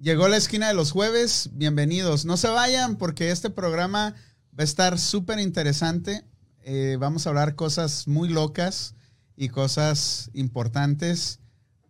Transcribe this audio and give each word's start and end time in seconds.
Llegó 0.00 0.28
la 0.28 0.36
esquina 0.36 0.68
de 0.68 0.74
los 0.74 0.92
jueves, 0.92 1.50
bienvenidos. 1.54 2.24
No 2.24 2.36
se 2.36 2.46
vayan 2.46 2.94
porque 2.98 3.32
este 3.32 3.50
programa 3.50 4.14
va 4.56 4.60
a 4.60 4.62
estar 4.62 4.96
súper 4.96 5.40
interesante. 5.40 6.24
Eh, 6.62 6.96
vamos 7.00 7.26
a 7.26 7.30
hablar 7.30 7.56
cosas 7.56 8.06
muy 8.06 8.28
locas 8.28 8.94
y 9.34 9.48
cosas 9.48 10.30
importantes 10.34 11.40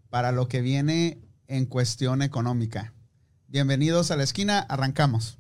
para 0.09 0.33
lo 0.33 0.49
que 0.49 0.63
viene 0.63 1.19
en 1.49 1.67
cuestión 1.67 2.23
económica. 2.23 2.95
Bienvenidos 3.47 4.11
a 4.11 4.17
la 4.17 4.23
esquina, 4.23 4.61
arrancamos. 4.61 5.39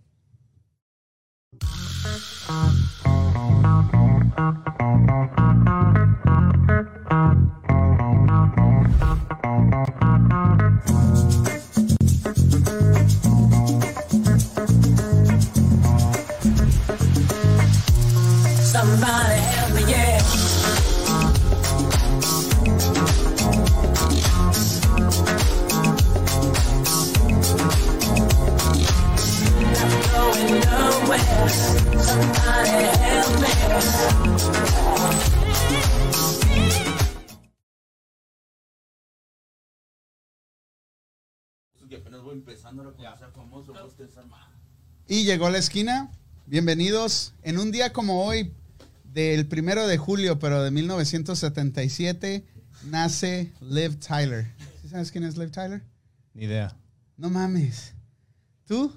Famoso, 43.34 43.72
a. 43.74 44.52
Y 45.06 45.24
llegó 45.24 45.48
la 45.48 45.56
esquina. 45.58 46.10
Bienvenidos. 46.46 47.32
En 47.42 47.58
un 47.58 47.70
día 47.72 47.92
como 47.94 48.24
hoy, 48.24 48.52
del 49.04 49.46
primero 49.46 49.86
de 49.86 49.96
julio, 49.96 50.38
pero 50.38 50.62
de 50.62 50.70
1977, 50.70 52.44
nace 52.84 53.52
Liv 53.62 53.98
Tyler. 53.98 54.46
¿Sí 54.82 54.88
sabes 54.88 55.10
quién 55.10 55.24
es 55.24 55.38
Liv 55.38 55.50
Tyler? 55.50 55.82
Ni 56.34 56.44
idea. 56.44 56.76
No 57.16 57.30
mames. 57.30 57.94
¿Tú? 58.66 58.92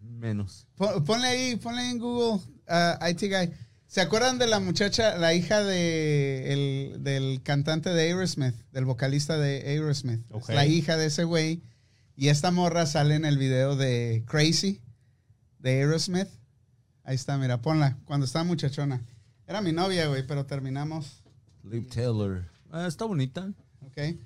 Menos. 0.00 0.66
Pon- 0.76 1.04
Ponle 1.04 1.26
ahí, 1.26 1.56
ponle 1.56 1.82
ahí 1.82 1.90
en 1.90 1.98
Google, 1.98 2.42
uh, 2.68 3.06
IT 3.06 3.20
Guy. 3.28 3.50
¿Se 3.86 4.00
acuerdan 4.00 4.38
de 4.38 4.46
la 4.46 4.60
muchacha, 4.60 5.18
la 5.18 5.34
hija 5.34 5.62
de 5.62 6.52
el- 6.94 7.02
del 7.04 7.42
cantante 7.42 7.90
de 7.90 8.02
Aerosmith, 8.02 8.54
del 8.72 8.84
vocalista 8.86 9.36
de 9.36 9.62
Aerosmith? 9.66 10.22
La 10.48 10.64
hija 10.66 10.96
de 10.96 11.06
ese 11.06 11.24
güey. 11.24 11.62
Y 12.20 12.28
esta 12.28 12.50
morra 12.50 12.84
sale 12.84 13.14
en 13.14 13.24
el 13.24 13.38
video 13.38 13.76
de 13.76 14.24
Crazy, 14.26 14.78
de 15.58 15.70
Aerosmith. 15.70 16.28
Ahí 17.02 17.14
está, 17.14 17.38
mira, 17.38 17.62
ponla, 17.62 17.96
cuando 18.04 18.26
estaba 18.26 18.44
muchachona. 18.44 19.00
Era 19.46 19.62
mi 19.62 19.72
novia, 19.72 20.06
güey, 20.06 20.26
pero 20.26 20.44
terminamos, 20.44 21.22
Liv 21.64 21.88
Taylor. 21.88 22.44
Ah, 22.70 22.86
está 22.86 23.06
bonita. 23.06 23.50
¿ok? 23.86 24.18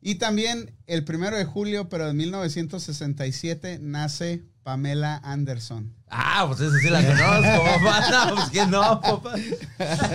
Y 0.00 0.14
también 0.14 0.74
el 0.86 1.04
primero 1.04 1.36
de 1.36 1.44
julio, 1.44 1.90
pero 1.90 2.06
de 2.06 2.14
1967, 2.14 3.78
nace 3.78 4.42
Pamela 4.62 5.18
Anderson. 5.18 5.92
Ah, 6.16 6.44
pues 6.46 6.60
esa 6.60 6.78
sí 6.78 6.90
la 6.90 7.04
conozco, 7.04 7.64
papá. 7.82 8.26
No, 8.28 8.34
pues 8.36 8.50
que 8.50 8.66
no, 8.66 9.00
papá. 9.00 9.34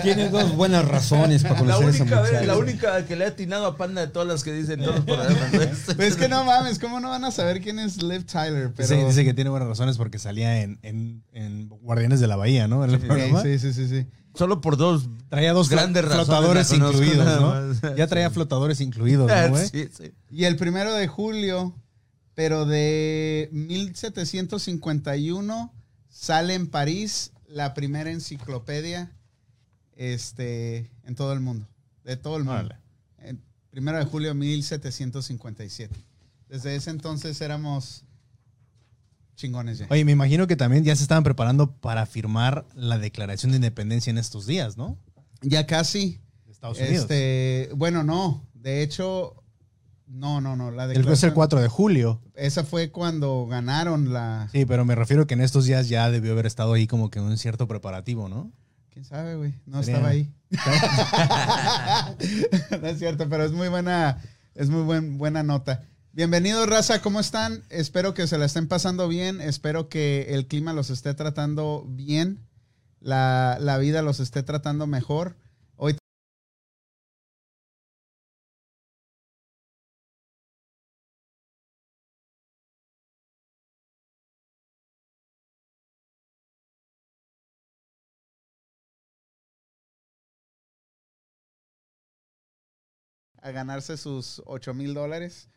Tiene 0.02 0.30
dos 0.30 0.56
buenas 0.56 0.88
razones 0.88 1.44
para 1.44 1.56
La 1.62 1.76
conocer 1.76 1.88
a 1.88 1.90
esa 1.90 2.04
única, 2.04 2.22
vez, 2.22 2.32
muchacha. 2.32 2.48
la 2.48 2.58
única 2.58 3.06
que 3.06 3.16
le 3.18 3.26
ha 3.26 3.28
atinado 3.28 3.66
a 3.66 3.76
Panda 3.76 4.00
de 4.02 4.08
todas 4.08 4.26
las 4.28 4.44
que 4.46 4.54
dicen 4.54 4.82
todos. 4.82 5.06
¿no? 5.06 5.16
Pues 5.96 6.00
es 6.00 6.16
que 6.16 6.30
no 6.30 6.46
mames, 6.46 6.80
¿cómo 6.80 7.02
no 7.02 7.10
van 7.10 7.26
a 7.26 7.32
saber 7.32 7.60
quién 7.62 7.80
es 7.80 8.02
Liv 8.02 8.26
Tyler? 8.26 8.72
Pero... 8.74 8.88
Dice, 8.88 9.06
dice 9.06 9.26
que 9.26 9.34
tiene 9.34 9.50
buenas 9.50 9.68
razones 9.68 9.98
porque 9.98 10.20
salía 10.20 10.62
en, 10.62 10.80
en- 10.84 11.24
en 11.34 11.68
Guardianes 11.68 12.22
de 12.22 12.28
la 12.28 12.38
Bahía, 12.38 12.68
¿no? 12.70 12.86
En 12.86 12.92
el 12.92 13.00
programa. 13.00 13.42
Sí, 13.42 13.60
sí, 13.60 13.74
sí, 13.74 13.88
sí. 13.90 14.08
Solo 14.36 14.62
por 14.62 14.78
dos. 14.78 15.10
Traía 15.28 15.52
dos 15.52 15.68
Grandes 15.70 16.06
flotadores 16.06 16.70
la 16.72 16.78
incluidos, 16.78 17.42
¿no? 17.82 17.96
Ya 17.96 18.08
traía 18.08 18.30
flotadores 18.30 18.80
incluidos, 18.80 19.30
¿no, 19.30 19.50
güey? 19.56 19.68
sí, 19.68 19.90
sí. 19.96 20.14
Y 20.30 20.46
el 20.46 20.56
primero 20.56 20.94
de 20.94 21.08
julio, 21.08 21.76
pero 22.36 22.66
de 22.66 23.50
1751, 23.52 25.74
sale 26.20 26.54
en 26.54 26.68
París 26.68 27.32
la 27.48 27.74
primera 27.74 28.12
enciclopedia 28.12 29.10
este, 29.96 30.92
en 31.06 31.16
todo 31.16 31.32
el 31.32 31.40
mundo. 31.40 31.66
De 32.04 32.18
todo 32.18 32.36
el 32.36 32.44
mundo. 32.44 32.76
El 33.20 33.40
primero 33.70 33.98
de 33.98 34.04
julio 34.04 34.30
de 34.30 34.34
1757. 34.34 35.96
Desde 36.50 36.76
ese 36.76 36.90
entonces 36.90 37.40
éramos 37.40 38.04
chingones 39.36 39.78
ya. 39.78 39.88
Oye, 39.90 40.04
me 40.04 40.12
imagino 40.12 40.46
que 40.46 40.58
también 40.58 40.84
ya 40.84 40.94
se 40.96 41.04
estaban 41.04 41.24
preparando 41.24 41.72
para 41.72 42.06
firmar 42.06 42.66
la 42.76 42.98
declaración 42.98 43.54
de 43.54 43.58
independencia 43.58 44.12
en 44.12 44.18
estos 44.18 44.46
días, 44.46 44.76
¿no? 44.76 44.98
Ya 45.42 45.66
casi. 45.66 46.20
De 46.46 46.52
Estados 46.52 46.80
Unidos. 46.80 47.04
Este, 47.04 47.70
bueno, 47.76 48.04
no. 48.04 48.46
De 48.54 48.84
hecho, 48.84 49.39
no, 50.10 50.42
no, 50.42 50.56
no. 50.56 50.72
La 50.72 50.86
el, 50.86 50.92
es 50.92 50.98
el 50.98 51.04
declaración- 51.04 51.34
4 51.34 51.62
de 51.62 51.68
julio. 51.68 52.22
Esa 52.36 52.64
fue 52.64 52.92
cuando 52.92 53.46
ganaron 53.48 54.12
la. 54.14 54.50
Sí, 54.52 54.66
pero 54.66 54.86
me 54.86 54.96
refiero 54.96 55.28
que 55.28 55.34
en 55.36 55.42
estos 55.42 55.66
días 55.66 55.88
ya 55.88 56.10
debió 56.12 56.32
haber 56.34 56.46
estado 56.46 56.74
ahí 56.74 56.88
como 56.88 57.10
que 57.10 57.20
un 57.20 57.38
cierto 57.38 57.68
preparativo, 57.68 58.28
¿no? 58.28 58.52
¿Quién 58.92 59.06
sabe, 59.06 59.36
güey? 59.36 59.54
No 59.66 59.82
Sería- 59.84 59.96
estaba 59.98 60.10
ahí. 60.12 60.34
no 62.82 62.88
es 62.88 63.00
cierto, 63.00 63.30
pero 63.30 63.46
es 63.46 63.52
muy 63.52 63.68
buena, 63.70 64.22
es 64.56 64.70
muy 64.70 64.82
buen, 64.84 65.18
buena 65.18 65.44
nota. 65.44 65.84
Bienvenidos, 66.12 66.68
raza, 66.68 67.02
¿cómo 67.02 67.20
están? 67.20 67.64
Espero 67.70 68.14
que 68.14 68.28
se 68.28 68.38
la 68.38 68.46
estén 68.46 68.68
pasando 68.68 69.08
bien. 69.08 69.42
Espero 69.42 69.90
que 69.90 70.28
el 70.34 70.48
clima 70.48 70.74
los 70.74 70.90
esté 70.90 71.14
tratando 71.14 71.86
bien. 71.88 72.40
La, 73.00 73.58
la 73.62 73.78
vida 73.78 74.02
los 74.02 74.20
esté 74.20 74.44
tratando 74.44 74.88
mejor. 74.88 75.38
A 93.42 93.52
ganarse 93.52 93.98
sus 93.98 94.42
8 94.46 94.74
mil 94.74 94.94
dólares. 94.94 95.50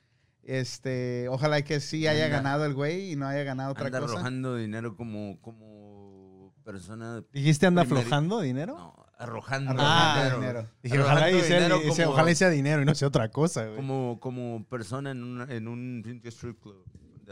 Este, 0.42 1.28
ojalá 1.28 1.62
que 1.62 1.78
sí 1.80 2.06
haya 2.06 2.24
Anda. 2.26 2.36
ganado 2.38 2.64
el 2.66 2.74
güey 2.74 3.12
y 3.12 3.16
no 3.16 3.26
haya 3.28 3.44
ganado 3.44 3.72
otra 3.72 3.86
Anda 3.86 4.00
cosa. 4.00 4.14
arrojando 4.14 4.56
dinero 4.56 4.96
como, 4.96 5.40
como 5.40 6.52
persona. 6.64 7.22
¿Dijiste 7.32 7.66
anda 7.66 7.82
aflojando 7.82 8.40
dinero? 8.40 8.76
No, 8.76 9.06
arrojando 9.18 9.70
Arrojando 9.70 10.24
dinero. 10.36 10.40
dinero. 10.40 10.68
Dije, 10.82 10.98
ojalá, 11.00 11.12
Arrojando 11.26 11.38
y 11.38 11.42
sea, 11.48 11.56
dinero 11.56 11.76
y 11.84 11.92
sea- 11.92 12.04
como- 12.06 12.14
ojalá 12.14 12.30
y 12.30 12.34
sea 12.34 12.50
dinero 12.50 12.82
y 12.82 12.84
no 12.84 12.94
sea 12.94 13.08
otra 13.08 13.28
cosa, 13.30 13.64
güey. 13.64 13.76
Como, 13.76 14.18
como 14.20 14.64
persona 14.68 15.12
en 15.12 15.22
un, 15.22 15.50
en 15.50 15.68
un 15.68 16.20
strip 16.24 16.60
club. 16.60 16.84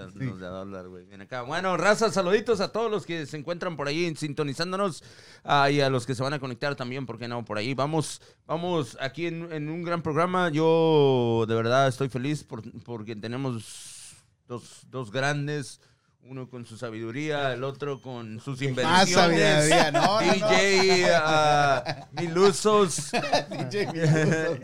Sí. 0.09 0.25
Dólar, 0.27 0.89
güey. 0.89 1.07
Acá. 1.21 1.43
Bueno, 1.43 1.77
raza, 1.77 2.11
saluditos 2.11 2.61
a 2.61 2.73
todos 2.73 2.91
los 2.91 3.05
que 3.05 3.27
se 3.27 3.37
encuentran 3.37 3.77
por 3.77 3.89
ahí 3.89 4.15
sintonizándonos 4.17 5.03
ah, 5.45 5.71
y 5.71 5.81
a 5.81 5.91
los 5.91 6.07
que 6.07 6.15
se 6.15 6.23
van 6.23 6.33
a 6.33 6.39
conectar 6.39 6.75
también, 6.77 7.07
¿por 7.07 7.19
qué 7.19 7.29
no? 7.29 7.45
Por 7.45 7.59
ahí 7.59 7.75
vamos, 7.75 8.23
vamos 8.47 8.97
aquí 9.01 9.27
en, 9.27 9.53
en 9.53 9.69
un 9.69 9.83
gran 9.83 10.03
programa. 10.03 10.49
Yo 10.49 11.45
de 11.49 11.55
verdad 11.55 11.89
estoy 11.89 12.09
feliz 12.09 12.45
por- 12.45 12.63
porque 12.83 13.15
tenemos 13.17 14.15
dos, 14.49 14.87
dos 14.91 15.11
grandes. 15.11 15.81
Uno 16.23 16.49
con 16.49 16.65
su 16.65 16.77
sabiduría, 16.77 17.53
el 17.55 17.65
otro 17.65 18.01
con 18.01 18.39
sus 18.41 18.61
Más 18.61 18.69
invenciones. 18.69 19.11
sabiduría, 19.11 19.91
no, 19.91 20.01
no, 20.01 20.21
no. 20.21 20.21
DJ 20.49 21.07
ah, 21.15 22.09
Milusos. 22.13 23.11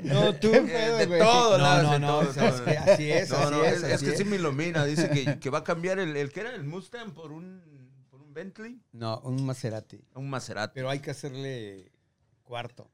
No, 0.03 0.34
tú. 0.34 0.50
¿Qué 0.53 0.61
pedo, 0.61 0.97
de 0.99 1.06
güey? 1.06 1.21
todo, 1.21 1.59
No, 1.59 1.83
no, 1.83 1.99
no, 1.99 2.21
así 2.21 3.11
es, 3.11 3.31
No, 3.31 3.37
así 3.39 3.50
no, 3.50 3.65
es, 3.65 3.72
es, 3.78 3.83
es 3.83 3.93
así 3.95 4.06
que 4.06 4.16
sí 4.16 4.25
me 4.25 4.37
ilumina. 4.37 4.84
Dice 4.84 5.09
que, 5.11 5.39
que 5.41 5.51
va 5.51 5.59
a 5.59 5.65
cambiar 5.65 5.98
el, 5.98 6.16
el 6.16 6.31
que 6.31 6.41
era 6.41 6.54
el 6.54 6.63
Mustang 6.65 7.13
por 7.13 7.33
un, 7.33 7.63
por 8.10 8.21
un 8.21 8.33
Bentley, 8.33 8.81
No, 8.92 9.19
un 9.25 9.45
Maserati. 9.45 10.01
un 10.15 10.28
Maserati. 10.31 10.72
Pero 10.75 10.91
hay 10.91 11.01
que 11.01 11.10
hacerle 11.10 11.91
cuarto. 12.45 12.89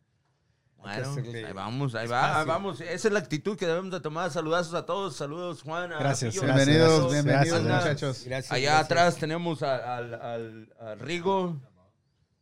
Bueno, 0.82 1.10
hacerle 1.10 1.46
ahí 1.46 1.52
vamos, 1.52 1.94
ahí 1.94 2.08
va, 2.08 2.40
ahí 2.40 2.46
vamos. 2.46 2.80
Esa 2.80 3.08
es 3.08 3.12
la 3.12 3.20
actitud 3.20 3.56
que 3.56 3.66
debemos 3.66 3.92
de 3.92 4.00
tomar. 4.00 4.30
Saludazos 4.30 4.74
a 4.74 4.84
todos. 4.84 5.16
Saludos, 5.16 5.62
Juan. 5.62 5.92
a 5.92 5.98
Gracias, 5.98 6.34
Pillo. 6.34 6.44
Bienvenidos, 6.44 6.88
Gracias, 7.00 7.12
bienvenidos, 7.24 7.64
gracias. 7.64 7.84
muchachos. 7.94 8.24
Gracias. 8.26 8.52
Allá 8.52 8.68
gracias. 8.70 8.84
atrás 8.84 9.16
tenemos 9.16 9.62
a- 9.62 9.96
al, 9.96 10.14
al- 10.14 10.74
a 10.80 10.94
Rigo, 10.96 11.60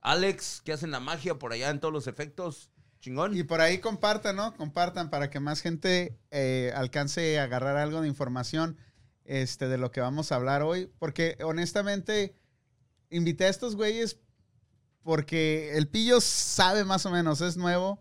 Alex, 0.01 0.63
que 0.65 0.73
hacen 0.73 0.91
la 0.91 1.01
magia 1.01 1.35
por 1.39 1.53
allá 1.53 1.71
en 1.71 1.81
todos 1.81 1.93
los 1.93 2.07
efectos. 2.07 2.71
Chingón. 3.01 3.37
Y 3.37 3.43
por 3.45 3.61
ahí 3.61 3.79
compartan, 3.79 4.37
¿no? 4.37 4.55
Compartan 4.57 5.09
para 5.11 5.31
que 5.31 5.41
más 5.41 5.61
gente 5.61 6.19
eh, 6.31 6.73
alcance 6.77 7.39
a 7.39 7.45
agarrar 7.45 7.77
algo 7.77 8.01
de 8.03 8.09
información 8.09 8.77
este, 9.25 9.69
de 9.69 9.79
lo 9.79 9.91
que 9.91 10.01
vamos 10.01 10.33
a 10.33 10.37
hablar 10.37 10.63
hoy. 10.63 10.91
Porque 10.99 11.37
honestamente, 11.43 12.35
invité 13.11 13.45
a 13.45 13.49
estos 13.49 13.77
güeyes 13.77 14.19
porque 15.03 15.77
el 15.79 15.89
pillo 15.89 16.21
sabe 16.21 16.85
más 16.85 17.07
o 17.07 17.11
menos, 17.11 17.41
es 17.41 17.57
nuevo. 17.57 18.01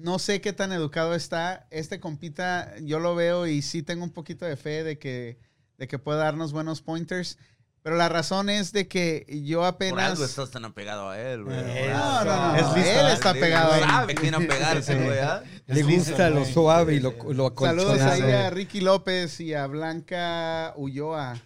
No 0.00 0.18
sé 0.18 0.40
qué 0.40 0.52
tan 0.52 0.72
educado 0.72 1.14
está. 1.14 1.66
Este 1.70 2.00
compita, 2.00 2.74
yo 2.80 2.98
lo 3.00 3.14
veo 3.14 3.46
y 3.46 3.62
sí 3.62 3.82
tengo 3.82 4.04
un 4.04 4.12
poquito 4.12 4.44
de 4.44 4.56
fe 4.56 4.84
de 4.84 4.98
que, 4.98 5.38
de 5.76 5.88
que 5.88 5.98
puede 5.98 6.18
darnos 6.18 6.52
buenos 6.52 6.82
pointers. 6.82 7.38
Pero 7.82 7.96
la 7.96 8.08
razón 8.08 8.50
es 8.50 8.72
de 8.72 8.86
que 8.88 9.24
yo 9.44 9.58
Por 9.60 9.66
apenas... 9.68 10.10
algo 10.10 10.24
estás 10.24 10.50
tan 10.50 10.64
apegado 10.64 11.08
a 11.08 11.18
él, 11.18 11.44
güey. 11.44 11.56
Eh, 11.58 11.90
No, 11.92 12.24
no, 12.24 12.52
no. 12.52 12.56
Es 12.56 12.76
listo, 12.76 13.00
él 13.00 13.06
está 13.12 13.32
pegado 13.32 13.72
a 13.72 13.78
él. 13.78 13.84
Sabe 13.84 14.14
quién 14.14 14.34
apegarse, 14.34 14.94
güey, 14.96 15.18
¿ah? 15.20 15.42
Le 15.66 15.82
gusta 15.84 16.28
lo 16.28 16.44
suave 16.44 16.94
y 16.94 17.00
lo, 17.00 17.14
lo 17.32 17.54
Saludos 17.56 18.00
ahí 18.00 18.22
a 18.22 18.50
Ricky 18.50 18.80
López 18.80 19.40
y 19.40 19.54
a 19.54 19.66
Blanca 19.66 20.74
Ulloa, 20.76 21.40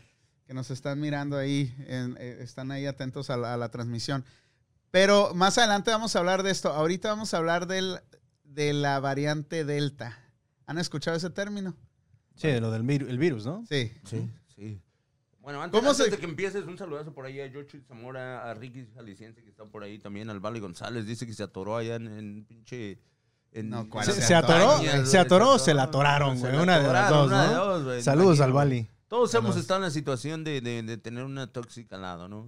que 0.46 0.54
nos 0.54 0.70
están 0.70 0.98
mirando 1.00 1.36
ahí, 1.36 1.74
en- 1.86 2.16
eh, 2.18 2.38
están 2.40 2.70
ahí 2.72 2.86
atentos 2.86 3.30
a 3.30 3.36
la, 3.36 3.54
a 3.54 3.56
la 3.56 3.68
transmisión. 3.70 4.24
Pero 4.90 5.34
más 5.34 5.58
adelante 5.58 5.90
vamos 5.90 6.16
a 6.16 6.18
hablar 6.18 6.42
de 6.42 6.50
esto. 6.50 6.70
Ahorita 6.72 7.08
vamos 7.08 7.34
a 7.34 7.36
hablar 7.36 7.66
del, 7.66 8.00
de 8.54 8.72
la 8.72 9.00
variante 9.00 9.64
Delta. 9.64 10.18
¿Han 10.66 10.78
escuchado 10.78 11.16
ese 11.16 11.30
término? 11.30 11.76
Sí, 12.36 12.48
de 12.48 12.60
lo 12.60 12.70
del 12.70 12.82
vir- 12.82 13.08
el 13.08 13.18
virus, 13.18 13.44
¿no? 13.46 13.64
Sí. 13.68 13.92
Sí, 14.04 14.28
sí. 14.54 14.80
Bueno, 15.40 15.60
antes, 15.60 15.76
¿Cómo 15.78 15.90
antes 15.90 16.04
se- 16.06 16.10
de 16.12 16.18
que 16.18 16.24
empieces, 16.24 16.64
un 16.66 16.78
saludazo 16.78 17.12
por 17.12 17.26
ahí 17.26 17.40
a 17.40 17.46
Yocho 17.46 17.76
Zamora, 17.88 18.48
a 18.48 18.54
Ricky 18.54 18.86
Jalisciense, 18.94 19.42
que 19.42 19.50
está 19.50 19.64
por 19.64 19.82
ahí 19.82 19.98
también, 19.98 20.30
al 20.30 20.38
Vale 20.40 20.60
González, 20.60 21.04
dice 21.04 21.26
que 21.26 21.34
se 21.34 21.42
atoró 21.42 21.76
allá 21.76 21.96
en, 21.96 22.06
en 22.06 22.44
pinche... 22.44 23.00
En, 23.54 23.68
No, 23.68 23.86
¿cuál 23.90 24.06
¿Se, 24.06 24.34
atoró? 24.34 24.78
¿Se 25.04 25.18
atoró 25.18 25.50
o 25.50 25.58
se 25.58 25.74
la 25.74 25.82
atoraron, 25.84 26.38
güey? 26.40 26.56
Una 26.56 26.78
de 26.78 26.90
las 26.90 27.10
dos, 27.10 27.26
una 27.26 27.48
de 27.48 27.54
¿no? 27.54 27.64
dos, 27.66 27.84
güey. 27.84 28.02
Saludos 28.02 28.40
al. 28.40 28.52
Bali. 28.52 28.88
Todos 29.08 29.34
hemos 29.34 29.56
estado 29.58 29.80
en 29.80 29.84
la 29.84 29.90
situación 29.90 30.42
de, 30.42 30.62
de- 30.62 30.82
de 30.82 30.96
tener 30.96 31.24
una 31.24 31.46
tóxica 31.52 31.96
al 31.96 32.02
lado, 32.02 32.28
¿no? 32.28 32.46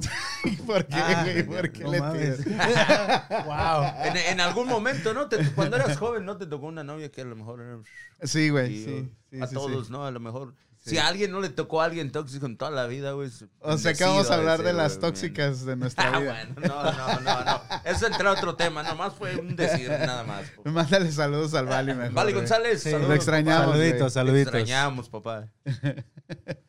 ¿Por 0.66 0.86
qué, 0.86 0.94
Ah, 0.96 1.22
güey? 1.24 1.42
¿Por 1.46 1.72
qué 1.72 1.84
no 1.84 1.90
le 1.92 2.00
mames. 2.00 2.44
wow. 2.44 3.84
En, 4.04 4.16
en 4.16 4.40
algún 4.40 4.68
momento, 4.68 5.14
¿no? 5.14 5.28
Te- 5.28 5.44
cuando 5.52 5.76
eras 5.76 5.96
joven, 5.96 6.24
¿no? 6.24 6.36
Te 6.36 6.46
tocó 6.46 6.66
una 6.66 6.84
novia 6.84 7.10
que 7.10 7.22
a 7.22 7.24
lo 7.24 7.36
mejor 7.36 7.60
era... 7.62 7.78
Sí, 8.22 8.48
güey. 8.50 8.74
y, 8.74 8.84
Sí, 8.84 9.12
sí, 9.30 9.40
a 9.40 9.46
sí, 9.46 9.54
todos, 9.54 9.86
sí. 9.86 9.92
¿no? 9.92 10.04
A 10.04 10.10
lo 10.10 10.20
mejor... 10.20 10.54
Sí. 10.88 10.94
Si 10.96 10.98
a 10.98 11.06
alguien 11.08 11.30
no 11.30 11.40
le 11.40 11.48
tocó 11.50 11.82
a 11.82 11.84
alguien 11.84 12.10
tóxico 12.10 12.46
en 12.46 12.56
toda 12.56 12.70
la 12.70 12.86
vida, 12.86 13.12
güey... 13.12 13.30
O 13.60 13.78
sea 13.78 13.94
que 13.94 14.04
vamos 14.04 14.30
a 14.30 14.34
hablar 14.34 14.60
ese, 14.60 14.68
de 14.68 14.72
las 14.72 14.98
güey, 14.98 15.00
tóxicas 15.10 15.64
de 15.64 15.76
nuestra 15.76 16.12
Ah, 16.14 16.18
vida. 16.20 16.30
bueno, 16.54 16.68
no, 16.68 16.92
no, 16.92 17.20
no, 17.20 17.44
no. 17.44 17.60
Eso 17.84 18.06
entra 18.06 18.30
a 18.30 18.32
otro 18.32 18.56
tema, 18.56 18.82
nomás 18.82 19.12
fue 19.14 19.36
un 19.36 19.54
decir, 19.56 19.90
nada 19.90 20.24
más. 20.24 20.48
po. 20.50 20.62
Mándale 20.70 21.12
saludos 21.12 21.54
al 21.54 21.66
Vali 21.66 21.94
mejor. 21.94 22.12
Güey. 22.22 22.34
González, 22.34 22.82
Sí. 22.82 22.90
saludos, 22.90 23.08
Lo 23.10 23.14
extrañamos, 23.14 23.60
papá. 23.66 23.72
Saluditos, 23.72 24.06
Te 24.06 24.10
saluditos. 24.14 24.54
extrañamos, 24.54 25.08
papá. 25.08 25.48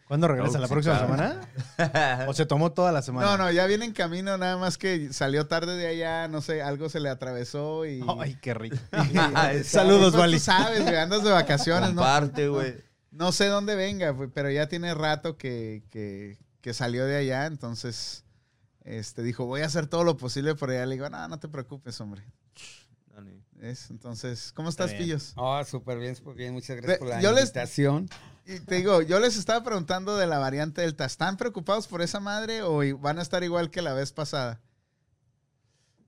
¿Cuándo 0.07 0.27
regresa? 0.27 0.57
¿La 0.57 0.67
próxima 0.67 0.97
semana? 0.99 1.41
¿O 2.27 2.33
se 2.33 2.47
tomó 2.47 2.71
toda 2.71 2.91
la 2.91 3.03
semana? 3.03 3.27
No, 3.27 3.37
no, 3.37 3.51
ya 3.51 3.67
viene 3.67 3.85
en 3.85 3.93
camino, 3.93 4.37
nada 4.39 4.57
más 4.57 4.79
que 4.79 5.13
salió 5.13 5.45
tarde 5.45 5.75
de 5.77 5.85
allá, 5.87 6.27
no 6.27 6.41
sé, 6.41 6.63
algo 6.63 6.89
se 6.89 6.99
le 6.99 7.09
atravesó 7.09 7.85
y... 7.85 8.03
Ay, 8.19 8.35
qué 8.41 8.55
rico. 8.55 8.75
y- 9.13 9.63
Saludos, 9.63 10.11
pues, 10.13 10.15
Vali. 10.21 10.37
Tú 10.37 10.43
sabes, 10.45 10.81
güey, 10.81 10.95
andas 10.95 11.23
de 11.23 11.29
vacaciones, 11.29 11.89
¿no? 11.93 12.01
Comparte, 12.01 12.47
güey. 12.47 12.75
No 13.19 13.33
sé 13.33 13.47
dónde 13.47 13.75
venga, 13.75 14.15
pero 14.33 14.49
ya 14.49 14.69
tiene 14.69 14.93
rato 14.93 15.35
que, 15.35 15.83
que, 15.89 16.37
que 16.61 16.73
salió 16.73 17.05
de 17.05 17.17
allá, 17.17 17.47
entonces 17.47 18.23
este, 18.85 19.23
dijo, 19.23 19.45
voy 19.45 19.59
a 19.59 19.65
hacer 19.65 19.87
todo 19.87 20.05
lo 20.05 20.15
posible 20.15 20.55
por 20.55 20.69
allá. 20.69 20.85
Le 20.85 20.95
digo, 20.95 21.09
no, 21.09 21.27
no 21.27 21.37
te 21.37 21.49
preocupes, 21.49 21.99
hombre. 21.99 22.23
¿Ves? 23.51 23.89
Entonces, 23.89 24.53
¿cómo 24.53 24.69
estás, 24.69 24.91
bien. 24.91 25.03
Pillos? 25.03 25.33
Ah, 25.35 25.65
súper 25.67 25.99
bien, 25.99 26.15
súper 26.15 26.33
bien. 26.33 26.53
Muchas 26.53 26.77
gracias 26.77 26.97
por 26.97 27.09
la 27.09 27.19
yo 27.19 27.33
les- 27.33 27.41
invitación. 27.49 28.07
Y 28.45 28.61
te 28.61 28.75
digo, 28.75 29.01
yo 29.01 29.19
les 29.19 29.35
estaba 29.35 29.61
preguntando 29.65 30.15
de 30.15 30.25
la 30.25 30.39
variante 30.39 30.79
Delta. 30.79 31.03
¿Están 31.03 31.35
preocupados 31.35 31.87
por 31.87 32.01
esa 32.01 32.21
madre 32.21 32.63
o 32.63 32.79
van 32.99 33.19
a 33.19 33.21
estar 33.21 33.43
igual 33.43 33.69
que 33.69 33.81
la 33.81 33.91
vez 33.93 34.13
pasada? 34.13 34.61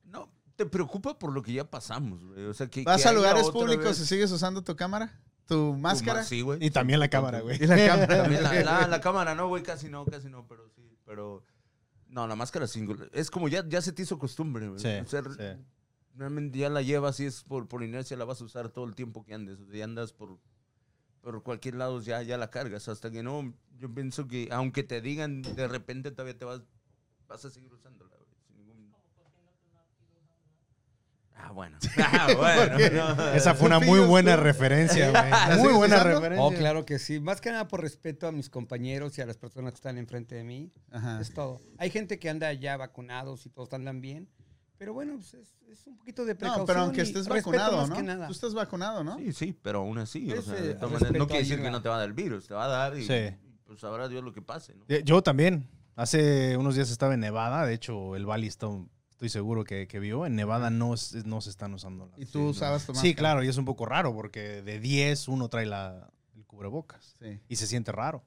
No, 0.06 0.32
te 0.56 0.66
preocupa 0.66 1.20
por 1.20 1.34
lo 1.34 1.44
que 1.44 1.52
ya 1.52 1.70
pasamos, 1.70 2.24
güey. 2.24 2.46
O 2.46 2.54
sea, 2.54 2.68
que, 2.68 2.84
¿Vas 2.84 3.04
que 3.04 3.10
a 3.10 3.12
lugares 3.12 3.50
públicos 3.50 3.84
vez 3.84 4.00
y 4.00 4.06
sigues 4.06 4.32
usando 4.32 4.64
tu 4.64 4.78
cámara? 4.78 5.20
¿Tu 5.52 5.74
máscara? 5.76 6.24
Sí, 6.24 6.42
güey. 6.42 6.64
Y 6.66 6.72
también 6.72 7.00
la 7.00 7.10
cámara, 7.10 7.42
güey. 7.42 7.62
Y 7.62 7.68
la 7.68 7.76
cámara. 7.88 8.08
También 8.24 8.44
la, 8.44 8.54
la- 8.64 8.88
la 8.88 9.02
cámara, 9.02 9.36
no, 9.36 9.48
güey, 9.50 9.64
casi 9.64 9.90
no, 9.90 10.06
casi 10.06 10.30
no, 10.30 10.48
pero 10.48 10.70
sí, 10.70 10.98
pero... 11.06 11.44
No, 12.08 12.28
la 12.28 12.36
máscara 12.36 12.68
single. 12.68 13.10
Es 13.14 13.30
como 13.32 13.48
ya, 13.48 13.68
ya 13.68 13.82
se 13.82 13.92
te 13.94 14.02
hizo 14.02 14.18
costumbre, 14.20 14.68
güey. 14.70 14.80
Sí, 14.80 14.88
O 15.04 15.08
sea, 15.08 15.24
sí. 15.24 15.64
Realmente 16.16 16.58
ya 16.60 16.70
la 16.70 16.82
llevas 16.82 17.20
y 17.22 17.26
es 17.26 17.44
por, 17.44 17.68
por 17.70 17.84
inercia, 17.84 18.18
la 18.18 18.26
vas 18.26 18.42
a 18.42 18.44
usar 18.46 18.70
todo 18.70 18.84
el 18.86 18.96
tiempo 18.96 19.24
que 19.24 19.34
andes. 19.34 19.60
O 19.60 19.66
sea, 19.66 19.76
ya 19.78 19.84
andas 19.86 20.12
por, 20.14 20.38
por 21.22 21.42
cualquier 21.44 21.76
lado, 21.76 22.02
ya, 22.02 22.22
ya 22.22 22.38
la 22.38 22.50
cargas. 22.50 22.88
Hasta 22.90 23.12
que 23.12 23.24
no, 23.24 23.54
yo 23.78 23.94
pienso 23.94 24.28
que 24.28 24.50
aunque 24.52 24.84
te 24.84 25.00
digan, 25.02 25.42
de 25.42 25.68
repente 25.70 26.12
todavía 26.12 26.38
te 26.38 26.44
vas, 26.46 26.62
vas 27.30 27.46
a 27.46 27.50
seguir 27.50 27.74
usándola, 27.74 28.12
güey. 28.18 28.30
sin 28.48 28.58
ningún- 28.58 28.94
Ah, 31.44 31.52
bueno. 31.52 31.78
Ah, 31.98 32.28
bueno. 32.38 33.16
no. 33.16 33.34
Esa 33.34 33.54
fue 33.56 33.68
una 33.68 33.80
muy 33.80 34.00
buena 34.00 34.36
referencia, 34.36 35.10
güey. 35.12 35.60
Muy 35.62 35.74
buena 35.74 36.04
referencia. 36.04 36.42
Oh, 36.44 36.52
claro 36.52 36.86
que 36.86 37.00
sí. 37.00 37.20
Más 37.20 37.42
que 37.42 37.52
nada 37.52 37.68
por 37.68 37.82
respeto 37.82 38.28
a 38.28 38.32
mis 38.32 38.50
compañeros 38.50 39.18
y 39.18 39.22
a 39.22 39.26
las 39.26 39.38
personas 39.38 39.72
que 39.74 39.76
están 39.76 39.98
enfrente 39.98 40.36
de 40.36 40.44
mí. 40.44 40.72
Ajá. 40.92 41.20
Es 41.22 41.34
todo. 41.34 41.60
Hay 41.78 41.90
gente 41.90 42.20
que 42.20 42.30
anda 42.30 42.52
ya 42.54 42.78
vacunados 42.78 43.46
y 43.46 43.50
todos 43.50 43.72
andan 43.74 44.02
bien. 44.02 44.28
Pero 44.78 44.94
bueno, 44.94 45.14
pues 45.14 45.36
es, 45.36 45.56
es 45.72 45.86
un 45.86 45.96
poquito 45.96 46.26
de 46.26 46.34
precaución. 46.34 46.62
No, 46.62 46.66
pero 46.66 46.80
aunque 46.80 47.02
estés 47.02 47.28
vacunado, 47.28 47.86
¿no? 47.86 47.96
que 47.96 48.02
nada. 48.02 48.26
Tú 48.26 48.34
estás 48.34 48.54
vacunado, 48.56 49.04
¿no? 49.04 49.18
Sí, 49.20 49.32
sí, 49.32 49.56
pero 49.62 49.80
aún 49.80 50.00
así, 50.00 50.32
o 50.34 50.42
sea, 50.42 50.58
eh, 50.58 50.62
de 50.62 50.74
todas 50.74 50.94
respeto 50.94 51.06
maneras, 51.06 51.20
no 51.20 51.28
quiere 51.28 51.44
decir 51.44 51.62
que 51.62 51.70
no 51.70 51.82
te 51.84 51.90
va 51.90 51.96
a 51.96 52.00
dar 52.00 52.08
el 52.08 52.14
virus, 52.14 52.48
te 52.48 52.56
va 52.56 52.66
a 52.66 52.68
dar 52.68 52.98
y, 52.98 53.06
Sí. 53.06 53.14
y, 53.14 53.58
pues 53.64 53.80
sabrá 53.80 54.08
Dios 54.08 54.24
lo 54.24 54.34
que 54.34 54.42
pase, 54.42 54.74
¿no? 54.76 54.84
Eh, 54.88 55.04
Yo 55.06 55.22
también. 55.22 55.70
Hace 55.96 56.58
unos 56.58 56.74
días 56.74 56.90
estaba 56.90 57.14
en 57.14 57.20
Nevada. 57.20 57.64
De 57.66 57.76
hecho, 57.76 58.16
el 58.16 58.26
Bali 58.26 58.48
está, 58.48 58.68
estoy 59.22 59.30
seguro 59.30 59.64
que, 59.64 59.88
que 59.88 60.00
vio. 60.00 60.26
En 60.26 60.36
Nevada 60.36 60.72
no, 60.72 60.96
es- 60.96 61.26
no 61.28 61.42
se 61.42 61.52
están 61.52 61.74
usando 61.76 62.08
las. 62.08 62.20
Y 62.20 62.26
tú 62.26 62.48
usabas 62.50 62.86
tu 62.88 62.94
Sí, 62.94 63.10
máscara. 63.10 63.16
claro, 63.16 63.44
y 63.44 63.48
es 63.50 63.58
un 63.58 63.66
poco 63.66 63.86
raro 63.86 64.14
porque 64.16 64.64
de 64.64 64.80
10 64.80 65.28
uno 65.28 65.48
trae 65.48 65.68
la, 65.68 66.12
el 66.36 66.44
cubrebocas. 66.46 67.16
Sí. 67.20 67.40
Y 67.48 67.56
se 67.58 67.68
siente 67.68 67.92
raro. 67.92 68.24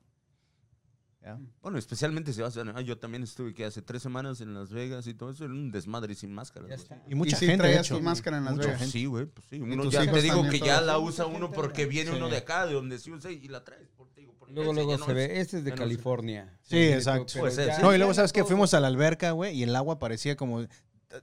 ¿Ya? 1.21 1.39
Bueno, 1.63 1.79
especialmente 1.79 2.35
si 2.35 2.43
vas 2.43 2.55
a... 2.59 2.81
Yo 2.83 2.99
también 2.99 3.23
estuve 3.23 3.55
que 3.55 3.65
hace 3.65 3.81
tres 3.81 4.03
semanas 4.03 4.43
en 4.43 4.53
Las 4.53 4.71
Vegas 4.71 5.07
y 5.07 5.15
todo 5.15 5.31
eso, 5.31 5.45
era 5.47 5.55
un 5.55 5.73
desmadre 5.73 6.15
sin 6.15 6.31
máscara. 6.31 6.67
Ya 6.69 6.75
güey. 6.75 6.83
está. 6.83 7.03
Y 7.09 7.15
mucha 7.15 7.35
y 7.37 7.39
sí 7.41 7.47
gente, 7.47 7.63
traías 7.63 7.87
hecho. 7.87 7.97
tu 7.97 8.03
máscara 8.03 8.37
en 8.37 8.45
Las 8.45 8.55
Mucha 8.55 8.67
Vegas. 8.67 8.81
gente. 8.83 8.93
Sí, 8.93 9.07
güey, 9.07 9.25
pues 9.25 9.47
sí. 9.49 9.59
Uno 9.59 9.89
ya 9.91 10.09
te 10.13 10.21
digo 10.21 10.47
que 10.51 10.61
ya 10.61 10.83
la 10.83 10.99
usa 10.99 11.25
uno 11.25 11.51
porque 11.51 11.87
viene 11.87 12.11
Sí. 12.11 12.17
uno 12.19 12.29
de 12.29 12.37
acá, 12.37 12.67
de 12.67 12.75
donde 12.75 12.99
sí 12.99 13.11
usa 13.11 13.31
y 13.33 13.49
la 13.49 13.65
traes. 13.65 13.89
Por, 13.97 14.11
te 14.11 14.21
digo, 14.21 14.35
por 14.35 14.51
Luego, 14.51 14.75
luego 14.75 14.99
no 14.99 15.07
se 15.07 15.13
es- 15.13 15.17
ve. 15.17 15.41
Este 15.41 15.59
es 15.59 15.65
de 15.65 15.73
California. 15.73 16.59
Sí, 16.61 16.77
exacto. 16.77 17.29
Sí. 17.29 17.61
No, 17.81 17.95
y 17.95 17.97
luego, 17.97 18.13
¿sabes 18.13 18.31
qué? 18.31 18.45
Fuimos 18.45 18.75
a 18.75 18.81
la 18.81 18.89
alberca, 18.89 19.31
güey, 19.31 19.57
y 19.57 19.63
el 19.63 19.75
agua 19.75 19.99
parecía 19.99 20.37
como... 20.37 20.67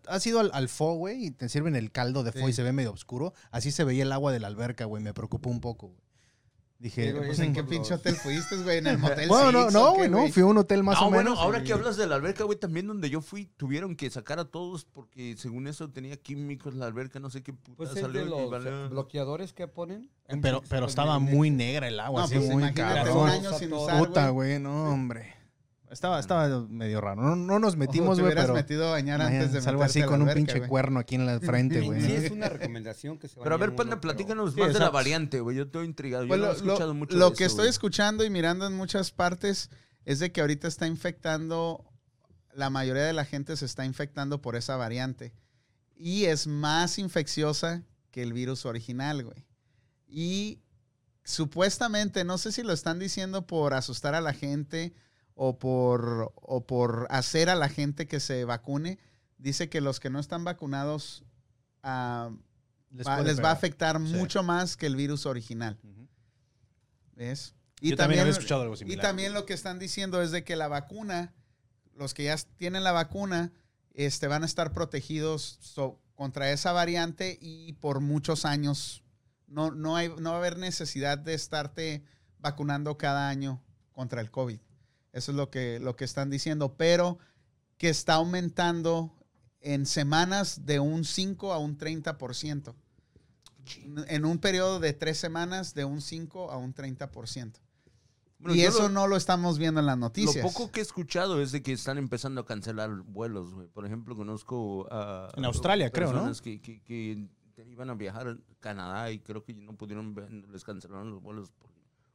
¿Has 0.08 0.26
ido 0.28 0.40
al, 0.40 0.52
al 0.54 0.70
fo, 0.70 0.94
güey? 0.96 1.26
Y 1.26 1.32
te 1.32 1.50
sirven 1.50 1.76
el 1.76 1.92
caldo 1.92 2.24
de 2.24 2.32
fo 2.32 2.40
Sí. 2.40 2.46
y 2.48 2.54
se 2.54 2.64
ve 2.64 2.72
medio 2.72 2.92
oscuro. 2.92 3.34
Así 3.52 3.72
se 3.72 3.84
veía 3.84 4.04
el 4.04 4.12
agua 4.12 4.32
de 4.32 4.40
la 4.40 4.48
alberca, 4.48 4.86
güey. 4.86 5.02
Me 5.04 5.14
preocupó 5.14 5.50
un 5.50 5.62
poco, 5.62 5.88
güey. 5.88 6.00
Dije... 6.80 7.06
Sí, 7.06 7.12
güey, 7.12 7.26
Pues. 7.28 7.40
¿En 7.40 7.54
qué 7.54 7.64
pinche 7.64 7.94
hotel 7.94 8.16
fuiste, 8.16 8.58
güey? 8.58 8.80
¿En 8.80 8.88
el 8.88 8.98
motel 8.98 9.30
Bueno, 9.30 9.52
no, 9.52 9.70
no, 9.70 9.94
güey, 9.94 10.10
no. 10.10 10.28
Fui 10.30 10.42
a 10.42 10.48
un 10.48 10.58
hotel 10.58 10.82
más 10.84 10.98
ah, 11.00 11.06
o 11.06 11.10
bueno, 11.12 11.30
menos. 11.32 11.40
ahora 11.40 11.62
que 11.64 11.74
hablas 11.74 11.96
de 11.96 12.08
la 12.08 12.16
alberca, 12.16 12.44
güey, 12.44 12.58
también 12.58 12.88
donde 12.88 13.08
yo 13.12 13.22
fui, 13.22 13.46
tuvieron 13.56 13.96
que 13.96 14.10
sacar 14.10 14.40
a 14.40 14.46
todos 14.46 14.86
porque 14.86 15.36
según 15.38 15.68
eso 15.68 15.92
tenía 15.92 16.18
químicos 16.18 16.74
la 16.74 16.88
alberca, 16.88 17.20
no 17.20 17.30
sé 17.30 17.44
qué 17.44 17.54
puta 17.54 17.78
Pues 17.78 17.92
es 17.96 18.02
salió 18.02 18.26
los 18.26 18.90
bloqueadores 18.90 19.54
que 19.54 19.68
ponen. 19.68 20.10
Pero, 20.42 20.64
pero 20.70 20.88
estaba 20.88 21.20
muy 21.20 21.52
negra 21.52 21.88
el 21.88 22.00
agua, 22.00 22.22
No, 22.22 22.26
así 22.26 22.36
pues 22.38 22.50
muy 22.50 22.64
imagínate 22.64 22.96
cabrón. 23.10 23.18
un 23.26 23.30
año 23.30 23.54
sin 23.60 23.74
usar, 23.74 24.00
Puta, 24.00 24.30
güey. 24.30 24.50
güey, 24.54 24.60
no, 24.60 24.92
hombre. 24.92 25.36
Estaba, 25.92 26.20
estaba 26.20 26.66
medio 26.70 27.02
raro. 27.02 27.22
No, 27.22 27.36
no 27.36 27.60
nos 27.60 27.76
metimos, 27.76 28.16
te 28.16 28.22
güey, 28.22 28.32
hubieras 28.32 28.46
pero... 28.46 28.54
metido 28.56 28.88
a 28.88 28.92
bañar 28.92 29.22
antes 29.22 29.52
de 29.52 29.62
Salgo 29.62 29.84
así 29.84 30.02
con 30.04 30.22
un 30.22 30.34
pinche 30.34 30.60
güey. 30.60 30.70
cuerno 30.70 31.00
aquí 31.02 31.16
en 31.16 31.26
la 31.26 31.40
frente, 31.42 31.82
güey. 31.82 32.02
Sí, 32.02 32.14
es 32.14 32.32
una 32.32 32.48
recomendación 32.48 33.18
que 33.20 33.28
se 33.28 33.40
Pero 33.42 33.56
a 33.56 33.58
ver, 33.58 33.76
Panda, 33.76 33.96
uno, 33.96 34.02
pero- 34.02 34.14
platícanos 34.16 34.54
Sí, 34.54 34.60
más 34.62 34.74
de 34.74 34.80
la 34.80 34.90
variante, 34.90 35.42
güey. 35.42 35.58
Yo 35.58 35.64
estoy 35.64 35.86
intrigado. 35.86 36.24
Yo 36.24 36.30
Pues 36.30 36.40
no 36.40 36.46
lo, 36.46 36.52
he 36.54 36.56
escuchado 36.56 36.88
lo- 36.88 36.94
mucho 36.94 37.18
lo 37.18 37.30
de 37.32 37.36
que 37.36 37.44
eso, 37.44 37.52
estoy 37.52 37.64
güey. 37.66 37.70
escuchando 37.72 38.24
y 38.24 38.30
mirando 38.30 38.66
en 38.68 38.74
muchas 38.74 39.12
partes 39.12 39.70
es 40.06 40.20
de 40.20 40.32
que 40.32 40.40
ahorita 40.42 40.68
está 40.70 40.88
infectando, 40.88 41.84
la 42.54 42.70
mayoría 42.70 43.04
de 43.04 43.14
la 43.14 43.26
gente 43.26 43.56
se 43.58 43.66
está 43.66 43.84
infectando 43.86 44.42
por 44.42 44.56
esa 44.56 44.78
variante. 44.78 45.34
Y 45.98 46.24
es 46.26 46.48
más 46.48 46.98
infecciosa 47.00 47.84
que 48.12 48.24
el 48.24 48.32
virus 48.34 48.66
original, 48.66 49.24
güey. 49.26 49.46
Y 50.08 50.60
supuestamente, 51.24 52.24
no 52.24 52.38
sé 52.38 52.52
si 52.52 52.64
lo 52.64 52.74
están 52.74 53.00
diciendo 53.00 53.46
por 53.46 53.74
asustar 53.74 54.16
a 54.16 54.22
la 54.22 54.34
gente 54.34 54.94
o 55.44 55.58
por, 55.58 56.32
o 56.36 56.68
por 56.68 57.08
hacer 57.10 57.50
a 57.50 57.56
la 57.56 57.68
gente 57.68 58.08
que 58.08 58.20
se 58.20 58.46
vacune, 58.46 59.00
dice 59.40 59.70
que 59.70 59.82
los 59.82 60.00
que 60.00 60.12
no 60.12 60.20
están 60.20 60.44
vacunados 60.44 61.24
ah, 61.82 62.30
Les, 62.92 63.08
va- 63.08 63.16
puede 63.18 63.30
les 63.30 63.44
va 63.44 63.50
a 63.50 63.54
afectar 63.54 63.96
Sí. 63.98 64.14
mucho 64.14 64.44
más 64.44 64.78
que 64.78 64.86
el 64.86 64.96
virus 64.96 65.26
original. 65.26 65.80
¿Ves? 67.16 67.56
Yo 67.82 67.96
también 67.96 68.22
había 68.22 68.34
escuchado 68.34 68.62
algo 68.62 68.76
y 68.86 68.98
también 68.98 69.34
lo 69.34 69.46
que 69.48 69.54
están 69.56 69.80
diciendo 69.80 70.22
es 70.22 70.30
de 70.30 70.44
que 70.44 70.56
la 70.56 70.68
vacuna, 70.68 71.34
los 71.96 72.14
que 72.14 72.26
ya 72.26 72.38
tienen 72.58 72.84
la 72.84 72.92
vacuna, 72.92 73.52
este, 73.96 74.28
van 74.28 74.44
a 74.44 74.46
estar 74.46 74.72
protegidos 74.74 75.58
so- 75.62 76.00
contra 76.14 76.52
esa 76.52 76.72
variante 76.72 77.40
y 77.42 77.74
por 77.74 78.00
muchos 78.00 78.46
años. 78.46 79.04
No, 79.48 79.72
no, 79.72 79.96
hay, 79.96 80.10
no 80.20 80.30
va 80.30 80.36
a 80.36 80.40
haber 80.40 80.60
necesidad 80.60 81.18
de 81.18 81.34
estarte 81.34 82.04
vacunando 82.38 83.00
cada 83.00 83.28
año 83.28 83.60
contra 83.92 84.22
el 84.22 84.30
COVID. 84.30 84.60
Eso 85.14 85.32
es 85.32 85.38
lo 85.38 85.50
que, 85.50 85.80
lo 85.80 85.96
que 85.96 86.06
están 86.06 86.30
diciendo, 86.30 86.76
pero 86.78 87.18
que 87.78 87.90
está 87.90 88.16
aumentando 88.16 89.14
en 89.60 89.86
semanas 89.86 90.66
de 90.66 90.80
un 90.80 91.04
5 91.04 91.54
a 91.54 91.58
un 91.58 91.78
30%. 91.78 92.74
En 94.08 94.26
un 94.26 94.40
periodo 94.40 94.80
de 94.80 94.94
tres 94.94 95.18
semanas, 95.18 95.74
de 95.74 95.86
un 95.86 96.02
5 96.02 96.52
a 96.52 96.58
un 96.58 96.74
30%. 96.74 97.54
Bueno, 98.40 98.56
y 98.56 98.62
eso 98.62 98.84
lo- 98.84 98.90
no 98.90 99.08
lo 99.08 99.16
estamos 99.18 99.60
viendo 99.60 99.80
en 99.82 99.86
las 99.86 99.98
noticias. 100.00 100.44
Lo 100.44 100.50
poco 100.52 100.72
que 100.72 100.80
he 100.80 100.84
escuchado 100.84 101.40
es 101.42 101.52
de 101.52 101.62
que 101.62 101.74
están 101.74 102.00
empezando 102.00 102.42
a 102.42 102.46
cancelar 102.46 102.90
vuelos, 103.04 103.54
güey. 103.54 103.68
Por 103.68 103.86
ejemplo, 103.86 104.16
conozco 104.16 104.88
a... 104.92 105.30
En 105.38 105.46
Australia, 105.46 105.92
creo, 105.92 106.08
¿no? 106.08 106.14
personas 106.14 106.42
Que, 106.42 106.60
que, 106.60 106.82
que 106.82 107.28
iban 107.70 107.92
a 107.92 107.94
viajar 107.94 108.28
a 108.30 108.38
Canadá 108.60 109.12
y 109.12 109.20
creo 109.20 109.44
que 109.44 109.54
no 109.54 109.74
pudieron, 109.78 110.16
les 110.52 110.64
cancelaron 110.64 111.12
los 111.12 111.22
vuelos. 111.22 111.52
por- 111.52 111.70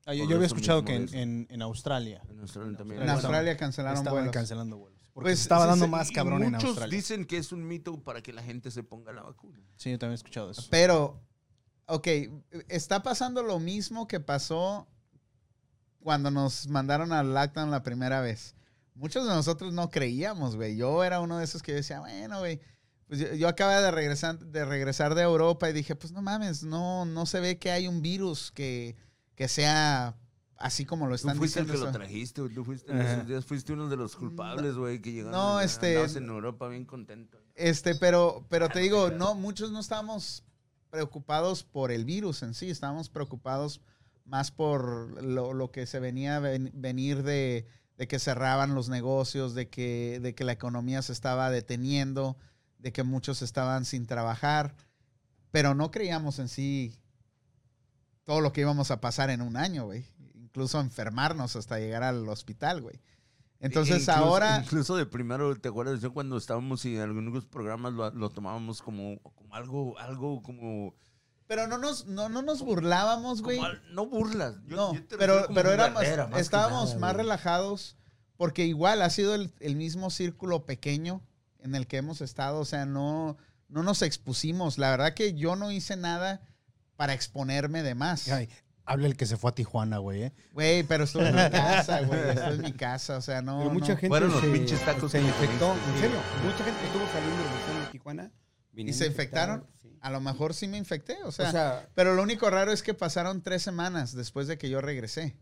Ah, 0.06 0.14
yo, 0.14 0.24
había 0.24 0.46
escuchado 0.46 0.84
que 0.84 0.94
en, 0.94 1.12
en- 1.14 1.46
en 1.50 1.62
Australia 1.62 2.22
En 2.30 2.40
Australia 2.40 2.76
también. 2.78 3.02
en 3.02 3.10
Australia 3.10 3.56
cancelaron 3.56 3.98
estaban 3.98 4.18
vuelos. 4.20 4.32
cancelando 4.32 4.78
vuelos. 4.78 5.00
Porque 5.12 5.26
Pues, 5.30 5.38
se 5.38 5.42
estaba 5.42 5.64
sí, 5.64 5.70
dando 5.70 5.84
sí, 5.86 5.90
más 5.90 6.10
cabrón 6.12 6.42
en 6.44 6.52
muchos 6.52 6.70
Australia. 6.70 6.96
dicen 6.96 7.24
que 7.24 7.38
es 7.38 7.50
un 7.52 7.66
mito 7.66 7.98
para 8.04 8.22
que 8.22 8.32
la 8.32 8.42
gente 8.42 8.70
se 8.70 8.82
ponga 8.82 9.12
la 9.12 9.22
vacuna. 9.22 9.58
Sí, 9.76 9.90
yo 9.90 9.98
también 9.98 10.12
he 10.12 10.16
escuchado 10.16 10.50
eso. 10.50 10.62
Pero, 10.70 11.20
ok, 11.86 12.06
está 12.68 13.02
pasando 13.02 13.42
lo 13.42 13.58
mismo 13.58 14.06
que 14.06 14.20
pasó 14.20 14.86
cuando 16.00 16.30
nos 16.30 16.68
mandaron 16.68 17.12
al 17.12 17.34
lockdown 17.34 17.70
la 17.70 17.82
primera 17.82 18.20
vez. 18.20 18.54
Muchos 18.94 19.26
de 19.26 19.34
nosotros 19.34 19.72
no 19.72 19.90
creíamos, 19.90 20.54
güey. 20.56 20.76
Yo 20.76 21.02
era 21.02 21.20
uno 21.20 21.38
de 21.38 21.44
esos 21.44 21.62
que 21.62 21.72
decía, 21.74 22.00
bueno, 22.00 22.38
güey. 22.38 22.60
Pues 23.08 23.20
yo, 23.20 23.34
yo 23.34 23.48
acababa 23.48 23.80
de 23.80 23.90
regresar, 23.90 24.38
de 24.38 24.64
regresar 24.64 25.14
de 25.14 25.22
Europa 25.22 25.68
y 25.70 25.72
dije, 25.72 25.94
pues 25.94 26.12
no 26.12 26.22
mames, 26.22 26.62
no, 26.64 27.04
no 27.04 27.24
se 27.26 27.38
ve 27.40 27.56
que 27.58 27.70
hay 27.70 27.86
un 27.86 28.02
virus 28.02 28.50
que, 28.50 28.96
que 29.36 29.46
sea 29.48 30.16
así 30.56 30.84
como 30.84 31.04
lo 31.06 31.10
Tú 31.12 31.16
están 31.16 31.36
fuiste 31.36 31.60
el 31.60 31.66
que 31.66 31.76
lo 31.76 31.92
trajiste, 31.92 32.40
güey. 32.40 32.54
Tú 32.54 32.64
fuiste 32.64 32.90
en 32.90 33.00
esos 33.02 33.26
días, 33.28 33.44
fuiste 33.44 33.72
uno 33.74 33.88
de 33.88 33.96
los 33.96 34.16
culpables, 34.16 34.74
güey, 34.74 35.00
que 35.00 35.12
llegaron. 35.12 35.32
No, 35.32 35.60
este- 35.60 36.02
en 36.02 36.28
Europa 36.28 36.66
bien 36.68 36.84
contento. 36.86 37.38
Este, 37.54 37.94
pero, 37.94 38.44
pero 38.48 38.68
te 38.68 38.80
digo, 38.80 39.10
no, 39.12 39.34
muchos 39.34 39.70
no 39.70 39.78
estábamos 39.80 40.42
preocupados 40.90 41.62
por 41.62 41.92
el 41.92 42.04
virus 42.04 42.42
en 42.42 42.54
sí, 42.54 42.70
estábamos 42.70 43.08
preocupados 43.10 43.80
más 44.24 44.50
por 44.50 45.22
lo, 45.22 45.52
lo 45.52 45.70
que 45.70 45.86
se 45.86 46.00
venía 46.00 46.36
a 46.36 46.40
ven- 46.40 46.72
venir 46.74 47.22
de, 47.22 47.66
de 47.98 48.08
que 48.08 48.18
cerraban 48.18 48.74
los 48.74 48.88
negocios, 48.88 49.54
de 49.54 49.68
que, 49.68 50.20
de 50.22 50.34
que 50.34 50.44
la 50.44 50.52
economía 50.52 51.02
se 51.02 51.12
estaba 51.12 51.50
deteniendo, 51.50 52.36
de 52.78 52.92
que 52.92 53.02
muchos 53.02 53.42
estaban 53.42 53.84
sin 53.84 54.06
trabajar, 54.06 54.74
pero 55.50 55.74
no 55.74 55.90
creíamos 55.90 56.38
en 56.38 56.48
sí 56.48 56.94
todo 58.26 58.40
lo 58.42 58.52
que 58.52 58.60
íbamos 58.60 58.90
a 58.90 59.00
pasar 59.00 59.30
en 59.30 59.40
un 59.40 59.56
año, 59.56 59.86
güey. 59.86 60.04
Incluso 60.34 60.78
enfermarnos 60.80 61.56
hasta 61.56 61.78
llegar 61.78 62.02
al 62.02 62.28
hospital, 62.28 62.82
güey. 62.82 63.00
Entonces 63.60 64.02
Incluso- 64.02 64.12
ahora... 64.12 64.60
Incluso 64.62 64.96
de 64.96 65.06
primero, 65.06 65.56
¿te 65.58 65.68
acuerdas? 65.68 66.00
Yo 66.02 66.12
cuando 66.12 66.36
estábamos 66.36 66.84
en 66.84 67.00
algunos 67.00 67.46
programas 67.46 67.94
lo, 67.94 68.10
lo 68.10 68.28
tomábamos 68.30 68.82
como, 68.82 69.18
como 69.20 69.54
algo, 69.54 69.98
algo 69.98 70.42
como. 70.42 70.94
Pero 71.46 71.66
no 71.68 71.78
nos, 71.78 72.06
no, 72.06 72.28
no 72.28 72.42
nos 72.42 72.60
burlábamos, 72.62 73.40
güey. 73.40 73.60
no 73.92 74.06
burlas. 74.06 74.56
Yo- 74.66 74.76
no, 74.76 74.94
yo 74.94 75.06
te 75.06 75.16
pero, 75.16 75.46
pero 75.54 75.70
éramos, 75.72 75.94
burladera, 76.00 76.26
más 76.26 76.40
estábamos 76.40 76.88
nada, 76.88 77.00
más 77.00 77.12
güey. 77.14 77.22
relajados 77.24 77.96
porque 78.36 78.66
igual 78.66 79.00
ha 79.00 79.08
sido 79.10 79.34
el, 79.34 79.54
el 79.60 79.76
mismo 79.76 80.10
círculo 80.10 80.66
pequeño 80.66 81.22
en 81.60 81.74
el 81.74 81.86
que 81.86 81.96
hemos 81.98 82.20
estado. 82.20 82.58
O 82.58 82.64
sea, 82.66 82.84
no, 82.84 83.38
no 83.68 83.82
nos 83.82 84.02
expusimos. 84.02 84.76
La 84.78 84.90
verdad 84.90 85.14
que 85.14 85.32
yo 85.34 85.56
no 85.56 85.70
hice 85.70 85.96
nada 85.96 86.42
para 86.96 87.12
exponerme 87.14 87.82
de 87.82 87.94
más. 87.94 88.28
Ay, 88.28 88.48
habla 88.84 89.06
el 89.06 89.16
que 89.16 89.26
se 89.26 89.36
fue 89.36 89.50
a 89.50 89.54
Tijuana, 89.54 89.98
güey, 89.98 90.22
¿eh? 90.24 90.32
Güey, 90.52 90.82
pero 90.84 91.04
estuve 91.04 91.28
en 91.28 91.34
mi 91.36 91.50
casa, 91.50 92.00
güey. 92.02 92.20
Estuve 92.30 92.54
en 92.54 92.62
mi 92.62 92.72
casa. 92.72 93.16
O 93.18 93.22
sea, 93.22 93.42
no. 93.42 93.58
Pero 93.60 93.70
mucha 93.72 93.92
no. 93.92 93.98
gente 93.98 94.08
Fueron 94.08 94.30
los 94.32 94.40
se, 94.40 94.48
pinches 94.48 94.84
tacos 94.84 95.12
se 95.12 95.20
infectó. 95.20 95.72
En 95.94 96.00
serio, 96.00 96.16
mucha 96.44 96.64
gente 96.64 96.80
que 96.80 96.86
estuvo 96.86 97.06
saliendo 97.12 97.42
de 97.42 97.80
de 97.80 97.86
Tijuana. 97.92 98.30
¿Y 98.74 98.92
se 98.92 99.06
infectaron? 99.06 99.66
Sí. 99.80 99.96
A 100.02 100.10
lo 100.10 100.20
mejor 100.20 100.52
sí 100.54 100.68
me 100.68 100.76
infecté. 100.78 101.16
O 101.24 101.28
O 101.28 101.32
sea, 101.32 101.50
sea, 101.50 101.88
Pero 101.94 102.14
lo 102.14 102.22
único 102.22 102.48
raro 102.50 102.72
es 102.72 102.82
que 102.82 102.92
pasaron 102.94 103.42
tres 103.42 103.62
semanas 103.62 104.14
después 104.14 104.46
de 104.48 104.58
que 104.58 104.68
yo 104.68 104.80
regresé. 104.80 105.36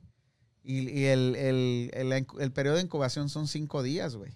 Y, 0.62 0.88
y 0.88 1.04
el, 1.06 1.37
el- 1.37 1.90
el- 1.94 2.26
el 2.40 2.52
periodo 2.52 2.76
de 2.76 2.82
incubación 2.82 3.28
son 3.28 3.49
cinco 3.49 3.82
días, 3.82 4.14
güey. 4.16 4.32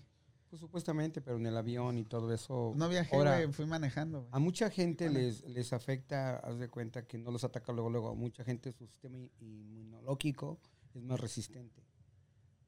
Pues, 0.48 0.60
supuestamente, 0.60 1.20
pero 1.20 1.36
en 1.36 1.46
el 1.46 1.56
avión 1.56 1.98
y 1.98 2.04
todo 2.04 2.32
eso. 2.32 2.72
No 2.76 2.88
viajé, 2.88 3.14
Ahora, 3.16 3.36
güey, 3.36 3.52
fui 3.52 3.66
manejando. 3.66 4.20
güey. 4.20 4.30
A 4.32 4.38
mucha 4.38 4.70
gente 4.70 5.08
les, 5.10 5.44
les 5.44 5.72
afecta, 5.72 6.36
haz 6.38 6.58
de 6.58 6.68
cuenta 6.68 7.06
que 7.06 7.18
no 7.18 7.30
los 7.30 7.44
ataca 7.44 7.72
luego, 7.72 7.90
luego. 7.90 8.08
A 8.10 8.14
mucha 8.14 8.44
gente 8.44 8.72
su 8.72 8.86
sistema 8.86 9.16
inmunológico 9.40 10.58
es 10.94 11.02
más 11.02 11.20
resistente. 11.20 11.82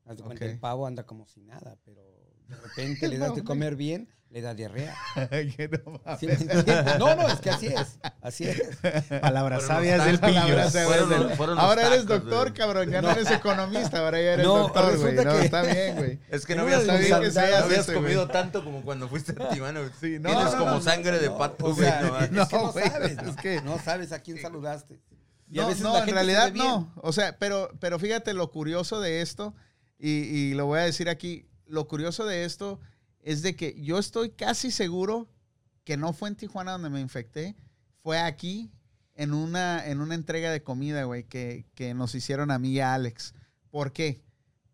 Haz 0.05 0.17
de 0.19 0.23
cuenta, 0.25 0.45
Ok. 0.45 0.51
el 0.53 0.59
pavo 0.59 0.87
anda 0.87 1.05
como 1.07 1.27
si 1.27 1.41
nada, 1.43 1.77
pero 1.85 2.03
de 2.49 2.57
repente 2.57 3.09
le 3.09 3.19
das 3.19 3.35
de 3.35 3.45
comer 3.45 3.77
bien, 3.77 4.09
le 4.31 4.41
da 4.43 4.55
diarrea. 4.55 4.97
Que 5.31 5.69
no. 5.85 6.01
No, 6.99 7.17
no, 7.17 7.29
es 7.29 7.41
que 7.41 7.51
así 7.51 7.67
es. 7.67 7.99
Así 8.23 8.45
es. 8.45 8.63
Palabras 9.21 9.65
sabias 9.65 10.05
del 10.05 10.21
pillo. 10.21 10.41
Ahora 11.59 11.87
eres 11.89 12.03
tacos, 12.07 12.25
doctor, 12.25 12.55
cabrón. 12.55 12.91
Ya 12.91 13.03
no, 13.03 13.11
eres 13.11 13.31
economista, 13.31 13.99
ahora 13.99 14.19
ya 14.21 14.33
eres 14.35 14.47
No, 14.47 14.59
doctor, 14.59 14.97
güey. 14.97 15.17
resulta 15.17 15.25
No, 15.25 15.39
que- 15.39 15.45
está 15.45 15.63
bien, 15.63 15.97
güey. 15.97 16.21
Es 16.31 16.47
que 16.47 16.55
no 16.55 16.63
habías, 16.63 16.85
comido, 16.85 17.17
andadas, 17.17 17.35
no 17.61 17.65
habías 17.65 17.81
ese, 17.81 17.95
comido 17.95 18.29
tanto 18.29 18.65
como 18.65 18.83
cuando 18.83 19.09
fuiste 19.09 19.33
a 19.33 19.49
güey. 19.49 19.61
Sí, 20.01 20.19
no, 20.21 20.31
Tienes 20.31 20.53
no, 20.53 20.59
como 20.59 20.71
no, 20.73 20.81
sangre 20.81 21.19
de 21.19 21.31
pato, 21.31 21.67
O 21.67 21.75
güey. 21.75 21.89
sea, 21.89 22.03
no, 22.03 22.19
es 22.21 22.31
no, 22.31 22.49
que 22.49 22.57
no 22.57 22.73
güey, 22.73 22.89
sabes, 22.89 23.11
es 23.19 23.23
¿no? 23.25 23.37
que- 23.37 23.61
No 23.63 23.79
sabes 23.79 24.13
a 24.13 24.21
quién 24.21 24.41
saludaste. 24.41 25.01
Y 25.49 25.59
a 25.59 25.63
No, 25.63 25.69
veces 25.69 25.83
no, 25.83 25.99
en 25.99 26.09
realidad 26.09 26.53
bien. 26.53 26.65
no. 26.65 26.93
O 27.03 27.13
sea, 27.13 27.37
pero, 27.39 27.71
pero 27.81 27.99
fíjate 27.99 28.33
lo 28.35 28.53
curioso 28.53 29.01
de 29.01 29.21
esto, 29.23 29.55
y, 29.99 30.11
y 30.11 30.55
lo 30.55 30.67
voy 30.67 30.79
a 30.79 30.83
decir 30.85 31.09
aquí, 31.09 31.49
lo 31.67 31.89
curioso 31.89 32.25
de 32.27 32.45
esto 32.45 32.79
es 33.23 33.43
de 33.43 33.57
que 33.57 33.81
yo 33.81 33.99
estoy 33.99 34.31
casi 34.31 34.71
seguro 34.71 35.29
que 35.85 35.97
no 35.97 36.13
fue 36.13 36.29
en 36.29 36.37
Tijuana 36.37 36.73
donde 36.73 36.91
me 36.91 37.01
infecté, 37.01 37.57
fue 38.03 38.19
aquí 38.19 38.71
en 39.15 39.35
una, 39.35 39.87
en 39.87 40.01
una 40.01 40.15
entrega 40.15 40.51
de 40.51 40.63
comida, 40.63 41.05
güey, 41.05 41.25
que, 41.25 41.67
que 41.75 41.95
nos 41.95 42.15
hicieron 42.15 42.51
a 42.51 42.59
mí 42.59 42.71
y 42.71 42.81
a 42.81 42.95
Alex. 42.95 43.35
¿Por 43.71 43.93
qué? 43.93 44.23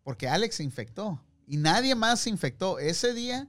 Porque 0.03 0.27
Alex 0.27 0.55
se 0.55 0.63
infectó 0.63 1.21
y 1.45 1.57
nadie 1.57 1.95
más 1.95 2.19
se 2.21 2.29
infectó. 2.29 2.79
Ese 2.79 3.13
día, 3.13 3.47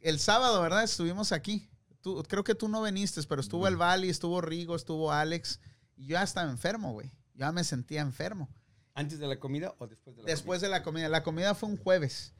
el 0.00 0.18
sábado, 0.18 0.62
¿verdad? 0.62 0.84
Estuvimos 0.84 1.32
aquí. 1.32 1.68
Tú, 2.00 2.22
creo 2.28 2.44
que 2.44 2.54
tú 2.54 2.68
no 2.68 2.82
viniste, 2.82 3.22
pero 3.24 3.40
estuvo 3.40 3.66
el 3.66 3.76
Vali, 3.76 4.08
estuvo 4.08 4.40
Rigo, 4.40 4.76
estuvo 4.76 5.12
Alex. 5.12 5.60
Y 5.96 6.06
yo 6.06 6.12
ya 6.12 6.22
estaba 6.22 6.50
enfermo, 6.50 6.92
güey. 6.92 7.08
Yo 7.34 7.40
ya 7.40 7.52
me 7.52 7.64
sentía 7.64 8.00
enfermo. 8.00 8.48
¿Antes 8.94 9.18
de 9.18 9.26
la 9.26 9.40
comida 9.40 9.74
o 9.78 9.86
después 9.86 10.14
de 10.16 10.22
la 10.22 10.26
Después 10.26 10.60
de 10.60 10.68
la 10.68 10.82
comida. 10.82 11.08
La 11.08 11.22
comida 11.22 11.54
fue 11.54 11.68
un 11.68 11.76
jueves. 11.76 12.32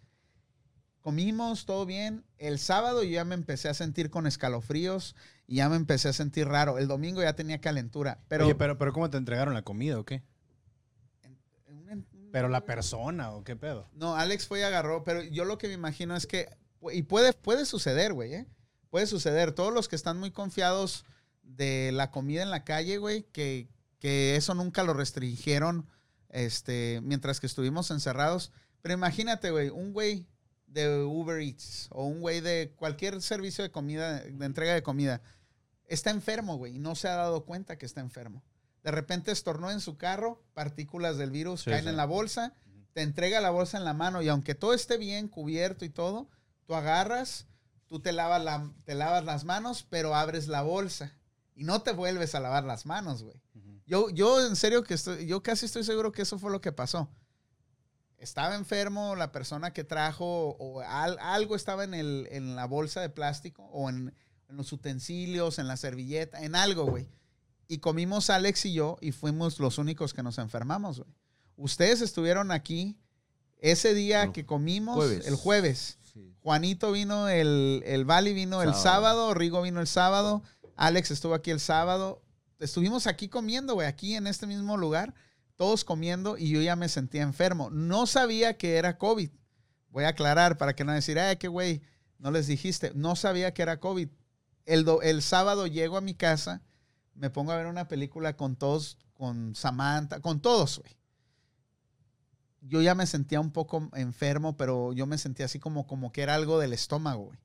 Comimos, 1.05 1.67
todo 1.67 1.85
bien. 1.85 2.25
El 2.39 2.59
sábado 2.59 3.03
yo 3.03 3.11
ya 3.11 3.27
me 3.27 3.35
empecé 3.35 3.69
a 3.69 3.75
sentir 3.75 4.09
con 4.09 4.27
escalofríos 4.27 5.15
y 5.47 5.57
ya 5.57 5.69
me 5.69 5.77
empecé 5.77 6.09
a 6.09 6.15
sentir 6.15 6.49
raro. 6.49 6.79
El 6.79 6.89
domingo 6.89 7.21
ya 7.21 7.37
tenía 7.37 7.61
calentura. 7.61 8.25
Pero, 8.27 8.47
Oye, 8.47 8.55
pero, 8.55 8.79
pero 8.79 8.95
¿cómo 8.95 9.11
te 9.11 9.19
entregaron 9.19 9.53
la 9.53 9.61
comida 9.61 9.99
o 9.99 10.07
qué? 10.07 10.23
¿Pero 12.33 12.49
la 12.49 12.65
persona 12.65 13.33
o 13.33 13.45
qué 13.45 13.55
pedo? 13.55 13.87
No, 13.93 14.17
Alex 14.17 14.47
fue 14.47 14.61
y 14.61 14.63
agarró, 14.63 15.05
pero 15.05 15.23
yo 15.23 15.45
lo 15.45 15.59
que 15.59 15.69
me 15.69 15.75
imagino 15.75 16.17
es 16.17 16.27
que, 16.27 16.49
y 16.91 17.03
puede, 17.03 17.35
puede 17.35 17.67
suceder, 17.67 18.15
güey, 18.15 18.33
¿eh? 18.33 18.47
Puede 18.89 19.07
suceder. 19.07 19.53
Todos 19.53 19.75
los 19.75 19.89
que 19.89 19.97
están 19.97 20.19
muy 20.19 20.31
confiados 20.31 21.05
de 21.43 21.93
la 21.93 22.11
comida 22.11 22.43
en 22.43 22.51
la 22.51 22.65
calle, 22.65 22.97
güey, 22.97 23.25
que, 23.25 23.69
que 23.99 24.37
eso 24.37 24.55
nunca 24.55 24.85
lo 24.85 24.95
restringieron 24.95 25.87
este, 26.31 27.01
mientras 27.03 27.41
que 27.41 27.47
estuvimos 27.47 27.91
encerrados. 27.91 28.53
Pero 28.81 28.95
imagínate, 28.95 29.51
güey, 29.51 29.69
un 29.69 29.93
güey 29.93 30.27
de 30.75 31.03
Uber 31.05 31.41
Eats 31.41 31.89
o 31.91 32.05
un 32.05 32.21
güey 32.21 32.41
de 32.41 32.73
cualquier 32.77 33.23
servicio 33.23 33.63
de 33.65 33.71
comida, 33.71 34.21
de 34.21 34.45
entrega 34.45 34.75
de 34.75 34.83
comida, 34.83 35.23
está 35.87 36.11
enfermo, 36.11 36.57
güey, 36.57 36.77
y 36.77 36.79
no 36.79 36.95
se 36.95 37.09
ha 37.09 37.15
dado 37.15 37.45
cuenta 37.45 37.79
que 37.79 37.87
está 37.87 38.01
enfermo. 38.01 38.43
De 38.83 38.91
repente 38.91 39.33
estornó 39.33 39.71
en 39.71 39.81
su 39.81 39.97
carro, 39.97 40.43
partículas 40.53 41.17
del 41.17 41.31
virus 41.31 41.63
Sí, 41.63 41.71
caen 41.71 41.85
sí. 41.85 41.91
en 41.91 41.97
la 41.97 42.05
bolsa, 42.07 42.53
te 42.93 43.03
entrega 43.03 43.41
la 43.41 43.51
bolsa 43.51 43.79
en 43.79 43.85
la 43.85 43.95
mano 43.95 44.21
y 44.21 44.29
aunque 44.29 44.55
todo 44.55 44.75
esté 44.75 44.99
bien 44.99 45.29
cubierto 45.29 45.85
y 45.85 45.91
todo, 45.91 46.29
tú 46.67 46.75
agarras, 46.75 47.47
tú 47.87 48.01
te 48.01 48.13
lavas, 48.13 48.43
la- 48.45 48.71
te 48.85 48.95
lavas 48.95 49.25
las 49.25 49.45
manos, 49.45 49.87
pero 49.89 50.15
abres 50.15 50.49
la 50.49 50.63
bolsa 50.63 51.13
y 51.55 51.65
no 51.65 51.83
te 51.83 51.93
vuelves 51.93 52.35
a 52.35 52.41
lavar 52.41 52.65
las 52.65 52.85
manos, 52.87 53.23
güey. 53.23 53.41
Yo, 53.87 54.11
yo 54.11 54.45
en 54.47 54.57
serio 54.57 54.83
que 54.83 54.95
estoy, 54.95 55.27
yo 55.27 55.43
casi 55.43 55.67
estoy 55.67 55.85
seguro 55.85 56.11
que 56.11 56.23
eso 56.23 56.39
fue 56.39 56.51
lo 56.51 56.61
que 56.61 56.73
pasó. 56.73 57.09
Estaba 58.25 58.55
enfermo 58.57 59.15
la 59.15 59.31
persona 59.33 59.73
que 59.73 59.85
trajo 59.85 60.57
o 60.59 60.81
al- 60.81 61.19
algo 61.21 61.55
estaba 61.55 61.85
en, 61.85 61.95
el, 61.95 62.27
en 62.33 62.57
la 62.57 62.65
bolsa 62.67 63.01
de 63.01 63.11
plástico 63.11 63.63
o 63.73 63.89
en, 63.91 64.15
en 64.49 64.57
los 64.57 64.73
utensilios, 64.73 65.59
en 65.59 65.69
la 65.69 65.77
servilleta, 65.77 66.43
en 66.43 66.57
algo, 66.57 66.87
güey. 66.87 67.07
Y 67.69 67.79
comimos 67.79 68.31
Alex 68.31 68.65
y 68.67 68.73
yo 68.73 68.97
y 69.01 69.13
fuimos 69.13 69.61
los 69.61 69.79
únicos 69.79 70.13
que 70.15 70.23
nos 70.23 70.39
enfermamos, 70.39 70.99
güey. 71.01 71.11
Ustedes 71.57 72.01
estuvieron 72.01 72.51
aquí 72.51 72.97
ese 73.59 73.95
día 73.95 74.33
que 74.33 74.45
comimos, 74.45 74.97
jueves. 74.97 75.27
el 75.27 75.35
jueves. 75.37 75.99
Sí. 76.13 76.35
Juanito 76.43 76.93
vino, 76.93 77.29
el, 77.29 77.83
el 77.87 78.05
Vali 78.05 78.33
vino 78.33 78.61
el 78.63 78.71
Sábado. 78.75 78.83
sábado, 78.83 79.35
Rigo 79.35 79.63
vino 79.63 79.81
el 79.81 79.87
sábado, 79.87 80.43
Alex 80.77 81.11
estuvo 81.11 81.35
aquí 81.35 81.51
el 81.51 81.61
sábado. 81.61 82.23
Estuvimos 82.59 83.07
aquí 83.07 83.29
comiendo, 83.29 83.75
güey, 83.75 83.87
aquí 83.87 84.15
en 84.15 84.27
este 84.27 84.47
mismo 84.47 84.77
lugar, 84.77 85.15
todos 85.57 85.85
comiendo 85.85 86.37
y 86.39 86.51
yo 86.51 86.61
ya 86.61 86.77
me 86.77 86.89
sentía 86.89 87.23
enfermo. 87.23 87.71
No 87.71 88.07
sabía 88.07 88.57
que 88.59 88.77
era 88.77 88.99
COVID. 88.99 89.31
Voy 89.91 90.05
a 90.05 90.09
aclarar 90.09 90.59
para 90.59 90.75
que 90.75 90.85
no 90.85 90.93
decir, 90.93 91.19
ay, 91.19 91.37
qué 91.37 91.49
güey, 91.49 91.83
no 92.19 92.31
les 92.31 92.47
dijiste. 92.47 92.93
No 92.95 93.17
sabía 93.17 93.55
que 93.55 93.63
era 93.63 93.81
COVID. 93.81 94.09
El, 94.67 94.85
do- 94.85 95.03
el 95.03 95.23
sábado 95.23 95.67
llego 95.67 95.97
a 95.97 96.01
mi 96.01 96.15
casa, 96.15 96.63
me 97.15 97.31
pongo 97.31 97.53
a 97.53 97.57
ver 97.57 97.67
una 97.67 97.87
película 97.89 98.37
con 98.37 98.57
todos, 98.57 98.99
con 99.13 99.55
Samantha, 99.55 100.21
con 100.21 100.41
todos, 100.41 100.79
güey. 100.81 100.97
yo 102.63 102.81
ya 102.81 102.95
me 102.95 103.07
sentía 103.07 103.41
un 103.41 103.53
poco 103.53 103.91
enfermo, 103.95 104.57
pero 104.57 104.93
yo 104.95 105.07
me 105.07 105.19
sentía 105.19 105.47
así 105.47 105.59
como, 105.61 105.87
como 105.87 106.13
que 106.13 106.23
era 106.23 106.35
algo 106.35 106.59
del 106.59 106.73
estómago, 106.73 107.25
güey. 107.27 107.39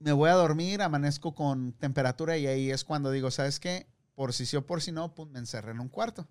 Me 0.00 0.12
voy 0.12 0.30
a 0.30 0.34
dormir, 0.34 0.82
amanezco 0.82 1.34
con 1.34 1.72
temperatura 1.72 2.36
y 2.36 2.46
ahí 2.46 2.70
es 2.70 2.84
cuando 2.84 3.10
digo, 3.10 3.30
¿sabes 3.30 3.58
qué? 3.60 3.88
Por 4.14 4.32
si 4.32 4.46
sí 4.46 4.56
o 4.56 4.66
por 4.66 4.80
si 4.82 4.92
no, 4.92 5.14
pues 5.14 5.28
me 5.30 5.38
encerré 5.38 5.72
en 5.72 5.80
un 5.80 5.88
cuarto. 5.88 6.28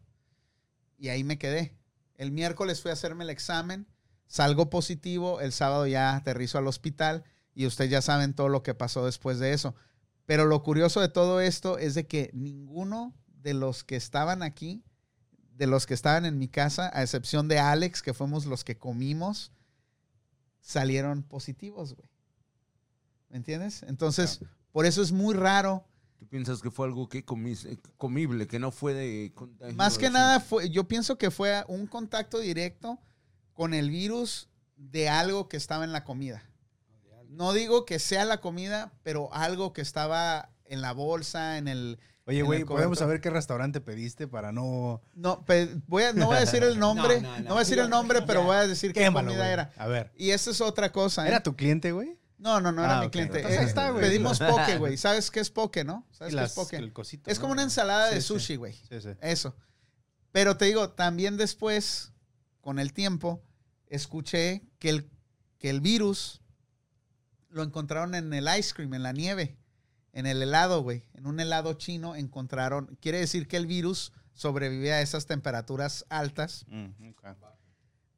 Y 0.97 1.09
ahí 1.09 1.23
me 1.23 1.37
quedé. 1.37 1.77
El 2.15 2.31
miércoles 2.31 2.81
fui 2.81 2.89
a 2.89 2.93
hacerme 2.93 3.23
el 3.23 3.29
examen, 3.29 3.87
salgo 4.25 4.69
positivo, 4.69 5.39
el 5.39 5.51
sábado 5.51 5.87
ya 5.87 6.15
aterrizo 6.15 6.57
al 6.57 6.67
hospital 6.67 7.23
y 7.53 7.65
ustedes 7.65 7.91
ya 7.91 8.01
saben 8.01 8.33
todo 8.33 8.49
lo 8.49 8.63
que 8.63 8.73
pasó 8.73 9.05
después 9.05 9.39
de 9.39 9.53
eso. 9.53 9.75
Pero 10.25 10.45
lo 10.45 10.61
curioso 10.61 10.99
de 10.99 11.09
todo 11.09 11.39
esto 11.39 11.77
es 11.77 11.95
de 11.95 12.05
que 12.05 12.29
ninguno 12.33 13.15
de 13.27 13.53
los 13.53 13.83
que 13.83 13.95
estaban 13.95 14.43
aquí, 14.43 14.83
de 15.53 15.67
los 15.67 15.85
que 15.85 15.93
estaban 15.93 16.25
en 16.25 16.37
mi 16.37 16.49
casa, 16.49 16.91
a 16.93 17.01
excepción 17.01 17.47
de 17.47 17.59
Alex, 17.59 18.01
que 18.01 18.13
fuimos 18.13 18.45
los 18.45 18.63
que 18.63 18.77
comimos, 18.77 19.51
salieron 20.59 21.23
positivos, 21.23 21.95
güey. 21.95 22.09
¿Me 23.29 23.37
entiendes? 23.37 23.83
Entonces, 23.83 24.41
por 24.71 24.85
eso 24.85 25.01
es 25.01 25.11
muy 25.11 25.33
raro. 25.33 25.86
¿Tú 26.17 26.27
piensas 26.27 26.61
que 26.61 26.71
fue 26.71 26.87
algo 26.87 27.07
que 27.09 27.25
comis- 27.25 27.65
eh, 27.65 27.77
comible, 27.97 28.47
que 28.47 28.57
no 28.59 28.71
fue 28.71 28.93
de 28.93 29.31
contagio? 29.35 29.75
Más 29.75 29.97
que 29.97 30.07
así? 30.07 30.13
nada, 30.13 30.39
fue, 30.39 30.69
yo 30.69 30.87
pienso 30.87 31.17
que 31.17 31.29
fue 31.31 31.63
un 31.67 31.85
contacto 31.87 32.39
directo 32.39 32.99
con 33.53 33.73
el 33.73 33.89
virus 33.91 34.49
de 34.75 35.09
algo 35.09 35.47
que 35.47 35.57
estaba 35.57 35.83
en 35.83 35.91
la 35.91 36.03
comida. 36.03 36.43
No 37.29 37.53
digo 37.53 37.85
que 37.85 37.99
sea 37.99 38.25
la 38.25 38.39
comida, 38.41 38.93
pero 39.03 39.31
algo 39.33 39.73
que 39.73 39.81
estaba 39.81 40.49
en 40.65 40.81
la 40.81 40.93
bolsa, 40.93 41.57
en 41.57 41.67
el... 41.67 41.99
Oye, 42.25 42.41
güey, 42.41 42.65
¿podemos 42.65 42.99
saber 42.99 43.21
qué 43.21 43.29
restaurante 43.29 43.79
pediste 43.79 44.27
para 44.27 44.51
no... 44.51 45.01
No, 45.13 45.45
voy 45.87 46.03
a- 46.03 46.13
no 46.13 46.25
voy 46.27 46.37
a 46.37 46.39
decir 46.41 46.63
el 46.63 46.77
nombre, 46.79 47.21
no, 47.21 47.29
No, 47.29 47.37
no, 47.37 47.43
no. 47.43 47.49
voy 47.49 47.57
a 47.57 47.59
decir 47.59 47.79
el 47.79 47.89
nombre, 47.89 48.21
pero 48.23 48.43
voy 48.43 48.55
a 48.57 48.67
decir 48.67 48.91
qué 48.91 49.11
comida 49.11 49.51
era. 49.51 49.71
A 49.77 49.87
ver. 49.87 50.11
Y 50.17 50.31
esa 50.31 50.51
es 50.51 50.61
otra 50.61 50.91
cosa. 50.91 51.25
¿eh? 51.25 51.29
¿Era 51.29 51.41
tu 51.43 51.55
cliente, 51.55 51.91
güey? 51.91 52.16
No, 52.37 52.61
no, 52.61 52.71
no 52.71 52.83
era 52.83 52.99
Ah, 52.99 53.03
mi 53.03 53.09
cliente. 53.09 53.37
Entonces 53.37 53.59
ahí 53.59 53.65
Eh, 53.65 53.67
está, 53.69 53.89
güey. 53.89 54.01
pedimos 54.03 54.39
poke, 54.39 54.77
güey. 54.77 54.97
¿Sabes 54.97 55.31
qué 55.31 55.39
es 55.39 55.49
poke, 55.49 55.83
no? 55.83 56.05
¿Sabes 56.11 56.33
qué 56.33 56.39
es 56.39 56.49
Las- 56.49 56.53
poke? 56.53 56.75
el 56.77 56.93
cosito, 56.93 57.29
Es 57.31 57.39
como 57.39 57.53
una 57.53 57.63
ensalada 57.63 58.09
de 58.09 58.21
Sí, 58.21 58.27
sushi, 58.27 58.55
güey. 58.57 58.73
Sí, 58.73 59.01
sí. 59.01 59.09
Eso. 59.21 59.55
Pero 60.31 60.55
te 60.57 60.65
digo, 60.65 60.91
también 60.91 61.35
después, 61.37 62.13
con 62.61 62.77
el 62.79 62.93
tiempo, 62.93 63.41
escuché 63.87 64.63
que 64.79 64.89
el, 64.89 65.09
que 65.57 65.69
el 65.71 65.81
virus 65.81 66.41
lo 67.49 67.63
encontraron 67.63 68.13
en 68.13 68.31
el 68.33 68.47
ice 68.59 68.73
cream, 68.75 68.93
en 68.93 69.01
la 69.03 69.13
nieve, 69.13 69.57
en 70.13 70.27
el 70.27 70.41
helado, 70.43 70.83
güey. 70.83 71.05
En 71.15 71.25
un 71.25 71.39
helado 71.39 71.73
chino 71.73 72.15
encontraron. 72.15 72.97
Quiere 73.01 73.19
decir 73.19 73.47
que 73.47 73.57
el 73.57 73.65
virus 73.65 74.11
sobrevive 74.33 74.93
a 74.93 75.01
esas 75.01 75.25
temperaturas 75.25 76.05
altas, 76.09 76.65
Mm, 76.67 76.89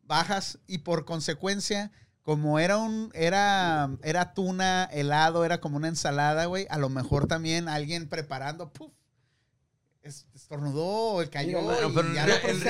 bajas, 0.03 0.59
y 0.67 0.79
por 0.79 1.05
consecuencia, 1.05 1.91
como 2.23 2.59
era 2.59 2.77
un, 2.77 3.09
era, 3.13 3.89
era 4.03 4.33
tuna, 4.33 4.85
helado, 4.91 5.45
era 5.45 5.59
como 5.59 5.77
una 5.77 5.87
ensalada, 5.87 6.45
güey, 6.45 6.67
a 6.69 6.77
lo 6.77 6.89
mejor 6.89 7.27
también 7.27 7.67
alguien 7.67 8.07
preparando, 8.07 8.71
puf, 8.71 8.91
es- 10.03 10.27
estornudó, 10.33 11.21
cayó. 11.29 11.61
Bueno, 11.61 11.89
pero 11.93 12.07
en, 12.07 12.13
ya 12.13 12.25
realidad, 12.25 12.51
en 12.53 12.61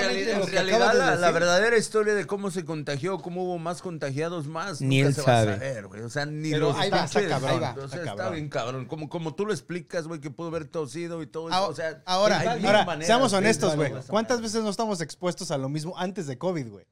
de 0.93 1.15
la, 1.17 1.31
verdadera 1.31 1.77
historia 1.77 2.15
de 2.15 2.25
cómo 2.25 2.49
se 2.51 2.65
contagió, 2.65 3.19
cómo 3.19 3.43
hubo 3.43 3.57
más 3.59 3.81
contagiados 3.81 4.47
más, 4.47 4.81
Ni 4.81 4.97
nunca 4.97 5.09
él 5.09 5.15
se 5.15 5.21
sabe. 5.21 5.45
va 5.47 5.53
a 5.53 5.57
saber, 5.57 5.87
güey. 5.87 6.01
O 6.01 6.09
sea, 6.09 6.25
ni 6.25 6.51
Pero 6.51 6.69
los 6.69 6.77
ahí 6.77 6.89
va, 6.89 7.03
está 7.05 7.27
cabrón, 7.27 7.49
ahí 7.51 7.59
va. 7.59 7.69
está 7.69 7.81
O 7.83 7.87
sea, 7.87 7.99
está 7.99 8.15
cabrón. 8.15 8.33
bien 8.33 8.49
cabrón. 8.49 8.85
Como, 8.85 9.09
como 9.09 9.35
tú 9.35 9.45
lo 9.45 9.53
explicas, 9.53 10.07
güey, 10.07 10.19
que 10.21 10.31
pudo 10.31 10.47
haber 10.47 10.65
tosido 10.65 11.21
y 11.21 11.27
todo 11.27 11.49
eso. 11.49 11.55
Ahora- 11.57 11.71
o 11.71 11.75
sea, 11.75 12.01
ahora- 12.05 12.37
maneras 12.85 13.07
seamos 13.07 13.33
honestos, 13.33 13.75
güey. 13.75 13.91
¿Cuántas 14.07 14.41
veces 14.41 14.63
no 14.63 14.69
estamos 14.69 14.99
expuestos 15.01 15.51
a 15.51 15.57
lo 15.57 15.69
mismo 15.69 15.97
antes 15.97 16.25
de 16.27 16.37
COVID, 16.37 16.67
güey? 16.69 16.85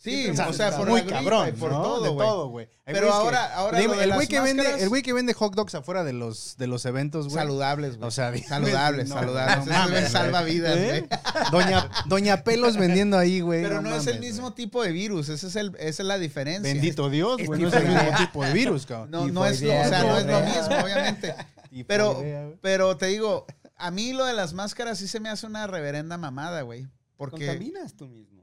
Sí, 0.00 0.28
O 0.30 0.34
sea, 0.36 0.48
o 0.48 0.52
sea, 0.52 0.76
por 0.76 0.88
muy 0.88 1.00
la 1.00 1.06
gripa 1.06 1.18
cabrón, 1.18 1.48
y 1.48 1.52
por 1.52 1.72
¿no? 1.72 1.82
todo, 1.82 2.02
de 2.04 2.08
güey. 2.10 2.28
todo, 2.28 2.48
güey. 2.48 2.68
Hay 2.86 2.94
Pero 2.94 3.12
ahora- 3.12 3.52
ahora 3.54 3.78
de 3.78 3.84
el 3.84 4.14
güey 4.14 4.28
que 4.28 4.40
vende, 4.40 4.62
máscaras- 4.62 4.82
el 4.82 4.88
güey 4.88 5.02
que 5.02 5.12
vende 5.12 5.34
hot 5.34 5.54
dogs 5.56 5.74
afuera 5.74 6.04
de 6.04 6.12
los 6.12 6.56
de 6.56 6.66
los 6.68 6.86
eventos, 6.86 7.26
güey. 7.26 7.34
Saludables, 7.36 7.96
güey. 7.96 8.06
O 8.06 8.10
sea, 8.12 8.32
saludables, 8.46 9.08
no, 9.08 9.16
saludables. 9.16 9.66
no 9.66 9.72
mames, 9.72 10.10
salva 10.12 10.42
vidas, 10.42 10.76
¿Eh? 10.78 11.06
güey. 11.08 11.20
Doña, 11.50 11.90
Doña 12.06 12.44
Pelos 12.44 12.76
vendiendo 12.76 13.18
ahí, 13.18 13.40
güey. 13.40 13.62
Pero 13.62 13.82
no, 13.82 13.94
es 13.96 14.06
el 14.06 14.20
mismo 14.20 14.54
tipo 14.54 14.82
de 14.84 14.92
virus, 14.92 15.28
ese 15.30 15.48
es 15.48 15.56
el, 15.56 15.74
esa 15.80 16.02
es 16.02 16.06
la 16.06 16.16
diferencia. 16.16 16.72
Bendito 16.72 17.10
Dios, 17.10 17.38
güey. 17.44 17.60
No 17.60 17.68
es 17.68 17.74
el 17.74 17.88
mismo 17.88 18.10
tipo 18.18 18.44
de 18.44 18.52
virus, 18.52 18.86
cabrón. 18.86 19.10
No, 19.10 19.26
no 19.26 19.44
es, 19.46 19.60
lo, 19.60 19.68
o 19.68 19.84
sea, 19.84 20.02
no 20.04 20.16
es 20.16 20.26
lo 20.26 20.40
mismo, 20.40 20.84
obviamente. 20.84 21.34
Pero, 21.88 22.22
pero 22.62 22.96
te 22.96 23.06
digo, 23.06 23.46
a 23.76 23.90
mí 23.90 24.12
lo 24.12 24.24
de 24.24 24.32
las 24.32 24.52
máscaras 24.54 24.98
sí 24.98 25.08
se 25.08 25.18
me 25.20 25.28
hace 25.28 25.44
una 25.46 25.66
reverenda 25.66 26.16
mamada, 26.18 26.62
güey. 26.62 26.86
Porque 27.16 27.46
Contaminas 27.46 27.94
tú 27.94 28.06
mismo. 28.06 28.37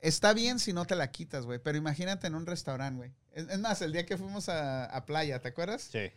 Está 0.00 0.32
bien 0.32 0.58
si 0.58 0.72
no 0.72 0.84
te 0.86 0.96
la 0.96 1.10
quitas, 1.10 1.44
güey. 1.44 1.58
Pero 1.58 1.78
imagínate 1.78 2.26
en 2.26 2.34
un 2.34 2.46
restaurante, 2.46 2.96
güey. 2.96 3.12
Es, 3.32 3.48
es 3.48 3.58
más, 3.58 3.80
el 3.82 3.92
día 3.92 4.06
que 4.06 4.16
fuimos 4.16 4.48
a, 4.48 4.84
a 4.84 5.04
playa, 5.06 5.40
¿te 5.40 5.48
acuerdas? 5.48 5.88
Sí. 5.90 6.10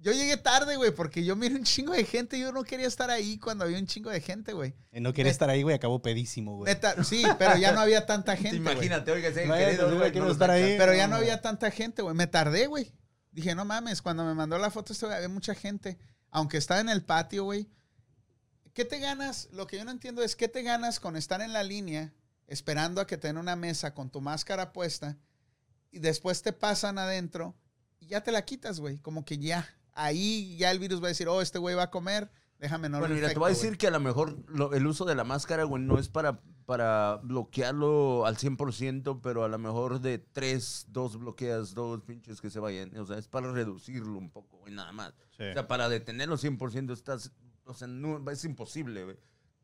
Yo 0.00 0.12
llegué 0.12 0.36
tarde, 0.36 0.76
güey, 0.76 0.90
porque 0.90 1.24
yo 1.24 1.34
miré 1.34 1.54
un 1.54 1.64
chingo 1.64 1.94
de 1.94 2.04
gente 2.04 2.36
y 2.36 2.40
yo 2.40 2.52
no 2.52 2.62
quería 2.64 2.86
estar 2.86 3.10
ahí 3.10 3.38
cuando 3.38 3.64
había 3.64 3.78
un 3.78 3.86
chingo 3.86 4.10
de 4.10 4.20
gente, 4.20 4.52
güey. 4.52 4.74
Y 4.92 5.00
no 5.00 5.14
quería 5.14 5.32
estar 5.32 5.48
ahí, 5.48 5.62
güey. 5.62 5.74
Acabó 5.74 6.02
pedísimo, 6.02 6.56
güey. 6.58 6.76
Sí, 7.04 7.24
pero 7.38 7.56
ya 7.56 7.72
no 7.72 7.80
había 7.80 8.04
tanta 8.04 8.36
gente. 8.36 8.56
Imagínate, 8.56 9.10
oiga, 9.12 9.32
si 9.32 9.48
Vaya, 9.48 9.64
querido, 9.66 9.96
güey, 9.96 10.12
quiero 10.12 10.26
no 10.26 10.32
estar 10.32 10.50
ahí. 10.50 10.74
Pero 10.76 10.94
ya 10.94 11.06
no 11.06 11.12
No, 11.12 11.16
había 11.22 11.36
no. 11.36 11.40
tanta 11.40 11.70
gente, 11.70 12.02
güey. 12.02 12.14
Me 12.14 12.26
tardé, 12.26 12.66
güey. 12.66 12.92
Dije, 13.32 13.54
no 13.54 13.64
mames, 13.64 14.02
cuando 14.02 14.24
me 14.26 14.34
mandó 14.34 14.58
la 14.58 14.70
foto, 14.70 14.92
este 14.92 15.06
güey, 15.06 15.16
había 15.16 15.30
mucha 15.30 15.54
gente. 15.54 15.96
Aunque 16.30 16.58
estaba 16.58 16.80
en 16.82 16.90
el 16.90 17.02
patio, 17.02 17.44
güey. 17.44 17.70
¿Qué 18.74 18.84
te 18.84 18.98
ganas? 18.98 19.48
Lo 19.52 19.66
que 19.66 19.78
yo 19.78 19.84
no 19.86 19.90
entiendo 19.90 20.22
es, 20.22 20.36
¿qué 20.36 20.48
te 20.48 20.62
ganas 20.62 21.00
con 21.00 21.16
estar 21.16 21.40
en 21.40 21.52
la 21.54 21.62
línea 21.62 22.12
esperando 22.54 23.00
a 23.00 23.06
que 23.06 23.18
te 23.18 23.26
den 23.28 23.36
una 23.36 23.56
mesa 23.56 23.92
con 23.94 24.08
tu 24.10 24.20
máscara 24.20 24.72
puesta 24.72 25.18
y 25.90 25.98
después 25.98 26.40
te 26.42 26.52
pasan 26.52 26.98
adentro 26.98 27.54
y 28.00 28.06
ya 28.06 28.22
te 28.22 28.32
la 28.32 28.44
quitas, 28.44 28.80
güey? 28.80 28.98
Como 28.98 29.24
que 29.24 29.38
ya, 29.38 29.68
ahí 29.92 30.56
ya 30.56 30.70
el 30.70 30.78
virus 30.78 31.02
va 31.02 31.06
a 31.06 31.08
decir, 31.08 31.28
oh, 31.28 31.40
este 31.42 31.58
güey 31.58 31.74
va 31.74 31.84
a 31.84 31.90
comer, 31.90 32.30
déjame 32.58 32.88
no 32.88 32.98
Bueno, 33.00 33.14
mira, 33.14 33.26
te 33.28 33.32
infecto, 33.32 33.40
voy 33.40 33.50
a 33.50 33.54
güey". 33.54 33.62
decir 33.62 33.78
que 33.78 33.86
a 33.88 33.90
lo 33.90 34.00
mejor 34.00 34.36
lo- 34.48 34.72
el 34.72 34.86
uso 34.86 35.04
de 35.04 35.14
la 35.14 35.24
máscara, 35.24 35.64
güey, 35.64 35.82
no 35.82 35.98
es 35.98 36.08
para, 36.08 36.40
para 36.66 37.20
bloquearlo 37.22 38.26
al 38.26 38.36
100%, 38.36 39.20
pero 39.22 39.44
a 39.44 39.48
lo 39.48 39.58
mejor 39.58 40.00
de 40.00 40.18
tres, 40.18 40.86
dos 40.88 41.18
bloqueas, 41.18 41.74
dos 41.74 42.02
pinches 42.02 42.40
que 42.40 42.50
se 42.50 42.58
vayan. 42.60 42.96
O 42.96 43.06
sea, 43.06 43.18
es 43.18 43.28
para 43.28 43.52
reducirlo 43.52 44.18
un 44.18 44.30
poco, 44.30 44.58
güey, 44.58 44.72
nada 44.72 44.92
más. 44.92 45.12
Sí. 45.36 45.44
O 45.44 45.52
sea, 45.52 45.66
para 45.68 45.88
detenerlo 45.88 46.36
100% 46.38 46.92
estás, 46.92 47.32
o 47.64 47.74
sea, 47.74 47.86
no, 47.88 48.30
es 48.30 48.44
imposible, 48.44 49.04
güey. 49.04 49.16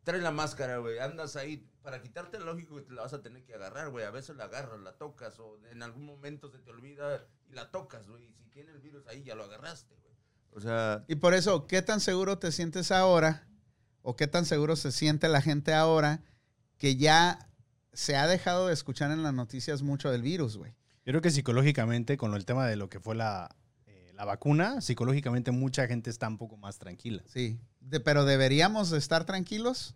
Trae 0.04 0.20
la 0.20 0.30
máscara, 0.30 0.78
güey, 0.78 0.98
andas 0.98 1.36
ahí, 1.36 1.68
para 1.82 2.02
quitarte 2.02 2.36
el 2.36 2.44
lógico 2.44 2.76
que 2.76 2.82
te 2.82 2.92
la 2.92 3.02
vas 3.02 3.12
a 3.14 3.22
tener 3.22 3.44
que 3.44 3.54
agarrar, 3.54 3.90
güey. 3.90 4.04
A 4.04 4.10
veces 4.10 4.36
la 4.36 4.44
agarras, 4.44 4.80
la 4.80 4.92
tocas, 4.98 5.38
o 5.38 5.58
en 5.70 5.82
algún 5.82 6.04
momento 6.04 6.50
se 6.50 6.58
te 6.58 6.70
olvida 6.70 7.26
y 7.48 7.54
la 7.54 7.70
tocas, 7.70 8.08
güey. 8.08 8.24
Y 8.28 8.32
si 8.34 8.44
tiene 8.50 8.70
el 8.72 8.78
virus 8.80 9.06
ahí, 9.06 9.22
ya 9.22 9.34
lo 9.34 9.44
agarraste, 9.44 9.94
güey. 9.96 10.14
O 10.52 10.60
sea, 10.60 11.04
Y 11.08 11.14
por 11.16 11.34
eso, 11.34 11.66
¿qué 11.66 11.80
tan 11.82 12.00
seguro 12.00 12.38
te 12.38 12.52
sientes 12.52 12.90
ahora? 12.90 13.46
¿O 14.02 14.16
qué 14.16 14.26
tan 14.26 14.44
seguro 14.46 14.76
se 14.76 14.92
siente 14.92 15.28
la 15.28 15.40
gente 15.42 15.72
ahora 15.74 16.22
que 16.76 16.96
ya 16.96 17.48
se 17.92 18.16
ha 18.16 18.26
dejado 18.26 18.66
de 18.68 18.72
escuchar 18.74 19.10
en 19.10 19.22
las 19.22 19.34
noticias 19.34 19.82
mucho 19.82 20.10
del 20.10 20.22
virus, 20.22 20.56
güey? 20.56 20.72
Yo 21.04 21.12
creo 21.12 21.20
que 21.22 21.30
psicológicamente, 21.30 22.16
con 22.16 22.34
el 22.34 22.44
tema 22.44 22.66
de 22.66 22.76
lo 22.76 22.88
que 22.88 23.00
fue 23.00 23.14
la, 23.14 23.54
eh, 23.86 24.12
la 24.14 24.24
vacuna, 24.24 24.80
psicológicamente 24.80 25.50
mucha 25.50 25.86
gente 25.86 26.10
está 26.10 26.28
un 26.28 26.36
poco 26.38 26.56
más 26.56 26.78
tranquila. 26.78 27.22
Sí. 27.26 27.58
De- 27.80 28.00
pero 28.00 28.24
deberíamos 28.24 28.90
de 28.90 28.98
estar 28.98 29.24
tranquilos. 29.24 29.94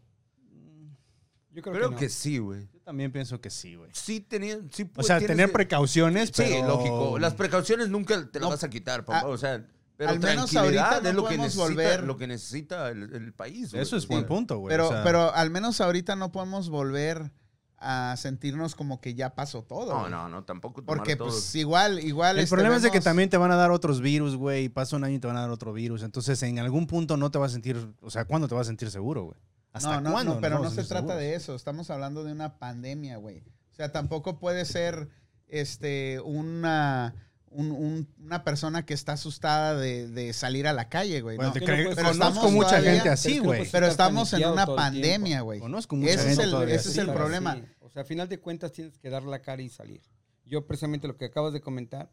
Yo 1.54 1.62
creo, 1.62 1.74
creo 1.74 1.88
que, 1.90 1.94
no. 1.94 2.00
que 2.00 2.08
sí, 2.08 2.38
güey. 2.38 2.68
Yo 2.72 2.80
también 2.80 3.12
pienso 3.12 3.40
que 3.40 3.48
sí, 3.48 3.76
güey. 3.76 3.90
Sí, 3.92 4.20
tenía, 4.20 4.58
sí 4.72 4.82
O 4.82 4.88
pues, 4.92 5.06
sea, 5.06 5.20
tener 5.20 5.46
que- 5.46 5.52
precauciones, 5.52 6.28
Sí, 6.28 6.32
pero... 6.36 6.66
lógico. 6.66 7.18
Las 7.18 7.34
precauciones 7.34 7.88
nunca 7.88 8.14
te 8.30 8.40
las 8.40 8.42
No, 8.42 8.50
vas 8.50 8.64
a 8.64 8.68
quitar, 8.70 9.04
papá. 9.04 9.20
a- 9.20 9.26
o 9.28 9.38
sea, 9.38 9.64
pero 9.96 10.10
al 10.10 10.18
menos 10.20 10.54
ahorita 10.56 11.00
no 11.02 11.08
es 11.08 11.14
lo 11.14 11.22
que 11.22 11.36
podemos 11.36 11.46
necesita, 11.56 11.64
volver- 11.82 12.02
lo 12.04 12.16
que 12.16 12.26
necesita 12.26 12.88
el, 12.90 13.14
el 13.14 13.32
país. 13.32 13.70
güey. 13.70 13.82
Eso 13.82 13.96
es 13.96 14.08
buen 14.08 14.26
punto, 14.26 14.58
güey. 14.58 14.72
Pero, 14.72 14.88
o 14.88 14.90
sea, 14.92 15.04
pero 15.04 15.32
al 15.32 15.50
menos 15.50 15.80
ahorita 15.80 16.16
no 16.16 16.32
podemos 16.32 16.68
volver 16.68 17.30
a 17.78 18.16
sentirnos 18.16 18.74
como 18.74 19.00
que 19.00 19.14
ya 19.14 19.34
pasó 19.34 19.62
todo. 19.62 19.92
No, 19.92 20.08
no, 20.08 20.28
no, 20.28 20.42
tampoco 20.44 20.82
tomar 20.82 20.96
Porque 20.96 21.16
todo. 21.16 21.28
pues 21.28 21.54
igual, 21.54 22.00
igual. 22.02 22.38
El 22.38 22.44
este, 22.44 22.54
problema 22.56 22.76
es 22.76 22.82
de 22.82 22.90
que 22.90 23.00
también 23.00 23.28
te 23.30 23.36
van 23.36 23.52
a 23.52 23.56
dar 23.56 23.70
otros 23.70 24.00
virus, 24.00 24.34
güey, 24.36 24.64
y 24.64 24.68
pasa 24.70 24.96
un 24.96 25.04
año 25.04 25.14
y 25.16 25.18
te 25.20 25.26
van 25.28 25.36
a 25.36 25.42
dar 25.42 25.50
otro 25.50 25.72
virus. 25.72 26.02
Entonces, 26.02 26.42
en 26.42 26.58
algún 26.58 26.86
punto 26.86 27.16
no 27.16 27.30
te 27.30 27.38
vas 27.38 27.50
a 27.50 27.52
sentir, 27.52 27.76
o 28.00 28.10
sea, 28.10 28.24
¿cuándo 28.24 28.48
te 28.48 28.54
vas 28.54 28.62
a 28.66 28.70
sentir 28.70 28.90
seguro, 28.90 29.24
güey? 29.24 29.38
¿Hasta 29.74 29.96
no, 29.96 30.00
no, 30.00 30.12
cuándo? 30.12 30.34
no, 30.36 30.40
pero 30.40 30.58
no 30.60 30.70
se 30.70 30.84
trata 30.84 31.00
seguros? 31.00 31.18
de 31.18 31.34
eso. 31.34 31.54
Estamos 31.54 31.90
hablando 31.90 32.24
de 32.24 32.32
una 32.32 32.58
pandemia, 32.58 33.18
güey. 33.18 33.40
O 33.70 33.74
sea, 33.74 33.92
tampoco 33.92 34.38
puede 34.38 34.64
ser 34.64 35.08
este, 35.48 36.20
una, 36.20 37.14
un- 37.48 37.70
un- 37.72 38.08
una 38.18 38.44
persona 38.44 38.86
que 38.86 38.94
está 38.94 39.12
asustada 39.12 39.74
de, 39.76 40.08
de 40.08 40.32
salir 40.32 40.66
a 40.66 40.72
la 40.72 40.88
calle, 40.88 41.20
güey. 41.20 41.36
Bueno, 41.36 41.52
¿no? 41.54 41.60
pero 41.66 41.94
conozco 41.94 42.50
mucha 42.50 42.68
todavía- 42.70 42.92
gente 42.94 43.08
así, 43.10 43.32
es 43.32 43.38
no 43.38 43.44
güey. 43.44 43.68
Pero 43.70 43.86
estamos 43.86 44.32
en 44.32 44.44
una 44.46 44.62
el 44.64 44.74
pandemia, 44.74 45.40
güey. 45.42 45.60
Conozco 45.60 45.96
mucha 45.96 46.12
Ese 46.12 46.20
es 46.22 46.26
gente 46.28 46.42
el- 46.44 46.50
todavía 46.50 46.74
ese 46.76 46.88
es 46.90 46.98
el 46.98 47.10
problema. 47.12 47.54
Sí, 47.56 47.62
O 47.80 47.90
sea, 47.90 48.02
a 48.02 48.04
final 48.04 48.28
de 48.28 48.38
cuentas 48.38 48.72
tienes 48.72 48.98
que 48.98 49.10
dar 49.10 49.22
la 49.24 49.40
cara 49.42 49.60
y 49.62 49.68
salir. 49.68 50.02
Yo, 50.44 50.66
precisamente 50.66 51.06
lo 51.08 51.16
que 51.16 51.26
acabas 51.26 51.52
de 51.52 51.60
comentar, 51.60 52.10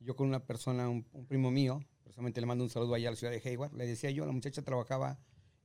yo 0.00 0.14
con 0.16 0.28
una 0.28 0.40
persona, 0.44 0.88
un, 0.88 1.06
un 1.12 1.26
primo 1.26 1.50
mío, 1.50 1.80
precisamente 2.04 2.40
le 2.40 2.46
mando 2.46 2.64
un 2.64 2.70
saludo 2.70 2.94
allá 2.94 3.08
a 3.08 3.12
la 3.12 3.16
ciudad 3.16 3.32
de 3.32 3.42
Hayward, 3.48 3.72
le 3.74 3.86
decía 3.86 4.10
yo, 4.10 4.26
la 4.26 4.32
muchacha 4.32 4.62
trabajaba 4.62 5.18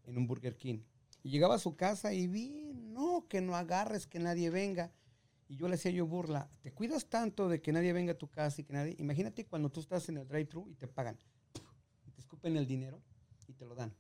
en 0.06 0.17
un 0.17 0.27
Burger 0.27 0.56
King. 0.58 0.79
Y 1.23 1.29
llegaba 1.29 1.55
a 1.55 1.59
su 1.59 1.75
casa 1.75 2.13
y 2.13 2.27
bien 2.27 2.93
no, 2.93 3.25
que 3.27 3.41
no 3.41 3.55
agarres, 3.55 4.05
que 4.07 4.19
nadie 4.19 4.49
venga. 4.49 4.91
Y 5.47 5.55
yo 5.57 5.67
le 5.67 5.75
hacía 5.75 5.91
yo 5.91 6.05
burla, 6.05 6.49
te 6.62 6.71
cuidas 6.71 7.05
tanto 7.05 7.47
de 7.49 7.62
que 7.62 7.71
nadie 7.71 7.93
venga 7.93 8.13
a 8.13 8.17
tu 8.17 8.29
casa 8.29 8.62
y 8.62 8.63
que 8.63 8.73
nadie... 8.73 8.95
Imagínate 8.99 9.45
cuando 9.45 9.69
tú 9.69 9.81
estás 9.81 10.07
en 10.09 10.17
el 10.17 10.27
drive-thru 10.27 10.67
y 10.69 10.75
te 10.75 10.88
pagan, 10.88 11.17
y 12.07 12.12
te 12.12 12.19
escupen 12.21 12.55
el 12.57 12.65
dinero 12.65 13.01
y 13.47 13.53
te 13.53 13.65
lo 13.65 13.75
dan. 13.75 13.93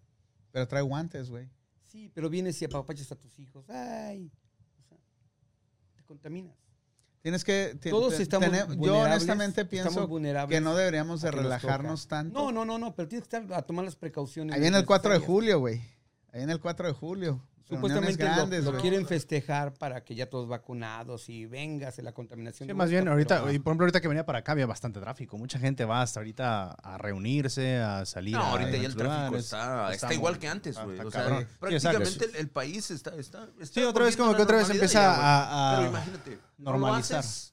Pero 0.51 0.67
trae 0.67 0.81
guantes, 0.81 1.29
güey. 1.29 1.49
Sí, 1.85 2.09
pero 2.13 2.29
vienes 2.29 2.59
y 2.61 2.65
apapachas 2.65 3.11
a 3.11 3.15
tus 3.15 3.37
hijos. 3.39 3.69
Ay, 3.69 4.31
o 4.79 4.83
sea, 4.87 4.97
te 5.95 6.03
contaminas. 6.03 6.55
Tienes 7.21 7.43
que... 7.43 7.77
Todos 7.89 8.17
te- 8.17 8.23
estamos 8.23 8.49
tener- 8.49 8.67
yo 8.69 8.75
vulnerables, 8.75 9.13
honestamente 9.13 9.65
pienso 9.65 10.07
vulnerables 10.07 10.57
que 10.57 10.61
no 10.61 10.75
deberíamos 10.75 11.21
de 11.21 11.31
relajarnos 11.31 12.07
tanto. 12.07 12.33
No, 12.33 12.51
no, 12.51 12.65
no, 12.65 12.77
no, 12.79 12.95
pero 12.95 13.07
tienes 13.07 13.27
que 13.27 13.37
estar 13.37 13.53
a 13.53 13.61
tomar 13.61 13.85
las 13.85 13.95
precauciones. 13.95 14.55
Ahí 14.55 14.61
viene 14.61 14.77
el 14.77 14.85
4 14.85 15.13
de 15.13 15.19
julio, 15.19 15.59
güey. 15.59 15.81
Ahí 16.33 16.39
viene 16.39 16.51
el 16.53 16.59
4 16.59 16.87
de 16.87 16.93
julio. 16.93 17.41
Supuestamente 17.65 18.27
lo- 18.61 18.77
quieren 18.81 19.07
festejar 19.07 19.73
para 19.73 20.03
que 20.03 20.15
ya 20.15 20.29
todos 20.29 20.49
vacunados 20.49 21.29
y 21.29 21.45
vengas 21.45 21.97
la 21.99 22.11
contaminación. 22.11 22.67
Sí, 22.67 22.73
más 22.73 22.89
bien, 22.91 23.07
ahorita, 23.07 23.37
y 23.53 23.59
por 23.59 23.71
ejemplo, 23.71 23.85
ahorita 23.85 24.01
que 24.01 24.07
venía 24.09 24.25
para 24.25 24.39
acá 24.39 24.51
había 24.51 24.65
bastante 24.65 24.99
tráfico. 24.99 25.37
Mucha 25.37 25.57
gente 25.59 25.85
va 25.85 26.01
hasta 26.01 26.19
ahorita 26.19 26.71
a 26.71 26.97
reunirse, 26.97 27.77
a 27.77 28.05
salir. 28.05 28.35
No, 28.35 28.41
a 28.43 28.49
ahorita 28.49 28.71
ya 28.77 28.85
el 28.87 28.95
tráfico 28.95 29.37
está, 29.37 29.93
está 29.93 30.07
muy- 30.07 30.15
igual 30.17 30.39
que 30.39 30.47
antes, 30.49 30.77
güey. 30.77 30.99
O 30.99 31.09
sea. 31.09 31.39
Sí, 31.39 31.45
prácticamente 31.59 32.25
el, 32.25 32.35
el 32.35 32.49
país 32.49 32.91
está, 32.91 33.15
está, 33.15 33.47
está 33.59 33.81
Sí, 33.81 33.85
otra 33.85 34.03
vez 34.05 34.17
como 34.17 34.35
que 34.35 34.41
otra 34.41 34.57
vez 34.57 34.69
empieza 34.69 34.99
ya, 35.01 35.13
a- 35.13 35.73
a 35.73 35.77
Pero 35.77 35.89
imagínate, 35.89 36.39
normalizar. 36.57 37.19
haces, 37.19 37.52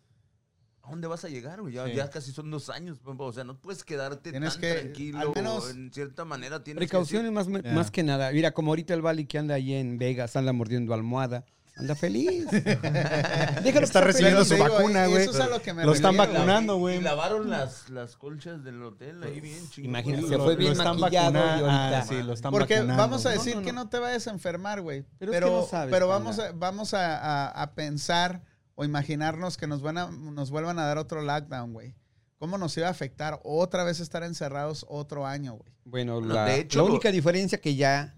¿A 0.90 0.92
dónde 0.92 1.07
vas 1.07 1.24
a 1.24 1.29
llegar, 1.29 1.61
güey? 1.61 1.72
Ya, 1.74 1.87
Sí. 1.87 1.92
ya 1.94 2.11
casi 2.11 2.33
son 2.33 2.50
dos 2.50 2.68
años, 2.68 2.98
o 3.05 3.33
sea, 3.33 3.44
no 3.44 3.57
puedes 3.57 3.85
quedarte 3.85 4.33
Tienes 4.33 4.55
tan 4.55 4.61
que, 4.61 4.72
tranquilo. 4.74 5.20
al 5.20 5.29
menos- 5.35 5.70
en 5.70 5.92
cierta 5.92 6.24
manera 6.24 6.64
tienes 6.64 6.79
Precauciones 6.81 7.31
más, 7.31 7.46
Ya. 7.48 7.72
más 7.72 7.92
que 7.92 8.03
nada. 8.03 8.33
Mira, 8.33 8.50
como 8.50 8.72
ahorita 8.72 8.92
el 8.94 9.00
Bali 9.03 9.24
que 9.26 9.38
anda 9.38 9.55
ahí 9.55 9.72
en 9.74 9.98
Vegas, 9.98 10.35
anda 10.35 10.53
mordiendo 10.53 10.92
almohada, 10.92 11.44
anda 11.76 11.94
feliz. 11.94 12.44
Déjalo 13.64 13.85
Está 13.87 14.00
que 14.00 14.07
recibiendo 14.07 14.44
feliz. 14.44 14.48
su 14.48 14.55
digo, 14.55 14.68
vacuna, 14.68 15.07
güey. 15.07 15.22
Eso 15.22 15.31
es 15.31 15.40
a 15.40 15.46
lo 15.48 15.62
que 15.62 15.72
me 15.72 15.85
Lo 15.85 15.92
están 15.92 16.12
refiero, 16.12 16.33
que 16.33 16.38
vacunando, 16.38 16.76
güey. 16.76 16.98
Y 16.98 17.00
lavaron 17.00 17.48
las, 17.50 17.88
las 17.90 18.16
colchas 18.16 18.64
del 18.64 18.83
hotel 18.83 19.22
ahí 19.22 19.40
bien 19.40 19.59
chingón. 19.70 19.90
Imagínate, 19.90 20.26
se 20.29 20.38
fue 20.38 20.57
bien 20.57 20.72
están 20.72 20.98
maquillado 20.98 21.31
y 21.31 21.35
vacunando. 21.35 21.66
ahorita- 21.70 21.98
Ah, 22.00 22.03
sí, 22.07 22.22
lo 22.22 22.33
están 22.33 22.50
Porque 22.50 22.74
vacunando. 22.74 23.03
vamos 23.03 23.26
a 23.26 23.29
No, 23.31 23.35
decir 23.37 23.57
no, 23.57 23.62
que 23.62 23.72
no. 23.72 23.88
te 23.88 23.98
vayas 23.98 24.26
a 24.26 24.31
enfermar, 24.31 24.81
güey. 24.81 25.05
Pero 25.18 25.33
Pero, 25.33 25.46
es 25.46 25.53
que 25.53 25.61
no 25.61 25.66
sabes, 25.66 25.90
pero 25.92 26.09
vamos, 26.09 26.38
a, 26.38 26.53
vamos 26.53 26.94
a, 26.94 27.16
a- 27.48 27.62
a 27.62 27.74
pensar 27.74 28.42
o 28.81 28.85
imaginarnos 28.85 29.59
que 29.59 29.66
nos, 29.66 29.83
van 29.83 29.99
a- 29.99 30.11
nos 30.11 30.51
vuelvan 30.51 30.79
a 30.79 30.87
dar 30.87 30.97
otro 30.97 31.21
lockdown, 31.21 31.75
güey. 31.75 31.95
¿Cómo 32.38 32.57
nos 32.57 32.75
iba 32.79 32.87
a 32.87 32.90
afectar 32.90 33.38
otra 33.45 33.85
vez 33.85 34.01
estar 34.01 34.23
encerrados 34.23 34.87
otro 34.88 35.27
año, 35.27 35.53
güey? 35.53 35.71
Bueno, 35.85 36.23
No, 36.23 36.33
la, 36.33 36.47
de 36.47 36.61
hecho, 36.61 36.79
la 36.79 36.85
lo- 36.87 36.90
única 36.95 37.12
diferencia 37.12 37.61
que 37.61 37.75
ya, 37.77 38.16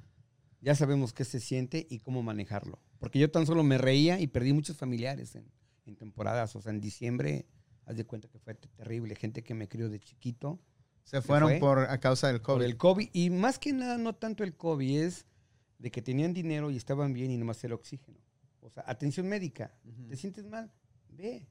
ya 0.60 0.76
sabemos 0.76 1.12
qué 1.12 1.24
se 1.24 1.40
siente 1.40 1.84
y 1.90 1.98
cómo 1.98 2.22
manejarlo. 2.22 2.78
Porque 3.00 3.18
yo 3.18 3.28
tan 3.28 3.44
solo 3.44 3.64
me 3.64 3.76
reía 3.76 4.20
y 4.20 4.28
perdí 4.28 4.52
muchos 4.52 4.76
familiares 4.76 5.34
en, 5.34 5.50
en 5.86 5.96
temporadas. 5.96 6.54
O 6.54 6.60
sea, 6.62 6.70
en 6.70 6.80
diciembre, 6.80 7.46
haz 7.84 7.96
de 7.96 8.04
cuenta 8.06 8.28
que 8.28 8.38
fue 8.38 8.54
terrible. 8.54 9.16
Gente 9.16 9.42
que 9.42 9.54
me 9.54 9.66
crió 9.66 9.88
de 9.88 9.98
chiquito 9.98 10.60
Se 11.02 11.20
fueron 11.20 11.48
fue? 11.50 11.58
por 11.58 11.78
a 11.80 11.98
causa 11.98 12.28
del 12.28 12.36
por 12.40 12.54
COVID. 12.54 12.64
el 12.64 12.76
COVID. 12.76 13.08
Y 13.12 13.30
más 13.30 13.58
que 13.58 13.72
nada, 13.72 13.98
no 13.98 14.14
tanto 14.14 14.44
el 14.44 14.54
COVID, 14.56 15.00
es 15.02 15.26
de 15.78 15.90
que 15.90 16.00
tenían 16.02 16.32
dinero 16.32 16.70
y 16.70 16.76
estaban 16.76 17.12
bien 17.12 17.32
y 17.32 17.36
nomás 17.38 17.64
el 17.64 17.72
oxígeno. 17.72 18.20
O 18.62 18.70
sea, 18.70 18.84
atención 18.86 19.28
médica. 19.28 19.74
¿Te 20.08 20.16
sientes 20.16 20.46
mal? 20.46 20.72
Ve. 21.10 21.46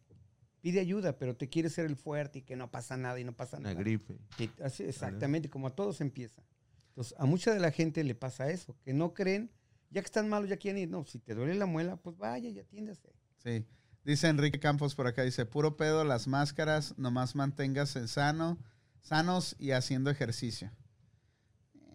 Pide 0.62 0.80
ayuda, 0.80 1.18
pero 1.18 1.36
te 1.36 1.50
quieres 1.50 1.74
ser 1.74 1.86
el 1.86 1.96
fuerte 1.96 2.40
y 2.40 2.42
que 2.44 2.56
no 2.56 2.70
pasa 2.70 2.96
nada 2.96 3.20
y 3.20 3.24
no 3.24 3.34
pasa 3.36 3.58
Una 3.58 3.70
nada. 3.70 3.80
gripe. 3.82 4.20
Que 4.38 4.50
así, 4.64 4.84
exactamente, 4.84 5.50
como 5.50 5.68
a 5.68 5.76
todos 5.76 6.02
empieza. 6.02 6.44
Entonces, 6.90 7.16
a 7.18 7.26
mucha 7.26 7.54
de 7.54 7.60
la 7.60 7.72
gente 7.72 8.04
le 8.04 8.16
pasa 8.16 8.50
eso, 8.52 8.76
que 8.84 8.94
no 8.94 9.14
creen, 9.14 9.50
ya 9.90 10.02
que 10.02 10.06
están 10.06 10.30
malos, 10.30 10.50
ya 10.50 10.58
quieren 10.58 10.82
ir. 10.84 10.90
No, 10.90 11.04
si 11.06 11.20
te 11.20 11.34
duele 11.36 11.56
la 11.56 11.66
muela, 11.66 11.98
pues 11.98 12.18
vaya 12.18 12.50
y 12.50 12.60
atiéndase. 12.60 13.12
Sí. 13.44 13.66
Dice 14.04 14.28
Enrique 14.28 14.60
Campos 14.60 14.96
por 14.96 15.08
acá, 15.08 15.24
dice, 15.24 15.46
puro 15.46 15.78
pedo 15.78 16.04
las 16.04 16.28
máscaras, 16.28 16.98
nomás 16.98 17.36
manténgase 17.36 18.08
sano, 18.08 18.58
sanos 19.02 19.56
y 19.60 19.72
haciendo 19.72 20.10
ejercicio. 20.10 20.72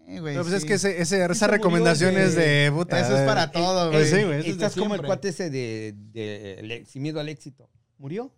Eh, 0.08 0.20
güey, 0.20 0.34
Pero 0.34 0.42
pues 0.44 0.54
es 0.54 0.62
sí. 0.62 0.68
que 0.68 0.74
ese, 0.74 1.00
ese- 1.02 1.16
esas 1.24 1.40
murió 1.40 1.48
recomendaciones 1.48 2.34
de- 2.36 2.42
de 2.42 2.72
puta. 2.72 3.00
Eso 3.00 3.14
es 3.14 3.20
de- 3.20 3.26
para 3.26 3.50
todo, 3.50 3.88
Eh, 3.90 3.92
güey. 3.92 4.04
sí, 4.04 4.16
es 4.16 4.44
de 4.44 4.50
Estás 4.50 4.74
como 4.76 4.94
el 4.94 5.02
cuate 5.02 5.28
ese 5.30 5.50
de, 5.50 5.94
de- 6.12 6.54
el- 6.60 6.86
sin 6.86 7.02
miedo 7.02 7.18
al 7.18 7.28
éxito. 7.28 7.68
¿Murió? 7.98 8.32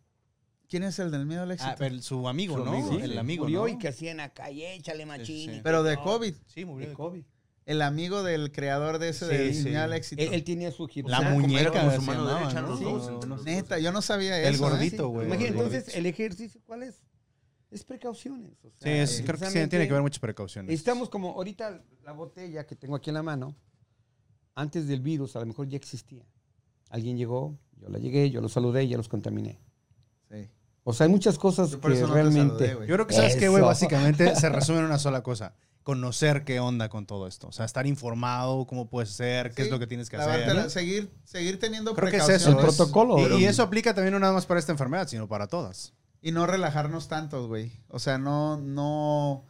¿Quién 0.69 0.83
es 0.83 0.99
el 0.99 1.11
del 1.11 1.27
miedo 1.27 1.43
al 1.43 1.51
éxito? 1.51 1.71
Ah, 1.73 1.77
pero 1.79 2.01
su 2.03 2.27
amigo, 2.29 2.57
Su 2.57 2.65
¿no? 2.65 2.73
amigo, 2.73 2.93
el 2.99 3.13
sí. 3.13 3.19
amigo, 3.19 3.45
Murió 3.45 3.61
¿no? 3.63 3.69
y 3.69 3.79
que 3.79 3.89
hacía 3.89 4.11
en 4.11 4.19
la 4.19 4.31
calle, 4.33 4.75
échale 4.75 5.05
machín. 5.07 5.51
sí. 5.51 5.57
y 5.57 5.61
pero 5.61 5.83
de 5.83 5.97
no, 5.97 6.05
COVID. 6.05 6.35
Sí, 6.47 6.65
murió 6.65 6.89
De 6.89 6.95
COVID. 6.95 7.23
El 7.67 7.83
amigo 7.83 8.23
del 8.23 8.51
creador 8.51 8.99
de 8.99 9.11
ese 9.11 9.29
Sí, 9.29 9.37
del 9.37 9.55
sí. 9.55 9.65
miedo 9.65 9.83
al 9.83 9.93
éxito. 9.93 10.23
Él, 10.23 10.33
él 10.33 10.45
tenía 10.45 10.71
su 10.73 10.87
La 10.87 10.93
gimnasio. 10.93 11.31
muñeca 11.31 11.71
como 11.71 11.95
su 11.95 12.01
mano 12.03 12.27
derecha, 12.35 12.63
¿no? 12.63 12.79
Sí. 12.79 13.45
Neta, 13.45 13.79
yo 13.79 13.93
no 13.93 14.01
sabía 14.01 14.39
El 14.41 14.55
eso. 14.55 14.67
¿eh? 14.67 14.71
gordito, 14.71 15.09
güey. 15.09 15.27
Imagínate, 15.27 15.55
el 15.59 15.65
entonces, 15.65 15.95
el 15.95 16.07
ejercicio, 16.07 16.61
¿cuál 16.65 16.85
es? 16.85 17.03
Es 17.71 17.85
precauciones. 17.85 18.53
o 18.65 18.69
Sí, 18.69 18.75
es- 18.81 18.81
creo 18.81 18.99
que 19.01 19.07
sí, 19.09 19.23
precisamente 19.25 19.69
tiene 19.69 19.87
que 19.87 19.93
haber 19.93 20.03
muchas 20.03 20.21
precauciones. 20.21 20.73
Estamos 20.75 21.09
como 21.11 21.31
ahorita 21.35 21.83
la 22.05 22.13
botella 22.13 22.67
que 22.67 22.75
tengo 22.77 22.97
aquí 22.97 23.11
en 23.11 23.15
la 23.15 23.23
mano, 23.23 23.55
antes 24.55 24.87
del 24.89 25.01
virus 25.01 25.37
a 25.37 25.41
lo 25.41 25.47
mejor 25.47 25.69
ya 25.69 25.77
existía. 25.77 26.25
Alguien 26.91 27.17
llegó, 27.19 27.59
yo 27.77 27.89
la 27.89 27.99
llegué, 27.99 28.31
yo 28.31 28.41
los 28.41 28.53
saludé 28.53 28.85
y 28.85 28.89
ya 28.89 28.97
los 28.97 29.09
contaminé. 29.09 29.61
Sí. 30.31 30.49
O 30.85 30.93
sea, 30.95 31.05
hay 31.07 31.13
muchas 31.13 31.39
cosas 31.39 31.71
Yo 31.73 31.81
por 31.81 31.91
que 31.91 31.99
eso 31.99 32.07
no 32.07 32.15
te 32.15 32.21
realmente... 32.23 32.55
saludé, 32.55 32.75
güey. 32.75 32.89
Yo 32.89 32.95
creo 32.95 33.07
que, 33.07 33.15
¿sabes 33.15 33.37
qué, 33.37 33.49
güey? 33.49 33.61
Eso. 33.61 33.67
Básicamente 33.67 34.35
se 34.37 34.49
resume 34.49 34.79
en 34.79 34.85
una 34.87 34.99
sola 34.99 35.23
cosa. 35.23 35.55
Conocer 35.83 36.45
qué 36.45 36.61
onda 36.61 36.89
con 36.89 37.07
todo 37.07 37.27
esto. 37.27 37.49
O 37.49 37.53
sea, 37.53 37.65
estar 37.67 37.87
informado, 37.87 38.67
cómo 38.67 38.89
puede 38.89 39.07
ser, 39.07 39.51
qué 39.51 39.63
Sí, 39.63 39.69
es 39.69 39.71
lo 39.71 39.79
que 39.79 39.87
tienes 39.87 40.09
que 40.11 40.17
hacer. 40.17 40.71
seguir, 40.71 41.11
seguir 41.25 41.59
teniendo 41.59 41.95
Creo 41.95 42.11
que 42.11 42.17
es 42.19 42.29
eso. 42.29 42.51
El 42.51 42.57
protocolo. 42.57 43.19
Y, 43.19 43.23
Pero- 43.23 43.39
y 43.39 43.45
eso 43.45 43.63
aplica 43.63 43.95
también 43.95 44.13
no 44.15 44.19
nada 44.19 44.33
más 44.33 44.47
para 44.47 44.61
esta 44.61 44.73
enfermedad, 44.73 45.07
sino 45.09 45.29
para 45.29 45.47
todas. 45.47 45.95
Y 46.29 46.31
no 46.31 46.47
relajarnos 46.47 47.09
tantos, 47.09 47.47
güey. 47.47 47.73
O 47.89 47.99
sea, 47.99 48.19
no, 48.19 48.59
no 48.59 49.47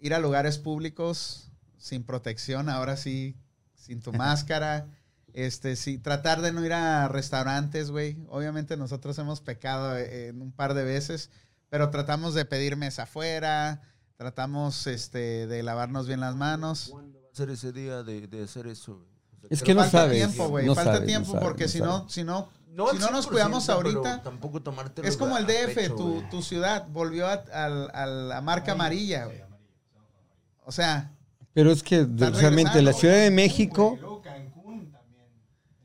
ir 0.00 0.14
a 0.14 0.18
lugares 0.18 0.58
públicos 0.58 1.52
sin 1.76 2.02
protección, 2.02 2.68
ahora 2.68 2.96
sí, 2.96 3.36
sin 3.76 4.00
tu 4.00 4.12
máscara. 4.24 4.88
Este, 5.32 5.76
sí, 5.76 5.96
tratar 5.96 6.40
de 6.40 6.50
no 6.50 6.66
ir 6.66 6.72
a 6.72 7.06
restaurantes, 7.06 7.92
güey. 7.92 8.18
Obviamente 8.30 8.76
nosotros 8.76 9.16
hemos 9.20 9.40
pecado 9.40 9.96
eh, 9.96 10.26
en 10.26 10.42
un 10.42 10.50
par 10.50 10.74
de 10.74 10.82
veces, 10.82 11.30
pero 11.68 11.88
tratamos 11.90 12.34
de 12.34 12.44
pedir 12.44 12.74
mesa 12.74 13.04
afuera, 13.04 13.80
tratamos 14.16 14.88
este, 14.88 15.46
de 15.46 15.62
lavarnos 15.62 16.08
bien 16.08 16.18
las 16.18 16.34
manos. 16.34 16.88
¿Cuándo 16.90 17.22
va 17.22 17.28
a 17.32 17.36
ser 17.36 17.50
ese 17.50 17.70
día 17.70 18.02
de, 18.02 18.26
de 18.26 18.42
hacer 18.42 18.66
eso? 18.66 19.06
O 19.36 19.38
sea, 19.38 19.50
Es 19.50 19.62
que 19.62 19.72
no 19.72 19.82
falta 19.82 19.98
sabes, 19.98 20.16
tiempo, 20.16 20.48
güey. 20.48 20.66
no 20.66 20.74
falta 20.74 20.94
sabes, 20.94 21.02
no 21.02 21.06
tiempo 21.06 21.38
porque 21.38 21.66
no 21.66 21.68
si 21.68 21.78
no, 21.78 22.08
si 22.08 22.24
no, 22.24 22.48
No 22.70 22.88
si 22.90 22.98
no 22.98 23.10
nos 23.10 23.26
100%, 23.26 23.30
cuidamos 23.30 23.68
ahorita, 23.68 24.22
tampoco 24.22 24.62
es 25.02 25.16
como 25.16 25.36
el 25.36 25.44
a 25.44 25.46
DF, 25.48 25.74
pecho, 25.74 25.94
tu, 25.96 26.22
tu 26.30 26.42
ciudad 26.42 26.86
volvió 26.88 27.26
a, 27.26 27.32
al- 27.52 27.90
a 27.92 28.06
la 28.06 28.40
marca 28.40 28.72
amarilla, 28.72 29.24
güey. 29.26 29.42
O 30.64 30.70
sea, 30.72 31.12
Pero 31.54 31.72
es 31.72 31.82
que 31.82 32.06
realmente 32.06 32.80
la 32.82 32.92
Ciudad 32.92 33.14
de 33.14 33.30
México, 33.30 33.98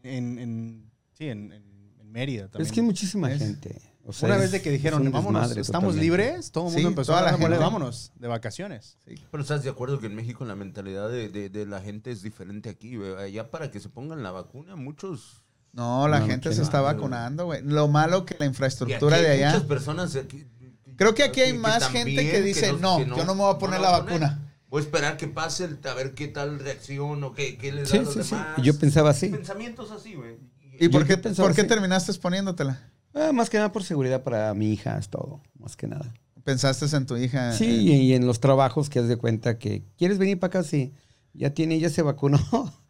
En, 0.03 0.37
en- 0.37 0.91
sí, 1.13 1.29
en, 1.29 1.51
en- 1.53 1.93
en 1.99 2.11
Mérida 2.11 2.43
también. 2.49 2.65
es 2.67 2.71
que 2.73 2.81
hay 2.81 2.85
muchísima 2.85 3.31
Es- 3.31 3.39
gente. 3.39 3.81
O 4.05 4.11
sea, 4.11 4.27
Una 4.27 4.35
es- 4.35 4.41
vez 4.41 4.51
de 4.51 4.61
que 4.61 4.69
dijeron, 4.69 5.09
vámonos, 5.13 5.43
estamos 5.51 5.65
totalmente. 5.95 6.01
libres, 6.01 6.51
todo 6.51 6.65
el 6.65 6.73
mundo 6.73 6.79
Sí, 6.81 6.85
empezó 6.87 7.15
a 7.15 7.21
la 7.21 7.37
gente. 7.37 7.57
vámonos, 7.57 8.11
de 8.15 8.27
vacaciones. 8.27 8.97
Pero 9.31 9.41
estás 9.41 9.63
de 9.63 9.69
acuerdo 9.69 9.99
que 10.01 10.07
en 10.07 10.15
México 10.15 10.43
la 10.43 10.55
mentalidad 10.55 11.09
de, 11.09 11.29
de- 11.29 11.49
de 11.49 11.65
la 11.65 11.79
gente 11.79 12.11
es 12.11 12.21
diferente 12.21 12.69
aquí. 12.69 12.97
Allá 13.17 13.49
para 13.49 13.71
que 13.71 13.79
se 13.79 13.87
pongan 13.89 14.21
la 14.21 14.31
vacuna, 14.31 14.75
muchos... 14.75 15.42
no, 15.73 16.07
la 16.07 16.19
No, 16.21 16.27
gente 16.27 16.53
se 16.53 16.61
está 16.61 16.79
vacunando, 16.81 17.45
güey. 17.45 17.61
Lo 17.63 17.87
malo 17.87 18.25
que 18.25 18.35
la 18.39 18.45
infraestructura 18.45 19.17
aquí 19.17 19.25
de 19.25 19.31
hay 19.31 19.37
allá. 19.43 19.53
Muchas 19.53 19.67
personas... 19.67 20.11
que- 20.13 20.47
Creo 20.95 21.15
que 21.15 21.23
aquí 21.23 21.41
hay 21.41 21.53
que 21.53 21.57
más 21.57 21.89
gente 21.89 22.15
que 22.29 22.41
dice, 22.41 22.71
no, 22.73 22.97
que 22.99 23.05
yo 23.07 23.25
no 23.25 23.33
me 23.35 23.41
voy 23.41 23.55
a 23.55 23.57
poner 23.57 23.81
la 23.81 23.89
van 23.91 24.01
a 24.01 24.03
poner. 24.05 24.19
vacuna. 24.21 24.49
Voy 24.69 24.81
a 24.81 24.85
esperar 24.85 25.17
que 25.17 25.27
pase, 25.27 25.65
el- 25.65 25.79
a 25.87 25.93
ver 25.95 26.13
qué 26.13 26.27
tal 26.27 26.59
reacción 26.59 27.23
o 27.23 27.33
qué, 27.33 27.57
qué 27.57 27.71
les 27.71 27.89
da 27.89 27.91
Sí, 27.91 27.97
a 27.97 28.01
los 28.03 28.13
sí, 28.13 28.23
sí. 28.23 28.29
demás. 28.35 28.47
Y 28.57 28.61
Yo 28.61 28.77
pensaba 28.79 29.09
así. 29.09 29.29
Pensamientos 29.29 29.91
así, 29.91 30.13
güey. 30.13 30.37
¿Y 30.79 30.89
por 30.89 31.05
qué, 31.05 31.17
por 31.17 31.53
qué 31.55 31.63
terminaste 31.63 32.11
exponiéndotela? 32.11 32.79
Ah, 33.15 33.31
más 33.33 33.49
que 33.49 33.57
nada 33.57 33.71
por 33.71 33.83
seguridad 33.83 34.23
para 34.23 34.53
mi 34.53 34.71
hija, 34.71 34.97
es 34.97 35.09
todo. 35.09 35.41
Más 35.59 35.75
que 35.75 35.87
nada. 35.87 36.13
Pensaste 36.43 36.85
en 36.95 37.05
tu 37.05 37.15
hija. 37.17 37.53
Sí, 37.53 37.91
eh, 37.91 37.95
y 37.97 38.13
en 38.13 38.25
los 38.27 38.39
trabajos 38.39 38.89
que 38.89 38.99
has 38.99 39.07
de 39.07 39.17
cuenta 39.17 39.57
que 39.57 39.83
quieres 39.97 40.17
venir 40.17 40.39
para 40.39 40.59
acá, 40.59 40.63
sí. 40.63 40.93
Ya 41.33 41.51
tiene, 41.53 41.79
ya 41.79 41.89
se 41.89 42.01
vacunó. 42.03 42.37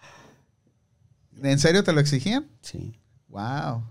¿En 1.43 1.60
serio 1.60 1.84
te 1.84 1.93
lo 1.93 1.99
exigían? 1.99 2.47
Sí. 2.62 2.99
Wow. 3.27 3.84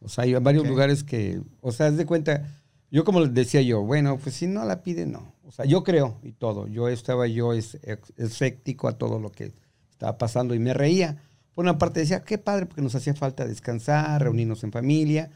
O 0.00 0.08
sea, 0.08 0.24
hay 0.24 0.34
varios 0.34 0.66
lugares 0.66 1.04
que, 1.04 1.42
o 1.60 1.72
sea, 1.72 1.86
haz 1.86 1.96
de 1.96 2.06
cuenta, 2.06 2.46
yo 2.90 3.04
como 3.04 3.20
les 3.20 3.34
decía 3.34 3.60
yo, 3.62 3.82
bueno, 3.82 4.18
pues 4.18 4.36
si 4.36 4.46
no 4.46 4.64
la 4.64 4.82
pide, 4.82 5.06
no. 5.06 5.34
O 5.44 5.52
sea, 5.52 5.64
yo 5.64 5.82
creo 5.84 6.18
y 6.22 6.32
todo. 6.32 6.68
Yo 6.68 6.88
estaba 6.88 7.26
yo 7.26 7.52
escéptico 7.52 8.88
a 8.88 8.98
todo 8.98 9.18
lo 9.18 9.30
que 9.32 9.52
estaba 9.90 10.16
pasando 10.16 10.54
y 10.54 10.58
me 10.58 10.72
reía. 10.72 11.22
Por 11.54 11.64
una 11.64 11.78
parte 11.78 12.00
decía, 12.00 12.22
qué 12.22 12.38
padre, 12.38 12.66
porque 12.66 12.82
nos 12.82 12.94
hacía 12.94 13.14
falta 13.14 13.44
descansar, 13.46 14.22
reunirnos 14.22 14.62
en 14.64 14.72
familia. 14.72 15.30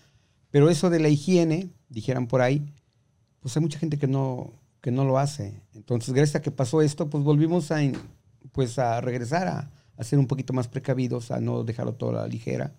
Pero 0.51 0.71
eso 0.71 0.89
de 0.89 1.01
la 1.01 1.09
higiene, 1.09 1.71
dijeran 1.89 2.29
por 2.29 2.41
ahí, 2.41 2.65
pues 3.41 3.57
hay 3.57 3.63
mucha 3.63 3.79
gente 3.79 3.99
que 3.99 4.07
no, 4.07 4.53
que 4.81 4.93
no 4.93 5.05
lo 5.05 5.19
hace. 5.19 5.61
Entonces, 5.75 6.15
gracias 6.15 6.37
a 6.37 6.43
que 6.43 6.51
pasó 6.51 6.81
esto, 6.81 7.11
pues 7.11 7.25
volvimos 7.25 7.71
a, 7.73 7.81
pues 8.53 8.79
a 8.79 9.01
regresar 9.01 9.49
a, 9.49 9.71
a 9.97 10.05
ser 10.05 10.19
un 10.19 10.27
poquito 10.27 10.53
más 10.53 10.69
precavidos, 10.69 11.31
a 11.31 11.41
no 11.41 11.65
dejarlo 11.65 11.95
todo 11.95 12.11
a 12.11 12.23
la 12.23 12.27
ligera 12.29 12.75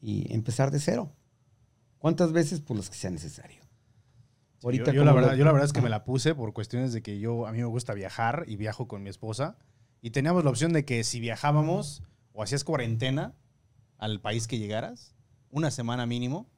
y 0.00 0.32
empezar 0.34 0.70
de 0.70 0.78
cero. 0.80 1.12
¿Cuántas 1.98 2.32
veces? 2.32 2.60
Pues 2.60 2.78
las 2.78 2.90
que 2.90 2.96
sea 2.96 3.10
necesario. 3.10 3.60
yo, 3.62 3.68
Ahorita 4.64 4.92
yo 4.92 5.04
la 5.04 5.10
como 5.12 5.16
verdad, 5.20 5.32
lo- 5.32 5.38
yo 5.38 5.44
la 5.44 5.52
verdad 5.52 5.66
es 5.66 5.72
que 5.72 5.80
me 5.80 5.88
la 5.88 6.04
puse 6.04 6.34
por 6.34 6.52
cuestiones 6.52 6.92
de 6.92 7.02
que 7.02 7.18
yo 7.18 7.46
a 7.46 7.52
mí 7.52 7.58
me 7.58 7.64
gusta 7.64 7.94
viajar 7.94 8.44
y 8.48 8.56
viajo 8.56 8.88
con 8.88 9.02
mi 9.02 9.10
esposa 9.10 9.56
y 10.00 10.10
teníamos 10.10 10.44
la 10.44 10.50
opción 10.50 10.72
de 10.72 10.84
que 10.84 11.04
si 11.04 11.20
viajábamos 11.20 12.02
o 12.32 12.42
hacías 12.42 12.64
cuarentena 12.64 13.34
al 13.98 14.20
país 14.20 14.48
que 14.48 14.58
llegaras, 14.58 15.14
una 15.50 15.70
semana 15.70 16.06
mínimo, 16.06 16.50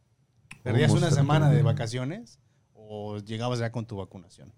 perdías 0.63 0.93
una 0.93 1.11
semana 1.11 1.51
de 1.51 1.63
vacaciones 1.63 2.39
o 2.73 3.19
llegabas 3.19 3.59
ya 3.59 3.71
con 3.71 3.87
tu 3.87 3.97
vacunación. 3.97 4.53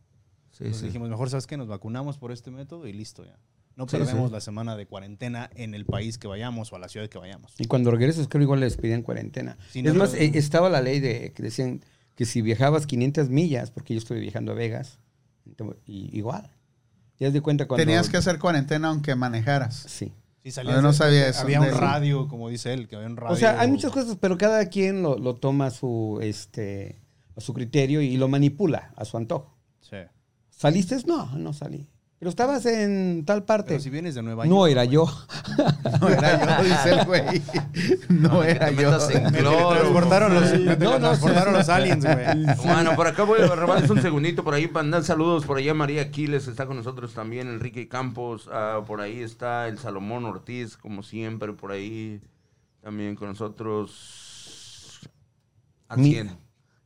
Sí, 0.51 0.65
Entonces 0.65 0.81
sí. 0.81 0.87
dijimos, 0.87 1.09
mejor 1.09 1.29
sabes 1.31 1.47
que 1.47 1.57
nos 1.57 1.67
vacunamos 1.69 2.17
por 2.19 2.31
este 2.33 2.51
método 2.51 2.87
y 2.87 2.93
listo 2.93 3.25
ya. 3.25 3.39
No 3.77 3.87
perdemos 3.87 4.31
sí. 4.31 4.33
la 4.33 4.41
semana 4.41 4.75
de 4.75 4.87
cuarentena 4.87 5.51
en 5.55 5.75
el 5.75 5.85
país 5.85 6.17
que 6.17 6.27
vayamos 6.27 6.73
o 6.73 6.77
a 6.77 6.79
la 6.79 6.89
ciudad 6.89 7.09
que 7.09 7.19
vayamos. 7.19 7.53
Y 7.59 7.67
cuando 7.67 7.91
regresas, 7.91 8.27
creo 8.27 8.43
igual 8.43 8.61
les 8.61 8.79
pedían 8.79 9.03
cuarentena. 9.03 9.59
Es 9.75 9.95
más, 9.95 10.15
no. 10.15 10.19
eh, 10.19 10.33
estaba 10.35 10.71
la 10.71 10.81
ley 10.81 10.99
de 10.99 11.33
que 11.35 11.43
decían 11.43 11.85
que 12.15 12.25
si 12.25 12.41
viajabas 12.41 12.87
500 12.87 13.29
millas, 13.29 13.71
porque 13.71 13.93
yo 13.93 13.99
estuve 13.99 14.19
viajando 14.19 14.53
a 14.53 14.55
Vegas, 14.55 14.99
y, 15.85 16.17
igual. 16.17 16.51
Ya 17.19 17.31
de 17.31 17.41
cuenta 17.43 17.69
cuando... 17.69 17.85
Tenías 17.85 18.09
que 18.09 18.17
hacer 18.17 18.39
cuarentena 18.39 18.89
aunque 18.89 19.15
manejaras. 19.15 19.85
Sí. 19.87 20.13
Yo 20.43 20.81
no 20.81 20.93
sabía 20.93 21.29
eso. 21.29 21.43
Había 21.43 21.61
un 21.61 21.71
radio, 21.71 22.29
como 22.29 22.49
dice 22.49 22.73
él, 22.73 22.89
que 22.89 22.97
había 22.97 23.09
un 23.09 23.17
radio. 23.17 23.35
O 23.35 23.37
sea, 23.37 23.61
hay 23.61 23.69
muchas 23.69 23.91
cosas, 23.93 24.17
pero 24.19 24.39
cada 24.39 24.67
quien 24.67 25.03
lo, 25.03 25.19
lo 25.19 25.35
toma 25.35 25.67
a 25.67 25.71
su, 25.71 26.19
este, 26.23 27.03
a 27.37 27.41
su 27.41 27.53
criterio 27.53 28.01
y 28.01 28.17
lo 28.17 28.29
manipula 28.29 28.93
a 28.97 29.05
su 29.05 29.17
antojo. 29.17 29.55
Sí. 29.81 29.97
¿Saliste? 30.51 30.97
No, 31.07 31.37
no 31.37 31.53
salí. 31.53 31.89
Pero 32.19 32.31
estabas 32.31 32.65
en 32.65 33.25
tal 33.27 33.45
parte. 33.45 33.69
Pero 33.71 33.81
si 33.81 33.91
vienes 33.91 34.15
de 34.15 34.23
Nueva 34.23 34.47
no 34.47 34.67
York. 34.67 34.71
era 34.73 34.85
yo. 34.87 35.07
No 36.01 36.09
era 36.09 36.59
yo, 36.59 36.65
dice 36.65 36.91
el 36.91 37.05
güey. 37.05 37.43
No 38.09 38.43
era 38.43 38.69
te 38.69 38.75
yo. 38.77 38.91
metas 38.91 39.11
en 39.11 39.25
Me 39.33 39.39
cloro. 39.39 39.69
transportaron 39.77 40.35
los, 40.35 40.53
me 40.61 40.77
No, 40.77 40.93
no, 40.93 40.99
transportaron 41.01 41.53
los 41.55 41.69
aliens, 41.69 42.05
güey. 42.05 42.45
Bueno, 42.65 42.97
por 42.97 43.07
acá 43.07 43.23
voy 43.25 43.41
a 43.43 43.47
robarles 43.55 43.91
un 43.91 44.01
segundito 44.01 44.43
por 44.43 44.55
ahí 44.55 44.67
para 44.67 44.83
mandar 44.85 45.05
saludos. 45.05 45.45
Por 45.45 45.59
allá 45.59 45.75
María 45.75 46.01
Aquiles 46.03 46.49
está 46.49 46.67
con 46.67 46.77
nosotros 46.79 47.13
también, 47.13 47.49
Enrique 47.49 47.87
Campos. 47.87 48.49
ah, 48.51 48.81
por 48.87 49.01
ahí 49.03 49.21
está 49.21 49.69
el 49.69 49.79
Salomón 49.79 50.25
Ortiz, 50.25 50.77
como 50.79 51.03
siempre, 51.03 51.53
por 51.53 51.71
ahí 51.73 52.21
también 52.83 53.15
con 53.15 53.29
nosotros. 53.29 55.01
Mi- 55.97 56.13
100. 56.13 56.37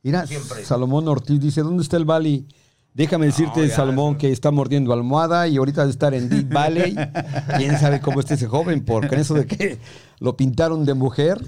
Mira, 0.03 0.25
Siempre. 0.27 0.65
Salomón 0.65 1.07
Ortiz 1.07 1.39
dice, 1.39 1.61
¿dónde 1.61 1.83
está 1.83 1.95
el 1.97 2.05
Bali? 2.05 2.47
Déjame 2.93 3.27
decirte, 3.27 3.61
No, 3.61 3.65
ya, 3.65 3.75
Salomón, 3.75 4.17
que 4.17 4.31
está 4.31 4.51
mordiendo 4.51 4.91
almohada 4.91 5.47
y 5.47 5.57
ahorita 5.57 5.85
de 5.85 5.91
estar 5.91 6.13
en 6.13 6.29
Deep 6.29 6.51
Valley. 6.51 6.95
¿Quién 7.57 7.79
sabe 7.79 8.01
cómo 8.01 8.19
está 8.19 8.33
ese 8.33 8.47
joven? 8.47 8.83
Porque 8.83 9.15
en 9.15 9.21
eso 9.21 9.33
de 9.33 9.45
que 9.47 9.77
lo 10.19 10.35
pintaron 10.35 10.85
de 10.85 10.93
mujer, 10.93 11.39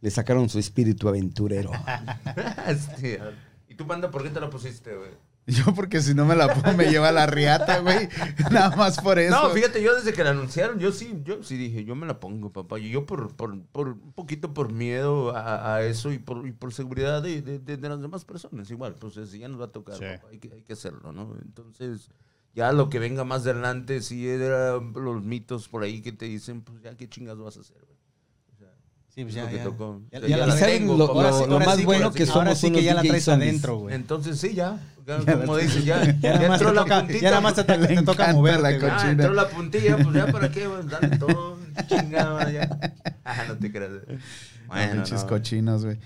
le 0.00 0.10
sacaron 0.10 0.48
su 0.48 0.58
espíritu 0.58 1.08
aventurero. 1.08 1.70
¿Y 3.68 3.74
tú, 3.74 3.86
Panda, 3.86 4.10
por 4.10 4.24
qué 4.24 4.30
te 4.30 4.40
la 4.40 4.50
pusiste, 4.50 4.96
güey? 4.96 5.10
Yo 5.48 5.74
porque 5.74 6.02
si 6.02 6.12
no 6.14 6.26
me 6.26 6.36
la 6.36 6.52
pongo 6.52 6.76
me 6.76 6.90
lleva 6.90 7.10
la 7.10 7.26
riata, 7.26 7.78
güey. 7.80 8.08
Nada 8.52 8.76
más 8.76 9.00
por 9.00 9.18
eso. 9.18 9.34
No, 9.34 9.48
fíjate, 9.50 9.82
yo 9.82 9.94
desde 9.94 10.12
que 10.12 10.22
la 10.22 10.30
anunciaron, 10.30 10.78
yo 10.78 10.92
sí, 10.92 11.20
yo 11.24 11.42
sí 11.42 11.56
dije, 11.56 11.84
yo 11.84 11.94
me 11.96 12.06
la 12.06 12.20
pongo, 12.20 12.52
papá. 12.52 12.78
Y 12.78 12.90
yo 12.90 13.06
por, 13.06 13.34
por, 13.34 13.58
por 13.68 13.88
un 13.88 14.12
poquito 14.12 14.52
por 14.52 14.70
miedo 14.72 15.34
a, 15.34 15.74
a 15.76 15.82
eso 15.84 16.12
y 16.12 16.18
por, 16.18 16.46
y 16.46 16.52
por 16.52 16.74
seguridad 16.74 17.22
de, 17.22 17.40
de- 17.40 17.58
de- 17.58 17.76
de 17.78 17.88
las 17.88 18.00
demás 18.00 18.24
personas. 18.26 18.70
Igual, 18.70 18.94
pues 18.96 19.14
si 19.30 19.38
ya 19.38 19.48
nos 19.48 19.58
va 19.60 19.64
a 19.66 19.72
tocar, 19.72 19.96
Sí. 19.96 20.04
papá, 20.04 20.28
hay, 20.30 20.38
que, 20.38 20.52
hay 20.52 20.62
que 20.62 20.74
hacerlo, 20.74 21.12
¿no? 21.12 21.34
Entonces, 21.42 22.10
ya 22.54 22.72
lo 22.72 22.90
que 22.90 22.98
venga 22.98 23.24
más 23.24 23.42
adelante, 23.42 24.02
si 24.02 24.28
eran 24.28 24.92
los 24.92 25.22
mitos 25.22 25.68
por 25.68 25.82
ahí 25.82 26.02
que 26.02 26.12
te 26.12 26.26
dicen, 26.26 26.60
pues 26.60 26.82
ya 26.82 26.94
qué 26.96 27.08
chingas 27.08 27.38
vas 27.38 27.56
a 27.56 27.60
hacer, 27.60 27.78
güey. 27.86 27.97
Sí, 29.18 29.24
pues 29.24 29.34
Es 29.34 29.50
ya, 29.50 29.50
ya. 29.50 29.64
tocó. 29.64 30.00
Ya- 30.12 30.20
ya 30.20 30.28
ya 30.28 30.36
la 30.36 30.46
la 30.46 30.54
¿Y 30.54 30.58
saben 30.60 30.78
tengo, 30.78 30.96
lo, 30.96 31.06
Ahora 31.08 31.32
sí- 31.32 31.44
lo 31.48 31.52
ahora 31.54 31.66
más 31.66 31.76
sí 31.76 31.84
bueno 31.84 32.12
que- 32.12 32.18
que 32.18 32.26
somos 32.26 32.36
Ahora 32.38 32.54
sí 32.54 32.70
que 32.70 32.82
ya 32.84 32.94
la 32.94 33.02
traes 33.02 33.24
zombies? 33.24 33.48
adentro, 33.48 33.78
güey. 33.78 33.94
Entonces 33.96 34.38
sí, 34.38 34.54
ya. 34.54 34.78
Como 35.44 35.56
dices, 35.56 35.84
ya, 35.84 36.04
ya, 36.20 36.34
entró 36.34 36.56
te 36.68 36.74
la 36.74 36.82
toca, 36.82 36.98
puntita. 37.00 37.18
ya 37.20 37.30
nada 37.30 37.40
más 37.40 37.54
te, 37.54 37.64
te- 37.64 37.78
te 37.78 37.94
Le 37.96 38.02
toca 38.02 38.32
moverte, 38.32 38.62
la 38.62 38.68
güey. 38.70 38.80
cochina. 38.80 39.02
Ah, 39.02 39.10
entró 39.10 39.34
la 39.34 39.48
puntilla, 39.48 39.96
pues 39.96 40.14
ya 40.14 40.26
para 40.28 40.50
qué, 40.52 40.68
güey, 40.68 40.82
dale 40.86 41.16
todo, 41.18 41.58
chingada, 41.88 42.48
ya. 42.52 42.78
Ah, 43.24 43.44
no 43.48 43.56
te 43.56 43.72
creas. 43.72 43.90
No, 43.90 43.98
Bueno, 44.68 44.92
pinches 44.92 45.22
no. 45.22 45.26
cochinos, 45.28 45.84
güey. 45.84 45.98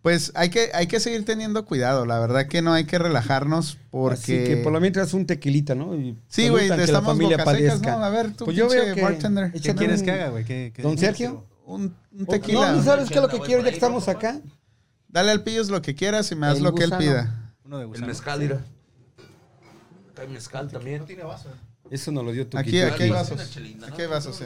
Pues 0.00 0.32
hay 0.34 0.48
que, 0.48 0.70
hay 0.72 0.86
que 0.86 0.98
seguir 0.98 1.26
teniendo 1.26 1.66
cuidado. 1.66 2.06
La 2.06 2.18
verdad 2.20 2.46
que 2.46 2.62
no 2.62 2.72
hay 2.72 2.84
que 2.84 2.98
relajarnos 2.98 3.76
porque... 3.90 4.14
Así 4.14 4.44
que 4.44 4.56
por 4.64 4.72
lo 4.72 4.80
mientras 4.80 5.12
un 5.12 5.26
tequilita, 5.26 5.74
¿no? 5.74 5.94
Y 5.94 6.16
Sí, 6.28 6.48
güey, 6.48 6.70
estamos 6.70 7.04
familia 7.12 7.36
boca 7.36 7.54
secas. 7.54 7.82
¿no? 7.82 8.02
A 8.04 8.08
ver, 8.08 8.32
tú, 8.32 8.46
Pues 8.46 8.56
yo 8.56 8.66
veo 8.66 8.94
que- 8.94 9.02
bartender. 9.02 9.52
¿Qué 9.52 9.74
quieres 9.74 10.00
un- 10.00 10.06
que 10.06 10.12
haga, 10.12 10.28
güey? 10.30 10.44
¿Qué- 10.44 10.72
qué- 10.74 10.80
¿Don 10.82 10.96
Sergio? 10.96 11.44
Un, 11.66 11.82
un 11.82 11.94
No, 12.12 12.26
tequila. 12.26 12.72
¿no 12.72 12.82
¿sabes 12.82 13.08
qué 13.08 13.16
es 13.16 13.20
lo 13.20 13.28
que 13.28 13.40
quiero 13.40 13.62
ya 13.62 13.68
que 13.70 13.74
estamos 13.74 14.06
¿no? 14.06 14.12
acá? 14.12 14.40
Dale 15.08 15.32
al 15.32 15.42
pillos 15.42 15.68
lo 15.68 15.82
que 15.82 15.94
quieras 15.94 16.30
y 16.30 16.36
me 16.36 16.46
das 16.46 16.58
El 16.58 16.62
lo 16.64 16.74
que 16.74 16.84
él 16.84 16.92
pida. 16.96 17.52
Uno 17.64 17.78
de 17.78 17.82
El 17.82 17.88
gusano. 17.88 18.06
mezcal, 18.06 18.38
mira. 18.40 18.64
Acá 20.12 20.22
hay 20.22 20.28
mezcal 20.28 20.70
también. 20.70 21.04
Eso 21.90 22.12
nos 22.12 22.24
lo 22.24 22.32
dio 22.32 22.46
tu 22.46 22.56
Aquí, 22.56 22.80
aquí 22.80 23.02
hay 23.04 23.10
vasos. 23.10 23.38
¿no? 23.78 23.86
Aquí 23.86 24.02
hay 24.02 24.08
vasos, 24.08 24.36
sí. 24.36 24.44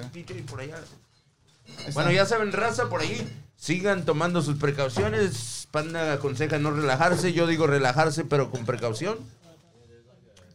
Bueno, 1.94 2.10
ya 2.10 2.26
saben, 2.26 2.52
raza, 2.52 2.88
por 2.88 3.02
ahí. 3.02 3.28
Sigan 3.56 4.04
tomando 4.04 4.40
sus 4.42 4.56
precauciones. 4.58 5.68
Panda 5.70 6.14
aconseja 6.14 6.58
no 6.58 6.70
relajarse. 6.70 7.32
Yo 7.32 7.46
digo 7.46 7.66
relajarse, 7.66 8.24
pero 8.24 8.50
con 8.50 8.64
precaución. 8.64 9.18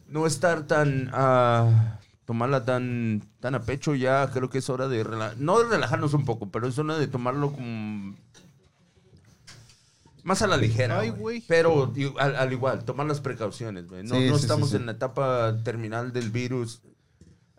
No 0.08 0.26
estar 0.26 0.66
tan. 0.66 1.10
ah, 1.12 2.00
tomarla 2.26 2.64
tan, 2.66 3.22
tan 3.40 3.54
a 3.54 3.62
pecho. 3.62 3.94
Ya 3.94 4.30
creo 4.30 4.50
que 4.50 4.58
es 4.58 4.68
hora 4.68 4.88
de. 4.88 5.04
rela- 5.04 5.34
no 5.38 5.58
de 5.60 5.68
relajarnos 5.68 6.12
un 6.12 6.24
poco, 6.26 6.50
pero 6.50 6.66
es 6.68 6.78
hora 6.78 6.98
de 6.98 7.06
tomarlo 7.06 7.52
como. 7.52 8.14
Más 10.22 10.42
a 10.42 10.48
la 10.48 10.56
ligera. 10.56 10.98
Ay. 11.00 11.14
Pero 11.46 11.92
al, 12.18 12.34
al 12.36 12.52
igual, 12.52 12.84
tomar 12.84 13.06
las 13.06 13.20
precauciones. 13.20 13.86
güey. 13.88 14.02
No, 14.02 14.16
Sí, 14.16 14.28
no 14.28 14.36
sí, 14.36 14.42
estamos 14.42 14.70
sí. 14.70 14.76
en 14.76 14.86
la 14.86 14.92
etapa 14.92 15.56
terminal 15.62 16.12
del 16.12 16.30
virus. 16.30 16.82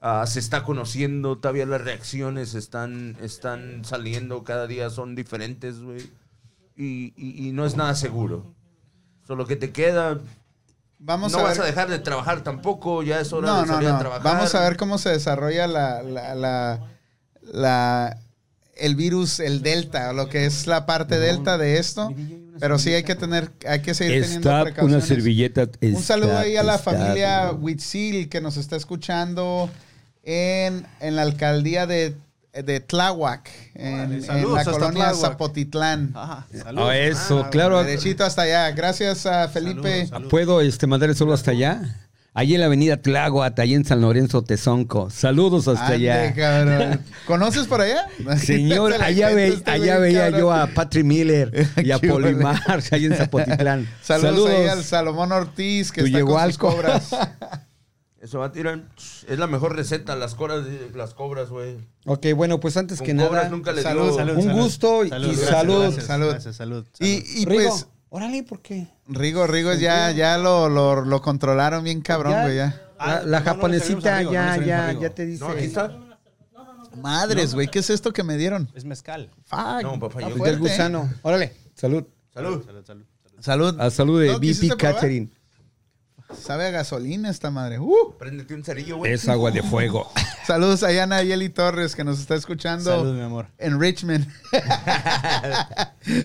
Ah, 0.01 0.27
se 0.27 0.39
está 0.39 0.63
conociendo, 0.63 1.37
todavía 1.39 1.65
las 1.65 1.81
reacciones 1.81 2.53
están, 2.53 3.15
están 3.21 3.83
saliendo, 3.83 4.43
cada 4.43 4.67
día 4.67 4.89
son 4.91 5.15
diferentes, 5.15 5.79
güey. 5.79 6.01
Y, 6.75 7.13
y- 7.17 7.47
y 7.47 7.51
no 7.53 7.65
es 7.65 7.75
nada 7.77 7.95
seguro. 7.95 8.53
Solo 9.25 9.47
que 9.47 9.55
te 9.55 9.71
queda, 9.71 10.19
Vamos 10.99 11.31
no 11.31 11.39
a 11.39 11.43
vas 11.43 11.57
ver. 11.57 11.61
a 11.63 11.65
dejar 11.67 11.89
de 11.89 11.99
trabajar 11.99 12.43
tampoco, 12.43 13.03
ya 13.03 13.19
es 13.19 13.31
hora 13.31 13.47
No, 13.47 13.61
de 13.61 13.67
no, 13.67 13.73
salir 13.75 13.89
a 13.89 13.99
trabajar. 13.99 14.23
Vamos 14.23 14.55
a 14.55 14.61
ver 14.61 14.77
cómo 14.77 14.97
se 14.97 15.09
desarrolla 15.09 15.67
la, 15.67 16.01
la, 16.03 16.33
la, 16.35 16.79
la- 17.41 18.17
el 18.75 18.95
virus, 18.95 19.39
el 19.39 19.61
delta, 19.63 20.13
lo 20.13 20.29
que 20.29 20.45
es 20.45 20.67
la 20.67 20.85
parte 20.85 21.17
delta 21.19 21.57
de 21.57 21.77
esto. 21.79 22.13
Pero 22.59 22.79
sí 22.79 22.93
hay 22.93 23.03
que 23.03 23.15
tener, 23.15 23.51
hay 23.67 23.81
que 23.81 23.93
seguir 23.93 24.21
teniendo 24.23 24.49
Está 24.49 24.55
una 24.55 24.63
precauciones. 24.63 25.07
servilleta. 25.07 25.67
Un 25.81 26.01
saludo 26.01 26.37
ahí 26.37 26.57
a 26.57 26.63
la 26.63 26.75
está- 26.75 26.91
familia 26.91 27.51
Huitzil 27.53 28.29
que 28.29 28.41
nos 28.41 28.57
está 28.57 28.75
escuchando 28.75 29.69
en, 30.23 30.85
en 30.99 31.15
la 31.15 31.21
alcaldía 31.23 31.85
de, 31.87 32.15
de 32.63 32.79
Tláhuac, 32.79 33.49
en, 33.75 34.21
saludos 34.23 34.65
la 34.65 34.71
colonia. 34.71 35.13
Zapotitlán. 35.13 36.11
Ajá. 36.15 36.45
Ah, 36.75 36.95
eso, 36.97 37.43
Ah, 37.45 37.49
claro. 37.49 37.83
Derechito 37.83 38.23
hasta 38.23 38.43
allá. 38.43 38.71
Gracias 38.71 39.25
a 39.25 39.47
Felipe. 39.49 39.81
Saludos, 39.91 40.09
saludos. 40.09 40.29
¿Puedo 40.31 40.61
este, 40.61 40.87
mandar 40.87 41.09
el 41.09 41.15
solo 41.15 41.33
hasta 41.33 41.51
allá? 41.51 42.03
Allí 42.33 42.53
en 42.53 42.59
la 42.59 42.67
avenida 42.67 42.97
Tláhuac, 42.97 43.57
allí 43.57 43.73
en 43.73 43.83
San 43.83 43.99
Lorenzo, 43.99 44.43
Tezonco. 44.43 45.09
Saludos 45.09 45.67
hasta 45.67 45.87
Ande, 45.87 46.11
allá. 46.11 46.33
cabrón. 46.35 47.01
¿Conoces 47.25 47.65
por 47.65 47.81
allá? 47.81 48.05
Señor, 48.37 48.93
allá, 49.01 49.29
ve- 49.29 49.47
este 49.47 49.71
allá 49.71 49.97
veía 49.97 50.25
cabrón. 50.25 50.39
yo 50.39 50.53
a 50.53 50.67
Patrick 50.67 51.03
Miller 51.03 51.67
y 51.83 51.89
a. 51.89 51.97
Polimar, 51.97 52.61
allá 52.67 53.07
en 53.07 53.15
Zapotitlán. 53.15 53.89
Saludos, 54.03 54.51
ahí 54.51 54.67
al 54.67 54.83
Salomón 54.83 55.31
Ortiz, 55.31 55.91
que 55.91 56.01
está 56.01 56.15
llegó 56.15 56.33
con 56.35 56.45
sus 56.45 56.57
cobras. 56.59 57.09
Eso 58.21 58.39
va 58.39 58.45
a 58.47 58.51
tirar. 58.51 58.83
Es 59.27 59.37
la 59.37 59.45
mejor 59.47 59.75
receta, 59.75 60.15
las 60.15 60.33
cobras, 60.35 60.65
las 60.95 61.13
cobras, 61.13 61.49
güey. 61.49 61.77
Ok, 62.05 62.25
bueno, 62.35 62.59
pues 62.59 62.75
antes 62.77 62.97
Con 62.97 63.05
que 63.05 63.15
cobras 63.15 63.31
nada, 63.31 63.49
nunca 63.49 63.71
le 63.71 63.83
salud, 63.83 64.17
un 64.37 64.53
gusto 64.53 65.05
y 65.05 65.09
Salud, 65.09 65.35
salud. 65.35 65.81
gracias, 65.81 66.05
Salud. 66.05 66.29
Gracias, 66.31 66.55
salud. 66.55 66.85
Y, 66.99 67.41
y 67.41 67.45
Rigo, 67.45 67.69
pues, 67.69 67.87
órale, 68.09 68.41
¿por 68.43 68.61
qué? 68.61 68.87
Rigo, 69.07 69.45
Rigo 69.45 69.73
ya, 69.75 70.09
ya 70.11 70.37
lo, 70.39 70.67
lo, 70.67 71.05
lo 71.05 71.21
controlaron 71.21 71.83
bien 71.83 72.01
cabrón, 72.01 72.33
güey, 72.43 72.55
ya. 72.57 72.81
La, 72.97 73.17
Ah, 73.17 73.21
no 73.25 73.41
japonesita 73.41 74.23
no 74.23 74.31
ya, 74.31 74.57
ya, 74.57 74.91
ya 74.99 75.09
te 75.11 75.25
dice. 75.27 75.43
No, 75.43 75.51
aquí 75.51 75.65
está. 75.65 75.95
Madres, 76.95 77.53
güey, 77.53 77.67
¿qué 77.67 77.79
es 77.79 77.89
esto 77.91 78.11
que 78.11 78.23
me 78.23 78.37
dieron? 78.37 78.69
Es 78.73 78.83
mezcal. 78.83 79.29
Fuck, 79.45 79.83
No, 79.83 79.99
papá, 79.99 80.21
yo- 80.21 80.43
Del 80.43 80.55
¿eh? 80.55 80.57
gusano. 80.57 81.07
Órale, 81.21 81.53
salud. 81.75 82.03
Salud. 82.33 82.65
Salud, 82.65 82.83
salud. 82.85 83.03
Salud. 83.39 83.79
A 83.79 83.91
salud 83.91 84.19
de 84.21 84.27
¿No 84.29 84.39
BP? 84.39 84.75
Catering. 84.77 85.31
Sabe 86.35 86.65
a 86.67 86.71
gasolina 86.71 87.29
esta 87.29 87.51
madre. 87.51 87.79
Uh. 87.79 88.15
Préndete 88.19 88.53
un 88.53 88.63
cerillo, 88.63 88.97
güey. 88.97 89.13
Es 89.13 89.27
agua 89.29 89.49
de 89.51 89.63
fuego. 89.63 90.11
Saludos 90.45 90.83
a 90.83 90.91
Yana 90.91 91.23
Yeli 91.23 91.49
Torres 91.49 91.95
que 91.95 92.03
nos 92.03 92.19
está 92.19 92.35
escuchando 92.35 92.83
Salud, 92.89 93.13
mi 93.13 93.21
amor. 93.21 93.47
en 93.57 93.79
Richmond. 93.79 94.27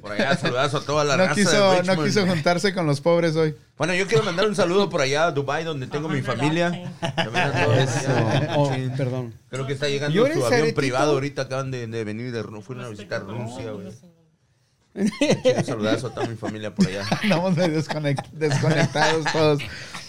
Por 0.00 0.12
allá, 0.12 0.36
saludazo 0.36 0.78
a 0.78 0.80
toda 0.84 1.04
la 1.04 1.16
No 1.16 1.24
raza 1.26 1.34
de 1.34 1.42
quiso, 1.44 1.82
no 1.84 2.04
quiso 2.04 2.26
juntarse 2.26 2.72
con 2.74 2.86
los 2.86 3.00
pobres 3.00 3.34
hoy. 3.36 3.54
Bueno, 3.76 3.94
yo 3.94 4.06
quiero 4.06 4.22
mandar 4.22 4.46
un 4.48 4.54
saludo 4.54 4.88
por 4.88 5.00
allá 5.00 5.26
a 5.26 5.30
Dubai 5.32 5.64
donde 5.64 5.86
tengo 5.88 6.08
mi 6.08 6.22
familia. 6.22 6.92
También 7.16 7.36
a 7.46 7.64
todos 7.64 7.78
allá. 7.96 8.54
Oh, 8.56 8.72
Sí. 8.74 8.90
perdón. 8.96 9.34
Creo 9.50 9.66
que 9.66 9.72
está 9.72 9.88
llegando 9.88 10.14
¿Llores, 10.14 10.38
su 10.38 10.44
avión 10.46 10.72
privado 10.74 11.12
ahorita. 11.12 11.42
Acaban 11.42 11.70
de, 11.70 11.86
de 11.86 12.04
venir 12.04 12.30
de 12.32 12.42
Ru- 12.44 12.62
fueron 12.62 12.84
a 12.84 12.88
visitar 12.88 13.22
Rusia, 13.24 13.70
güey. 13.72 13.88
Un 14.94 15.64
saludazo 15.64 16.08
a 16.08 16.14
toda 16.14 16.26
mi 16.26 16.36
familia 16.36 16.74
por 16.74 16.86
allá. 16.86 17.04
Andamos 17.22 17.56
medio 17.56 17.78
desconect- 17.82 18.30
desconectados 18.32 19.24
todos. 19.32 19.62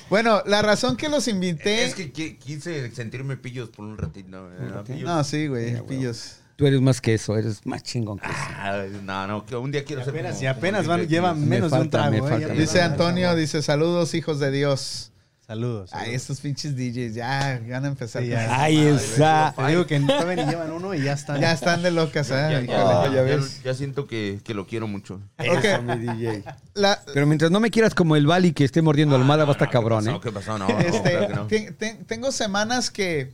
Bueno, 0.09 0.43
la 0.45 0.61
razón 0.61 0.97
que 0.97 1.07
los 1.09 1.27
invité. 1.27 1.85
Es 1.85 1.95
que 1.95 2.11
qui- 2.13 2.37
quise 2.37 2.91
sentirme 2.93 3.37
pillos 3.37 3.69
por 3.69 3.85
un 3.85 3.97
ratito. 3.97 4.49
¿verdad? 4.49 4.83
Pillos. 4.83 5.03
No, 5.03 5.23
sí, 5.23 5.47
güey, 5.47 5.81
pillos. 5.85 6.37
Tú 6.55 6.67
eres 6.67 6.81
más 6.81 7.01
que 7.01 7.15
eso, 7.15 7.35
eres 7.35 7.65
más 7.65 7.81
chingón 7.81 8.19
que 8.19 8.27
eso. 8.27 8.35
Ah, 8.57 8.83
no, 9.03 9.27
no, 9.27 9.45
que 9.45 9.55
un 9.55 9.71
día 9.71 9.83
quiero 9.85 10.03
ser 10.03 10.13
Apenas, 10.13 10.33
como- 10.33 10.43
y 10.43 10.47
apenas 10.47 10.81
como 10.81 10.97
van, 10.97 11.07
llevan 11.07 11.49
menos 11.49 11.71
de 11.71 11.77
un 11.77 11.83
falta, 11.89 11.97
trago. 11.97 12.11
me 12.11 12.17
eh, 12.17 12.21
falta. 12.29 12.47
ya- 12.53 12.53
Dice 12.53 12.81
Antonio, 12.81 13.35
dice 13.35 13.61
saludos, 13.63 14.13
hijos 14.13 14.39
de 14.39 14.51
Dios. 14.51 15.12
Saludos. 15.45 15.89
Ay, 15.93 16.13
estos 16.13 16.39
pinches 16.39 16.73
DJs 16.75 17.15
ya 17.15 17.61
van 17.69 17.83
a 17.83 17.87
empezar. 17.89 18.23
Sí, 18.23 18.29
ya. 18.29 18.47
Ay, 18.63 18.77
esa. 18.79 19.53
Te 19.55 19.67
digo 19.67 19.85
que 19.85 19.99
todavía 19.99 20.45
ni 20.45 20.49
llevan 20.51 20.71
uno 20.71 20.93
y 20.93 21.03
ya 21.03 21.13
están. 21.13 21.41
Ya 21.41 21.51
están 21.51 21.83
de 21.83 21.91
locas, 21.91 22.29
¿eh? 22.29 22.33
Ya, 22.33 22.61
ya, 22.61 22.65
ya, 22.65 23.03
ya 23.07 23.13
ya 23.13 23.21
ves. 23.23 23.61
ya 23.61 23.73
siento 23.73 24.07
que, 24.07 24.39
que 24.43 24.53
lo 24.53 24.65
quiero 24.65 24.87
mucho. 24.87 25.15
Ok. 25.37 25.63
Eso, 25.65 25.81
mi 25.81 25.97
DJ. 25.97 26.43
La- 26.75 27.01
Pero 27.13 27.27
mientras 27.27 27.51
no 27.51 27.59
me 27.59 27.71
quieras 27.71 27.93
como 27.93 28.15
el 28.15 28.25
Bali 28.25 28.53
que 28.53 28.63
esté 28.63 28.81
mordiendo 28.81 29.17
almohada, 29.17 29.43
va 29.43 29.49
a 29.49 29.53
estar 29.53 29.69
cabrón, 29.69 30.07
¿eh? 30.07 30.19
¿Qué 30.23 30.31
pasó? 30.31 30.57
No, 30.57 30.67
no, 30.69 30.79
este, 30.79 31.11
claro 31.11 31.27
que 31.27 31.35
no. 31.35 31.47
ten- 31.47 31.75
ten- 31.75 32.05
tengo 32.05 32.31
semanas 32.31 32.89
que 32.89 33.33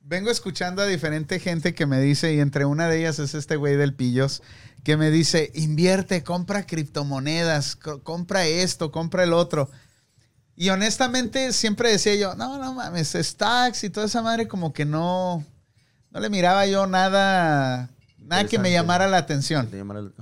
vengo 0.00 0.30
escuchando 0.30 0.82
a 0.82 0.86
diferente 0.86 1.38
gente 1.38 1.72
que 1.72 1.86
me 1.86 2.00
dice, 2.00 2.34
y 2.34 2.40
entre 2.40 2.64
una 2.64 2.88
de 2.88 2.98
ellas 2.98 3.20
es 3.20 3.34
este 3.34 3.54
güey 3.54 3.76
del 3.76 3.94
Pillos, 3.94 4.42
que 4.82 4.96
me 4.96 5.10
dice, 5.12 5.52
invierte, 5.54 6.24
compra 6.24 6.66
criptomonedas, 6.66 7.76
co- 7.76 8.02
compra 8.02 8.44
esto, 8.46 8.90
compra 8.90 9.22
el 9.22 9.32
otro. 9.32 9.70
Y 10.60 10.70
honestamente 10.70 11.52
siempre 11.52 11.88
decía 11.88 12.16
yo, 12.16 12.34
no, 12.34 12.58
no 12.58 12.74
mames, 12.74 13.12
stacks 13.16 13.84
y 13.84 13.90
toda 13.90 14.06
esa 14.06 14.22
madre 14.22 14.48
como 14.48 14.72
que 14.72 14.84
no, 14.84 15.44
no 16.10 16.18
le 16.18 16.28
miraba 16.30 16.66
yo 16.66 16.88
nada, 16.88 17.88
nada 18.18 18.44
que 18.44 18.58
me 18.58 18.72
llamara 18.72 19.06
la 19.06 19.18
atención. 19.18 19.68
El-. 19.72 20.12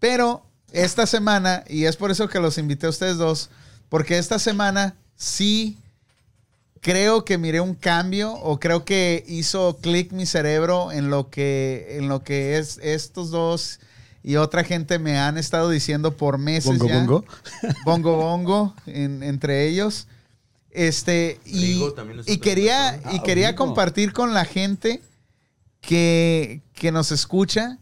Pero 0.00 0.42
esta 0.72 1.06
semana, 1.06 1.64
y 1.68 1.84
es 1.84 1.96
por 1.96 2.10
eso 2.10 2.30
que 2.30 2.40
los 2.40 2.56
invité 2.56 2.86
a 2.86 2.88
ustedes 2.88 3.18
dos, 3.18 3.50
porque 3.90 4.16
esta 4.16 4.38
semana 4.38 4.94
sí 5.16 5.76
creo 6.80 7.26
que 7.26 7.36
miré 7.36 7.60
un 7.60 7.74
cambio 7.74 8.32
o 8.32 8.58
creo 8.58 8.86
que 8.86 9.22
hizo 9.28 9.76
clic 9.82 10.12
mi 10.12 10.24
cerebro 10.24 10.92
en 10.92 11.10
lo 11.10 11.28
que, 11.28 11.98
en 11.98 12.08
lo 12.08 12.24
que 12.24 12.56
es 12.56 12.78
estos 12.82 13.30
dos 13.30 13.80
y 14.22 14.36
otra 14.36 14.64
gente 14.64 14.98
me 14.98 15.18
han 15.18 15.38
estado 15.38 15.70
diciendo 15.70 16.16
por 16.16 16.38
meses 16.38 16.78
Bongo, 16.78 16.88
ya. 16.88 16.98
bongo. 16.98 17.24
Bongo 17.84 18.16
Bongo, 18.16 18.74
en- 18.86 19.22
entre 19.22 19.66
ellos. 19.68 20.06
Este, 20.70 21.40
y, 21.44 21.82
y 22.26 22.38
quería, 22.38 22.96
y 23.12 23.18
Ah, 23.18 23.22
quería 23.24 23.56
compartir 23.56 24.12
con 24.12 24.34
la 24.34 24.44
gente 24.44 25.02
que, 25.80 26.60
que 26.74 26.92
nos 26.92 27.10
escucha, 27.12 27.78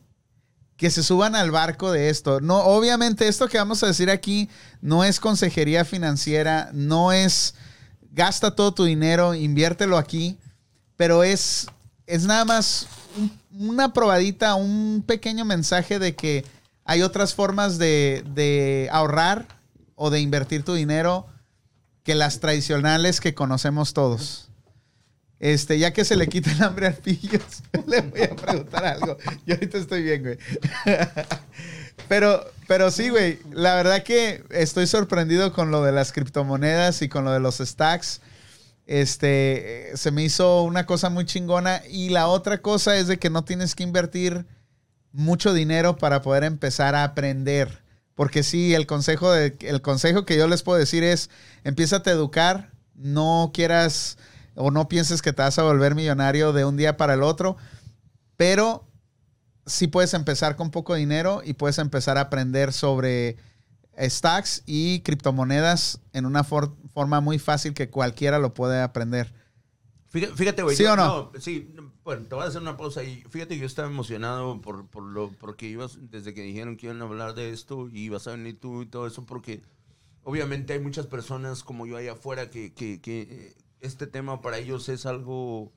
que 0.77 0.91
se 0.91 1.03
suban 1.03 1.35
al 1.35 1.51
barco 1.51 1.91
de 1.91 2.11
esto. 2.11 2.41
No, 2.41 2.59
obviamente, 2.61 3.29
esto 3.29 3.49
que 3.49 3.59
vamos 3.59 3.83
a 3.83 3.87
decir 3.89 4.11
aquí 4.11 4.49
no 4.81 5.05
es 5.05 5.21
consejería 5.21 5.85
financiera, 5.85 6.71
no 6.73 7.13
es 7.13 7.55
gasta 8.13 8.55
todo 8.55 8.73
tu 8.73 8.85
dinero, 8.85 9.35
inviértelo 9.35 9.99
aquí, 9.99 10.39
pero 10.97 11.23
es, 11.25 11.67
es 12.07 12.25
nada 12.25 12.45
más 12.45 12.87
una 13.59 13.93
probadita, 13.93 14.55
un 14.55 15.03
pequeño 15.07 15.45
mensaje 15.45 15.99
de 15.99 16.15
que 16.15 16.45
hay 16.85 17.03
otras 17.03 17.35
formas 17.35 17.79
de, 17.79 18.89
ahorrar 18.93 19.47
o 19.95 20.11
de 20.11 20.21
invertir 20.21 20.63
tu 20.63 20.75
dinero 20.75 21.27
que 22.03 22.15
las 22.15 22.41
tradicionales 22.41 23.21
que 23.21 23.35
conocemos 23.35 23.93
todos. 23.93 24.49
Este, 25.39 25.79
ya 25.79 25.93
que 25.93 26.05
se 26.05 26.17
le 26.17 26.29
quita 26.29 26.51
el 26.53 26.63
hambre 26.63 26.87
al 26.87 26.95
pillos, 26.95 27.63
le 27.87 28.01
voy 28.01 28.23
a 28.23 28.35
preguntar 28.35 28.85
algo. 28.85 29.19
Yo 29.45 29.55
ahorita 29.55 29.79
estoy 29.79 30.03
bien, 30.03 30.23
güey. 30.23 30.39
Pero, 32.09 32.45
pero 32.69 32.91
sí, 32.91 33.09
güey. 33.09 33.41
La 33.51 33.75
verdad 33.75 34.03
que 34.05 34.45
estoy 34.51 34.87
sorprendido 34.87 35.53
con 35.53 35.71
lo 35.71 35.83
de 35.83 35.93
las 35.93 36.13
criptomonedas 36.13 37.03
y 37.03 37.09
con 37.09 37.25
lo 37.25 37.33
de 37.33 37.41
los 37.41 37.57
stacks. 37.57 38.21
Este, 38.87 39.91
se 39.95 40.11
me 40.11 40.23
hizo 40.23 40.63
una 40.63 40.87
cosa 40.87 41.11
muy 41.11 41.25
chingona. 41.27 41.83
Y 41.91 42.09
la 42.09 42.29
otra 42.29 42.63
cosa 42.63 42.97
es 42.97 43.09
de 43.09 43.19
que 43.19 43.31
no 43.31 43.45
tienes 43.45 43.75
que 43.75 43.83
invertir 43.83 44.47
mucho 45.13 45.53
dinero 45.53 45.97
para 45.97 46.23
poder 46.23 46.45
empezar 46.45 46.95
a 46.95 47.05
aprender. 47.05 47.83
Porque 48.15 48.43
sí, 48.43 48.75
el 48.75 48.87
consejo, 48.87 49.31
de, 49.31 49.57
el 49.61 49.83
consejo 49.83 50.25
que 50.25 50.37
yo 50.37 50.49
les 50.49 50.63
puedo 50.63 50.79
decir 50.79 51.05
es, 51.05 51.31
empieza 51.65 52.03
a 52.05 52.11
educar, 52.11 52.71
no 52.95 53.51
quieras 53.53 54.17
o 54.55 54.71
no 54.71 54.89
pienses 54.89 55.21
que 55.21 55.33
te 55.33 55.43
vas 55.43 55.59
a 55.59 55.63
volver 55.63 55.95
millonario 55.95 56.53
de 56.53 56.65
un 56.65 56.77
día 56.77 56.97
para 56.97 57.15
el 57.15 57.23
otro, 57.23 57.57
pero 58.37 58.89
sí 59.67 59.87
puedes 59.87 60.15
empezar 60.15 60.57
con 60.57 60.71
poco 60.71 60.95
dinero 60.95 61.43
y 61.45 61.53
puedes 61.53 61.79
empezar 61.79 62.17
a 62.17 62.23
aprender 62.23 62.73
sobre 62.73 63.37
stacks 63.99 64.63
y 64.67 65.01
criptomonedas 65.01 66.01
en 66.13 66.27
una 66.27 66.45
for- 66.45 66.77
forma 66.93 67.21
muy 67.21 67.39
fácil 67.39 67.75
que 67.75 67.91
cualquiera 67.91 68.39
lo 68.39 68.55
puede 68.55 68.81
aprender. 68.83 69.33
Fíjate, 70.09 70.63
güey. 70.63 70.77
¿Sí 70.77 70.85
yo- 70.85 70.95
o 70.95 70.97
no? 70.97 71.33
Sí, 71.39 71.71
no, 71.75 71.93
bueno, 72.03 72.25
te 72.27 72.35
voy 72.35 72.45
a 72.45 72.49
hacer 72.49 72.63
una 72.63 72.77
pausa 72.79 73.01
ahí. 73.01 73.23
Fíjate 73.29 73.55
que 73.55 73.61
yo 73.61 73.67
estaba 73.67 73.89
emocionado 73.89 74.61
por, 74.63 74.87
por 74.89 75.03
lo, 75.03 75.31
porque 75.33 75.67
ibas, 75.67 75.99
desde 76.11 76.33
que 76.33 76.41
dijeron 76.43 76.77
que 76.77 76.87
iban 76.87 77.03
a 77.03 77.05
hablar 77.05 77.35
de 77.35 77.51
esto 77.51 77.89
y 77.91 77.99
ibas 78.05 78.27
a 78.27 78.31
venir 78.31 78.59
tú 78.59 78.83
y 78.83 78.87
todo 78.87 79.07
eso, 79.07 79.27
porque 79.27 79.61
obviamente 80.23 80.73
hay 80.73 80.81
muchas 80.81 81.07
personas 81.07 81.63
como 81.63 81.87
yo 81.87 81.97
allá 81.99 82.13
afuera 82.13 82.49
que, 82.51 82.73
que, 82.73 83.01
que 83.03 83.21
eh, 83.23 83.55
este 83.81 84.07
tema 84.07 84.41
para 84.41 84.57
ellos 84.59 84.89
es 84.89 85.05
algo 85.05 85.73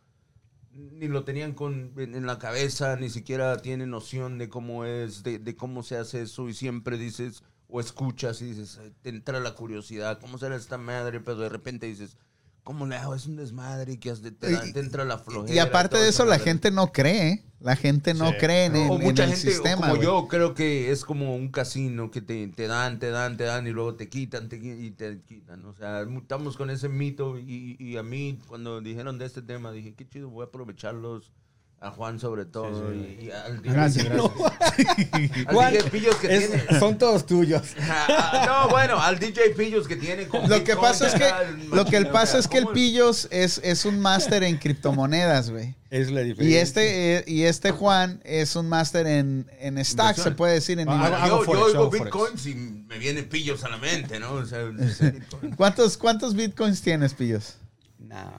ni 0.71 1.08
lo 1.10 1.25
tenían 1.25 1.53
con, 1.53 1.91
en, 1.97 2.15
en 2.15 2.25
la 2.25 2.39
cabeza, 2.39 2.95
ni 2.95 3.10
siquiera 3.10 3.58
tienen 3.58 3.89
noción 3.89 4.38
de 4.38 4.47
cómo 4.47 4.86
es, 4.86 5.23
de, 5.23 5.39
de 5.39 5.55
cómo 5.55 5.84
se 5.84 5.97
hace 5.97 6.21
eso 6.21 6.47
y 6.47 6.53
siempre 6.53 6.97
dices 6.97 7.43
o 7.69 7.79
escuchas 7.79 8.41
y 8.41 8.45
dices, 8.45 8.79
te 9.01 9.10
entra 9.10 9.39
la 9.39 9.53
curiosidad, 9.53 10.19
¿cómo 10.19 10.38
será 10.38 10.55
esta 10.55 10.77
madre? 10.77 11.19
Pero 11.19 11.38
de 11.38 11.49
repente 11.49 11.86
dices, 11.86 12.17
¿cómo 12.63 12.86
le 12.88 12.95
hago? 12.95 13.13
Es 13.15 13.27
un 13.27 13.36
desmadre 13.36 13.93
y 13.93 13.97
que 13.97 14.10
has 14.10 14.21
de- 14.23 14.32
te, 14.32 14.51
Y- 14.51 14.73
te 14.73 14.79
entra 14.79 15.05
la 15.05 15.19
flojera. 15.19 15.53
Y 15.55 15.60
aparte 15.60 15.97
de 15.97 16.10
eso, 16.10 16.23
la 16.25 16.32
madre. 16.32 16.43
gente 16.45 16.71
no 16.71 16.91
cree. 16.91 17.43
La 17.60 17.75
gente 17.75 18.13
no 18.13 18.29
Sí. 18.29 18.38
cree 18.39 18.65
en, 18.65 18.75
el- 18.77 18.89
o 18.89 18.95
en 18.95 19.01
mucha 19.01 19.25
el 19.25 19.32
gente, 19.34 19.49
o 19.49 19.51
sistema. 19.51 19.82
como 19.82 19.95
güey. 19.95 20.03
yo, 20.03 20.27
creo 20.29 20.53
que 20.53 20.91
es 20.91 21.03
como 21.03 21.36
un 21.36 21.49
casino 21.49 22.10
que 22.10 22.21
te, 22.21 22.47
te 22.47 22.67
dan, 22.67 22.99
te 22.99 23.10
dan, 23.12 23.36
te 23.38 23.43
dan 23.43 23.67
y 23.67 23.71
luego 23.71 23.95
te 23.95 24.08
quitan 24.08 24.47
te, 24.49 24.55
y 24.58 24.91
te 24.91 25.21
quitan. 25.23 25.65
O 25.65 25.73
sea, 25.73 26.01
estamos 26.03 26.55
con 26.58 26.69
ese 26.69 26.88
mito 26.89 27.38
y, 27.38 27.75
y 27.77 27.97
a 27.97 28.03
mí 28.03 28.39
cuando 28.47 28.79
dijeron 28.82 29.17
de 29.19 29.25
este 29.25 29.41
tema 29.41 29.71
dije, 29.73 29.93
qué 29.93 30.08
chido, 30.08 30.29
voy 30.29 30.43
a 30.43 30.47
aprovecharlos. 30.47 31.34
A 31.81 31.91
Juan 31.91 32.19
sobre 32.19 32.43
todo 32.43 32.91
Sí, 32.91 33.15
sí. 33.17 33.17
y, 33.21 33.25
y 33.27 33.31
al 33.31 33.61
Gracias, 33.61 34.03
DJ, 34.09 34.17
gracias. 34.17 35.45
al 35.47 35.53
Juan, 35.55 35.73
DJ 35.73 35.89
Pillos 35.89 36.15
que 36.17 36.35
Es- 36.35 36.47
tiene. 36.51 36.79
son 36.79 36.97
todos 36.97 37.25
tuyos. 37.25 37.61
Ah, 37.79 38.43
no, 38.65 38.69
bueno, 38.69 38.99
al 39.01 39.17
DJ 39.17 39.51
Pillos 39.55 39.87
que 39.87 39.95
tiene. 39.95 40.27
con 40.27 40.41
Lo 40.41 40.49
que 40.49 40.73
Bitcoin, 40.73 40.77
pasa 40.81 41.07
es 41.07 41.13
que, 41.13 41.31
lo 41.73 41.85
que 41.85 41.95
el 41.95 42.07
pasa 42.09 42.37
es 42.37 42.47
que 42.49 42.57
el. 42.57 42.67
Pillos 42.67 43.29
es, 43.31 43.61
es 43.63 43.85
un 43.85 43.99
máster 44.01 44.43
en 44.43 44.57
criptomonedas, 44.57 45.51
güey. 45.51 45.75
Es 45.89 46.11
la 46.11 46.19
diferencia. 46.19 46.57
Y 46.59 46.61
este, 46.61 47.15
eh, 47.19 47.23
y 47.25 47.43
este 47.43 47.71
Juan 47.71 48.19
es 48.25 48.55
un 48.57 48.67
máster 48.67 49.07
en, 49.07 49.49
en 49.59 49.77
stacks, 49.85 50.17
Inversión. 50.19 50.23
se 50.25 50.31
puede 50.31 50.53
decir. 50.55 50.79
En 50.81 50.89
Ah, 50.89 50.93
inver- 50.93 51.13
hago- 51.13 51.15
hago 51.15 51.39
yo, 51.39 51.45
forex, 51.45 51.73
yo 51.73 51.79
oigo 51.81 51.89
bitcoins 51.89 52.45
y 52.45 52.55
me 52.55 52.97
vienen 52.99 53.29
pillos 53.29 53.63
a 53.63 53.69
la 53.69 53.77
mente, 53.77 54.19
¿no? 54.19 54.33
O 54.33 54.45
sea. 54.45 54.69
¿Cuántos, 55.55 55.97
¿Cuántos 55.97 56.33
bitcoins 56.35 56.81
tienes, 56.81 57.13
Pillos? 57.13 57.55
Nah, 57.99 58.31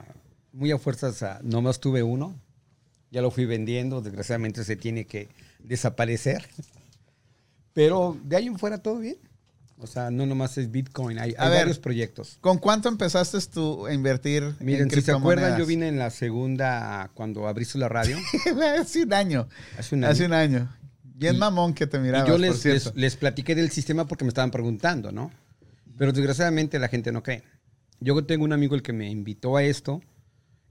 muy 0.53 0.71
a 0.71 0.77
fuerzas, 0.77 1.23
ah, 1.23 1.39
nomás 1.41 1.79
tuve 1.79 2.03
uno. 2.03 2.39
Ya 3.11 3.21
lo 3.21 3.29
fui 3.29 3.45
vendiendo, 3.45 4.01
desgraciadamente 4.01 4.63
se 4.63 4.75
tiene 4.75 5.05
que 5.05 5.27
desaparecer. 5.59 6.47
Pero 7.73 8.17
de 8.23 8.35
ahí 8.35 8.47
en 8.47 8.57
fuera 8.57 8.79
todo 8.79 8.99
bien. 8.99 9.17
O 9.77 9.87
sea, 9.87 10.11
no 10.11 10.27
nomás 10.27 10.57
es 10.59 10.69
Bitcoin, 10.69 11.17
hay, 11.17 11.33
hay 11.39 11.49
ver. 11.49 11.59
varios 11.61 11.79
proyectos. 11.79 12.37
¿Con 12.39 12.59
cuánto 12.59 12.87
empezaste 12.87 13.39
tú 13.51 13.87
a 13.87 13.93
invertir 13.93 14.53
Miren, 14.59 14.83
en 14.83 14.91
si 14.91 15.01
se 15.01 15.11
acuerdan, 15.11 15.57
yo 15.57 15.65
vine 15.65 15.87
en 15.87 15.97
la 15.97 16.11
segunda, 16.11 17.09
cuando 17.15 17.47
abriste 17.47 17.79
la 17.79 17.89
radio, 17.89 18.15
Hace 18.79 19.01
un 19.03 19.13
año. 19.13 19.47
hace 19.79 19.95
un 19.95 20.03
año. 20.03 20.11
Hace 20.11 20.25
un 20.25 20.33
año. 20.33 20.77
Bien 21.03 21.35
Y- 21.35 21.37
mamón 21.39 21.73
que 21.73 21.87
te 21.87 21.97
Y 21.97 22.01
mirabas, 22.01 22.27
yo 22.27 22.33
por 22.35 22.41
les, 22.41 22.61
cierto. 22.61 22.89
les, 22.93 22.95
les 22.95 23.15
platiqué 23.15 23.55
del 23.55 23.71
sistema 23.71 24.05
porque 24.05 24.23
me 24.23 24.29
estaban 24.29 24.51
preguntando, 24.51 25.11
¿no? 25.11 25.31
Pero 25.97 26.11
desgraciadamente 26.11 26.77
la 26.77 26.87
gente 26.87 27.11
no 27.11 27.23
cree. 27.23 27.43
Yo 27.99 28.23
tengo 28.23 28.43
un 28.45 28.53
amigo 28.53 28.75
el 28.75 28.83
que 28.83 28.93
me 28.93 29.09
invitó 29.09 29.57
a 29.57 29.63
esto. 29.63 30.01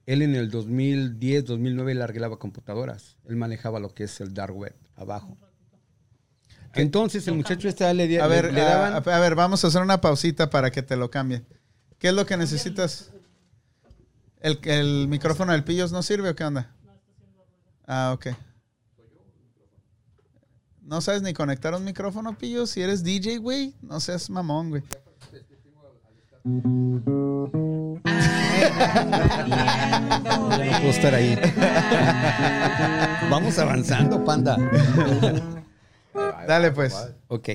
Él 0.06 0.22
en 0.22 0.34
el 0.34 0.50
2010, 0.50 1.44
2009 1.44 1.92
él 1.92 2.02
arreglaba 2.02 2.38
computadoras. 2.38 3.16
Él 3.28 3.36
manejaba 3.36 3.78
lo 3.80 3.94
que 3.94 4.04
es 4.04 4.20
el 4.20 4.34
dark 4.34 4.56
web 4.56 4.74
abajo. 4.96 5.36
Entonces 6.74 7.26
el 7.28 7.34
muchacho 7.34 7.68
este 7.68 7.92
le, 7.94 8.06
di- 8.06 8.18
a, 8.18 8.26
ver, 8.26 8.46
le- 8.46 8.52
le 8.52 8.60
a- 8.62 8.64
daban... 8.64 8.92
a, 8.94 8.96
a 9.16 9.20
ver, 9.20 9.34
vamos 9.34 9.64
a 9.64 9.68
hacer 9.68 9.82
una 9.82 10.00
pausita 10.00 10.50
para 10.50 10.70
que 10.70 10.82
te 10.82 10.96
lo 10.96 11.10
cambie. 11.10 11.42
¿Qué 11.98 12.08
es 12.08 12.14
lo 12.14 12.24
que 12.26 12.36
necesitas? 12.36 13.12
¿El, 14.40 14.58
el 14.64 15.06
micrófono 15.08 15.52
del 15.52 15.64
Pillos 15.64 15.92
no 15.92 16.02
sirve 16.02 16.30
o 16.30 16.34
qué 16.36 16.44
onda? 16.44 16.74
Ah, 17.86 18.12
ok. 18.14 18.28
No 20.82 21.00
sabes 21.00 21.22
ni 21.22 21.32
conectar 21.32 21.74
un 21.74 21.84
micrófono, 21.84 22.36
pillo. 22.36 22.66
Si 22.66 22.80
eres 22.80 23.04
DJ, 23.04 23.38
güey, 23.38 23.74
no 23.82 24.00
seas 24.00 24.28
mamón, 24.30 24.70
güey. 24.70 24.82
Ya 26.44 26.50
no 30.64 30.78
puedo 30.78 30.90
estar 30.90 31.14
ahí. 31.14 31.38
Vamos 33.30 33.58
avanzando, 33.58 34.24
panda. 34.24 34.56
Dale, 36.46 36.70
pues. 36.72 36.94
Ok. 37.28 37.48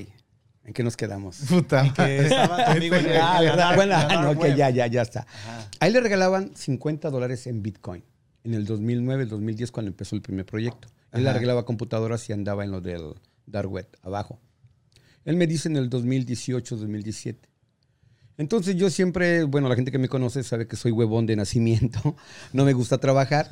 ¿En 0.65 0.73
qué 0.73 0.83
nos 0.83 0.97
quedamos? 0.97 1.37
Puta. 1.47 1.93
Que 1.93 2.17
estaba 2.25 2.65
tu 2.65 2.71
amigo 2.71 2.95
en 2.95 3.05
el- 3.05 3.17
Ah. 3.21 3.73
Bueno, 3.75 3.95
ah, 3.95 4.07
no, 4.13 4.21
dark 4.23 4.37
ok, 4.37 4.43
web. 4.43 4.55
ya, 4.55 4.69
ya, 4.71 4.87
ya 4.87 5.01
está. 5.03 5.27
Ahí 5.79 5.91
le 5.91 5.99
regalaban 5.99 6.51
50 6.55 7.09
dólares 7.11 7.45
en 7.47 7.61
Bitcoin 7.61 8.03
en 8.43 8.53
el 8.55 8.65
2009, 8.65 9.23
el 9.23 9.29
2010, 9.29 9.71
cuando 9.71 9.89
empezó 9.89 10.15
el 10.15 10.21
primer 10.21 10.45
proyecto. 10.45 10.87
Él 11.11 11.23
le 11.23 11.29
Ajá. 11.29 11.37
regalaba 11.39 11.65
computadoras 11.65 12.27
y 12.29 12.33
andaba 12.33 12.63
en 12.63 12.71
lo 12.71 12.81
del 12.81 13.13
dark 13.45 13.69
web, 13.71 13.87
abajo. 14.01 14.39
Él 15.23 15.35
me 15.37 15.45
dice 15.47 15.69
en 15.69 15.77
el 15.77 15.89
2018, 15.89 16.75
2017. 16.77 17.47
Entonces 18.37 18.75
yo 18.75 18.89
siempre, 18.89 19.43
bueno, 19.43 19.69
la 19.69 19.75
gente 19.75 19.91
que 19.91 19.97
me 19.97 20.09
conoce 20.09 20.43
sabe 20.43 20.67
que 20.67 20.75
soy 20.75 20.91
huevón 20.91 21.25
de 21.25 21.35
nacimiento, 21.35 22.15
no 22.53 22.65
me 22.65 22.73
gusta 22.73 22.97
trabajar, 22.97 23.51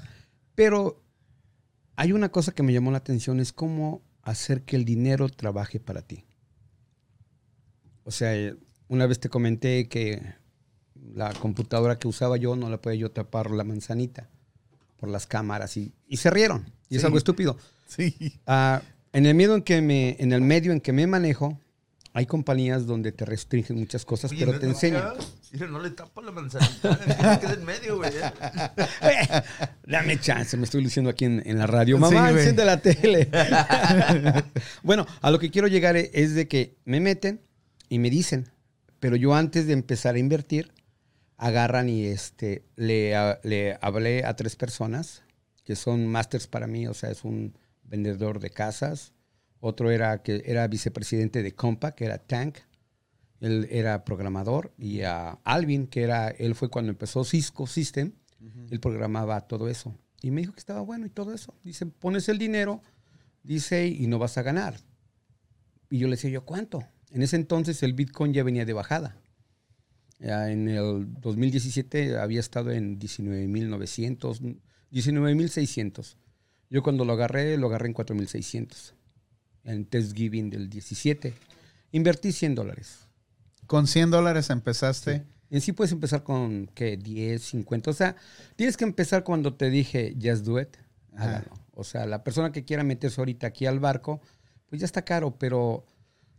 pero 0.55 1.01
hay 1.95 2.11
una 2.11 2.29
cosa 2.29 2.53
que 2.53 2.63
me 2.63 2.73
llamó 2.73 2.91
la 2.91 2.97
atención, 2.97 3.39
es 3.39 3.53
cómo 3.53 4.01
hacer 4.21 4.63
que 4.63 4.75
el 4.75 4.85
dinero 4.85 5.29
trabaje 5.29 5.79
para 5.79 6.01
ti. 6.01 6.25
O 8.03 8.11
sea, 8.11 8.35
eh, 8.35 8.55
una 8.87 9.05
vez 9.05 9.19
te 9.19 9.29
comenté 9.29 9.87
que 9.87 10.21
la 11.13 11.33
computadora 11.33 11.99
que 11.99 12.07
usaba 12.07 12.37
yo 12.37 12.55
no 12.55 12.69
la 12.69 12.81
podía 12.81 12.99
yo 12.99 13.11
tapar 13.11 13.51
la 13.51 13.63
manzanita 13.63 14.29
por 14.97 15.09
las 15.09 15.27
cámaras 15.27 15.77
y, 15.77 15.93
y 16.07 16.17
se 16.17 16.29
rieron. 16.29 16.71
Y 16.89 16.97
es 16.97 17.03
algo 17.03 17.17
estúpido. 17.17 17.57
Sí. 17.87 18.39
Ah, 18.47 18.81
en 19.13 19.25
el 19.25 19.35
medio 19.35 19.55
en 19.55 19.61
que 19.61 19.81
me, 19.81 20.15
en 20.19 20.33
el 20.33 20.41
medio 20.41 20.71
en 20.71 20.81
que 20.81 20.93
me 20.93 21.07
manejo, 21.07 21.59
hay 22.15 22.25
compañías 22.27 22.85
donde 22.85 23.11
te 23.11 23.25
restringen 23.25 23.77
muchas 23.79 24.05
cosas, 24.05 24.31
Oye, 24.31 24.41
pero 24.41 24.53
no- 24.53 24.59
te 24.59 24.65
no, 24.67 24.71
enseñan. 24.73 25.03
Mira, 25.51 25.67
no 25.67 25.79
le 25.79 25.89
tapa 25.91 26.21
la 26.21 26.31
manzanita. 26.31 26.97
que 27.39 27.39
queda 27.47 27.53
en 27.53 27.65
medio, 27.65 27.97
güey. 27.97 28.11
Dame 29.87 30.19
chance, 30.19 30.55
me 30.57 30.63
estoy 30.63 30.83
luciendo 30.83 31.09
aquí 31.09 31.25
en, 31.25 31.41
en 31.45 31.57
la 31.57 31.67
radio. 31.67 31.95
Sí, 31.97 32.01
Mamá, 32.01 32.29
güey. 32.31 32.35
enciende 32.37 32.65
la 32.65 32.81
tele. 32.81 33.29
bueno, 34.83 35.05
a 35.21 35.31
lo 35.31 35.39
que 35.39 35.49
quiero 35.51 35.67
llegar 35.67 35.95
e- 35.97 36.11
es 36.13 36.35
de 36.35 36.47
que 36.47 36.77
me 36.85 36.99
meten 36.99 37.41
y 37.89 37.99
me 37.99 38.09
dicen, 38.09 38.49
pero 38.99 39.15
yo 39.15 39.33
antes 39.35 39.67
de 39.67 39.73
empezar 39.73 40.15
a 40.15 40.19
invertir, 40.19 40.71
agarran 41.37 41.89
y 41.89 42.05
este, 42.05 42.63
le 42.75 43.15
hablé 43.15 44.23
a 44.23 44.35
tres 44.35 44.55
personas 44.55 45.23
que 45.63 45.75
son 45.75 46.07
masters 46.07 46.47
para 46.47 46.67
mí, 46.67 46.87
o 46.87 46.93
sea, 46.93 47.09
es 47.09 47.23
un 47.23 47.57
vendedor 47.83 48.39
de 48.39 48.49
casas, 48.49 49.13
otro 49.63 49.91
era 49.91 50.21
que 50.21 50.43
era 50.45 50.67
vicepresidente 50.67 51.41
de 51.41 51.55
Compa, 51.55 51.95
que 51.95 52.03
era 52.03 52.17
Tank, 52.17 52.57
él 53.39 53.65
era 53.71 54.03
programador, 54.03 54.73
y 54.77 55.01
a 55.01 55.39
Alvin, 55.45 55.87
que 55.87 56.03
era, 56.03 56.27
él 56.27 56.53
fue 56.53 56.69
cuando 56.69 56.91
empezó 56.91 57.23
Cisco 57.23 57.65
System, 57.65 58.11
él 58.69 58.79
programaba 58.81 59.39
todo 59.47 59.69
eso. 59.69 59.97
Y 60.21 60.31
me 60.31 60.41
dijo 60.41 60.51
que 60.51 60.59
estaba 60.59 60.81
bueno 60.81 61.05
y 61.05 61.09
todo 61.09 61.33
eso. 61.33 61.55
Dice, 61.63 61.85
pones 61.85 62.27
el 62.27 62.37
dinero, 62.37 62.81
dice, 63.41 63.87
y 63.87 64.05
no 64.07 64.19
vas 64.19 64.37
a 64.37 64.41
ganar. 64.41 64.75
Y 65.89 65.99
yo 65.99 66.07
le 66.07 66.15
decía, 66.15 66.29
¿yo 66.29 66.43
cuánto? 66.43 66.83
En 67.11 67.21
ese 67.21 67.37
entonces 67.37 67.83
el 67.83 67.93
Bitcoin 67.93 68.33
ya 68.33 68.43
venía 68.43 68.65
de 68.65 68.73
bajada. 68.73 69.15
Ya 70.19 70.51
en 70.51 70.67
el 70.67 71.07
2017 71.21 72.17
había 72.17 72.41
estado 72.41 72.71
en 72.71 72.99
19.900, 72.99 74.57
19.600. 74.91 76.17
Yo 76.69 76.83
cuando 76.83 77.05
lo 77.05 77.13
agarré, 77.13 77.55
lo 77.57 77.67
agarré 77.67 77.87
en 77.87 77.93
4.600. 77.93 78.93
En 79.63 79.85
Thanksgiving 79.85 80.49
del 80.49 80.69
17. 80.69 81.33
Invertí 81.91 82.31
100 82.31 82.55
dólares. 82.55 82.99
Con 83.67 83.87
100 83.87 84.11
dólares 84.11 84.49
empezaste. 84.49 85.23
En 85.49 85.61
sí 85.61 85.71
puedes 85.71 85.91
empezar 85.91 86.23
con, 86.23 86.67
¿qué? 86.73 86.97
10, 86.97 87.41
50. 87.41 87.91
O 87.91 87.93
sea, 87.93 88.15
tienes 88.55 88.75
que 88.75 88.83
empezar 88.83 89.23
cuando 89.23 89.53
te 89.53 89.69
dije, 89.69 90.15
just 90.21 90.45
do 90.45 90.59
it. 90.59 90.75
Hágalo. 91.15 91.51
O 91.75 91.83
sea, 91.83 92.05
la 92.05 92.23
persona 92.23 92.51
que 92.51 92.65
quiera 92.65 92.83
meterse 92.83 93.21
ahorita 93.21 93.47
aquí 93.47 93.65
al 93.65 93.79
barco, 93.79 94.21
pues 94.67 94.79
ya 94.81 94.85
está 94.85 95.03
caro, 95.03 95.37
pero 95.37 95.85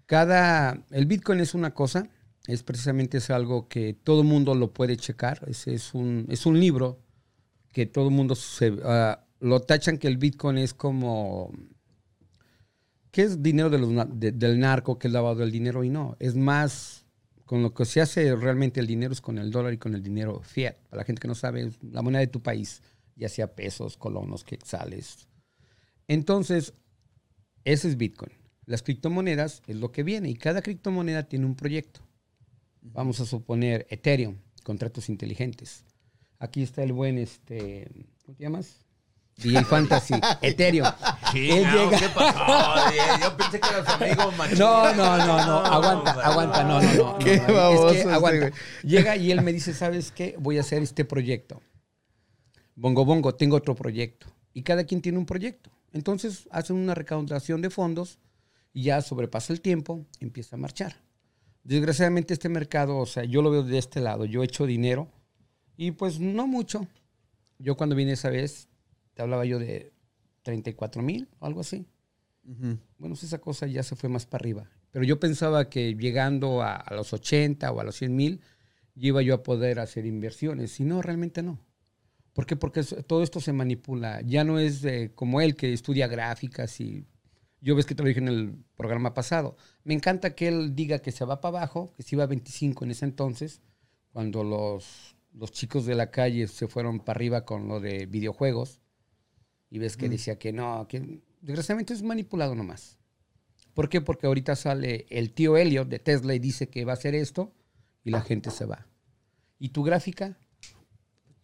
cada... 0.07 0.85
El 0.91 1.07
Bitcoin 1.07 1.41
es 1.41 1.55
una 1.55 1.72
cosa, 1.72 2.09
es 2.47 2.62
precisamente 2.62 3.18
es 3.18 3.31
algo 3.31 3.68
que 3.68 3.95
todo 3.95 4.25
mundo 4.25 4.55
lo 4.55 4.72
puede 4.72 4.97
checar. 4.97 5.41
Es, 5.47 5.66
es, 5.66 5.95
un, 5.95 6.27
es 6.29 6.47
un 6.47 6.59
libro 6.59 7.01
que 7.72 7.87
todo 7.87 8.11
mundo 8.11 8.35
se, 8.35 8.77
ah, 8.85 9.25
lo 9.41 9.61
tachan 9.61 9.99
que 9.99 10.09
el 10.09 10.18
Bitcoin 10.18 10.59
es 10.59 10.75
como... 10.75 11.53
¿Qué 13.15 13.23
es 13.23 13.45
dinero 13.45 13.71
del 13.71 14.59
narco, 14.59 14.99
que 14.99 15.07
es 15.07 15.15
lavado 15.15 15.37
del 15.37 15.53
dinero? 15.53 15.85
Y 15.85 15.89
no, 15.89 16.17
es 16.19 16.35
más 16.35 17.07
con 17.45 17.62
lo 17.62 17.73
que 17.73 17.85
se 17.85 18.01
hace 18.01 18.35
realmente 18.35 18.81
el 18.81 18.89
dinero 18.89 19.12
es 19.12 19.21
con 19.21 19.39
el 19.39 19.53
dólar 19.53 19.73
y 19.73 19.79
con 19.79 19.95
el 19.95 20.03
dinero 20.03 20.41
fiat. 20.43 20.75
Para 20.91 21.03
la 21.03 21.05
gente 21.05 21.21
que 21.21 21.29
no 21.29 21.37
sabe, 21.37 21.71
la 21.93 22.03
moneda 22.03 22.19
de 22.19 22.27
tu 22.27 22.43
país, 22.43 22.83
ya 23.15 23.29
sea 23.29 23.55
pesos, 23.55 23.97
colonos, 23.97 24.43
quetzales. 24.43 25.29
Entonces, 26.09 26.75
ese 27.62 27.87
es 27.87 27.97
Bitcoin. 27.97 28.33
Las 28.67 28.83
criptomonedas 28.83 29.62
es 29.69 29.77
lo 29.77 29.93
que 29.93 30.03
viene 30.03 30.29
y 30.29 30.35
cada 30.35 30.61
criptomoneda 30.61 31.23
tiene 31.29 31.47
un 31.47 31.55
proyecto. 31.55 32.01
Vamos 32.83 33.21
a 33.21 33.27
suponer 33.27 33.87
Ethereum, 33.91 34.39
contratos 34.65 35.09
inteligentes. 35.09 35.85
Aquí 36.41 36.65
está 36.65 36.83
el 36.83 36.93
buen, 36.93 37.19
este, 37.19 37.89
¿cómo 38.25 38.37
te 38.37 38.43
llamas? 38.43 38.84
DJ 39.37 39.64
Fantasy, 39.64 40.14
Ethereum. 40.43 40.87
Él 40.87 41.32
Chingado, 41.32 41.91
llega- 41.91 41.99
¿Qué 41.99 42.09
pasó? 42.09 43.20
Yo 43.20 43.37
pensé 43.37 43.61
que 43.61 43.68
eras 43.68 43.89
amigo 43.89 44.32
machín. 44.32 44.59
No, 44.59 44.95
no, 44.95 45.16
no, 45.18 45.47
no, 45.47 45.57
aguanta, 45.64 46.11
aguanta, 46.12 46.64
no, 46.64 46.80
no, 46.80 46.95
no. 46.95 47.18
Qué 47.18 47.39
no, 47.39 47.49
no, 47.49 47.55
baboso 47.55 47.87
es 47.89 47.93
que 47.95 47.99
este 48.01 48.12
aguanta. 48.12 48.49
güey. 48.51 48.53
Llega 48.85 49.16
y 49.16 49.32
él 49.32 49.43
me 49.43 49.53
dice, 49.53 49.74
¿sabes 49.74 50.12
qué? 50.12 50.37
Voy 50.39 50.59
a 50.59 50.61
hacer 50.61 50.82
este 50.82 51.05
proyecto. 51.05 51.61
Bongo 52.76 53.05
Bongo, 53.05 53.35
tengo 53.35 53.57
otro 53.57 53.74
proyecto. 53.74 54.26
Y 54.53 54.62
cada 54.62 54.85
quien 54.85 55.01
tiene 55.03 55.18
un 55.18 55.26
proyecto. 55.26 55.70
Entonces 55.93 56.49
hacen 56.51 56.76
una 56.76 56.95
recaudación 56.95 57.61
de 57.61 57.70
fondos 57.70 58.18
y 58.72 58.85
ya 58.85 59.01
sobrepasa 59.03 59.53
el 59.53 59.61
tiempo, 59.61 60.05
empieza 60.20 60.57
a 60.57 60.59
marchar. 60.59 60.97
Desgraciadamente 61.62 62.35
este 62.35 62.49
mercado, 62.49 62.99
o 62.99 63.07
sea, 63.07 63.24
yo 63.24 63.43
lo 63.43 63.51
veo 63.51 63.62
de 63.62 63.78
este 63.78 64.01
lado. 64.01 64.24
Yo 64.26 64.43
he 64.43 64.45
hecho 64.47 64.66
dinero 64.66 65.09
y 65.76 65.93
pues 65.93 66.18
no 66.20 66.47
mucho. 66.47 66.87
Yo 67.59 67.76
cuando 67.76 67.95
vine 67.97 68.12
esa 68.12 68.28
vez, 68.30 68.68
te 69.15 69.23
hablaba 69.23 69.45
yo 69.45 69.59
de 69.59 69.93
34 70.43 71.03
mil 71.03 71.29
o 71.39 71.47
algo 71.47 71.61
así. 71.61 71.87
Bueno, 72.99 73.15
esa 73.15 73.39
cosa 73.39 73.67
ya 73.67 73.83
se 73.83 73.97
fue 73.97 74.11
más 74.11 74.27
para 74.27 74.43
arriba. 74.43 74.71
Pero 74.91 75.05
yo 75.05 75.19
pensaba 75.19 75.71
que 75.71 75.95
llegando 75.95 76.62
a, 76.62 76.75
a 76.77 76.95
los 76.95 77.12
80 77.12 77.73
o 77.73 77.81
a 77.81 77.85
los 77.85 77.97
100 77.97 78.15
mil, 78.15 78.41
iba 78.95 79.23
yo 79.23 79.35
a 79.35 79.43
poder 79.43 79.81
hacer 79.81 80.07
inversiones. 80.07 80.79
Y 80.79 80.85
no, 80.85 81.01
realmente 81.03 81.43
no. 81.43 81.59
¿Por 82.35 82.47
qué? 82.47 82.57
Porque 82.57 82.83
todo 82.83 83.23
esto 83.23 83.41
se 83.41 83.53
manipula. 83.53 84.21
Ya 84.23 84.45
no 84.45 84.59
es 84.59 84.85
eh, 84.85 85.12
como 85.15 85.41
él 85.41 85.55
que 85.55 85.73
estudia 85.73 86.09
gráficas 86.09 86.81
y 86.81 87.07
yo 87.61 87.77
ves 87.77 87.87
que 87.87 87.95
te 87.95 88.03
lo 88.03 88.09
dije 88.09 88.21
en 88.21 88.29
el 88.29 88.65
programa 88.77 89.15
pasado. 89.15 89.57
Me 89.85 89.95
encanta 89.95 90.35
que 90.35 90.49
él 90.49 90.75
diga 90.75 90.99
que 90.99 91.12
se 91.12 91.25
va 91.25 91.41
para 91.41 91.59
abajo, 91.59 91.95
que 91.97 92.03
se 92.03 92.17
iba 92.17 92.25
a 92.25 92.27
25 92.27 92.85
en 92.85 92.91
ese 92.91 93.05
entonces, 93.07 93.62
cuando 94.12 94.45
los, 94.45 95.17
los 95.33 95.53
chicos 95.53 95.87
de 95.87 95.95
la 95.95 96.11
calle 96.11 96.47
se 96.49 96.69
fueron 96.69 97.01
para 97.01 97.17
arriba 97.17 97.45
con 97.45 97.69
lo 97.69 97.81
de 97.81 98.07
videojuegos. 98.07 98.81
Y 99.75 99.79
ves 99.81 99.97
que 99.97 100.09
decía 100.09 100.39
que 100.39 100.53
no, 100.53 100.87
que 100.87 101.20
desgraciadamente 101.41 101.95
es 101.95 102.03
manipulado 102.05 102.55
nomás. 102.55 102.97
¿Por 103.75 103.89
qué? 103.89 104.01
Porque 104.01 104.29
ahorita 104.29 104.55
sale 104.55 105.05
el 105.11 105.33
tío 105.33 105.57
Elliot 105.57 105.89
de 105.89 105.99
Tesla 105.99 106.33
y 106.33 106.39
dice 106.39 106.68
que 106.68 106.85
va 106.85 106.93
a 106.93 106.95
hacer 106.95 107.16
esto 107.16 107.53
y 108.05 108.12
la 108.12 108.20
gente 108.20 108.53
se 108.53 108.66
va. 108.66 108.87
¿Y 109.59 109.70
tu 109.70 109.83
gráfica? 109.83 110.39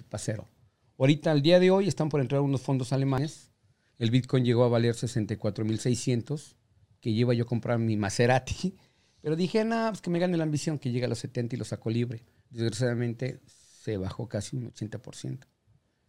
Para 0.09 0.23
cero. 0.23 0.49
Ahorita, 0.97 1.33
al 1.33 1.43
día 1.43 1.59
de 1.59 1.73
hoy, 1.73 1.89
están 1.89 2.09
por 2.09 2.21
entrar 2.21 2.41
unos 2.41 2.61
fondos 2.61 2.93
alemanes. 2.93 3.51
El 3.99 4.13
Bitcoin 4.13 4.45
llegó 4.45 4.63
a 4.63 4.69
valer 4.69 4.95
64.600, 4.95 6.55
que 7.01 7.13
lleva 7.13 7.35
yo 7.35 7.43
a 7.43 7.49
comprar 7.49 7.81
mi 7.81 7.97
Maserati. 7.97 8.79
Pero 9.23 9.35
dije, 9.35 9.65
no, 9.65 9.89
pues 9.89 10.03
que 10.03 10.11
me 10.11 10.21
gane 10.21 10.37
la 10.37 10.45
ambición, 10.45 10.79
que 10.79 10.93
llega 10.93 11.07
a 11.07 11.09
los 11.09 11.19
70 11.19 11.57
y 11.57 11.59
lo 11.59 11.65
saco 11.65 11.91
libre. 11.91 12.23
Desgraciadamente, 12.49 13.41
se 13.83 13.97
bajó 13.97 14.29
casi 14.29 14.57
un 14.57 14.71
80%. 14.73 15.41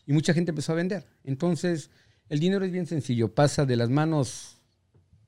Y 0.06 0.14
mucha 0.14 0.36
gente 0.36 0.52
empezó 0.52 0.74
a 0.74 0.76
vender. 0.76 1.08
Entonces, 1.24 1.90
el 2.32 2.40
dinero 2.40 2.64
es 2.64 2.72
bien 2.72 2.86
sencillo. 2.86 3.36
Pasa 3.36 3.66
de 3.66 3.76
las 3.76 3.90
manos 3.90 4.62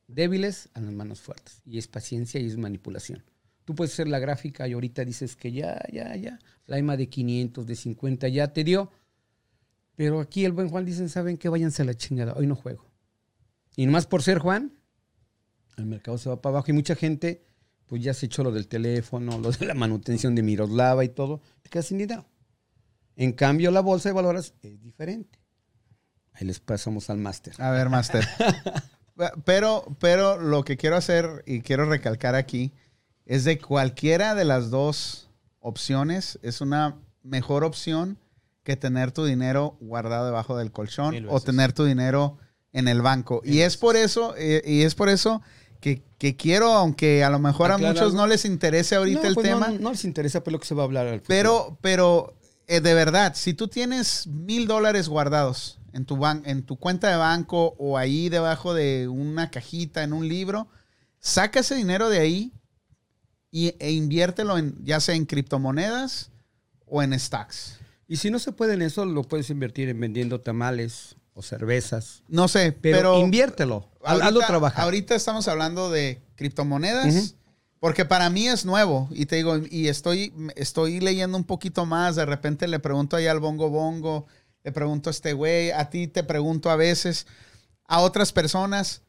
débiles 0.08 0.70
a 0.74 0.80
las 0.80 0.94
manos 0.94 1.20
fuertes. 1.20 1.62
Y 1.66 1.78
es 1.78 1.90
paciencia 1.90 2.40
y 2.40 2.46
es 2.48 2.56
manipulación. 2.56 3.26
Tú 3.66 3.76
puedes 3.76 3.92
hacer 3.92 4.08
la 4.08 4.20
gráfica 4.20 4.70
y 4.70 4.72
ahorita 4.72 5.04
dices 5.04 5.36
que 5.36 5.52
ya, 5.52 5.82
ya, 5.92 6.16
ya. 6.16 6.40
La 6.66 6.78
EMA 6.78 6.96
de 6.96 7.10
500, 7.10 7.68
de 7.68 7.76
50 7.76 8.30
ya 8.30 8.54
te 8.54 8.64
dio. 8.64 8.90
Pero 9.98 10.22
aquí 10.22 10.46
el 10.46 10.54
buen 10.54 10.70
Juan 10.70 10.86
dicen, 10.86 11.10
¿saben 11.10 11.36
qué? 11.36 11.50
Váyanse 11.50 11.82
a 11.82 11.86
la 11.86 11.94
chingada. 11.94 12.36
Hoy 12.38 12.48
no 12.48 12.56
juego. 12.56 12.90
Y 13.76 13.86
nomás 13.86 14.08
por 14.08 14.24
ser 14.24 14.40
Juan, 14.40 14.72
el 15.76 15.88
mercado 15.88 16.18
se 16.18 16.30
va 16.30 16.42
para 16.42 16.54
abajo. 16.54 16.72
Y 16.72 16.74
mucha 16.74 16.96
gente, 16.96 17.44
pues 17.86 18.02
ya 18.02 18.14
se 18.14 18.28
echó 18.28 18.46
lo 18.46 18.54
del 18.54 18.70
teléfono, 18.70 19.38
lo 19.40 19.52
de 19.52 19.66
la 19.66 19.74
manutención 19.74 20.36
de 20.36 20.44
Miroslava 20.44 21.04
y 21.04 21.10
todo. 21.10 21.42
Te 21.64 21.70
quedas 21.70 21.88
sin 21.88 21.98
dinero. 21.98 22.26
En 23.18 23.34
cambio, 23.34 23.72
la 23.72 23.82
bolsa 23.82 24.08
de 24.08 24.14
valores 24.14 24.54
es 24.62 24.82
diferente. 24.82 25.43
Ahí 26.34 26.48
les 26.48 26.60
pasamos 26.60 27.10
al 27.10 27.18
máster. 27.18 27.54
A 27.60 27.72
ver, 27.72 27.90
Master. 27.90 28.28
Pero, 29.46 29.86
pero 30.00 30.40
lo 30.40 30.64
que 30.64 30.76
quiero 30.76 30.96
hacer 30.96 31.44
y 31.46 31.62
quiero 31.62 31.86
recalcar 31.86 32.34
aquí 32.34 32.74
es 33.28 33.44
de 33.44 33.60
cualquiera 33.60 34.34
de 34.34 34.44
las 34.44 34.72
dos 34.72 35.30
opciones 35.60 36.40
es 36.42 36.62
una 36.62 36.96
mejor 37.22 37.64
opción 37.64 38.18
que 38.64 38.76
tener 38.76 39.12
tu 39.12 39.24
dinero 39.24 39.78
guardado 39.80 40.26
debajo 40.26 40.58
del 40.58 40.72
colchón 40.72 41.28
o 41.30 41.40
tener 41.42 41.74
tu 41.74 41.86
dinero 41.86 42.40
en 42.72 42.88
el 42.88 43.04
banco. 43.04 43.42
Y 43.46 43.60
es 43.60 43.78
por 43.78 43.96
eso, 43.96 44.34
eh, 44.36 44.64
y 44.66 44.82
es 44.82 44.96
por 44.96 45.10
eso 45.10 45.44
que, 45.80 46.02
que 46.18 46.36
quiero, 46.36 46.72
aunque 46.74 47.24
a 47.24 47.30
lo 47.30 47.38
mejor 47.38 47.72
a 47.72 47.78
muchos 47.78 48.16
no 48.16 48.26
les 48.26 48.46
interese 48.46 48.96
ahorita 48.96 49.22
No, 49.22 49.28
el 49.28 49.34
pues 49.36 49.48
no, 49.48 49.60
tema, 49.60 49.78
No, 49.80 49.92
les 49.92 50.06
interesa 50.06 50.44
pues 50.44 50.54
lo 50.54 50.60
que 50.60 50.66
se 50.66 50.74
va 50.74 50.82
a 50.82 50.86
hablar 50.86 51.06
al 51.06 51.20
futuro. 51.20 51.28
pero, 51.28 51.78
pero 51.82 52.34
eh, 52.68 52.82
de 52.82 52.94
verdad, 52.96 53.34
si 53.36 53.54
tú 53.54 53.68
tienes 53.68 54.26
mil 54.26 54.66
dólares 54.66 55.08
guardados 55.08 55.78
en 55.94 56.06
tu, 56.06 56.18
ban- 56.18 56.42
en 56.46 56.64
tu 56.64 56.76
cuenta 56.78 57.10
de 57.10 57.16
banco 57.16 57.76
o 57.78 57.98
ahí 57.98 58.28
debajo 58.30 58.74
de 58.74 59.08
una 59.08 59.50
cajita, 59.52 60.04
en 60.04 60.12
un 60.14 60.28
libro, 60.28 60.68
saca 61.20 61.60
ese 61.62 61.76
dinero 61.76 62.10
de 62.10 62.20
ahí 62.20 62.52
y, 63.52 63.76
e 63.80 63.92
inviértelo 63.92 64.58
en, 64.58 64.76
ya 64.84 65.00
sea 65.00 65.16
en 65.16 65.26
criptomonedas 65.26 66.32
o 66.88 67.02
en 67.04 67.18
stocks. 67.20 67.78
Y 68.08 68.18
si 68.18 68.30
no 68.32 68.40
se 68.40 68.52
puede 68.52 68.74
en 68.74 68.82
eso, 68.82 69.06
lo 69.06 69.24
puedes 69.24 69.50
invertir 69.50 69.90
en 69.90 70.00
vendiendo 70.00 70.42
tamales 70.42 71.16
o 71.34 71.42
cervezas. 71.42 72.24
No 72.28 72.48
sé, 72.48 72.72
Pero, 72.74 72.98
pero, 73.14 73.20
inviértelo. 73.20 73.90
haz- 74.04 74.16
hazlo 74.22 74.26
ahorita, 74.26 74.48
trabajar. 74.48 74.84
ahorita 74.84 75.16
estamos 75.16 75.48
hablando 75.48 75.90
de 75.90 76.22
criptomonedas. 76.36 77.36
Porque 77.80 78.06
para 78.06 78.30
mí 78.30 78.48
es 78.48 78.64
nuevo 78.66 79.10
y 79.12 79.26
te 79.26 79.36
digo, 79.36 79.58
y 79.70 79.90
estoy, 79.90 80.32
estoy 80.56 81.02
leyendo 81.02 81.38
un 81.38 81.44
poquito 81.44 81.86
más, 81.86 82.16
de 82.16 82.26
repente 82.26 82.66
le 82.68 82.80
pregunto 82.80 83.18
ahí 83.18 83.28
al 83.28 83.42
bongo 83.42 83.70
bongo, 83.70 84.26
le 84.64 84.72
pregunto 84.72 85.10
a 85.10 85.12
este 85.12 85.34
güey, 85.34 85.72
a 85.72 85.90
ti 85.90 86.08
te 86.08 86.24
pregunto 86.24 86.70
a 86.70 86.76
veces, 86.76 87.28
a 87.86 88.00
otras 88.00 88.32
personas, 88.32 89.02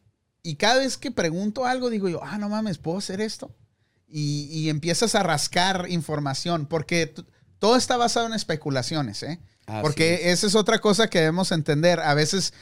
y 0.42 0.56
cada 0.56 0.80
vez 0.80 0.96
que 0.96 1.10
pregunto 1.10 1.64
algo 1.64 1.90
digo 1.90 2.08
yo, 2.08 2.22
ah, 2.22 2.38
no 2.38 2.48
mames, 2.48 2.78
¿puedo 2.78 2.98
hacer 2.98 3.20
esto? 3.20 3.54
Y, 4.06 4.48
y 4.50 4.68
empiezas 4.68 5.14
a 5.14 5.22
rascar 5.22 5.86
información, 5.88 6.66
porque 6.66 7.14
todo 7.58 7.76
está 7.76 7.96
basado 7.96 8.26
en 8.26 8.34
especulaciones, 8.34 9.22
¿eh? 9.22 9.40
Porque 9.80 10.30
esa 10.30 10.46
es 10.46 10.54
otra 10.54 10.80
cosa 10.80 11.08
que 11.08 11.20
debemos 11.20 11.52
entender. 11.52 12.00
A 12.00 12.14
veces 12.14 12.52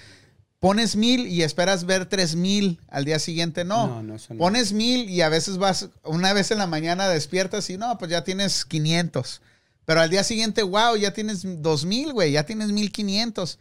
pones 0.61 0.95
mil 0.95 1.27
y 1.27 1.43
esperas 1.43 1.85
ver 1.85 2.07
tres 2.07 2.37
mil 2.37 2.81
al 2.89 3.05
día 3.05 3.19
siguiente, 3.19 3.65
no. 3.65 3.89
No, 3.89 4.03
no, 4.03 4.15
no. 4.15 4.39
Pones 4.39 4.73
mil 4.73 5.11
y 5.11 5.23
a 5.23 5.29
veces 5.29 5.59
vas, 5.59 5.89
una 6.05 6.33
vez 6.33 6.53
en 6.53 6.59
la 6.59 6.69
mañana 6.69 7.09
despiertas 7.09 7.69
y 7.71 7.77
no, 7.79 7.99
pues 7.99 8.11
ya 8.11 8.23
tienes 8.23 8.65
500. 8.65 9.43
Pero 9.85 10.01
al 10.01 10.11
día 10.11 10.25
siguiente, 10.25 10.63
wow, 10.63 10.97
ya 10.97 11.13
tienes 11.13 11.43
2000, 11.45 12.13
güey, 12.13 12.33
ya 12.33 12.45
tienes 12.45 12.71
1500. 12.71 13.59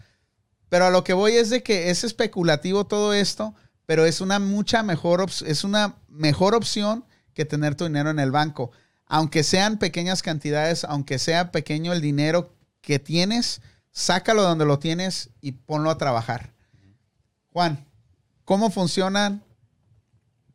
Pero 0.69 0.85
a 0.85 0.89
lo 0.89 1.03
que 1.03 1.13
voy 1.13 1.33
es 1.33 1.49
de 1.49 1.63
que 1.63 1.89
es 1.89 2.03
especulativo 2.03 2.85
todo 2.85 3.13
esto, 3.13 3.55
pero 3.85 4.05
es 4.05 4.21
una 4.21 4.39
mucha 4.39 4.83
mejor, 4.83 5.25
es 5.45 5.63
una 5.63 5.97
mejor 6.07 6.55
opción 6.55 7.05
que 7.33 7.45
tener 7.45 7.75
tu 7.75 7.85
dinero 7.85 8.09
en 8.09 8.19
el 8.19 8.31
banco. 8.31 8.71
Aunque 9.05 9.43
sean 9.43 9.79
pequeñas 9.79 10.21
cantidades, 10.21 10.85
aunque 10.85 11.19
sea 11.19 11.51
pequeño 11.51 11.91
el 11.91 12.01
dinero 12.01 12.55
que 12.81 12.99
tienes, 12.99 13.61
sácalo 13.91 14.43
donde 14.43 14.65
lo 14.65 14.79
tienes 14.79 15.29
y 15.41 15.53
ponlo 15.53 15.89
a 15.89 15.97
trabajar. 15.97 16.53
Juan, 17.51 17.85
¿cómo 18.45 18.71
funcionan 18.71 19.43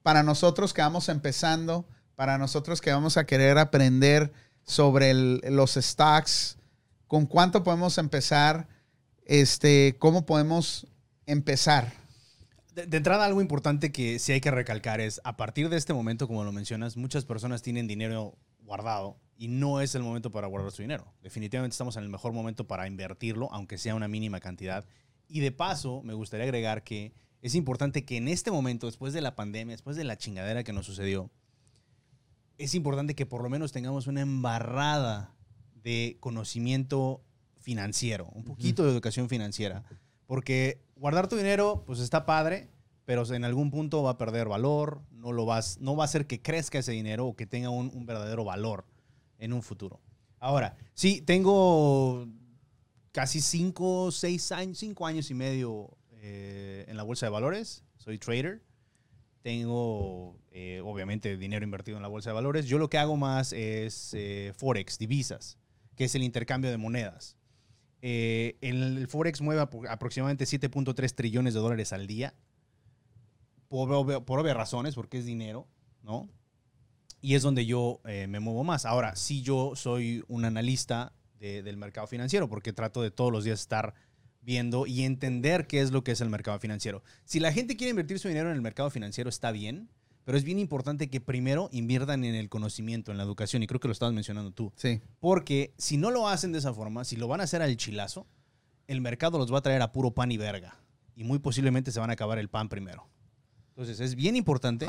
para 0.02 0.22
nosotros 0.22 0.72
que 0.72 0.82
vamos 0.82 1.08
empezando, 1.08 1.86
para 2.14 2.38
nosotros 2.38 2.80
que 2.80 2.92
vamos 2.92 3.16
a 3.16 3.26
querer 3.26 3.58
aprender 3.58 4.32
sobre 4.66 5.14
los 5.14 5.74
stocks, 5.74 6.58
con 7.06 7.26
cuánto 7.26 7.62
podemos 7.62 7.98
empezar, 7.98 8.68
este, 9.24 9.96
cómo 9.98 10.26
podemos 10.26 10.86
empezar. 11.24 11.92
De, 12.74 12.86
de 12.86 12.96
entrada, 12.96 13.24
algo 13.24 13.40
importante 13.40 13.92
que 13.92 14.18
sí 14.18 14.32
hay 14.32 14.40
que 14.40 14.50
recalcar 14.50 15.00
es, 15.00 15.20
a 15.24 15.36
partir 15.36 15.68
de 15.68 15.76
este 15.76 15.94
momento, 15.94 16.26
como 16.26 16.44
lo 16.44 16.52
mencionas, 16.52 16.96
muchas 16.96 17.24
personas 17.24 17.62
tienen 17.62 17.86
dinero 17.86 18.36
guardado 18.58 19.16
y 19.38 19.48
no 19.48 19.80
es 19.80 19.94
el 19.94 20.02
momento 20.02 20.30
para 20.30 20.48
guardar 20.48 20.72
su 20.72 20.82
dinero. 20.82 21.12
Definitivamente 21.22 21.74
estamos 21.74 21.96
en 21.96 22.02
el 22.02 22.08
mejor 22.08 22.32
momento 22.32 22.66
para 22.66 22.86
invertirlo, 22.86 23.48
aunque 23.52 23.78
sea 23.78 23.94
una 23.94 24.08
mínima 24.08 24.40
cantidad. 24.40 24.84
Y 25.28 25.40
de 25.40 25.52
paso, 25.52 26.02
me 26.02 26.14
gustaría 26.14 26.44
agregar 26.44 26.82
que 26.82 27.12
es 27.42 27.54
importante 27.54 28.04
que 28.04 28.16
en 28.16 28.28
este 28.28 28.50
momento, 28.50 28.86
después 28.86 29.12
de 29.12 29.20
la 29.20 29.36
pandemia, 29.36 29.74
después 29.74 29.96
de 29.96 30.04
la 30.04 30.16
chingadera 30.16 30.64
que 30.64 30.72
nos 30.72 30.86
sucedió, 30.86 31.30
es 32.58 32.74
importante 32.74 33.14
que 33.14 33.26
por 33.26 33.42
lo 33.42 33.50
menos 33.50 33.72
tengamos 33.72 34.06
una 34.06 34.20
embarrada 34.20 35.34
de 35.82 36.16
conocimiento 36.20 37.22
financiero, 37.60 38.28
un 38.34 38.44
poquito 38.44 38.84
de 38.84 38.90
educación 38.90 39.28
financiera. 39.28 39.84
Porque 40.26 40.80
guardar 40.96 41.28
tu 41.28 41.36
dinero, 41.36 41.84
pues 41.86 42.00
está 42.00 42.26
padre, 42.26 42.68
pero 43.04 43.24
en 43.32 43.44
algún 43.44 43.70
punto 43.70 44.02
va 44.02 44.10
a 44.10 44.18
perder 44.18 44.48
valor, 44.48 45.02
no, 45.12 45.32
lo 45.32 45.46
vas, 45.46 45.78
no 45.80 45.96
va 45.96 46.04
a 46.04 46.06
hacer 46.06 46.26
que 46.26 46.42
crezca 46.42 46.78
ese 46.78 46.92
dinero 46.92 47.26
o 47.26 47.36
que 47.36 47.46
tenga 47.46 47.70
un, 47.70 47.90
un 47.94 48.06
verdadero 48.06 48.44
valor 48.44 48.84
en 49.38 49.52
un 49.52 49.62
futuro. 49.62 50.00
Ahora, 50.38 50.76
sí, 50.94 51.22
tengo 51.22 52.26
casi 53.12 53.40
5, 53.40 54.10
6 54.12 54.52
años, 54.52 54.78
5 54.78 55.06
años 55.06 55.30
y 55.30 55.34
medio 55.34 55.96
eh, 56.20 56.84
en 56.88 56.96
la 56.96 57.02
bolsa 57.02 57.26
de 57.26 57.30
valores, 57.30 57.84
soy 57.96 58.18
trader, 58.18 58.62
tengo 59.50 60.36
eh, 60.50 60.80
obviamente 60.84 61.36
dinero 61.36 61.64
invertido 61.64 61.96
en 61.96 62.02
la 62.02 62.08
bolsa 62.08 62.30
de 62.30 62.34
valores. 62.34 62.66
Yo 62.66 62.78
lo 62.78 62.90
que 62.90 62.98
hago 62.98 63.16
más 63.16 63.52
es 63.52 64.12
eh, 64.14 64.52
Forex, 64.56 64.98
divisas, 64.98 65.56
que 65.94 66.02
es 66.06 66.16
el 66.16 66.24
intercambio 66.24 66.68
de 66.68 66.76
monedas. 66.78 67.36
Eh, 68.02 68.56
el, 68.60 69.06
Forex 69.06 69.40
mueve 69.40 69.62
apro- 69.62 69.88
aproximadamente 69.88 70.46
7.3 70.46 71.14
trillones 71.14 71.54
de 71.54 71.60
dólares 71.60 71.92
al 71.92 72.08
día. 72.08 72.34
Por, 73.68 73.88
obvia- 73.92 74.24
por 74.24 74.40
obvias 74.40 74.56
razones, 74.56 74.96
porque 74.96 75.18
es 75.18 75.24
dinero, 75.26 75.68
¿no? 76.02 76.28
Y 77.20 77.36
es 77.36 77.42
donde 77.42 77.66
yo 77.66 78.00
me 78.04 78.40
muevo 78.40 78.64
más. 78.64 78.84
Ahora, 78.84 79.14
sí 79.14 79.42
yo 79.42 79.76
soy 79.76 80.24
un 80.26 80.44
analista 80.44 81.12
de- 81.38 81.62
del 81.62 81.76
mercado 81.76 82.08
financiero, 82.08 82.48
porque 82.48 82.72
trato 82.72 83.00
de 83.00 83.12
todos 83.12 83.30
los 83.30 83.44
días 83.44 83.60
estar 83.60 83.94
viendo 84.46 84.86
y 84.86 85.02
entender 85.02 85.66
qué 85.66 85.80
es 85.80 85.90
lo 85.90 86.04
que 86.04 86.12
es 86.12 86.20
el 86.20 86.30
mercado 86.30 86.58
financiero. 86.60 87.02
Si 87.24 87.40
la 87.40 87.52
gente 87.52 87.76
quiere 87.76 87.90
invertir 87.90 88.20
su 88.20 88.28
dinero 88.28 88.48
en 88.48 88.54
el 88.54 88.62
mercado 88.62 88.88
financiero, 88.90 89.28
está 89.28 89.50
bien, 89.50 89.90
pero 90.24 90.38
es 90.38 90.44
bien 90.44 90.60
importante 90.60 91.10
que 91.10 91.20
primero 91.20 91.68
inviertan 91.72 92.24
en 92.24 92.36
el 92.36 92.48
conocimiento, 92.48 93.10
en 93.10 93.18
la 93.18 93.24
educación, 93.24 93.62
y 93.62 93.66
creo 93.66 93.80
que 93.80 93.88
lo 93.88 93.92
estabas 93.92 94.14
mencionando 94.14 94.52
tú. 94.52 94.72
Sí. 94.76 95.00
Porque 95.18 95.74
si 95.76 95.96
no 95.96 96.12
lo 96.12 96.28
hacen 96.28 96.52
de 96.52 96.58
esa 96.58 96.72
forma, 96.72 97.04
si 97.04 97.16
lo 97.16 97.26
van 97.26 97.40
a 97.40 97.44
hacer 97.44 97.60
al 97.60 97.76
chilazo, 97.76 98.26
el 98.86 99.00
mercado 99.00 99.36
los 99.36 99.52
va 99.52 99.58
a 99.58 99.62
traer 99.62 99.82
a 99.82 99.90
puro 99.90 100.12
pan 100.12 100.30
y 100.30 100.36
verga. 100.36 100.78
Y 101.16 101.24
muy 101.24 101.40
posiblemente 101.40 101.90
se 101.90 101.98
van 101.98 102.10
a 102.10 102.12
acabar 102.12 102.38
el 102.38 102.48
pan 102.48 102.68
primero. 102.68 103.08
Entonces 103.76 104.00
es 104.00 104.14
bien 104.14 104.36
importante 104.36 104.86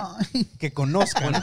que 0.57 0.71
conozcan. 0.71 1.33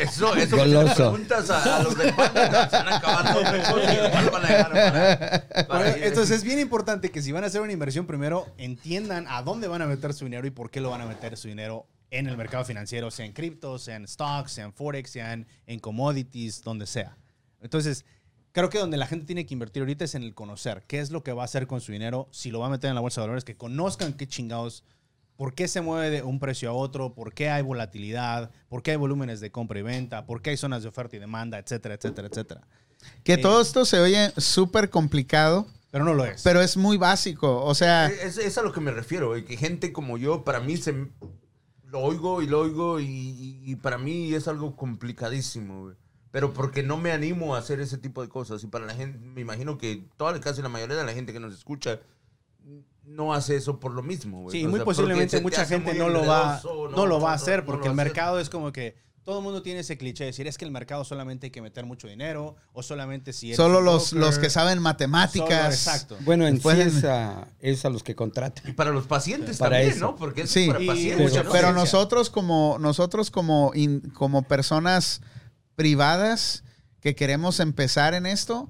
Eso, 0.00 0.32
eso 0.36 0.56
Goloso. 0.56 0.86
le 0.86 0.94
preguntas 0.94 1.50
a, 1.50 1.78
a 1.78 1.82
los 1.82 1.98
del 1.98 2.14
pan, 2.14 2.30
se 2.32 2.38
van 2.38 2.88
a 2.88 2.96
acabar 2.98 3.34
los 3.34 3.52
mejores 3.52 3.90
y 3.90 3.94
igual 3.94 4.30
van 4.30 4.44
a 4.44 4.48
dejar 4.48 4.72
para, 4.72 5.66
para 5.66 5.98
ir. 5.98 6.04
Entonces 6.04 6.36
es 6.36 6.44
bien 6.44 6.60
importante 6.60 7.10
que 7.10 7.20
si 7.20 7.32
van 7.32 7.42
a 7.42 7.48
hacer 7.48 7.62
una 7.62 7.72
inversión 7.72 8.06
primero 8.06 8.46
entiendan 8.58 9.26
a 9.28 9.42
dónde 9.42 9.66
van 9.66 9.82
a 9.82 9.86
meter 9.86 10.14
su 10.14 10.24
dinero 10.24 10.46
y 10.46 10.50
por 10.50 10.70
qué 10.70 10.80
lo 10.80 10.90
van 10.90 11.00
a 11.00 11.06
meter 11.06 11.36
su 11.36 11.48
dinero 11.48 11.88
en 12.12 12.28
el 12.28 12.36
mercado 12.36 12.64
financiero, 12.64 13.10
sea 13.10 13.26
en 13.26 13.32
criptos, 13.32 13.82
sea 13.82 13.96
en 13.96 14.06
stocks, 14.06 14.52
sea 14.52 14.64
en 14.64 14.72
forex, 14.72 15.10
sea 15.10 15.32
en, 15.32 15.48
en 15.66 15.80
commodities, 15.80 16.62
donde 16.62 16.86
sea. 16.86 17.16
Entonces, 17.60 18.04
creo 18.52 18.70
que 18.70 18.78
donde 18.78 18.98
la 18.98 19.08
gente 19.08 19.26
tiene 19.26 19.46
que 19.46 19.54
invertir 19.54 19.82
ahorita 19.82 20.04
es 20.04 20.14
en 20.14 20.22
el 20.22 20.32
conocer 20.32 20.84
qué 20.86 21.00
es 21.00 21.10
lo 21.10 21.24
que 21.24 21.32
va 21.32 21.42
a 21.42 21.46
hacer 21.46 21.66
con 21.66 21.80
su 21.80 21.90
dinero, 21.90 22.28
si 22.30 22.52
lo 22.52 22.60
va 22.60 22.68
a 22.68 22.70
meter 22.70 22.88
en 22.88 22.94
la 22.94 23.00
bolsa 23.00 23.20
de 23.20 23.26
valores, 23.26 23.42
que 23.42 23.56
conozcan 23.56 24.12
qué 24.12 24.28
chingados, 24.28 24.84
por 25.36 25.54
qué 25.54 25.66
se 25.68 25.80
mueve 25.80 26.10
de 26.10 26.22
un 26.22 26.38
precio 26.40 26.70
a 26.70 26.72
otro, 26.72 27.14
por 27.14 27.32
qué 27.34 27.50
hay 27.50 27.62
volatilidad, 27.62 28.50
por 28.68 28.82
qué 28.82 28.92
hay 28.92 28.96
volúmenes 28.96 29.40
de 29.40 29.50
compra 29.50 29.78
y 29.78 29.82
venta, 29.82 30.26
por 30.26 30.42
qué 30.42 30.50
hay 30.50 30.56
zonas 30.56 30.82
de 30.82 30.88
oferta 30.88 31.16
y 31.16 31.18
demanda, 31.18 31.58
etcétera, 31.58 31.94
etcétera, 31.96 32.28
etcétera. 32.28 32.60
Que 33.22 33.34
Eh. 33.34 33.38
todo 33.38 33.60
esto 33.60 33.84
se 33.84 33.98
oye 34.00 34.32
súper 34.36 34.90
complicado, 34.90 35.66
Pero 35.90 36.04
no 36.04 36.14
lo 36.14 36.24
es. 36.24 36.42
pero 36.42 36.60
es 36.60 36.76
muy 36.76 36.96
básico. 36.96 37.64
O 37.64 37.74
sea, 37.74 38.06
Es, 38.06 38.38
es 38.38 38.56
a 38.58 38.62
lo 38.62 38.72
que 38.72 38.80
me 38.80 38.90
refiero, 38.92 39.28
güey, 39.28 39.44
que 39.44 39.56
gente 39.56 39.92
como 39.92 40.16
yo, 40.18 40.44
para 40.44 40.60
mí 40.60 40.76
se 40.76 40.92
lo 41.84 42.00
oigo 42.00 42.42
y 42.42 42.46
lo 42.46 42.60
oigo 42.60 42.98
y, 43.00 43.04
y- 43.06 43.60
y 43.64 43.76
para 43.76 43.98
mí 43.98 44.32
es 44.34 44.48
algo 44.48 44.74
complicadísimo, 44.76 45.82
güey. 45.82 45.96
Pero 46.30 46.52
porque 46.52 46.82
no 46.82 46.96
me 46.96 47.12
animo 47.12 47.54
a 47.54 47.58
hacer 47.58 47.78
ese 47.80 47.96
tipo 47.98 48.20
de 48.22 48.28
cosas. 48.28 48.64
Y 48.64 48.66
para 48.66 48.86
la 48.86 48.94
gente, 48.94 49.18
me 49.20 49.40
imagino 49.40 49.78
que 49.78 50.04
toda, 50.16 50.40
casi 50.40 50.62
la 50.62 50.68
mayoría 50.68 50.96
de 50.96 51.04
la 51.04 51.12
gente 51.12 51.32
que 51.32 51.38
nos 51.38 51.54
escucha 51.54 52.00
no 53.06 53.34
hace 53.34 53.56
eso 53.56 53.78
por 53.80 53.92
lo 53.92 54.02
mismo, 54.02 54.42
güey. 54.42 54.58
Sí, 54.58 54.64
O 54.66 54.68
muy 54.68 54.78
sea, 54.78 54.84
posiblemente 54.84 55.40
mucha 55.40 55.64
gente 55.66 55.94
no 55.94 56.08
lo 56.08 56.26
va, 56.26 56.60
no, 56.94 57.06
lo 57.06 57.20
va 57.20 57.32
a 57.32 57.34
hacer 57.34 57.64
porque 57.64 57.86
el 57.88 57.92
hacer. 57.92 58.04
mercado 58.06 58.40
es 58.40 58.48
como 58.50 58.72
que 58.72 59.02
todo 59.24 59.38
el 59.38 59.44
mundo 59.44 59.62
tiene 59.62 59.80
ese 59.80 59.96
cliché 59.96 60.24
de 60.24 60.28
decir 60.30 60.46
es 60.46 60.58
que 60.58 60.66
el 60.66 60.70
mercado 60.70 61.02
solamente 61.02 61.46
hay 61.46 61.50
que 61.50 61.62
meter 61.62 61.86
mucho 61.86 62.06
dinero 62.06 62.56
o 62.74 62.82
solamente 62.82 63.32
si 63.32 63.46
eres 63.48 63.56
solo 63.56 63.80
los, 63.80 64.10
broker". 64.12 64.26
los 64.28 64.38
que 64.38 64.50
saben 64.50 64.80
matemáticas. 64.82 65.48
Solo- 65.48 65.68
exacto. 65.96 66.16
Bueno, 66.26 66.46
en 66.46 66.60
sí 66.60 66.68
es 66.78 67.04
a, 67.04 67.48
es 67.60 67.84
a 67.86 67.88
los 67.90 68.02
que 68.02 68.14
contratan. 68.14 68.68
Y 68.68 68.72
para 68.74 68.90
los 68.90 69.06
pacientes 69.06 69.56
Para 69.56 69.76
también, 69.76 69.96
eso. 69.96 70.00
¿no? 70.06 70.16
Porque 70.16 70.42
es 70.42 70.50
Sí. 70.50 70.66
para 70.66 70.80
Y 70.82 70.86
pacientes. 70.86 71.30
Pero 71.32 71.44
paciencia. 71.48 71.72
nosotros 71.72 72.28
como 72.28 72.76
nosotros 72.78 73.30
como 73.30 73.70
in- 73.74 74.00
como 74.10 74.42
personas 74.42 75.22
privadas 75.74 76.64
que 77.00 77.14
queremos 77.14 77.60
empezar 77.60 78.14
en 78.14 78.26
esto, 78.26 78.68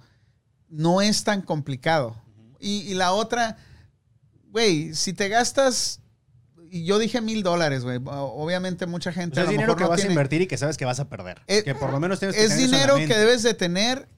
no 0.68 1.01
es 1.01 1.24
tan 1.24 1.43
complicado. 1.43 2.16
y, 2.61 2.78
y 2.91 2.95
la 2.95 3.12
otra, 3.12 3.59
güey, 4.55 4.94
si 4.94 5.12
te 5.12 5.28
gastas 5.28 6.00
y 6.70 6.84
yo 6.84 6.98
dije 6.98 7.20
mil 7.20 7.42
dólares, 7.42 7.82
güey. 7.84 8.00
Obviamente 8.05 8.86
mucha 8.86 9.11
O 9.11 9.12
gente 9.12 9.34
sea, 9.34 9.42
a 9.42 9.44
es 9.46 9.50
dinero 9.50 9.66
mejor 9.74 9.78
que 9.78 9.84
no 9.84 9.90
vas 9.90 9.96
tiene- 9.98 10.11
a 10.11 10.12
invertir 10.14 10.42
y 10.42 10.46
que 10.46 10.57
sabes 10.57 10.76
que 10.76 10.84
vas 10.84 11.00
a 11.00 11.09
perder. 11.09 11.42
Es- 11.48 11.64
que 11.64 11.74
por 11.74 11.90
lo 11.90 12.00
menos 12.00 12.18
tienes 12.20 12.36
que 12.36 12.42
Es 12.44 12.48
tener 12.50 12.64
eso 12.64 12.74
en 12.76 12.80
la 12.80 12.94
dinero 12.94 13.09
que 13.14 13.18
debes 13.20 13.42
de 13.42 13.55
tener 13.55 14.09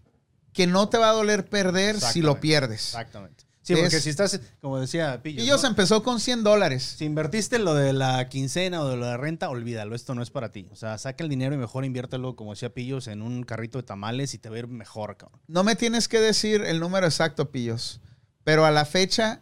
que 0.53 0.67
no 0.67 0.89
te 0.89 0.99
va 0.99 1.09
a 1.11 1.13
doler 1.13 1.47
perder 1.47 1.99
si 2.01 2.21
lo 2.23 2.39
pierdes. 2.41 2.81
Exactamente. 2.87 3.45
Sí, 3.63 3.75
porque 3.75 3.99
si 3.99 4.11
estás, 4.11 4.39
como 4.61 4.79
decía 4.79 5.21
Pillo, 5.25 5.41
Pillos 5.43 5.63
¿no? 5.63 5.69
empezó 5.71 6.03
con 6.05 6.21
100 6.21 6.45
dólares. 6.45 6.95
si 6.99 7.05
invertiste 7.05 7.59
lo 7.59 7.75
de 7.75 7.93
la 7.93 8.29
quincena 8.29 8.81
o 8.81 8.89
de 8.89 8.97
lo 8.97 9.07
de 9.07 9.17
renta, 9.17 9.49
olvídalo, 9.51 9.97
esto 9.97 10.15
no 10.15 10.23
es 10.23 10.31
para 10.31 10.53
ti. 10.53 10.69
O 10.71 10.77
sea, 10.77 10.97
saca 10.99 11.25
el 11.25 11.29
dinero 11.31 11.55
y 11.55 11.59
mejor 11.59 11.85
inviértelo, 11.85 12.37
como 12.37 12.53
decía 12.53 12.73
Pillos, 12.73 13.09
en 13.09 13.23
un 13.23 13.43
carrito 13.43 13.79
de 13.79 13.83
tamales 13.83 14.35
y 14.35 14.39
te 14.39 14.51
va 14.51 14.55
a 14.57 14.59
ir 14.61 14.69
mejor, 14.69 15.17
cabrón. 15.17 15.41
No 15.49 15.65
me 15.65 15.75
tienes 15.75 16.07
que 16.07 16.21
decir 16.21 16.63
el 16.63 16.79
número 16.79 17.07
exacto, 17.07 17.51
Pillos. 17.51 18.01
Pero 18.45 18.65
a 18.67 18.71
la 18.71 18.85
fecha, 18.85 19.41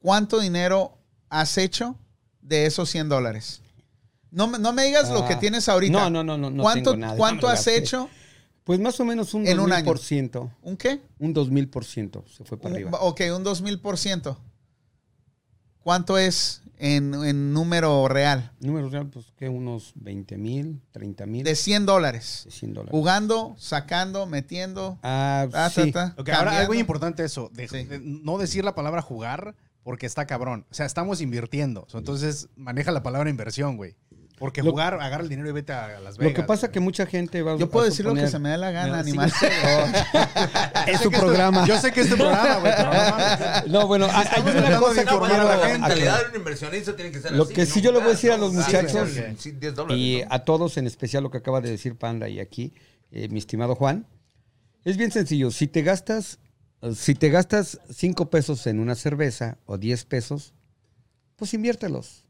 ¿cuánto 0.00 0.40
dinero 0.40 0.98
has 1.28 1.56
hecho 1.58 1.96
de 2.42 2.66
esos 2.66 2.90
100 2.90 3.08
dólares? 3.08 3.62
No, 4.32 4.46
me- 4.48 4.58
no 4.58 4.72
me 4.72 4.84
digas 4.84 5.10
lo 5.10 5.26
que 5.26 5.34
Ah, 5.34 5.38
tienes 5.40 5.68
ahorita. 5.68 5.92
No, 5.92 6.10
no, 6.10 6.22
no, 6.24 6.36
no. 6.36 6.50
no 6.50 6.62
¿Cuánto, 6.62 6.90
tengo 6.92 7.06
nada. 7.06 7.16
¿cuánto 7.16 7.46
No, 7.46 7.52
has 7.52 7.66
hecho? 7.66 8.08
Pues 8.64 8.78
más 8.78 9.00
o 9.00 9.04
menos 9.04 9.34
un 9.34 9.42
En 9.46 9.52
un 9.58 9.68
2000 9.70 9.72
año. 9.74 9.84
por 9.86 9.98
ciento. 9.98 10.52
¿Un 10.62 10.76
qué? 10.76 11.00
Un 11.18 11.32
2000 11.32 11.68
por 11.68 11.84
ciento 11.84 12.24
se 12.36 12.44
fue 12.44 12.56
para 12.58 12.70
Un- 12.70 12.76
arriba. 12.76 12.98
ok, 13.00 13.20
un 13.36 13.42
2000%. 13.44 14.36
¿Cuánto 15.82 16.18
es 16.18 16.62
en, 16.78 17.14
en 17.24 17.52
número 17.52 18.06
real? 18.06 18.52
Número 18.60 18.88
real, 18.90 19.08
pues 19.08 19.32
que 19.36 19.48
unos 19.48 19.92
20 19.96 20.36
mil, 20.36 20.80
30 20.92 21.26
mil. 21.26 21.42
De 21.42 21.56
100 21.56 21.86
dólares. 21.86 22.46
100 22.50 22.74
dólares. 22.74 22.92
Jugando, 22.92 23.56
sacando, 23.58 24.26
metiendo. 24.26 24.98
Ah, 25.02 25.48
Ah, 25.54 25.70
sí. 25.70 25.90
ta, 25.90 26.14
ta, 26.14 26.20
Ok, 26.20 26.28
ahora 26.28 26.58
algo 26.58 26.74
importante 26.74 27.24
eso, 27.24 27.50
de, 27.54 27.66
Sí. 27.66 27.84
de 27.84 27.98
no 27.98 28.36
decir 28.38 28.62
la 28.64 28.74
palabra 28.74 29.00
jugar 29.02 29.56
porque 29.82 30.06
está 30.06 30.26
cabrón. 30.26 30.66
O 30.70 30.74
sea, 30.74 30.86
estamos 30.86 31.20
invirtiendo. 31.20 31.86
Entonces, 31.94 32.48
maneja 32.56 32.92
la 32.92 33.02
palabra 33.02 33.30
inversión, 33.30 33.76
güey. 33.76 33.96
Porque 34.38 34.62
Lo- 34.62 34.70
jugar, 34.70 34.94
agarra 34.94 35.22
el 35.22 35.28
dinero 35.28 35.50
y 35.50 35.52
vete 35.52 35.74
a 35.74 36.00
Las 36.00 36.16
Vegas. 36.16 36.32
Lo 36.32 36.34
que 36.34 36.42
pasa 36.44 36.68
güey. 36.68 36.72
que 36.72 36.80
mucha 36.80 37.04
gente 37.04 37.42
va 37.42 37.58
Yo 37.58 37.68
puedo 37.68 37.84
a 37.84 37.88
decir 37.90 38.06
lo 38.06 38.14
que 38.14 38.26
se 38.26 38.38
me 38.38 38.48
dé 38.48 38.56
la 38.56 38.70
gana, 38.70 38.96
No, 38.96 39.04
sí, 39.04 39.10
animal. 39.10 39.30
sé. 39.38 39.48
es 40.86 41.02
tu 41.02 41.10
programa. 41.10 41.66
Yo 41.66 41.78
sé 41.78 41.92
que 41.92 42.00
es 42.00 42.08
tu 42.08 42.16
programa, 42.16 42.56
güey, 42.56 42.72
pero 42.74 42.90
no 43.68 43.86
bueno, 43.86 44.06
hay 44.10 44.26
hay 44.30 44.40
una 44.40 44.78
cosa 44.78 44.94
de 44.94 45.06
que 45.06 45.18
quiero 45.18 45.26
gente. 45.26 45.44
La 45.44 45.68
mentalidad 45.78 46.22
de 46.22 46.30
un 46.30 46.36
inversionista 46.36 46.96
tiene 46.96 47.10
que 47.12 47.20
ser 47.20 47.32
Lo 47.32 47.42
así, 47.42 47.52
que 47.52 47.60
no 47.60 47.66
sí 47.66 47.80
yo 47.82 47.92
le 47.92 47.98
voy 47.98 48.06
a 48.08 48.10
decir 48.12 48.32
a 48.32 48.38
los 48.38 48.54
¿no? 48.54 48.62
muchachos, 48.62 49.10
Sí, 49.10 49.22
sí, 49.38 49.50
10 49.52 49.74
dólares, 49.74 49.98
y 50.02 50.22
¿no? 50.22 50.34
a 50.34 50.38
todos, 50.38 50.78
en 50.78 50.86
especial 50.86 51.22
lo 51.22 51.30
que 51.30 51.36
acaba 51.36 51.60
de 51.60 51.70
decir 51.70 51.96
Panda 51.96 52.26
y 52.30 52.40
aquí, 52.40 52.72
eh, 53.10 53.28
mi 53.28 53.40
estimado 53.40 53.74
Juan, 53.74 54.06
es 54.84 54.96
bien 54.96 55.12
sencillo. 55.12 55.50
Si 55.50 55.66
te 55.66 55.82
gastas, 55.82 56.38
si 56.94 57.14
te 57.14 57.28
gastas 57.30 57.78
5 57.90 58.30
pesos 58.30 58.66
en 58.66 58.80
una 58.80 58.94
cerveza 58.94 59.58
o 59.66 59.78
10 59.78 60.04
pesos, 60.06 60.54
pues 61.36 61.52
inviértelos. 61.54 62.26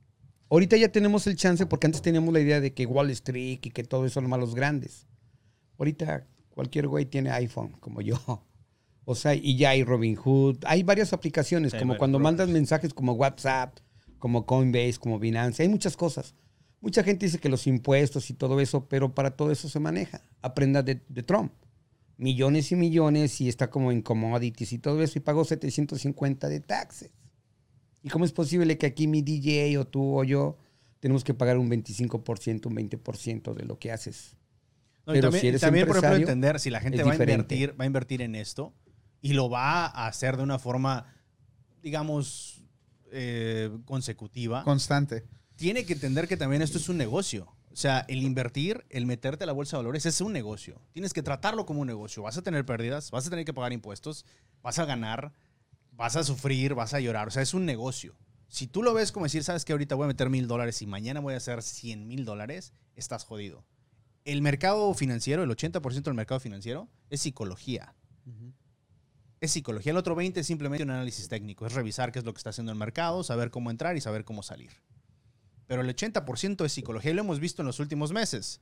Ahorita 0.51 0.77
ya 0.77 0.91
tenemos 0.91 1.27
el 1.27 1.37
chance 1.37 1.67
porque 1.67 1.87
antes 1.87 2.03
teníamos 2.03 2.35
la 2.35 2.41
idea 2.41 2.61
de 2.61 2.75
que 2.75 2.87
Wall 2.87 3.11
Street 3.11 3.61
y 3.63 3.71
que 3.71 3.85
todo 3.85 4.05
eso 4.07 4.15
son 4.15 4.29
malos 4.29 4.55
grandes. 4.55 5.07
Ahorita 5.79 6.27
cualquier 6.51 6.89
güey 6.89 7.07
tiene 7.07 7.31
iPhone, 7.31 7.73
como 7.81 8.01
yo. 8.01 8.17
O 9.05 9.15
sea, 9.15 9.35
y 9.35 9.57
ya 9.57 9.71
hay 9.71 9.83
Robinhood. 9.83 10.59
Hay 10.67 10.83
varias 10.83 11.13
aplicaciones, 11.13 11.73
Sí, 11.73 11.79
como 11.79 11.97
cuando 11.97 12.19
brokers. 12.19 12.39
mandas 12.39 12.49
mensajes 12.49 12.93
como 12.95 13.13
WhatsApp, 13.13 13.79
como 14.19 14.47
Coinbase, 14.47 14.99
como 15.01 15.19
Binance. 15.19 15.63
Hay 15.63 15.69
muchas 15.69 15.97
cosas. 15.97 16.35
Mucha 16.81 17.03
gente 17.03 17.27
dice 17.27 17.39
que 17.39 17.49
los 17.49 17.67
impuestos 17.67 18.31
y 18.31 18.35
todo 18.35 18.61
eso, 18.61 18.89
pero 18.89 19.15
para 19.15 19.33
todo 19.33 19.51
eso 19.51 19.69
se 19.69 19.81
maneja. 19.81 20.23
Aprenda 20.43 20.83
de, 20.83 21.01
de 21.09 21.23
Trump. 21.23 21.53
Millones 22.21 22.71
y 22.71 22.77
millones 22.77 23.41
y 23.41 23.49
está 23.49 23.71
como 23.71 23.91
en 23.91 24.03
commodities 24.03 24.75
y 24.75 24.79
todo 24.79 25.03
eso 25.03 25.19
y 25.19 25.23
pagó 25.23 25.43
750 25.43 26.49
de 26.51 26.61
taxes. 26.61 27.11
¿Y 28.03 28.11
cómo 28.11 28.27
es 28.27 28.33
posible 28.33 28.77
que 28.77 28.87
aquí 28.87 29.07
mi 29.07 29.23
DJ 29.23 29.79
o 29.79 29.87
tú 29.87 30.19
o 30.19 30.23
yo 30.23 30.59
tenemos 31.01 31.25
que 31.25 31.33
pagar 31.33 31.57
un 31.57 31.71
25%, 31.71 32.67
un 32.67 32.77
20% 32.77 33.55
de 33.55 33.65
lo 33.65 33.79
que 33.79 33.91
haces? 33.91 34.37
No, 35.07 35.15
y 35.15 35.17
Pero 35.17 35.29
también, 35.29 35.41
si 35.41 35.49
eres 35.49 35.61
también, 35.63 35.87
por 35.87 35.97
ejemplo, 35.97 36.09
empresario, 36.09 36.33
entender 36.33 36.61
si 36.61 36.69
la 36.69 36.81
gente 36.81 37.03
va 37.03 37.13
a 37.13 37.15
invertir, 37.15 37.81
va 37.81 37.85
a 37.85 37.87
invertir 37.87 38.21
en 38.21 38.35
esto 38.35 38.75
y 39.23 39.33
lo 39.33 39.49
va 39.49 39.87
a 39.87 40.07
hacer 40.07 40.37
de 40.37 40.43
una 40.43 40.59
forma, 40.59 41.07
digamos, 41.83 42.63
eh, 43.13 43.71
consecutiva. 43.87 44.63
Constante. 44.65 45.25
tiene 45.57 45.87
que 45.87 45.95
entender 45.95 46.29
que 46.29 46.37
también 46.37 46.61
esto 46.61 46.77
es 46.77 46.89
un 46.91 46.99
negocio. 46.99 47.55
O 47.73 47.77
sea, 47.77 48.05
el 48.09 48.23
invertir, 48.23 48.85
el 48.91 49.07
meterte 49.07 49.45
a 49.45 49.47
la 49.47 49.53
bolsa 49.53 49.77
de 49.77 49.83
valores 49.83 50.05
es 50.05 50.21
un 50.21 50.33
negocio. 50.33 50.81
Tienes 50.93 51.13
que 51.13 51.23
tratarlo 51.23 51.67
como 51.67 51.81
un 51.81 51.87
negocio. 51.87 52.23
Vas 52.23 52.37
a 52.37 52.43
tener 52.43 52.67
pérdidas, 52.67 53.11
vas 53.11 53.27
a 53.27 53.31
tener 53.31 53.45
que 53.45 53.55
pagar 53.55 53.73
impuestos, 53.73 54.27
vas 54.61 54.81
a 54.81 54.85
ganar, 54.85 55.33
vas 55.93 56.17
a 56.17 56.25
sufrir, 56.25 56.75
vas 56.75 56.95
a 56.95 57.01
llorar. 57.01 57.29
O 57.29 57.31
sea, 57.31 57.43
es 57.43 57.55
un 57.55 57.65
negocio. 57.65 58.17
Si 58.49 58.67
tú 58.67 58.83
lo 58.83 58.93
ves 58.93 59.13
como 59.13 59.27
decir, 59.27 59.45
sabes 59.45 59.65
que 59.65 59.73
ahorita 59.73 59.95
voy 59.95 60.07
a 60.07 60.09
meter 60.09 60.31
mil 60.31 60.49
dólares 60.49 60.83
y 60.83 60.87
mañana 60.87 61.21
voy 61.21 61.35
a 61.35 61.37
hacer 61.37 61.63
100 61.63 62.09
mil 62.09 62.25
dólares, 62.25 62.73
estás 62.97 63.25
jodido. 63.25 63.65
El 64.25 64.43
mercado 64.43 64.93
financiero, 64.95 65.45
el 65.45 65.51
80% 65.51 66.03
del 66.03 66.15
mercado 66.15 66.41
financiero, 66.41 66.89
es 67.09 67.21
psicología. 67.21 67.95
Es 69.41 69.53
psicología. 69.53 69.93
El 69.93 69.97
otro 69.97 70.17
20% 70.17 70.39
es 70.39 70.47
simplemente 70.47 70.83
un 70.83 70.91
análisis 70.91 71.29
técnico. 71.29 71.65
Es 71.65 71.73
revisar 71.73 72.11
qué 72.11 72.19
es 72.19 72.25
lo 72.25 72.35
que 72.35 72.39
está 72.39 72.51
haciendo 72.51 72.73
el 72.73 72.79
mercado, 72.79 73.23
saber 73.23 73.51
cómo 73.51 73.71
entrar 73.71 73.97
y 73.97 74.01
saber 74.01 74.25
cómo 74.25 74.43
salir 74.43 74.73
pero 75.71 75.83
el 75.83 75.95
80% 75.95 76.65
es 76.65 76.73
psicología 76.73 77.13
y 77.13 77.15
lo 77.15 77.21
hemos 77.21 77.39
visto 77.39 77.63
en 77.63 77.67
los 77.67 77.79
últimos 77.79 78.11
meses. 78.11 78.61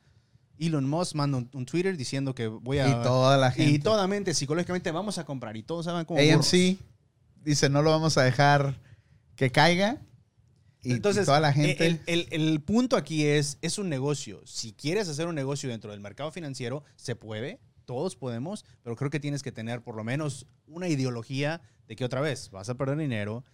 Elon 0.59 0.86
Musk 0.86 1.14
manda 1.14 1.38
un, 1.38 1.48
un 1.54 1.64
Twitter 1.64 1.96
diciendo 1.96 2.34
que 2.34 2.48
voy 2.48 2.80
a... 2.80 2.86
Y 2.88 2.92
toda 3.02 3.38
la 3.38 3.50
gente. 3.50 3.72
Y 3.72 3.78
toda 3.78 4.06
mente, 4.06 4.34
psicológicamente, 4.34 4.90
vamos 4.90 5.16
a 5.16 5.24
comprar. 5.24 5.56
Y 5.56 5.62
todos 5.62 5.86
saben 5.86 6.04
cómo... 6.04 6.20
burros. 6.20 6.52
AMC 6.52 6.76
dice, 7.42 7.70
no 7.70 7.80
lo 7.80 7.88
vamos 7.92 8.18
a 8.18 8.24
dejar 8.24 8.78
que 9.36 9.50
caiga. 9.50 10.02
Y, 10.82 10.92
Entonces, 10.92 11.22
y 11.22 11.26
toda 11.26 11.40
la 11.40 11.54
gente... 11.54 11.86
el, 11.86 12.02
el- 12.04 12.28
el 12.30 12.61
punto 12.61 12.94
aquí 12.98 13.24
es, 13.24 13.56
es 13.62 13.78
un 13.78 13.88
negocio. 13.88 14.42
Si 14.44 14.74
quieres 14.74 15.09
hacer 15.09 15.28
un 15.28 15.34
negocio 15.34 15.70
dentro 15.70 15.92
del 15.92 16.00
mercado 16.00 16.30
financiero, 16.30 16.84
se 16.96 17.16
puede, 17.16 17.59
todos 17.86 18.16
podemos, 18.16 18.66
pero 18.82 18.96
creo 18.96 19.09
que 19.09 19.18
tienes 19.18 19.42
que 19.42 19.50
tener 19.50 19.80
por 19.80 19.94
lo 19.96 20.04
menos 20.04 20.46
una 20.66 20.88
ideología 20.88 21.62
de 21.86 21.96
que 21.96 22.04
otra 22.04 22.20
vez 22.20 22.50
vas 22.50 22.68
a 22.68 22.74
perder 22.74 22.98
dinero, 22.98 23.46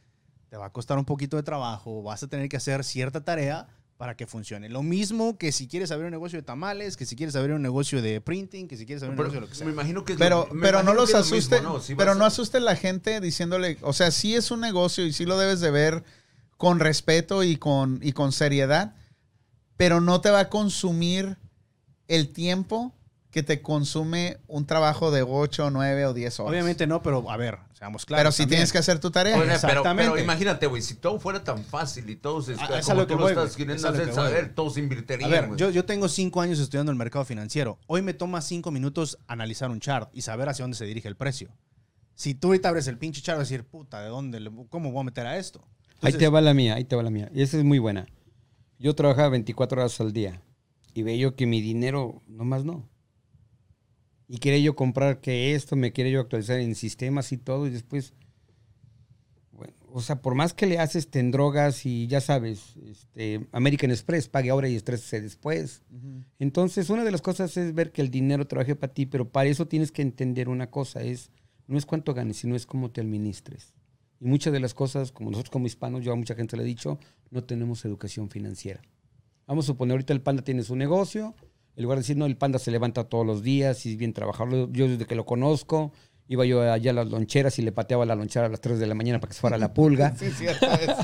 te 0.55 0.59
va 0.59 0.67
a 0.67 0.71
costar 0.73 0.97
un 0.99 1.05
poquito 1.05 1.37
de 1.37 1.43
trabajo, 1.43 2.05
vas 2.05 2.23
a 2.23 2.29
tener 2.29 2.49
que 2.49 2.57
hacer 2.57 2.85
cierta 2.85 3.25
tarea 3.25 3.67
para 3.97 4.17
que 4.17 4.25
funcione. 4.29 4.69
Lo 4.69 4.85
mismo 4.85 5.37
que 5.37 5.51
si 5.51 5.67
quieres 5.67 5.91
abrir 5.91 6.05
un 6.07 6.13
negocio 6.13 6.39
de 6.39 6.45
tamales, 6.45 6.97
que 6.97 7.07
si 7.07 7.17
quieres 7.17 7.35
abrir 7.35 7.57
un 7.57 7.63
negocio 7.63 8.01
de 8.01 8.21
printing, 8.21 8.69
que 8.69 8.77
si 8.77 8.87
quieres 8.87 9.03
abrir 9.03 9.15
un 9.15 9.17
Pero 9.17 9.25
negocio 9.31 9.41
de 9.41 9.47
lo 9.47 9.51
que 9.51 9.57
sea. 9.59 9.67
me 9.67 9.73
imagino 9.73 10.05
que 10.05 10.15
pero 10.15 10.47
lo- 10.53 10.61
pero 10.61 10.85
no 10.85 10.95
los 10.95 11.09
es 11.09 11.15
lo 11.15 11.19
asuste, 11.23 11.57
mismo, 11.57 11.73
¿no? 11.73 11.81
Si 11.81 11.97
pero 11.97 12.15
no 12.15 12.23
a- 12.23 12.29
asuste 12.29 12.61
la 12.61 12.77
gente 12.77 13.21
diciéndole, 13.21 13.79
o 13.81 13.93
sea, 13.93 14.13
sí 14.13 14.37
es 14.37 14.53
un 14.53 14.61
negocio 14.61 15.05
y 15.05 15.13
sí 15.13 15.25
lo 15.25 15.37
debes 15.39 15.59
de 15.59 15.73
ver 15.73 16.05
con 16.57 16.79
respeto 16.79 17.43
y 17.43 17.57
con, 17.57 17.99
y 18.01 18.13
con 18.13 18.31
seriedad, 18.31 18.95
pero 19.77 20.01
no 20.01 20.21
te 20.21 20.31
va 20.31 20.39
a 20.39 20.49
consumir 20.51 21.37
el 22.07 22.29
tiempo 22.33 22.95
que 23.35 23.43
te 23.43 23.61
consume 23.63 24.39
un 24.47 24.65
trabajo 24.65 25.11
de 25.11 25.23
8, 25.25 25.71
9 25.73 26.07
o 26.07 26.15
10 26.15 26.39
horas. 26.39 26.51
Obviamente 26.53 26.87
no, 26.87 27.03
pero 27.03 27.29
a 27.29 27.37
ver, 27.37 27.59
seamos 27.77 28.07
claros. 28.07 28.21
pero 28.23 28.31
si 28.31 28.43
también. 28.45 28.59
tienes 28.59 28.71
que 28.73 28.79
hacer 28.79 29.01
tu 29.01 29.11
tarea. 29.11 29.35
Oye, 29.35 29.43
pero, 29.43 29.55
Exactamente. 29.57 30.09
pero 30.13 30.23
imagínate, 30.23 30.67
güey, 30.69 30.81
si 30.83 30.95
todo 30.95 31.19
fuera 31.19 31.43
tan 31.43 31.65
fácil 31.65 32.09
y 32.09 32.15
todos, 32.15 32.49
es, 32.49 32.59
Ah, 32.61 32.79
es 32.79 32.87
a 32.89 32.93
como 32.93 33.01
lo 33.01 33.07
que 33.09 33.13
tú 33.15 33.19
lo 33.19 33.25
voy, 33.25 33.33
estás 33.33 33.57
queriendo 33.57 33.75
Es 33.75 33.85
hacer 33.85 34.01
que 34.05 34.07
voy, 34.07 34.15
saber, 34.15 34.55
todos 34.55 34.79
invertirían, 34.79 35.29
A 35.29 35.33
ver, 35.35 35.47
güey. 35.49 35.59
yo, 35.59 35.71
yo 35.71 35.85
tengo 35.85 36.09
cinco 36.09 36.41
años 36.43 36.61
estudiando 36.61 36.93
el 36.93 36.97
mercado 36.97 37.25
financiero. 37.25 37.77
Hoy 37.89 38.03
me 38.03 38.15
toma 38.15 38.41
cinco 38.41 38.71
minutos 38.71 39.19
analizar 39.27 39.69
un 39.69 39.81
chart 39.81 40.11
y 40.13 40.23
saber 40.23 40.49
hacia 40.49 40.63
dónde 40.63 40.77
se 40.77 40.85
dirige 40.85 41.09
el 41.09 41.17
precio. 41.17 41.49
Si 42.15 42.37
tú 42.37 42.47
ahorita 42.49 42.69
abres 42.69 42.87
el 42.87 42.99
pinche 42.99 43.21
chart, 43.21 43.37
vas 43.39 43.49
a 43.49 43.51
decir, 43.51 43.65
puta, 43.67 44.01
¿de 44.01 44.11
dónde? 44.11 44.39
le- 44.39 44.53
¿Cómo 44.69 44.93
voy 44.93 45.01
a 45.01 45.05
meter 45.07 45.27
a 45.27 45.37
esto? 45.39 45.59
Ahí 45.61 45.95
Entonces, 45.97 46.19
te 46.21 46.29
va 46.29 46.41
la 46.41 46.55
mía, 46.55 46.75
ahí 46.77 46.85
te 46.85 46.95
va 46.95 47.03
la 47.03 47.11
mía. 47.11 47.29
Y 47.35 47.43
esa 47.43 47.59
es 47.59 47.65
muy 47.65 47.81
buena. 47.81 48.07
Yo 48.79 48.95
trabajaba 48.95 49.31
24 49.31 49.81
horas 49.81 50.01
al 50.01 50.13
día 50.13 50.41
y 50.93 51.03
veía 51.03 51.33
que 51.35 51.47
mi 51.47 51.61
dinero, 51.61 52.23
nomás 52.29 52.65
no. 52.65 52.89
Y 54.29 54.39
quería 54.39 54.61
yo 54.61 54.75
comprar 54.75 55.21
que 55.21 55.55
esto, 55.55 55.77
me 55.77 55.93
quería 55.93 56.13
yo 56.13 56.21
actualizar 56.21 56.59
en 56.59 56.75
sistemas 56.75 57.31
y 57.33 57.37
todo, 57.37 57.67
y 57.67 57.71
después, 57.71 58.15
bueno, 59.53 59.75
o 59.93 60.01
sea, 60.01 60.23
por 60.23 60.35
más 60.35 60.55
que 60.55 60.67
le 60.67 60.79
haces, 60.79 61.09
te 61.09 61.23
drogas 61.23 61.85
y 61.85 62.07
ya 62.07 62.21
sabes, 62.21 62.75
este, 62.91 63.47
American 63.53 63.91
Express 63.91 64.29
pague 64.29 64.51
ahora 64.51 64.69
y 64.69 64.77
estrésese 64.77 65.21
después. 65.21 65.83
Entonces, 66.39 66.89
una 66.89 67.05
de 67.05 67.11
las 67.11 67.21
cosas 67.21 67.57
es 67.57 67.75
ver 67.75 67.93
que 67.93 68.01
el 68.01 68.11
dinero 68.11 68.47
trabaje 68.47 68.75
para 68.77 68.95
ti, 68.95 69.05
pero 69.05 69.29
para 69.29 69.49
eso 69.49 69.69
tienes 69.69 69.93
que 69.93 70.03
entender 70.03 70.49
una 70.49 70.71
cosa, 70.71 71.03
es, 71.03 71.31
no 71.67 71.77
es 71.77 71.85
cuánto 71.85 72.15
ganes, 72.15 72.39
sino 72.39 72.57
es 72.57 72.65
cómo 72.65 72.91
te 72.91 73.03
administres. 73.03 73.75
Y 74.21 74.27
muchas 74.27 74.55
de 74.55 74.61
las 74.61 74.73
cosas, 74.73 75.13
como 75.13 75.31
nosotros 75.31 75.51
como 75.51 75.67
hispanos, 75.67 76.03
yo 76.03 76.13
a 76.13 76.17
mucha 76.17 76.35
gente 76.35 76.57
le 76.57 76.63
he 76.63 76.67
dicho, 76.67 76.99
no 77.31 77.45
tenemos 77.45 77.85
educación 77.85 78.31
financiera. 78.31 78.81
Vamos 79.47 79.67
a 79.67 79.69
suponer, 79.69 79.93
ahorita 79.93 80.15
el 80.15 80.23
panda 80.23 80.43
tiene 80.43 80.63
su 80.63 80.77
negocio, 80.77 81.35
en 81.77 81.83
lugar 81.83 81.99
de 81.99 82.03
decir, 82.03 82.17
no, 82.17 82.27
el 82.27 82.37
panda 82.37 82.59
se 82.59 82.71
levanta 82.71 83.05
todos 83.05 83.27
los 83.27 83.43
días 83.43 83.85
y 83.87 83.93
es 83.93 83.97
bien 83.97 84.13
trabajador. 84.13 84.71
Yo 84.73 84.89
desde 84.89 85.07
que 85.07 85.15
lo 85.15 85.25
conozco, 85.27 85.93
iba 86.29 86.45
yo 86.47 86.63
allá 86.63 86.91
a 86.93 86.95
las 86.95 87.09
loncheras 87.09 87.59
y 87.59 87.63
le 87.63 87.73
pateaba 87.73 88.07
la 88.07 88.15
lonchera 88.15 88.47
a 88.47 88.49
las 88.49 88.61
3 88.61 88.79
de 88.79 88.87
la 88.87 88.95
mañana 88.95 89.21
para 89.21 89.29
que 89.29 89.35
se 89.35 89.41
fuera 89.41 89.59
la 89.59 89.75
pulga. 89.75 90.15
Sí, 90.19 90.31
cierto 90.31 90.67
eso. 90.73 90.97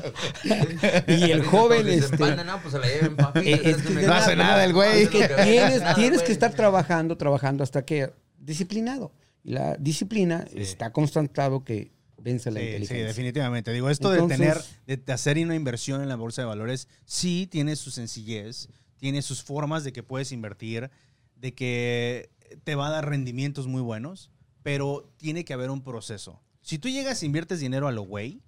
y 1.07 1.31
el 1.31 1.43
joven, 1.45 1.87
este, 1.89 2.17
"Panda, 2.17 2.45
no, 2.45 2.61
pues 2.63 2.73
se 2.73 2.79
la 2.81 2.87
lleven, 2.87 3.17
papi. 3.17 3.41
Eh, 3.41 3.61
es 3.65 3.77
que 3.83 3.95
No 4.07 4.13
hace 4.15 4.37
nada 4.37 4.65
el 4.65 4.73
güey. 4.73 5.03
es 5.03 5.09
que 5.09 5.29
tienes, 5.29 5.81
Nada, 5.81 5.95
tienes 5.95 6.15
güey. 6.19 6.27
que 6.27 6.33
estar 6.33 6.53
trabajando, 6.53 7.17
trabajando 7.17 7.63
hasta 7.65 7.85
que 7.85 8.13
disciplinado. 8.39 9.13
Y 9.43 9.53
la 9.53 9.77
disciplina 9.77 10.45
está 10.55 10.93
constatado 10.93 11.65
que 11.65 11.91
vence 12.19 12.51
la 12.51 12.61
Sí, 12.61 12.67
sí, 12.67 12.73
inteligencia. 12.73 13.07
definitivamente. 13.07 13.73
Digo, 13.73 13.89
esto 13.91 14.13
Entonces- 14.13 14.39
de 14.39 14.45
tener, 14.47 14.63
de, 14.87 14.97
de 14.99 15.13
hacer 15.13 15.39
una 15.39 15.55
inversión 15.55 16.03
en 16.03 16.09
la 16.09 16.17
bolsa 16.17 16.43
de 16.43 16.47
valores, 16.47 16.89
sí 17.07 17.47
tiene 17.51 17.77
su 17.77 17.91
sencillez, 17.91 18.69
tiene 19.01 19.23
sus 19.23 19.43
formas 19.43 19.83
de 19.83 19.93
que 19.93 20.05
puedes 20.05 20.31
invertir, 20.31 20.91
de 21.35 21.55
que 21.55 22.31
te 22.65 22.75
va 22.77 22.87
a 22.87 22.91
dar 22.91 23.09
rendimientos 23.09 23.67
muy 23.67 23.83
buenos, 23.83 24.31
pero 24.63 25.13
tiene 25.17 25.45
que 25.45 25.55
haber 25.55 25.71
un 25.71 25.83
proceso. 25.83 26.41
Si 26.61 26.79
tú 26.79 26.89
llegas 26.89 27.23
e 27.23 27.27
inviertes 27.27 27.59
dinero 27.61 27.89
a 27.89 27.93
lo 27.93 28.03
güey, 28.03 28.43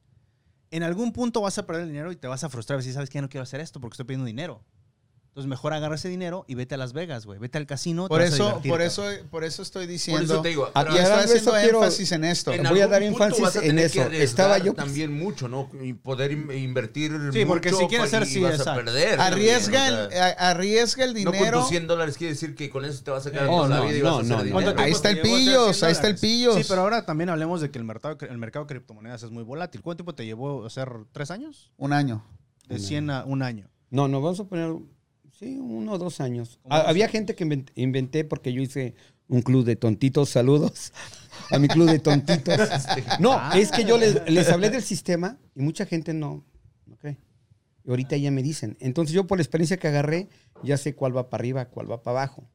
en 0.70 0.82
algún 0.82 1.12
punto 1.12 1.40
vas 1.40 1.58
a 1.58 1.66
perder 1.66 1.84
el 1.84 1.88
dinero 1.88 2.12
y 2.12 2.16
te 2.16 2.28
vas 2.28 2.44
a 2.44 2.48
frustrar. 2.48 2.82
Si 2.82 2.92
sabes 2.92 3.10
que 3.10 3.20
no 3.20 3.28
quiero 3.28 3.42
hacer 3.42 3.60
esto 3.60 3.80
porque 3.80 3.94
estoy 3.94 4.06
pidiendo 4.06 4.26
dinero. 4.26 4.64
Entonces 5.32 5.48
mejor 5.48 5.72
agarra 5.72 5.94
ese 5.94 6.10
dinero 6.10 6.44
y 6.46 6.56
vete 6.56 6.74
a 6.74 6.78
Las 6.78 6.92
Vegas, 6.92 7.24
güey. 7.24 7.38
Vete 7.38 7.56
al 7.56 7.66
casino. 7.66 8.06
Por 8.06 8.20
eso, 8.20 8.36
divertir, 8.60 8.70
por 8.70 8.80
cabrón. 8.80 9.14
eso, 9.14 9.28
por 9.30 9.44
eso 9.44 9.62
estoy 9.62 9.84
Por 9.86 9.90
diciendo. 9.90 10.34
eso 10.34 10.42
te 10.42 10.50
digo. 10.50 10.70
Pero 10.74 10.90
estoy 10.90 10.98
haciendo 11.24 11.52
quiero- 11.52 11.78
énfasis 11.78 12.12
en 12.12 12.24
esto. 12.24 12.52
en 12.52 12.62
voy 12.64 12.80
a 12.82 12.86
dar 12.86 13.02
énfasis 13.02 13.56
a 13.56 13.64
en 13.64 13.78
eso. 13.78 14.02
Estaba 14.10 14.58
yo- 14.58 14.74
también 14.74 15.10
mucho, 15.18 15.48
¿no? 15.48 15.70
Y 15.82 15.94
poder 15.94 16.32
in- 16.32 16.50
invertir 16.52 17.12
Sí, 17.32 17.46
porque 17.46 17.70
mucho 17.70 17.80
si 17.84 17.86
quieres 17.88 18.12
y 18.12 18.26
sí, 18.26 18.40
vas 18.40 18.66
a 18.66 18.74
perder. 18.74 19.18
Arriesga, 19.18 19.84
o 19.84 19.88
el, 20.04 20.10
sea, 20.12 20.26
a- 20.38 20.50
arriesga 20.50 21.04
el 21.04 21.14
No 21.14 21.30
con 21.30 21.32
dinero. 21.32 21.60
tus 21.60 21.68
100 21.70 21.86
dólares 21.86 22.18
quiere 22.18 22.34
decir 22.34 22.54
que 22.54 22.68
con 22.68 22.84
eso 22.84 23.02
te 23.02 23.10
vas 23.10 23.26
a 23.26 23.30
quedar 23.30 23.44
Eh, 23.44 23.48
toda 23.48 23.60
oh, 23.62 23.68
la 23.68 23.76
no, 23.76 23.86
vida 23.86 23.96
y 23.96 24.02
vas 24.02 24.12
no, 24.12 24.18
a 24.18 24.20
hacer 24.20 24.36
dinero. 24.36 24.52
¿Cuánto 24.52 24.70
tiempo 24.72 24.82
Ahí 24.82 24.92
está 24.92 25.08
el 25.10 25.20
pillos, 25.22 25.76
100 25.78 25.86
ahí 25.86 25.92
está 25.92 26.08
el 26.08 26.16
pillos. 26.16 26.56
Sí, 26.56 26.64
pero 26.68 26.82
ahora 26.82 27.06
también 27.06 27.30
hablemos 27.30 27.62
de 27.62 27.70
que 27.70 27.78
el 27.78 27.84
mercado, 27.84 28.18
el 28.20 28.36
mercado 28.36 28.66
de 28.66 28.68
criptomonedas 28.74 29.22
es 29.22 29.30
muy 29.30 29.44
volátil. 29.44 29.80
¿Cuánto 29.80 30.04
tiempo 30.04 30.14
te 30.14 30.26
llevó 30.26 30.66
hacer 30.66 30.90
tres 31.12 31.30
años? 31.30 31.72
Un 31.78 31.94
año. 31.94 32.22
De 32.68 32.74
Un 32.74 32.80
100 32.82 33.08
a 33.08 33.24
un 33.24 33.42
año. 33.42 33.70
No, 33.88 34.08
no, 34.08 34.20
vamos 34.20 34.38
a 34.40 34.44
poner, 34.44 34.74
sí, 35.38 35.58
uno 35.58 35.92
o 35.92 35.98
dos 35.98 36.20
años. 36.20 36.58
Ah, 36.68 36.82
había 36.86 37.04
años. 37.06 37.12
gente 37.12 37.34
que 37.34 37.44
inven- 37.46 37.70
inventé 37.74 38.24
porque 38.24 38.52
yo 38.52 38.62
hice 38.62 38.94
un 39.28 39.42
club 39.42 39.64
de 39.64 39.76
tontitos, 39.76 40.28
saludos 40.30 40.92
a 41.50 41.58
mi 41.58 41.68
club 41.68 41.88
de 41.90 41.98
tontitos. 41.98 42.58
No, 43.20 43.52
es 43.54 43.70
que 43.70 43.84
yo 43.84 43.96
les, 43.98 44.28
les 44.30 44.48
hablé 44.50 44.70
del 44.70 44.82
sistema 44.82 45.38
y 45.54 45.62
mucha 45.62 45.86
gente 45.86 46.12
no, 46.14 46.44
no 46.86 46.96
cree. 46.96 47.18
Y 47.84 47.90
ahorita 47.90 48.16
ya 48.16 48.30
me 48.30 48.42
dicen. 48.42 48.76
Entonces 48.80 49.14
yo 49.14 49.26
por 49.26 49.38
la 49.38 49.42
experiencia 49.42 49.76
que 49.78 49.88
agarré, 49.88 50.28
ya 50.62 50.76
sé 50.76 50.94
cuál 50.94 51.16
va 51.16 51.28
para 51.30 51.40
arriba, 51.40 51.64
cuál 51.66 51.90
va 51.90 52.02
para 52.02 52.18
abajo. 52.22 52.48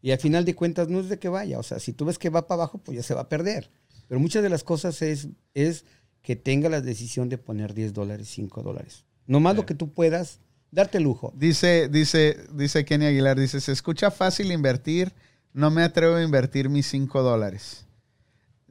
Y 0.00 0.10
al 0.12 0.18
final 0.18 0.44
de 0.44 0.54
cuentas 0.54 0.88
no 0.88 1.00
es 1.00 1.08
de 1.08 1.18
que 1.18 1.28
vaya. 1.28 1.58
O 1.58 1.62
sea, 1.62 1.78
si 1.78 1.92
tú 1.92 2.04
ves 2.04 2.18
que 2.18 2.30
va 2.30 2.46
para 2.46 2.62
abajo, 2.62 2.78
pues 2.78 2.96
ya 2.96 3.02
se 3.02 3.14
va 3.14 3.22
a 3.22 3.28
perder. 3.28 3.70
Pero 4.08 4.20
muchas 4.20 4.42
de 4.42 4.48
las 4.48 4.64
cosas 4.64 5.00
es, 5.02 5.28
es 5.54 5.84
que 6.22 6.36
tenga 6.36 6.68
la 6.68 6.80
decisión 6.80 7.28
de 7.28 7.38
poner 7.38 7.74
10 7.74 7.92
dólares, 7.92 8.28
5 8.30 8.62
dólares. 8.62 9.04
Nomás 9.26 9.54
lo 9.56 9.64
que 9.66 9.74
tú 9.74 9.92
puedas 9.92 10.40
darte 10.72 10.98
lujo. 10.98 11.32
Dice, 11.36 11.88
dice, 11.88 12.38
dice 12.52 12.84
Kenny 12.84 13.06
Aguilar, 13.06 13.38
dice, 13.38 13.60
se 13.60 13.70
escucha 13.70 14.10
fácil 14.10 14.50
invertir, 14.50 15.12
no 15.52 15.70
me 15.70 15.84
atrevo 15.84 16.16
a 16.16 16.22
invertir 16.24 16.68
mis 16.68 16.88
5 16.88 17.22
dólares. 17.22 17.86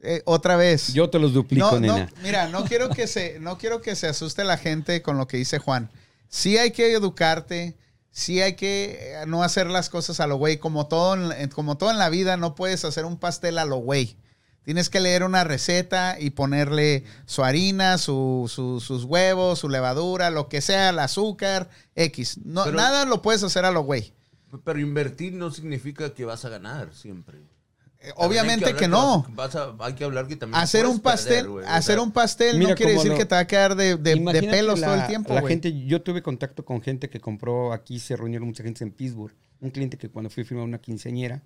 Eh, 0.02 0.20
otra 0.26 0.56
vez. 0.56 0.92
Yo 0.92 1.08
te 1.08 1.18
los 1.20 1.32
duplico, 1.32 1.78
no, 1.80 1.86
no, 1.86 1.94
nena. 1.98 2.12
mira, 2.22 2.48
no 2.48 2.64
quiero 2.64 2.90
que 2.90 3.06
se, 3.06 3.38
no 3.38 3.56
quiero 3.56 3.80
que 3.80 3.94
se 3.96 4.08
asuste 4.08 4.42
la 4.44 4.58
gente 4.58 5.00
con 5.00 5.16
lo 5.16 5.26
que 5.28 5.36
dice 5.36 5.58
Juan. 5.58 5.90
Sí 6.28 6.58
hay 6.58 6.72
que 6.72 6.92
educarte, 6.92 7.76
sí 8.10 8.42
hay 8.42 8.54
que 8.56 8.98
eh, 9.00 9.24
no 9.28 9.44
hacer 9.44 9.68
las 9.68 9.88
cosas 9.88 10.18
a 10.18 10.26
lo 10.26 10.36
güey. 10.36 10.58
Como 10.58 10.88
todo, 10.88 11.14
en, 11.14 11.30
en- 11.40 11.50
como 11.50 11.78
todo 11.78 11.92
en 11.92 11.98
la 11.98 12.08
vida, 12.10 12.36
no 12.36 12.56
puedes 12.56 12.84
hacer 12.84 13.04
un 13.04 13.16
pastel 13.16 13.58
a 13.58 13.64
lo 13.64 13.76
güey. 13.76 14.16
Tienes 14.64 14.88
que 14.90 15.00
leer 15.00 15.24
una 15.24 15.42
receta 15.44 16.16
y 16.20 16.30
ponerle 16.30 17.04
su 17.26 17.42
harina, 17.42 17.98
su- 17.98 18.48
su- 18.52 18.80
sus 18.80 19.04
huevos, 19.04 19.58
su 19.58 19.68
levadura, 19.68 20.30
lo 20.30 20.48
que 20.48 20.60
sea, 20.60 20.90
el 20.90 20.98
azúcar, 21.00 21.68
X. 21.96 22.38
No, 22.44 22.64
Pero- 22.64 22.76
nada 22.76 23.04
lo 23.04 23.22
puedes 23.22 23.42
hacer 23.42 23.64
a 23.64 23.72
lo 23.72 23.82
güey. 23.82 24.12
Pero 24.64 24.78
invertir 24.78 25.32
no 25.32 25.50
significa 25.50 26.12
que 26.14 26.24
vas 26.24 26.44
a 26.44 26.48
ganar 26.48 26.94
siempre. 26.94 27.38
Eh, 28.04 28.10
Obviamente 28.16 28.66
hablar 28.66 28.80
que 28.80 28.88
no. 28.88 29.24
vas 29.30 29.54
a- 29.54 29.66
vas 29.66 29.80
a- 29.80 29.86
hay 29.86 29.92
que 29.94 30.04
hablar 30.04 30.26
que 30.26 30.34
también 30.36 30.60
Hacer 30.60 30.86
un 30.86 30.98
pastel, 31.00 31.46
perder, 31.46 31.68
hacer 31.68 32.00
un 32.00 32.10
pastel 32.12 32.58
Mira 32.58 32.70
no 32.70 32.76
quiere 32.76 32.92
decir 32.94 33.14
que 33.14 33.24
te 33.24 33.34
va 33.34 33.40
a 33.42 33.46
quedar 33.46 33.76
de, 33.76 33.96
de- 33.96 34.16
de 34.16 34.42
pelos 34.42 34.80
la- 34.80 34.86
todo 34.88 34.96
el 34.96 35.06
tiempo, 35.06 35.34
La 35.34 35.42
gente, 35.42 35.84
yo 35.86 36.02
tuve 36.02 36.20
contacto 36.22 36.64
con 36.64 36.82
gente 36.82 37.08
que 37.08 37.20
compró 37.20 37.72
aquí, 37.72 37.98
se 38.00 38.16
reunieron 38.16 38.46
mucha 38.48 38.62
gente 38.64 38.82
en 38.84 38.90
Pittsburgh. 38.92 39.32
Un 39.60 39.70
cliente 39.70 39.96
que 39.96 40.08
cuando 40.08 40.28
fui 40.30 40.42
a 40.42 40.46
firmar 40.46 40.66
una 40.66 40.78
quinceañera, 40.78 41.42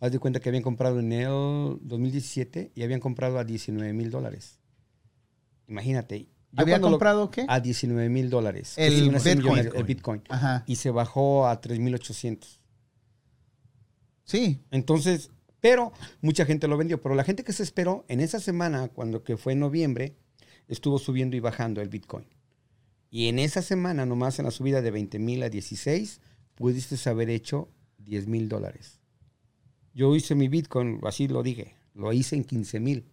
haz 0.00 0.12
de 0.12 0.18
cuenta 0.18 0.40
que 0.40 0.48
habían 0.48 0.62
comprado 0.62 1.00
en 1.00 1.12
el 1.12 1.78
2017 1.82 2.72
y 2.74 2.82
habían 2.82 3.00
comprado 3.00 3.38
a 3.38 3.44
19 3.44 3.92
mil 3.92 4.10
dólares. 4.10 4.58
Imagínate. 5.66 6.28
yo 6.52 6.62
¿Había 6.62 6.78
lo- 6.78 6.88
comprado 6.90 7.30
qué? 7.30 7.44
A 7.48 7.60
19 7.60 8.08
mil 8.08 8.30
dólares. 8.30 8.74
Bitcoin. 8.76 9.70
El 9.74 9.84
Bitcoin. 9.84 10.22
Ajá. 10.28 10.64
Y 10.66 10.76
se 10.76 10.90
bajó 10.90 11.46
a 11.46 11.60
3,800. 11.60 12.60
Sí. 14.24 14.60
Entonces, 14.70 15.30
pero 15.60 15.92
mucha 16.20 16.44
gente 16.44 16.68
lo 16.68 16.76
vendió. 16.76 17.00
Pero 17.02 17.14
la 17.14 17.24
gente 17.24 17.44
que 17.44 17.52
se 17.52 17.62
esperó 17.62 18.04
en 18.08 18.20
esa 18.20 18.40
semana, 18.40 18.88
cuando 18.88 19.22
que 19.22 19.36
fue 19.36 19.54
en 19.54 19.60
noviembre, 19.60 20.16
estuvo 20.68 20.98
subiendo 20.98 21.36
y 21.36 21.40
bajando 21.40 21.80
el 21.80 21.88
Bitcoin. 21.88 22.26
Y 23.10 23.28
en 23.28 23.38
esa 23.38 23.62
semana, 23.62 24.04
nomás 24.04 24.38
en 24.38 24.44
la 24.44 24.50
subida 24.50 24.82
de 24.82 24.90
20 24.90 25.18
mil 25.18 25.42
a 25.42 25.48
16, 25.48 26.20
pudiste 26.54 26.96
haber 27.08 27.30
hecho 27.30 27.68
10 27.98 28.26
mil 28.26 28.48
dólares. 28.48 28.97
Yo 29.98 30.14
hice 30.14 30.36
mi 30.36 30.46
Bitcoin, 30.46 31.00
así 31.02 31.26
lo 31.26 31.42
dije, 31.42 31.74
lo 31.92 32.12
hice 32.12 32.36
en 32.36 32.44
15 32.44 32.78
mil. 32.78 33.04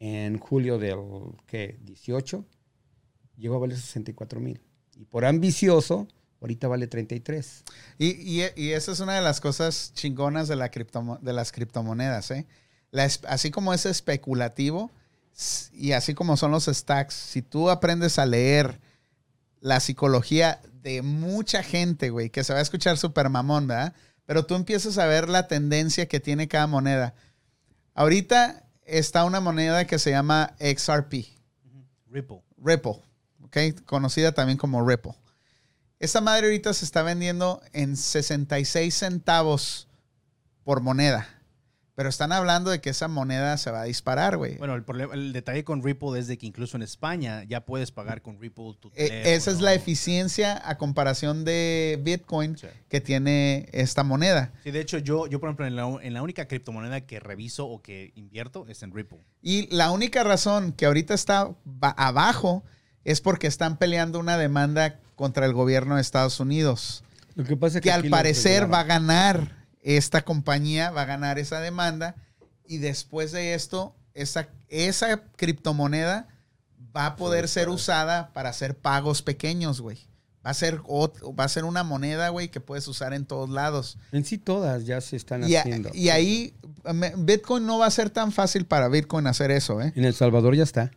En 0.00 0.38
julio 0.40 0.76
del, 0.78 0.98
¿qué? 1.46 1.78
18, 1.84 2.44
llegó 3.36 3.54
a 3.54 3.58
valer 3.60 3.76
64 3.76 4.40
mil. 4.40 4.60
Y 4.96 5.04
por 5.04 5.24
ambicioso, 5.24 6.08
ahorita 6.40 6.66
vale 6.66 6.88
33. 6.88 7.62
Y, 7.98 8.06
y, 8.08 8.42
y 8.56 8.70
esa 8.72 8.90
es 8.90 8.98
una 8.98 9.14
de 9.14 9.22
las 9.22 9.40
cosas 9.40 9.92
chingonas 9.94 10.48
de, 10.48 10.56
la 10.56 10.72
criptomo- 10.72 11.20
de 11.20 11.32
las 11.32 11.52
criptomonedas. 11.52 12.32
¿eh? 12.32 12.48
Así 13.28 13.52
como 13.52 13.72
es 13.72 13.86
especulativo 13.86 14.90
y 15.72 15.92
así 15.92 16.14
como 16.14 16.36
son 16.36 16.50
los 16.50 16.64
stacks, 16.64 17.14
si 17.14 17.42
tú 17.42 17.70
aprendes 17.70 18.18
a 18.18 18.26
leer 18.26 18.80
la 19.60 19.78
psicología 19.78 20.60
de 20.82 21.02
mucha 21.02 21.62
gente, 21.62 22.10
güey, 22.10 22.28
que 22.28 22.42
se 22.42 22.52
va 22.52 22.58
a 22.58 22.62
escuchar 22.62 22.98
súper 22.98 23.30
mamón, 23.30 23.68
¿verdad? 23.68 23.94
Pero 24.24 24.46
tú 24.46 24.54
empiezas 24.54 24.98
a 24.98 25.06
ver 25.06 25.28
la 25.28 25.48
tendencia 25.48 26.06
que 26.06 26.20
tiene 26.20 26.48
cada 26.48 26.66
moneda. 26.66 27.14
Ahorita 27.94 28.64
está 28.84 29.24
una 29.24 29.40
moneda 29.40 29.86
que 29.86 29.98
se 29.98 30.10
llama 30.10 30.54
XRP. 30.58 31.26
Ripple. 32.08 32.42
Ripple, 32.58 33.00
¿ok? 33.42 33.56
Conocida 33.84 34.32
también 34.32 34.58
como 34.58 34.86
Ripple. 34.86 35.14
Esta 35.98 36.20
madre 36.20 36.46
ahorita 36.46 36.74
se 36.74 36.84
está 36.84 37.02
vendiendo 37.02 37.62
en 37.72 37.96
66 37.96 38.94
centavos 38.94 39.88
por 40.64 40.80
moneda. 40.80 41.28
Pero 41.94 42.08
están 42.08 42.32
hablando 42.32 42.70
de 42.70 42.80
que 42.80 42.88
esa 42.88 43.06
moneda 43.06 43.58
se 43.58 43.70
va 43.70 43.82
a 43.82 43.84
disparar, 43.84 44.38
güey. 44.38 44.56
Bueno, 44.56 44.74
el, 44.74 44.82
problema, 44.82 45.12
el 45.12 45.34
detalle 45.34 45.62
con 45.62 45.82
Ripple 45.82 46.18
es 46.18 46.26
de 46.26 46.38
que 46.38 46.46
incluso 46.46 46.78
en 46.78 46.82
España 46.82 47.44
ya 47.44 47.66
puedes 47.66 47.90
pagar 47.92 48.22
con 48.22 48.40
Ripple 48.40 48.76
tu 48.80 48.88
Eh, 48.94 49.08
teléfono. 49.08 49.28
esa 49.34 49.50
es 49.50 49.60
la 49.60 49.74
eficiencia 49.74 50.62
a 50.66 50.78
comparación 50.78 51.44
de 51.44 52.00
Bitcoin 52.02 52.56
Sí. 52.56 52.66
que 52.88 53.02
tiene 53.02 53.68
esta 53.72 54.04
moneda. 54.04 54.52
Sí, 54.64 54.70
de 54.70 54.80
hecho, 54.80 54.96
yo, 54.98 55.26
yo 55.26 55.38
por 55.38 55.50
ejemplo, 55.50 55.66
en 55.66 55.76
la, 55.76 55.86
en 56.02 56.14
la 56.14 56.22
única 56.22 56.48
criptomoneda 56.48 57.02
que 57.02 57.20
reviso 57.20 57.66
o 57.66 57.82
que 57.82 58.12
invierto 58.14 58.64
es 58.68 58.82
en 58.82 58.94
Ripple. 58.94 59.18
Y 59.42 59.66
la 59.74 59.90
única 59.90 60.24
razón 60.24 60.72
que 60.72 60.86
ahorita 60.86 61.12
está 61.12 61.50
ba- 61.64 61.94
abajo 61.98 62.64
es 63.04 63.20
porque 63.20 63.46
están 63.48 63.76
peleando 63.76 64.18
una 64.18 64.38
demanda 64.38 64.98
contra 65.14 65.44
el 65.44 65.52
gobierno 65.52 65.96
de 65.96 66.00
Estados 66.00 66.40
Unidos. 66.40 67.04
Lo 67.34 67.44
que 67.44 67.56
pasa 67.56 67.78
es 67.78 67.82
que 67.82 67.92
al 67.92 68.08
parecer 68.08 68.72
va 68.72 68.80
a 68.80 68.84
ganar 68.84 69.61
esta 69.82 70.22
compañía, 70.22 70.90
va 70.90 71.02
a 71.02 71.06
ganar 71.06 71.38
esa 71.38 71.60
demanda 71.60 72.14
y 72.66 72.78
después 72.78 73.32
de 73.32 73.54
esto, 73.54 73.94
esa, 74.14 74.48
esa 74.68 75.22
criptomoneda 75.36 76.28
va 76.96 77.06
a 77.06 77.16
poder 77.16 77.48
ser 77.48 77.68
usada 77.68 78.32
para 78.32 78.50
hacer 78.50 78.76
pagos 78.76 79.22
pequeños, 79.22 79.80
güey. 79.80 79.98
Va 80.44 80.50
a 80.50 80.54
ser 80.54 80.80
va 80.80 81.44
a 81.44 81.48
ser 81.48 81.64
una 81.64 81.84
moneda, 81.84 82.28
güey, 82.30 82.48
que 82.48 82.60
puedes 82.60 82.86
usar 82.88 83.12
en 83.14 83.24
todos 83.26 83.48
lados. 83.48 83.96
En 84.10 84.24
sí 84.24 84.38
todas 84.38 84.84
ya 84.86 85.00
se 85.00 85.14
están 85.16 85.48
Y, 85.48 85.54
a- 85.54 85.60
haciendo. 85.60 85.90
y 85.94 86.08
ahí 86.08 86.54
Bitcoin 87.16 87.64
no 87.64 87.78
va 87.78 87.86
a 87.86 87.90
ser 87.90 88.10
tan 88.10 88.32
fácil 88.32 88.66
para 88.66 88.88
Bitcoin 88.88 89.26
hacer 89.28 89.50
eso, 89.52 89.80
¿eh? 89.80 89.92
En 89.94 90.04
El 90.04 90.14
Salvador 90.14 90.56
ya 90.56 90.64
está. 90.64 90.90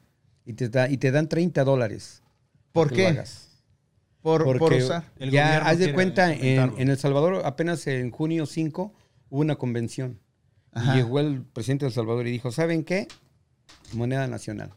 Y 0.45 0.53
te, 0.53 0.69
da, 0.69 0.89
y 0.89 0.97
te 0.97 1.11
dan 1.11 1.27
30 1.29 1.63
dólares. 1.63 2.21
¿Por 2.71 2.91
qué? 2.91 3.23
Por, 4.25 4.73
usar. 4.73 5.11
El 5.19 5.29
ya 5.29 5.59
haz 5.59 5.77
de 5.77 5.93
cuenta, 5.93 6.33
en, 6.33 6.73
en 6.79 6.89
El 6.89 6.97
Salvador 6.97 7.43
apenas 7.45 7.85
en 7.85 8.09
junio 8.09 8.47
5 8.47 8.91
hubo 9.29 9.39
una 9.39 9.55
convención. 9.55 10.19
Ajá. 10.71 10.93
Y 10.93 10.97
llegó 10.97 11.19
el 11.19 11.43
presidente 11.43 11.85
de 11.85 11.89
El 11.89 11.93
Salvador 11.93 12.25
y 12.25 12.31
dijo, 12.31 12.51
¿saben 12.51 12.83
qué? 12.83 13.07
Moneda 13.93 14.25
nacional. 14.25 14.73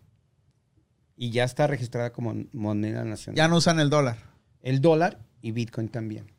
Y 1.16 1.30
ya 1.30 1.44
está 1.44 1.66
registrada 1.66 2.12
como 2.12 2.34
moneda 2.53 3.05
nacional. 3.05 3.38
Ya 3.38 3.49
no 3.49 3.57
usan 3.57 3.80
el 3.80 3.88
dólar. 3.88 4.18
El 4.61 4.82
dólar 4.82 5.18
y 5.40 5.53
Bitcoin 5.53 5.88
también. 5.88 6.30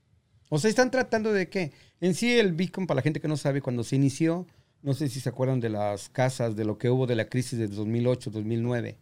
O 0.50 0.60
sea, 0.60 0.70
están 0.70 0.92
tratando 0.92 1.34
de 1.34 1.50
que, 1.50 1.72
en 2.02 2.14
sí 2.14 2.38
el 2.38 2.54
Bitcoin, 2.54 2.86
para 2.86 2.98
la 2.98 3.02
gente 3.02 3.20
que 3.20 3.28
no 3.28 3.38
sabe, 3.38 3.64
cuando 3.64 3.84
se 3.84 3.96
inició, 3.96 4.46
no 4.84 4.94
sé 4.94 5.10
si 5.10 5.20
se 5.20 5.30
acuerdan 5.30 5.60
de 5.60 5.70
las 5.70 6.10
casas, 6.10 6.56
de 6.56 6.64
lo 6.64 6.78
que 6.78 6.92
hubo 6.92 7.08
de 7.08 7.16
la 7.16 7.26
crisis 7.26 7.58
de 7.58 7.70
2008, 7.70 8.30
2009. 8.30 9.00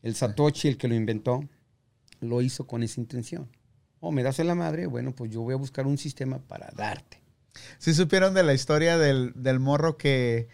El 0.00 0.14
Satoshi, 0.14 0.68
el 0.68 0.78
que 0.78 0.88
lo 0.88 0.94
inventó, 0.94 1.44
lo 2.20 2.42
hizo 2.42 2.66
con 2.66 2.82
esa 2.82 3.00
intención. 3.00 3.48
Oh, 4.00 4.12
me 4.12 4.22
das 4.22 4.38
en 4.38 4.46
la 4.46 4.54
madre, 4.54 4.86
bueno, 4.86 5.14
pues 5.14 5.30
yo 5.30 5.42
voy 5.42 5.54
a 5.54 5.58
buscar 5.58 5.86
un 5.86 5.98
sistema 5.98 6.38
para 6.38 6.70
darte. 6.74 7.20
¿Sí 7.78 7.92
supieron 7.92 8.32
de 8.34 8.42
la 8.42 8.54
historia 8.54 8.96
del, 8.96 9.32
del 9.34 9.60
morro 9.60 9.96
que 9.96 10.48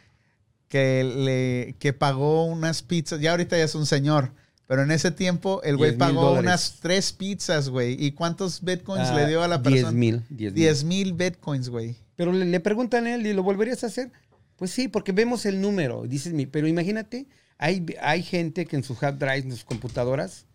que, 0.69 1.05
le, 1.05 1.77
que 1.79 1.93
pagó 1.93 2.45
unas 2.47 2.83
pizzas. 2.83 3.21
Ya 3.21 3.31
ahorita 3.33 3.57
ya 3.57 3.65
es 3.65 3.75
un 3.75 3.87
señor. 3.87 4.33
Pero 4.67 4.83
en 4.83 4.91
ese 4.91 5.13
tiempo 5.13 5.63
el 5.63 5.77
güey 5.77 5.93
10,000 5.93 5.99
pagó 6.17 6.33
unas 6.33 6.79
tres 6.81 7.13
pizzas, 7.13 7.69
güey. 7.69 7.97
¿Y 8.05 8.13
cuántos 8.13 8.63
bitcoins 8.63 9.09
Ah, 9.11 9.15
le 9.17 9.29
dio 9.29 9.43
a 9.43 9.49
la 9.49 9.59
10 9.59 9.63
persona? 9.63 9.93
mil. 9.97 10.25
10 10.29 10.53
mil. 10.53 10.55
10 10.55 10.85
mil 10.85 11.13
bitcoins, 11.13 11.69
güey. 11.69 11.97
Pero 12.17 12.33
le, 12.33 12.45
le 12.45 12.59
preguntan 12.61 13.07
a 13.07 13.15
él, 13.15 13.25
¿y 13.27 13.33
lo 13.33 13.45
volverías 13.45 13.85
a 13.85 13.87
hacer? 13.87 14.11
Pues 14.57 14.73
sí, 14.73 14.89
porque 14.89 15.13
vemos 15.13 15.47
el 15.47 15.61
número. 15.61 16.03
Dices, 16.09 16.35
pero 16.51 16.67
imagínate, 16.67 17.29
hay, 17.59 17.87
hay 18.03 18.25
gente 18.25 18.67
que 18.67 18.75
en 18.75 18.83
sus 18.83 19.01
hard 19.01 19.19
drives, 19.19 19.45
en 19.45 19.53
sus 19.53 19.65
computadoras, 19.65 20.46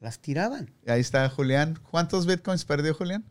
las 0.00 0.18
tiraban. 0.20 0.72
Ahí 0.86 1.00
está 1.00 1.28
Julián. 1.28 1.78
¿Cuántos 1.90 2.26
bitcoins 2.26 2.64
perdió 2.64 2.94
Julián? 2.94 3.24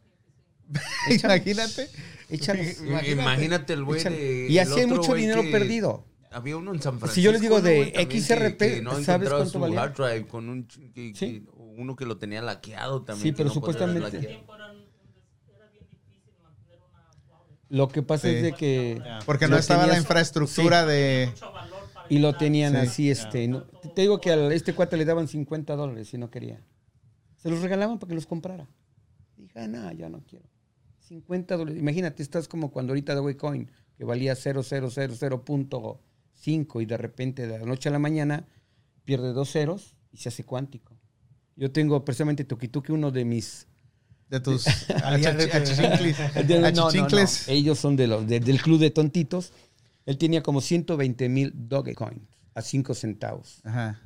Échalos. 1.09 1.37
Imagínate. 1.37 1.89
Échalos. 2.29 2.65
Imagínate, 3.07 3.73
el 3.73 3.83
güey 3.83 4.03
de. 4.03 4.47
Y 4.49 4.57
así 4.59 4.79
hay 4.79 4.85
mucho 4.87 5.13
dinero 5.15 5.41
que- 5.41 5.51
perdido. 5.51 6.05
Había 6.31 6.57
uno 6.57 6.75
en 6.75 6.79
San 6.81 6.99
Francisco. 6.99 7.15
Si 7.15 7.21
yo 7.23 7.31
les 7.31 7.41
digo 7.41 7.57
¿no, 7.57 7.63
de 7.63 8.07
XRP, 8.07 8.57
que- 8.59 8.75
que 8.75 8.81
no 8.83 9.01
¿sabes 9.01 9.29
cuánto 9.29 9.49
su 9.49 9.59
valía? 9.59 9.81
hard 9.81 9.95
drive 9.95 10.27
con 10.27 10.47
un. 10.47 10.67
que- 10.67 11.13
Sí. 11.15 11.41
que- 11.41 11.43
uno 11.55 11.95
que 11.95 12.05
lo 12.05 12.17
tenía 12.17 12.41
laqueado 12.43 13.01
también. 13.03 13.23
Sí, 13.23 13.31
pero 13.31 13.47
no 13.49 13.53
supuestamente-. 13.55 14.43
Lo 17.69 17.87
que 17.87 18.01
pasa 18.01 18.27
Sí. 18.27 18.35
es 18.35 18.41
de 18.43 18.53
que... 18.53 19.01
Porque 19.25 19.47
no 19.47 19.55
estaba 19.57 19.85
la 19.85 19.97
infraestructura 19.97 20.85
de... 20.85 21.31
Y 22.09 22.19
lo 22.19 22.35
tenían 22.35 22.73
Sí. 22.73 22.77
así, 22.79 23.11
este... 23.11 23.47
no- 23.47 23.63
te 23.63 24.01
digo 24.01 24.19
que 24.19 24.31
a 24.31 24.53
este 24.53 24.73
cuate 24.73 24.97
le 24.97 25.05
daban 25.05 25.27
50 25.27 25.75
dólares 25.75 26.09
si 26.09 26.17
no 26.17 26.29
quería. 26.29 26.61
Se 27.37 27.49
los 27.49 27.61
regalaban 27.61 27.99
para 27.99 28.09
que 28.09 28.15
los 28.15 28.25
comprara. 28.25 28.67
Dije, 29.37 29.59
ah, 29.59 29.67
no, 29.67 29.91
ya 29.93 30.09
no 30.09 30.21
quiero. 30.25 30.45
50 31.07 31.55
dólares. 31.57 31.79
Imagínate, 31.79 32.21
estás 32.23 32.47
como 32.47 32.71
cuando 32.71 32.91
ahorita 32.91 33.15
Dogecoin, 33.15 33.69
que 33.97 34.03
valía 34.03 34.33
0.000.5 34.35 36.81
y 36.81 36.85
de 36.85 36.97
repente 36.97 37.47
de 37.47 37.59
la 37.59 37.65
noche 37.65 37.89
a 37.89 37.91
la 37.91 37.99
mañana 37.99 38.47
pierde 39.05 39.33
dos 39.33 39.51
ceros 39.51 39.95
y 40.11 40.17
se 40.17 40.29
hace 40.29 40.43
cuántico. 40.43 40.97
Yo 41.55 41.71
tengo 41.71 42.03
precisamente 42.05 42.43
Tokituki, 42.43 42.91
uno 42.91 43.11
de 43.11 43.25
mis... 43.25 43.67
De 44.29 44.39
tus 44.39 44.67
achichincles. 44.91 46.17
de- 46.47 46.59
no, 46.59 46.71
no, 46.71 46.91
no. 46.91 47.07
Ellos 47.47 47.79
son 47.79 47.95
de 47.95 48.05
los, 48.07 48.27
de- 48.27 48.39
del 48.39 48.61
club 48.61 48.79
de 48.79 48.91
tontitos. 48.91 49.51
Él 50.09 50.17
tenía 50.17 50.41
como 50.41 50.59
120 50.59 51.29
mil 51.29 51.53
Dogecoin 51.53 52.27
a 52.55 52.63
5 52.63 52.95
centavos 52.95 53.61
Ajá. 53.63 54.01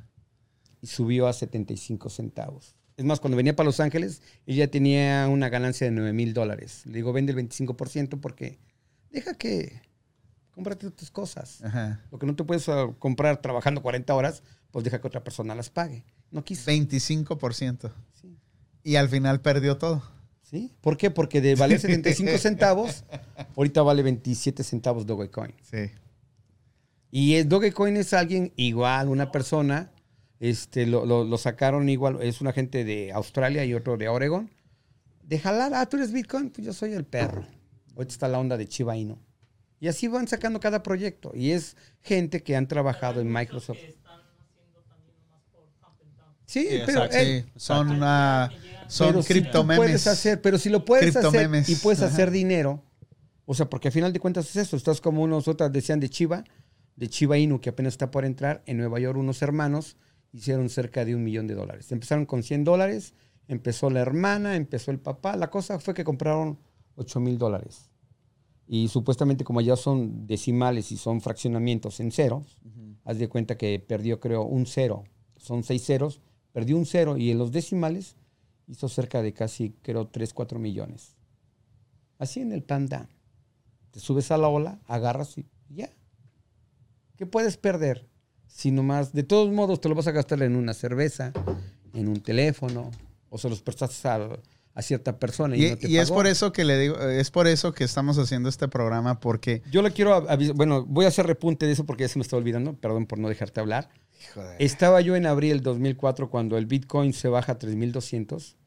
y 0.82 0.88
subió 0.88 1.28
a 1.28 1.34
75 1.34 2.10
centavos. 2.10 2.76
Es 2.98 3.06
más, 3.06 3.22
cuando 3.22 3.38
venía 3.38 3.56
para 3.56 3.68
Los 3.68 3.80
Ángeles, 3.80 4.22
él 4.46 4.58
ya 4.58 4.68
tenía 4.68 5.30
una 5.30 5.48
ganancia 5.48 5.88
de 5.88 5.92
9 5.92 6.12
mil 6.12 6.34
dólares. 6.34 6.86
Le 6.88 6.96
digo, 6.96 7.14
vende 7.14 7.32
el 7.32 7.38
25% 7.38 8.20
porque 8.20 8.60
deja 9.12 9.36
que 9.36 9.82
cómprate 10.52 10.92
tus 10.92 11.10
cosas. 11.10 11.64
Ajá. 11.64 12.04
Lo 12.12 12.20
que 12.20 12.26
no 12.26 12.36
te 12.36 12.44
puedes 12.44 12.68
ah, 12.68 12.94
comprar 13.00 13.42
trabajando 13.42 13.82
40 13.82 14.14
horas, 14.14 14.44
pues 14.72 14.84
deja 14.84 15.00
que 15.00 15.08
otra 15.08 15.24
persona 15.24 15.56
las 15.56 15.70
pague. 15.70 16.04
No 16.32 16.44
quiso. 16.44 16.70
25%. 16.70 17.94
Sí. 18.22 18.38
Y 18.84 18.98
al 18.98 19.08
final 19.08 19.40
perdió 19.40 19.78
todo. 19.78 20.04
¿Sí? 20.54 20.72
¿Por 20.82 20.98
qué? 20.98 21.10
Porque 21.10 21.42
de 21.42 21.56
valer 21.56 21.80
75 21.80 22.38
centavos, 22.38 23.06
ahorita 23.56 23.82
vale 23.82 24.04
27 24.04 24.62
centavos 24.64 25.08
Dogecoin. 25.08 25.52
Sí. 25.64 25.90
Y 27.10 27.36
el 27.36 27.50
Dogecoin 27.50 27.98
es 27.98 28.14
alguien 28.14 28.54
igual, 28.56 29.08
una 29.10 29.32
persona, 29.32 29.92
este, 30.40 30.86
lo, 30.86 31.06
lo- 31.08 31.24
lo 31.24 31.38
sacaron 31.40 31.90
igual, 31.90 32.20
es 32.22 32.40
una 32.40 32.54
gente 32.54 32.84
de 32.84 33.12
Australia 33.14 33.66
y 33.66 33.74
otro 33.74 33.98
de 33.98 34.10
Oregon. 34.10 34.52
De 35.24 35.40
jalar, 35.40 35.74
ah, 35.74 35.88
tú 35.88 35.98
eres 35.98 36.12
Bitcoin, 36.12 36.52
pues 36.52 36.68
yo 36.68 36.74
soy 36.74 36.94
el 36.94 37.04
perro. 37.06 37.46
Ahorita 37.96 38.14
está 38.14 38.28
la 38.28 38.38
onda 38.40 38.56
de 38.56 38.68
Chiba 38.68 38.96
Inu. 38.96 39.18
Y 39.80 39.88
así 39.88 40.08
van 40.08 40.28
sacando 40.28 40.60
cada 40.60 40.84
proyecto. 40.84 41.32
Y 41.34 41.50
es 41.52 41.76
gente 42.02 42.44
que 42.44 42.56
han 42.56 42.68
trabajado 42.68 43.22
en 43.22 43.32
Microsoft. 43.34 43.80
Sí, 46.54 46.62
Sí, 46.62 46.68
pero, 46.86 47.04
exacto. 47.06 47.18
eh, 47.18 47.46
Sí, 47.48 47.52
son, 47.56 48.00
son 48.88 49.24
si 49.24 49.34
criptomemes. 49.34 49.78
puedes 49.78 50.08
hacer, 50.08 50.42
pero 50.42 50.58
si 50.58 50.70
lo 50.70 50.86
puedes 50.86 51.16
hacer 51.16 51.50
y 51.68 51.76
puedes 51.76 52.02
Ajá. 52.02 52.14
hacer 52.14 52.32
dinero, 52.32 52.84
o 53.46 53.54
sea, 53.54 53.70
porque 53.70 53.88
al 53.88 53.92
final 53.92 54.14
de 54.14 54.20
cuentas 54.20 54.50
es 54.50 54.56
eso, 54.58 54.78
estás 54.78 55.02
como 55.02 55.24
unos 55.24 55.48
otras 55.48 55.72
decían 55.72 56.00
de 56.00 56.10
Chiva, 56.10 56.44
de 56.96 57.08
Chiva 57.10 57.38
Inu, 57.38 57.60
que 57.60 57.70
apenas 57.70 57.94
está 57.96 58.12
por 58.12 58.24
entrar, 58.24 58.62
en 58.68 58.78
Nueva 58.78 59.00
York 59.00 59.18
unos 59.18 59.42
hermanos 59.42 59.98
hicieron 60.32 60.70
cerca 60.70 61.06
de 61.06 61.16
un 61.16 61.24
millón 61.24 61.48
de 61.48 61.56
dólares. 61.56 61.92
Empezaron 61.92 62.26
con 62.26 62.44
100 62.44 62.64
dólares, 62.64 63.14
empezó 63.48 63.90
la 63.90 64.00
hermana, 64.02 64.56
empezó 64.56 64.92
el 64.92 65.00
papá, 65.00 65.36
la 65.36 65.50
cosa 65.50 65.80
fue 65.80 65.94
que 65.94 66.04
compraron 66.04 66.60
8 66.96 67.20
mil 67.20 67.38
dólares. 67.38 67.90
Y 68.68 68.88
supuestamente 68.88 69.44
como 69.44 69.60
ya 69.62 69.76
son 69.76 70.26
decimales 70.28 70.92
y 70.92 70.98
son 70.98 71.20
fraccionamientos 71.20 72.00
en 72.00 72.12
ceros, 72.12 72.58
haz 73.06 73.18
de 73.18 73.28
cuenta 73.28 73.58
que 73.58 73.80
perdió 73.80 74.20
creo 74.20 74.44
un 74.44 74.66
cero, 74.66 75.04
son 75.38 75.64
seis 75.64 75.84
ceros, 75.84 76.22
perdió 76.54 76.78
un 76.78 76.86
cero 76.86 77.18
y 77.18 77.32
en 77.32 77.38
los 77.38 77.52
decimales 77.52 78.16
hizo 78.68 78.88
cerca 78.88 79.22
de 79.22 79.34
casi 79.34 79.76
creo 79.82 80.08
3, 80.08 80.34
4 80.34 80.60
millones. 80.60 81.16
Así 82.18 82.40
en 82.40 82.54
el 82.54 82.64
panda. 82.64 83.10
Te 83.92 84.00
subes 84.00 84.32
a 84.32 84.38
la 84.38 84.48
ola, 84.48 84.80
agarras 84.88 85.38
y 85.38 85.46
ya. 85.70 85.90
¿Qué 87.18 87.26
puedes 87.26 87.58
perder? 87.58 88.08
Si 88.48 88.72
nomás, 88.72 89.14
de 89.14 89.24
todos 89.24 89.52
modos, 89.52 89.82
te 89.82 89.90
lo 89.90 89.96
vas 89.96 90.08
a 90.08 90.12
gastar 90.12 90.42
en 90.42 90.56
una 90.56 90.74
cerveza, 90.74 91.34
en 91.94 92.08
un 92.08 92.22
teléfono, 92.22 92.92
o 93.30 93.38
se 93.38 93.50
los 93.50 93.62
prestaste 93.62 94.08
a, 94.08 94.40
a 94.74 94.82
cierta 94.82 95.20
persona 95.20 95.56
y, 95.56 95.66
Y, 95.66 95.70
no 95.70 95.78
te 95.78 95.90
y 95.90 95.98
es 95.98 96.12
por 96.12 96.28
eso 96.28 96.52
que 96.54 96.64
le 96.64 96.78
digo, 96.80 97.00
es 97.00 97.32
por 97.32 97.48
eso 97.48 97.74
que 97.74 97.84
estamos 97.84 98.18
haciendo 98.18 98.50
este 98.50 98.68
programa, 98.68 99.20
porque 99.20 99.62
Yo 99.72 99.82
le 99.82 99.92
quiero 99.92 100.14
avisar, 100.30 100.56
bueno, 100.56 100.86
voy 100.86 101.06
a 101.06 101.10
hacer 101.10 101.28
repunte 101.28 101.66
de 101.66 101.74
eso 101.74 101.86
porque 101.86 102.04
ya 102.04 102.10
se 102.10 102.20
me 102.20 102.24
está 102.24 102.36
olvidando, 102.36 102.74
perdón 102.74 103.06
por 103.06 103.20
no 103.20 103.30
dejarte 103.30 103.60
hablar. 103.60 103.90
Estaba 104.60 105.02
yo 105.02 105.16
en 105.16 105.26
abril 105.26 105.52
del 105.52 105.62
2004 105.62 106.30
cuando 106.30 106.58
el 106.58 106.66
Bitcoin 106.66 107.14
se 107.14 107.28
baja 107.28 107.54
a 107.54 107.60
3200 107.60 108.58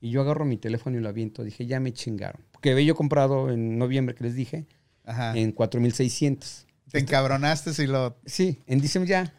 y 0.00 0.10
yo 0.10 0.20
agarro 0.20 0.44
mi 0.44 0.56
teléfono 0.56 0.96
y 0.96 1.00
lo 1.00 1.08
aviento. 1.08 1.42
Dije, 1.42 1.66
ya 1.66 1.80
me 1.80 1.92
chingaron. 1.92 2.42
Porque 2.52 2.70
había 2.70 2.86
yo 2.86 2.94
comprado 2.94 3.50
en 3.50 3.78
noviembre, 3.78 4.14
que 4.14 4.24
les 4.24 4.34
dije, 4.34 4.66
ajá, 5.04 5.36
en 5.36 5.52
4600. 5.52 6.66
te 6.90 6.98
encabronaste 6.98 7.74
si 7.74 7.86
lo... 7.86 8.16
Sí, 8.24 8.58
en 8.66 8.80
diciembre 8.80 9.10
ya. 9.10 9.34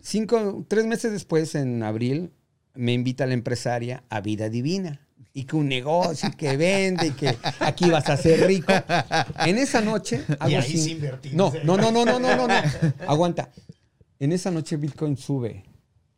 Cinco, 0.00 0.64
tres 0.68 0.86
meses 0.86 1.12
después, 1.12 1.54
en 1.54 1.82
abril, 1.82 2.30
me 2.74 2.92
invita 2.92 3.26
la 3.26 3.34
empresaria 3.34 4.04
a 4.08 4.20
Vida 4.20 4.48
Divina. 4.48 5.00
Y 5.32 5.44
que 5.44 5.56
un 5.56 5.68
negocio, 5.68 6.30
y 6.30 6.36
que 6.36 6.56
vende, 6.56 7.08
y 7.08 7.10
que 7.10 7.36
aquí 7.60 7.90
vas 7.90 8.08
a 8.08 8.16
ser 8.16 8.46
rico. 8.46 8.72
En 9.44 9.58
esa 9.58 9.82
noche 9.82 10.24
hago 10.38 10.50
Y 10.50 10.54
ahí 10.54 10.90
invertí. 10.92 11.30
No, 11.34 11.52
no, 11.62 11.76
no, 11.76 11.92
no, 11.92 12.06
no, 12.06 12.18
no, 12.18 12.36
no, 12.36 12.48
no. 12.48 12.54
Aguanta. 13.06 13.50
En 14.18 14.32
esa 14.32 14.50
noche 14.50 14.76
Bitcoin 14.76 15.16
sube 15.16 15.64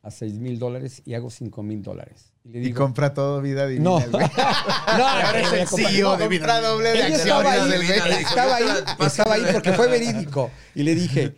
a 0.01 0.11
6 0.11 0.39
mil 0.39 0.57
dólares 0.57 1.01
y 1.05 1.13
hago 1.13 1.29
5 1.29 1.63
mil 1.63 1.81
dólares. 1.81 2.31
Y 2.45 2.49
le 2.49 2.59
Y 2.59 2.61
digo, 2.61 2.79
compra 2.79 3.13
todo 3.13 3.41
vida 3.41 3.67
divina. 3.67 3.83
no, 3.83 3.99
no, 4.07 4.17
Ahora 4.87 5.41
es 5.41 5.53
el 5.53 5.67
CEO 5.67 6.15
de 6.15 6.27
Vida 6.29 6.61
doble 6.61 6.91
de 6.91 7.07
estaba 7.09 7.51
ahí, 7.51 7.59
acciones 7.59 7.89
del 7.89 8.11
estaba 8.11 8.55
ahí, 8.55 8.65
estaba 9.05 9.33
ahí 9.35 9.43
porque 9.51 9.73
fue 9.73 9.87
verídico. 9.89 10.49
Y 10.73 10.83
le 10.83 10.95
dije, 10.95 11.35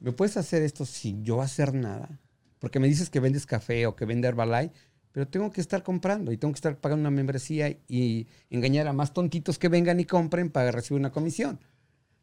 ¿me 0.00 0.12
puedes 0.12 0.36
hacer 0.36 0.62
esto 0.62 0.84
sin 0.84 1.24
yo 1.24 1.40
hacer 1.40 1.72
nada? 1.74 2.20
Porque 2.58 2.80
me 2.80 2.88
dices 2.88 3.08
que 3.08 3.20
vendes 3.20 3.46
café 3.46 3.86
o 3.86 3.94
que 3.94 4.04
vende 4.04 4.26
Herbalife, 4.26 4.74
pero 5.12 5.28
tengo 5.28 5.50
que 5.52 5.60
estar 5.60 5.82
comprando 5.84 6.32
y 6.32 6.36
tengo 6.36 6.52
que 6.52 6.58
estar 6.58 6.76
pagando 6.76 7.02
una 7.02 7.10
membresía 7.10 7.68
y 7.86 8.26
engañar 8.50 8.88
a 8.88 8.92
más 8.92 9.12
tontitos 9.12 9.58
que 9.58 9.68
vengan 9.68 10.00
y 10.00 10.04
compren 10.04 10.50
para 10.50 10.72
recibir 10.72 10.98
una 10.98 11.12
comisión. 11.12 11.60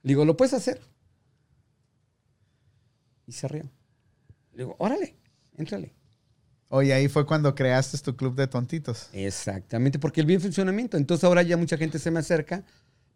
Le 0.01 0.09
digo, 0.09 0.25
¿lo 0.25 0.36
puedes 0.36 0.53
hacer? 0.53 0.82
Y 3.30 3.32
se 3.32 3.47
rió. 3.47 3.69
Le 4.53 4.63
digo, 4.63 4.75
órale, 4.80 5.15
éntrale. 5.55 5.93
Oye, 6.69 6.91
ahí 6.93 7.07
fue 7.07 7.27
cuando 7.27 7.53
creaste 7.53 7.95
tu 7.99 8.15
club 8.15 8.34
de 8.36 8.47
tontitos. 8.47 9.07
Exactamente, 9.13 9.99
porque 9.99 10.21
el 10.21 10.25
bien 10.25 10.41
funcionamiento. 10.41 10.97
Entonces 10.97 11.23
ahora 11.23 11.43
ya 11.43 11.55
mucha 11.55 11.77
gente 11.77 11.99
se 11.99 12.09
me 12.09 12.19
acerca, 12.19 12.63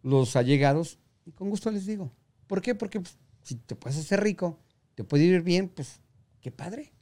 los 0.03 0.35
allegados, 0.35 0.99
y 1.25 1.31
con 1.31 1.49
gusto 1.49 1.71
les 1.71 1.87
digo. 1.87 2.11
¿Por 2.45 2.61
qué? 2.61 2.75
Porque 2.75 2.99
pues, 2.99 3.17
si 3.41 3.55
te 3.55 3.75
puedes 3.75 3.97
hacer 3.97 4.21
rico, 4.21 4.59
te 4.93 5.03
puede 5.03 5.23
ir 5.23 5.41
bien, 5.41 5.67
pues 5.67 5.99
qué 6.41 6.51
padre. 6.51 6.93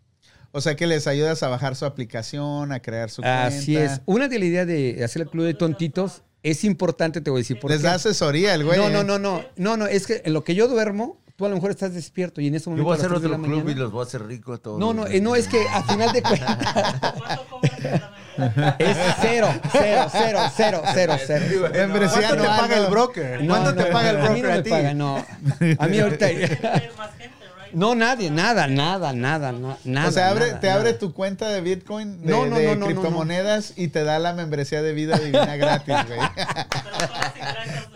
O 0.53 0.61
sea 0.61 0.77
que 0.77 0.87
les 0.87 1.05
ayudas 1.07 1.43
a 1.43 1.49
bajar 1.49 1.75
su 1.75 1.83
aplicación, 1.85 2.71
a 2.71 2.81
crear 2.81 3.09
su 3.09 3.21
Así 3.25 3.73
cuenta. 3.73 3.93
es. 3.95 4.01
Una 4.05 4.29
de 4.29 4.39
las 4.39 4.47
ideas 4.47 4.67
de 4.67 5.03
hacer 5.03 5.23
el 5.23 5.29
club 5.29 5.43
de 5.45 5.53
tontitos 5.53 6.23
es 6.43 6.63
importante, 6.63 7.19
te 7.19 7.29
voy 7.29 7.39
a 7.39 7.41
decir 7.41 7.59
por 7.59 7.71
Les 7.71 7.81
qué. 7.81 7.87
da 7.87 7.95
asesoría 7.95 8.53
el 8.55 8.63
güey. 8.65 8.77
no, 8.77 8.87
¿eh? 8.87 8.91
no, 8.91 9.03
no, 9.03 9.19
no, 9.19 9.45
no, 9.57 9.75
no, 9.77 9.87
es 9.87 10.07
que 10.07 10.21
en 10.25 10.33
lo 10.33 10.43
que 10.43 10.55
yo 10.55 10.67
duermo, 10.67 11.20
tú 11.35 11.45
a 11.45 11.49
lo 11.49 11.55
mejero 11.55 11.71
estás 11.71 11.93
despierto 11.93 12.41
y 12.41 12.47
en 12.47 12.55
ese 12.55 12.65
Yo 12.65 12.71
momento 12.71 12.85
voy 12.85 12.93
a 12.93 12.97
hacer 12.97 13.09
de 13.09 13.15
otro 13.17 13.29
club 13.41 13.45
y 13.45 13.49
mañana- 13.63 13.79
los 13.81 13.91
voy 13.91 14.01
a 14.01 14.07
hacer 14.07 14.25
rico 14.25 14.53
a 14.53 14.57
todos. 14.57 14.79
No, 14.79 14.93
no, 14.93 15.07
eh, 15.07 15.21
no, 15.21 15.35
es 15.35 15.47
que 15.47 15.63
a 15.69 15.83
final 15.83 16.11
de 16.13 16.21
cuentas 16.21 16.57
es 18.79 18.97
cero, 19.21 19.47
cero, 19.71 20.07
cero, 20.11 20.39
cero, 20.55 20.81
cero, 20.93 21.15
cero. 21.27 21.69
Membresía 21.73 22.27
¿Cuánto 22.29 22.43
te 22.43 22.47
anual, 22.47 22.59
paga 22.61 22.75
no. 22.77 22.83
el 22.85 22.91
broker? 22.91 23.43
No, 23.43 23.47
¿Cuánto 23.53 23.71
no, 23.75 23.83
te 23.83 23.91
paga 23.91 24.09
el 24.11 24.17
a 24.17 24.29
mí 24.29 24.41
broker 24.41 24.43
no 24.43 24.53
a, 24.53 24.57
me 24.57 24.63
ti? 24.63 24.69
paga, 24.69 24.93
no. 24.93 25.25
A 25.79 25.87
mí 25.87 25.99
ahorita. 25.99 26.27
No, 27.73 27.95
nadie, 27.95 28.29
nada, 28.29 28.67
nada, 28.67 29.13
nada, 29.13 29.53
na- 29.53 29.77
nada. 29.85 30.09
o 30.09 30.11
sea, 30.11 30.27
abre, 30.27 30.47
nada, 30.47 30.59
te 30.59 30.69
abre 30.69 30.89
nada. 30.89 30.99
tu 30.99 31.13
cuenta 31.13 31.47
de 31.47 31.61
Bitcoin, 31.61 32.19
de, 32.21 32.27
No, 32.29 32.45
no, 32.45 32.57
de 32.57 32.65
no, 32.65 32.69
no, 32.71 32.75
no, 32.81 32.85
criptomonedas 32.87 33.75
y 33.77 33.87
te 33.87 34.03
da 34.03 34.19
la 34.19 34.33
membresía 34.33 34.81
de 34.81 34.91
vida 34.91 35.17
divina 35.17 35.55
gratis, 35.55 35.95
güey. 36.05 36.19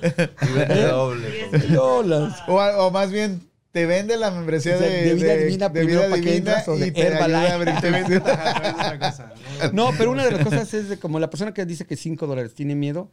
Y 0.02 0.54
vende 0.54 0.82
doble. 0.84 2.28
O, 2.48 2.56
o 2.56 2.92
más 2.92 3.12
bien, 3.12 3.42
te 3.72 3.86
vende 3.86 4.18
la 4.18 4.32
membresía 4.32 4.76
O 4.76 4.80
sea, 4.80 4.88
de, 4.88 5.04
de 5.04 5.14
vida 5.16 5.36
divina 5.36 5.70
de 5.70 5.80
primero 5.82 6.00
vida 6.02 6.10
para 6.10 6.22
que 6.22 6.32
divina 6.32 6.52
entras 6.52 6.68
o 6.70 6.78
de 6.78 6.88
y 6.88 6.92
te 6.92 7.02
ayuda 7.08 7.18
Herbalife. 7.26 7.52
a 7.52 7.56
abrir- 7.56 7.82
te 7.82 7.92
vende- 7.92 8.18
otra 8.18 9.00
cosa. 9.00 9.34
No, 9.74 9.92
pero 9.98 10.12
una 10.12 10.24
de 10.26 10.32
las 10.32 10.44
cosas 10.44 10.74
es 10.74 10.90
de 10.90 10.98
como 11.00 11.20
la 11.20 11.30
persona 11.30 11.54
que 11.54 11.66
dice 11.66 11.86
que 11.86 11.96
5 11.98 12.26
dólares 12.28 12.54
tiene 12.54 12.76
miedo, 12.76 13.12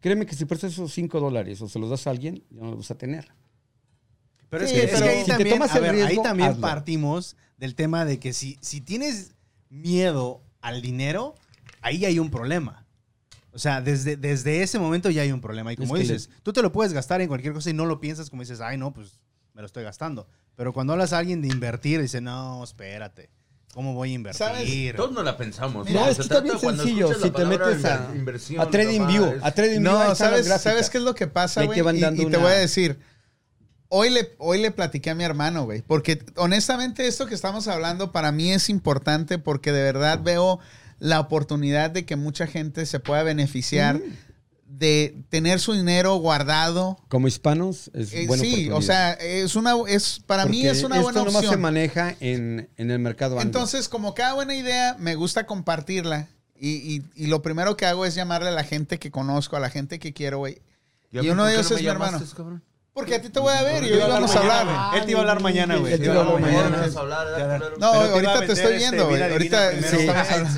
créeme 0.00 0.26
que 0.26 0.34
si 0.34 0.44
prestas 0.44 0.72
esos 0.72 0.92
5 0.92 1.20
dólares 1.20 1.60
o 1.60 1.68
se 1.68 1.78
los 1.78 1.90
das 1.90 2.06
a 2.06 2.10
alguien, 2.10 2.44
ya 2.50 2.60
no 2.62 2.68
los 2.70 2.78
vas 2.78 2.90
a 2.90 2.98
tener. 2.98 3.28
Pero 4.50 4.64
es 4.64 4.70
Sí, 4.70 4.76
que, 4.76 4.84
es 4.84 4.90
pero 4.92 5.02
que 5.04 5.10
ahí 5.10 5.18
si 5.20 5.24
te 5.26 5.32
también, 5.32 5.56
tomas 5.56 5.72
a 5.74 5.76
el 5.76 5.82
ver, 5.82 5.92
riesgo, 5.92 6.08
ahí 6.10 6.22
también 6.22 6.48
hazlo. 6.50 6.60
partimos 6.62 7.36
del 7.58 7.74
tema 7.74 8.04
de 8.06 8.18
que 8.18 8.32
si, 8.32 8.56
si 8.62 8.80
tienes 8.80 9.34
miedo 9.68 10.40
al 10.62 10.80
dinero, 10.80 11.34
ahí 11.82 12.04
hay 12.06 12.18
un 12.18 12.30
problema. 12.30 12.86
O 13.58 13.60
sea, 13.60 13.80
desde, 13.80 14.16
desde 14.16 14.62
ese 14.62 14.78
momento 14.78 15.10
ya 15.10 15.22
hay 15.22 15.32
un 15.32 15.40
problema. 15.40 15.72
Y 15.72 15.76
como 15.76 15.96
Es 15.96 16.06
que 16.06 16.12
dices, 16.12 16.30
tú 16.44 16.52
te 16.52 16.62
lo 16.62 16.70
puedes 16.70 16.92
gastar 16.92 17.20
en 17.22 17.26
cualquier 17.26 17.52
cosa 17.52 17.68
y 17.70 17.72
no 17.72 17.86
lo 17.86 17.98
piensas 17.98 18.30
como 18.30 18.42
dices, 18.42 18.60
ay, 18.60 18.78
no, 18.78 18.92
pues 18.94 19.18
me 19.52 19.62
lo 19.62 19.66
estoy 19.66 19.82
gastando. 19.82 20.28
Pero 20.54 20.72
cuando 20.72 20.92
hablas 20.92 21.12
a 21.12 21.18
alguien 21.18 21.42
de 21.42 21.48
invertir, 21.48 22.00
dice, 22.00 22.20
no, 22.20 22.62
espérate, 22.62 23.30
¿cómo 23.74 23.94
voy 23.94 24.12
a 24.12 24.14
invertir? 24.14 24.94
Todos 24.94 25.10
no 25.10 25.24
la 25.24 25.36
pensamos. 25.36 25.90
No, 25.90 26.06
es 26.06 26.14
que 26.18 26.22
está 26.22 26.38
bien 26.38 26.56
sencillo. 26.60 27.12
Si 27.20 27.30
te 27.32 27.44
metes 27.44 27.84
a, 27.84 28.08
inver- 28.10 28.16
inversión, 28.16 28.60
a 28.60 28.70
TradingView, 28.70 29.24
es- 29.24 29.42
a 29.44 29.50
TradingView, 29.50 29.90
ahí 29.92 29.98
No, 30.02 30.08
las 30.10 30.18
¿sabes. 30.18 30.46
¿sabes 30.62 30.88
qué 30.88 30.98
es 30.98 31.04
lo 31.04 31.16
que 31.16 31.26
pasa, 31.26 31.64
güey? 31.64 31.80
Y, 31.80 31.82
y 31.82 32.00
te 32.00 32.24
una- 32.26 32.38
voy 32.38 32.52
a 32.52 32.58
decir, 32.58 33.00
hoy 33.88 34.10
le, 34.10 34.36
hoy 34.38 34.60
le 34.60 34.70
platiqué 34.70 35.10
a 35.10 35.14
mi 35.16 35.24
hermano, 35.24 35.64
güey, 35.64 35.82
porque 35.82 36.24
honestamente 36.36 37.08
esto 37.08 37.26
que 37.26 37.34
estamos 37.34 37.66
hablando 37.66 38.12
para 38.12 38.30
mí 38.30 38.52
es 38.52 38.68
importante 38.68 39.38
porque 39.38 39.72
de 39.72 39.82
verdad 39.82 40.20
veo 40.22 40.60
la 40.98 41.20
oportunidad 41.20 41.90
de 41.90 42.04
que 42.04 42.16
mucha 42.16 42.46
gente 42.46 42.86
se 42.86 43.00
pueda 43.00 43.22
beneficiar 43.22 44.00
de 44.66 45.16
tener 45.30 45.60
su 45.60 45.72
dinero 45.72 46.16
guardado. 46.16 46.98
Como 47.08 47.26
hispanos, 47.26 47.90
es 47.94 48.12
Eh, 48.12 48.26
buena 48.26 48.42
sí, 48.42 48.70
o 48.70 48.82
sea, 48.82 49.12
es 49.14 49.56
una, 49.56 49.74
es, 49.88 50.20
para 50.26 50.44
mí 50.46 50.58
Porque 50.62 50.70
es 50.78 50.84
una 50.84 50.96
esto 50.96 51.04
buena 51.04 51.18
nomás 51.20 51.40
se 51.40 51.46
opción. 51.48 51.60
maneja 51.60 52.14
en, 52.20 52.68
en 52.76 52.90
el 52.90 52.98
mercado. 52.98 53.40
Entonces, 53.40 53.88
como 53.88 54.14
cada 54.14 54.34
buena 54.34 54.54
idea, 54.54 54.94
me 54.98 55.14
gusta 55.14 55.46
compartirla. 55.46 56.28
Y, 56.60 56.70
y- 56.70 57.02
y 57.14 57.26
lo 57.28 57.40
primero 57.40 57.76
que 57.76 57.86
hago 57.86 58.04
es 58.04 58.14
llamarle 58.14 58.48
a 58.48 58.52
la 58.52 58.64
gente 58.64 58.98
que 58.98 59.10
conozco, 59.10 59.56
a 59.56 59.60
la 59.60 59.70
gente 59.70 59.98
que 59.98 60.12
quiero, 60.12 60.38
güey. 60.38 60.60
Y 61.12 61.28
uno 61.30 61.44
de 61.46 61.54
ellos 61.54 61.70
no 61.70 61.76
es 61.76 61.82
mi 61.82 61.88
hermano. 61.88 62.20
cabrón? 62.36 62.62
Porque 62.98 63.14
a 63.14 63.22
ti 63.22 63.28
te 63.28 63.38
voy 63.38 63.54
a 63.56 63.62
ver 63.62 63.84
y 63.84 63.92
hoy 63.92 64.00
vamos 64.00 64.34
a 64.34 64.38
hablar 64.40 64.64
güey. 64.66 64.98
Él 65.00 65.04
te 65.06 65.10
iba 65.12 65.20
a 65.20 65.22
hablar 65.22 65.40
mañana, 65.40 65.76
güey. 65.76 65.92
Él 65.92 66.00
te 66.00 66.06
iba 66.06 66.14
a 66.16 66.18
hablar 66.18 66.34
No, 66.34 66.40
mañana. 66.40 66.88
No, 67.78 67.86
ahorita 67.86 68.40
te 68.40 68.52
estoy 68.54 68.72
este 68.72 68.76
viendo, 68.76 69.06
güey. 69.06 69.16
Vida 69.22 69.28
Divina 69.28 69.58
Ahorita 69.58 69.70
primero, 69.70 69.98
sí. 69.98 70.06
estamos- 70.26 70.54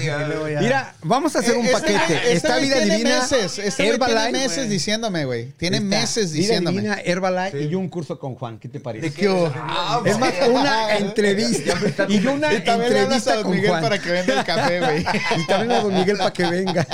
ya- 0.55 0.61
Mira, 0.61 0.95
vamos 1.03 1.37
a 1.37 1.41
hacer 1.41 1.57
un 1.59 1.67
Eh, 1.67 1.71
paquete. 1.71 1.97
Este, 1.97 2.15
güey- 2.15 2.17
este 2.23 2.33
Está 2.33 2.49
güey 2.55 2.65
Vida 2.65 2.77
tiene 2.77 2.97
Divina, 2.97 3.19
meses. 3.19 3.59
Este 3.59 3.61
güey 3.61 3.99
tiene 3.99 4.13
Herbalife. 4.15 4.33
meses 4.33 4.69
diciéndome, 4.71 5.25
güey. 5.27 5.53
Tiene 5.53 5.81
meses 5.81 6.33
Vida 6.33 6.41
diciéndome. 6.41 6.77
Divina, 6.81 6.99
Herbalife 7.05 7.61
y 7.63 7.69
yo 7.69 7.79
un 7.79 7.89
curso 7.91 8.19
con 8.19 8.35
Juan. 8.37 8.59
¿Qué 8.59 8.69
te 8.71 8.81
parece? 8.81 9.13
Ah, 9.55 10.01
Es 10.07 10.19
más, 10.19 10.33
güey. 10.39 10.49
una 10.51 10.97
entrevista. 10.97 11.75
Y 12.09 12.21
yo 12.21 12.33
una 12.33 12.55
Y 12.55 12.65
también 12.65 12.93
le 12.95 13.01
hablas 13.01 13.27
a 13.27 13.35
entrevista 13.35 13.35
Don 13.35 13.43
con 13.45 13.53
Miguel 13.53 13.71
para 13.83 13.99
que 13.99 14.11
venda 14.11 14.39
el 14.41 14.45
café, 14.47 14.81
güey. 14.81 15.05
Y 15.37 15.47
también 15.47 15.73
a 15.73 15.81
Don 15.83 15.95
Miguel 15.95 16.17
para 16.17 16.33
que 16.33 16.47
venga. 16.47 16.87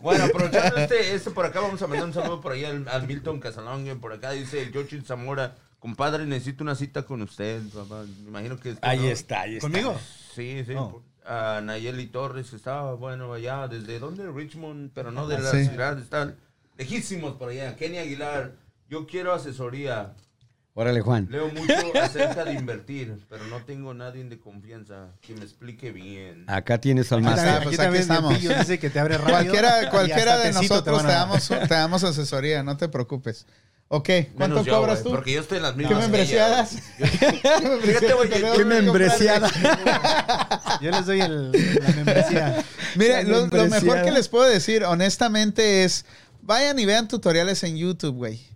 Bueno, 0.00 0.24
aprovechando 0.24 0.76
este, 0.78 1.14
este 1.14 1.30
por 1.30 1.44
acá, 1.44 1.60
vamos 1.60 1.82
a 1.82 1.86
mandar 1.86 2.06
un 2.08 2.14
saludo 2.14 2.40
por 2.40 2.52
ahí 2.52 2.64
al, 2.64 3.06
Milton 3.06 3.38
Casalongue. 3.40 3.94
Por 3.96 4.12
acá 4.14 4.30
dice 4.30 4.70
Yoshi 4.80 5.00
Zamora, 5.02 5.54
compadre, 5.78 6.26
necesito 6.26 6.62
una 6.64 6.74
cita 6.74 7.02
con 7.04 7.22
usted, 7.22 7.62
papá. 7.74 8.04
Me 8.22 8.28
imagino 8.28 8.58
que... 8.58 8.76
Ahí 8.82 8.98
¿no? 9.00 9.04
está, 9.06 9.42
ahí 9.42 9.56
está. 9.56 9.68
¿Conmigo? 9.68 9.96
Sí, 10.34 10.64
sí. 10.66 10.74
Oh. 10.76 11.02
A 11.24 11.60
Nayeli 11.62 12.06
Torres, 12.06 12.50
que 12.50 12.56
estaba, 12.56 12.94
bueno, 12.94 13.32
allá, 13.32 13.68
¿desde 13.68 13.98
dónde? 13.98 14.30
Richmond, 14.30 14.92
pero 14.94 15.10
no 15.10 15.28
de 15.28 15.38
la 15.38 15.50
Sí. 15.50 15.66
ciudad, 15.66 15.98
están 15.98 16.36
lejísimos 16.78 17.34
por 17.36 17.50
allá. 17.50 17.76
Kenny 17.76 17.98
Aguilar, 17.98 18.52
yo 18.88 19.06
quiero 19.06 19.34
asesoría. 19.34 20.14
Órale, 20.72 21.00
Juan. 21.00 21.26
Leo 21.28 21.48
mucho 21.48 21.72
acerca 22.02 22.44
de 22.44 22.52
invertir, 22.54 23.18
pero 23.28 23.44
no 23.48 23.62
tengo 23.64 23.92
nadie 23.94 24.22
de 24.24 24.38
confianza 24.38 25.08
que 25.20 25.34
me 25.34 25.42
explique 25.42 25.90
bien. 25.90 26.44
Acá 26.46 26.80
tienes 26.80 27.10
al 27.10 27.26
está, 27.26 27.56
Aquí 27.56 27.64
pues 27.64 27.80
aquí 27.80 27.96
estamos. 27.98 28.34
Pillo 28.38 28.56
dice 28.56 28.78
que 28.78 28.88
te 28.88 29.00
abre 29.00 29.18
rápido. 29.18 29.34
Cualquiera, 29.34 29.90
cualquiera 29.90 30.38
de 30.38 30.52
nosotros 30.52 31.02
te, 31.02 31.08
damos, 31.08 31.48
te 31.48 31.66
damos 31.74 32.04
asesoría, 32.04 32.62
no 32.62 32.76
te 32.76 32.88
preocupes. 32.88 33.44
Ok, 33.90 34.08
¿cuánto 34.34 34.56
Menos 34.56 34.66
yo, 34.66 34.72
cobras 34.76 34.94
güey, 35.00 35.04
tú? 35.04 35.10
Porque 35.16 35.32
yo 35.32 35.40
estoy 35.40 35.56
en 35.56 35.62
las 35.62 35.72
¿Qué 35.72 35.78
mismas. 35.78 36.08
que 36.10 36.20
ella. 36.22 36.66
Fíjate, 37.82 38.12
güey, 38.12 38.28
que- 38.28 38.52
Qué 38.56 38.64
membreciada. 38.64 39.50
Yo 40.82 40.90
les 40.92 41.06
doy 41.06 41.20
el, 41.20 41.50
la 41.52 41.88
membresía. 41.96 42.64
Mira, 42.96 43.22
lo, 43.22 43.46
lo 43.46 43.66
mejor 43.66 44.02
que 44.04 44.10
les 44.12 44.28
puedo 44.28 44.48
decir, 44.48 44.84
honestamente, 44.84 45.84
es 45.84 46.04
vayan 46.42 46.78
y 46.78 46.84
vean 46.86 47.08
tutoriales 47.08 47.64
en 47.64 47.76
YouTube, 47.76 48.14
güey. 48.14 48.46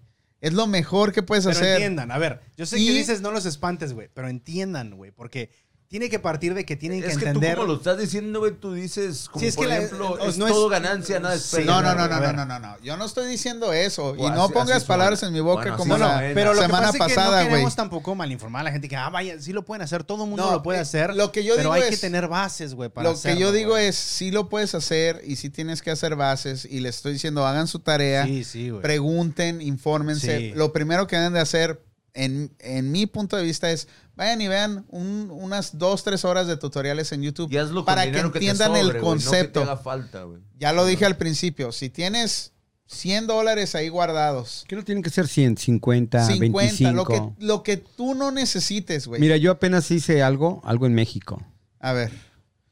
Es 0.40 0.52
lo 0.52 0.66
mejor 0.66 1.12
que 1.12 1.22
puedes 1.22 1.44
Pero 1.46 1.56
hacer. 1.56 1.72
entiendan, 1.76 2.10
a 2.12 2.18
ver, 2.18 2.40
yo 2.56 2.66
sé 2.66 2.78
Y- 2.78 2.86
que 2.88 2.92
dices 2.92 3.20
no 3.22 3.30
los 3.30 3.46
espantes, 3.46 3.92
güey, 3.92 4.08
pero 4.12 4.28
entiendan, 4.28 4.96
güey, 4.96 5.12
porque 5.12 5.50
tiene 5.92 6.08
que 6.08 6.18
partir 6.18 6.54
de 6.54 6.64
que 6.64 6.74
tienen 6.74 7.02
que 7.02 7.08
Es 7.08 7.18
que 7.18 7.26
entender. 7.26 7.50
tú 7.54 7.60
como 7.60 7.72
lo 7.74 7.78
estás 7.78 7.98
diciendo, 7.98 8.38
güey, 8.40 8.52
tú 8.52 8.72
dices, 8.72 9.28
como 9.28 9.40
Sí, 9.42 9.48
es 9.48 9.56
por 9.56 9.66
que 9.66 9.68
la- 9.68 9.76
ejemplo, 9.76 10.16
no 10.16 10.24
es 10.24 10.38
es- 10.38 10.38
todo 10.38 10.68
ganancia, 10.70 11.20
nada 11.20 11.34
es 11.34 11.42
Sí. 11.42 11.64
No, 11.66 11.82
no, 11.82 11.94
no, 11.94 12.08
güey. 12.08 12.08
no, 12.08 12.32
no, 12.32 12.32
no, 12.32 12.46
no, 12.46 12.58
no. 12.58 12.78
Yo 12.82 12.96
no 12.96 13.04
estoy 13.04 13.28
diciendo 13.28 13.74
eso. 13.74 14.14
Y 14.16 14.22
no 14.22 14.44
así- 14.44 14.54
pongas 14.54 14.78
así 14.78 14.86
palabras 14.86 15.18
suena. 15.20 15.28
en 15.28 15.34
mi 15.34 15.40
boca 15.46 15.60
Bueno, 15.60 15.76
como 15.76 15.98
la 15.98 16.14
Bueno, 16.14 16.34
Pero 16.34 16.54
lo 16.54 16.60
que 16.62 16.66
semana 16.66 16.86
pasa 16.86 16.96
es 16.96 17.08
que 17.10 17.14
pasada, 17.14 17.26
no 17.30 17.36
güey. 17.42 17.48
queremos 17.50 17.76
tampoco 17.76 18.14
malinformar 18.14 18.62
a 18.62 18.64
la 18.64 18.72
gente 18.72 18.88
que, 18.88 18.96
ah, 18.96 19.10
vaya, 19.10 19.38
sí 19.38 19.52
lo 19.52 19.66
pueden 19.66 19.82
hacer, 19.82 20.02
todo 20.02 20.24
el 20.24 20.30
mundo 20.30 20.46
No, 20.46 20.52
lo 20.52 20.62
puede 20.62 20.78
eh, 20.78 20.80
hacer. 20.82 21.14
lo 21.14 21.30
que 21.30 21.44
yo 21.44 21.56
pero 21.56 21.64
digo 21.64 21.72
hay 21.74 21.82
es- 21.82 21.90
que 21.90 21.96
tener 21.98 22.26
bases, 22.26 22.72
güey, 22.74 22.88
para 22.88 23.10
Lo 23.10 23.20
que 23.20 23.36
yo 23.36 23.52
digo 23.52 23.72
güey. 23.72 23.88
es, 23.88 23.96
sí 23.96 24.30
lo 24.30 24.48
puedes 24.48 24.74
hacer 24.74 25.20
y 25.26 25.36
sí 25.36 25.50
tienes 25.50 25.82
que 25.82 25.90
hacer 25.90 26.16
bases. 26.16 26.64
Y 26.64 26.80
les 26.80 26.96
estoy 26.96 27.12
diciendo, 27.12 27.46
hagan 27.46 27.68
su 27.68 27.80
tarea, 27.80 28.24
Sí, 28.24 28.44
sí, 28.44 28.70
güey. 28.70 28.80
pregunten, 28.80 29.60
infórmense. 29.60 30.52
Lo 30.56 30.72
primero 30.72 31.06
que 31.06 31.16
deben 31.16 31.34
de 31.34 31.40
hacer, 31.40 31.82
en, 32.14 32.54
en 32.60 32.92
mi 32.92 33.06
punto 33.06 33.36
de 33.36 33.42
vista, 33.42 33.70
es 33.70 33.88
vayan 34.22 34.40
y 34.40 34.48
vean 34.48 34.84
un- 34.88 35.28
unas 35.30 35.78
dos, 35.78 36.02
tres 36.04 36.24
horas 36.24 36.46
de 36.46 36.56
tutoriales 36.56 37.12
en 37.12 37.22
YouTube 37.22 37.52
Y 37.52 37.56
hazlo 37.58 37.76
con 37.84 37.84
para 37.86 38.10
que 38.10 38.18
entiendan 38.18 38.68
sobre, 38.68 38.80
el 38.80 38.86
güey, 38.86 38.94
no 38.94 39.00
que 39.00 39.00
te 39.00 39.04
concepto. 39.04 39.62
haga 39.62 39.76
falta, 39.76 40.22
güey. 40.24 40.40
ya 40.58 40.72
lo 40.72 40.86
dije 40.86 41.04
al 41.04 41.16
principio, 41.16 41.72
si 41.72 41.90
tienes 41.90 42.52
100 42.86 43.26
dólares 43.26 43.74
ahí 43.74 43.88
guardados, 43.88 44.64
¿Qué 44.68 44.76
no 44.76 44.84
tienen 44.84 45.02
que 45.02 45.10
ser 45.10 45.26
100, 45.26 45.56
50, 45.56 46.26
50, 46.26 46.58
25? 46.58 46.92
lo 46.92 47.04
que, 47.06 47.44
lo 47.44 47.62
que 47.62 47.76
tú 47.78 48.14
no 48.14 48.30
necesites, 48.30 49.06
güey. 49.06 49.20
Mira, 49.20 49.36
yo 49.38 49.50
apenas 49.50 49.90
hice 49.90 50.22
algo, 50.22 50.60
algo 50.64 50.86
en 50.86 50.94
México. 50.94 51.42
A 51.80 51.92
ver, 51.92 52.12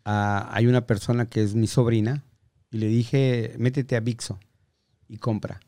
Ah, 0.04 0.48
hay 0.52 0.66
una 0.66 0.86
persona 0.86 1.26
que 1.26 1.42
es 1.42 1.54
mi 1.54 1.66
sobrina 1.66 2.24
y 2.70 2.78
le 2.78 2.86
dije, 2.86 3.54
métete 3.58 3.96
a 3.96 4.00
Vixo 4.00 4.38
y 5.08 5.18
compra. 5.18 5.60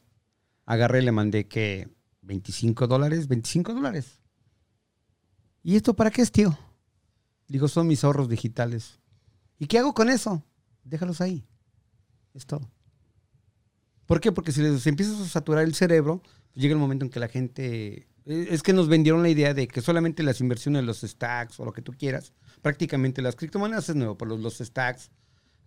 Agarré 0.64 1.00
y 1.00 1.04
le 1.04 1.12
mandé 1.12 1.46
que 1.46 1.88
25 2.22 2.86
dólares, 2.86 3.28
25 3.28 3.74
dólares. 3.74 4.18
¿Y 5.62 5.76
esto 5.76 5.94
para 5.94 6.10
qué 6.10 6.22
es, 6.22 6.32
tío? 6.32 6.56
Digo, 7.48 7.68
son 7.68 7.86
mis 7.86 8.02
ahorros 8.04 8.28
digitales. 8.28 8.98
¿Y 9.58 9.66
qué 9.66 9.78
hago 9.78 9.94
con 9.94 10.08
eso? 10.08 10.42
Déjalos 10.84 11.20
ahí. 11.20 11.44
Es 12.34 12.46
todo. 12.46 12.68
¿Por 14.06 14.20
qué? 14.20 14.32
Porque 14.32 14.52
si 14.52 14.60
les 14.60 14.86
empiezas 14.86 15.20
a 15.20 15.28
saturar 15.28 15.64
el 15.64 15.74
cerebro, 15.74 16.22
llega 16.54 16.72
el 16.74 16.80
momento 16.80 17.04
en 17.04 17.10
que 17.10 17.20
la 17.20 17.28
gente... 17.28 18.08
eh, 18.26 18.48
Es 18.50 18.62
que 18.62 18.72
nos 18.72 18.88
vendieron 18.88 19.22
la 19.22 19.28
idea 19.28 19.54
de 19.54 19.68
que 19.68 19.80
solamente 19.80 20.22
las 20.22 20.40
inversiones, 20.40 20.84
los 20.84 21.02
stacks 21.02 21.60
o 21.60 21.64
lo 21.64 21.72
que 21.72 21.82
tú 21.82 21.92
quieras, 21.92 22.32
prácticamente 22.62 23.22
las 23.22 23.36
criptomonedas 23.36 23.88
es 23.88 23.96
nuevo, 23.96 24.18
pero 24.18 24.32
los, 24.32 24.40
los 24.40 24.58
stacks, 24.58 25.10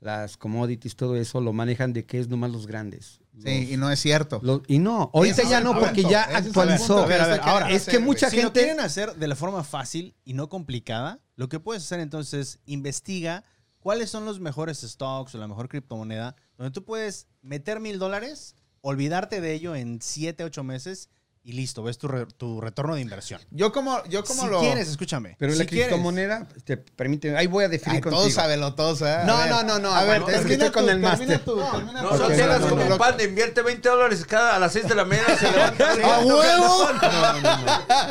las 0.01 0.37
commodities, 0.37 0.95
todo 0.95 1.15
eso 1.15 1.39
lo 1.39 1.53
manejan 1.53 1.93
de 1.93 2.05
que 2.05 2.19
es 2.19 2.27
nomás 2.27 2.51
los 2.51 2.67
grandes. 2.67 3.21
Sí, 3.43 3.61
Los- 3.61 3.71
y 3.71 3.77
no 3.77 3.91
es 3.91 3.99
cierto. 3.99 4.39
los- 4.43 4.61
y 4.67 4.79
no, 4.79 5.09
ahorita 5.13 5.43
ya 5.43 5.61
no, 5.61 5.73
porque 5.77 6.01
punto, 6.03 6.09
ya 6.09 6.23
actualizó. 6.23 6.87
punto 6.87 7.03
A 7.03 7.05
ver, 7.07 7.21
a 7.21 7.27
ver, 7.27 7.39
que 7.41 7.49
ahora, 7.49 7.71
es 7.71 7.85
que 7.85 7.99
mucha 7.99 8.29
Si 8.29 8.37
lo 8.37 8.43
gente... 8.43 8.61
quieren 8.61 8.79
hacer 8.79 9.15
de 9.15 9.27
la 9.27 9.35
forma 9.35 9.63
fácil 9.63 10.15
y 10.23 10.33
no 10.33 10.49
complicada, 10.49 11.19
lo 11.35 11.49
que 11.49 11.59
puedes 11.59 11.83
hacer 11.83 11.99
entonces 11.99 12.33
es 12.55 12.59
investiga 12.65 13.43
cuáles 13.79 14.09
son 14.09 14.25
los 14.25 14.39
mejores 14.39 14.79
stocks 14.81 15.35
o 15.35 15.37
la 15.37 15.47
mejor 15.47 15.69
criptomoneda 15.69 16.35
donde 16.57 16.71
tú 16.71 16.83
puedes 16.85 17.27
meter 17.41 17.79
mil 17.79 17.99
dólares, 17.99 18.55
olvidarte 18.81 19.41
de 19.41 19.53
ello 19.53 19.75
en 19.75 19.99
siete, 20.01 20.43
ocho 20.43 20.63
meses 20.63 21.09
y 21.47 21.51
listo, 21.53 21.83
ves 21.83 21.99
tu, 21.99 22.07
re- 22.07 22.25
tu 22.25 22.59
retorno 22.59 22.95
de 22.95 23.01
inversión. 23.01 23.39
Yo 23.51 23.71
como, 23.71 24.03
yo 24.05 24.23
como 24.23 24.41
si 24.43 24.49
lo... 24.49 24.59
quieres, 24.61 24.87
escúchame. 24.89 25.35
Pero 25.37 25.53
si 25.53 25.59
la 25.59 25.65
quieres- 25.65 25.87
criptomoneda, 25.89 26.47
te 26.63 26.75
permite, 26.75 27.37
ahí 27.37 27.45
voy 27.45 27.65
a 27.65 27.69
definir 27.69 27.97
Ay, 27.97 28.01
contigo. 28.01 28.19
todos 28.21 28.33
sábelo, 28.33 28.73
todos, 28.73 29.01
¿eh? 29.03 29.19
No, 29.27 29.37
ver. 29.37 29.49
no, 29.51 29.61
no, 29.63 29.77
no, 29.77 29.93
A 29.93 30.03
ver, 30.05 30.21
es 30.21 30.25
que 30.25 30.31
termina 30.31 30.53
estoy 30.65 30.71
con 30.71 30.83
tú, 30.85 30.89
el 30.89 30.99
máster. 30.99 31.41
No, 31.45 32.17
son 32.17 32.27
telas 32.35 32.61
no, 32.61 32.69
como 32.69 32.83
no, 32.83 32.91
un 32.93 32.97
pan, 32.97 33.15
invierte 33.21 33.61
20 33.61 33.87
dólares 33.87 34.25
cada 34.25 34.55
a 34.55 34.59
las 34.59 34.73
6 34.73 34.87
de 34.89 34.95
la 34.95 35.05
mañana, 35.05 35.37
se 35.37 35.51
levanta. 35.51 35.91
¡A 36.15 36.19
huevo! 36.25 36.87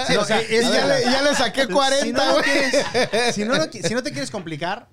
Sí, 0.07 0.17
o 0.17 0.25
sea, 0.25 0.41
Y 0.43 0.61
ya, 0.63 0.87
le, 0.87 1.03
ya 1.03 1.23
le 1.23 1.35
saqué 1.35 1.63
si 1.67 1.73
40, 1.73 2.19
no, 2.19 2.27
lo 2.27 2.33
güey. 2.35 2.45
quieres- 2.45 3.35
si, 3.35 3.45
no 3.45 3.55
si 3.65 3.95
no 3.95 4.03
te 4.03 4.13
quieres 4.13 4.31
complicar, 4.31 4.89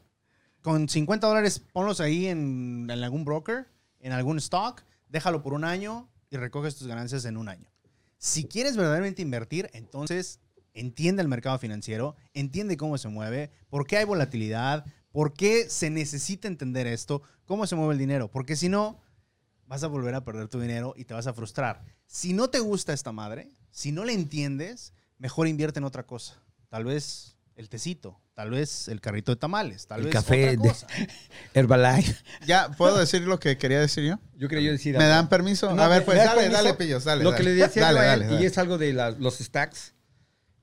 con 0.62 0.90
50 0.90 1.28
dólares 1.28 1.62
ponlos 1.72 2.00
ahí 2.02 2.28
en, 2.28 2.88
en 2.90 3.04
algún 3.04 3.24
broker, 3.24 3.68
en 4.00 4.14
algún 4.14 4.38
stock, 4.40 4.82
déjalo 5.10 5.42
por 5.44 5.54
un 5.54 5.64
año 5.64 6.10
y 6.32 6.38
recoges 6.38 6.76
tus 6.76 6.88
ganancias 6.88 7.26
en 7.26 7.38
un 7.38 7.48
año. 7.50 7.71
Si 8.24 8.46
quieres 8.46 8.78
verdaderamente 8.78 9.24
invertir, 9.24 9.72
entonces 9.74 10.40
entiende 10.76 11.24
el 11.24 11.28
mercado 11.28 11.58
financiero, 11.58 12.16
entiende 12.36 12.78
cómo 12.78 13.00
se 13.00 13.08
mueve, 13.08 13.50
por 13.68 13.88
qué 13.88 13.98
hay 13.98 14.06
volatilidad, 14.06 14.86
por 15.12 15.34
qué 15.34 15.68
se 15.72 15.90
necesita 15.90 16.48
entender 16.48 16.86
esto, 16.86 17.24
cómo 17.46 17.66
se 17.66 17.76
mueve 17.76 17.94
el 17.94 17.98
dinero, 17.98 18.30
porque 18.30 18.56
si 18.56 18.70
no, 18.70 19.02
vas 19.66 19.82
a 19.82 19.88
volver 19.88 20.14
a 20.14 20.24
perder 20.24 20.50
tu 20.50 20.60
dinero 20.60 20.94
y 20.96 21.06
te 21.06 21.16
vas 21.16 21.26
a 21.26 21.34
frustrar. 21.34 21.84
Si 22.06 22.34
no 22.34 22.52
te 22.52 22.60
gusta 22.60 22.94
esta 22.94 23.12
madre, 23.12 23.50
si 23.72 23.92
no 23.92 24.06
le 24.06 24.14
entiendes, 24.14 24.94
mejor 25.18 25.48
invierte 25.48 25.80
en 25.80 25.86
otra 25.86 26.06
cosa. 26.06 26.44
Tal 26.70 26.86
vez 26.86 27.40
el 27.56 27.70
tecito, 27.70 28.22
tal 28.42 28.50
vez 28.50 28.88
el 28.88 29.00
carrito 29.02 29.32
de 29.32 29.36
tamales, 29.36 29.86
tal 29.86 30.00
El 30.00 30.06
vez 30.08 30.14
café 30.14 30.50
otra 30.50 30.64
de- 30.64 30.68
cosa. 30.70 30.88
Herbalife. 31.54 32.16
Ya, 32.48 32.72
¿puedo 32.72 32.98
decir 32.98 33.22
lo 33.22 33.40
que 33.40 33.56
quería 33.60 33.80
decir 33.80 34.04
yo? 34.04 34.20
Yo 34.36 34.48
quería 34.50 34.72
decir. 34.72 34.98
¿Me 34.98 35.06
dan 35.06 35.30
permiso? 35.30 35.76
No, 35.76 35.84
a 35.84 35.88
ver, 35.88 36.00
¿me 36.00 36.06
pues 36.06 36.18
dale, 36.18 36.42
permiso? 36.42 36.64
dale, 36.64 36.74
pillos, 36.74 37.04
dale. 37.04 37.24
Lo 37.24 37.30
dale. 37.32 37.38
que 37.44 37.50
le 37.50 37.54
decía 37.56 37.84
dale, 37.84 37.98
yo 37.98 38.02
a 38.02 38.14
él, 38.16 38.20
dale, 38.22 38.26
dale. 38.34 38.44
y 38.44 38.46
es 38.48 38.58
algo 38.58 38.80
de 38.80 38.94
la- 38.94 39.12
los 39.12 39.38
stacks 39.38 39.94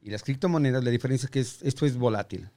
y 0.03 0.11
las 0.11 0.25
criptomonedas, 0.25 0.83
la 0.83 0.91
diferencia 0.91 1.27
es 1.27 1.31
que 1.31 1.39
es- 1.39 1.63
esto 1.63 1.87
es 1.87 1.97
volátil. 1.97 2.51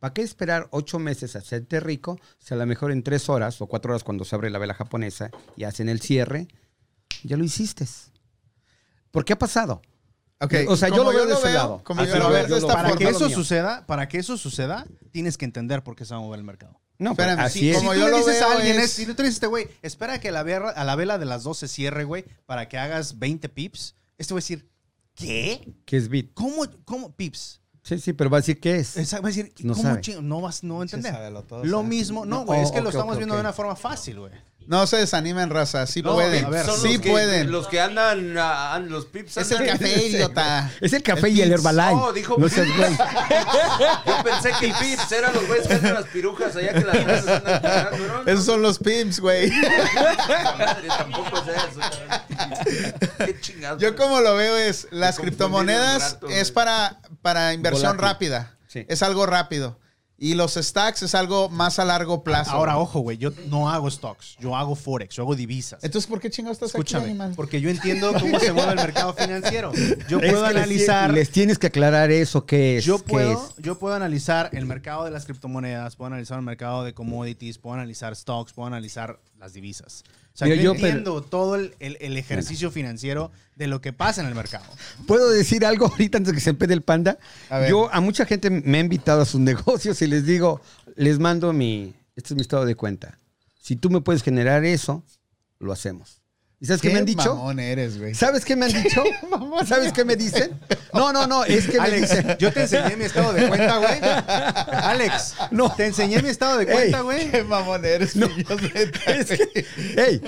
¿Para 0.00 0.12
qué 0.12 0.22
esperar 0.22 0.66
ocho 0.72 0.98
meses 0.98 1.36
a 1.36 1.38
hacerte 1.38 1.78
rico 1.78 2.18
si 2.40 2.54
a 2.54 2.56
lo 2.56 2.66
mejor 2.66 2.90
en 2.90 3.04
tres 3.04 3.28
horas 3.28 3.60
o 3.62 3.68
cuatro 3.68 3.92
horas 3.92 4.02
cuando 4.02 4.24
se 4.24 4.34
abre 4.34 4.50
la 4.50 4.58
vela 4.58 4.74
japonesa 4.74 5.30
y 5.56 5.62
hacen 5.62 5.88
el 5.88 6.00
cierre, 6.00 6.48
ya 7.22 7.36
lo 7.36 7.44
hiciste? 7.44 7.86
¿Por 9.12 9.24
qué 9.24 9.34
ha 9.34 9.38
pasado? 9.38 9.80
Ok, 10.40 10.54
O 10.68 10.76
sea, 10.76 10.88
yo 10.88 11.04
lo 11.04 11.10
veo 11.10 11.26
de 11.26 11.34
ese 11.34 11.52
lado. 11.52 11.80
Como 11.84 12.04
yo 12.04 12.12
lo 12.16 12.24
lo 12.24 12.28
veo, 12.30 12.32
veo 12.40 12.48
yo 12.48 12.54
de 12.56 12.60
esta 12.60 12.74
Para 12.74 12.88
forma. 12.90 12.98
que 13.04 13.08
eso 13.16 13.26
mío. 13.26 13.36
suceda, 13.36 13.86
para 13.86 14.08
que 14.08 14.18
eso 14.18 14.36
suceda, 14.36 14.86
tienes 15.10 15.38
que 15.38 15.44
entender 15.44 15.82
por 15.82 15.96
qué 15.96 16.04
se 16.04 16.12
va 16.14 16.18
a 16.18 16.22
mover 16.22 16.38
el 16.38 16.44
mercado. 16.44 16.80
No, 16.98 17.14
pero 17.14 17.30
Espérame, 17.30 17.46
así 17.46 17.58
sí, 17.60 17.70
es. 17.70 17.76
como 17.78 17.92
si 17.92 17.98
yo 18.00 18.04
tú 18.06 18.10
le 18.12 18.18
lo 18.20 18.26
dices 18.26 18.42
a 18.42 18.52
alguien, 18.52 18.76
es- 18.78 18.84
es- 18.84 18.90
si 18.92 19.02
tú 19.06 19.10
le 19.18 19.24
dices, 19.24 19.34
este 19.34 19.46
güey, 19.46 19.68
espera 19.82 20.20
que 20.20 20.30
la 20.30 20.42
vela, 20.42 20.70
a 20.70 20.84
la 20.84 20.94
vela 20.96 21.18
de 21.18 21.24
las 21.24 21.42
12 21.42 21.66
cierre, 21.68 22.04
güey, 22.04 22.24
para 22.46 22.68
que 22.68 22.78
hagas 22.78 23.18
20 23.18 23.48
pips, 23.48 23.96
este 24.18 24.34
va 24.34 24.38
a 24.38 24.42
decir, 24.42 24.68
¿qué? 25.14 25.74
¿Qué 25.86 25.96
es 25.96 26.08
bit? 26.08 26.32
¿Cómo, 26.34 26.64
cómo 26.84 27.14
pips? 27.14 27.60
Sí, 27.82 27.98
sí, 27.98 28.12
pero 28.12 28.30
va 28.30 28.38
a 28.38 28.40
decir 28.40 28.60
qué 28.60 28.76
es. 28.78 28.96
Esa- 28.96 29.20
Va 29.20 29.28
a 29.28 29.30
decir, 29.30 29.52
No 29.60 29.74
¿cómo 29.74 29.82
sabe. 29.88 30.00
chingo? 30.00 30.22
No 30.22 30.40
vas 30.40 30.62
no 30.62 30.80
a 30.80 30.82
entender. 30.84 31.12
lo 31.32 31.42
sabe. 31.48 31.82
mismo, 31.82 32.24
no, 32.24 32.36
No, 32.40 32.44
güey, 32.46 32.62
es 32.62 32.70
que 32.70 32.78
oh, 32.78 32.82
lo 32.82 32.90
estamos 32.90 33.16
viendo 33.16 33.34
de 33.34 33.40
una 33.40 33.52
forma 33.52 33.76
fácil, 33.76 34.20
güey. 34.20 34.32
No 34.66 34.86
se 34.86 34.96
desanimen, 34.96 35.50
raza. 35.50 35.86
Sí 35.86 36.00
No, 36.02 36.14
pueden. 36.14 36.46
a 36.46 36.48
ver, 36.48 36.64
Son 36.64 36.80
sí 36.80 36.94
los 36.94 37.02
que- 37.02 37.10
pueden. 37.10 37.52
Los 37.52 37.68
que 37.68 37.80
andan, 37.80 38.34
ah, 38.38 38.80
los 38.82 39.04
pips. 39.06 39.36
Es 39.36 39.50
el 39.50 39.58
andan- 39.58 39.78
café, 39.78 40.06
idiota. 40.06 40.70
Es 40.80 40.92
el 40.94 41.02
café 41.02 41.26
El 41.26 41.36
y 41.36 41.42
el. 41.42 41.52
Herbalife. 41.52 41.94
No, 41.94 42.12
dijo 42.12 42.36
No 42.38 42.48
seas 42.48 42.68
güey. 42.76 42.90
Yo 44.06 44.24
pensé 44.24 44.52
que 44.58 44.66
el 44.66 44.72
pips 44.74 45.12
eran 45.12 45.34
los 45.34 45.46
güeyes 45.46 45.66
que 45.68 45.74
andan 45.74 45.94
las 45.94 46.04
pirujas 46.06 46.56
allá 46.56 46.72
que 46.72 46.80
las 46.84 47.04
razas 47.04 47.28
andan 47.28 47.60
cagando, 47.62 48.06
¿no? 48.24 48.32
Esos 48.32 48.44
son 48.46 48.62
los 48.62 48.78
pimps, 48.78 49.20
güey. 49.20 49.50
Puta 49.50 50.54
madre, 50.58 50.88
tampoco 50.88 51.36
es 51.38 51.48
eso. 51.48 51.80
cabrón. 51.80 52.94
Qué 53.18 53.40
chingados. 53.40 53.82
Yo 53.82 53.94
como 53.96 54.20
lo 54.20 54.34
veo 54.34 54.56
es, 54.56 54.88
las 54.90 55.16
confundí 55.16 55.36
criptomonedas 55.36 56.18
es 56.30 56.50
para, 56.50 57.00
para 57.22 57.52
inversión 57.52 57.96
Volátil. 57.96 58.00
rápida. 58.08 58.56
Sí. 58.68 58.86
Es 58.88 59.02
algo 59.02 59.26
rápido. 59.26 59.78
Y 60.16 60.34
los 60.34 60.54
stacks 60.54 61.02
es 61.02 61.14
algo 61.16 61.48
más 61.48 61.80
a 61.80 61.84
largo 61.84 62.22
plazo. 62.22 62.52
Ahora, 62.52 62.78
ojo, 62.78 63.00
güey, 63.00 63.18
yo 63.18 63.30
no 63.48 63.68
hago 63.68 63.90
stocks, 63.90 64.36
yo 64.38 64.56
hago 64.56 64.76
forex, 64.76 65.16
yo 65.16 65.24
hago 65.24 65.34
divisas. 65.34 65.82
Entonces, 65.82 66.08
¿por 66.08 66.20
qué 66.20 66.30
chingados 66.30 66.54
estás 66.56 66.70
aquí, 66.70 66.78
Escúchame, 66.82 67.06
animal? 67.06 67.32
porque 67.34 67.60
yo 67.60 67.68
entiendo 67.68 68.12
cómo 68.12 68.38
se 68.38 68.52
mueve 68.52 68.70
el 68.70 68.76
mercado 68.76 69.12
financiero. 69.12 69.72
Yo 70.08 70.18
Es 70.22 70.30
puedo 70.32 70.46
les- 70.46 70.56
analizar 70.56 71.12
Les, 71.12 71.30
tienes 71.30 71.58
que 71.58 71.66
aclarar 71.66 72.12
eso, 72.12 72.46
qué 72.46 72.78
es. 72.78 72.84
Yo 72.84 72.98
puedo, 73.00 73.32
es. 73.32 73.62
yo 73.62 73.76
puedo 73.78 73.94
analizar 73.96 74.50
el 74.52 74.66
mercado 74.66 75.04
de 75.04 75.10
las 75.10 75.24
criptomonedas, 75.24 75.96
puedo 75.96 76.06
analizar 76.06 76.38
el 76.38 76.44
mercado 76.44 76.84
de 76.84 76.94
commodities, 76.94 77.58
puedo 77.58 77.74
analizar 77.74 78.14
stocks, 78.14 78.52
puedo 78.52 78.68
analizar 78.68 79.18
las 79.40 79.52
divisas. 79.52 80.04
O 80.34 80.36
sea, 80.36 80.48
Mira, 80.48 80.56
yo, 80.56 80.62
yo, 80.62 80.72
pero- 80.74 80.86
entiendo 80.88 81.22
todo 81.22 81.54
el, 81.54 81.74
el- 81.78 81.96
el 82.00 82.16
ejercicio 82.16 82.72
financiero 82.72 83.30
de 83.54 83.68
lo 83.68 83.80
que 83.80 83.92
pasa 83.92 84.20
en 84.20 84.26
el 84.26 84.34
mercado. 84.34 84.64
¿Puedo 85.06 85.30
decir 85.30 85.64
algo 85.64 85.86
ahorita 85.92 86.18
antes 86.18 86.32
de 86.32 86.36
que 86.36 86.40
se 86.42 86.50
empede 86.50 86.74
el 86.74 86.82
panda? 86.82 87.18
A. 87.50 87.68
Yo 87.68 87.88
a 87.94 88.00
mucha 88.00 88.26
gente 88.26 88.50
me 88.50 88.78
ha 88.78 88.80
invitado 88.80 89.22
a 89.22 89.26
sus 89.26 89.40
negocios 89.40 90.02
y 90.02 90.08
les 90.08 90.26
digo, 90.26 90.60
les 90.96 91.20
mando 91.20 91.52
mi, 91.52 91.94
este 92.16 92.30
es 92.30 92.34
mi 92.36 92.42
estado 92.42 92.64
de 92.64 92.74
cuenta. 92.74 93.18
Si 93.62 93.76
tú 93.76 93.90
me 93.90 94.00
puedes 94.00 94.22
generar 94.24 94.64
eso, 94.64 95.04
lo 95.60 95.72
hacemos. 95.72 96.20
¿Y 96.64 96.66
sabes 96.66 96.80
qué, 96.80 96.88
me 96.88 96.98
han 97.00 97.04
dicho? 97.04 97.34
mamón 97.36 97.60
eres, 97.60 97.98
güey. 97.98 98.14
¿Sabes 98.14 98.42
qué 98.42 98.56
me 98.56 98.64
han 98.64 98.72
dicho? 98.82 99.04
¿Sabes 99.66 99.92
qué 99.92 100.02
me 100.02 100.16
dicen? 100.16 100.58
No, 100.94 101.12
no, 101.12 101.26
no, 101.26 101.44
es 101.44 101.68
que 101.68 101.78
me 101.78 101.90
dicen. 101.90 102.36
yo 102.38 102.50
te 102.54 102.62
enseñé 102.62 102.96
mi 102.96 103.04
estado 103.04 103.34
de 103.34 103.48
cuenta, 103.48 103.76
güey. 103.76 103.98
Alex, 104.72 105.34
No. 105.50 105.70
te 105.76 105.84
enseñé 105.84 106.22
mi 106.22 106.30
estado 106.30 106.56
de 106.56 106.64
cuenta, 106.66 106.96
Ey. 107.00 107.02
güey. 107.04 107.30
Qué 107.30 107.44
mamón 107.44 107.84
eres, 107.84 108.16
No. 108.16 108.28
Es 109.06 109.28
que, 109.28 109.66
ey, 109.98 110.22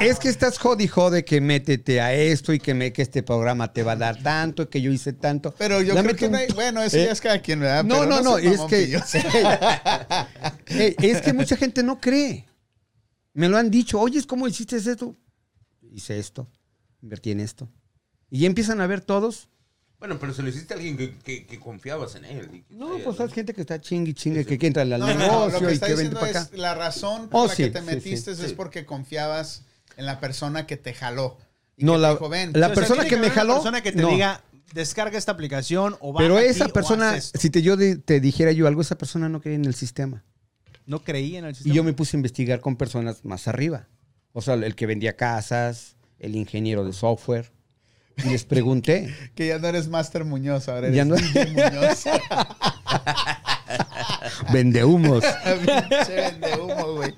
es 0.00 0.18
que 0.18 0.30
estás 0.30 0.58
jodi 0.58 0.88
jode 0.88 1.22
que 1.26 1.42
métete 1.42 2.00
a 2.00 2.14
esto 2.14 2.54
y 2.54 2.58
que, 2.60 2.72
me, 2.72 2.90
que 2.94 3.02
este 3.02 3.22
programa 3.22 3.70
te 3.70 3.82
va 3.82 3.92
a 3.92 3.96
dar 3.96 4.22
tanto 4.22 4.62
y 4.62 4.66
que 4.68 4.80
yo 4.80 4.90
hice 4.90 5.12
tanto. 5.12 5.54
Pero 5.58 5.82
yo 5.82 5.94
creo 6.02 6.16
que 6.16 6.26
un- 6.28 6.32
no 6.32 6.38
bueno, 6.54 6.82
eso 6.82 6.96
¿Eh? 6.96 7.04
ya 7.04 7.12
es 7.12 7.20
cada 7.20 7.42
quien, 7.42 7.60
¿verdad? 7.60 7.84
No, 7.84 7.96
Pero 8.00 8.06
no, 8.06 8.20
no, 8.22 8.38
seas 8.38 8.54
es 8.54 8.60
que. 8.70 8.98
Ey, 10.68 10.96
es 11.10 11.20
que 11.20 11.34
mucha 11.34 11.58
gente 11.58 11.82
no 11.82 12.00
cree. 12.00 12.46
Me 13.34 13.50
lo 13.50 13.58
han 13.58 13.70
dicho, 13.70 14.00
oye, 14.00 14.24
¿cómo 14.26 14.48
hiciste 14.48 14.76
esto? 14.76 15.14
Hice 15.98 16.16
esto, 16.18 16.48
invertí 17.02 17.32
en 17.32 17.40
esto. 17.40 17.68
Y 18.30 18.40
ya 18.40 18.46
empiezan 18.46 18.80
a 18.80 18.86
ver 18.86 19.00
todos. 19.00 19.48
Bueno, 19.98 20.16
pero 20.20 20.32
se 20.32 20.42
lo 20.42 20.48
hiciste 20.48 20.74
a 20.74 20.76
alguien 20.76 20.96
que, 20.96 21.16
que- 21.18 21.44
que 21.44 21.58
confiabas 21.58 22.14
en 22.14 22.24
él. 22.24 22.48
y 22.70 22.72
No, 22.72 22.98
pues 23.04 23.18
hay 23.18 23.28
gente 23.30 23.52
que 23.52 23.62
está 23.62 23.80
chingue 23.80 24.12
y 24.12 24.14
chingue, 24.14 24.44
que, 24.46 24.56
que 24.58 24.66
entra 24.68 24.82
al 24.82 24.90
No, 24.90 24.98
no, 24.98 25.06
no, 25.08 25.18
negocio 25.18 25.60
lo 25.60 25.66
que 25.66 25.72
y 25.72 25.74
está 25.74 25.86
que 25.88 25.94
vende 25.94 26.10
diciendo 26.10 26.20
para 26.20 26.40
acá. 26.42 26.50
es 26.52 26.58
la 26.58 26.74
razón 26.76 27.28
por 27.28 27.40
Oh, 27.40 27.46
la 27.48 27.54
sí, 27.56 27.64
que 27.64 27.70
te 27.70 27.80
sí, 27.80 27.86
metiste 27.86 28.36
sí. 28.36 28.42
es 28.44 28.50
Sí. 28.50 28.54
porque 28.56 28.86
confiabas 28.86 29.64
en 29.96 30.06
la 30.06 30.20
persona 30.20 30.68
que 30.68 30.76
te 30.76 30.94
jaló. 30.94 31.36
Y 31.76 31.84
No, 31.84 31.94
que 31.94 31.98
la- 31.98 32.10
dijo, 32.12 32.28
ven. 32.28 32.52
la 32.54 32.66
O 32.66 32.68
sea, 32.68 32.74
persona 32.76 33.04
que 33.06 33.16
me 33.16 33.30
jaló, 33.30 33.54
persona 33.54 33.82
que 33.82 33.90
te 33.90 34.02
no. 34.02 34.10
diga, 34.10 34.44
descarga 34.72 35.18
esta 35.18 35.32
aplicación 35.32 35.96
o 35.98 36.12
baja 36.12 36.24
Pero 36.24 36.38
esa 36.38 36.68
persona, 36.68 37.20
si 37.20 37.50
te, 37.50 37.62
yo 37.62 37.76
de- 37.76 37.96
te 37.96 38.20
dijera 38.20 38.52
yo 38.52 38.68
algo, 38.68 38.82
esa 38.82 38.96
persona 38.98 39.28
no 39.28 39.40
creía 39.40 39.56
en 39.56 39.64
el 39.64 39.74
sistema. 39.74 40.24
no 40.86 41.02
creía 41.02 41.40
en 41.40 41.44
el 41.46 41.54
sistema. 41.56 41.72
Y 41.72 41.76
yo 41.76 41.82
me 41.84 41.92
puse 41.92 42.16
a 42.16 42.18
investigar 42.18 42.60
con 42.60 42.76
personas 42.76 43.24
más 43.24 43.48
arriba. 43.48 43.88
O 44.32 44.42
sea, 44.42 44.54
el 44.54 44.74
que 44.74 44.86
vendía 44.86 45.16
casas, 45.16 45.96
el 46.18 46.36
ingeniero 46.36 46.84
de 46.84 46.92
software. 46.92 47.50
Y 48.24 48.30
les 48.30 48.44
pregunté. 48.44 49.14
Que 49.34 49.48
ya 49.48 49.58
no 49.58 49.68
eres 49.68 49.88
Master 49.88 50.24
Muñoz, 50.24 50.68
ahora 50.68 50.88
eres 50.88 50.96
Ya 50.96 51.04
no- 51.04 51.16
Muñoz. 51.16 52.04
Vende 54.52 54.84
humos. 54.84 55.24
Pinche 55.44 56.14
vende 56.14 56.60
humo, 56.60 56.94
güey. 56.94 57.14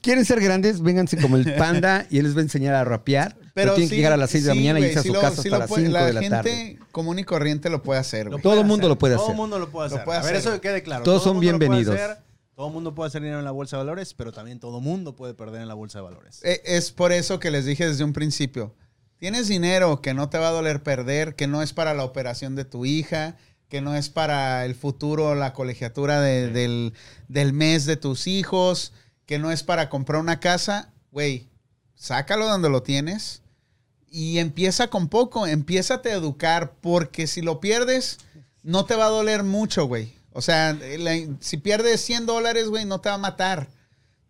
¿Quieren 0.00 0.24
ser 0.24 0.40
grandes? 0.40 0.80
Vénganse 0.82 1.16
como 1.18 1.36
el 1.36 1.54
panda 1.54 2.06
y 2.10 2.18
él 2.18 2.24
les 2.24 2.34
va 2.36 2.40
a 2.40 2.42
enseñar 2.42 2.74
a 2.74 2.84
rapear. 2.84 3.36
Pero 3.54 3.74
tienen 3.74 3.88
sí, 3.88 3.94
que 3.94 3.96
llegar 3.96 4.12
a 4.12 4.16
las 4.16 4.30
6 4.30 4.44
de 4.44 4.48
la 4.48 4.54
sí, 4.54 4.60
mañana 4.60 4.80
y 4.80 4.84
irse 4.84 4.98
a 4.98 5.02
su 5.02 5.12
lo- 5.12 5.20
casa 5.20 5.40
hasta 5.42 5.58
las 5.58 5.68
puede- 5.68 5.86
5 5.86 5.98
de 6.04 6.12
la 6.12 6.20
gente 6.20 6.36
tarde. 6.36 6.78
común 6.92 7.18
y 7.18 7.24
corriente 7.24 7.70
lo 7.70 7.82
puede 7.82 8.00
hacer, 8.00 8.26
Lo 8.26 8.32
güey. 8.32 8.42
Todo 8.42 8.60
el 8.60 8.66
mundo 8.66 8.88
lo 8.88 8.98
puede 8.98 9.14
Todo 9.14 9.24
hacer. 9.24 9.34
el 9.34 9.40
mundo 9.40 9.58
lo 9.58 9.70
puede 9.70 9.88
Lo 9.90 9.94
hacer. 9.96 10.04
puede 10.04 10.18
a 10.18 10.22
ver, 10.22 10.36
hacer. 10.36 10.48
eso 10.48 10.60
que 10.60 10.68
quede 10.68 10.82
claro. 10.82 11.04
Todos 11.04 11.22
Todo 11.22 11.32
son 11.32 11.36
mundo 11.36 11.52
lo 11.52 11.58
puede 11.58 11.70
bienvenidos. 11.70 12.18
Todo 12.58 12.66
el 12.66 12.72
mundo 12.72 12.92
puede 12.92 13.06
hacer 13.06 13.22
dinero 13.22 13.38
en 13.38 13.44
la 13.44 13.52
bolsa 13.52 13.76
de 13.76 13.84
valores, 13.84 14.14
pero 14.14 14.32
también 14.32 14.58
todo 14.58 14.78
el 14.78 14.82
mundo 14.84 15.14
puede 15.14 15.32
perder 15.32 15.62
en 15.62 15.68
la 15.68 15.74
bolsa 15.74 15.98
de 16.00 16.02
valores. 16.02 16.40
Eh, 16.42 16.60
Es 16.64 16.90
por 16.90 17.12
eso 17.12 17.38
que 17.38 17.52
les 17.52 17.64
dije 17.66 17.86
desde 17.86 18.02
un 18.02 18.12
principio. 18.12 18.74
Tienes 19.18 19.46
dinero 19.46 20.02
que 20.02 20.12
no 20.12 20.28
te 20.28 20.38
va 20.38 20.48
a 20.48 20.50
doler 20.50 20.82
perder, 20.82 21.36
que 21.36 21.46
no 21.46 21.62
es 21.62 21.72
para 21.72 21.94
la 21.94 22.02
operación 22.02 22.56
de 22.56 22.64
tu 22.64 22.84
hija, 22.84 23.36
que 23.68 23.80
no 23.80 23.94
es 23.94 24.08
para 24.08 24.64
el 24.64 24.74
futuro, 24.74 25.36
la 25.36 25.52
colegiatura 25.52 26.20
de- 26.20 26.48
del, 26.50 26.94
del 27.28 27.52
mes 27.52 27.86
de 27.86 27.96
tus 27.96 28.26
hijos, 28.26 28.92
que 29.24 29.38
no 29.38 29.52
es 29.52 29.62
para 29.62 29.88
comprar 29.88 30.20
una 30.20 30.40
casa. 30.40 30.90
Güey, 31.12 31.46
sácalo 31.94 32.48
donde 32.48 32.70
lo 32.70 32.82
tienes 32.82 33.40
y 34.10 34.38
empieza 34.38 34.88
con 34.90 35.06
poco, 35.08 35.46
empiézate 35.46 36.10
a 36.10 36.16
educar, 36.16 36.72
porque 36.80 37.28
si 37.28 37.40
lo 37.40 37.60
pierdes, 37.60 38.18
no 38.64 38.84
te 38.84 38.96
va 38.96 39.06
a 39.06 39.10
doler 39.10 39.44
mucho, 39.44 39.84
güey. 39.86 40.17
O 40.38 40.40
sea, 40.42 40.72
la- 40.98 41.18
si 41.40 41.56
pierdes 41.56 42.00
100 42.00 42.24
dólares, 42.26 42.68
güey, 42.68 42.84
no 42.84 43.00
te 43.00 43.08
va 43.08 43.16
a 43.16 43.18
matar. 43.18 43.68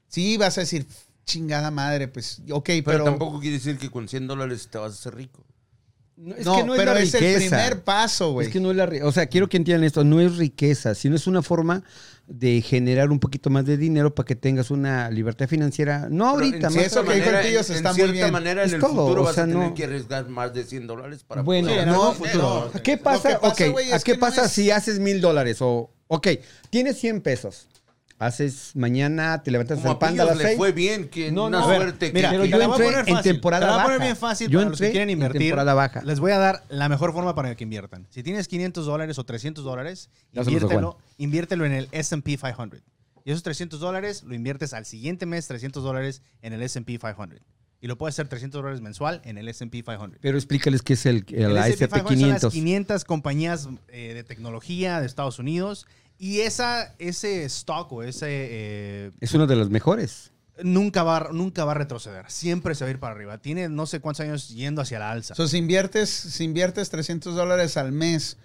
Sí, 0.09 0.39
vas 0.39 0.57
a 0.57 0.63
decir, 0.63 0.87
chingada 1.27 1.71
madre, 1.71 2.09
pues, 2.09 2.41
ok, 2.51 2.65
Pero, 2.67 2.83
pero... 2.85 3.05
tampoco 3.05 3.41
quiere 3.41 3.57
decir 3.59 3.77
que 3.77 3.91
con 3.91 4.09
100 4.09 4.27
dólares 4.27 4.69
te 4.71 4.79
vas 4.79 4.93
a 4.93 4.95
hacer 4.95 5.15
rico. 5.15 5.45
No, 6.17 6.35
es 6.35 6.45
no, 6.47 6.57
que 6.57 6.65
no 6.65 6.75
es 6.75 6.79
pero 6.81 6.95
la 6.95 7.01
es 7.01 7.15
el 7.15 7.37
primer 7.37 7.85
paso, 7.85 8.33
güey. 8.33 8.47
Es 8.49 8.53
que 8.53 8.59
no 8.59 8.71
es 8.73 8.77
la 8.77 8.89
O 9.07 9.13
sea, 9.13 9.27
quiero 9.27 9.49
que 9.49 9.57
entiendan 9.57 9.85
esto. 9.85 10.03
No 10.03 10.21
es 10.21 10.37
riqueza, 10.37 10.97
sino 10.97 11.15
es 11.15 11.29
una 11.29 11.43
forma 11.43 11.85
de 12.27 12.61
generar 12.61 13.11
un 13.13 13.21
poquito 13.21 13.51
más 13.51 13.65
de 13.67 13.77
dinero 13.77 14.13
para 14.15 14.27
que 14.27 14.35
tengas 14.35 14.73
una 14.73 15.11
libertad 15.11 15.47
financiera. 15.47 16.09
No 16.11 16.35
Pero 16.35 16.47
ahorita, 16.47 16.71
más 16.71 16.77
eso 16.77 17.03
cierta 17.05 17.13
que 17.13 17.19
dijo 17.19 17.31
el 17.31 17.37
en- 17.37 17.57
está 17.59 17.77
en 17.77 17.83
muy 17.85 17.95
cierta 17.95 18.13
bien. 18.13 18.33
manera, 18.33 18.63
en 18.63 18.69
Es 18.69 18.75
el 18.75 18.81
todo, 18.81 18.91
futuro 18.97 19.21
o 19.21 19.25
vas 19.27 19.39
a 19.39 19.43
tener 19.43 19.57
no- 19.59 19.75
que 19.75 19.85
arriesgar 19.85 20.29
más 20.29 20.53
de 20.53 20.65
100 20.65 20.87
dólares 20.89 21.23
para 21.23 21.43
Bueno, 21.43 21.69
poder- 21.69 21.87
no, 21.87 22.03
algún 22.11 22.17
futuro. 22.17 22.71
no. 22.75 22.83
¿Qué 22.83 22.97
pasa? 22.97 23.29
que 23.29 23.35
pasa, 23.37 23.67
ok, 23.67 23.73
güey, 23.73 23.93
¿a 23.93 23.97
es 23.97 24.03
qué 24.05 24.15
pasa 24.17 24.47
es- 24.47 24.51
si 24.53 24.71
haces 24.73 24.99
mil 24.99 25.21
dólares? 25.21 25.59
O, 25.61 25.89
ok, 26.09 26.29
tienes 26.71 26.99
100 26.99 27.21
pesos. 27.23 27.69
Haces 28.21 28.73
mañana, 28.75 29.45
te 29.45 29.53
levantas 29.53 29.79
Como 29.79 29.91
al 29.91 29.97
a 29.97 29.99
panda 30.01 30.23
a 30.25 30.27
las 30.27 30.39
le 30.39 30.45
6. 30.45 30.57
fue 30.57 30.73
bien, 30.73 31.09
que 31.09 31.31
No, 31.31 31.47
una 31.47 31.61
no. 31.61 31.67
Suerte. 31.67 32.11
mira, 32.13 32.31
que, 32.31 32.35
pero 32.35 32.45
yo 32.47 32.59
la 32.59 32.67
voy 32.67 32.73
a 32.73 32.77
entré 32.77 32.87
poner 32.87 33.09
en 33.09 33.15
fácil, 33.15 33.33
temporada 33.33 33.61
te 33.61 33.67
la 33.67 33.73
voy 33.75 33.81
a 33.81 33.85
poner 33.85 33.99
baja. 34.01 34.05
bien 34.09 34.17
fácil 34.17 34.49
Yo 34.51 34.59
para 34.59 34.71
los 34.71 34.79
que 34.81 34.85
entré 34.87 34.93
quieren 34.93 35.09
en 35.11 35.13
invertir. 35.19 35.41
temporada 35.43 35.75
baja. 35.75 36.03
Les 36.03 36.19
voy 36.19 36.33
a 36.33 36.39
dar 36.39 36.65
la 36.69 36.89
mejor 36.89 37.13
forma 37.13 37.37
para 37.37 37.55
que 37.55 37.63
inviertan. 37.63 38.09
Si 38.11 38.25
tienes 38.25 38.49
500 38.49 38.85
dólares 38.87 39.19
o 39.21 39.25
300 39.25 39.63
dólares, 39.63 40.11
inviértelo, 40.33 40.99
inviértelo 41.17 41.65
en 41.65 41.73
el 41.73 41.89
S&P 41.93 42.37
500. 42.37 42.81
Y 43.25 43.31
esos 43.31 43.45
300 43.45 43.79
dólares 43.79 44.25
lo 44.25 44.35
inviertes 44.35 44.73
al 44.73 44.85
siguiente 44.85 45.25
mes 45.25 45.47
300 45.47 45.85
dólares 45.85 46.21
en 46.43 46.55
el 46.55 46.63
S&P 46.63 46.99
500. 46.99 47.39
Y 47.81 47.87
lo 47.87 47.97
puedes 47.97 48.15
hacer 48.17 48.27
300 48.29 48.61
dólares 48.61 48.81
mensual 48.81 49.21
en 49.25 49.39
el 49.39 49.49
S&P 49.49 49.83
500. 49.83 50.19
Pero 50.21 50.37
explícales 50.37 50.83
qué 50.83 50.95
es 50.95 51.07
el, 51.07 51.25
el 51.29 51.53
El 51.53 51.57
S&P 51.59 51.85
ASP 51.85 52.07
500 52.09 52.09
son 52.09 52.29
las 52.31 52.41
500. 52.41 52.53
500 52.53 53.05
compañías 53.05 53.69
eh, 53.89 54.15
de 54.15 54.25
tecnología 54.25 55.01
de 55.01 55.07
Estados 55.07 55.39
Unidos. 55.39 55.87
Y 56.19 56.41
esa, 56.41 56.95
ese 56.99 57.45
stock 57.45 57.93
o 57.93 58.03
ese... 58.03 58.27
eh, 58.29 59.11
Es 59.21 59.33
uno 59.35 59.47
de 59.47 59.55
los 59.55 59.71
mejores. 59.71 60.33
nunca 60.65 61.05
va, 61.05 61.29
nunca 61.33 61.65
va 61.65 61.71
a 61.71 61.75
retroceder. 61.77 62.25
Siempre 62.29 62.75
se 62.75 62.83
va 62.85 62.89
a 62.89 62.91
ir 62.91 62.99
para 62.99 63.15
arriba. 63.15 63.39
Tiene 63.39 63.69
no 63.69 63.87
sé 63.87 64.01
cuántos 64.01 64.21
años 64.27 64.49
yendo 64.49 64.83
hacia 64.83 64.99
la 64.99 65.13
alza. 65.13 65.37
So, 65.37 65.47
si 65.47 65.59
inviertes, 65.59 66.11
si 66.11 66.43
inviertes 66.43 66.91
300 66.91 67.37
dólares 67.37 67.77
al 67.77 67.93
mes, 67.93 68.39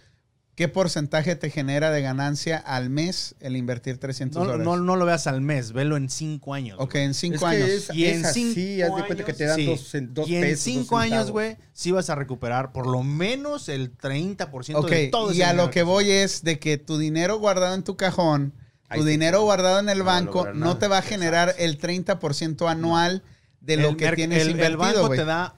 ¿qué 0.55 0.67
porcentaje 0.67 1.35
te 1.35 1.49
genera 1.49 1.89
de 1.91 2.01
ganancia 2.01 2.57
al 2.57 2.89
mes 2.89 3.35
el 3.39 3.55
invertir 3.57 3.97
300 3.97 4.39
No, 4.39 4.45
dólares? 4.45 4.65
no, 4.65 4.77
no 4.77 4.95
lo 4.95 5.05
veas 5.05 5.25
al 5.27 5.41
mes, 5.41 5.71
velo 5.73 5.97
en 5.97 6.09
cinco 6.09 6.53
años. 6.53 6.77
ok, 6.80 6.91
güey. 6.93 7.03
en 7.05 7.09
Es 7.11 7.17
5 7.17 7.39
que 7.39 7.45
años. 7.45 7.69
es, 7.69 7.89
Y 7.93 8.05
en 8.05 8.19
es 8.21 8.25
así, 8.25 8.53
cinco 8.53 8.85
haz 8.95 9.01
de 9.01 9.05
cuenta 9.07 9.25
que 9.25 9.34
te 9.34 9.45
dan 9.45 9.55
Sí. 9.57 9.65
dos, 9.65 9.91
dos 10.09 10.30
y 10.30 10.35
en 10.35 10.41
pesos. 10.41 10.63
cinco 10.63 10.97
años, 10.97 11.31
güey, 11.31 11.57
sí 11.73 11.91
vas 11.91 12.09
a 12.09 12.15
recuperar 12.15 12.71
por 12.71 12.88
lo 12.88 13.01
menos 13.03 13.67
el 13.69 13.91
30% 13.97 14.75
Ok, 14.80 14.89
de 14.89 15.07
todo 15.07 15.30
y 15.31 15.35
ese 15.35 15.43
a 15.43 15.47
dinero 15.49 15.65
lo 15.65 15.71
que 15.71 15.84
voy 15.84 16.11
es 16.11 16.43
de 16.43 16.59
que 16.59 16.77
tu 16.77 16.97
dinero 16.97 17.38
guardado 17.39 17.73
en 17.75 17.84
tu 17.84 17.97
cajón, 17.97 18.53
Ahí 18.89 18.99
tu 18.99 19.05
sí. 19.05 19.11
dinero 19.11 19.41
guardado 19.41 19.80
en 19.80 19.89
el 19.89 19.99
No 19.99 20.03
a 20.03 20.13
banco, 20.13 20.53
no 20.53 20.77
te 20.77 20.88
va 20.88 20.99
a 20.99 21.01
generar 21.01 21.55
el 21.57 21.80
30% 21.80 22.69
anual 22.69 23.23
de 23.59 23.77
lo 23.77 23.89
El 23.89 23.97
que 23.97 24.11
tienes 24.11 24.41
el, 24.41 24.47
el 24.49 24.51
invertido, 24.51 24.77
banco 24.77 25.07
güey. 25.07 25.17
te 25.19 25.25
da 25.25 25.55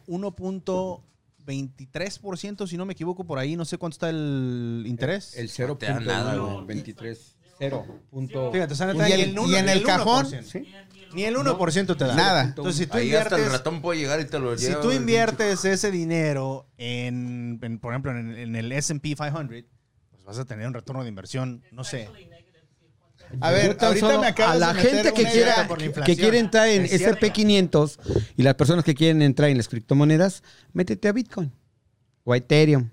1.23%, 1.45 2.67
si 2.67 2.77
no 2.77 2.85
me 2.85 2.93
equivoco, 2.93 3.26
por 3.26 3.39
ahí. 3.39 3.55
No 3.55 3.65
sé 3.65 3.77
cuánto 3.77 3.95
está 3.95 4.09
el 4.09 4.84
interés. 4.85 5.35
El 5.38 5.49
No 5.67 5.77
te 5.77 5.85
da 5.85 5.99
nada, 5.99 6.35
0.1, 6.35 6.53
güey. 6.53 6.65
23, 6.67 7.35
0. 7.59 7.85
Punto. 8.09 8.51
Fíjate, 8.51 8.73
o 8.73 8.76
sea, 8.76 8.93
Y 9.09 9.11
el- 9.13 9.35
ni 9.35 9.51
y 9.51 9.55
en 9.55 9.69
el 9.69 9.84
cajón, 9.84 10.26
1%. 10.26 10.43
¿Sí? 10.43 10.67
Ni 11.13 11.23
el 11.23 11.35
1% 11.38 11.95
te 11.95 12.05
da. 12.05 12.15
Nada. 12.15 12.43
Entonces, 12.43 12.76
si 12.76 12.88
tú 12.88 12.97
Ahí 12.97 13.13
hasta 13.15 13.35
el 13.35 13.41
inviertes, 13.41 13.57
ratón 13.59 13.81
puede 13.81 13.99
llegar 13.99 14.19
y 14.19 14.26
te 14.26 14.38
lo 14.39 14.57
si 14.57 14.73
tú 14.81 14.91
inviertes 14.91 15.63
ese 15.63 15.89
dinero 15.91 16.67
en, 16.77 17.57
en, 17.61 17.80
por 17.80 17.93
ejemplo, 17.93 18.11
en, 18.11 18.35
en 18.38 18.55
el 18.55 18.72
S&P 18.72 19.15
500, 19.15 19.47
pues 20.11 20.23
vas 20.26 20.39
a 20.39 20.45
tener 20.45 20.67
un 20.67 20.73
retorno 20.73 21.03
de 21.03 21.09
inversión, 21.09 21.63
no 21.72 21.84
sé. 21.85 22.09
A 23.41 23.52
ver, 23.52 23.77
ahorita 23.80 24.19
me 24.19 24.27
acabas 24.27 24.56
a 24.56 24.60
la 24.60 24.68
de 24.69 24.73
meter 24.76 24.91
gente 24.91 25.14
que 25.14 25.22
una 25.23 25.31
quiera 25.31 25.53
idea. 25.53 25.68
por 25.68 25.77
la 25.77 25.81
que 25.84 25.85
inflación. 25.88 26.18
quiere 26.18 26.39
entrar 26.39 26.68
en 26.69 26.85
Es 26.85 26.91
cierto. 26.97 27.26
SP500 27.26 27.99
y 28.38 28.43
las 28.43 28.56
personas 28.56 28.84
que 28.85 28.93
quieren 28.95 29.22
entrar 29.22 29.49
en 29.49 29.57
las 29.57 29.68
criptomonedas, 29.68 30.43
métete 30.73 31.07
a 31.07 31.11
Bitcoin 31.11 31.52
o 32.23 32.34
a 32.34 32.38
Ethereum. 32.38 32.89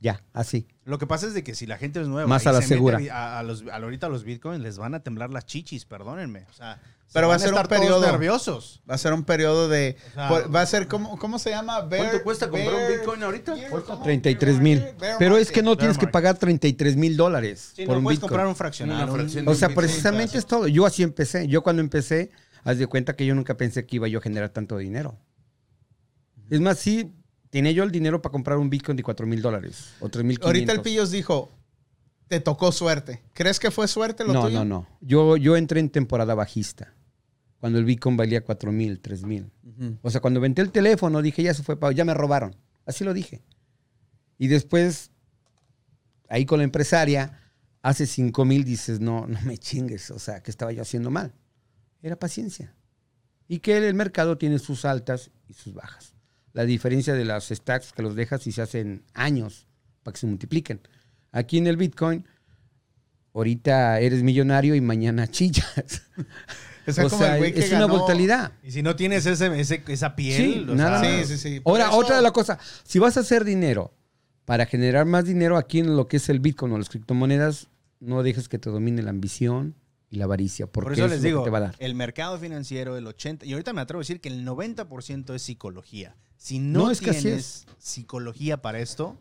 Ya, 0.00 0.22
así. 0.32 0.66
Lo 0.84 0.98
que 0.98 1.06
pasa 1.06 1.26
es 1.26 1.34
de 1.34 1.44
que 1.44 1.54
si 1.54 1.66
la 1.66 1.76
gente 1.76 2.00
es 2.00 2.08
nueva 2.08 2.26
Más 2.26 2.44
y 2.46 2.48
a 2.48 2.52
la 2.52 2.58
se 2.62 2.64
mete 2.64 2.74
segura. 2.74 2.98
A, 3.12 3.38
a 3.38 3.42
los, 3.42 3.64
a 3.70 3.76
ahorita 3.76 4.08
los 4.08 4.24
bitcoins 4.24 4.62
les 4.62 4.78
van 4.78 4.94
a 4.94 5.00
temblar 5.00 5.30
las 5.30 5.44
chichis, 5.44 5.84
perdónenme. 5.84 6.46
O 6.50 6.52
sea, 6.54 6.80
se 6.98 6.99
Pero 7.12 7.26
va 7.28 7.34
a 7.34 7.38
ser 7.40 7.52
un 7.52 7.62
periodo. 7.64 8.06
nerviosos. 8.06 8.82
Va 8.88 8.94
a 8.94 8.98
ser 8.98 9.12
un 9.12 9.24
periodo 9.24 9.68
de... 9.68 9.96
O 10.10 10.14
sea, 10.14 10.28
por- 10.28 10.54
va 10.54 10.60
a 10.62 10.66
ser, 10.66 10.86
¿cómo, 10.86 11.18
cómo 11.18 11.38
se 11.40 11.50
llama? 11.50 11.80
Bear- 11.80 12.04
¿Cuánto 12.08 12.22
cuesta 12.22 12.48
comprar 12.48 12.72
un 12.74 12.88
Bitcoin 12.96 13.22
ahorita? 13.24 13.54
¿cómo? 13.86 14.02
33 14.04 14.60
mil. 14.60 14.84
Pero 15.18 15.36
es 15.36 15.50
que 15.50 15.62
no 15.62 15.76
tienes 15.76 15.98
que 15.98 16.06
pagar 16.06 16.38
33 16.38 16.96
mil 16.96 17.16
dólares 17.16 17.72
Sí, 17.74 17.84
por 17.84 17.94
no 17.94 17.98
un 17.98 18.04
puedes 18.04 18.18
Bitcoin. 18.18 18.28
comprar 18.28 18.46
un 18.46 18.54
fraccionario. 18.56 19.12
O 19.46 19.54
sea, 19.54 19.70
precisamente 19.74 20.38
es 20.38 20.46
todo. 20.46 20.68
Yo 20.68 20.86
así 20.86 21.02
empecé. 21.02 21.48
Yo 21.48 21.62
cuando 21.62 21.82
empecé, 21.82 22.30
haz 22.62 22.78
de 22.78 22.86
cuenta 22.86 23.16
que 23.16 23.26
yo 23.26 23.34
nunca 23.34 23.56
pensé 23.56 23.84
que 23.86 23.96
iba 23.96 24.06
yo 24.06 24.20
a 24.20 24.22
generar 24.22 24.50
tanto 24.50 24.76
dinero. 24.78 25.18
Es 26.48 26.60
más, 26.60 26.78
sí, 26.78 27.12
tenía 27.50 27.72
yo 27.72 27.82
el 27.82 27.90
dinero 27.90 28.22
para 28.22 28.32
comprar 28.32 28.58
un 28.58 28.70
Bitcoin 28.70 28.96
de 28.96 29.02
4 29.02 29.26
mil 29.26 29.42
dólares 29.42 29.94
o 30.00 30.08
3 30.08 30.24
mil 30.24 30.38
Ahorita 30.42 30.72
el 30.72 30.80
Pillos 30.80 31.10
dijo, 31.10 31.50
te 32.28 32.38
tocó 32.40 32.70
suerte. 32.72 33.22
¿Crees 33.34 33.58
que 33.58 33.70
fue 33.72 33.88
suerte 33.88 34.24
lo 34.24 34.32
No, 34.32 34.42
tuyo? 34.44 34.58
no, 34.60 34.64
no. 34.64 34.86
Yo, 35.00 35.36
yo 35.36 35.56
entré 35.56 35.80
en 35.80 35.90
temporada 35.90 36.34
bajista. 36.34 36.92
Cuando 37.60 37.78
el 37.78 37.84
Bitcoin 37.84 38.16
valía 38.16 38.42
4 38.42 38.72
mil, 38.72 39.00
3 39.00 39.24
mil. 39.24 39.50
O 40.02 40.10
sea, 40.10 40.20
cuando 40.20 40.40
vendí 40.40 40.62
el 40.62 40.72
teléfono, 40.72 41.20
dije, 41.20 41.42
ya 41.42 41.54
se 41.54 41.62
fue, 41.62 41.76
ya 41.94 42.04
me 42.04 42.14
robaron. 42.14 42.56
Así 42.86 43.04
lo 43.04 43.12
dije. 43.12 43.42
Y 44.38 44.48
después, 44.48 45.10
ahí 46.28 46.46
con 46.46 46.58
la 46.58 46.64
empresaria, 46.64 47.38
hace 47.82 48.06
5 48.06 48.44
mil, 48.46 48.64
dices, 48.64 49.00
no, 49.00 49.26
no 49.26 49.40
me 49.42 49.58
chingues. 49.58 50.10
O 50.10 50.18
sea, 50.18 50.42
que 50.42 50.50
estaba 50.50 50.72
yo 50.72 50.80
haciendo 50.80 51.10
mal. 51.10 51.34
Era 52.02 52.18
paciencia. 52.18 52.74
Y 53.46 53.58
que 53.58 53.76
el 53.76 53.94
mercado 53.94 54.38
tiene 54.38 54.58
sus 54.58 54.86
altas 54.86 55.30
y 55.46 55.52
sus 55.52 55.74
bajas. 55.74 56.14
La 56.52 56.64
diferencia 56.64 57.12
de 57.12 57.26
las 57.26 57.48
stacks 57.48 57.92
que 57.92 58.02
los 58.02 58.14
dejas 58.14 58.46
y 58.46 58.52
se 58.52 58.62
hacen 58.62 59.04
años 59.12 59.68
para 60.02 60.14
que 60.14 60.20
se 60.20 60.26
multipliquen. 60.26 60.80
Aquí 61.30 61.58
en 61.58 61.66
el 61.66 61.76
Bitcoin, 61.76 62.26
ahorita 63.34 64.00
eres 64.00 64.22
millonario 64.22 64.74
y 64.74 64.80
mañana 64.80 65.28
chillas. 65.30 66.02
O 66.90 66.92
sea, 66.94 67.06
O 67.06 67.10
como 67.10 67.22
sea, 67.22 67.34
el 67.34 67.38
güey 67.40 67.52
que 67.54 67.60
es 67.60 67.72
una 67.72 67.86
brutalidad. 67.86 68.52
Y 68.62 68.70
si 68.72 68.82
no 68.82 68.96
tienes 68.96 69.26
ese, 69.26 69.58
ese- 69.60 69.82
esa 69.88 70.14
piel, 70.16 70.36
Sí, 70.36 70.66
o 70.70 70.74
nada 70.74 71.00
sea, 71.00 71.10
más. 71.18 71.26
Sí, 71.28 71.36
sí, 71.38 71.54
sí. 71.54 71.60
Por 71.60 71.72
Ahora, 71.80 71.88
eso- 71.90 71.98
otra 71.98 72.16
de 72.16 72.22
las 72.22 72.32
cosas, 72.32 72.58
si 72.84 72.98
vas 72.98 73.16
a 73.16 73.20
hacer 73.20 73.44
dinero 73.44 73.92
para 74.44 74.66
generar 74.66 75.06
más 75.06 75.24
dinero 75.24 75.56
aquí 75.56 75.78
en 75.80 75.96
lo 75.96 76.08
que 76.08 76.16
es 76.18 76.28
el 76.28 76.40
Bitcoin 76.40 76.72
o 76.72 76.78
las 76.78 76.88
criptomonedas, 76.88 77.68
no 78.00 78.22
dejes 78.22 78.48
que 78.48 78.58
te 78.58 78.70
domine 78.70 79.02
la 79.02 79.10
ambición 79.10 79.74
y 80.10 80.16
la 80.16 80.24
avaricia, 80.24 80.66
porque 80.66 80.86
Por 80.86 80.92
eso 80.94 81.06
les 81.06 81.16
es 81.18 81.22
lo 81.22 81.26
digo, 81.28 81.40
que 81.42 81.46
te 81.46 81.50
va 81.50 81.58
a 81.58 81.60
dar. 81.60 81.76
el 81.78 81.94
mercado 81.94 82.36
financiero, 82.38 82.96
el 82.96 83.06
80, 83.06 83.46
y 83.46 83.52
ahorita 83.52 83.72
me 83.72 83.80
atrevo 83.80 84.00
a 84.00 84.02
decir 84.02 84.20
que 84.20 84.28
el 84.28 84.44
90% 84.44 85.34
es 85.34 85.42
psicología. 85.42 86.16
Si 86.36 86.58
no, 86.58 86.84
No, 86.86 86.90
es 86.90 87.00
que 87.00 87.10
así 87.10 87.22
tienes 87.22 87.66
psicología 87.78 88.60
para 88.62 88.80
esto, 88.80 89.20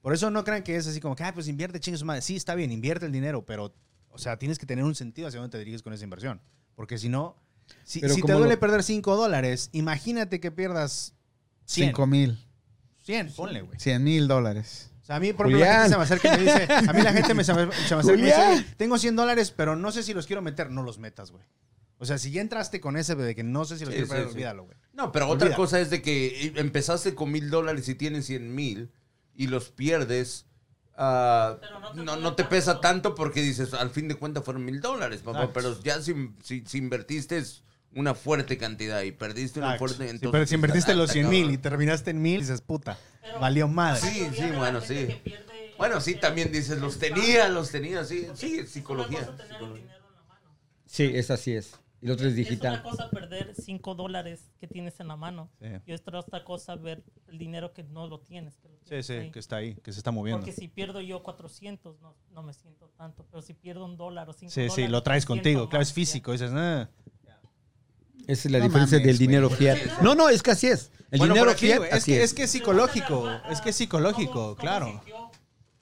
por 0.00 0.12
eso 0.12 0.30
no 0.30 0.42
crean 0.44 0.62
que 0.62 0.76
es 0.76 0.86
así 0.86 0.98
como 1.00 1.14
que, 1.14 1.22
ah, 1.24 1.32
pues 1.34 1.46
invierte 1.46 1.78
chingue 1.78 1.98
su 1.98 2.04
madre. 2.04 2.22
Sí, 2.22 2.34
está 2.36 2.54
bien, 2.54 2.72
invierte 2.72 3.06
el 3.06 3.12
dinero, 3.12 3.44
pero, 3.44 3.74
o 4.08 4.18
sea, 4.18 4.38
tienes 4.38 4.58
que 4.58 4.66
tener 4.66 4.84
un 4.84 4.94
sentido 4.94 5.28
hacia 5.28 5.40
dónde 5.40 5.52
te 5.52 5.58
diriges 5.58 5.82
con 5.82 5.92
esa 5.92 6.04
inversión. 6.04 6.40
Porque 6.74 6.98
si 6.98 7.08
no, 7.08 7.36
si, 7.84 8.00
si 8.00 8.22
te 8.22 8.32
duele 8.32 8.54
lo- 8.54 8.60
perder 8.60 8.82
5 8.82 9.16
dólares, 9.16 9.68
imagínate 9.72 10.40
que 10.40 10.50
pierdas 10.50 11.14
100. 11.66 11.88
5 11.90 12.06
mil, 12.06 12.38
100, 13.02 13.32
ponle, 13.34 13.62
güey. 13.62 13.78
100 13.78 14.02
mil 14.04 14.28
dólares. 14.28 14.90
O 15.02 15.06
sea, 15.06 15.16
a 15.16 15.20
mí, 15.20 15.32
por 15.34 15.46
ejemplo, 15.46 15.66
la 15.66 15.72
gente 15.74 15.88
se 15.90 15.96
me 15.98 16.02
acerca 16.02 16.28
y 16.34 16.38
me 16.38 16.44
dice, 16.44 16.72
a 16.72 16.92
mí 16.94 17.02
la 17.02 17.12
gente 17.12 17.34
me, 17.34 17.44
se 17.44 17.52
me, 17.52 17.62
acerca 17.62 18.02
y 18.02 18.06
me 18.16 18.22
dice, 18.24 18.34
Julián. 18.34 18.52
"Oye, 18.54 18.66
tengo 18.78 18.98
100 18.98 19.16
dólares, 19.16 19.50
pero 19.54 19.76
no 19.76 19.92
sé 19.92 20.02
si 20.02 20.14
los 20.14 20.26
quiero 20.26 20.40
meter. 20.42 20.70
No 20.70 20.82
los 20.82 20.98
metas, 20.98 21.30
güey. 21.30 21.44
O 21.98 22.06
sea, 22.06 22.18
si 22.18 22.30
ya 22.32 22.40
entraste 22.40 22.80
con 22.80 22.96
ese 22.96 23.14
de 23.14 23.34
que 23.34 23.44
no 23.44 23.64
sé 23.66 23.78
si 23.78 23.84
los 23.84 23.92
Sí, 23.94 24.00
quiero 24.00 24.12
meter, 24.12 24.26
sí. 24.28 24.32
olvídalo, 24.34 24.64
güey. 24.64 24.76
No, 24.94 25.12
pero 25.12 25.26
otra 25.26 25.46
Olvídalo. 25.46 25.56
cosa 25.56 25.80
es 25.80 25.90
de 25.90 26.00
que 26.02 26.52
empezaste 26.56 27.14
con 27.14 27.30
mil 27.30 27.50
dólares 27.50 27.88
y 27.88 27.94
tienes 27.94 28.26
cien 28.26 28.54
mil 28.54 28.90
y 29.34 29.46
los 29.46 29.70
pierdes. 29.70 30.46
Pero 30.96 31.80
no 31.80 31.90
te 31.92 32.20
no, 32.22 32.34
te 32.34 32.44
pesa 32.44 32.80
tanto 32.80 33.14
porque 33.14 33.42
dices, 33.42 33.74
al 33.74 33.90
fin 33.90 34.08
de 34.08 34.14
cuentas 34.14 34.44
fueron 34.44 34.64
mil 34.64 34.80
dólares, 34.80 35.22
papá. 35.22 35.50
Pero 35.52 35.80
ya 35.82 36.00
si, 36.00 36.14
si, 36.42 36.64
si 36.66 36.78
invertiste 36.78 37.42
una 37.94 38.14
fuerte 38.14 38.58
cantidad 38.58 39.02
y 39.02 39.12
perdiste 39.12 39.60
una 39.60 39.76
fuerte. 39.76 40.04
Sí, 40.04 40.10
Entonces, 40.10 40.32
pero 40.32 40.46
si 40.46 40.54
invertiste 40.54 40.92
ah, 40.92 40.96
los 40.96 41.10
está 41.10 41.14
100 41.14 41.28
mil 41.28 41.50
y 41.50 41.58
terminaste 41.58 42.10
en 42.10 42.22
mil, 42.22 42.40
dices, 42.40 42.60
puta, 42.60 42.98
Pero- 43.22 43.40
valió 43.40 43.68
madre. 43.68 44.00
Sí, 44.00 44.28
sí, 44.34 44.50
bueno, 44.56 44.80
sí. 44.80 45.08
Bueno, 45.78 46.00
sí, 46.00 46.14
también 46.14 46.52
dices, 46.52 46.78
los 46.78 46.98
tenía, 46.98 47.48
los 47.48 47.70
tenía, 47.70 48.04
sí, 48.04 48.28
sí, 48.34 48.66
psicología. 48.66 49.28
Sí, 50.86 51.10
es 51.14 51.30
así 51.30 51.54
es. 51.54 51.74
Y 52.04 52.06
lo 52.06 52.12
otro 52.12 52.26
es 52.26 52.34
Es 52.34 52.38
una 52.38 52.48
digital. 52.50 52.82
cosa 52.82 53.08
perder 53.08 53.54
5 53.58 53.94
dólares 53.94 54.50
que 54.60 54.66
tienes 54.66 55.00
en 55.00 55.08
la 55.08 55.16
mano. 55.16 55.48
Sí. 55.58 55.68
Y 55.86 55.92
es 55.94 56.02
otra 56.06 56.44
cosa 56.44 56.74
ver 56.76 57.02
el 57.28 57.38
dinero 57.38 57.72
que 57.72 57.82
no 57.82 58.06
lo 58.06 58.20
tienes. 58.20 58.58
Que 58.58 58.68
lo 58.68 58.74
Sí, 58.76 58.84
tienes 58.88 59.06
sí, 59.06 59.12
ahí. 59.14 59.30
que 59.30 59.38
está 59.38 59.56
ahí, 59.56 59.74
que 59.76 59.90
se 59.90 60.00
está 60.00 60.10
moviendo. 60.10 60.40
Porque 60.44 60.52
si 60.52 60.68
pierdo 60.68 61.00
yo 61.00 61.22
400, 61.22 61.98
no, 62.02 62.14
no 62.30 62.42
me 62.42 62.52
siento 62.52 62.90
tanto. 62.98 63.24
Pero 63.30 63.40
si 63.40 63.54
pierdo 63.54 63.86
un 63.86 63.96
dólar 63.96 64.28
o 64.28 64.34
5 64.34 64.50
Sí, 64.52 64.60
dólares. 64.60 64.74
sí, 64.84 64.86
lo 64.92 65.02
traes 65.02 65.24
contigo. 65.24 65.66
Claro, 65.70 65.80
más, 65.80 65.88
es 65.88 65.94
físico. 65.94 66.32
Dices. 66.32 66.50
Esa 66.50 66.88
es 68.26 68.50
la 68.50 68.58
No 68.58 68.64
diferencia 68.66 68.98
mames, 68.98 69.06
del 69.06 69.18
dinero 69.18 69.48
güey. 69.48 69.58
fiat. 69.58 70.00
No, 70.02 70.14
no, 70.14 70.28
es 70.28 70.42
que 70.42 70.50
así 70.50 70.66
es. 70.66 70.90
El 71.10 71.18
Bueno, 71.20 71.34
dinero 71.34 71.50
aquí, 71.52 71.66
fiat, 71.66 71.84
es, 71.84 71.92
así 71.94 72.12
que, 72.12 72.18
es. 72.18 72.24
es 72.24 72.34
que 72.34 72.42
es 72.44 72.50
psicológico. 72.50 73.30
Es 73.50 73.60
que 73.62 73.70
es 73.70 73.76
psicológico, 73.76 74.32
¿Cómo- 74.32 74.44
cómo 74.44 74.56
claro. 74.56 74.86
sintió 74.88 75.30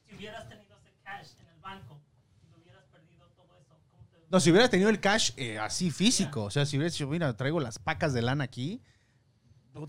Si 0.09 0.15
hubieras 0.17 0.49
tenido 0.49 0.77
ese 0.77 0.91
cash 1.05 1.29
en 1.41 1.49
el 1.49 1.61
banco 1.61 2.01
y 2.45 2.51
lo 2.53 2.59
hubieras 2.63 2.85
perdido 2.93 3.27
todo 3.37 3.57
eso, 3.59 3.75
¿cómo 3.91 4.05
te 4.13 4.19
No, 4.33 4.41
si 4.41 4.51
hubieras 4.51 4.71
tenido 4.71 4.89
el 4.91 4.99
cash 4.99 5.31
eh, 5.37 5.59
así 5.59 5.91
físico, 5.93 6.45
o 6.45 6.51
sea, 6.51 6.65
si 6.67 6.77
hubieras 6.79 6.95
dicho, 6.95 7.07
mira, 7.07 7.37
traigo 7.37 7.61
las 7.61 7.79
pacas 7.79 8.13
de 8.15 8.23
lana 8.23 8.45
aquí, 8.45 8.81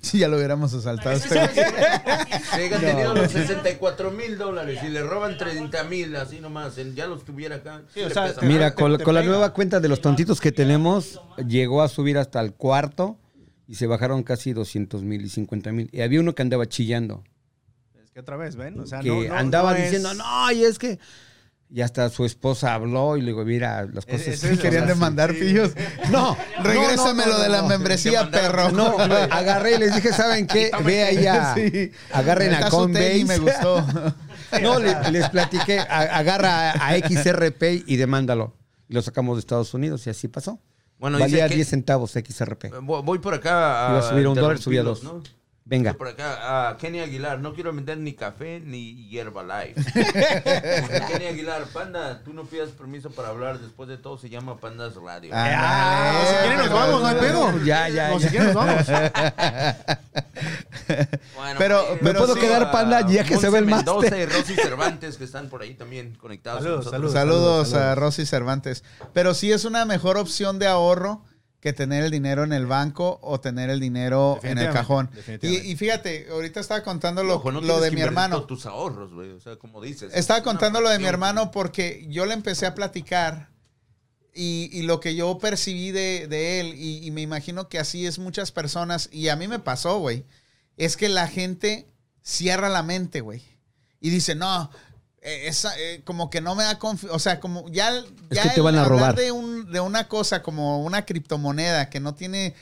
Sí, 0.02 0.20
ya 0.20 0.30
lo 0.30 0.38
hubiéramos 0.38 0.74
asaltado. 0.74 1.20
Si 1.20 1.28
haya 1.38 2.80
tenido 2.80 3.14
los 3.14 3.30
64 3.32 4.12
mil 4.12 4.38
dólares 4.38 4.80
y 4.82 4.88
le 4.88 5.04
roban 5.04 5.38
30 5.38 5.84
mil, 5.84 6.16
así 6.16 6.40
nomás, 6.40 6.78
ya 6.96 7.06
los 7.06 7.26
tuviera 7.26 7.58
acá. 7.58 7.82
Sí, 7.94 8.00
o 8.02 8.10
sea, 8.10 8.34
te-. 8.34 8.46
Mira, 8.46 8.76
con, 8.76 8.98
te 8.98 9.04
con 9.04 9.14
la 9.14 9.24
nueva 9.24 9.54
cuenta 9.54 9.82
de 9.82 9.90
los 9.90 10.00
tontitos 10.00 10.40
que 10.40 10.54
tenemos, 10.54 11.20
llegó 11.46 11.82
a 11.82 11.90
subir 11.90 12.18
hasta 12.18 12.40
el 12.40 12.54
cuarto 12.54 13.18
y 13.68 13.76
se 13.76 13.86
bajaron 13.86 14.24
casi 14.24 14.54
200 14.54 15.04
mil 15.04 15.26
y 15.26 15.28
50 15.30 15.72
mil. 15.74 15.90
Y 15.92 16.00
había 16.00 16.22
uno 16.22 16.34
que 16.34 16.42
andaba 16.44 16.66
chillando, 16.66 17.24
es 18.02 18.10
que 18.12 18.22
otra 18.22 18.38
vez, 18.38 18.56
¿ven? 18.56 18.80
O 18.80 18.86
sea, 18.86 19.02
que 19.02 19.10
no, 19.10 19.22
no- 19.22 19.34
andaba 19.36 19.72
no 19.72 19.78
es- 19.80 19.84
diciendo, 19.84 20.14
no, 20.14 20.52
y 20.54 20.64
es 20.64 20.80
que... 20.80 20.98
Y 21.76 21.82
hasta 21.82 22.08
su 22.10 22.24
esposa 22.24 22.76
habló 22.76 23.18
y 23.18 23.22
le 23.22 23.28
digo, 23.28 23.44
mira, 23.46 23.88
las 23.92 24.06
cosas... 24.06 24.38
sí 24.40 24.58
Querían 24.60 24.86
demandar 24.86 25.32
sí. 25.34 25.40
pillos. 25.40 25.72
No, 26.12 26.38
Regrésamelo 26.62 27.32
no, 27.32 27.38
no, 27.40 27.44
de 27.44 27.50
la 27.50 27.62
no. 27.64 27.68
membresía, 27.68 28.30
perro. 28.30 28.70
No, 28.72 28.96
agarré 29.32 29.78
y 29.78 29.80
les 29.80 29.96
dije, 29.96 30.14
¿saben 30.14 30.46
qué? 30.46 30.70
Ve 30.86 31.04
allá, 31.04 31.56
Sí. 31.56 31.92
agarren 32.12 32.54
a 32.54 32.70
Coinbase. 32.70 33.26
me 33.26 33.38
gustó. 33.40 33.84
No, 34.62 34.78
le- 34.78 35.12
les 35.12 35.28
platiqué, 35.30 35.80
a- 35.80 36.16
agarra 36.16 36.74
a 36.74 36.96
XRP 37.00 37.84
y 37.88 37.96
demándalo. 37.96 38.54
Y 38.88 38.94
lo 38.94 39.02
sacamos 39.02 39.38
de 39.38 39.40
Estados 39.40 39.74
Unidos 39.74 40.06
y 40.06 40.12
así 40.12 40.28
pasó. 40.28 40.60
Bueno, 41.00 41.18
dice 41.18 41.32
Valía 41.32 41.50
que- 41.50 41.56
10 41.56 41.68
centavos 41.70 42.12
XRP. 42.12 42.66
Voy 42.84 43.18
por 43.18 43.34
acá 43.34 43.88
a. 43.88 43.90
Iba 43.90 44.00
a 44.00 44.10
subir 44.10 44.26
a 44.28 44.30
un 44.30 44.36
dólar, 44.36 44.58
interrumpirlos, 44.58 44.64
subía 44.64 44.84
dos. 44.84 45.04
¿no? 45.04 45.24
Venga. 45.66 45.94
Por 45.94 46.10
acá, 46.10 46.70
a 46.70 46.78
Kenny 46.78 47.00
Aguilar, 47.00 47.40
no 47.40 47.54
quiero 47.54 47.74
vender 47.74 47.98
ni 47.98 48.14
café 48.14 48.60
ni 48.60 49.08
hierba 49.08 49.44
live. 49.44 49.76
Kenny 51.08 51.26
Aguilar, 51.28 51.64
Panda, 51.72 52.22
tú 52.24 52.34
no 52.34 52.44
pidas 52.44 52.70
permiso 52.72 53.12
para 53.12 53.30
hablar, 53.30 53.60
después 53.60 53.88
de 53.88 53.98
todo 53.98 54.18
se 54.18 54.30
llama 54.30 54.58
Pandas 54.58 54.96
Radio. 54.96 55.32
Ah, 55.34 56.22
si 56.28 56.36
quieren 56.42 56.58
nos 56.58 56.70
vamos, 56.70 57.02
no 57.02 57.08
hay 57.08 57.16
pedo. 57.16 57.64
Ya, 57.64 57.88
ya, 57.88 58.10
No, 58.10 58.20
ya. 58.20 58.26
si 58.28 58.30
quieren 58.36 58.54
nos 58.54 58.56
vamos. 58.66 58.86
Bueno, 61.36 61.56
Pero- 61.58 61.82
eh, 61.94 62.00
¿Me 62.02 62.14
puedo 62.14 62.36
quedar, 62.36 62.72
Panda, 62.72 63.08
ya 63.08 63.24
que 63.24 63.38
se 63.38 63.50
ve 63.50 63.60
el 63.60 63.66
Mendoza 63.66 64.10
máster? 64.10 64.20
y 64.20 64.26
Rosy 64.32 64.56
Cervantes, 64.56 65.18
que 65.18 65.24
están 65.24 65.48
por 65.50 65.62
ahí 65.62 65.74
también 65.76 66.16
conectados. 66.16 66.60
con 66.60 66.84
Saludos. 66.84 66.92
Saludos, 67.14 67.14
saludos. 67.70 67.74
a 67.74 67.96
Rosy 67.96 68.26
Cervantes. 68.26 68.84
Pero 69.14 69.34
sí 69.34 69.52
es 69.52 69.66
una 69.66 69.86
mejor 69.86 70.18
opción 70.18 70.60
de 70.60 70.68
ahorro 70.68 71.24
que 71.64 71.72
tener 71.72 72.04
el 72.04 72.12
dinero 72.12 72.44
en 72.44 72.52
el 72.52 72.66
banco 72.66 73.20
o 73.22 73.40
tener 73.40 73.70
el 73.70 73.80
dinero 73.80 74.38
en 74.44 74.58
el 74.58 74.70
cajón. 74.74 75.10
Y, 75.14 75.16
definitivamente. 75.16 75.70
y 75.70 75.76
fíjate, 75.78 76.28
ahorita 76.30 76.60
estaba 76.60 76.84
contando 76.84 77.24
lo, 77.24 77.36
Ojo, 77.36 77.54
no 77.54 77.62
lo 77.62 77.68
tienes 77.68 77.84
de 77.84 77.90
que 77.92 77.96
mi 77.96 78.02
hermano. 78.02 78.44
tus 78.44 78.66
ahorros, 78.66 79.14
güey. 79.14 79.32
O 79.32 79.40
sea, 79.40 79.56
como 79.56 79.82
dices. 79.82 80.12
Estaba 80.14 80.44
contando 80.44 80.82
lo 80.82 80.90
de 80.90 81.00
mi 81.00 81.06
hermano 81.06 81.52
porque 81.52 82.06
yo 82.10 82.26
le 82.26 82.34
empecé 82.34 82.66
a 82.66 82.76
platicar 82.76 83.48
y, 84.34 84.72
y 84.74 84.82
lo 84.82 85.00
que 85.00 85.16
yo 85.16 85.38
percibí 85.38 85.92
de, 85.92 86.28
de 86.28 86.60
él, 86.60 86.74
y, 86.76 87.08
y 87.08 87.12
me 87.12 87.22
imagino 87.22 87.70
que 87.70 87.80
así 87.80 88.06
es 88.06 88.20
muchas 88.20 88.52
personas, 88.52 89.08
y 89.14 89.30
a 89.30 89.38
mí 89.38 89.48
me 89.48 89.60
pasó, 89.60 90.00
güey, 90.00 90.26
es 90.76 90.98
que 90.98 91.08
la 91.08 91.30
gente 91.30 91.88
cierra 92.24 92.68
la 92.68 92.84
mente, 92.84 93.22
güey, 93.22 93.42
y 94.02 94.10
dice, 94.10 94.36
no, 94.36 94.70
esa, 95.24 95.78
eh, 95.80 96.02
como 96.04 96.30
que 96.30 96.42
no 96.42 96.56
me 96.56 96.64
da 96.64 96.78
confianza, 96.80 97.16
o 97.16 97.20
sea, 97.20 97.40
como 97.40 97.70
ya, 97.70 97.92
ya 98.30 98.44
que 98.44 98.50
te 98.50 98.62
van 98.62 98.76
a 98.76 98.84
hablar 98.84 99.00
robar. 99.00 99.16
De, 99.16 99.32
un- 99.32 99.72
de 99.72 99.80
una 99.80 100.08
cosa 100.08 100.42
como 100.42 100.84
una 100.84 101.06
criptomoneda 101.06 101.90
que 101.90 102.00
no 102.00 102.14
tiene, 102.14 102.54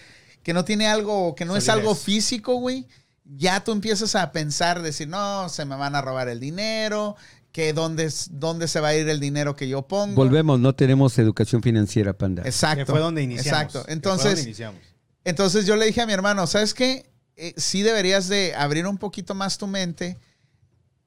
que 0.43 0.53
no 0.53 0.63
tiene 0.65 0.87
algo, 0.87 1.35
que 1.35 1.45
no 1.45 1.55
es 1.57 1.69
algo 1.69 1.95
físico, 1.95 2.55
güey, 2.55 2.87
ya 3.25 3.63
tú 3.63 3.71
empiezas 3.71 4.15
a 4.15 4.31
pensar, 4.31 4.81
decir, 4.81 5.07
no, 5.07 5.49
se 5.49 5.65
me 5.65 5.75
van 5.75 5.95
a 5.95 6.01
robar 6.01 6.27
el 6.29 6.39
dinero, 6.39 7.15
que 7.51 7.73
dónde, 7.73 8.05
es- 8.05 8.29
dónde 8.31 8.67
se 8.67 8.79
va 8.79 8.89
a 8.89 8.95
ir 8.95 9.07
el 9.09 9.19
dinero 9.19 9.55
que 9.55 9.67
yo 9.67 9.81
pongo. 9.81 10.15
Volvemos, 10.15 10.59
no 10.59 10.73
tenemos 10.73 11.17
educación 11.19 11.61
financiera, 11.61 12.13
Panda. 12.13 12.43
Exacto. 12.45 12.85
Que 12.85 12.91
fue 12.91 12.99
donde 13.01 13.21
iniciamos. 13.23 13.47
Exacto. 13.61 13.79
Que 13.79 13.85
fue 13.85 13.93
Entonces, 13.93 14.25
donde 14.31 14.41
iniciamos. 14.43 14.81
entonces 15.25 15.65
yo 15.65 15.75
le 15.75 15.85
dije 15.85 16.01
a 16.01 16.05
mi 16.05 16.13
hermano, 16.13 16.47
¿sabes 16.47 16.73
qué? 16.73 17.09
Eh, 17.35 17.53
sí 17.57 17.81
deberías 17.81 18.27
de 18.27 18.53
abrir 18.55 18.85
un 18.87 18.97
poquito 18.97 19.33
más 19.35 19.57
tu 19.57 19.67
mente, 19.67 20.17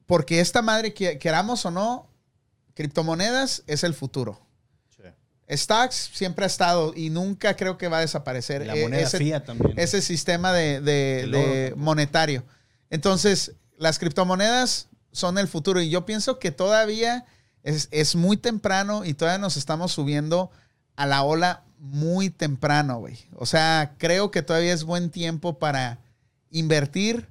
porque 0.05 0.39
esta 0.39 0.61
madre, 0.61 0.93
que, 0.93 1.17
queramos 1.19 1.65
o 1.65 1.71
no, 1.71 2.07
criptomonedas 2.73 3.63
es 3.67 3.83
el 3.83 3.93
futuro. 3.93 4.39
Stocks 5.47 6.09
siempre 6.11 6.43
ha 6.43 6.47
estado 6.47 6.93
y 6.95 7.11
nunca 7.11 7.55
creo 7.55 7.77
que 7.77 7.87
va 7.87 7.99
a 7.99 8.01
desaparecer. 8.01 8.63
Y 8.63 8.65
la 8.65 8.75
Eh, 8.75 8.81
moneda 8.81 9.03
ese, 9.03 9.19
fiat 9.19 9.45
también. 9.45 9.73
ese 9.77 10.01
sistema 10.01 10.51
de, 10.51 11.73
monetario. 11.77 12.43
Entonces, 12.89 13.53
las 13.77 13.99
criptomonedas 13.99 14.87
son 15.11 15.37
el 15.37 15.47
futuro 15.47 15.81
y 15.81 15.89
yo 15.89 16.03
pienso 16.05 16.39
que 16.39 16.51
todavía 16.51 17.25
es, 17.61 17.89
es 17.91 18.15
muy 18.15 18.37
temprano 18.37 19.05
y 19.05 19.13
todavía 19.13 19.37
nos 19.37 19.55
estamos 19.55 19.91
subiendo 19.91 20.49
a 20.95 21.05
la 21.05 21.21
ola 21.23 21.63
muy 21.77 22.31
temprano, 22.31 22.97
güey. 22.97 23.17
O 23.35 23.45
sea, 23.45 23.93
creo 23.99 24.31
que 24.31 24.41
todavía 24.41 24.73
es 24.73 24.83
buen 24.83 25.11
tiempo 25.11 25.59
para 25.59 25.99
invertir 26.49 27.27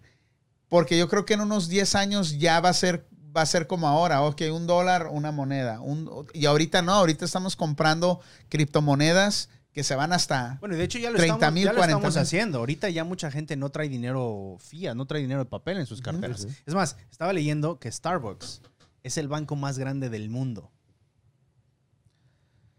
porque 0.75 0.99
yo 0.99 1.09
creo 1.09 1.25
que 1.25 1.35
en 1.35 1.41
unos 1.41 1.69
10 1.69 1.95
años 1.95 2.37
ya 2.37 2.59
va 2.59 2.71
a 2.71 2.73
ser 2.73 3.07
va 3.37 3.43
a 3.43 3.47
ser 3.47 3.69
como 3.69 3.87
ahora, 3.87 4.23
ok, 4.23 4.43
un 4.53 4.67
dólar, 4.67 5.07
una 5.13 5.31
moneda. 5.31 5.81
un- 5.81 6.27
y 6.33 6.47
ahorita 6.47 6.83
no, 6.83 6.95
ahorita 6.95 7.25
estamos 7.25 7.55
comprando 7.55 8.21
criptomonedas 8.49 9.51
que 9.73 9.85
se 9.85 9.95
van 9.95 10.13
hasta... 10.13 10.57
Bueno, 10.59 10.75
de 10.77 10.83
hecho 10.83 10.99
ya 10.99 11.11
lo 11.11 11.17
30 11.17 11.35
estamos, 11.35 11.55
mil, 11.55 11.65
ya 11.65 11.71
lo 11.73 11.79
40 11.79 11.97
estamos 11.99 12.15
mil. 12.17 12.23
haciendo. 12.23 12.59
Ahorita 12.59 12.89
ya 12.91 13.05
mucha 13.05 13.31
gente 13.31 13.57
no 13.57 13.71
trae 13.71 13.89
dinero 13.89 14.57
fiat, 14.59 14.97
no 14.97 15.07
trae 15.07 15.21
dinero 15.23 15.41
de 15.45 15.47
papel 15.51 15.79
en 15.79 15.87
sus 15.87 16.01
carteras. 16.01 16.47
Es 16.67 16.75
más, 16.75 16.97
estaba 17.11 17.33
leyendo 17.33 17.79
que 17.79 17.91
Starbucks 17.91 18.63
es 19.05 19.17
el 19.17 19.29
banco 19.29 19.55
más 19.55 19.79
grande 19.79 20.11
del 20.11 20.29
mundo. 20.29 20.73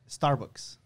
Starbucks. 0.09 0.79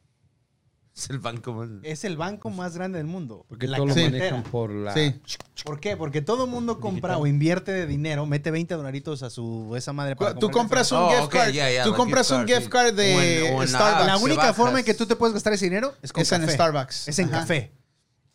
Es 1.00 1.10
el 1.10 1.20
banco 1.20 1.54
más. 1.54 1.70
Es 1.84 2.04
el 2.04 2.18
banco 2.18 2.50
más 2.50 2.76
grande 2.76 2.98
del 2.98 3.08
mundo. 3.08 3.46
Porque 3.48 3.68
La 3.68 3.78
todo 3.78 3.88
lo 3.88 3.96
manejan 3.96 4.44
por 4.44 4.70
la... 4.72 4.94
Sí. 4.94 5.16
¿Por 5.64 5.80
qué? 5.80 5.96
Porque 5.98 6.22
todo 6.22 6.46
el 6.46 6.52
mundo 6.52 6.80
compra 6.80 7.18
o 7.18 7.26
invierte 7.28 7.72
de 7.72 7.88
dinero, 7.88 8.26
mete 8.26 8.52
20 8.52 8.74
dolaritos 8.76 9.24
a 9.24 9.30
su 9.30 9.74
esa 9.76 9.94
madre 9.94 10.16
para 10.16 10.34
Tú 10.36 10.50
comprar 10.52 10.62
compras 10.86 10.92
un 10.92 10.98
Oh, 11.00 11.10
gift 11.10 11.30
card. 11.32 11.54
tú 11.84 11.94
compras 11.94 12.32
un 12.32 12.48
gift 12.48 12.68
card 12.70 12.94
de 12.94 13.16
O 13.16 13.22
en- 13.22 13.54
o 13.56 13.64
en 13.64 13.72
la 13.72 13.78
Starbucks. 13.80 14.06
La 14.08 14.18
única 14.18 14.42
bajas. 14.42 14.56
forma 14.58 14.80
en 14.80 14.86
que 14.86 14.94
tú 14.94 15.06
te 15.06 15.16
puedes 15.16 15.34
gastar 15.34 15.54
ese 15.54 15.66
dinero 15.66 15.94
es 16.02 16.12
con 16.14 16.22
Es 16.22 16.32
en. 16.32 16.50
Starbucks. 16.50 17.08
Es 17.08 17.20
en 17.20 17.30
Ajá. 17.30 17.40
café. 17.40 17.72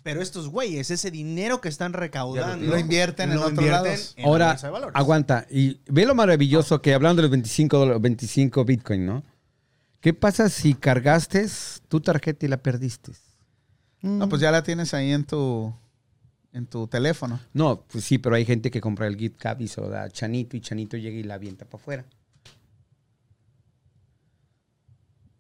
Pero 0.03 0.21
estos 0.21 0.49
güeyes, 0.49 0.91
ese 0.91 1.11
dinero 1.11 1.63
que 1.63 1.71
están 1.71 1.95
recaudando, 1.95 2.67
Lo 2.67 2.79
invierten 2.79 3.31
en 3.31 3.37
lo 3.37 3.43
otros 3.43 3.53
invierten 3.59 3.85
lados. 3.93 4.15
en 4.17 4.23
la 4.23 4.29
Ahora, 4.29 4.91
aguanta. 4.93 5.47
Y 5.51 5.81
ve 5.87 6.05
lo 6.05 6.15
maravilloso 6.15 6.83
que 6.83 6.93
hablando 6.93 7.21
de 7.21 7.23
los 7.23 7.31
25, 7.31 7.79
dólares- 7.79 8.03
25 8.03 8.65
Bitcoin, 8.67 9.07
¿no? 9.07 9.23
¿Qué 10.05 10.13
pasa 10.13 10.51
si 10.51 10.75
cargaste 10.75 11.47
tu 11.89 11.99
tarjeta 12.03 12.45
y 12.45 12.51
la 12.51 12.59
perdiste? 12.59 13.13
No, 14.03 14.29
pues 14.29 14.43
ya 14.43 14.51
la 14.51 14.63
tienes 14.63 14.93
ahí 14.93 15.11
en 15.13 15.25
tu, 15.25 15.75
en 16.53 16.67
tu 16.67 16.87
teléfono. 16.89 17.41
No, 17.55 17.87
pues 17.91 18.05
sí, 18.05 18.19
pero 18.19 18.37
hay 18.37 18.45
gente 18.45 18.71
que 18.71 18.83
compra 18.83 19.07
el 19.07 19.17
gift 19.17 19.39
card 19.39 19.61
y 19.61 19.67
se 19.67 19.81
lo 19.81 19.89
da 19.89 20.03
a 20.03 20.11
Chanito 20.11 20.59
y 20.59 20.61
Chanito 20.61 20.99
llega 20.99 21.17
y 21.17 21.23
la 21.23 21.37
avienta 21.37 21.65
para 21.65 21.83
afuera. 21.83 22.05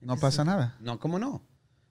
No 0.00 0.16
pasa 0.16 0.44
nada. 0.46 0.78
No, 0.80 0.98
¿cómo 0.98 1.18
no? 1.18 1.42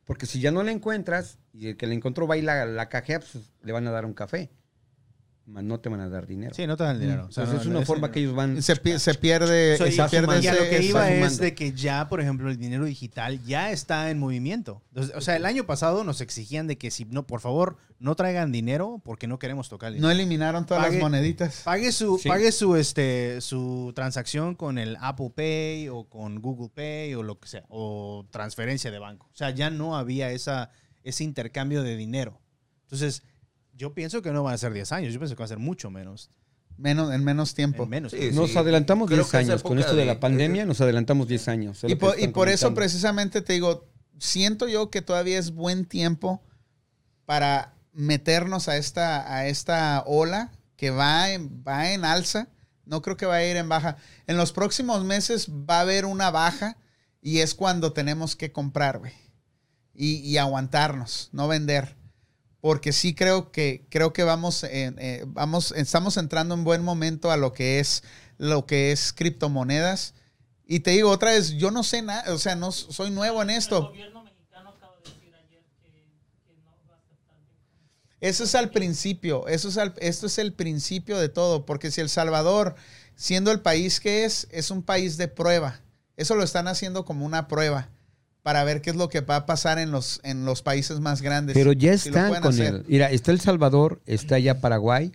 Porque 0.06 0.26
si 0.26 0.40
ya 0.40 0.50
no 0.50 0.64
la 0.64 0.72
encuentras 0.72 1.38
y 1.54 1.68
el 1.68 1.78
que 1.78 1.86
la 1.86 1.94
encontró 1.94 2.26
va 2.26 2.38
y 2.38 2.42
la, 2.42 2.66
la 2.66 2.90
cajea, 2.90 3.20
pues 3.20 3.52
le 3.62 3.72
van 3.72 3.86
a 3.86 3.92
dar 3.92 4.04
un 4.04 4.16
café. 4.16 4.50
No 5.46 5.78
te 5.82 5.90
van 5.90 6.00
a 6.00 6.08
dar 6.08 6.26
dinero. 6.26 6.54
Sí, 6.56 6.66
no 6.66 6.78
te 6.78 6.84
dan 6.86 7.00
dinero. 7.02 7.26
O 7.28 7.32
sea, 7.32 7.44
Entonces 7.44 7.68
no- 7.68 7.72
es 7.74 7.78
una 7.80 7.86
forma 7.86 8.08
dinero. 8.08 8.14
que 8.14 8.20
ellos 8.22 8.34
van... 8.36 8.62
Se, 8.64 8.78
pi- 8.78 8.98
se 8.98 9.14
pierde, 9.14 9.78
Soy- 9.78 9.92
se 9.92 10.04
pierde 10.08 10.40
y 10.42 10.48
a 10.48 10.54
lo 10.54 10.62
que 10.70 10.82
iba 10.84 11.12
es 11.12 11.38
de 11.38 11.54
que 11.54 11.74
ya, 11.74 12.08
por 12.08 12.22
ejemplo, 12.22 12.50
el 12.50 12.58
dinero 12.58 12.86
digital 12.86 13.44
ya 13.44 13.70
está 13.72 14.10
en 14.10 14.20
movimiento. 14.20 14.82
O 15.16 15.20
sea, 15.20 15.36
el 15.36 15.46
año 15.46 15.66
pasado 15.66 16.06
nos 16.06 16.22
exigían 16.22 16.68
de 16.68 16.78
que 16.78 16.92
si 16.92 17.04
no, 17.04 17.28
por 17.28 17.42
favor, 17.42 17.76
no 18.00 18.16
traigan 18.16 18.54
dinero 18.54 19.02
porque 19.04 19.28
no 19.28 19.38
queremos 19.38 19.68
tocar 19.68 19.90
el 19.92 19.96
No 20.00 20.08
dinero. 20.08 20.22
eliminaron 20.22 20.66
todas 20.66 20.84
Pague- 20.86 20.94
las 20.96 21.02
moneditas. 21.02 21.62
Pague 21.66 21.92
su, 21.92 22.18
Sí. 22.20 22.30
pague 22.30 22.52
su, 22.54 22.78
este, 22.78 23.42
su 23.42 23.92
transacción 23.94 24.56
con 24.56 24.78
el 24.78 24.98
Apple 25.02 25.32
Pay 25.36 25.90
o 25.90 26.06
con 26.06 26.40
Google 26.42 26.70
Pay 26.74 27.16
o 27.16 27.24
lo 27.24 27.38
que 27.42 27.50
sea, 27.50 27.66
o 27.68 28.26
transferencia 28.32 28.92
de 28.92 29.00
banco. 29.00 29.28
O 29.34 29.36
sea, 29.36 29.50
ya 29.50 29.70
no 29.70 29.98
había 29.98 30.32
esa, 30.32 30.70
ese 31.04 31.26
intercambio 31.26 31.84
de 31.84 31.98
dinero. 31.98 32.40
Entonces, 32.84 33.24
yo 33.76 33.94
pienso 33.94 34.22
que 34.22 34.32
no 34.32 34.44
van 34.44 34.54
a 34.54 34.58
ser 34.58 34.74
10 34.74 34.92
años, 34.92 35.14
yo 35.14 35.20
pienso 35.20 35.36
que 35.36 35.40
va 35.42 35.46
a 35.46 35.50
ser 35.50 35.60
mucho 35.60 35.90
menos. 35.90 36.30
Menos, 36.78 37.14
en 37.14 37.24
menos 37.24 37.54
tiempo. 37.54 37.84
En 37.84 37.90
menos. 37.90 38.12
Sí, 38.14 38.32
Nos 38.34 38.52
sí. 38.52 38.58
adelantamos 38.58 39.08
Creo 39.08 39.20
10 39.20 39.32
que 39.32 39.38
esa 39.42 39.52
años. 39.54 39.64
Con 39.64 39.78
esto 39.80 39.96
de 39.96 40.06
la 40.06 40.16
de- 40.16 40.20
pandemia 40.20 40.66
nos 40.66 40.82
adelantamos 40.82 41.28
10 41.28 41.48
años. 41.48 41.84
Es 41.84 41.92
Y 41.92 41.96
por, 41.96 42.16
y 42.16 42.20
están 42.22 42.34
por 42.34 42.50
eso 42.50 42.74
precisamente 42.74 43.42
te 43.44 43.54
digo, 43.54 43.88
siento 44.20 44.68
yo 44.68 44.90
que 44.90 45.02
todavía 45.04 45.38
es 45.38 45.52
buen 45.52 45.86
tiempo 45.86 46.42
para 47.26 47.76
meternos 47.94 48.68
a 48.70 48.78
esta, 48.78 49.36
a 49.36 49.48
esta 49.48 50.04
ola 50.08 50.52
que 50.76 50.90
va 50.90 51.32
en, 51.32 51.64
va 51.66 51.92
en 51.92 52.06
alza. 52.06 52.48
No 52.86 53.02
creo 53.02 53.18
que 53.18 53.26
va 53.28 53.36
a 53.36 53.46
ir 53.46 53.56
en 53.56 53.70
baja. 53.70 53.98
En 54.28 54.36
los 54.38 54.52
próximos 54.52 55.06
meses 55.06 55.50
va 55.50 55.78
a 55.78 55.82
haber 55.82 56.06
una 56.06 56.32
baja 56.32 56.78
y 57.22 57.40
es 57.40 57.54
cuando 57.54 57.94
tenemos 57.94 58.36
que 58.36 58.52
comprar, 58.52 58.98
güey. 59.00 59.14
Y, 59.94 60.16
y 60.28 60.38
aguantarnos, 60.38 61.30
no 61.34 61.48
vender. 61.48 61.96
Porque 62.64 62.94
sí 62.94 63.14
creo 63.14 63.52
que, 63.52 63.86
creo 63.90 64.14
que 64.14 64.24
vamos, 64.24 64.64
en- 64.64 64.96
eh, 64.98 65.24
vamos, 65.28 65.74
estamos 65.74 66.16
entrando 66.16 66.56
en 66.56 66.64
buen 66.64 66.82
momento 66.82 67.30
a 67.30 67.36
lo 67.36 67.52
que 67.52 67.82
es, 67.82 68.04
lo 68.38 68.66
que 68.66 68.94
es 68.94 69.12
criptomonedas. 69.12 70.14
Y 70.66 70.80
te 70.80 70.92
digo 70.92 71.10
otra 71.10 71.32
vez, 71.32 71.50
yo 71.58 71.72
no 71.72 71.84
sé 71.84 72.02
nada, 72.02 72.34
o 72.34 72.38
sea, 72.38 72.56
no 72.56 72.72
soy 72.72 73.12
nuevo 73.12 73.42
en 73.42 73.50
El 73.50 73.58
esto. 73.58 73.90
gobierno 73.90 74.24
mexicano 74.24 74.70
acaba 74.70 74.96
de 75.04 75.10
decir 75.12 75.34
ayer 75.36 75.62
que, 75.82 75.90
que 76.48 76.54
no 76.56 76.72
va 76.90 76.94
a 76.96 77.00
aceptar 77.00 77.36
Bitcoin. 77.42 77.90
Eso 78.22 78.46
es 78.46 78.56
al 78.56 78.70
principio, 78.70 79.46
eso 79.50 79.68
es 79.68 79.78
al- 79.78 79.94
esto 80.00 80.28
es 80.28 80.38
el 80.38 80.54
principio 80.54 81.18
de 81.20 81.28
todo, 81.28 81.66
porque 81.66 81.92
si 81.92 82.00
El 82.00 82.08
Salvador, 82.08 82.76
siendo 83.18 83.52
el 83.52 83.60
país 83.60 84.00
que 84.00 84.24
es, 84.24 84.48
es 84.52 84.72
un 84.72 84.84
país 84.84 85.18
de 85.18 85.28
prueba, 85.28 85.82
eso 86.16 86.34
lo 86.36 86.44
están 86.46 86.70
haciendo 86.70 87.04
como 87.04 87.26
una 87.26 87.50
prueba 87.50 87.90
para 88.44 88.64
ver 88.66 88.82
qué 88.82 88.90
es 88.90 88.96
lo 88.96 89.10
que 89.10 89.22
va 89.22 89.38
a 89.38 89.46
pasar 89.46 89.80
en 89.80 89.92
los, 89.92 90.20
en 90.24 90.46
los 90.46 90.62
países 90.62 91.00
más 91.00 91.22
grandes. 91.22 91.56
Pero 91.56 91.72
ya 91.72 91.94
están 91.94 92.42
con 92.42 92.54
hacer. 92.54 92.76
él. 92.76 92.86
Mira, 92.88 93.10
está 93.10 93.32
El 93.32 93.40
Salvador, 93.40 94.02
está 94.06 94.38
ya 94.38 94.60
Paraguay. 94.60 95.14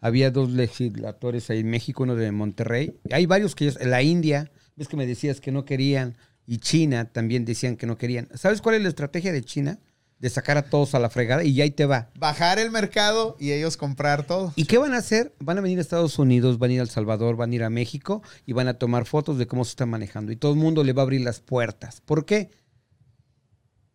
Había 0.00 0.32
dos 0.32 0.50
legisladores 0.50 1.48
ahí 1.50 1.60
en 1.60 1.70
México, 1.70 2.02
uno 2.02 2.16
de 2.16 2.32
Monterrey. 2.32 2.98
Hay 3.12 3.26
varios 3.26 3.54
que 3.54 3.72
la 3.84 4.02
India, 4.02 4.50
ves 4.74 4.88
que 4.88 4.96
me 4.96 5.06
decías 5.06 5.40
que 5.40 5.52
no 5.52 5.64
querían, 5.64 6.16
y 6.46 6.58
China 6.58 7.04
también 7.04 7.44
decían 7.44 7.76
que 7.76 7.86
no 7.86 7.96
querían. 7.96 8.28
¿Sabes 8.34 8.60
cuál 8.60 8.74
es 8.74 8.82
la 8.82 8.88
estrategia 8.88 9.32
de 9.32 9.42
China? 9.42 9.78
De 10.18 10.30
sacar 10.30 10.56
a 10.56 10.62
todos 10.62 10.94
a 10.94 11.00
la 11.00 11.10
fregada 11.10 11.42
y 11.42 11.52
ya 11.54 11.64
ahí 11.64 11.72
te 11.72 11.84
va. 11.84 12.08
Bajar 12.16 12.60
el 12.60 12.70
mercado 12.70 13.36
y 13.40 13.50
ellos 13.50 13.76
comprar 13.76 14.24
todo. 14.24 14.52
¿Y 14.54 14.66
qué 14.66 14.78
van 14.78 14.94
a 14.94 14.98
hacer? 14.98 15.34
Van 15.40 15.58
a 15.58 15.60
venir 15.60 15.78
a 15.78 15.80
Estados 15.80 16.16
Unidos, 16.18 16.58
van 16.58 16.70
a 16.70 16.74
ir 16.74 16.80
a 16.80 16.84
El 16.84 16.90
Salvador, 16.90 17.34
van 17.34 17.50
a 17.50 17.54
ir 17.56 17.64
a 17.64 17.70
México 17.70 18.22
y 18.46 18.52
van 18.52 18.68
a 18.68 18.74
tomar 18.74 19.04
fotos 19.04 19.36
de 19.36 19.48
cómo 19.48 19.64
se 19.64 19.70
está 19.70 19.84
manejando. 19.84 20.30
Y 20.30 20.36
todo 20.36 20.52
el 20.52 20.58
mundo 20.58 20.84
le 20.84 20.92
va 20.92 21.02
a 21.02 21.04
abrir 21.04 21.22
las 21.22 21.40
puertas. 21.40 22.00
¿Por 22.00 22.24
qué? 22.24 22.50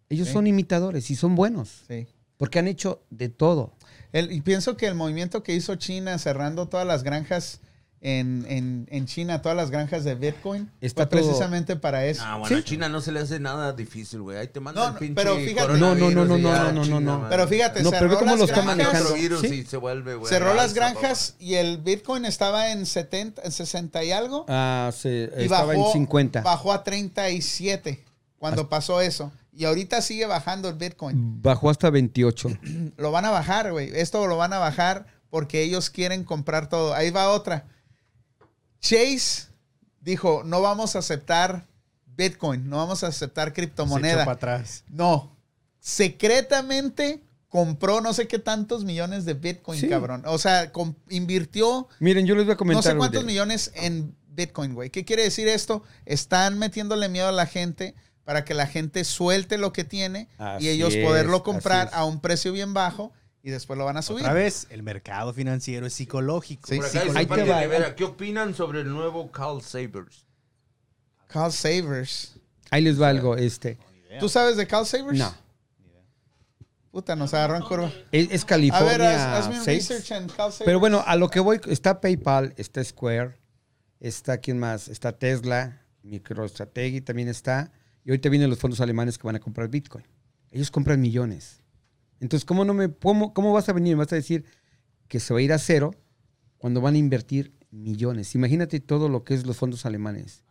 Ellos 0.10 0.28
Sí. 0.28 0.34
son 0.34 0.48
imitadores 0.48 1.10
y 1.12 1.16
son 1.16 1.36
buenos. 1.36 1.84
Sí. 1.88 2.08
Porque 2.38 2.60
han 2.60 2.68
hecho 2.68 3.02
de 3.10 3.30
todo. 3.30 3.74
El- 4.14 4.32
y 4.32 4.42
pienso 4.42 4.78
que 4.78 4.88
el 4.88 4.96
movimiento 4.96 5.44
que 5.44 5.54
hizo 5.54 5.76
China 5.76 6.18
cerrando 6.18 6.68
todas 6.68 6.86
las 6.88 7.04
granjas 7.04 7.60
en, 8.00 8.46
en- 8.48 8.88
en 8.92 9.06
China, 9.08 9.42
todas 9.42 9.58
las 9.58 9.72
granjas 9.72 10.04
de 10.04 10.14
Bitcoin, 10.14 10.70
Está 10.82 11.08
fue 11.08 11.10
todo- 11.20 11.20
precisamente 11.28 11.76
para 11.76 12.06
eso. 12.06 12.22
Ah, 12.24 12.38
bueno, 12.38 12.56
¿Sí? 12.56 12.62
a 12.62 12.64
China 12.64 12.90
no 12.90 13.02
se 13.02 13.12
le 13.12 13.20
hace 13.22 13.40
nada 13.40 13.74
difícil, 13.74 14.22
güey. 14.22 14.38
Ahí 14.38 14.48
te 14.48 14.60
mandan 14.60 14.84
No, 14.84 14.88
el 14.90 14.94
no, 14.94 15.00
pinche 15.00 15.16
pero 15.16 15.36
fíjate- 15.36 15.68
No, 15.74 15.78
no, 15.78 15.96
no, 15.96 16.12
no, 16.12 16.26
no, 16.26 16.38
no, 16.38 16.72
no, 16.74 16.84
chinga 16.84 17.00
no. 17.00 17.28
Pero 17.28 17.48
fíjate, 17.48 17.82
No, 17.82 17.90
cerró 17.90 18.10
pero 18.20 18.26
las 18.28 18.38
lo 18.40 18.46
está 18.46 18.62
granjas, 18.62 19.14
Sí. 19.42 19.48
y 19.56 19.66
se 19.66 19.78
vuelve, 19.78 20.14
güey. 20.14 20.30
cerró 20.30 20.54
las 20.54 20.76
granjas 20.76 21.36
y 21.40 21.56
el 21.56 21.80
Bitcoin 21.80 22.26
estaba 22.26 22.72
en 22.72 22.86
70, 22.86 23.42
en 23.44 23.52
60 23.52 24.04
y 24.04 24.12
algo. 24.12 24.46
Ah, 24.48 24.92
se, 24.96 25.32
y 25.36 25.44
estaba 25.46 25.66
bajó, 25.74 25.88
en 25.88 25.94
50. 25.94 26.42
bajó 26.42 26.72
a 26.74 26.84
37 26.84 28.04
cuando 28.38 28.70
pasó 28.70 29.02
eso. 29.02 29.32
Y 29.58 29.66
ahorita 29.66 30.04
sigue 30.04 30.28
bajando 30.28 30.70
el 30.70 30.76
Bitcoin. 30.76 31.42
Bajó 31.42 31.72
hasta 31.72 31.90
28. 31.90 32.50
Lo 32.98 33.12
van 33.12 33.26
a 33.26 33.32
bajar, 33.32 33.72
güey. 33.72 33.90
Esto 33.96 34.28
lo 34.28 34.38
van 34.38 34.54
a 34.54 34.60
bajar 34.60 35.08
porque 35.32 35.64
ellos 35.64 35.90
quieren 35.90 36.24
comprar 36.24 36.70
todo. 36.70 36.94
Ahí 36.94 37.10
va 37.10 37.30
otra. 37.32 37.66
Chase 38.80 39.48
dijo, 40.00 40.44
no 40.46 40.62
vamos 40.62 40.96
a 40.96 41.00
aceptar 41.00 41.66
Bitcoin, 42.06 42.70
no 42.70 42.78
vamos 42.78 43.04
a 43.04 43.08
aceptar 43.08 43.46
Se 43.48 43.50
echó 43.50 43.56
criptomoneda. 43.56 44.26
para 44.26 44.34
atrás. 44.34 44.84
No. 44.90 45.36
Secretamente 45.80 47.24
compró 47.50 48.00
no 48.02 48.14
sé 48.14 48.28
qué 48.28 48.38
tantos 48.38 48.84
millones 48.84 49.26
de 49.26 49.34
Bitcoin, 49.34 49.80
Sí. 49.80 49.90
cabrón. 49.90 50.22
O 50.28 50.38
sea, 50.38 50.72
invirtió 51.10 51.88
Miren, 52.00 52.28
yo 52.28 52.36
les 52.36 52.46
voy 52.46 52.52
a 52.52 52.54
no 52.54 52.58
comentar. 52.60 52.84
sé 52.84 52.90
algo 52.90 53.00
cuántos 53.02 53.26
millones 53.26 53.72
en 53.74 54.16
Bitcoin, 54.30 54.76
güey. 54.76 54.92
¿Qué 54.92 55.04
quiere 55.04 55.24
decir 55.24 55.48
esto? 55.48 55.82
Están 56.06 56.60
metiéndole 56.60 57.10
miedo 57.10 57.28
a 57.28 57.32
la 57.32 57.48
gente 57.48 57.96
para 58.28 58.44
que 58.44 58.54
la 58.54 58.68
gente 58.68 59.06
suelte 59.06 59.58
lo 59.58 59.72
que 59.72 59.86
tiene 59.86 60.28
Así 60.38 60.66
y 60.66 60.68
ellos 60.68 60.94
es, 60.94 61.06
poderlo 61.06 61.44
comprar 61.44 61.90
a 61.94 62.04
un 62.04 62.20
precio 62.20 62.52
bien 62.52 62.74
bajo 62.74 63.14
y 63.42 63.52
después 63.52 63.80
lo 63.80 63.86
van 63.86 63.96
a 63.96 64.02
subir. 64.02 64.24
Otra 64.24 64.34
vez, 64.34 64.68
el 64.70 64.84
mercado 64.84 65.34
financiero 65.34 65.86
es 65.88 65.94
psicológico. 65.94 66.68
Sí, 66.68 66.78
va. 66.78 67.62
Rivera, 67.62 67.96
¿Qué 67.96 68.04
opinan 68.04 68.54
sobre 68.54 68.82
el 68.82 68.90
nuevo 68.90 69.32
Carl 69.32 69.62
Sabers? 69.62 70.26
Carl 71.28 71.54
Savers. 71.54 72.36
Ahí 72.70 72.82
les 72.82 73.02
va 73.02 73.08
algo. 73.08 73.38
Este. 73.38 73.78
¿Tú 74.20 74.28
sabes 74.28 74.58
de 74.58 74.68
Carl 74.68 74.86
Savers? 74.86 75.18
No. 75.18 75.34
Puta, 76.92 77.16
nos 77.16 77.34
agarró 77.34 77.56
en 77.56 77.62
curva. 77.64 77.90
Es, 78.12 78.28
es 78.30 78.44
A 78.44 78.48
California. 78.48 78.98
ver, 78.98 79.02
haz- 79.04 79.46
hazme 79.46 79.60
un 79.62 79.66
research 79.66 80.12
en 80.12 80.28
Carl 80.28 80.52
Savers. 80.52 80.66
Pero 80.66 80.82
bueno, 80.82 81.02
a 81.08 81.16
lo 81.16 81.30
que 81.30 81.40
voy, 81.40 81.62
está 81.70 82.02
PayPal, 82.02 82.54
está 82.58 82.84
Square, 82.84 83.38
está 84.02 84.38
quién 84.40 84.60
más, 84.60 84.90
está 84.90 85.14
Tesla, 85.14 85.82
MicroStrategy 86.04 87.00
también 87.00 87.30
está, 87.30 87.72
y 88.08 88.10
ahorita 88.12 88.30
vienen 88.30 88.50
los 88.50 88.58
fondos 88.58 88.80
alemanes 88.80 89.18
que 89.18 89.28
van 89.28 89.36
a 89.36 89.40
comprar 89.42 89.68
Bitcoin. 89.68 90.06
Ellos 90.52 90.72
compran 90.72 91.02
millones. 91.02 91.62
Entonces, 92.22 92.46
¿cómo 92.46 92.64
no 92.64 92.74
me 92.74 92.90
cómo, 92.90 93.34
cómo 93.34 93.52
vas 93.52 93.68
a 93.68 93.74
venir? 93.74 93.98
Me 93.98 94.06
vas 94.06 94.14
a 94.14 94.16
decir 94.16 94.46
que 95.10 95.20
se 95.20 95.34
va 95.34 95.42
a 95.42 95.44
ir 95.44 95.52
a 95.52 95.58
cero 95.58 95.94
cuando 96.58 96.80
van 96.80 96.96
a 96.96 97.00
invertir 97.00 97.52
millones. 97.70 98.34
Imagínate 98.34 98.80
todo 98.80 99.10
lo 99.10 99.26
que 99.26 99.34
es 99.34 99.46
los 99.46 99.58
fondos 99.58 99.86
alemanes. 99.86 100.46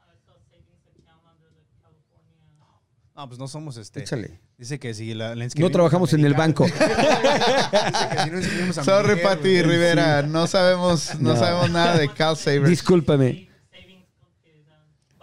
No, 3.16 3.26
pues 3.26 3.38
no 3.38 3.48
somos 3.48 3.78
este. 3.78 4.00
Échale. 4.00 4.38
Dice 4.58 4.78
que 4.78 4.92
si 4.92 5.14
la, 5.14 5.34
la 5.34 5.48
No 5.56 5.70
trabajamos 5.70 6.12
en 6.12 6.26
el 6.26 6.34
banco. 6.34 6.64
Dice 6.66 6.76
que 6.78 8.18
si 8.22 8.30
no 8.32 8.36
inscribimos 8.36 8.76
a 8.76 8.84
Sorry, 8.84 9.14
Miguel, 9.14 9.22
Pati. 9.22 9.62
Rivera. 9.62 10.20
No 10.20 10.46
sabemos, 10.46 11.18
no. 11.18 11.32
No. 11.32 11.38
sabemos 11.38 11.70
nada 11.70 11.96
de 11.96 12.12
Carl 12.12 12.36
Savers. 12.36 12.68
Discúlpame. 12.68 13.45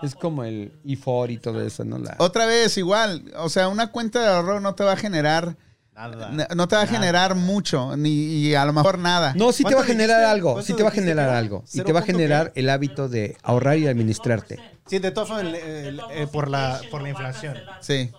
Es 0.03 0.15
como 0.15 0.43
el 0.43 0.71
IFOR 0.83 1.31
y 1.31 1.37
todo 1.37 1.61
eso, 1.61 1.83
¿no? 1.85 1.97
La- 1.97 2.15
Otra 2.19 2.45
vez, 2.45 2.77
igual. 2.77 3.31
O 3.37 3.49
sea, 3.49 3.67
una 3.69 3.91
cuenta 3.91 4.21
de 4.21 4.27
ahorro 4.27 4.59
no 4.59 4.75
te 4.75 4.83
va 4.83 4.93
a 4.93 4.97
generar, 4.97 5.55
Nada. 5.95 6.29
no 6.55 6.67
te 6.67 6.75
va 6.75 6.81
a 6.81 6.85
Nada. 6.85 6.97
generar 6.97 7.35
mucho, 7.35 7.95
ni 7.95 8.09
y 8.09 8.55
a 8.55 8.65
lo 8.65 8.73
mejor 8.73 8.97
nada. 8.99 9.33
No, 9.35 9.51
sí 9.51 9.63
te 9.63 9.69
va 9.75 9.81
a 9.81 9.83
¿Cuánto 9.83 9.91
generar 9.93 10.17
dijiste? 10.19 10.31
algo. 10.31 10.51
¿Cuánto 10.53 10.65
Sí 10.67 10.73
te 10.73 10.83
va 10.83 10.89
a 10.89 10.91
generar 10.91 11.29
algo. 11.29 11.63
Y 11.65 11.69
¿Cero 11.71 11.85
te 11.85 11.93
va 11.93 11.99
a 11.99 12.03
generar 12.03 12.51
el 12.55 12.69
hábito 12.69 13.07
de 13.09 13.37
ahorrar 13.43 13.77
y 13.77 13.87
administrarte. 13.87 14.59
Sí, 14.87 14.99
de 14.99 15.11
todas 15.11 15.29
formas, 15.29 15.53
eh, 15.55 15.97
eh, 16.11 16.27
por, 16.31 16.49
la, 16.49 16.81
por 16.91 17.01
la 17.01 17.09
inflación. 17.09 17.55
Sí. 17.79 18.11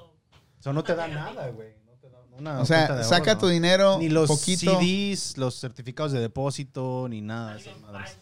O 0.58 0.62
sea, 0.62 0.72
no 0.72 0.82
te 0.82 0.94
da 0.94 1.06
nada, 1.08 1.48
güey. 1.48 1.74
No 1.84 1.92
te 2.00 2.08
da 2.08 2.18
una 2.38 2.60
O 2.60 2.64
sea, 2.64 3.02
saca 3.04 3.32
ahorro, 3.32 3.40
tu 3.42 3.48
dinero 3.48 3.98
Ni 3.98 4.08
los 4.08 4.28
poquito. 4.28 4.78
CDs, 4.80 5.36
los 5.36 5.60
certificados 5.60 6.12
de 6.12 6.20
depósito, 6.20 7.06
ni 7.10 7.20
nada 7.20 7.54
de 7.54 7.60
esas 7.60 7.78
madres. 7.80 8.16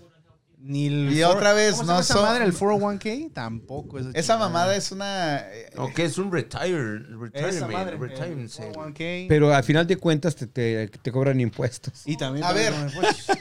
Ni 0.65 0.87
el 0.87 1.13
Y 1.13 1.25
otra 1.25 1.53
vez, 1.55 1.73
¿cómo 1.75 1.93
no 1.93 1.99
esa 2.01 2.15
son- 2.15 2.23
madre, 2.23 2.45
el 2.45 2.53
401k, 2.55 3.33
tampoco. 3.33 3.99
Esa, 4.15 4.39
mamada 4.39 4.77
es 4.77 4.93
una... 4.93 5.41
eh, 5.53 5.71
¿O 5.77 5.93
qué 5.93 6.05
es 6.05 6.19
un 6.19 6.31
retire, 6.31 7.01
retirement, 7.01 7.73
madre. 7.73 7.97
retirement 7.97 8.41
el 8.43 8.49
savings? 8.49 8.77
401k. 8.77 9.27
Pero 9.29 9.53
al 9.53 9.65
final 9.65 9.87
de 9.89 9.97
cuentas 9.97 10.37
te, 10.37 10.47
te- 10.47 10.87
te 10.89 11.11
cobran 11.13 11.41
impuestos. 11.41 12.03
y 12.07 12.17
también 12.17 12.45
A 12.45 12.53
ver. 12.53 12.73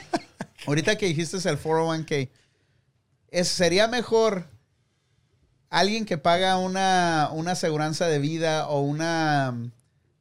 Ahorita 0.66 0.96
que 0.96 1.06
dijiste 1.06 1.36
es 1.36 1.46
el 1.46 1.58
401k, 1.60 2.28
es, 3.28 3.48
sería 3.48 3.86
mejor 3.86 4.48
alguien 5.70 6.04
que 6.04 6.18
paga 6.18 6.56
una, 6.58 7.30
una 7.32 7.52
aseguranza 7.52 8.06
de 8.06 8.18
vida 8.18 8.66
o 8.68 8.80
una, 8.80 9.56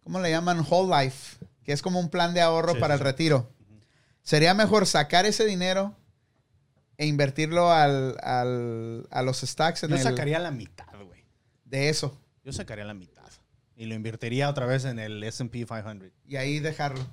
¿cómo 0.04 0.20
le 0.20 0.30
llaman? 0.30 0.64
Whole 0.70 1.04
life, 1.04 1.38
que 1.64 1.74
es 1.74 1.82
como 1.82 2.00
un 2.00 2.10
plan 2.10 2.34
de 2.36 2.42
ahorro 2.42 2.74
Sí, 2.76 2.80
para 2.80 2.96
sí, 2.96 3.00
el 3.02 3.06
retiro. 3.06 3.50
Sería 4.24 4.54
mejor 4.54 4.86
sacar 4.86 5.26
ese 5.26 5.46
dinero 5.46 5.96
e 7.02 7.08
invertirlo 7.08 7.72
al, 7.72 8.16
al- 8.22 9.08
a 9.10 9.24
los 9.24 9.40
stocks 9.42 9.82
en 9.84 9.90
Yo 9.90 9.96
el- 9.96 10.04
sacaría 10.04 10.38
la 10.38 10.52
mitad, 10.52 10.86
güey. 11.08 11.24
de 11.66 11.90
eso 11.90 12.16
Yo 12.44 12.54
sacaría 12.54 12.86
la 12.86 12.94
mitad. 12.94 13.24
Y 13.76 13.86
lo 13.86 13.96
invertiría 13.96 14.48
otra 14.50 14.68
vez 14.68 14.86
en 14.86 15.00
el 15.00 15.24
S&P 15.24 15.66
500. 15.66 16.10
y 16.28 16.36
ahí 16.36 16.60
dejarlo. 16.60 17.04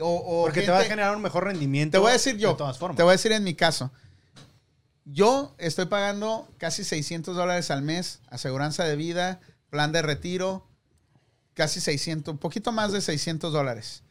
O, 0.00 0.08
o 0.14 0.44
Porque 0.44 0.62
te 0.62 0.70
va 0.70 0.78
a 0.78 0.84
generar 0.84 1.14
un 1.14 1.20
mejor 1.20 1.44
rendimiento. 1.44 1.92
Te 1.92 1.98
voy 1.98 2.10
a 2.10 2.12
decir 2.14 2.38
yo. 2.38 2.52
De 2.52 2.56
todas 2.56 2.78
formas. 2.78 2.96
Te 2.96 3.02
voy 3.02 3.10
a 3.10 3.12
decir 3.12 3.32
en 3.32 3.44
mi 3.44 3.52
caso. 3.54 3.90
Yo 5.04 5.54
estoy 5.58 5.86
pagando 5.86 6.48
casi 6.58 6.84
600 6.84 7.36
dólares 7.36 7.70
al 7.70 7.82
mes, 7.82 8.20
aseguranza 8.28 8.84
de 8.84 8.96
vida, 8.96 9.40
plan 9.70 9.90
de 9.92 10.00
retiro, 10.02 10.66
casi 11.54 11.80
600, 11.80 12.32
un 12.32 12.38
poquito 12.38 12.72
más 12.72 12.92
de 12.92 13.00
600 13.00 13.52
dólares. 13.52 14.02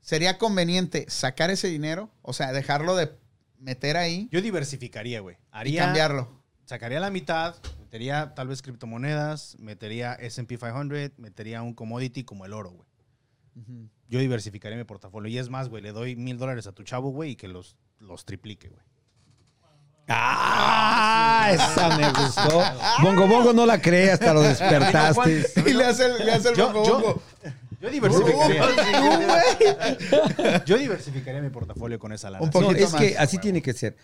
¿Sería 0.00 0.38
conveniente 0.38 1.06
sacar 1.08 1.50
ese 1.50 1.68
dinero? 1.68 2.10
O 2.22 2.32
sea, 2.32 2.52
dejarlo 2.52 2.96
de 2.96 3.12
meter 3.62 3.96
ahí 3.96 4.28
Yo 4.30 4.42
diversificaría, 4.42 5.20
güey. 5.20 5.36
y 5.36 5.46
Haría, 5.52 5.84
cambiarlo. 5.84 6.42
Sacaría 6.66 7.00
la 7.00 7.10
mitad, 7.10 7.54
metería 7.78 8.34
tal 8.34 8.48
vez 8.48 8.62
criptomonedas, 8.62 9.56
metería 9.58 10.14
S&P 10.14 10.58
500, 10.58 11.18
metería 11.18 11.62
un 11.62 11.74
commodity 11.74 12.24
como 12.24 12.44
el 12.46 12.52
oro, 12.52 12.70
güey. 12.72 12.88
Yo 14.08 14.18
diversificaría 14.18 14.78
mi 14.78 14.84
portafolio. 14.84 15.30
Y 15.30 15.38
es 15.38 15.48
más, 15.50 15.68
güey, 15.68 15.82
le 15.82 15.92
doy 15.92 16.16
mil 16.16 16.38
dólares 16.38 16.66
a 16.66 16.72
tu 16.72 16.82
chavo, 16.84 17.10
güey, 17.10 17.32
y 17.32 17.36
que 17.36 17.48
los, 17.48 17.76
los 17.98 18.24
triplique, 18.24 18.68
güey. 18.68 18.82
¡Ah! 20.08 21.48
Esa 21.52 21.96
me 21.96 22.08
gustó. 22.10 22.62
Bongo 23.02 23.26
Bongo 23.26 23.52
no 23.52 23.66
la 23.66 23.80
cree, 23.80 24.10
hasta 24.12 24.32
lo 24.34 24.40
despertaste. 24.42 25.46
Y 25.70 25.72
le 25.74 25.84
hace 25.84 26.06
el, 26.06 26.24
le 26.26 26.32
hace 26.32 26.48
el 26.50 26.56
Yo- 26.56 26.66
bongo 26.72 26.84
yo- 26.86 26.94
bongo. 27.00 27.22
Yo 27.82 27.90
diversificaría. 27.90 28.64
Yo 30.64 30.78
diversificaría 30.78 31.42
mi 31.42 31.50
portafolio 31.50 31.98
con 31.98 32.12
esa 32.12 32.30
lana. 32.30 32.44
Un 32.44 32.50
No, 32.50 32.52
poquito 32.52 32.84
es 32.84 32.94
que 32.94 33.10
más. 33.14 33.20
así 33.20 33.38
tiene 33.38 33.60
que 33.60 33.72
ser. 33.72 33.96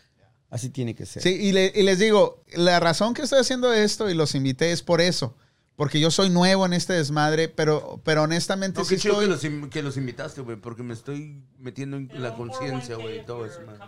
Así 0.51 0.71
tiene 0.71 0.95
que 0.95 1.07
ser. 1.07 1.23
Sí, 1.23 1.29
y, 1.31 1.53
le- 1.53 1.73
y 1.75 1.83
les 1.83 1.99
digo, 1.99 2.43
la 2.55 2.81
razón 2.81 3.15
que 3.15 3.23
estoy 3.23 3.39
haciendo 3.41 3.73
esto 3.73 4.11
y 4.11 4.15
los 4.15 4.35
invité 4.35 4.73
es 4.73 4.83
por 4.83 5.01
eso. 5.01 5.37
Porque 5.77 6.01
yo 6.01 6.11
soy 6.11 6.29
nuevo 6.29 6.67
en 6.67 6.73
este 6.73 6.93
desmadre, 6.95 7.49
pero, 7.49 8.01
pero 8.03 8.23
honestamente 8.25 8.81
No, 8.81 8.85
sí 8.85 8.97
qué 8.97 9.01
chido 9.03 9.15
estoy... 9.23 9.27
que 9.27 9.31
los, 9.31 9.45
in- 9.45 9.71
que 9.71 9.83
los 9.83 9.97
invitaste, 9.97 10.41
güey, 10.41 10.57
porque 10.57 10.83
me 10.83 10.93
estoy 10.95 11.45
metiendo 11.59 11.99
en 11.99 12.11
la 12.21 12.35
conciencia, 12.35 12.97
güey, 12.97 13.21
y 13.21 13.25
todo 13.25 13.47
eso, 13.47 13.61
man. 13.65 13.79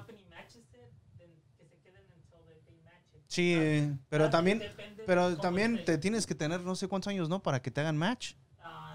Sí, 3.27 3.55
eh, 3.57 3.93
pero 4.09 4.29
también, 4.29 4.63
pero 5.07 5.37
también 5.37 5.85
te 5.85 5.99
tienes 5.99 6.27
que 6.27 6.35
tener 6.35 6.61
no 6.63 6.75
sé 6.75 6.89
cuántos 6.89 7.11
años, 7.11 7.29
¿no? 7.29 7.43
Para 7.43 7.63
que 7.63 7.71
te 7.71 7.81
hagan 7.81 7.97
match 7.97 8.35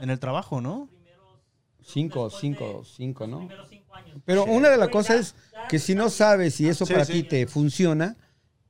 en 0.01 0.09
el 0.09 0.19
trabajo, 0.19 0.61
¿no? 0.61 0.89
Cinco, 1.83 2.29
cinco, 2.29 2.83
cinco, 2.85 3.27
¿no? 3.27 3.47
Pero 4.25 4.45
una 4.45 4.69
de 4.69 4.77
las 4.77 4.89
cosas 4.89 5.17
es 5.19 5.35
que 5.69 5.77
si 5.79 5.93
no 5.93 6.09
sabes 6.09 6.55
si 6.55 6.67
eso 6.67 6.85
Sí, 6.85 6.93
para 6.93 7.05
sí. 7.05 7.13
ti 7.13 7.23
te 7.23 7.47
funciona, 7.47 8.17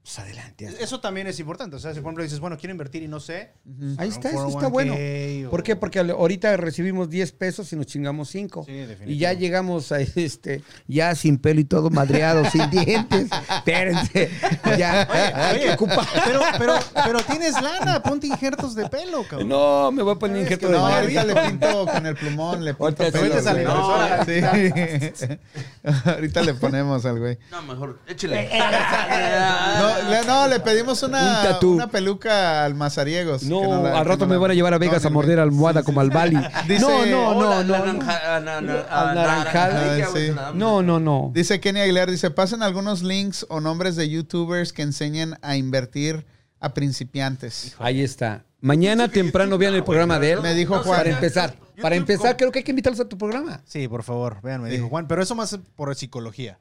pues 0.06 0.20
adelante. 0.20 0.70
Eso 0.80 1.00
también 1.00 1.26
es 1.26 1.40
importante. 1.40 1.76
O 1.78 1.80
sea, 1.80 1.92
si 1.92 2.00
por 2.00 2.10
ejemplo 2.10 2.24
dices, 2.24 2.40
bueno, 2.40 2.58
quiero 2.60 2.70
invertir 2.72 3.02
y 3.02 3.08
no 3.08 3.20
sé. 3.20 3.54
Ahí 3.98 4.10
está, 4.10 4.30
eso 4.30 4.50
está 4.50 4.68
401k 4.68 4.72
bueno. 4.72 5.48
o- 5.48 5.50
¿Por 5.50 5.64
qué? 5.64 5.76
Porque 5.76 5.98
ahorita 6.00 6.56
recibimos 6.58 7.10
10 7.10 7.32
pesos 7.32 7.74
y 7.74 7.76
nos 7.76 7.88
chingamos 7.88 8.30
5. 8.30 8.66
Sí, 8.68 8.72
definitivo. 8.72 9.10
y 9.12 9.18
ya 9.18 9.34
llegamos 9.34 9.92
a 9.92 10.00
este, 10.00 10.62
ya 10.88 11.16
sin 11.16 11.40
pelo 11.40 11.60
y 11.60 11.64
todo 11.66 11.90
madreado, 11.90 12.46
sin 12.52 12.70
dientes. 12.70 13.30
Espérense. 13.58 14.30
Ya, 14.78 15.08
hay 15.50 15.58
que 15.60 15.64
Oye, 15.66 15.74
ocupar. 15.74 16.06
Pero, 16.24 16.42
pero, 16.60 16.74
pero 17.04 17.20
tienes 17.24 17.60
lana, 17.60 18.04
ponte 18.04 18.28
injertos 18.28 18.76
de 18.76 18.88
pelo, 18.88 19.24
cabrón. 19.28 19.50
No, 19.50 19.92
me 19.92 20.04
voy 20.04 20.14
a 20.14 20.20
poner 20.20 20.38
injerto 20.44 20.68
de 20.68 20.74
No, 20.74 20.84
nalga. 20.88 21.00
ahorita 21.02 21.24
le 21.24 21.36
pinto 21.50 21.86
con 21.88 22.06
el 22.06 22.16
plumón, 22.16 22.64
le 22.64 22.76
pinto 22.76 22.84
Ahorita 22.84 23.06
sí, 23.06 23.12
pelo, 23.12 23.34
ahorita 23.34 23.64
No, 23.64 24.26
sí. 24.26 25.40
ahorita 26.06 26.42
le 26.44 26.54
ponemos 26.54 27.04
al 27.06 27.18
güey. 27.20 27.40
No, 27.50 27.64
mejor, 27.64 28.00
échale. 28.08 28.50
No, 29.80 29.95
le- 30.10 30.26
no, 30.26 30.48
le 30.48 30.60
pedimos 30.60 31.02
Un 31.04 31.10
una, 31.12 31.58
una 31.64 31.88
peluca 31.88 32.64
al 32.66 32.76
Mazariegos. 32.76 33.44
No, 33.44 33.84
la- 33.84 34.00
al 34.00 34.06
rato 34.06 34.26
me 34.28 34.36
la- 34.36 34.40
van 34.40 34.52
a 34.52 34.54
llevar 34.54 34.74
a 34.74 34.78
Vegas 34.78 35.04
No, 35.04 35.08
a 35.08 35.12
morder 35.12 35.40
almohada 35.40 35.82
sí, 35.82 35.86
como 35.86 36.02
sí, 36.02 36.06
al 36.08 36.10
Bali. 36.12 36.38
Dice- 36.68 36.82
no, 36.82 37.06
no, 37.06 37.64
no, 37.64 37.64
no. 37.64 37.94
no. 37.94 38.00
No, 40.54 40.82
no, 40.82 41.00
no. 41.00 41.32
Dice 41.34 41.60
Kenny 41.60 41.80
Aguilar, 41.82 42.10
dice, 42.10 42.32
pasen 42.32 42.64
algunos 42.64 43.04
links 43.04 43.46
o 43.50 43.60
nombres 43.62 43.96
de 43.96 44.10
youtubers 44.10 44.74
que 44.74 44.82
enseñen 44.82 45.38
a 45.42 45.56
invertir 45.58 46.26
a 46.60 46.74
principiantes. 46.74 47.76
Ahí 47.80 48.02
está. 48.02 48.44
Mañana 48.62 49.08
temprano 49.10 49.58
vean 49.58 49.76
el 49.76 49.84
programa 49.84 50.18
de 50.20 50.32
él. 50.34 50.42
Me 50.42 50.54
dijo 50.56 50.76
Juan. 50.80 50.98
Para 50.98 51.04
YouTube, 51.10 51.16
empezar. 51.24 51.56
Para 51.82 51.96
empezar, 51.96 52.38
creo 52.38 52.52
que 52.52 52.60
hay 52.60 52.64
que 52.64 52.72
invitarlos 52.72 53.00
a 53.02 53.08
tu 53.10 53.18
programa. 53.18 53.62
Sí, 53.66 53.88
por 53.88 54.04
favor, 54.04 54.40
vean, 54.42 54.62
me 54.64 54.70
Sí. 54.70 54.78
dijo 54.78 54.90
Juan. 54.90 55.08
Pero 55.08 55.22
eso 55.22 55.36
más 55.36 55.60
por 55.76 55.94
psicología. 55.96 56.58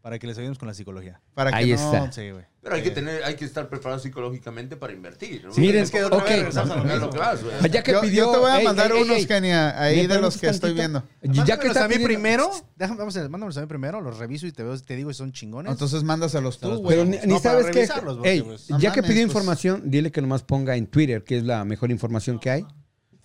Para 0.00 0.18
que 0.18 0.26
les 0.28 0.38
ayudemos 0.38 0.58
con 0.58 0.68
la 0.68 0.74
psicología. 0.74 1.20
Para 1.34 1.50
que 1.50 1.56
Ahí 1.56 1.70
no- 1.70 1.74
está. 1.74 2.12
Sí, 2.12 2.30
güey. 2.30 2.44
Pero 2.62 2.76
hay 2.76 2.82
que 2.82 2.90
tener, 2.92 3.24
hay 3.24 3.34
que 3.34 3.44
estar 3.44 3.68
preparado 3.68 4.00
psicológicamente 4.00 4.76
para 4.76 4.92
invertir. 4.92 5.44
¿no? 5.44 5.52
Miren, 5.56 5.82
Es 5.82 5.90
que 5.90 6.04
otra 6.04 6.18
ok. 6.18 6.24
vez 6.24 6.36
regresamos 6.36 6.70
a 6.70 6.74
lo 6.76 6.82
Es 6.84 6.90
mismo. 6.92 7.06
lo 7.06 7.12
que 7.12 7.18
vas, 7.18 7.42
güey. 7.42 7.70
Ya 7.70 7.82
que 7.82 7.92
Yo, 7.92 8.00
pidió, 8.00 8.30
te 8.30 8.38
voy 8.38 8.50
a 8.50 8.58
Ey, 8.58 8.64
mandar 8.64 8.90
ey, 8.92 8.96
ey, 8.98 9.02
unos, 9.02 9.16
ey. 9.16 9.26
Kenia, 9.26 9.74
¿Me 9.76 9.80
ahí 9.84 9.96
de 10.06 10.20
los 10.20 10.36
permites 10.36 10.40
que 10.40 10.46
estoy 10.48 10.74
tantito? 10.76 11.02
viendo. 11.22 11.34
Ya 11.44 11.56
que 11.58 11.66
Mándamelos 11.68 11.76
está 11.76 11.84
a 11.84 11.88
mí 11.88 11.94
pidiendo- 11.94 12.06
primero. 12.06 12.50
Déjame, 12.76 12.98
vamos 12.98 13.16
a, 13.16 13.20
mándamelos 13.22 13.56
a 13.56 13.60
mí 13.62 13.66
primero, 13.66 14.00
los 14.00 14.18
reviso 14.18 14.46
y 14.46 14.52
te, 14.52 14.62
veo, 14.62 14.78
te 14.80 14.96
digo 14.96 15.12
si 15.12 15.18
son 15.18 15.32
chingones. 15.32 15.72
Entonces 15.72 16.02
mándaselos 16.04 16.58
tú, 16.60 16.76
güey. 16.76 16.88
Pero 16.96 17.04
ni, 17.04 17.18
ni 17.18 17.26
No, 17.26 17.40
para 17.40 17.54
sabes 17.54 17.66
qué. 17.66 17.72
revisarlos, 17.72 18.16
porque, 18.18 18.30
Ey, 18.30 18.42
pues, 18.42 18.70
no 18.70 18.78
ya 18.78 18.92
que 18.92 19.00
mames, 19.02 19.10
pidió 19.14 19.26
pues. 19.26 19.34
información, 19.34 19.82
dile 19.90 20.12
que 20.12 20.20
nomás 20.22 20.42
ponga 20.42 20.76
en 20.76 20.86
Twitter, 20.86 21.24
que 21.24 21.38
es 21.38 21.44
la 21.44 21.64
mejor 21.64 21.90
información 21.90 22.38
que 22.38 22.50
hay. 22.50 22.66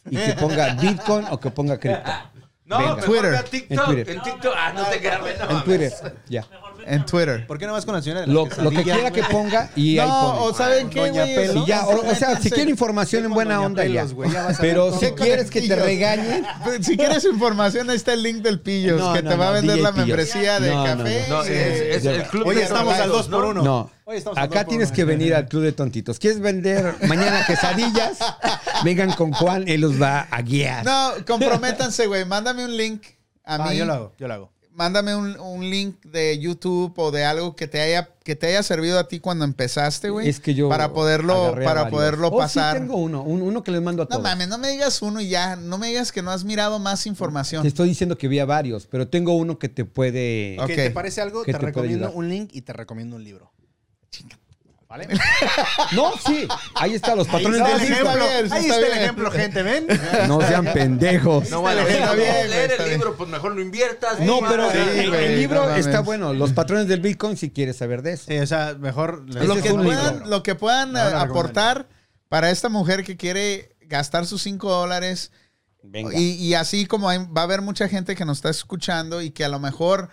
Y 0.10 0.18
que 0.18 0.34
ponga 0.40 0.74
Bitcoin 0.76 1.26
o 1.32 1.40
que 1.40 1.50
ponga 1.52 1.80
cripto. 1.80 2.10
No, 2.66 2.78
Venga. 2.78 2.96
mejor 2.96 3.10
Twitter. 3.10 3.32
ve 3.32 3.38
a 3.38 3.44
TikTok. 3.44 3.72
En 3.80 3.86
Twitter. 3.86 4.10
En 4.16 4.22
TikTok. 4.22 4.54
Ah, 4.58 4.74
no 4.74 4.86
te 4.86 5.00
quedas, 5.02 5.22
En. 5.22 5.64
Twitter. 5.64 5.94
Ya. 6.30 6.48
En 6.88 7.06
Twitter. 7.06 7.46
¿Por 7.48 7.58
qué 7.58 7.66
no 7.68 7.74
vas 7.74 7.86
con 7.86 7.94
la 7.96 8.02
señora 8.02 8.22
de 8.22 8.28
Lo, 8.28 8.46
las 8.48 8.58
lo 8.58 8.70
que 8.72 8.84
quiera 8.84 9.12
que 9.12 9.24
ponga 9.24 9.70
y 9.76 10.00
ahí 10.00 10.08
No, 10.08 10.34
pone. 10.34 10.40
o 10.46 10.54
¿saben 10.54 10.90
qué, 10.90 11.00
Doña 11.00 11.24
güey? 11.24 11.36
Pelos. 11.36 11.64
Y 11.64 11.66
ya, 11.68 11.86
o, 11.88 12.10
o 12.12 12.16
sea, 12.16 12.40
si 12.40 12.50
quiere 12.52 12.70
información 12.70 13.26
en 13.26 13.32
buena 13.34 13.56
Doña 13.56 13.66
onda, 13.68 13.86
ya. 13.86 14.06
Pelos, 14.06 14.32
ya 14.34 14.44
vas 14.46 14.60
a 14.60 14.62
ver 14.62 14.72
Pero 14.72 15.00
si 15.00 15.12
quieres 15.12 15.50
que 15.52 15.62
te 15.62 15.76
regañen, 15.76 16.46
Si 16.82 16.98
quieres 16.98 17.24
información, 17.26 17.90
ahí 17.90 17.96
está 17.96 18.14
el 18.14 18.24
link 18.24 18.38
del 18.44 18.60
Pillos, 18.60 19.00
No, 19.00 19.14
que 19.14 19.22
no, 19.24 19.30
te 19.32 19.36
va 19.36 19.46
a 19.46 19.48
no, 19.50 19.54
vender 19.54 19.76
DJ 19.76 19.84
la 19.84 19.92
Pillos. 19.92 20.08
membresía 20.08 20.60
de 20.60 20.70
No, 20.70 20.96
no, 20.96 21.04
café. 21.04 21.26
No, 21.30 21.44
es, 21.44 22.06
el 22.06 22.24
club 22.24 22.48
Hoy 22.48 22.56
de 22.56 22.64
estamos 22.64 22.94
al 22.94 23.08
drogados, 23.10 23.30
2 23.30 23.36
por 23.42 23.44
¿no? 23.44 23.50
1 23.52 23.64
no. 23.64 23.92
Hoy 24.06 24.18
estamos 24.18 24.38
al 24.38 24.44
Acá 24.44 24.56
dos 24.56 24.64
por 24.66 24.70
tienes 24.70 24.92
que 24.92 25.06
venir 25.06 25.34
al 25.34 25.48
Club 25.48 25.64
de 25.64 25.72
Tontitos. 25.72 26.20
¿Quieres 26.20 26.40
vender 26.42 26.96
mañana 27.08 27.46
quesadillas? 27.48 28.18
Vengan 28.84 29.14
con 29.14 29.32
Juan, 29.32 29.64
él 29.68 29.80
los 29.82 30.02
va 30.02 30.28
a 30.30 30.42
guiar. 30.42 30.84
No, 30.86 31.12
comprométanse, 31.26 32.08
güey. 32.08 32.26
Mándame 32.26 32.66
un 32.66 32.76
link 32.76 33.04
a 33.46 33.56
Ah, 33.56 33.70
mí. 33.70 33.78
yo 33.78 33.86
lo 33.86 33.94
hago, 33.94 34.14
yo 34.20 34.28
lo 34.28 34.34
hago. 34.34 34.53
Mándame 34.76 35.16
un, 35.16 35.40
un 35.40 35.70
link 35.70 36.04
de 36.04 36.40
YouTube 36.40 36.94
o 36.98 37.12
de 37.12 37.24
algo 37.26 37.56
que 37.56 37.68
te 37.68 37.80
haya 37.80 38.10
que 38.24 38.36
te 38.36 38.48
haya 38.48 38.64
servido 38.64 38.98
a 38.98 39.08
ti 39.08 39.20
cuando 39.20 39.46
empezaste, 39.46 40.10
güey. 40.10 40.28
Es 40.30 40.40
que 40.40 40.54
yo 40.56 40.68
para 40.70 40.94
poderlo 40.94 41.54
para 41.64 41.90
poderlo 41.90 42.30
Oh, 42.30 42.38
pasar. 42.38 42.76
Sí, 42.76 42.82
tengo 42.82 42.98
uno, 42.98 43.22
un- 43.22 43.42
uno 43.44 43.62
que 43.64 43.70
les 43.72 43.82
mando 43.82 44.02
a 44.02 44.06
no 44.06 44.10
todos. 44.10 44.24
mames, 44.24 44.48
no 44.48 44.58
me 44.58 44.70
digas 44.70 45.02
uno 45.04 45.22
y 45.22 45.28
ya, 45.30 45.56
no 45.56 45.78
me 45.78 45.88
digas 45.90 46.12
que 46.12 46.22
no 46.24 46.32
has 46.32 46.44
mirado 46.44 46.80
más 46.80 47.04
Te 47.04 47.10
información. 47.10 47.66
estoy 47.68 47.90
diciendo 47.90 48.18
que 48.18 48.28
vi 48.28 48.40
a 48.40 48.46
varios, 48.46 48.88
pero 48.88 49.08
tengo 49.08 49.36
uno 49.36 49.60
que 49.60 49.70
te 49.70 49.86
puede. 49.86 50.58
Ok. 50.60 50.68
¿Qué 50.68 50.76
¿Te 50.76 50.92
parece 50.92 51.22
algo? 51.22 51.44
¿Qué 51.44 51.52
Te, 51.54 51.60
te 51.60 51.66
recomiendo 51.66 52.12
un 52.12 52.30
link 52.30 52.50
y 52.54 52.62
te 52.62 52.74
recomiendo 52.74 53.16
un 53.18 53.24
libro. 53.24 53.52
¿Vale? 54.94 55.08
No, 55.94 56.12
sí. 56.24 56.48
Ahí 56.76 56.94
están 56.94 57.18
los 57.18 57.28
patrones 57.28 57.60
está 57.62 57.74
del 57.78 57.82
el 57.82 57.90
libro. 57.94 58.10
ejemplo. 58.12 58.26
Ahí 58.26 58.44
está 58.44 58.58
está 58.60 58.78
el 58.78 58.84
ejemplo, 59.02 59.32
gente, 59.32 59.64
¿ven? 59.64 59.88
No 60.28 60.40
sean 60.42 60.66
pendejos. 60.72 61.50
No, 61.50 61.62
bueno, 61.62 61.82
Está 61.82 61.94
si 61.94 62.00
no 62.06 62.14
bien, 62.16 62.50
leer 62.50 62.72
está 62.72 62.84
el 62.84 62.90
bien. 62.90 63.00
libro, 63.00 63.16
pues 63.18 63.28
mejor 63.30 63.56
no 63.56 63.62
inviertas. 63.62 64.20
No, 64.20 64.40
pero 64.48 64.70
Sí, 64.72 64.78
el, 64.78 65.36
libro 65.40 65.74
está 65.76 66.02
bueno. 66.02 66.34
Los 66.34 66.54
patrones 66.54 66.88
del 66.88 67.00
Bitcoin, 67.02 67.38
si 67.38 67.50
quieres 67.50 67.78
saber 67.78 68.04
de 68.04 68.14
eso. 68.14 68.26
Sí, 68.28 68.38
o 68.38 68.46
sea, 68.46 68.76
mejor... 68.80 69.24
Lo 69.28 69.56
es 69.56 69.64
que, 69.64 69.72
un 69.72 69.84
puedan, 69.84 70.14
libro. 70.14 70.30
lo 70.30 70.44
que 70.44 70.54
puedan 70.54 70.94
No, 70.94 71.00
no 71.04 71.08
eh, 71.10 71.12
lo 71.12 71.18
aportar 71.22 71.88
para 72.30 72.52
esta 72.52 72.70
mujer 72.70 73.04
que 73.04 73.18
quiere 73.18 73.76
gastar 73.82 74.28
sus 74.28 74.44
5 74.44 74.70
dólares 74.72 75.32
Venga. 75.82 76.16
Y, 76.18 76.36
y 76.36 76.54
así 76.54 76.86
como 76.86 77.10
hay- 77.10 77.18
va 77.36 77.42
a 77.42 77.44
haber 77.46 77.62
mucha 77.62 77.90
gente 77.90 78.16
que 78.16 78.26
nos 78.26 78.38
está 78.38 78.50
escuchando 78.52 79.22
y 79.24 79.32
que 79.32 79.44
a 79.44 79.50
lo 79.50 79.58
mejor 79.60 80.10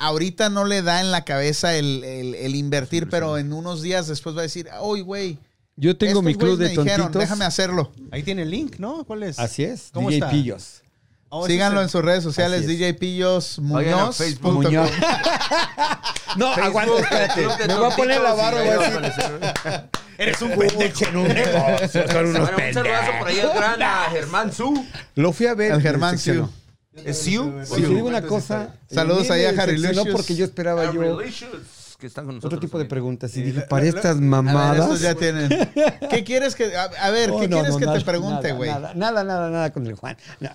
ahorita 0.00 0.48
no 0.50 0.64
le 0.64 0.82
da 0.82 1.00
en 1.00 1.10
la 1.12 1.24
cabeza 1.24 1.74
el, 1.76 2.02
el- 2.04 2.34
el 2.34 2.54
invertir, 2.56 3.08
pero 3.08 3.38
en 3.38 3.52
unos 3.52 3.82
días 3.82 4.08
después 4.08 4.34
va 4.36 4.40
a 4.40 4.42
decir, 4.42 4.68
uy, 4.82 5.00
güey. 5.02 5.38
Yo 5.76 5.96
tengo 5.96 6.10
estos 6.20 6.24
mi 6.24 6.34
club 6.34 6.58
de 6.58 6.64
me 6.64 6.70
dijeron, 6.70 6.96
tontitos. 7.06 7.20
déjame 7.22 7.44
hacerlo. 7.46 7.92
Ahí 8.10 8.22
tiene 8.22 8.42
el 8.42 8.50
link, 8.50 8.76
¿no? 8.78 9.04
¿Cuál 9.04 9.22
es? 9.22 9.38
Así 9.38 9.62
es. 9.64 9.88
¿Cómo 9.94 10.08
DJ 10.10 10.18
está? 10.18 10.30
Pillos. 10.30 10.82
Oh, 11.30 11.46
Síganlo 11.46 11.80
en 11.80 11.88
sus 11.88 12.02
redes 12.04 12.22
sociales. 12.24 12.66
DJ 12.66 12.92
Pillos 12.94 13.58
Muñoz. 13.60 14.16
Facebook. 14.16 14.52
Muñoz. 14.64 14.90
no, 16.36 16.54
Facebook, 16.54 16.64
aguanta, 16.64 17.00
espérate. 17.00 17.66
Me 17.68 17.74
voy 17.76 17.92
a 17.92 17.96
poner 17.96 18.20
la 18.20 18.30
Tontitos, 18.30 18.36
barra, 18.36 18.64
y 18.64 18.66
voy 18.66 18.68
ahí 18.68 18.74
a 18.74 18.78
va 18.78 18.84
a 18.84 19.00
decir. 19.00 19.24
aparecer. 19.24 19.90
Eres 20.18 20.42
un 20.42 20.50
pendejo 20.50 21.04
en 21.06 21.16
un 21.16 21.28
negocio. 21.28 22.08
Son 22.12 22.26
unos 22.26 22.40
Bueno, 22.52 22.66
un 22.68 22.74
saludazo 22.74 23.12
por 23.18 23.28
ahí 23.28 23.40
al 23.40 23.54
gran 23.54 23.82
a 23.82 24.04
Germán 24.10 24.52
Su. 24.52 24.86
Lo 25.14 25.32
fui 25.32 25.46
a 25.46 25.54
ver. 25.54 25.72
El 25.72 25.80
Germán 25.80 26.12
decepcionó. 26.16 26.50
¿Es 26.94 27.18
Siu? 27.18 27.52
Si 27.64 27.80
te 27.82 27.88
digo 27.88 28.08
una 28.08 28.22
cosa. 28.22 28.74
Saludos 28.90 29.30
a 29.30 29.34
ahí 29.34 29.44
a 29.44 29.50
Harry 29.50 29.78
No 29.80 29.88
Lucius. 29.92 30.08
porque 30.12 30.34
yo 30.34 30.44
esperaba 30.44 30.92
yo 30.92 31.00
Relicious, 31.18 31.96
que 31.98 32.06
están 32.06 32.26
con 32.26 32.34
nosotros. 32.36 32.54
otro 32.58 32.60
tipo 32.66 32.78
de 32.78 32.84
preguntas. 32.86 33.36
Y 33.36 33.42
dije, 33.42 33.60
para 33.62 33.86
estas 33.86 34.16
ver, 34.16 34.24
mamadas. 34.28 34.80
estos 34.84 35.00
ya 35.00 35.14
tienen. 35.14 35.48
¿Qué 36.10 36.24
quieres 36.24 36.54
que.? 36.56 36.74
A, 36.76 36.84
a 36.84 37.10
ver, 37.10 37.30
Oh, 37.30 37.38
¿qué 37.40 37.48
no, 37.48 37.56
quieres 37.58 37.72
no, 37.72 37.78
que 37.78 37.86
nada, 37.86 37.98
te 37.98 38.04
pregunte, 38.04 38.52
güey? 38.52 38.70
Nada, 38.70 38.92
nada, 38.94 39.22
nada, 39.24 39.50
nada 39.50 39.72
con 39.72 39.86
el 39.86 39.94
Juan. 39.94 40.16
Nada. 40.40 40.54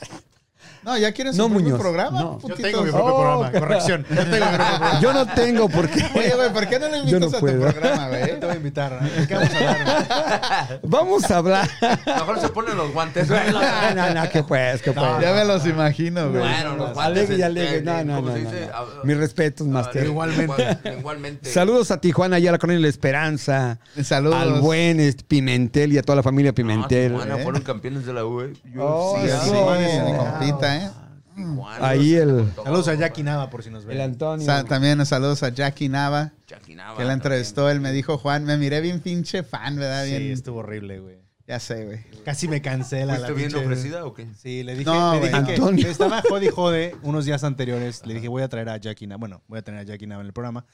No, 0.85 0.97
ya 0.97 1.11
quieren 1.11 1.33
su 1.33 1.39
No, 1.39 1.47
propio 1.49 1.63
Muñoz, 1.63 1.79
programa. 1.79 2.19
no. 2.19 2.39
Yo 2.47 2.55
tengo 2.55 2.83
mi 2.83 2.91
propio 2.91 3.15
Oh, 3.15 3.21
programa, 3.21 3.59
corrección. 3.59 4.05
Yo 4.09 4.15
tengo 4.15 4.45
mi 4.45 4.55
programa. 4.55 4.99
Yo 5.01 5.13
no 5.13 5.25
tengo 5.27 5.67
por 5.69 5.89
qué. 5.89 6.05
Oye, 6.15 6.33
güey, 6.35 6.53
¿por 6.53 6.67
qué 6.67 6.79
no 6.79 6.87
le 6.89 6.97
invitas 6.99 7.19
no 7.21 7.27
a 7.27 7.31
tu 7.31 7.39
puedo. 7.39 7.61
programa, 7.61 8.07
güey? 8.09 8.39
Te 8.39 8.45
voy 8.45 8.49
a 8.53 8.55
invitar. 8.57 8.99
¿De 9.01 9.27
qué 9.27 9.33
vamos 9.35 9.51
a 9.53 9.71
hablar? 9.71 10.79
Vamos 10.83 11.31
a 11.31 11.37
hablar. 11.37 11.69
Mejor 12.05 12.39
se 12.39 12.49
ponen 12.49 12.77
los 12.77 12.93
guantes. 12.93 13.27
No, 13.29 13.95
no, 13.95 14.13
no, 14.13 14.29
que 14.29 14.43
pues, 14.43 14.81
que 14.81 14.91
pues. 14.91 15.07
Ya 15.21 15.33
me 15.33 15.43
los 15.45 15.65
imagino, 15.65 16.29
güey. 16.29 16.41
Bueno, 16.41 16.75
los 16.75 16.93
guantes. 16.93 17.03
Alegue 17.05 17.31
y 17.31 17.35
este, 17.35 17.43
alegue. 17.45 17.81
No, 17.81 18.03
no, 18.03 18.15
¿cómo 18.17 18.29
no. 18.37 18.49
Ah, 18.73 18.85
Mis 19.03 19.17
respetos, 19.17 19.67
Master. 19.67 20.05
Igualmente. 20.05 20.77
Igualmente. 20.99 21.51
Saludos 21.51 21.89
a 21.91 21.99
Tijuana 21.99 22.37
y 22.39 22.47
a 22.47 22.51
la 22.51 22.57
Colonia 22.59 22.81
La 22.81 22.87
Esperanza. 22.89 23.79
Saludos. 24.03 24.35
Al 24.39 24.61
buen 24.61 24.99
este, 24.99 25.23
Pimentel 25.23 25.93
y 25.93 25.97
a 25.97 26.03
toda 26.03 26.17
la 26.17 26.23
familia 26.23 26.53
Pimentel. 26.53 27.11
No, 27.13 27.19
Tijuana 27.19 27.39
¿eh? 27.39 27.43
fueron 27.43 27.61
campeones 27.63 28.05
de 28.05 28.13
la 28.13 28.23
U. 28.25 28.41
eh. 28.41 28.53
Oh, 28.77 29.17
Sí, 29.19 29.27
sí. 29.27 29.31
así, 29.31 30.53
¿eh? 30.77 30.89
Tijuana, 31.35 31.87
Ahí 31.87 32.15
el-. 32.15 32.49
Saludos 32.63 32.87
a 32.87 32.93
Jackie 32.95 33.23
Nava 33.23 33.49
por 33.49 33.61
si 33.63 33.69
nos 33.69 33.83
el 33.83 33.89
ven. 33.89 34.01
Antonio. 34.01 34.45
Sa- 34.45 34.63
también 34.63 35.05
saludos 35.05 35.43
a 35.43 35.49
Jackie 35.49 35.89
Nava, 35.89 36.31
Jackie 36.47 36.75
Nava 36.75 36.97
que 36.97 37.03
la 37.03 37.13
entrevistó. 37.13 37.69
Él 37.69 37.81
me 37.81 37.91
dijo, 37.91 38.17
Juan, 38.17 38.45
me 38.45 38.57
miré 38.57 38.79
bien 38.81 39.01
pinche 39.01 39.43
fan, 39.43 39.75
¿verdad? 39.75 40.05
Bien, 40.05 40.21
Sí, 40.21 40.31
estuvo 40.31 40.59
horrible, 40.59 40.99
güey. 40.99 41.17
Ya 41.47 41.59
sé, 41.59 41.85
güey. 41.85 41.99
Casi 42.23 42.47
me 42.47 42.61
cancela 42.61 43.19
la 43.19 43.27
¿Fuiste 43.27 43.33
bien 43.33 43.49
pinche- 43.51 43.63
ofrecida 43.65 44.05
o 44.05 44.13
qué? 44.13 44.27
Sí, 44.41 44.63
le 44.63 44.73
dije, 44.75 44.85
No, 44.89 45.13
le 45.15 45.19
dije 45.27 45.35
Antonio. 45.35 45.87
estaba 45.89 46.23
jode 46.27 46.49
jode 46.51 46.95
unos 47.03 47.25
días 47.25 47.43
anteriores. 47.43 48.01
Le 48.05 48.13
dije, 48.15 48.29
voy 48.29 48.41
a 48.41 48.47
traer 48.47 48.69
a 48.69 48.77
Jackie 48.77 49.05
Nava. 49.05 49.19
Bueno, 49.19 49.41
voy 49.47 49.59
a 49.59 49.61
tener 49.61 49.81
a 49.81 49.83
Jackie 49.83 50.07
Nava 50.07 50.21
en 50.21 50.27
el 50.27 50.33
programa. 50.33 50.65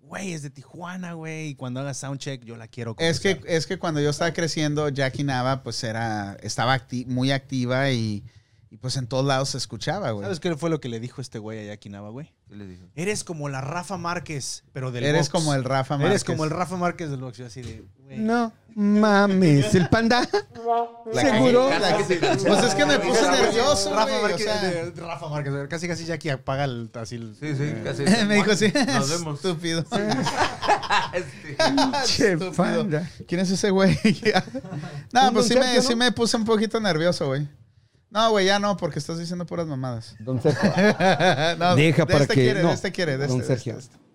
Güey, 0.00 0.32
es 0.32 0.42
de 0.42 0.50
Tijuana, 0.50 1.12
güey. 1.12 1.48
Y 1.50 1.54
cuando 1.54 1.80
haga 1.80 1.94
soundcheck, 1.94 2.42
yo 2.44 2.56
la 2.56 2.66
quiero 2.66 2.94
Es 2.98 3.20
que, 3.20 3.36
conocer. 3.36 3.56
es 3.56 3.66
que 3.66 3.78
cuando 3.78 4.00
yo 4.00 4.10
estaba 4.10 4.32
creciendo, 4.32 4.88
Jackie 4.88 5.22
Nava, 5.24 5.62
pues 5.62 5.82
era, 5.84 6.36
estaba 6.42 6.76
acti- 6.78 7.06
muy 7.06 7.30
activa 7.30 7.90
y, 7.90 8.22
y, 8.70 8.76
pues 8.76 8.96
en 8.96 9.06
todos 9.06 9.24
lados 9.24 9.50
se 9.50 9.58
escuchaba, 9.58 10.10
güey. 10.10 10.24
¿Sabes 10.24 10.40
qué 10.40 10.54
fue 10.56 10.68
lo 10.70 10.80
que 10.80 10.88
le 10.88 11.00
dijo 11.00 11.20
este 11.20 11.38
güey 11.38 11.58
a 11.60 11.64
Jackie 11.74 11.88
Nava, 11.88 12.10
güey? 12.10 12.32
¿Qué 12.48 12.56
le 12.56 12.66
dijo? 12.66 12.84
Eres 12.94 13.24
como 13.24 13.48
la 13.48 13.60
Rafa 13.60 13.96
Márquez, 13.96 14.64
pero 14.72 14.90
del 14.92 15.04
Eres 15.04 15.28
box. 15.28 15.30
como 15.30 15.54
el 15.54 15.64
Rafa 15.64 15.94
Márquez. 15.96 16.10
Eres 16.10 16.24
como 16.24 16.44
el 16.44 16.50
Rafa 16.50 16.76
Márquez 16.76 17.10
del 17.10 17.20
box. 17.20 17.38
Yo 17.38 17.46
así 17.46 17.62
de, 17.62 17.84
güey. 18.04 18.18
No 18.18 18.52
mames. 18.74 19.74
¿El 19.74 19.88
panda? 19.88 20.28
La 21.12 21.20
¿Seguro? 21.22 21.68
que- 21.70 21.78
la 21.80 21.96
que- 21.96 22.04
Pues 22.46 22.64
es 22.64 22.74
que 22.74 22.86
me 22.86 22.98
puse 22.98 23.22
nervioso, 23.30 23.90
Rafa 23.94 24.04
güey, 24.04 24.18
o 24.18 24.22
Márquez, 24.22 24.44
sea. 24.44 24.62
de- 24.62 24.90
Rafa 24.92 25.28
Márquez. 25.28 25.52
Casi, 25.68 25.88
casi 25.88 26.04
Jackie 26.04 26.30
apaga 26.30 26.64
el, 26.64 26.90
así 26.94 27.16
el- 27.16 27.34
Sí, 27.40 27.54
sí, 27.56 27.74
casi. 27.82 28.02
me 28.26 28.34
dijo 28.36 28.50
así, 28.52 28.72
Nos 28.86 29.10
vemos. 29.18 29.36
estúpido. 29.36 29.84
Este, 31.12 31.56
Che, 32.04 32.32
Estúpido. 32.32 32.52
panda. 32.52 33.10
¿Quién 33.26 33.40
es 33.40 33.50
ese 33.50 33.70
güey? 33.70 33.98
no, 35.12 35.32
pues 35.32 35.46
sí 35.48 35.54
me, 35.56 35.80
sí 35.82 35.94
me 35.94 36.12
puse 36.12 36.36
un 36.36 36.44
poquito 36.44 36.80
nervioso, 36.80 37.26
güey. 37.28 37.48
No, 38.10 38.30
güey, 38.30 38.46
ya 38.46 38.58
no, 38.58 38.76
porque 38.76 38.98
estás 38.98 39.18
diciendo 39.18 39.44
puras 39.46 39.66
mamadas. 39.66 40.16
Don 40.20 40.40
Sergio. 40.42 40.70
No, 41.58 41.76
Deja 41.76 42.04
de 42.04 42.12
para 42.12 42.22
este 42.24 42.34
que- 42.34 42.42
Quiere, 42.42 42.62
no, 42.62 42.68
de 42.68 42.74
este 42.74 42.92
quiere, 42.92 43.18
de 43.18 43.26
don 43.26 43.40
este, 43.40 43.52
de 43.52 43.58
Sergio. 43.58 43.78
este, 43.78 43.92
de 43.92 43.96
este. 43.98 44.08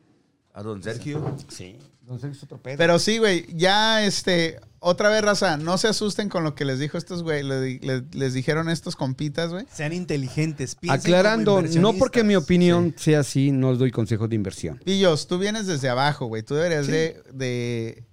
A 0.56 0.64
don 0.64 0.84
Sergio. 0.84 1.36
Sí. 1.50 1.78
Don 2.02 2.20
Sergio 2.20 2.36
es 2.38 2.44
otro 2.44 2.58
pedo. 2.62 2.78
Pero 2.78 3.00
sí, 3.00 3.18
güey, 3.18 3.46
ya 3.56 4.04
este, 4.06 4.60
otra 4.80 5.10
vez, 5.10 5.22
raza, 5.22 5.56
no 5.58 5.78
se 5.78 5.88
asusten 5.88 6.28
con 6.28 6.44
lo 6.44 6.54
que 6.54 6.66
les 6.66 6.78
dijo 6.80 6.98
estos, 6.98 7.24
güey, 7.24 7.44
le 7.44 7.62
di- 7.62 7.80
le- 7.80 8.04
les 8.12 8.34
dijeron 8.34 8.68
estos 8.70 8.96
compitas, 8.98 9.52
güey. 9.52 9.66
Sean 9.72 9.94
inteligentes. 9.94 10.76
piensen 10.76 11.00
Aclarando, 11.00 11.56
como 11.64 11.68
no 11.80 11.94
porque 11.94 12.24
mi 12.24 12.36
opinión 12.36 12.94
sea 12.98 13.22
así, 13.22 13.52
no 13.52 13.70
os 13.70 13.80
doy 13.80 13.92
consejos 13.92 14.28
de 14.30 14.36
inversión. 14.36 14.80
Pillos, 14.84 15.28
tú 15.28 15.38
vienes 15.40 15.66
desde 15.66 15.88
abajo, 15.90 16.26
güey, 16.26 16.44
tú 16.44 16.56
deberías 16.56 16.88
de, 16.88 17.24
de 17.32 18.04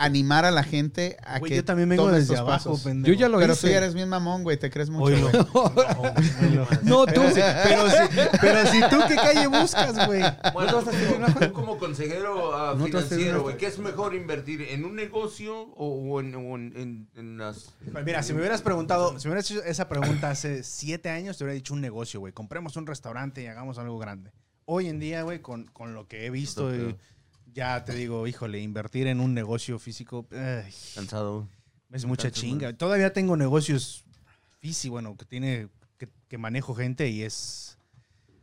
animar 0.00 0.44
a 0.44 0.50
la 0.52 0.62
gente 0.62 1.16
a 1.24 1.40
Güey, 1.40 1.50
que 1.50 1.56
yo 1.56 1.64
también 1.64 1.88
vengo 1.88 2.10
desde 2.10 2.36
abajo, 2.36 2.70
pasos. 2.70 2.82
pendejo. 2.84 3.12
Yo 3.12 3.18
ya 3.20 3.28
lo 3.28 3.38
Pero 3.38 3.52
hice. 3.54 3.66
tú 3.66 3.72
ya 3.72 3.78
eres 3.78 3.94
bien 3.94 4.08
mamón, 4.08 4.44
güey, 4.44 4.56
te 4.56 4.70
crees 4.70 4.88
mucho. 4.90 5.14
Güey. 5.20 5.32
No, 6.84 7.04
tú. 7.06 7.12
Pero 7.14 7.30
si, 7.34 7.40
pero, 7.64 7.90
si, 7.90 7.96
pero 8.40 8.66
si 8.70 8.80
tú 8.88 8.96
qué 9.08 9.16
calle 9.16 9.46
buscas, 9.48 10.06
güey. 10.06 10.22
Bueno, 10.52 10.80
¿No 10.82 11.16
una 11.16 11.34
tú 11.34 11.52
como 11.52 11.78
consejero 11.78 12.54
ah, 12.56 12.74
¿No 12.78 12.84
te 12.86 12.92
vas 12.92 13.02
a 13.02 13.06
hacer 13.06 13.18
financiero, 13.18 13.42
güey, 13.42 13.56
¿qué 13.56 13.66
es 13.66 13.78
mejor 13.78 14.14
invertir? 14.14 14.62
¿En 14.62 14.84
un 14.84 14.94
negocio 14.94 15.62
o, 15.76 15.88
o 16.12 16.20
en, 16.20 16.34
o 16.34 16.56
en- 16.56 16.72
en- 16.76 17.08
en 17.16 17.38
las... 17.38 17.74
Mira, 18.04 18.22
si 18.22 18.32
me 18.32 18.38
hubieras 18.40 18.62
preguntado, 18.62 19.18
si 19.18 19.26
me 19.26 19.32
hubieras 19.32 19.50
hecho 19.50 19.62
esa 19.64 19.88
pregunta 19.88 20.30
hace 20.30 20.62
siete 20.62 21.10
años, 21.10 21.36
te 21.38 21.44
hubiera 21.44 21.54
dicho 21.54 21.74
un 21.74 21.80
negocio, 21.80 22.20
güey. 22.20 22.32
Compremos 22.32 22.76
un 22.76 22.86
restaurante 22.86 23.42
y 23.42 23.46
hagamos 23.46 23.78
algo 23.78 23.98
grande. 23.98 24.30
Hoy 24.64 24.86
en 24.88 25.00
día, 25.00 25.22
güey, 25.22 25.40
con, 25.40 25.64
con 25.68 25.94
lo 25.94 26.06
que 26.06 26.26
he 26.26 26.30
visto. 26.30 26.70
Ya 27.58 27.84
te 27.84 27.92
digo, 27.92 28.24
híjole, 28.28 28.60
invertir 28.60 29.08
en 29.08 29.18
un 29.18 29.34
negocio 29.34 29.80
físico 29.80 30.28
ay, 30.30 30.72
Cansado. 30.94 31.48
es 31.90 32.04
mucha 32.04 32.28
Entonces, 32.28 32.40
chinga. 32.40 32.72
Todavía 32.72 33.12
tengo 33.12 33.36
negocios 33.36 34.04
físicos, 34.60 34.92
bueno, 34.92 35.16
que 35.16 35.24
tiene, 35.24 35.68
que, 35.96 36.08
que 36.28 36.38
manejo 36.38 36.76
gente 36.76 37.08
y 37.08 37.22
es, 37.22 37.76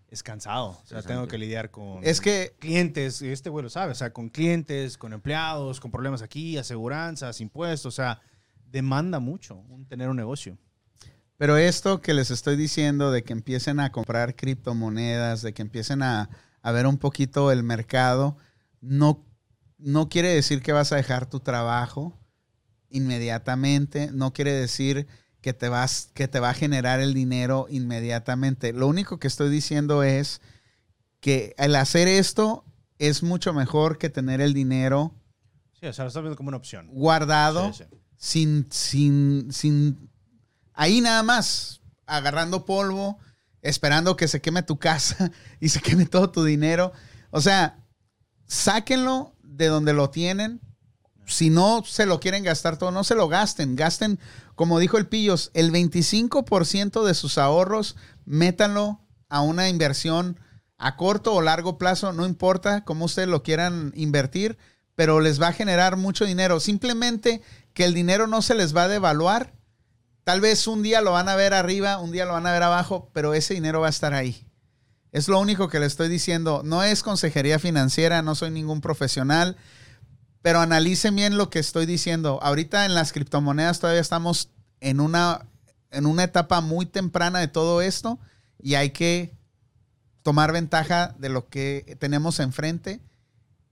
es 0.10 0.22
cansado. 0.22 0.78
O 0.84 0.86
sea, 0.86 1.02
tengo 1.02 1.30
que 1.30 1.38
lidiar 1.38 1.72
con 1.72 2.04
Es 2.04 2.20
que 2.20 2.56
clientes, 2.60 3.22
este 3.22 3.50
güey 3.50 3.64
lo 3.64 3.70
sabe, 3.70 3.94
o 3.94 3.96
sea, 3.96 4.12
con 4.12 4.28
clientes, 4.28 4.98
con 4.98 5.14
empleados, 5.14 5.80
con 5.80 5.92
problemas 5.92 6.22
aquí, 6.22 6.58
aseguranzas, 6.58 7.40
impuestos, 7.40 7.94
o 7.94 7.96
sea, 7.96 8.20
demanda 8.70 9.20
mucho 9.20 9.56
un, 9.70 9.86
tener 9.86 10.10
un 10.10 10.18
negocio. 10.18 10.58
Pero 11.38 11.56
esto 11.56 12.02
que 12.02 12.14
les 12.14 12.32
estoy 12.32 12.58
diciendo 12.58 13.12
de 13.12 13.24
que 13.24 13.32
empiecen 13.32 13.80
a 13.80 13.94
comprar 13.94 14.36
criptomonedas, 14.36 15.42
de 15.42 15.54
que 15.54 15.62
empiecen 15.62 16.04
a, 16.04 16.30
a 16.62 16.72
ver 16.74 16.86
un 16.86 16.98
poquito 16.98 17.54
el 17.54 17.64
mercado, 17.64 18.38
no, 18.86 19.26
no 19.78 20.10
quiere 20.10 20.30
decir 20.30 20.62
que 20.62 20.72
vas 20.72 20.92
a 20.92 20.96
dejar 20.96 21.30
tu 21.30 21.40
trabajo 21.40 22.18
inmediatamente, 22.90 24.10
no 24.14 24.32
quiere 24.34 24.54
decir 24.54 25.08
que 25.42 25.54
te, 25.54 25.70
vas, 25.70 26.10
que 26.14 26.28
te 26.28 26.40
va 26.40 26.52
a 26.52 26.54
generar 26.54 27.00
el 27.00 27.14
dinero 27.14 27.68
inmediatamente. 27.70 28.74
Lo 28.74 28.88
único 28.88 29.20
que 29.20 29.28
estoy 29.28 29.50
diciendo 29.50 30.02
es 30.04 30.42
que 31.20 31.54
el 31.58 31.76
hacer 31.76 32.08
esto 32.08 32.64
es 32.98 33.22
mucho 33.24 33.54
mejor 33.54 33.98
que 33.98 34.10
tener 34.10 34.42
el 34.42 34.54
dinero 34.54 35.14
Sí, 35.80 35.86
o 35.88 35.94
sea, 35.94 36.06
lo 36.06 36.08
estás 36.08 36.24
viendo 36.24 36.38
como 36.38 36.48
una 36.48 36.58
opción. 36.58 36.88
guardado 36.92 37.74
Sí, 37.74 37.84
sí. 37.84 37.98
sin, 38.16 38.68
sin, 38.72 39.52
sin, 39.52 40.10
ahí 40.74 41.02
nada 41.02 41.22
más, 41.22 41.82
agarrando 42.06 42.66
polvo, 42.66 43.20
esperando 43.62 44.16
que 44.16 44.28
se 44.30 44.42
queme 44.42 44.64
tu 44.64 44.80
casa 44.80 45.32
y 45.60 45.70
se 45.70 45.82
queme 45.82 46.06
todo 46.06 46.32
tu 46.32 46.44
dinero. 46.46 46.94
O 47.30 47.42
sea, 47.42 47.85
sáquenlo 48.48 49.34
de 49.44 49.68
donde 49.68 49.94
lo 49.94 50.10
tienen. 50.10 50.62
Si 51.26 51.50
no 51.50 51.84
se 51.86 52.06
lo 52.06 52.20
quieren 52.20 52.44
gastar 52.44 52.78
todo, 52.78 52.92
no 52.92 53.04
se 53.04 53.16
lo 53.16 53.28
gasten. 53.28 53.76
Gasten, 53.76 54.20
como 54.56 54.80
dijo 54.80 54.98
el 54.98 55.08
Pillos, 55.08 55.52
el 55.54 55.72
25% 55.72 57.04
de 57.04 57.14
sus 57.14 57.38
ahorros, 57.38 57.96
métanlo 58.26 59.00
a 59.30 59.42
una 59.42 59.70
inversión 59.70 60.40
a 60.78 60.98
corto 60.98 61.34
o 61.34 61.42
largo 61.42 61.78
plazo, 61.78 62.14
no 62.14 62.26
importa 62.26 62.84
cómo 62.84 63.06
ustedes 63.06 63.30
lo 63.30 63.44
quieran 63.44 63.94
invertir, 63.96 64.58
pero 64.96 65.20
les 65.20 65.42
va 65.42 65.50
a 65.50 65.54
generar 65.54 65.98
mucho 65.98 66.26
dinero. 66.26 66.60
Simplemente 66.60 67.42
que 67.74 67.86
el 67.86 67.94
dinero 67.94 68.28
no 68.28 68.42
se 68.42 68.56
les 68.56 68.76
va 68.76 68.84
a 68.84 68.88
devaluar. 68.88 69.54
Tal 70.24 70.42
vez 70.42 70.68
un 70.68 70.84
día 70.84 71.02
lo 71.02 71.12
van 71.12 71.30
a 71.30 71.36
ver 71.36 71.54
arriba, 71.54 71.98
un 72.00 72.12
día 72.12 72.26
lo 72.26 72.34
van 72.34 72.48
a 72.48 72.52
ver 72.52 72.64
abajo, 72.64 73.10
pero 73.14 73.34
ese 73.34 73.54
dinero 73.54 73.82
va 73.82 73.88
a 73.88 73.92
estar 73.92 74.14
ahí. 74.14 74.45
Es 75.16 75.30
lo 75.30 75.40
único 75.40 75.70
que 75.70 75.80
le 75.80 75.86
estoy 75.86 76.10
diciendo. 76.10 76.62
No 76.66 76.84
es 76.84 77.02
consejería 77.02 77.58
financiera, 77.58 78.22
no 78.22 78.36
soy 78.36 78.52
ningún 78.52 78.82
profesional, 78.82 79.56
pero 80.42 80.60
analicen 80.60 81.16
bien 81.16 81.38
lo 81.38 81.50
que 81.50 81.60
estoy 81.60 81.86
diciendo. 81.86 82.38
Ahorita 82.44 82.86
en 82.86 82.96
las 82.96 83.14
criptomonedas 83.14 83.80
todavía 83.80 84.02
estamos 84.02 84.50
en 84.82 85.00
una, 85.00 85.46
en 85.92 86.06
una 86.06 86.26
etapa 86.26 86.60
muy 86.60 86.86
temprana 86.86 87.40
de 87.40 87.48
todo 87.48 87.82
esto 87.82 88.20
y 88.62 88.76
hay 88.76 88.90
que 88.90 89.34
tomar 90.22 90.52
ventaja 90.52 91.16
de 91.18 91.30
lo 91.30 91.48
que 91.48 91.96
tenemos 91.98 92.42
enfrente 92.42 93.00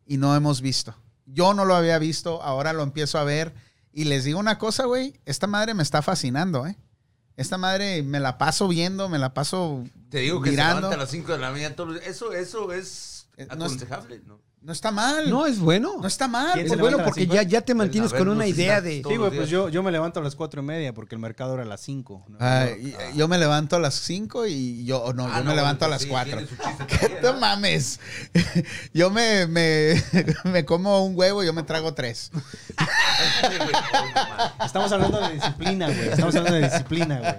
y 0.05 0.15
no 0.15 0.37
hemos 0.37 0.61
visto. 0.61 0.95
Yo 1.25 1.53
no 1.53 1.65
lo 1.65 1.75
había 1.75 1.99
visto, 1.99 2.41
ahora 2.41 2.71
lo 2.71 2.83
empiezo 2.83 3.17
a 3.17 3.25
ver 3.25 3.53
y 3.91 4.05
les 4.05 4.23
digo 4.23 4.39
una 4.39 4.57
cosa, 4.57 4.85
güey, 4.85 5.19
esta 5.25 5.47
madre 5.47 5.73
me 5.73 5.83
está 5.83 6.01
fascinando, 6.01 6.65
¿eh? 6.67 6.77
Esta 7.35 7.57
madre 7.57 8.03
me 8.03 8.19
la 8.19 8.37
paso 8.37 8.67
viendo, 8.67 9.09
me 9.09 9.17
la 9.17 9.33
paso 9.33 9.83
Te 10.09 10.19
digo 10.19 10.41
que 10.41 10.49
se 10.49 10.51
mirando. 10.51 10.75
levanta 10.81 10.95
a 10.95 10.99
las 10.99 11.09
5 11.09 11.31
de 11.31 11.39
la 11.39 11.51
mañana. 11.51 11.75
todos 11.75 11.93
los- 11.95 12.03
Eso, 12.03 12.31
eso 12.33 12.71
es 12.73 13.27
Eh, 13.37 13.47
no 13.57 13.65
es- 13.65 13.71
aconsejable, 13.73 14.21
¿no? 14.27 14.39
No 14.63 14.71
está 14.71 14.91
mal. 14.91 15.29
No, 15.29 15.45
es 15.45 15.59
bueno. 15.59 15.95
No 16.01 16.07
está 16.07 16.27
mal. 16.29 16.53
¿Quién 16.53 16.67
es 16.71 16.77
bueno 16.79 16.97
porque 17.03 17.27
ya, 17.27 17.43
ya 17.43 17.59
te 17.61 17.73
mantienes 17.73 18.13
con 18.13 18.25
no 18.25 18.31
una 18.31 18.47
idea 18.47 18.79
de... 18.79 19.03
Sí, 19.05 19.17
güey, 19.17 19.29
pues 19.35 19.49
yo, 19.49 19.67
yo 19.67 19.83
me 19.83 19.91
levanto 19.91 20.21
a 20.21 20.23
las 20.23 20.35
cuatro 20.35 20.61
y 20.61 20.65
media 20.65 20.93
porque 20.93 21.15
el 21.15 21.19
mercado 21.19 21.53
era 21.55 21.63
a 21.63 21.65
las 21.65 21.81
cinco. 21.81 22.23
¿no? 22.29 22.37
Ay, 22.39 22.95
y- 23.13 23.17
yo 23.17 23.27
me 23.27 23.37
levanto 23.37 23.75
a 23.75 23.79
las 23.79 23.93
5 23.95 24.47
y 24.47 24.85
yo 24.85 25.11
no, 25.13 25.25
Ah, 25.27 25.39
yo 25.39 25.43
no, 25.43 25.49
me 25.49 25.55
levanto 25.57 25.83
a 25.83 25.89
pues 25.89 25.95
las 25.95 26.01
sí, 26.03 26.07
4. 26.09 26.31
tiene 26.37 26.47
su 26.47 26.55
chiste 26.55 26.85
¿Qué 26.87 26.97
también, 26.97 27.21
te 27.21 27.33
¿no? 27.33 27.39
mames? 27.39 27.99
Yo 28.93 29.09
me, 29.09 29.47
me, 29.47 30.01
me 30.45 30.63
como 30.65 31.03
un 31.05 31.17
huevo 31.17 31.43
y 31.43 31.45
yo 31.47 31.53
me 31.53 31.63
trago 31.63 31.93
tres. 31.93 32.31
Estamos 34.63 34.91
hablando 34.91 35.19
de 35.21 35.33
disciplina, 35.35 35.87
güey. 35.87 36.09
Estamos 36.09 36.35
hablando 36.35 36.59
de 36.59 36.69
disciplina, 36.69 37.19
güey. 37.19 37.33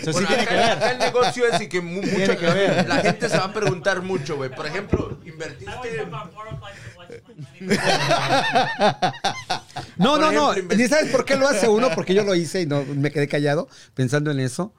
Eso 0.00 0.04
sí 0.04 0.10
Bueno, 0.12 0.28
tiene 0.28 0.42
acá, 0.42 0.50
que 0.78 0.84
ver. 0.84 0.92
el 0.92 0.98
negocio 0.98 1.44
es 1.52 1.60
y 1.60 1.68
que 1.68 1.80
mu- 1.80 2.00
Tiene 2.00 2.18
mucha- 2.28 2.36
que 2.36 2.46
ver. 2.46 2.88
la 2.88 2.96
gente 2.96 3.28
se 3.28 3.36
va 3.38 3.44
a 3.44 3.52
preguntar 3.52 4.02
mucho, 4.02 4.36
güey. 4.36 4.50
Por 4.50 4.66
ejemplo, 4.66 5.18
invertiste... 5.24 5.70
No, 9.96 10.18
no, 10.18 10.32
no. 10.32 10.52
¿Ni 10.54 10.88
sabes 10.88 11.10
por 11.10 11.24
qué 11.24 11.36
lo 11.36 11.46
hace 11.48 11.68
uno? 11.68 11.88
Porque 11.94 12.14
yo 12.14 12.24
lo 12.24 12.34
hice 12.34 12.62
y 12.62 12.66
no 12.66 12.84
me 12.84 13.10
quedé 13.10 13.28
callado 13.28 13.68
pensando 13.94 14.30
en 14.30 14.40
eso. 14.40 14.72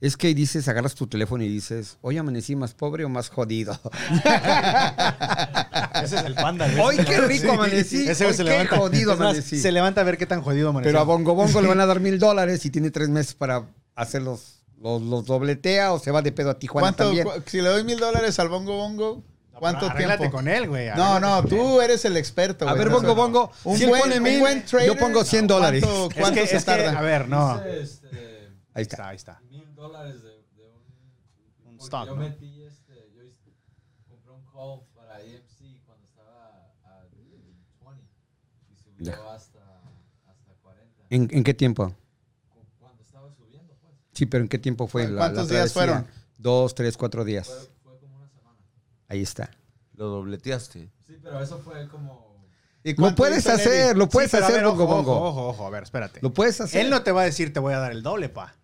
Es 0.00 0.16
que 0.18 0.34
dices, 0.34 0.68
agarras 0.68 0.94
tu 0.94 1.06
teléfono 1.06 1.42
y 1.42 1.48
dices, 1.48 1.96
hoy 2.02 2.18
amanecí 2.18 2.54
más 2.54 2.74
pobre 2.74 3.04
o 3.06 3.08
más 3.08 3.30
jodido. 3.30 3.72
Ese 6.02 6.16
es 6.16 6.24
el 6.24 6.34
panda, 6.34 6.66
güey. 6.68 6.80
Hoy 6.80 6.96
qué 7.04 7.18
rico 7.22 7.52
amanecí. 7.52 8.06
Ese 8.06 8.26
Hoy 8.26 8.32
se 8.34 8.44
qué 8.44 8.50
levanta. 8.50 8.76
jodido 8.76 9.12
Es 9.12 9.18
más, 9.18 9.28
amanecí. 9.28 9.58
Se 9.58 9.72
levanta 9.72 10.02
a 10.02 10.04
ver 10.04 10.18
qué 10.18 10.26
tan 10.26 10.42
jodido 10.42 10.68
amaneció. 10.68 10.90
Pero 10.90 11.00
a 11.00 11.04
Bongo 11.04 11.34
Bongo 11.34 11.62
le 11.62 11.68
van 11.68 11.80
a 11.80 11.86
dar 11.86 12.00
mil 12.00 12.18
dólares 12.18 12.64
y 12.66 12.70
tiene 12.70 12.90
tres 12.90 13.08
meses 13.08 13.32
para 13.34 13.64
hacer 13.94 14.20
los, 14.20 14.62
los, 14.82 15.00
los 15.00 15.24
dobletea 15.24 15.92
o 15.94 15.98
se 15.98 16.10
va 16.10 16.20
de 16.20 16.30
pedo 16.32 16.50
a 16.50 16.58
Tijuana 16.58 16.88
¿Cuánto, 16.88 17.04
también. 17.04 17.24
cu- 17.24 17.42
si 17.46 17.62
le 17.62 17.68
doy 17.70 17.82
mil 17.84 17.98
dólares 17.98 18.38
al 18.38 18.50
bongo 18.50 18.76
bongo, 18.76 19.24
¿cuánto 19.58 19.86
Arréglate 19.86 20.18
tiempo? 20.18 20.36
con 20.36 20.48
él, 20.48 20.68
güey. 20.68 20.88
No, 20.96 21.18
no, 21.20 21.42
tú 21.44 21.80
eres 21.80 22.04
el 22.04 22.16
experto. 22.16 22.68
A 22.68 22.72
güey. 22.72 22.78
ver, 22.84 22.90
No 22.92 22.96
Bongo 23.00 23.08
sé. 23.10 23.14
Bongo, 23.16 23.52
Un 23.64 23.78
si 23.78 23.86
buen, 23.86 24.00
pone 24.02 24.16
un 24.18 24.22
mil, 24.22 24.40
buen 24.40 24.64
trader, 24.64 24.86
yo 24.88 24.96
pongo 24.98 25.24
100 25.24 25.46
dólares. 25.46 25.82
¿Cuánto, 25.84 26.04
él. 26.06 26.10
Es 26.12 26.18
cuánto 26.20 26.40
que, 26.40 26.46
se 26.46 26.56
es 26.56 26.64
que, 26.64 26.70
tarda? 26.70 26.98
a 26.98 27.02
ver, 27.02 27.28
no. 27.28 27.62
Este, 27.62 28.48
Ahí 28.74 28.82
está. 28.82 29.08
ahí 29.08 29.16
está. 29.16 29.40
mil 29.50 29.74
dólares 29.74 30.22
de, 30.22 30.30
de 30.56 30.70
un, 31.64 31.70
Un 31.74 31.80
stock, 31.80 32.06
Yo 32.06 32.14
¿no? 32.14 32.22
metí 32.22 32.62
este, 32.64 33.10
yo 33.14 33.22
compré 34.08 34.32
un 34.32 34.44
call 34.46 34.86
para 34.94 35.16
AMC 35.16 35.84
cuando 35.84 36.04
estaba 36.06 36.72
a 36.84 37.04
20 37.10 37.36
y 38.70 38.76
subió 38.76 39.04
Ya. 39.12 39.34
hasta, 39.34 39.60
hasta 40.28 40.52
40. 40.62 41.02
¿En, 41.10 41.28
en 41.30 41.44
qué 41.44 41.54
tiempo? 41.54 41.94
Cu- 42.50 42.66
Cuando 42.78 43.02
estaba 43.02 43.30
subiendo, 43.34 43.74
pues. 43.80 43.94
Sí, 44.12 44.26
pero 44.26 44.42
¿en 44.44 44.48
qué 44.48 44.58
tiempo 44.58 44.86
fue? 44.86 45.04
la- 45.04 45.10
la 45.10 45.16
¿Cuántos 45.18 45.48
días 45.48 45.72
fueron? 45.72 46.06
Dos, 46.38 46.74
tres, 46.74 46.96
cuatro 46.98 47.24
días. 47.24 47.46
Fue, 47.46 47.56
fue 47.82 47.98
como 48.00 48.16
una 48.18 48.28
semana. 48.28 48.58
Ahí 49.08 49.22
está. 49.22 49.50
Lo 49.94 50.06
dobleteaste. 50.08 50.90
Sí, 51.06 51.16
pero 51.22 51.40
eso 51.40 51.58
fue 51.58 51.88
como... 51.88 52.26
¿Y 52.84 52.94
Lo 52.94 53.14
puedes 53.16 53.46
hacer, 53.48 53.96
lo 53.96 54.08
puedes 54.08 54.30
Sí, 54.30 54.36
hacer, 54.36 54.56
ver, 54.56 54.64
ojo, 54.66 54.86
Bongo. 54.86 55.12
Ojo, 55.16 55.28
ojo, 55.28 55.48
ojo, 55.48 55.66
a 55.66 55.70
ver, 55.70 55.82
espérate. 55.82 56.20
Lo 56.22 56.32
puedes 56.32 56.60
hacer. 56.60 56.82
Él 56.84 56.90
no 56.90 57.02
te 57.02 57.10
va 57.10 57.22
a 57.22 57.24
decir 57.24 57.52
te 57.52 57.58
voy 57.58 57.74
a 57.74 57.78
dar 57.78 57.90
el 57.90 58.02
doble, 58.04 58.28
pa. 58.28 58.54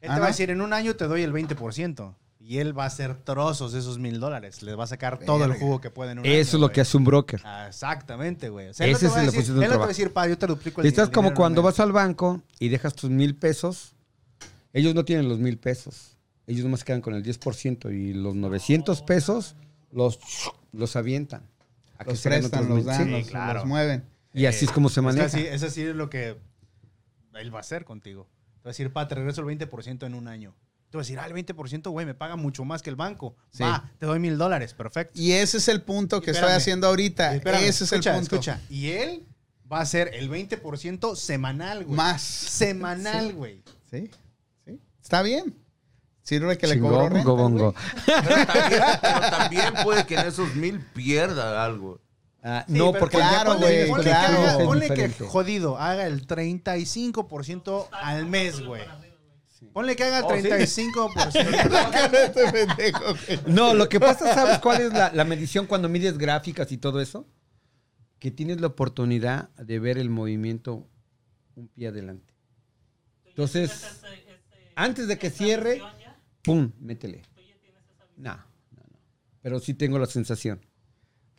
Él 0.00 0.10
Ah, 0.10 0.14
te 0.14 0.18
va 0.18 0.18
¿no? 0.20 0.24
a 0.24 0.28
decir 0.28 0.50
en 0.50 0.62
un 0.62 0.72
año 0.72 0.96
te 0.96 1.06
doy 1.06 1.22
el 1.22 1.32
20%. 1.34 2.14
Y 2.40 2.58
él 2.58 2.76
va 2.76 2.84
a 2.84 2.86
hacer 2.86 3.14
trozos 3.14 3.72
de 3.72 3.78
esos 3.80 3.98
mil 3.98 4.18
dólares. 4.20 4.62
Les 4.62 4.76
va 4.78 4.84
a 4.84 4.86
sacar 4.86 5.18
todo 5.18 5.44
el 5.44 5.52
jugo 5.52 5.80
que 5.82 5.90
puede 5.90 6.12
en 6.12 6.20
un 6.20 6.24
año, 6.24 6.34
Eso 6.34 6.56
es 6.56 6.60
lo 6.60 6.66
güey. 6.68 6.74
que 6.74 6.80
hace 6.80 6.96
un 6.96 7.04
broker. 7.04 7.40
Ah, 7.44 7.66
exactamente, 7.68 8.48
güey. 8.48 8.68
O 8.68 8.74
sea, 8.74 8.86
él 8.86 8.92
no 8.92 8.96
Ese 8.96 9.06
te 9.08 9.12
va 9.12 9.18
a 9.18 9.22
es 9.24 9.26
la 9.26 9.38
decir- 9.38 9.54
Él 9.54 9.60
no 9.60 9.68
te 9.68 9.76
va 9.78 9.84
a 9.84 9.88
decir, 9.88 10.12
pa, 10.12 10.26
yo 10.26 10.38
te 10.38 10.46
duplico 10.46 10.80
el 10.80 10.86
Estás 10.86 11.08
el 11.08 11.14
como 11.14 11.34
cuando 11.34 11.62
vas 11.62 11.78
al 11.78 11.92
banco 11.92 12.42
y 12.58 12.68
dejas 12.70 12.94
tus 12.94 13.10
mil 13.10 13.36
pesos. 13.36 13.94
Ellos 14.72 14.94
no 14.94 15.04
tienen 15.04 15.28
los 15.28 15.38
mil 15.38 15.58
pesos. 15.58 16.11
Ellos 16.52 16.64
nomás 16.64 16.84
quedan 16.84 17.00
con 17.00 17.14
el 17.14 17.22
10% 17.22 17.92
y 17.92 18.12
los 18.14 18.34
900 18.34 19.02
pesos 19.02 19.56
los, 19.90 20.18
los 20.72 20.96
avientan. 20.96 21.42
A 21.98 22.04
Los 22.04 22.22
ganen 22.22 22.40
prestan, 22.40 22.68
los 22.68 22.84
dan, 22.84 23.04
Sí. 23.04 23.10
los, 23.10 23.26
claro. 23.28 23.60
los 23.60 23.66
mueven. 23.68 24.04
Y 24.34 24.46
así 24.46 24.64
es 24.64 24.72
como 24.72 24.88
se 24.88 25.00
maneja. 25.00 25.26
Es 25.26 25.34
así, 25.34 25.46
es 25.46 25.62
así 25.62 25.82
es 25.82 25.94
lo 25.94 26.08
que 26.10 26.38
él 27.34 27.54
va 27.54 27.58
a 27.58 27.60
hacer 27.60 27.84
contigo. 27.84 28.28
Te 28.54 28.64
va 28.64 28.70
a 28.70 28.72
decir, 28.72 28.92
pa, 28.92 29.08
te 29.08 29.14
regreso 29.14 29.40
el 29.40 29.46
20% 29.58 30.06
en 30.06 30.14
un 30.14 30.28
año. 30.28 30.54
Te 30.90 30.98
va 30.98 31.02
a 31.02 31.04
decir, 31.04 31.18
ah, 31.18 31.26
el 31.26 31.32
20%, 31.32 31.90
güey, 31.90 32.04
me 32.06 32.14
paga 32.14 32.36
mucho 32.36 32.64
más 32.64 32.82
que 32.82 32.90
el 32.90 32.96
banco. 32.96 33.34
Sí. 33.50 33.62
Va, 33.62 33.90
te 33.98 34.06
doy 34.06 34.18
mil 34.18 34.36
dólares, 34.36 34.74
perfecto. 34.74 35.18
Y 35.18 35.32
ese 35.32 35.56
es 35.58 35.68
el 35.68 35.82
punto 35.82 36.20
que 36.20 36.32
estoy 36.32 36.50
haciendo 36.50 36.86
ahorita. 36.86 37.34
Espérame, 37.34 37.62
ese 37.62 37.84
es 37.84 37.92
escucha, 37.92 38.10
el 38.14 38.20
punto. 38.20 38.34
Escucha, 38.36 38.60
y 38.68 38.90
él 38.90 39.26
va 39.70 39.78
a 39.78 39.82
hacer 39.82 40.10
el 40.14 40.30
20% 40.30 41.16
semanal, 41.16 41.84
güey. 41.84 41.96
Más. 41.96 42.20
Semanal, 42.22 43.32
güey. 43.32 43.62
Sí, 43.90 44.10
sí. 44.66 44.78
Está 45.02 45.22
bien. 45.22 45.54
Sirve 46.32 46.56
que 46.56 46.66
le 46.66 46.74
Chingón, 46.74 46.92
cobro 46.92 47.08
renta, 47.10 47.30
Bongo. 47.30 47.74
Pero 48.06 48.46
también, 48.46 48.82
pero 49.02 49.20
también 49.30 49.74
puede 49.84 50.06
que 50.06 50.14
en 50.14 50.26
esos 50.26 50.54
mil 50.54 50.80
pierda 50.80 51.62
algo. 51.64 52.00
Ah, 52.42 52.64
Sí, 52.66 52.72
no, 52.72 52.92
porque 52.92 53.18
claro, 53.18 53.52
ya 53.54 53.58
güey, 53.58 53.82
ponle- 53.84 53.88
Ponle, 53.90 54.04
claro. 54.04 54.34
que, 54.34 54.38
haga- 54.42 54.58
es 54.58 54.64
ponle 54.64 54.88
que 54.94 55.08
jodido 55.26 55.76
haga 55.78 56.06
el 56.06 56.26
35% 56.26 57.88
al 57.92 58.26
mes, 58.26 58.64
güey. 58.64 58.82
Ponle 59.72 59.94
que 59.94 60.04
haga 60.04 60.18
el 60.20 60.24
Oh, 60.24 60.36
¿sí? 60.36 60.80
35%. 60.80 61.68
La 61.70 61.90
cara 61.90 62.08
de 62.08 62.24
este 62.24 62.50
pendejo, 62.50 63.00
güey. 63.04 63.40
No, 63.46 63.74
lo 63.74 63.88
que 63.88 64.00
pasa, 64.00 64.34
¿sabes 64.34 64.58
cuál 64.58 64.80
es 64.82 64.92
la, 64.92 65.12
la 65.12 65.24
medición 65.24 65.66
cuando 65.66 65.88
mides 65.88 66.18
gráficas 66.18 66.72
y 66.72 66.78
todo 66.78 67.00
eso? 67.00 67.26
Que 68.18 68.30
tienes 68.30 68.60
la 68.60 68.68
oportunidad 68.68 69.50
de 69.56 69.78
ver 69.78 69.98
el 69.98 70.08
movimiento 70.10 70.88
un 71.56 71.68
pie 71.68 71.88
adelante. 71.88 72.34
Entonces, 73.26 74.00
antes 74.74 75.06
de 75.08 75.18
que 75.18 75.30
cierre, 75.30 75.80
¡pum! 76.42 76.72
Métele. 76.80 77.22
No, 78.16 78.34
no, 78.34 78.82
no. 78.90 78.98
Pero 79.40 79.58
sí 79.58 79.74
tengo 79.74 79.98
la 79.98 80.06
sensación 80.06 80.60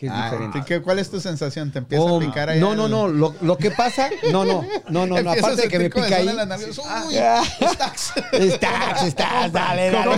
que 0.04 0.08
es 0.08 0.14
Ah, 0.22 0.26
diferente. 0.30 0.60
¿y 0.60 0.62
qué- 0.64 0.82
¿Cuál 0.82 1.00
es 1.00 1.10
tu 1.10 1.20
sensación? 1.22 1.72
¿Te 1.72 1.80
empieza 1.80 2.04
Oh, 2.04 2.18
a 2.18 2.20
picar 2.20 2.50
ahí? 2.50 2.60
no, 2.60 2.76
no, 2.76 2.88
no. 2.90 3.08
Lo, 3.08 3.34
lo 3.42 3.58
que 3.58 3.72
pasa, 3.72 4.10
no, 4.32 4.44
no, 4.44 4.66
no, 4.90 5.06
no, 5.08 5.22
no. 5.22 5.32
Aparte 5.32 5.62
de 5.64 5.68
que 5.70 5.80
me 5.80 5.90
pica 5.90 6.16
ahí. 6.18 6.28
Uy, 6.28 7.18
Ah. 7.18 7.44
estás. 7.60 8.14
Estás, 8.34 9.04
estás, 9.04 9.52
dale, 9.52 9.92
dale. 9.92 10.16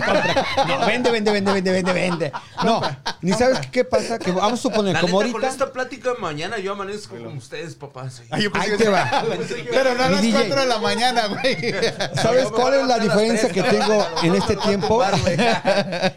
No, 0.68 0.86
vende, 0.88 1.12
vende, 1.12 1.32
vende, 1.32 1.52
vende, 1.53 1.72
vende, 1.72 1.94
vende. 1.94 2.32
No, 2.64 2.82
ni 3.22 3.34
sabes 3.34 3.60
qué 3.72 3.84
pasa, 3.86 4.18
que 4.18 4.32
vamos 4.32 4.60
a 4.60 4.62
suponer, 4.64 4.94
La 4.94 5.02
como 5.02 5.20
neta, 5.22 5.32
con 5.34 5.41
ahorita. 5.44 5.52
esta 5.66 5.72
plática 5.74 6.14
mañana 6.20 6.57
yo 6.57 6.72
amanezco 6.74 7.16
con 7.18 7.38
ustedes, 7.38 7.76
papás. 7.76 8.22
Ahí 8.32 8.48
te 8.78 8.90
va. 8.90 9.24
Pero 9.72 9.94
no 9.95 10.03
a 10.03 10.10
las 10.10 10.22
DJ. 10.22 10.34
4 10.48 10.62
de 10.62 10.68
la 10.68 10.80
mañana, 10.80 11.28
güey. 11.28 11.74
¿Sabes 12.16 12.45
cuál 12.48 12.74
es 12.76 12.88
la 12.88 12.98
diferencia 12.99 13.49
que 13.49 13.62
tengo 13.64 14.06
en 14.24 14.36
este 14.36 14.56
tiempo? 14.56 15.03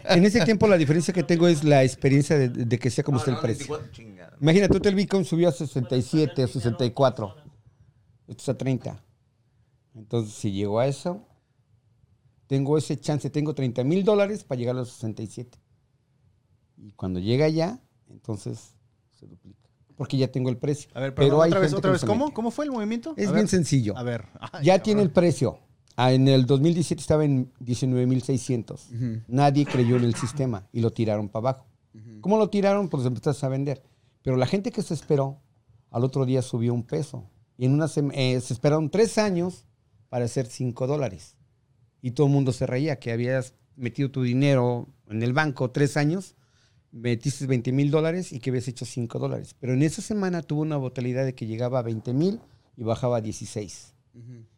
En 0.05 0.25
este 0.25 0.41
tiempo 0.41 0.67
la 0.67 0.77
diferencia 0.77 1.13
que 1.13 1.23
tengo 1.23 1.47
es 1.47 1.63
la 1.63 1.83
experiencia 1.83 2.37
de, 2.37 2.49
de 2.49 2.79
que 2.79 2.89
sé 2.89 3.03
cómo 3.03 3.19
está 3.19 3.31
el 3.31 3.37
Imagínate, 4.41 4.79
tú 4.79 4.89
el 4.89 4.95
Bitcoin 4.95 5.25
subió 5.25 5.49
a 5.49 5.51
67, 5.51 6.43
a 6.43 6.47
64. 6.47 7.35
Esto 8.27 8.41
está 8.41 8.51
a 8.53 8.57
30. 8.57 9.03
Entonces, 9.95 10.33
si 10.33 10.51
llegó 10.51 10.79
a 10.79 10.87
eso, 10.87 11.25
tengo 12.47 12.77
ese 12.77 12.97
chance, 12.99 13.29
tengo 13.29 13.53
30 13.53 13.83
mil 13.83 14.03
dólares 14.03 14.43
para 14.43 14.59
llegar 14.59 14.75
a 14.75 14.79
los 14.79 14.89
67. 14.91 15.57
Y 16.77 16.91
cuando 16.91 17.19
llega 17.19 17.45
allá, 17.45 17.79
entonces 18.09 18.75
se 19.19 19.27
duplica. 19.27 19.57
Porque 19.95 20.15
ya 20.17 20.29
tengo 20.31 20.49
el 20.49 20.57
precio. 20.57 20.89
A 20.93 21.01
ver, 21.01 21.13
pero 21.13 21.41
hay 21.41 21.49
otra 21.49 21.59
vez, 21.59 21.73
otra 21.73 21.91
vez, 21.91 22.05
¿cómo? 22.05 22.33
¿Cómo 22.33 22.51
fue 22.51 22.65
el 22.65 22.71
movimiento? 22.71 23.13
Es 23.17 23.27
A 23.27 23.31
bien 23.31 23.43
ver. 23.43 23.49
sencillo. 23.49 23.97
A 23.97 24.03
ver. 24.03 24.25
Ay, 24.39 24.63
Ya 24.65 24.73
cabrón. 24.73 24.83
tiene 24.83 25.01
el 25.01 25.11
precio. 25.11 25.59
Ah, 25.97 26.13
en 26.13 26.29
el 26.29 26.45
2017 26.45 27.01
estaba 27.01 27.25
en 27.25 27.51
19.600. 27.59 29.23
Nadie 29.27 29.65
creyó 29.65 29.97
en 29.97 30.05
el 30.05 30.15
sistema 30.15 30.65
y 30.71 30.79
lo 30.79 30.91
tiraron 30.91 31.27
para 31.27 31.49
abajo. 31.49 31.65
¿Cómo 32.21 32.37
lo 32.37 32.49
tiraron? 32.49 32.89
Pues 32.89 33.05
empezaste 33.05 33.45
a 33.45 33.49
vender. 33.49 33.83
Pero 34.21 34.37
la 34.37 34.45
gente 34.45 34.71
que 34.71 34.81
se 34.81 34.93
esperó, 34.93 35.41
al 35.89 36.03
otro 36.03 36.25
día 36.25 36.41
subió 36.41 36.73
un 36.73 36.83
peso. 36.83 37.29
Y 37.57 37.65
en 37.65 37.73
una 37.73 37.87
eh, 38.13 38.39
se 38.41 38.53
esperaron 38.53 38.89
tres 38.89 39.17
años 39.17 39.65
para 40.09 40.25
hacer 40.25 40.47
cinco 40.47 40.87
dólares. 40.87 41.35
Y 42.01 42.11
todo 42.11 42.27
el 42.27 42.33
mundo 42.33 42.51
se 42.51 42.65
reía 42.65 42.99
que 42.99 43.11
habías 43.11 43.53
metido 43.75 44.11
tu 44.11 44.23
dinero 44.23 44.87
en 45.07 45.23
el 45.23 45.33
banco 45.33 45.71
tres 45.71 45.97
años, 45.97 46.35
metiste 46.91 47.45
20 47.45 47.71
mil 47.71 47.91
dólares 47.91 48.31
y 48.31 48.39
que 48.39 48.49
habías 48.49 48.67
hecho 48.67 48.85
5 48.85 49.19
dólares. 49.19 49.55
Pero 49.59 49.73
en 49.73 49.83
esa 49.83 50.01
semana 50.01 50.41
tuvo 50.41 50.61
una 50.61 50.77
volatilidad 50.77 51.25
de 51.25 51.35
que 51.35 51.45
llegaba 51.45 51.79
a 51.79 51.83
20 51.83 52.13
mil 52.13 52.39
y 52.75 52.83
bajaba 52.83 53.17
a 53.17 53.21
16 53.21 53.93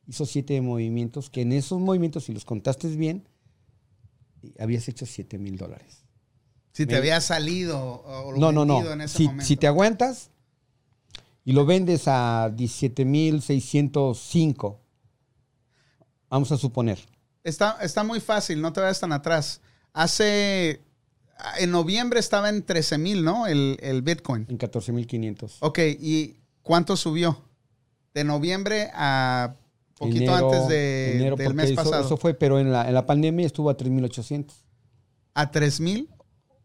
hizo 0.07 0.25
siete 0.25 0.59
movimientos, 0.61 1.29
que 1.29 1.41
en 1.41 1.53
esos 1.53 1.79
movimientos, 1.79 2.25
si 2.25 2.33
los 2.33 2.45
contaste 2.45 2.87
bien, 2.95 3.27
habías 4.59 4.87
hecho 4.87 5.05
7 5.05 5.37
mil 5.37 5.57
dólares. 5.57 6.00
Si 6.73 6.85
te 6.85 6.95
había 6.95 7.19
salido 7.21 7.79
o 7.81 8.35
No, 8.37 8.51
no, 8.51 8.61
vendido 8.65 8.89
no. 8.89 8.91
en 8.93 9.01
ese 9.01 9.17
Si, 9.17 9.23
momento. 9.25 9.45
si 9.45 9.57
te 9.57 9.67
aguantas 9.67 10.29
y 11.43 11.51
lo 11.53 11.65
vendes 11.65 12.03
a 12.07 12.51
17 12.55 13.03
mil 13.05 13.41
605, 13.41 14.79
vamos 16.29 16.51
a 16.51 16.57
suponer. 16.57 16.99
Está, 17.43 17.77
está 17.81 18.03
muy 18.03 18.19
fácil, 18.19 18.61
no 18.61 18.71
te 18.71 18.81
vayas 18.81 18.99
tan 18.99 19.11
atrás. 19.11 19.61
Hace. 19.93 20.81
En 21.59 21.71
noviembre 21.71 22.19
estaba 22.19 22.49
en 22.49 22.63
13 22.63 22.99
mil, 22.99 23.23
¿no? 23.23 23.47
El, 23.47 23.77
el 23.81 24.03
Bitcoin. 24.03 24.45
En 24.47 24.57
14 24.57 24.91
mil 24.91 25.07
500. 25.07 25.57
Ok, 25.61 25.79
¿y 25.99 26.37
cuánto 26.61 26.95
subió? 26.95 27.41
De 28.13 28.23
noviembre 28.23 28.91
a 28.93 29.55
poquito 29.97 30.31
Enero- 30.31 30.45
antes 30.51 30.67
de, 30.67 31.15
enero, 31.15 31.35
del 31.35 31.53
mes 31.55 31.71
eso, 31.71 31.75
pasado. 31.75 32.05
Eso 32.05 32.15
fue, 32.17 32.35
pero 32.35 32.59
en 32.59 32.71
la, 32.71 32.87
en 32.87 32.93
la 32.93 33.05
pandemia 33.07 33.45
estuvo 33.47 33.69
a 33.71 33.75
3,800. 33.77 34.55
a 35.33 35.49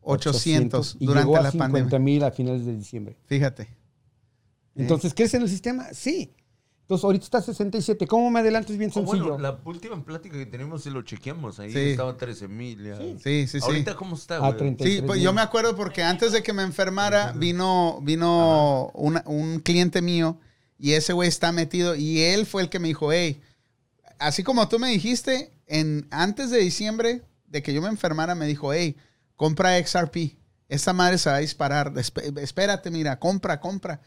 3,800 0.06 0.96
y 1.00 1.06
durante 1.06 1.24
llegó 1.26 1.36
a 1.36 1.42
la 1.42 1.50
50 1.50 1.72
pandemia. 1.72 1.98
mil 1.98 2.24
a 2.24 2.30
finales 2.30 2.64
de 2.64 2.76
diciembre. 2.76 3.16
Fíjate. 3.26 3.68
Entonces, 4.74 5.14
¿crece 5.14 5.36
en 5.38 5.42
el 5.44 5.48
sistema? 5.48 5.86
Sí. 5.92 6.32
Entonces, 6.82 7.04
ahorita 7.04 7.24
está 7.24 7.38
a 7.38 7.42
67. 7.42 8.06
¿Cómo 8.06 8.30
me 8.30 8.38
adelanto? 8.40 8.72
Es 8.72 8.78
bien 8.78 8.90
Oh, 8.90 8.94
sencillo. 8.94 9.22
bueno, 9.30 9.38
la 9.38 9.58
última 9.64 10.04
plática 10.04 10.36
que 10.38 10.46
tenemos 10.46 10.84
se 10.84 10.90
lo 10.90 11.02
chequeamos. 11.02 11.58
Ahí 11.58 11.72
Sí. 11.72 11.78
estaba 11.80 12.16
13 12.16 12.46
mil. 12.46 12.78
Sí, 13.24 13.48
sí, 13.48 13.58
sí. 13.58 13.66
Ahorita, 13.66 13.96
¿cómo 13.96 14.14
está, 14.14 14.36
A 14.36 14.38
güey? 14.38 14.56
30. 14.56 14.84
Sí, 14.84 15.02
pues 15.04 15.20
yo 15.20 15.32
me 15.32 15.40
acuerdo 15.40 15.74
porque 15.74 16.04
antes 16.04 16.30
de 16.30 16.42
que 16.44 16.52
me 16.52 16.62
enfermara 16.62 17.32
vino, 17.32 17.98
vino 18.02 18.90
una- 18.94 19.24
un 19.26 19.58
cliente 19.58 20.00
mío 20.00 20.38
y 20.78 20.92
ese 20.92 21.12
güey 21.12 21.28
está 21.28 21.50
metido 21.50 21.96
y 21.96 22.20
él 22.20 22.46
fue 22.46 22.62
el 22.62 22.68
que 22.68 22.78
me 22.78 22.86
dijo, 22.86 23.10
hey, 23.10 23.40
así 24.20 24.44
como 24.44 24.68
tú 24.68 24.78
me 24.78 24.90
dijiste, 24.90 25.52
en, 25.66 26.06
antes 26.12 26.50
de 26.50 26.58
diciembre 26.58 27.22
de 27.48 27.62
que 27.64 27.74
yo 27.74 27.82
me 27.82 27.88
enfermara, 27.88 28.36
me 28.36 28.46
dijo, 28.46 28.72
hey, 28.72 28.94
compra 29.36 29.78
XRP. 29.84 30.36
Esta 30.68 30.92
madre 30.92 31.18
se 31.18 31.30
va 31.30 31.36
a 31.36 31.40
disparar. 31.40 31.92
Esp- 31.94 32.38
espérate, 32.40 32.90
mira, 32.90 33.18
compra, 33.18 33.60
compra. 33.60 34.00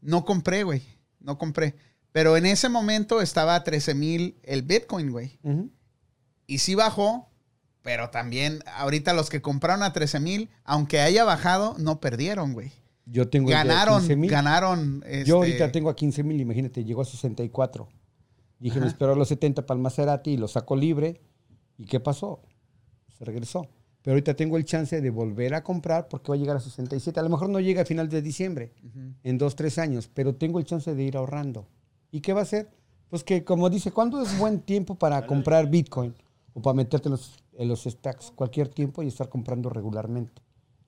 No 0.00 0.24
compré, 0.24 0.62
güey. 0.62 0.82
No 1.20 1.36
compré. 1.38 1.74
Pero 2.12 2.36
en 2.36 2.46
ese 2.46 2.68
momento 2.68 3.20
estaba 3.20 3.54
a 3.54 3.64
13 3.64 3.94
mil 3.94 4.38
el 4.42 4.62
Bitcoin, 4.62 5.10
güey. 5.10 5.38
Y 6.46 6.58
sí 6.58 6.74
bajó, 6.74 7.28
pero 7.82 8.08
también 8.10 8.60
ahorita 8.76 9.12
los 9.12 9.28
que 9.28 9.42
compraron 9.42 9.82
a 9.82 9.92
13 9.92 10.20
mil, 10.20 10.48
aunque 10.64 11.00
haya 11.00 11.24
bajado, 11.24 11.74
no 11.78 12.00
perdieron, 12.00 12.52
güey. 12.54 12.72
Yo 13.04 13.28
tengo 13.28 13.50
el 13.50 13.56
de 13.56 13.64
Ganaron, 13.64 13.98
15,000. 14.00 14.30
ganaron. 14.30 15.02
este, 15.06 15.24
Yo 15.26 15.36
ahorita 15.36 15.70
tengo 15.72 15.90
a 15.90 15.96
15 15.96 16.22
mil, 16.22 16.40
imagínate, 16.40 16.84
llegó 16.84 17.02
a 17.02 17.04
64. 17.04 17.88
Dije, 18.58 18.80
me 18.80 18.86
espero 18.86 19.12
a 19.12 19.16
los 19.16 19.28
70 19.28 19.66
para 19.66 19.76
el 19.76 19.82
Maserati 19.82 20.30
y 20.32 20.36
lo 20.38 20.48
saco 20.48 20.74
libre. 20.76 21.20
¿Y 21.76 21.84
qué 21.84 22.00
pasó? 22.00 22.42
Se 23.18 23.24
regresó. 23.24 23.68
Pero 24.06 24.14
ahorita 24.14 24.34
tengo 24.34 24.56
el 24.56 24.64
chance 24.64 25.00
de 25.00 25.10
volver 25.10 25.52
a 25.52 25.64
comprar 25.64 26.06
porque 26.06 26.28
va 26.28 26.36
a 26.36 26.38
llegar 26.38 26.56
a 26.56 26.60
67. 26.60 27.18
A 27.18 27.24
lo 27.24 27.28
mejor 27.28 27.48
no 27.48 27.58
llega 27.58 27.82
a 27.82 27.84
final 27.84 28.08
de 28.08 28.22
diciembre, 28.22 28.72
en 29.24 29.36
dos, 29.36 29.56
tres 29.56 29.78
años, 29.78 30.08
pero 30.14 30.36
tengo 30.36 30.60
el 30.60 30.64
chance 30.64 30.94
de 30.94 31.02
ir 31.02 31.16
ahorrando. 31.16 31.66
¿Y 32.12 32.20
qué 32.20 32.32
va 32.32 32.38
a 32.38 32.42
hacer? 32.44 32.70
Pues 33.10 33.24
que, 33.24 33.42
como 33.42 33.68
dice, 33.68 33.90
¿cuándo 33.90 34.22
es 34.22 34.38
buen 34.38 34.60
tiempo 34.60 34.94
para 34.94 35.26
comprar 35.26 35.68
Bitcoin? 35.68 36.14
O 36.54 36.62
para 36.62 36.74
meterte 36.74 37.08
en 37.08 37.14
los, 37.14 37.42
en 37.54 37.66
los 37.66 37.82
stacks, 37.82 38.30
cualquier 38.30 38.68
tiempo 38.68 39.02
y 39.02 39.08
estar 39.08 39.28
comprando 39.28 39.70
regularmente. 39.70 40.40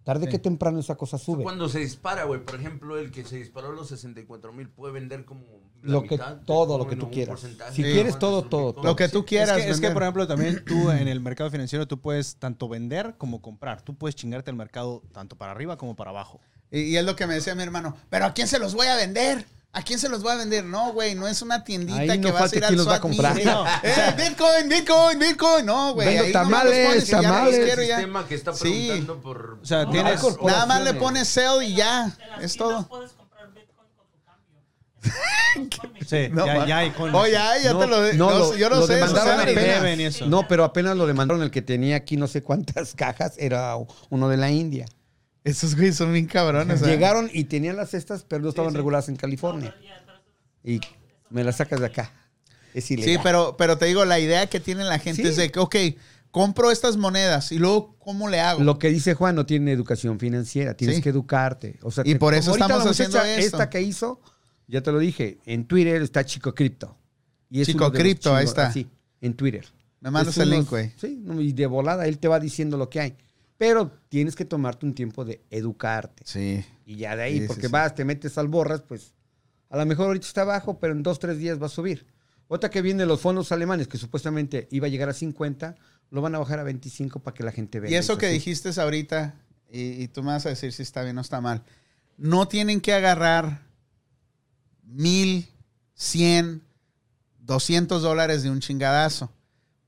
Tarde 0.04 0.28
que 0.28 0.38
temprano 0.38 0.78
esa 0.78 0.94
cosa 0.94 1.18
sube. 1.18 1.42
Cuando 1.42 1.68
se 1.68 1.80
dispara, 1.80 2.22
güey, 2.22 2.44
por 2.44 2.54
ejemplo, 2.54 2.98
el 2.98 3.10
que 3.10 3.24
se 3.24 3.38
disparó 3.38 3.70
a 3.70 3.72
los 3.72 3.88
64 3.88 4.52
mil 4.52 4.68
puede 4.68 4.92
vender 4.92 5.24
como 5.24 5.42
Lo 5.82 6.02
que- 6.02 6.10
mitad, 6.16 6.36
todo 6.44 6.76
lo 6.78 6.86
que 6.88 6.96
tú 6.96 7.10
quieras. 7.10 7.40
Si 7.40 7.48
Sí. 7.76 7.82
quieres 7.82 8.18
todo, 8.18 8.42
todo, 8.42 8.68
Bitcoin. 8.68 8.86
Lo 8.86 8.96
que 8.96 9.08
tú 9.08 9.20
Es 9.20 9.24
quieras. 9.26 9.56
que, 9.62 9.70
es 9.70 9.80
que, 9.80 9.90
por 9.90 10.02
ejemplo, 10.02 10.26
también 10.26 10.64
tú 10.64 10.90
en 10.90 11.08
el 11.08 11.20
mercado 11.20 11.50
financiero 11.50 11.86
tú 11.86 12.00
puedes 12.00 12.36
tanto 12.36 12.68
vender 12.68 13.14
como 13.18 13.40
comprar. 13.42 13.82
Tú 13.82 13.94
puedes 13.96 14.14
chingarte 14.16 14.50
el 14.50 14.56
mercado 14.56 15.02
tanto 15.12 15.36
para 15.36 15.52
arriba 15.52 15.76
como 15.76 15.94
para 15.96 16.10
abajo. 16.10 16.40
Y, 16.70 16.80
y 16.80 16.96
es 16.96 17.04
lo 17.04 17.16
que 17.16 17.26
me 17.26 17.34
decía 17.34 17.54
mi 17.54 17.62
hermano, 17.62 17.96
pero 18.10 18.26
¿a 18.26 18.34
quién 18.34 18.48
se 18.48 18.58
los 18.58 18.74
voy 18.74 18.86
a 18.88 18.96
vender? 18.96 19.46
¿A 19.70 19.82
quién 19.82 19.98
se 19.98 20.08
los 20.08 20.22
voy 20.22 20.32
a 20.32 20.36
vender? 20.36 20.64
No, 20.64 20.92
güey, 20.94 21.14
no 21.14 21.28
es 21.28 21.42
una 21.42 21.62
tiendita 21.62 21.98
Ahí 22.00 22.08
que 22.08 22.18
no 22.18 22.32
vas 22.32 22.36
a 22.36 22.38
falta 22.40 22.56
ir 22.56 22.64
al 22.64 22.68
quién 22.70 22.78
los 22.78 22.88
va 22.88 22.92
a 22.94 22.98
SWAT 22.98 23.02
comprar. 23.02 23.34
meet. 23.34 23.46
Eh, 23.84 24.14
Bitcoin, 24.16 24.68
Bitcoin, 24.68 25.18
Bitcoin. 25.18 25.66
No, 25.66 25.92
güey. 25.94 26.08
Vendo 26.16 26.32
tamales, 26.32 27.06
ya, 27.06 27.20
tamales. 27.20 27.54
El 27.58 27.78
sistema 27.86 28.26
que 28.26 28.34
está 28.34 28.54
Sí. 28.54 28.64
preguntando 28.88 29.20
por... 29.20 29.58
O 29.62 29.64
sea, 29.66 29.86
tienes- 29.88 30.20
Nada 30.42 30.66
más 30.66 30.82
le 30.82 30.94
pones 30.94 31.28
sell 31.28 31.62
y 31.62 31.74
ya. 31.76 32.10
Es 32.40 32.56
todo. 32.56 32.88
puedes 32.88 33.12
comprar 33.12 33.48
Bitcoin 33.52 33.88
con 33.96 34.06
tu 34.10 34.24
cambio. 34.24 34.60
Sí, 36.06 36.28
No, 36.32 36.46
ya, 36.66 36.78
hay 36.78 36.90
con 36.90 37.14
Oh, 37.14 37.26
ya, 37.26 37.58
ya 37.62 37.72
No, 37.72 37.80
te 37.80 37.86
lo 37.86 38.00
de- 38.02 38.14
no, 38.14 38.30
no, 38.30 38.38
lo- 38.38 38.56
Yo 38.56 38.68
no 38.70 38.76
lo 38.76 38.86
sé. 38.86 38.94
demandaron 38.94 39.40
apenas. 39.40 40.14
eso. 40.14 40.26
No, 40.26 40.46
pero 40.48 40.64
apenas 40.64 40.96
lo 40.96 41.06
demandaron 41.06 41.42
el 41.42 41.50
que 41.50 41.62
tenía 41.62 41.96
aquí 41.96 42.16
no 42.16 42.26
sé 42.26 42.42
cuántas 42.42 42.94
cajas, 42.94 43.34
era 43.38 43.76
uno 44.10 44.28
de 44.28 44.36
la 44.36 44.50
India. 44.50 44.86
Esos 45.44 45.76
güeyes 45.76 45.96
son 45.96 46.12
bien 46.12 46.26
cabrones. 46.26 46.82
Llegaron 46.82 47.30
y 47.32 47.44
tenían 47.44 47.76
las 47.76 47.90
cestas, 47.90 48.24
pero 48.28 48.42
no 48.42 48.48
estaban 48.50 48.74
reguladas 48.74 49.08
en 49.08 49.16
California. 49.16 49.74
Y 50.62 50.80
me 51.30 51.44
las 51.44 51.56
sacas 51.56 51.80
de 51.80 51.86
acá. 51.86 52.12
Es 52.74 52.90
ilegal. 52.90 53.14
Sí, 53.14 53.20
pero, 53.22 53.56
pero 53.56 53.78
te 53.78 53.86
digo, 53.86 54.04
la 54.04 54.18
idea 54.18 54.46
que 54.48 54.60
tiene 54.60 54.84
la 54.84 54.98
gente 54.98 55.22
Sí. 55.22 55.28
es 55.28 55.36
de 55.36 55.50
que, 55.50 55.58
ok, 55.58 55.76
compro 56.30 56.70
estas 56.70 56.98
monedas 56.98 57.50
y 57.50 57.58
luego, 57.58 57.96
¿cómo 57.98 58.28
le 58.28 58.40
hago? 58.40 58.62
Lo 58.62 58.78
que 58.78 58.88
dice 58.90 59.14
Juan 59.14 59.34
no 59.36 59.46
tiene 59.46 59.72
educación 59.72 60.18
financiera, 60.20 60.74
tienes 60.74 60.96
Sí. 60.96 61.02
que 61.02 61.08
educarte. 61.08 61.78
O 61.82 61.90
sea, 61.90 62.04
Y 62.06 62.12
que 62.12 62.18
por 62.18 62.34
eso 62.34 62.52
estamos 62.52 62.84
haciendo 62.86 63.18
esto. 63.22 63.56
Esta 63.56 63.70
que 63.70 63.80
hizo, 63.80 64.20
ya 64.68 64.82
te 64.82 64.92
lo 64.92 64.98
dije, 64.98 65.38
en 65.46 65.64
Twitter 65.66 66.00
está 66.02 66.24
Chico 66.24 66.54
Cripto. 66.54 66.96
Y 67.50 67.62
es 67.62 67.66
Chico 67.66 67.90
Cripto, 67.90 68.34
ahí 68.34 68.44
está. 68.44 68.68
así, 68.68 68.86
en 69.20 69.34
Twitter. 69.34 69.66
Me 70.00 70.10
mandas 70.10 70.38
el 70.38 70.50
link, 70.50 70.68
güey. 70.68 70.92
Sí, 70.96 71.24
y 71.40 71.52
de 71.52 71.66
volada 71.66 72.06
él 72.06 72.18
te 72.18 72.28
va 72.28 72.38
diciendo 72.38 72.76
lo 72.76 72.88
que 72.88 73.00
hay. 73.00 73.16
Pero 73.56 73.90
tienes 74.08 74.36
que 74.36 74.44
tomarte 74.44 74.86
un 74.86 74.94
tiempo 74.94 75.24
de 75.24 75.42
educarte. 75.50 76.22
Sí. 76.24 76.64
Y 76.86 76.96
ya 76.96 77.16
de 77.16 77.22
ahí, 77.24 77.34
Sí, 77.34 77.40
sí, 77.40 77.46
porque 77.48 77.66
sí. 77.66 77.72
vas, 77.72 77.94
te 77.94 78.04
metes 78.04 78.38
al 78.38 78.46
borras, 78.46 78.82
pues 78.82 79.14
a 79.70 79.76
lo 79.76 79.84
mejor 79.86 80.06
ahorita 80.06 80.26
está 80.26 80.44
bajo, 80.44 80.78
pero 80.78 80.92
en 80.92 81.02
dos, 81.02 81.18
tres 81.18 81.38
días 81.38 81.60
va 81.60 81.66
a 81.66 81.70
subir. 81.70 82.06
Otra 82.46 82.70
que 82.70 82.80
viene 82.80 83.04
los 83.04 83.20
fondos 83.20 83.50
alemanes, 83.50 83.88
que 83.88 83.98
supuestamente 83.98 84.68
iba 84.70 84.86
a 84.86 84.90
llegar 84.90 85.08
a 85.08 85.12
50, 85.12 85.74
lo 86.10 86.22
van 86.22 86.34
a 86.34 86.38
bajar 86.38 86.60
a 86.60 86.62
25 86.62 87.20
para 87.20 87.34
que 87.34 87.42
la 87.42 87.52
gente 87.52 87.80
vea. 87.80 87.90
Y 87.90 87.94
eso 87.94 88.16
que 88.16 88.28
dijiste 88.28 88.70
ahorita, 88.80 89.34
y, 89.70 90.02
y 90.02 90.08
tú 90.08 90.22
me 90.22 90.28
vas 90.32 90.46
a 90.46 90.50
decir 90.50 90.72
si 90.72 90.82
está 90.82 91.02
bien 91.02 91.18
o 91.18 91.20
está 91.20 91.40
mal, 91.40 91.64
no 92.16 92.46
tienen 92.48 92.80
que 92.80 92.92
agarrar 92.94 93.67
mil, 94.88 95.48
cien, 95.94 96.62
doscientos 97.38 98.02
dólares 98.02 98.42
de 98.42 98.50
un 98.50 98.60
chingadazo. 98.60 99.30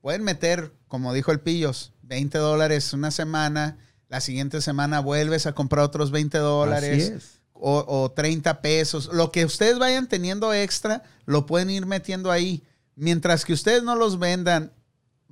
Pueden 0.01 0.23
meter, 0.23 0.71
como 0.87 1.13
dijo 1.13 1.31
el 1.31 1.39
Pillos, 1.39 1.91
20 2.03 2.37
dólares 2.37 2.93
una 2.93 3.11
semana, 3.11 3.77
la 4.09 4.21
siguiente 4.21 4.61
semana 4.61 4.99
vuelves 4.99 5.45
a 5.45 5.53
comprar 5.53 5.85
otros 5.85 6.11
20 6.11 6.37
dólares. 6.37 7.39
O, 7.53 7.85
o 7.87 8.11
30 8.11 8.59
pesos. 8.61 9.11
Lo 9.13 9.31
que 9.31 9.45
ustedes 9.45 9.77
vayan 9.77 10.07
teniendo 10.07 10.51
extra, 10.51 11.03
lo 11.25 11.45
pueden 11.45 11.69
ir 11.69 11.85
metiendo 11.85 12.31
ahí. 12.31 12.63
Mientras 12.95 13.45
que 13.45 13.53
ustedes 13.53 13.83
no 13.83 13.95
los 13.95 14.17
vendan, 14.17 14.71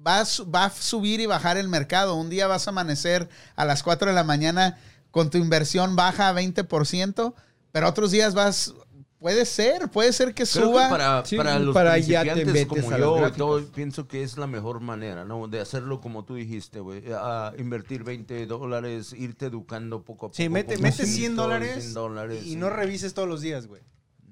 va 0.05 0.21
a, 0.21 0.25
va 0.43 0.65
a 0.65 0.69
subir 0.69 1.19
y 1.19 1.25
bajar 1.25 1.57
el 1.57 1.67
mercado. 1.67 2.15
Un 2.15 2.29
día 2.29 2.45
vas 2.47 2.67
a 2.67 2.69
amanecer 2.69 3.27
a 3.55 3.65
las 3.65 3.81
4 3.81 4.09
de 4.09 4.15
la 4.15 4.23
mañana 4.23 4.77
con 5.11 5.29
tu 5.29 5.39
inversión 5.39 5.95
baja 5.95 6.29
a 6.29 6.33
20%, 6.33 7.33
pero 7.71 7.87
otros 7.87 8.11
días 8.11 8.33
vas... 8.33 8.73
Puede 9.19 9.45
ser, 9.45 9.89
puede 9.89 10.13
ser 10.13 10.33
que 10.33 10.45
Creo 10.45 10.67
suba. 10.67 10.85
que 10.85 10.89
para, 10.91 11.25
Sí, 11.25 11.35
para 11.35 11.59
los 11.59 11.73
para 11.73 11.95
te 11.95 12.03
principiantes 12.03 12.65
como 12.65 12.97
yo, 12.97 13.31
todo, 13.33 13.65
pienso 13.67 14.07
que 14.07 14.23
es 14.23 14.37
la 14.37 14.47
mejor 14.47 14.79
manera, 14.79 15.25
¿no? 15.25 15.45
De 15.49 15.59
hacerlo 15.59 15.99
como 15.99 16.23
tú 16.23 16.35
dijiste, 16.35 16.79
güey. 16.79 17.03
A 17.11 17.53
invertir 17.57 18.05
20 18.05 18.45
dólares, 18.45 19.11
irte 19.11 19.47
educando 19.47 20.03
poco 20.03 20.27
a 20.27 20.29
poco. 20.29 20.35
Sí, 20.37 20.47
mete, 20.47 20.77
mete 20.77 21.03
poquito, 21.03 21.17
100 21.17 21.35
dólares, 21.35 21.83
100 21.83 21.93
dólares, 21.93 22.43
y 22.45 22.51
sí. 22.51 22.55
no 22.55 22.69
revises 22.69 23.13
todos 23.13 23.27
los 23.27 23.41
días, 23.41 23.67
güey. 23.67 23.81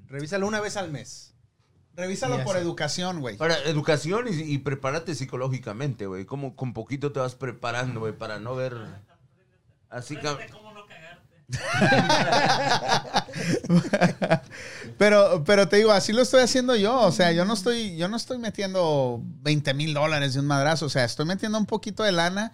Revísalo 0.07 0.47
una 0.47 0.61
vez 0.61 0.77
al 0.77 0.89
mes. 0.89 1.33
Revísalo 1.97 2.43
por 2.43 2.55
educación, 2.57 3.19
güey. 3.19 3.37
Para 3.37 3.57
educación 3.63 4.27
y, 4.29 4.39
y 4.41 4.59
prepárate 4.59 5.15
psicológicamente, 5.15 6.05
güey. 6.05 6.25
Como 6.25 6.55
con 6.55 6.73
poquito 6.73 7.11
te 7.11 7.19
vas 7.19 7.35
preparando, 7.35 7.99
güey, 7.99 8.13
para 8.13 8.39
no 8.39 8.55
ver... 8.55 8.77
Así 9.89 10.15
que... 10.15 10.27
Aprende 10.27 10.53
cómo 10.53 10.73
no 10.73 10.85
cagarte. 10.85 11.36
Pero, 14.97 15.43
pero 15.45 15.67
te 15.67 15.77
digo, 15.77 15.91
así 15.91 16.11
lo 16.11 16.23
estoy 16.23 16.41
haciendo 16.41 16.75
yo. 16.75 16.99
O 17.01 17.11
sea, 17.11 17.31
yo 17.31 17.45
no 17.45 17.53
estoy, 17.53 17.95
yo 17.97 18.07
no 18.07 18.17
estoy 18.17 18.39
metiendo 18.39 19.21
20 19.41 19.73
mil 19.75 19.93
dólares 19.93 20.33
de 20.33 20.39
un 20.39 20.47
madrazo. 20.47 20.87
O 20.87 20.89
sea, 20.89 21.05
estoy 21.05 21.25
metiendo 21.25 21.57
un 21.57 21.67
poquito 21.67 22.03
de 22.03 22.11
lana 22.11 22.51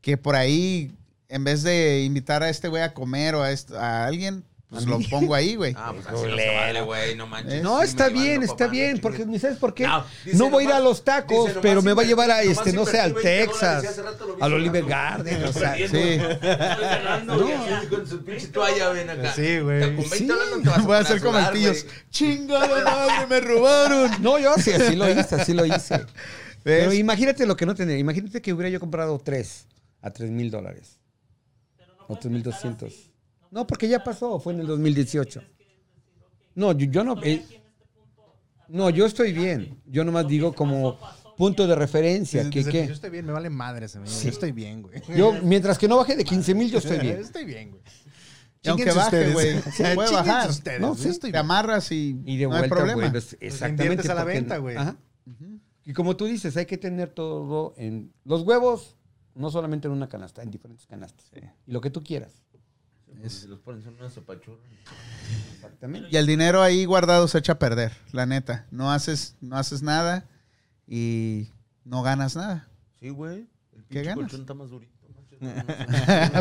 que 0.00 0.16
por 0.16 0.34
ahí, 0.34 0.92
en 1.28 1.44
vez 1.44 1.62
de 1.62 2.02
invitar 2.04 2.42
a 2.42 2.48
este 2.48 2.68
güey 2.68 2.82
a 2.82 2.94
comer 2.94 3.36
o 3.36 3.44
a, 3.44 3.48
a 3.78 4.06
alguien, 4.06 4.44
pues 4.74 4.86
lo 4.86 4.98
pongo 5.08 5.34
ahí, 5.34 5.56
güey. 5.56 5.74
Ah, 5.76 5.92
pues 5.94 6.06
así 6.06 6.26
no 6.28 6.36
se 6.36 6.54
vale, 6.54 6.82
güey, 6.82 7.16
no 7.16 7.26
manches. 7.26 7.62
No, 7.62 7.78
Sí, 7.80 7.86
está 7.86 8.08
bien, 8.08 8.42
está 8.42 8.66
bien, 8.66 8.96
no 8.96 9.00
porque. 9.02 9.24
¿ni 9.24 9.38
sabes 9.38 9.56
por 9.58 9.72
qué? 9.74 9.84
No, 9.86 10.04
No, 10.34 10.50
voy 10.50 10.64
a 10.64 10.66
ir 10.68 10.72
a 10.72 10.80
los 10.80 11.04
tacos, 11.04 11.46
dice 11.48 11.60
pero 11.62 11.80
me 11.82 11.92
va 11.94 12.02
a 12.02 12.04
llevar 12.04 12.30
a 12.30 12.42
este, 12.42 12.72
no 12.72 12.84
sé, 12.84 13.00
al 13.00 13.10
invertir 13.10 13.30
20 13.32 13.52
Texas, 13.52 14.00
al 14.40 14.52
Oliver. 14.52 14.84
Garden, 14.84 15.44
o 15.44 15.52
sea, 15.52 15.74
Sí. 15.76 15.82
Estoy 15.86 16.38
cerrando, 16.40 17.36
No, 17.36 17.88
con 17.88 18.06
su 18.06 18.24
pinche 18.24 18.48
toalla, 18.48 18.90
ven 18.90 19.10
acá. 19.10 19.32
Sí, 19.32 19.58
güey. 19.60 19.80
Con 19.80 19.96
20 19.96 20.16
Sí. 20.18 20.26
dólares 20.26 20.56
no 20.56 20.62
te 20.62 20.68
vas 20.68 20.78
a 20.78 20.82
Voy 20.82 20.96
a 20.96 20.98
hacer 21.00 21.20
güey. 21.20 21.74
Chingada 22.10 22.84
madre, 22.84 23.26
me 23.28 23.40
robaron. 23.40 24.10
No, 24.22 24.38
yo 24.38 24.54
sí, 24.56 24.72
así 24.72 24.96
lo 24.96 25.08
hice, 25.10 25.34
así 25.34 25.52
lo 25.54 25.64
hice. 25.64 26.04
Pero 26.64 26.92
imagínate 26.92 27.44
lo 27.46 27.56
que 27.56 27.66
no 27.66 27.74
tendría. 27.74 27.98
Imagínate 27.98 28.40
que 28.40 28.52
hubiera 28.52 28.70
yo 28.70 28.80
comprado 28.80 29.18
tres 29.22 29.66
a 30.00 30.10
tres 30.10 30.30
mil 30.30 30.50
dólares. 30.50 30.98
O 32.08 32.16
tres 32.16 32.32
mil 32.32 32.42
doscientos. 32.42 33.10
No, 33.54 33.66
porque 33.66 33.86
ya 33.88 34.02
pasó, 34.02 34.40
fue 34.40 34.52
en 34.52 34.60
el 34.60 34.66
2018. 34.66 35.40
No, 36.56 36.72
yo, 36.72 36.86
yo 36.90 37.04
no. 37.04 37.22
eh, 37.22 37.44
no, 38.68 38.90
yo 38.90 39.06
estoy 39.06 39.32
bien. 39.32 39.80
Yo 39.86 40.04
nomás 40.04 40.26
digo 40.26 40.52
como 40.52 40.98
punto 41.36 41.66
de 41.66 41.74
referencia. 41.76 42.50
Que, 42.50 42.64
que 42.64 42.86
Yo 42.88 42.92
estoy 42.92 43.10
bien, 43.10 43.26
me 43.26 43.32
vale 43.32 43.50
madre 43.50 43.86
ese 43.86 43.98
Yo 44.04 44.28
estoy 44.28 44.50
bien, 44.52 44.82
güey. 44.82 45.00
yo, 45.16 45.32
mientras 45.42 45.78
que 45.78 45.86
no 45.86 45.96
baje 45.98 46.16
de 46.16 46.24
15 46.24 46.54
mil, 46.54 46.70
yo 46.70 46.78
estoy 46.78 46.98
bien. 46.98 47.18
Estoy 47.20 47.44
bien, 47.44 47.70
güey. 47.70 47.82
Y 48.62 48.68
aunque 48.70 48.86
baje, 48.92 49.00
ustedes. 49.00 49.32
güey, 49.34 49.62
Sí, 49.62 49.70
se 49.84 49.94
puede 49.94 50.10
bajar. 50.10 50.50
ustedes, 50.50 50.80
No, 50.80 50.96
yo 50.96 51.02
sí. 51.02 51.08
estoy 51.10 51.30
Te 51.30 51.36
bien. 51.36 51.44
amarras 51.44 51.92
y, 51.92 52.18
Y 52.24 52.36
de 52.38 52.44
no 52.46 52.54
hay 52.54 52.60
vuelta, 52.60 52.74
problema. 52.76 52.94
vuelves. 53.02 53.36
Exactamente. 53.40 53.82
inviertes 53.84 54.10
a 54.10 54.14
la 54.14 54.22
porque- 54.22 54.34
venta, 54.34 54.56
güey. 54.58 54.76
Ajá. 54.76 54.96
Y 55.84 55.92
como 55.92 56.16
tú 56.16 56.24
dices, 56.24 56.56
hay 56.56 56.64
que 56.66 56.78
tener 56.78 57.10
todo 57.10 57.74
en 57.76 58.12
los 58.24 58.42
huevos, 58.42 58.96
no 59.34 59.50
solamente 59.50 59.86
en 59.86 59.92
una 59.92 60.08
canasta, 60.08 60.42
en 60.42 60.50
diferentes 60.50 60.86
canastas. 60.86 61.30
Y 61.66 61.70
lo 61.70 61.80
que 61.82 61.90
tú 61.90 62.02
quieras. 62.02 62.42
Si 63.28 63.46
los 63.48 63.60
ponen 63.60 63.82
son 63.82 63.94
una 63.94 64.10
sopachurra. 64.10 64.58
Exactamente. 65.54 66.08
Y 66.10 66.16
el 66.16 66.26
dinero 66.26 66.62
ahí 66.62 66.84
guardado 66.84 67.26
se 67.28 67.38
echa 67.38 67.52
a 67.52 67.58
perder, 67.58 67.92
la 68.12 68.26
neta. 68.26 68.66
No 68.70 68.92
haces, 68.92 69.36
no 69.40 69.56
haces 69.56 69.82
nada 69.82 70.26
y 70.86 71.48
no 71.84 72.02
ganas 72.02 72.36
nada. 72.36 72.68
Sí, 73.00 73.08
güey. 73.08 73.48
El 73.72 73.84
¿Qué 73.84 74.00
pinche 74.00 74.02
ganas? 74.02 74.16
colchón 74.24 74.40
está 74.40 74.54
más 74.54 74.70
durito. 74.70 74.94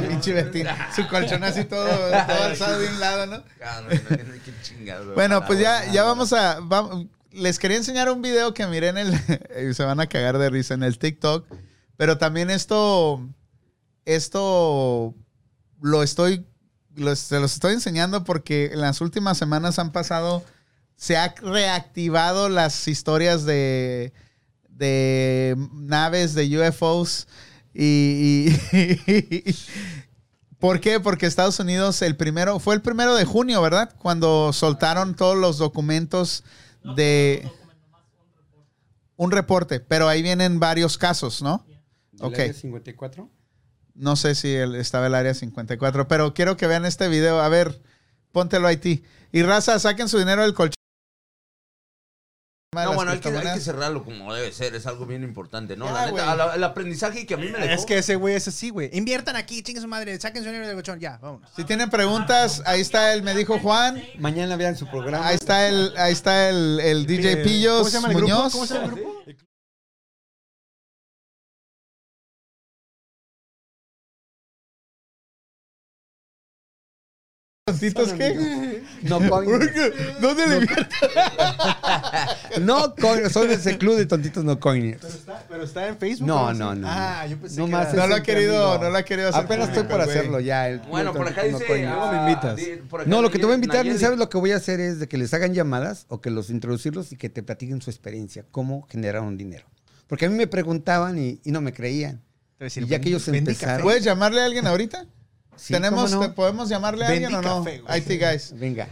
Pinche 0.08 0.34
Betín, 0.34 0.68
su 0.96 1.08
colchón 1.08 1.44
así 1.44 1.66
todo, 1.66 1.86
todo 2.28 2.44
alzado 2.44 2.80
de 2.80 2.88
un 2.88 3.00
lado, 3.00 3.26
¿no? 3.26 3.44
Qué 3.90 4.54
chingado. 4.62 5.14
Bueno, 5.14 5.46
pues 5.46 5.60
ya, 5.60 5.92
ya 5.92 6.04
vamos 6.04 6.34
a. 6.34 6.60
les 7.32 7.60
quería 7.60 7.78
enseñar 7.78 8.10
un 8.10 8.22
video 8.22 8.54
que 8.54 8.66
miré 8.68 8.90
en 8.90 8.98
el. 8.98 9.14
y 9.70 9.74
se 9.74 9.84
van 9.84 10.00
a 10.00 10.08
cagar 10.08 10.38
de 10.38 10.50
risa 10.50 10.74
en 10.74 10.84
el 10.84 10.98
TikTok. 10.98 11.48
Pero 11.98 12.18
también 12.18 12.50
esto. 12.50 13.28
Esto 14.06 15.16
lo 15.82 16.04
estoy. 16.04 16.46
Se 17.16 17.40
los 17.40 17.54
estoy 17.54 17.74
enseñando 17.74 18.24
porque 18.24 18.72
en 18.74 18.82
las 18.82 19.02
últimas 19.02 19.38
semanas 19.38 19.80
han 19.80 19.92
pasado. 19.92 20.44
Se 20.96 21.18
ha 21.18 21.34
reactivado 21.42 22.50
las 22.50 22.88
historias 22.88 23.46
de. 23.46 24.14
de 24.70 25.56
naves, 25.74 26.34
de 26.34 26.60
UFOs. 26.70 27.28
Y. 27.74 28.50
y- 28.72 29.56
¿Por 30.60 30.80
qué? 30.80 31.02
Porque 31.02 31.26
Estados 31.26 31.60
Unidos 31.60 32.02
el 32.02 32.16
primero, 32.16 32.58
fue 32.58 32.74
el 32.76 32.82
primero 32.82 33.16
de 33.16 33.26
junio, 33.26 33.62
¿verdad? 33.62 33.94
Cuando 33.98 34.54
soltaron 34.54 35.14
todos 35.14 35.36
los 35.36 35.58
documentos 35.58 36.46
de 36.96 37.46
un 39.18 39.32
reporte, 39.32 39.82
pero 39.82 40.08
ahí 40.08 40.22
vienen 40.22 40.60
varios 40.62 40.98
casos, 40.98 41.42
¿no? 41.42 41.66
¿Del 42.14 42.28
Ok. 42.28 42.40
área 42.40 42.54
54? 42.54 43.30
No 43.94 44.16
sé 44.16 44.36
si 44.36 44.54
el- 44.54 44.76
estaba 44.76 45.08
el 45.08 45.16
área 45.16 45.34
54, 45.34 46.08
pero 46.08 46.34
quiero 46.34 46.58
que 46.58 46.68
vean 46.68 46.86
este 46.86 47.08
video. 47.08 47.40
A 47.42 47.50
ver, 47.50 47.82
póntelo 48.32 48.68
a 48.68 48.76
ti. 48.76 49.04
Y 49.32 49.44
raza, 49.44 49.78
saquen 49.80 50.10
su 50.10 50.18
dinero 50.18 50.42
del 50.42 50.54
colchón. 50.54 50.76
No, 52.76 52.94
bueno, 52.96 53.12
hay 53.12 53.20
que, 53.20 53.28
hay 53.28 53.34
que 53.36 53.40
criptomonedas. 53.40 53.64
cerrarlo 53.64 54.04
como 54.04 54.34
debe 54.34 54.52
ser, 54.52 54.74
es 54.74 54.88
algo 54.88 55.06
bien 55.06 55.24
importante, 55.24 55.78
¿no? 55.78 55.86
Ya, 55.86 55.92
la 55.94 56.12
neta, 56.12 56.56
el 56.56 56.64
aprendizaje 56.64 57.28
que 57.28 57.36
a 57.36 57.38
mí 57.38 57.48
me 57.50 57.60
dejó. 57.60 57.74
Es 57.76 57.86
que 57.86 58.00
ese 58.00 58.16
güey 58.16 58.34
es 58.34 58.48
así, 58.48 58.72
güey. 58.72 58.90
Inviertan 58.94 59.36
aquí, 59.36 59.62
chingue 59.62 59.80
su 59.80 59.88
madre, 59.88 60.20
saquen 60.20 60.42
su 60.42 60.50
dinero 60.50 60.66
del 60.66 60.76
colchón, 60.76 61.00
ya, 61.00 61.20
vámonos. 61.22 61.52
Si 61.56 61.66
tienen 61.66 61.92
preguntas, 61.92 62.64
ahí 62.66 62.82
está 62.82 63.14
el, 63.14 63.22
me 63.22 63.36
dijo 63.36 63.60
Juan. 63.60 64.02
Mañana 64.18 64.56
vean 64.56 64.76
su 64.76 64.90
programa. 64.90 65.28
Ahí 65.28 65.36
está 65.36 65.68
el, 65.68 65.94
ahí 65.98 66.14
está 66.14 66.50
el, 66.50 66.80
el 66.80 67.06
DJ 67.06 67.38
Pillos 67.44 67.78
¿Cómo 67.78 67.90
se 67.90 67.96
llama 67.98 68.08
el 68.08 68.16
grupo? 68.16 68.50
¿Cómo 68.52 68.66
se 68.66 68.74
llama 68.74 68.86
el 68.88 68.92
grupo? 68.92 69.22
¿Tontitos 77.74 78.12
qué? 78.12 78.84
No 79.04 79.20
coin. 79.30 79.50
¿Dónde 80.20 80.48
le 80.48 80.68
No 82.60 82.94
coin. 83.00 83.30
Son 83.30 83.50
ese 83.50 83.78
club 83.78 83.96
de 83.96 84.06
tontitos 84.06 84.44
no 84.44 84.60
coiners. 84.60 85.00
Pero 85.02 85.14
está, 85.14 85.46
pero 85.48 85.64
está 85.64 85.88
en 85.88 85.98
Facebook. 85.98 86.28
No, 86.28 86.48
¿o 86.48 86.54
no, 86.54 86.76
no. 86.76 86.86
Ah, 86.90 87.26
yo 87.26 87.38
pensé 87.38 87.58
No 87.58 87.68
que 87.68 87.72
más 87.72 87.94
era- 87.94 88.04
No 88.04 88.10
lo 88.10 88.16
ha 88.16 88.22
querido, 88.22 88.80
no 88.80 88.90
lo 88.90 88.98
ha 88.98 89.04
querido 89.04 89.30
hacer. 89.30 89.46
Apenas 89.46 89.70
estoy 89.70 89.84
por 89.84 90.02
hacerlo 90.02 90.42
ya. 90.42 90.68
el 90.68 90.80
Bueno, 90.80 91.14
por 91.14 91.26
acá 91.26 91.44
dice. 91.44 91.66
coiners. 91.66 91.94
ah, 91.96 92.12
me 92.12 92.30
invitas? 92.32 92.56
di- 92.58 92.82
por 92.90 93.00
acá 93.00 93.10
No, 93.10 93.22
lo 93.22 93.32
que 93.32 93.40
te 93.40 93.46
voy 93.46 93.54
a 93.54 93.56
invitar, 93.56 93.86
Nayeli- 93.86 93.98
¿sabes 93.98 94.20
lo 94.20 94.28
que 94.30 94.38
voy 94.38 94.52
a 94.52 94.58
hacer? 94.58 94.82
Es 94.82 95.00
de 95.00 95.08
que 95.08 95.18
les 95.18 95.34
hagan 95.34 95.54
llamadas 95.54 96.06
o 96.10 96.20
que 96.20 96.32
los 96.32 96.50
introducirlos 96.50 97.14
y 97.14 97.16
que 97.16 97.30
te 97.30 97.44
platiquen 97.44 97.82
su 97.82 97.90
experiencia, 97.90 98.44
cómo 98.52 98.86
generaron 98.90 99.38
dinero. 99.38 99.68
Porque 100.08 100.26
a 100.26 100.30
mí 100.30 100.36
me 100.36 100.48
preguntaban 100.48 101.18
y, 101.18 101.40
y 101.46 101.52
no 101.52 101.62
me 101.62 101.72
creían. 101.72 102.22
Decir, 102.60 102.84
Y 102.84 102.88
ya 102.88 103.00
que 103.00 103.08
ellos 103.08 103.26
empezaron-. 103.30 103.84
¿Puedes 103.84 104.04
llamarle 104.04 104.42
a 104.42 104.46
alguien 104.46 104.68
ahorita? 104.68 105.06
Sí, 105.56 105.74
¿Tenemos, 105.74 106.12
¿cómo 106.12 106.24
no? 106.24 106.30
te- 106.30 106.36
¿Podemos 106.36 106.70
llamarle 106.70 107.06
a 107.06 107.10
alguien 107.10 107.34
o 107.36 107.42
no? 107.42 107.64
café. 107.64 107.82
IT 107.98 108.20
guys. 108.20 108.54
Venga. 108.58 108.88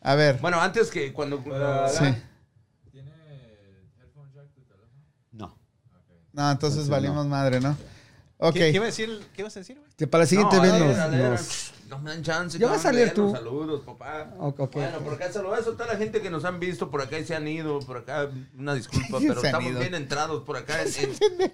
A 0.00 0.14
ver. 0.14 0.38
Bueno, 0.40 0.60
antes 0.60 0.90
que 0.90 1.12
cuando. 1.12 1.42
ah, 1.54 1.88
Sí. 1.88 2.04
¿Tiene 2.90 3.10
headphone 4.00 4.30
jack 4.34 4.46
tu 4.54 4.62
teléfono? 4.62 5.04
No. 5.32 5.56
No, 6.32 6.50
entonces 6.50 6.80
Entonces, 6.80 6.88
valimos 6.88 7.26
madre, 7.26 7.60
¿no? 7.60 7.76
Ok. 8.38 8.54
¿Qué, 8.54 8.60
qué 8.60 8.70
iba 8.70 8.84
a 8.84 8.86
decir? 8.86 9.24
¿Qué 9.34 9.42
ibas 9.42 9.56
a 9.56 9.60
decir, 9.60 9.78
güey? 9.78 9.90
Que 9.96 10.06
para 10.06 10.24
la 10.24 10.26
siguiente 10.28 10.56
no, 10.56 10.62
vez 10.62 10.98
nos- 11.12 11.72
No 11.92 11.98
me 11.98 12.08
dan 12.10 12.22
chance. 12.22 12.58
Ya 12.58 12.68
vas 12.68 12.86
a 12.86 12.90
leernos. 12.90 13.14
tú. 13.14 13.36
Saludos, 13.36 13.82
papá. 13.84 14.26
Bueno, 14.38 14.98
por 15.04 15.12
acá 15.12 15.30
saludos 15.30 15.58
a 15.60 15.64
toda 15.72 15.88
la 15.88 15.96
gente 15.98 16.22
que 16.22 16.30
nos 16.30 16.42
han 16.46 16.58
visto 16.58 16.90
por 16.90 17.02
acá 17.02 17.18
y 17.18 17.24
se 17.26 17.34
han 17.34 17.46
ido. 17.46 17.80
Por 17.80 17.98
acá, 17.98 18.30
una 18.58 18.72
disculpa, 18.74 19.18
pero 19.20 19.42
estamos 19.42 19.70
ido. 19.70 19.80
bien 19.80 19.94
entrados 19.94 20.42
por 20.42 20.56
acá. 20.56 20.80
en- 20.84 20.88
en- 21.38 21.52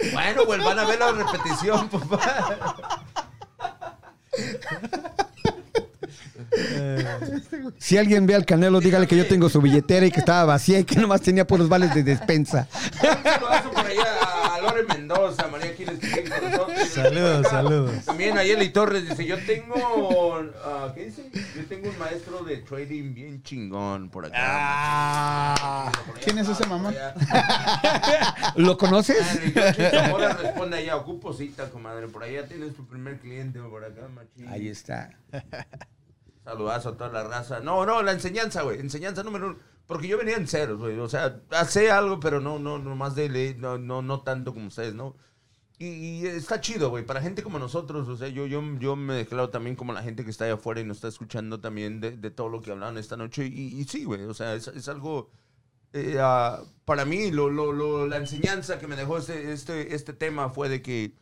bueno, 0.12 0.42
pues 0.46 0.64
van 0.64 0.78
a 0.78 0.84
ver 0.84 1.00
la 1.00 1.10
repetición, 1.10 1.88
papá. 1.88 3.04
Si 7.78 7.98
alguien 7.98 8.26
ve 8.26 8.34
al 8.36 8.46
Canelo, 8.46 8.78
dígale 8.80 9.06
que 9.08 9.16
yo 9.16 9.26
tengo 9.26 9.48
su 9.48 9.60
billetera 9.60 10.06
y 10.06 10.10
que 10.12 10.20
estaba 10.20 10.44
vacía 10.44 10.78
y 10.78 10.84
que 10.84 10.96
nomás 11.00 11.20
tenía 11.20 11.44
puros 11.46 11.68
vales 11.68 11.92
de 11.94 12.04
despensa. 12.04 12.68
Un 13.02 13.70
por 13.72 13.86
ahí 13.86 13.96
a, 13.98 14.60
Lore 14.60 14.84
Mendoza, 14.84 15.48
María 15.48 15.74
Quiles. 15.74 15.98
Saludos, 16.94 17.46
saludos. 17.50 18.04
También 18.04 18.38
Ayeli 18.38 18.70
Torres 18.70 19.08
dice, 19.08 19.26
yo 19.26 19.36
tengo, 19.44 20.40
ah, 20.64 20.92
¿qué 20.94 21.06
dice? 21.06 21.30
Yo 21.56 21.66
tengo 21.66 21.90
un 21.90 21.98
maestro 21.98 22.44
de 22.44 22.58
trading 22.58 23.14
bien 23.14 23.42
chingón 23.42 24.08
por 24.10 24.26
acá. 24.26 24.36
Ah. 24.38 25.92
¿Quién 26.22 26.38
es 26.38 26.48
ese 26.48 26.66
mamón? 26.66 26.94
¿Lo 28.56 28.78
conoces? 28.78 29.40
Ahora 30.08 30.34
responde 30.34 30.78
allá, 30.78 30.96
ocupo 30.96 31.32
cita, 31.32 31.70
comadre. 31.70 32.08
Por 32.08 32.22
allá 32.22 32.46
tienes 32.46 32.74
tu 32.74 32.86
primer 32.86 33.18
cliente 33.18 33.60
por 33.60 33.84
acá, 33.84 34.08
machín. 34.08 34.48
Ahí 34.48 34.68
está. 34.68 35.10
Saludazo 36.44 36.90
a 36.90 36.96
toda 36.96 37.10
la 37.10 37.24
raza. 37.24 37.60
No, 37.60 37.84
no, 37.84 38.02
la 38.02 38.12
enseñanza, 38.12 38.62
güey. 38.62 38.78
Enseñanza 38.78 39.22
número 39.22 39.48
uno. 39.48 39.58
Porque 39.86 40.08
yo 40.08 40.16
venía 40.16 40.36
en 40.36 40.46
ceros, 40.46 40.78
güey. 40.78 40.98
O 40.98 41.08
sea, 41.08 41.40
hace 41.50 41.90
algo, 41.90 42.20
pero 42.20 42.40
no, 42.40 42.58
no, 42.58 42.78
no 42.78 42.96
más 42.96 43.14
de 43.14 43.28
ley, 43.28 43.56
no, 43.58 43.78
no, 43.78 44.00
no 44.00 44.20
tanto 44.22 44.54
como 44.54 44.68
ustedes, 44.68 44.94
¿no? 44.94 45.16
Y, 45.78 46.26
está 46.26 46.60
chido, 46.60 46.90
güey. 46.90 47.04
Para 47.04 47.20
gente 47.20 47.42
como 47.42 47.58
nosotros, 47.58 48.08
o 48.08 48.16
sea, 48.16 48.28
yo, 48.28 48.46
yo, 48.46 48.62
yo 48.78 48.96
me 48.96 49.14
declaro 49.14 49.50
también 49.50 49.74
como 49.76 49.92
la 49.92 50.02
gente 50.02 50.24
que 50.24 50.30
está 50.30 50.44
allá 50.44 50.54
afuera 50.54 50.80
y 50.80 50.84
nos 50.84 50.98
está 50.98 51.08
escuchando 51.08 51.60
también 51.60 52.00
de, 52.00 52.30
todo 52.30 52.48
lo 52.48 52.62
que 52.62 52.70
hablaron 52.70 52.96
esta 52.98 53.16
noche. 53.16 53.46
Y, 53.46 53.82
sí, 53.84 54.04
güey. 54.04 54.22
O 54.24 54.34
sea, 54.34 54.54
es, 54.54 54.88
algo. 54.88 55.30
eh, 55.92 56.18
ah, 56.20 56.62
para 56.84 57.04
mí, 57.04 57.30
la 57.32 58.16
enseñanza 58.16 58.78
que 58.78 58.86
me 58.86 58.96
dejó 58.96 59.18
este, 59.18 59.52
este, 59.52 59.94
este 59.94 60.12
tema 60.12 60.48
fue 60.50 60.68
de 60.68 60.80
que 60.82 61.14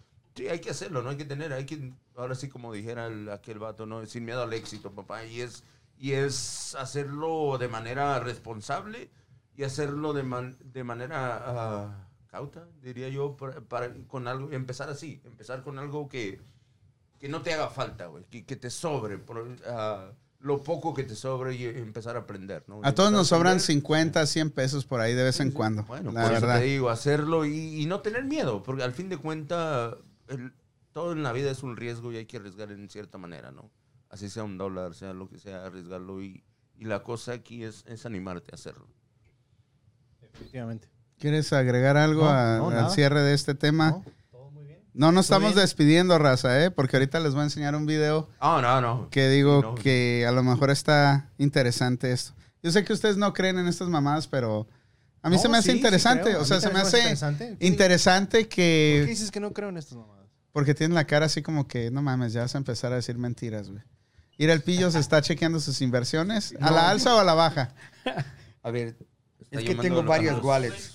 hay 0.51 0.61
que 0.61 0.71
hacerlo, 0.71 1.03
no 1.03 1.11
hay 1.11 1.17
que 1.17 1.25
tener, 1.27 1.53
hay 1.53 1.67
que, 1.67 1.93
ahora 2.17 2.35
sí 2.35 2.49
como 2.49 2.73
dijera 2.73 3.07
el- 3.07 3.29
aquel 3.31 3.59
vato, 3.59 3.87
¿no? 3.87 4.05
Sin 4.07 4.25
miedo 4.25 4.43
al 4.43 4.53
éxito, 4.53 4.93
papá. 4.93 5.25
Y 5.25 5.41
es, 5.41 5.65
y 5.99 6.13
es 6.13 6.75
hacerlo 6.77 7.59
de 7.59 7.69
manera 7.69 8.19
responsable 8.21 9.11
y 9.57 9.65
hacerlo 9.65 10.13
de, 10.13 10.23
man- 10.23 10.57
de 10.63 10.85
manera 10.85 11.43
ah, 11.47 12.09
cauta, 12.33 12.69
diría 12.83 13.11
yo, 13.11 13.37
para, 13.37 13.61
para- 13.63 13.95
con 14.09 14.27
algo, 14.29 14.51
empezar 14.53 14.91
así, 14.91 15.23
empezar 15.25 15.63
con 15.63 15.79
algo 15.79 16.09
que, 16.09 16.41
que 17.21 17.29
no 17.29 17.43
te 17.43 17.55
haga 17.55 17.69
falta, 17.71 18.07
güey, 18.09 18.25
que, 18.31 18.45
que 18.47 18.57
te 18.57 18.71
sobre, 18.71 19.19
por, 19.19 19.57
ah, 19.67 20.13
lo 20.41 20.63
poco 20.65 20.95
que 20.95 21.05
te 21.05 21.15
sobre 21.17 21.55
y 21.57 21.65
empezar 21.67 22.17
a 22.17 22.21
aprender, 22.21 22.65
¿no? 22.69 22.83
A 22.83 22.95
todos 22.95 23.11
Empezar 23.11 23.13
nos 23.13 23.29
sobran 23.29 23.61
aprender. 23.61 23.61
50, 23.61 24.27
100 24.27 24.51
pesos 24.51 24.85
por 24.87 25.01
ahí 25.01 25.15
de 25.15 25.25
vez 25.25 25.41
en 25.41 25.53
cuando. 25.53 25.85
Bueno, 25.87 26.13
la 26.13 26.23
por 26.23 26.33
verdad. 26.33 26.57
eso 26.57 26.65
te 26.65 26.71
digo, 26.71 26.91
hacerlo 26.91 27.45
y, 27.47 27.83
y 27.83 27.87
no 27.87 28.01
tener 28.01 28.25
miedo, 28.25 28.63
porque 28.63 28.83
al 28.83 28.93
fin 28.93 29.09
de 29.09 29.19
cuentas, 29.19 29.97
todo 30.93 31.13
en 31.13 31.23
la 31.23 31.33
vida 31.33 31.51
es 31.51 31.63
un 31.63 31.77
riesgo 31.77 32.13
y 32.13 32.17
hay 32.17 32.27
que 32.27 32.39
arriesgar 32.39 32.73
en 32.73 32.89
cierta 32.91 33.19
manera, 33.19 33.53
¿no? 33.53 33.71
Así 34.11 34.29
sea 34.29 34.45
un 34.45 34.59
dólar, 34.59 34.95
sea 34.95 35.13
lo 35.15 35.29
que 35.29 35.39
sea, 35.39 35.65
arriesgarlo 35.67 36.23
y, 36.23 36.45
y 36.77 36.85
la 36.85 37.03
cosa 37.03 37.33
aquí 37.33 37.65
es, 37.65 37.85
es 37.87 38.05
animarte 38.07 38.51
a 38.53 38.57
hacerlo. 38.57 38.89
Definitivamente. 40.21 40.89
¿Quieres 41.23 41.53
agregar 41.53 41.97
algo 41.97 42.25
No, 42.25 42.31
a- 42.31 42.57
no, 42.59 42.69
al 42.71 42.91
cierre 42.91 43.23
de 43.23 43.33
este 43.33 43.55
tema? 43.55 43.91
¿No? 43.91 44.05
Todo 44.33 44.51
muy 44.51 44.65
bien. 44.67 44.81
No 44.93 45.13
nos 45.13 45.27
estamos 45.27 45.55
bien. 45.55 45.65
despidiendo, 45.65 46.19
raza, 46.19 46.65
¿eh? 46.65 46.71
Porque 46.73 46.97
ahorita 46.97 47.21
les 47.21 47.33
voy 47.33 47.43
a 47.43 47.45
enseñar 47.45 47.77
un 47.77 47.87
video 47.87 48.29
Ah, 48.41 48.59
no, 48.61 48.81
no. 48.81 49.09
que 49.11 49.29
digo 49.29 49.63
No. 49.63 49.75
que 49.77 50.25
a 50.29 50.33
lo 50.33 50.43
mejor 50.43 50.71
está 50.71 51.31
interesante 51.39 52.11
esto. 52.11 52.33
Yo 52.63 52.73
sé 52.73 52.83
que 52.85 52.93
ustedes 52.93 53.17
no 53.17 53.33
creen 53.33 53.59
en 53.59 53.69
estas 53.69 53.89
mamadas, 53.89 54.27
pero 54.27 54.67
a 55.23 55.31
mí 55.31 55.37
No, 55.37 55.43
se 55.43 55.49
me 55.49 55.59
hace 55.59 55.71
sí, 55.71 55.77
interesante. 55.77 56.35
o 56.35 56.45
sea, 56.45 56.61
se 56.61 56.71
me 56.71 56.81
hace 56.81 56.99
interesante. 56.99 57.57
¿Qué- 57.59 57.67
interesante 57.69 58.39
¿Por 58.41 58.49
qué 58.49 59.03
que... 59.05 59.05
dices 59.09 59.31
que 59.31 59.39
no 59.39 59.53
creo 59.53 59.69
en 59.69 59.77
estas 59.77 59.97
mamadas? 59.99 60.27
Porque 60.53 60.75
tienen 60.75 60.95
la 60.97 61.05
cara 61.07 61.27
así 61.27 61.41
como 61.41 61.69
que, 61.69 61.91
no 61.93 62.03
mames, 62.03 62.33
ya 62.33 62.41
vas 62.43 62.55
a 62.55 62.59
empezar 62.59 62.93
a 62.93 62.97
decir 62.97 63.17
mentiras, 63.17 63.71
güey. 63.71 63.83
Ir 64.39 64.51
el 64.51 64.61
pillo 64.63 64.91
se 64.91 64.99
está 64.99 65.23
chequeando 65.23 65.61
sus 65.61 65.81
inversiones. 65.83 66.55
¿A 66.61 66.71
la 66.73 66.91
alza 66.91 67.15
o 67.15 67.19
a 67.21 67.25
la 67.25 67.35
baja? 67.35 67.75
A 68.65 68.71
ver, 68.73 68.97
es 69.51 69.63
que 69.65 69.75
tengo 69.77 70.03
varios 70.03 70.43
wallets. 70.43 70.95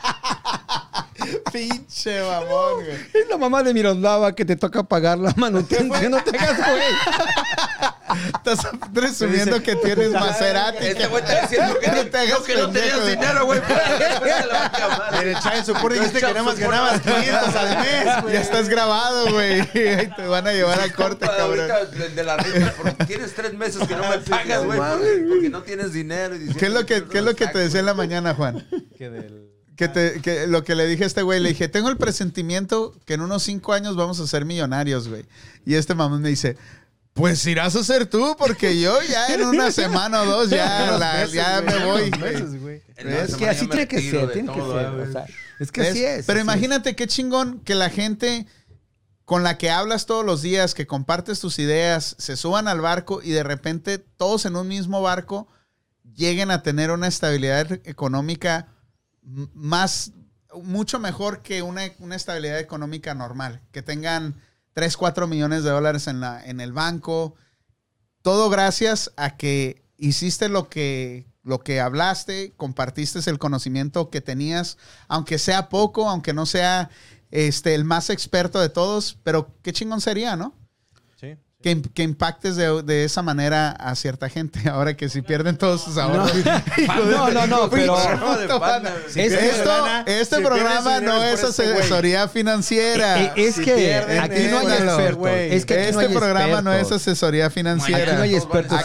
Pinche 1.51 2.21
mamón, 2.21 2.85
güey. 2.85 2.95
Es 3.13 3.29
la 3.29 3.37
mamá 3.37 3.63
de 3.63 3.73
Miroslava 3.73 4.33
que 4.33 4.45
te 4.45 4.55
toca 4.55 4.83
pagar 4.83 5.17
la 5.17 5.33
manutención. 5.35 5.91
No 6.11 6.21
te 6.23 6.37
hagas, 6.37 6.57
güey. 6.57 6.83
Estás 8.35 8.67
presumiendo 8.93 9.61
que 9.61 9.75
tienes 9.77 10.11
Maserati. 10.11 10.85
Este 10.85 11.07
güey 11.07 11.23
está 11.23 11.41
diciendo 11.41 11.79
que 11.79 11.91
No 11.91 12.05
te 12.07 12.17
hagas 12.17 12.39
que 12.39 12.55
no 12.55 12.69
tenías 12.69 13.05
dinero, 13.07 13.45
güey. 13.45 13.61
En 15.21 15.27
el 15.27 15.39
Child 15.39 15.65
Support 15.65 15.95
dijiste 15.95 16.19
que 16.19 16.25
nada 16.25 16.43
más 16.43 16.59
ganabas 16.59 17.01
500 17.01 17.55
al 17.55 17.77
mes, 17.79 18.21
güey. 18.23 18.33
Ya 18.33 18.41
estás 18.41 18.69
grabado, 18.69 19.31
güey. 19.31 19.65
Te 19.71 20.27
van 20.27 20.47
a 20.47 20.51
llevar 20.51 20.79
al 20.79 20.93
corte, 20.93 21.25
cabrón. 21.25 21.71
ahorita 21.71 21.85
de, 21.85 22.23
la 22.23 22.37
porque 22.77 23.05
tienes 23.07 23.33
tres 23.33 23.53
meses 23.53 23.87
que 23.87 23.95
no 23.95 24.09
me 24.09 24.17
pagas, 24.19 24.65
güey, 24.65 24.79
porque, 24.79 25.49
no 25.49 25.63
tienes 25.63 25.93
dinero. 25.93 26.35
¿Qué 26.57 26.65
es 26.65 26.73
lo 26.73 26.85
que, 27.35 27.47
te 27.47 27.57
decía 27.57 27.79
en 27.79 27.85
la 27.85 27.93
mañana, 27.93 28.33
Juan? 28.33 28.65
Que 28.97 29.09
del... 29.09 29.50
Que, 29.81 29.87
te, 29.87 30.21
que 30.21 30.45
lo 30.45 30.63
que 30.63 30.75
le 30.75 30.85
dije 30.85 31.05
a 31.05 31.07
este 31.07 31.23
güey, 31.23 31.39
le 31.39 31.49
dije, 31.49 31.67
tengo 31.67 31.89
el 31.89 31.97
presentimiento 31.97 32.93
que 33.05 33.15
en 33.15 33.21
unos 33.21 33.41
cinco 33.41 33.73
años 33.73 33.95
vamos 33.95 34.19
a 34.19 34.27
ser 34.27 34.45
millonarios, 34.45 35.07
güey. 35.07 35.25
Y 35.65 35.73
este 35.73 35.95
mamón 35.95 36.21
me 36.21 36.29
dice, 36.29 36.55
pues 37.13 37.43
irás 37.47 37.75
a 37.75 37.83
ser 37.83 38.05
tú, 38.05 38.35
porque 38.37 38.79
yo 38.79 38.99
ya 39.01 39.33
en 39.33 39.43
una 39.43 39.71
semana 39.71 40.21
o 40.21 40.25
dos 40.25 40.51
ya, 40.51 40.85
Unos 40.87 40.99
la- 40.99 41.13
meses, 41.15 41.31
ya 41.33 41.61
me 41.65 41.83
voy. 41.85 42.11
meses, 42.11 42.61
güey. 42.61 42.81
Es 42.95 43.35
que 43.35 43.49
así 43.49 43.65
tiene 43.67 43.87
que 43.87 43.99
ser, 44.01 44.31
tiene 44.33 44.53
que 44.53 44.61
ser. 44.61 44.91
güey. 44.91 45.09
o 45.09 45.11
sea, 45.11 45.25
es 45.59 45.71
que 45.71 45.81
Es- 45.81 45.89
así 45.89 46.05
es. 46.05 46.25
Pero 46.27 46.39
así 46.39 46.45
imagínate 46.45 46.95
qué 46.95 47.07
chingón 47.07 47.59
que 47.61 47.73
la 47.73 47.89
gente 47.89 48.45
con 49.25 49.41
la 49.41 49.57
que 49.57 49.71
hablas 49.71 50.05
todos 50.05 50.23
los 50.23 50.43
días, 50.43 50.75
que 50.75 50.85
compartes 50.85 51.39
tus 51.39 51.57
ideas, 51.57 52.15
se 52.19 52.37
suban 52.37 52.67
al 52.67 52.81
barco 52.81 53.21
y 53.23 53.31
de 53.31 53.41
repente 53.43 53.97
todos 53.97 54.45
en 54.45 54.55
un 54.57 54.67
mismo 54.67 55.01
barco 55.01 55.47
lleguen 56.15 56.51
a 56.51 56.61
tener 56.61 56.91
una 56.91 57.07
estabilidad 57.07 57.71
económica 57.85 58.67
más, 59.21 60.11
mucho 60.63 60.99
mejor 60.99 61.41
que 61.41 61.61
una, 61.61 61.83
una 61.99 62.15
estabilidad 62.15 62.59
económica 62.59 63.13
normal. 63.13 63.61
Que 63.71 63.81
tengan 63.81 64.35
3, 64.73 64.97
4 64.97 65.27
millones 65.27 65.63
de 65.63 65.69
dólares 65.69 66.07
en, 66.07 66.19
la, 66.19 66.43
en 66.43 66.59
el 66.59 66.73
banco. 66.73 67.35
Todo 68.21 68.49
gracias 68.49 69.11
a 69.17 69.37
que 69.37 69.83
hiciste 69.97 70.49
lo 70.49 70.69
que, 70.69 71.27
lo 71.43 71.59
que 71.59 71.79
hablaste, 71.79 72.53
compartiste 72.57 73.19
el 73.29 73.39
conocimiento 73.39 74.09
que 74.09 74.21
tenías, 74.21 74.77
aunque 75.07 75.37
sea 75.37 75.69
poco, 75.69 76.09
aunque 76.09 76.33
no 76.33 76.45
sea 76.45 76.89
este, 77.31 77.75
el 77.75 77.83
más 77.83 78.09
experto 78.09 78.59
de 78.59 78.69
todos, 78.69 79.17
pero 79.23 79.55
qué 79.61 79.73
chingón 79.73 80.01
sería, 80.01 80.35
¿no? 80.35 80.53
Que, 81.61 81.79
que 81.81 82.01
impactes 82.03 82.55
de, 82.55 82.81
de 82.81 83.03
esa 83.03 83.21
manera 83.21 83.69
a 83.71 83.93
cierta 83.95 84.29
gente, 84.29 84.67
ahora 84.69 84.95
que 84.97 85.09
si 85.09 85.21
pierden 85.21 85.57
todos 85.57 85.83
sus 85.83 85.97
ahorros. 85.97 86.31
No, 87.11 87.29
no, 87.31 87.47
no, 87.47 87.69
pero- 87.69 87.95
pana, 88.59 88.89
güey. 88.89 89.13
Si 89.13 89.19
Esto, 89.21 89.65
lana, 89.65 90.03
este 90.07 90.37
si 90.37 90.41
programa 90.43 90.99
no 91.01 91.23
es 91.23 91.39
por 91.41 91.49
este 91.49 91.63
asesoría 91.73 92.27
financiera. 92.27 93.21
Eh, 93.23 93.33
es 93.35 93.55
Si 93.55 93.63
que 93.63 93.73
pierden, 93.75 94.19
aquí 94.19 94.47
no 94.49 94.59
hay 94.59 94.67
expertos. 94.67 95.27
este. 95.29 95.55
Es 95.55 95.65
que 95.65 95.73
aquí 95.73 95.81
este 95.83 95.93
no 95.93 95.99
hay 95.99 96.07
programa 96.15 96.61
no 96.61 96.73
es 96.73 96.91
asesoría 96.91 97.45
Aquí 97.45 97.53
financiera. 97.55 98.13
no 98.15 98.21
hay 98.23 98.35
expertos, 98.35 98.77
va- 98.77 98.79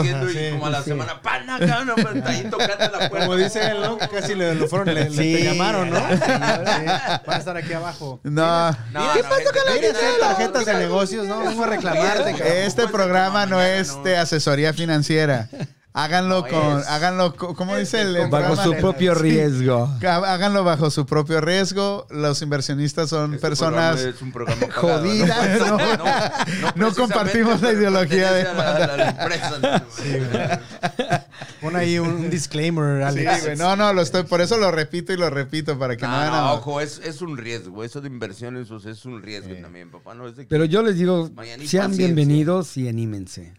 haciendo 0.00 0.30
y 0.30 0.34
Sí, 0.34 0.50
como 0.52 0.66
a 0.66 0.70
la 0.70 0.78
sí. 0.82 0.90
semana, 0.90 1.22
pana, 1.22 1.58
cabrón, 1.58 1.86
no, 1.86 1.94
pero 1.96 2.10
está 2.12 2.28
ahí 2.30 2.42
tocando 2.50 2.98
la 2.98 3.08
puerta. 3.08 3.26
Como 3.26 3.36
dice 3.36 3.66
él, 3.70 3.80
¿no? 3.80 3.98
Casi 3.98 4.34
le, 4.34 4.54
lo 4.54 4.68
fueron, 4.68 4.94
le, 4.94 5.08
le- 5.08 5.10
Sí. 5.10 5.36
te 5.38 5.44
llamaron, 5.44 5.90
¿no? 5.90 6.00
Sí, 6.10 6.16
Van 6.26 7.36
a 7.36 7.36
estar 7.36 7.56
aquí 7.56 7.72
abajo. 7.72 8.20
No, 8.24 8.70
No, 8.70 9.12
¿Qué 9.14 9.22
no, 9.22 9.28
pasó 9.28 9.34
gente, 9.36 9.50
con 9.52 10.20
la 10.20 10.28
tarjetas 10.28 10.66
de 10.66 10.74
negocios, 10.74 11.26
¿no? 11.26 11.40
Vengo 11.40 11.64
a 11.64 11.66
reclamarte, 11.66 12.02
cabrón. 12.06 12.09
Este 12.44 12.88
programa 12.88 13.46
no 13.46 13.60
es 13.60 14.02
de 14.02 14.16
asesoría 14.16 14.72
financiera. 14.72 15.48
Háganlo 15.92 16.42
No 16.42 16.46
con, 16.48 16.78
es. 16.78 16.86
háganlo, 16.86 17.34
¿cómo 17.34 17.76
dice 17.76 18.02
el, 18.02 18.14
el 18.14 18.28
Bajo 18.30 18.54
su 18.54 18.74
propio 18.76 19.12
Sí. 19.16 19.22
riesgo. 19.22 19.86
Há- 20.02 20.32
Háganlo 20.34 20.62
bajo 20.62 20.88
su 20.88 21.04
propio 21.04 21.40
riesgo. 21.40 22.06
Los 22.10 22.42
inversionistas 22.42 23.08
son 23.10 23.34
Este 23.34 23.44
personas 23.48 23.96
programa 23.96 24.16
es 24.16 24.22
un 24.22 24.30
programa 24.32 24.60
pagado, 24.68 24.98
jodidas. 25.00 25.58
No, 25.58 25.76
No, 25.78 26.72
no, 26.76 26.94
compartimos 26.94 27.60
la 27.60 27.72
ideología 27.72 28.32
de 28.32 28.44
la, 28.44 28.50
a 28.76 28.96
la 28.96 29.08
empresa. 29.10 29.58
¿no? 29.60 31.20
Pon 31.60 31.74
ahí 31.74 31.98
un, 31.98 32.08
un 32.08 32.30
disclaimer, 32.30 32.98
Sí, 33.12 33.26
Alex. 33.26 33.44
güey. 33.46 33.56
No, 33.56 33.74
no, 33.74 33.92
lo 33.92 34.00
estoy, 34.00 34.22
por 34.22 34.40
eso 34.40 34.56
lo 34.58 34.70
repito 34.70 35.12
y 35.12 35.16
lo 35.16 35.28
repito 35.28 35.76
para 35.76 35.96
que 35.96 36.06
no, 36.06 36.10
No, 36.24 36.30
no, 36.30 36.52
ojo, 36.54 36.80
es, 36.80 37.00
es 37.04 37.20
un 37.20 37.36
riesgo. 37.36 37.82
Eso 37.82 38.00
de 38.00 38.06
inversiones 38.06 38.68
pues, 38.68 38.84
es 38.86 39.04
un 39.04 39.20
riesgo 39.22 39.54
también, 39.60 39.90
papá. 39.90 40.14
No 40.14 40.28
es 40.28 40.36
de 40.36 40.44
que- 40.44 40.48
Pero 40.48 40.64
yo 40.66 40.82
les 40.84 40.94
digo, 40.96 41.24
sean 41.26 41.34
paciencia. 41.34 41.88
bienvenidos 41.96 42.76
y 42.76 42.88
anímense. 42.88 43.54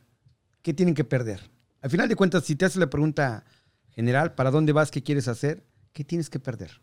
¿Qué 0.61 0.73
tienen 0.73 0.95
que 0.95 1.03
perder? 1.03 1.50
Al 1.81 1.89
final 1.89 2.07
de 2.07 2.15
cuentas, 2.15 2.43
si 2.43 2.55
te 2.55 2.65
haces 2.65 2.77
la 2.77 2.89
pregunta 2.89 3.43
general, 3.89 4.35
¿para 4.35 4.51
dónde 4.51 4.71
vas? 4.71 4.91
¿Qué 4.91 5.01
quieres 5.01 5.27
hacer? 5.27 5.65
¿Qué 5.93 6.03
tienes 6.03 6.29
que 6.29 6.39
perder? 6.39 6.79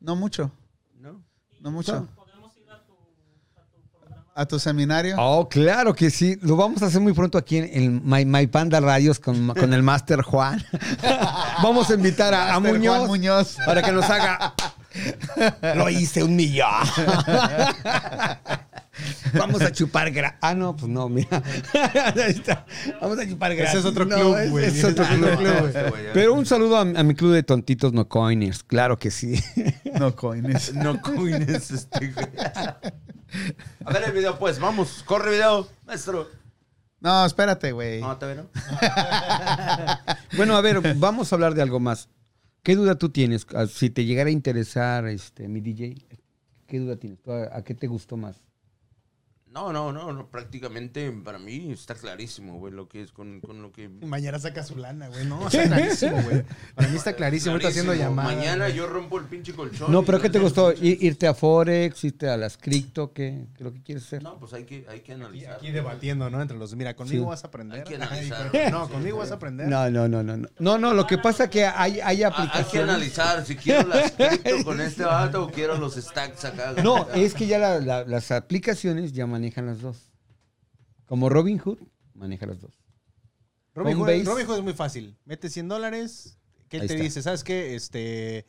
No 0.00 0.16
mucho, 0.16 0.52
¿no? 0.94 1.22
no 1.60 1.70
mucho. 1.70 2.06
Podemos 2.14 2.54
ir 2.56 2.70
a 2.70 2.84
tu, 2.84 2.92
a 3.56 3.64
tu 3.64 3.80
programa. 3.90 4.26
A 4.34 4.46
tu 4.46 4.58
seminario. 4.58 5.16
Oh, 5.18 5.48
claro 5.48 5.94
que 5.94 6.10
sí. 6.10 6.38
Lo 6.42 6.56
vamos 6.56 6.82
a 6.82 6.86
hacer 6.86 7.00
muy 7.00 7.14
pronto 7.14 7.38
aquí 7.38 7.56
en, 7.56 7.70
en 7.72 8.02
My, 8.04 8.24
My 8.26 8.46
Panda 8.46 8.80
Radios 8.80 9.18
con, 9.18 9.48
con 9.54 9.72
el 9.72 9.82
Master 9.82 10.20
Juan. 10.20 10.62
vamos 11.62 11.90
a 11.90 11.94
invitar 11.94 12.34
a, 12.34 12.60
Muñoz, 12.60 12.98
Juan 12.98 13.08
Muñoz. 13.08 13.56
para 13.64 13.82
que 13.82 13.92
nos 13.92 14.08
haga. 14.10 14.54
Lo 15.74 15.88
hice 15.88 16.22
un 16.22 16.36
millón. 16.36 16.68
Vamos 19.34 19.60
a 19.62 19.72
chupar 19.72 20.10
gra... 20.10 20.38
Ah, 20.40 20.54
no, 20.54 20.74
pues 20.76 20.88
no, 20.88 21.08
mira. 21.08 21.42
Ahí 22.14 22.30
está. 22.30 22.66
Vamos 23.00 23.18
a 23.18 23.28
chupar 23.28 23.54
gratis. 23.54 23.70
Ese 23.70 23.80
es 23.80 23.84
otro 23.84 24.08
club, 24.08 24.48
güey. 24.50 24.64
Es, 24.66 24.76
es 24.78 24.84
otro 24.84 25.04
club, 25.04 25.42
ya. 25.42 25.92
Pero 26.14 26.34
un 26.34 26.46
saludo 26.46 26.76
a, 26.76 26.80
a 26.80 27.02
mi 27.02 27.14
club 27.14 27.32
de 27.32 27.42
tontitos 27.42 27.92
no 27.92 28.08
coiners. 28.08 28.62
Claro 28.62 28.98
que 28.98 29.10
sí. 29.10 29.40
No 29.98 30.14
coines. 30.14 30.74
No 30.78 31.00
coines 31.00 31.70
este, 31.70 32.12
güey. 32.12 32.26
A 33.84 33.92
ver 33.92 34.02
el 34.06 34.12
video, 34.12 34.38
pues. 34.38 34.58
Vamos, 34.58 35.02
corre 35.04 35.30
video, 35.32 35.68
maestro. 35.86 36.28
No, 37.00 37.24
espérate, 37.24 37.72
güey. 37.72 38.00
No, 38.00 38.16
todavía 38.16 38.42
no. 38.42 38.50
Bueno, 40.36 40.56
a 40.56 40.60
ver, 40.60 40.94
vamos 40.96 41.32
a 41.32 41.36
hablar 41.36 41.54
de 41.54 41.62
algo 41.62 41.80
más. 41.80 42.08
¿Qué 42.62 42.74
duda 42.74 42.96
tú 42.96 43.10
tienes? 43.10 43.46
Ah, 43.54 43.66
Si 43.66 43.90
te 43.90 44.04
llegara 44.04 44.28
a 44.28 44.32
interesar 44.32 45.06
este, 45.06 45.48
mi 45.48 45.60
DJ, 45.60 45.96
¿qué 46.66 46.78
duda 46.78 46.96
tienes? 46.96 47.20
¿Tú 47.22 47.32
¿A, 47.32 47.56
a 47.56 47.62
qué 47.62 47.74
te 47.74 47.86
gustó 47.86 48.16
más? 48.16 48.36
No, 49.58 49.72
no, 49.72 49.92
no, 49.92 50.12
no, 50.12 50.28
prácticamente 50.28 51.10
para 51.10 51.38
mí 51.40 51.72
está 51.72 51.94
clarísimo, 51.96 52.58
güey, 52.58 52.72
lo 52.72 52.88
que 52.88 53.02
es 53.02 53.10
con, 53.10 53.40
con 53.40 53.60
lo 53.60 53.72
que... 53.72 53.88
Mañana 53.88 54.38
saca 54.38 54.62
su 54.62 54.76
lana, 54.76 55.08
güey. 55.08 55.26
No, 55.26 55.46
está 55.48 55.64
clarísimo, 55.64 56.22
güey. 56.22 56.44
Para 56.76 56.88
mí 56.88 56.96
está 56.96 57.12
clarísimo. 57.14 57.52
Ahorita 57.52 57.68
haciendo 57.70 57.92
llamadas. 57.94 58.36
Mañana 58.36 58.68
yo 58.68 58.86
rompo 58.86 59.18
el 59.18 59.24
pinche 59.24 59.52
colchón. 59.54 59.90
No, 59.90 60.04
pero 60.04 60.20
¿qué 60.20 60.30
te 60.30 60.38
gustó? 60.38 60.72
pinche- 60.72 60.82
¿Ir- 60.82 60.98
¿Irte 61.00 61.26
a 61.26 61.34
Forex? 61.34 62.04
¿Irte 62.04 62.28
a 62.28 62.36
las 62.36 62.56
cripto? 62.56 63.12
¿Qué, 63.12 63.46
qué 63.54 63.58
es 63.58 63.60
lo 63.64 63.72
que 63.72 63.82
quieres 63.82 64.04
hacer? 64.04 64.22
No, 64.22 64.38
pues 64.38 64.52
hay 64.52 64.64
que, 64.64 64.86
hay 64.88 65.00
que 65.00 65.14
analizar. 65.14 65.54
aquí 65.54 65.70
debatiendo, 65.72 66.30
¿no? 66.30 66.40
Entre 66.40 66.56
los. 66.56 66.74
Mira, 66.76 66.94
conmigo 66.94 67.24
Sí. 67.24 67.28
vas 67.28 67.42
a 67.44 67.48
aprender. 67.48 67.78
Hay 67.80 67.84
que 67.84 67.94
analizar. 68.02 68.50
No, 68.70 68.88
conmigo 68.88 69.18
vas 69.18 69.32
a 69.32 69.34
aprender. 69.34 69.66
No, 69.66 69.90
no, 69.90 70.06
no, 70.08 70.22
no. 70.22 70.36
No, 70.36 70.48
no, 70.58 70.78
no 70.78 70.94
lo 70.94 71.06
que 71.06 71.18
pasa 71.18 71.44
es 71.44 71.50
que 71.50 71.64
hay, 71.66 71.98
hay 72.00 72.00
Ah, 72.00 72.08
Hay 72.08 72.16
que 72.18 72.24
aplicaciones. 72.26 72.88
analizar 72.94 73.44
si 73.46 73.56
quiero 73.56 73.88
las 73.88 74.12
cripto 74.16 74.64
con 74.64 74.80
este 74.80 75.04
vato 75.04 75.44
o 75.44 75.50
quiero 75.50 75.76
los 75.78 75.94
stacks 75.96 76.44
acá. 76.44 76.74
No, 76.82 77.08
es 77.14 77.34
que 77.34 77.46
ya 77.46 77.58
la- 77.58 77.80
la- 77.80 78.04
las 78.04 78.30
aplicaciones 78.30 79.12
ya 79.12 79.26
manejan 79.26 79.47
las 79.56 79.80
dos. 79.80 80.10
Como 81.06 81.28
Robinhood, 81.28 81.78
maneja 82.14 82.46
las 82.46 82.60
dos. 82.60 82.72
Robin 83.74 83.96
Hood, 83.96 84.06
Coinbase. 84.06 84.30
Robin 84.30 84.46
Hood 84.46 84.56
es 84.58 84.64
muy 84.64 84.72
fácil. 84.74 85.16
Metes 85.24 85.52
100 85.52 85.68
dólares. 85.68 86.38
¿Qué 86.68 86.80
Ahí 86.80 86.86
te 86.86 86.94
está. 86.94 87.02
dice? 87.04 87.22
¿Sabes 87.22 87.44
qué? 87.44 87.74
Este, 87.74 88.44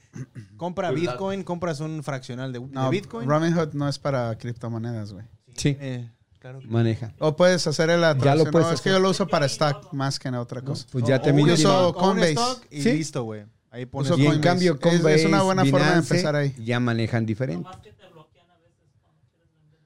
compra 0.58 0.92
Bitcoin, 0.92 1.44
compras 1.44 1.80
un 1.80 2.04
fraccional 2.04 2.52
de, 2.52 2.60
de 2.60 2.68
No, 2.68 2.90
Bitcoin. 2.90 3.30
Robinhood 3.30 3.74
no 3.74 3.88
es 3.88 3.98
para 4.00 4.38
criptomonedas, 4.38 5.14
güey. 5.14 5.26
Sí, 5.56 5.78
Eh, 5.80 6.10
claro. 6.40 6.60
maneja. 6.66 7.14
O 7.20 7.36
puedes 7.38 7.66
hacer 7.68 7.88
la 7.98 8.18
Ya 8.18 8.36
lo 8.36 8.44
puedes 8.52 8.68
No, 8.68 8.74
es 8.74 8.82
que 8.82 8.90
hacer. 8.90 8.94
yo 8.94 9.00
lo 9.00 9.10
uso 9.12 9.28
para 9.28 9.46
stock 9.46 9.94
más 9.94 10.20
que 10.20 10.28
en 10.28 10.36
otra 10.36 10.62
cosa. 10.62 10.86
Pues 10.92 11.06
ya 11.06 11.16
O- 11.18 11.22
te 11.22 11.32
o 11.32 11.34
un 11.36 11.42
uso 11.42 11.54
stock, 11.54 11.96
o 11.96 12.00
un 12.12 12.18
Coinbase. 12.18 12.32
stock 12.34 12.66
y 12.72 12.82
Sí. 12.82 12.92
listo, 12.94 13.24
güey. 13.24 13.46
Ahí 13.72 13.86
pones. 13.86 14.10
Uso 14.12 14.20
Y 14.20 14.24
en 14.24 14.28
Coinbase. 14.32 14.50
cambio, 14.50 14.72
Es- 14.74 14.78
es 14.80 14.82
Coinbase, 14.84 15.28
una 15.28 15.42
buena 15.44 15.64
forma 15.66 15.92
de 15.92 16.00
empezar 16.00 16.36
ahí. 16.36 16.54
Ya 16.62 16.80
manejan 16.82 17.26
diferente. 17.26 17.70
Que 17.84 17.92
te 17.94 18.08
bloquean 18.10 18.50
a 18.50 18.58
veces 18.58 18.74
cuando 19.02 19.22
quieres 19.32 19.50
vender. 19.54 19.80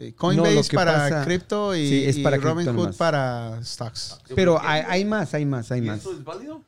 Sí, 0.00 0.10
No, 0.12 0.16
Coinbase 0.16 0.70
que 0.70 0.76
para 0.76 0.92
pasa- 0.94 1.24
cripto 1.26 1.76
y, 1.76 1.86
Sí, 1.86 2.04
es 2.06 2.16
y 2.16 2.22
para 2.22 2.38
cripto 2.38 2.54
Robinhood 2.54 2.96
para 2.96 3.62
stocks. 3.62 4.18
Pero 4.34 4.58
hay, 4.58 4.82
hay 4.88 5.04
más, 5.04 5.34
hay 5.34 5.44
más, 5.44 5.70
hay 5.70 5.80
¿Y 5.80 5.82
más. 5.82 6.00
eso 6.00 6.12
es 6.12 6.24
válido? 6.24 6.62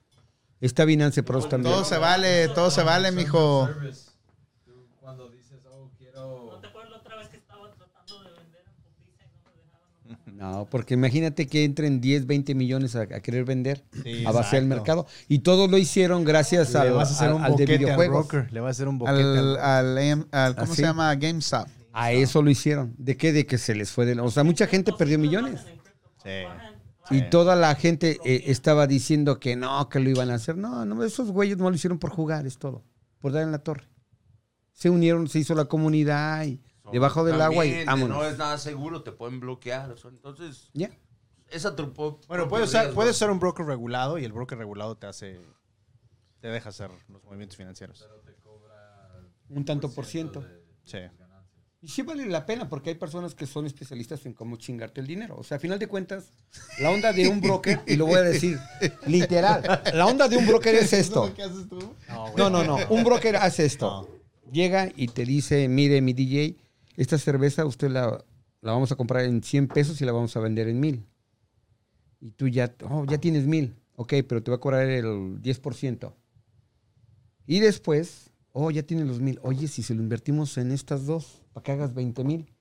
Está 0.60 0.84
Binance 0.84 1.22
Pros 1.22 1.48
también. 1.48 1.74
Todo 1.74 1.84
se 1.84 1.96
vale, 1.96 2.48
todo 2.48 2.70
se 2.70 2.82
vale, 2.82 3.10
mijo. 3.10 3.70
Cuando 5.00 5.30
dices, 5.30 5.59
oh, 5.70 5.88
quiero. 5.98 6.50
¿No 6.52 6.59
te 6.60 6.66
acuerdas 6.66 6.90
la 6.92 6.98
otra 6.98 7.16
vez 7.16 7.28
que 7.28 7.38
estaba 7.38 7.72
tratando 7.72 8.22
de 8.22 8.30
vender 8.38 8.64
en 8.66 8.74
Putiza 8.84 9.24
y 9.24 9.42
no 9.42 9.50
me 9.50 9.56
dejaban? 9.62 10.36
No, 10.36 10.59
No, 10.60 10.66
porque 10.66 10.92
imagínate 10.94 11.46
que 11.46 11.64
entren 11.64 12.02
10, 12.02 12.26
20 12.26 12.54
millones 12.54 12.94
a, 12.96 13.00
a 13.00 13.06
querer 13.20 13.44
vender, 13.46 13.82
Sí, 14.04 14.24
a 14.26 14.30
vaciar 14.30 14.62
el 14.62 14.66
exacto. 14.66 14.68
mercado. 14.68 15.06
Y 15.26 15.38
todos 15.38 15.70
lo 15.70 15.78
hicieron 15.78 16.24
gracias 16.24 16.74
Le 16.74 16.78
al, 16.80 16.92
vas 16.92 17.09
a 17.09 17.12
hacer 17.14 17.28
al- 17.28 17.34
un 17.34 17.40
al 17.42 17.46
de 17.46 17.52
boquete 17.52 17.72
al 17.72 17.78
videojuegos. 17.78 18.28
broker. 18.28 18.52
Le 18.52 18.60
vas 18.60 18.68
a 18.68 18.70
hacer 18.72 18.88
un 18.88 18.98
boquete 18.98 19.22
Al, 19.59 20.54
¿cómo 20.54 20.72
¿Ah, 20.72 20.76
se 20.76 20.82
llama? 20.82 21.14
GameStop. 21.14 21.66
A 21.93 22.12
eso 22.12 22.43
lo 22.43 22.51
hicieron. 22.51 22.94
¿De 22.98 23.16
qué? 23.16 23.32
De 23.32 23.47
que 23.47 23.59
se 23.59 23.74
les 23.74 23.90
fue 23.90 24.06
de... 24.06 24.19
O 24.20 24.31
sea, 24.31 24.44
mucha 24.44 24.66
gente 24.66 24.93
perdió 24.93 25.19
millones. 25.19 25.60
Sí. 26.23 26.31
Y 27.10 27.28
toda 27.31 27.56
la 27.56 27.74
gente 27.74 28.19
eh, 28.24 28.44
estaba 28.47 28.86
diciendo 28.86 29.39
que 29.40 29.56
no, 29.56 29.89
que 29.89 30.01
lo 30.01 30.09
iban 30.09 30.31
a 30.31 30.35
hacer. 30.35 30.56
No, 30.56 30.85
no, 30.85 31.05
esos 31.05 31.31
güeyes 31.31 31.59
no 31.59 31.69
lo 31.69 31.77
hicieron 31.77 31.98
por 31.98 32.10
jugar, 32.10 32.47
es 32.47 32.59
todo. 32.59 32.85
Por 33.19 33.32
dar 33.32 33.43
en 33.43 33.52
la 33.52 33.59
torre. 33.59 33.89
Se 34.73 34.89
unieron, 34.89 35.28
se 35.28 35.40
hizo 35.40 35.55
la 35.55 35.66
comunidad 35.66 36.44
y 36.44 36.60
debajo 36.93 37.24
del 37.24 37.40
agua 37.40 37.66
y 37.66 37.85
vámonos. 37.85 38.16
No 38.19 38.24
es 38.24 38.39
nada 38.39 38.56
seguro, 38.59 39.02
te 39.02 39.12
pueden 39.12 39.40
bloquear. 39.40 39.94
Entonces, 40.05 40.70
Ya. 40.73 40.90
esa 41.51 41.77
trupo. 41.77 42.20
Bueno, 42.28 42.47
usar, 42.47 42.85
riesgo. 42.85 42.94
puedes 42.94 43.16
usar 43.16 43.31
un 43.31 43.39
broker 43.39 43.66
regulado 43.66 44.19
y 44.19 44.24
el 44.24 44.32
broker 44.32 44.56
regulado 44.59 44.97
te 44.97 45.06
hace. 45.06 45.40
Te 46.40 46.48
deja 46.48 46.70
hacer 46.70 46.90
los 47.09 47.23
movimientos 47.24 47.56
financieros. 47.56 48.09
Un 49.48 49.64
tanto 49.64 49.90
por 49.93 50.06
ciento. 50.06 50.44
Sí. 50.85 50.98
Y 51.84 51.88
sí 51.88 52.02
vale 52.02 52.24
la 52.26 52.46
pena 52.46 52.68
porque 52.68 52.90
hay 52.90 52.94
personas 52.94 53.34
que 53.34 53.44
son 53.44 53.66
especialistas 53.66 54.24
en 54.24 54.34
cómo 54.34 54.56
chingarte 54.56 55.00
el 55.00 55.06
dinero. 55.09 55.36
O 55.36 55.42
sea, 55.42 55.56
a 55.56 55.60
final 55.60 55.80
de 55.80 55.88
cuentas, 55.88 56.32
la 56.78 56.90
onda 56.90 57.12
de 57.12 57.26
un 57.26 57.40
broker, 57.40 57.80
y 57.88 57.96
lo 57.96 58.06
voy 58.06 58.14
a 58.14 58.22
decir 58.22 58.56
literal, 59.09 59.82
la 59.92 60.06
onda 60.06 60.28
de 60.28 60.36
un 60.36 60.46
broker 60.46 60.76
es 60.76 60.92
esto. 60.92 61.34
¿Qué 61.34 61.42
haces 61.42 61.68
tú? 61.68 61.92
No, 62.36 62.48
no, 62.48 62.62
no. 62.62 62.78
Un 62.88 63.02
broker 63.02 63.34
hace 63.34 63.64
esto. 63.64 64.09
Llega 64.52 64.92
y 64.94 65.09
te 65.09 65.24
dice, 65.24 65.66
mire, 65.66 66.00
mi 66.00 66.12
DJ, 66.12 66.56
esta 66.96 67.18
cerveza 67.18 67.66
usted 67.66 67.90
la, 67.90 68.24
la 68.60 68.72
vamos 68.72 68.92
a 68.92 68.96
comprar 68.96 69.24
en 69.24 69.42
100 69.42 69.66
pesos 69.66 70.00
y 70.00 70.04
la 70.04 70.12
vamos 70.12 70.36
a 70.36 70.40
vender 70.40 70.68
en 70.68 70.78
1000. 70.78 71.04
Y 72.20 72.30
tú 72.30 72.46
ya, 72.46 72.72
oh, 72.88 73.04
ya 73.06 73.18
tienes 73.18 73.44
1000. 73.46 73.74
Ok, 73.96 74.14
pero 74.28 74.40
te 74.40 74.52
va 74.52 74.59
a 74.59 74.60
cobrar 74.60 74.88
el 74.88 75.42
10%. 75.42 76.12
Y 77.48 77.59
después, 77.59 78.30
oh, 78.52 78.70
ya 78.70 78.84
tienes 78.84 79.09
los 79.09 79.18
1000. 79.18 79.40
Oye, 79.42 79.66
si 79.66 79.82
se 79.82 79.94
lo 79.94 80.02
invertimos 80.02 80.56
en 80.59 80.70
estas 80.70 81.06
dos, 81.06 81.41
para 81.52 81.64
que 81.64 81.72
hagas 81.72 81.94
20 81.94 82.24
mil. 82.24 82.52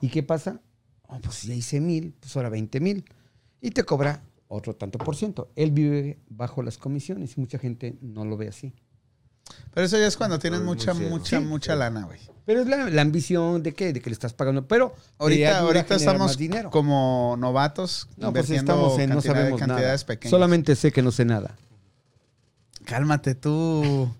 ¿Y 0.00 0.08
qué 0.08 0.22
pasa? 0.22 0.60
Oh, 1.08 1.18
pues 1.20 1.42
ya 1.42 1.54
hice 1.54 1.80
1000, 1.80 2.14
pues 2.20 2.36
ahora 2.36 2.48
20 2.50 2.80
mil. 2.80 3.04
Y 3.60 3.70
te 3.70 3.82
cobra 3.84 4.22
otro 4.48 4.74
tanto 4.76 4.98
por 4.98 5.16
ciento. 5.16 5.50
Él 5.56 5.70
vive 5.72 6.18
bajo 6.28 6.62
las 6.62 6.78
comisiones 6.78 7.36
y 7.36 7.40
mucha 7.40 7.58
gente 7.58 7.96
no 8.00 8.24
lo 8.24 8.36
ve 8.36 8.48
así. 8.48 8.74
Pero 9.72 9.86
eso 9.86 9.98
ya 9.98 10.06
es 10.06 10.16
cuando 10.16 10.38
tienes 10.38 10.60
mucha, 10.60 10.92
mucha, 10.92 11.38
Sí. 11.38 11.44
mucha 11.44 11.74
lana, 11.74 12.04
güey. 12.04 12.20
Pero 12.44 12.60
es 12.60 12.66
la, 12.66 12.88
la 12.90 13.02
ambición 13.02 13.62
de 13.62 13.72
qué, 13.74 13.92
de 13.92 14.00
que 14.00 14.10
le 14.10 14.14
estás 14.14 14.32
pagando. 14.34 14.66
Pero 14.68 14.94
Ahorita, 15.18 15.60
ahorita 15.60 15.94
estamos 15.96 16.36
dinero. 16.36 16.70
como 16.70 17.36
novatos 17.38 18.08
No, 18.16 18.30
pues 18.32 18.44
invirtiendo 18.50 18.72
estamos 18.74 18.98
en 19.00 19.10
no 19.10 19.20
sabemos 19.22 19.58
cantidades 19.58 20.02
nada. 20.02 20.06
pequeñas. 20.06 20.30
Solamente 20.30 20.76
sé 20.76 20.92
que 20.92 21.02
no 21.02 21.10
sé 21.12 21.24
nada. 21.24 21.56
Cálmate 22.84 23.34
tú. 23.34 24.10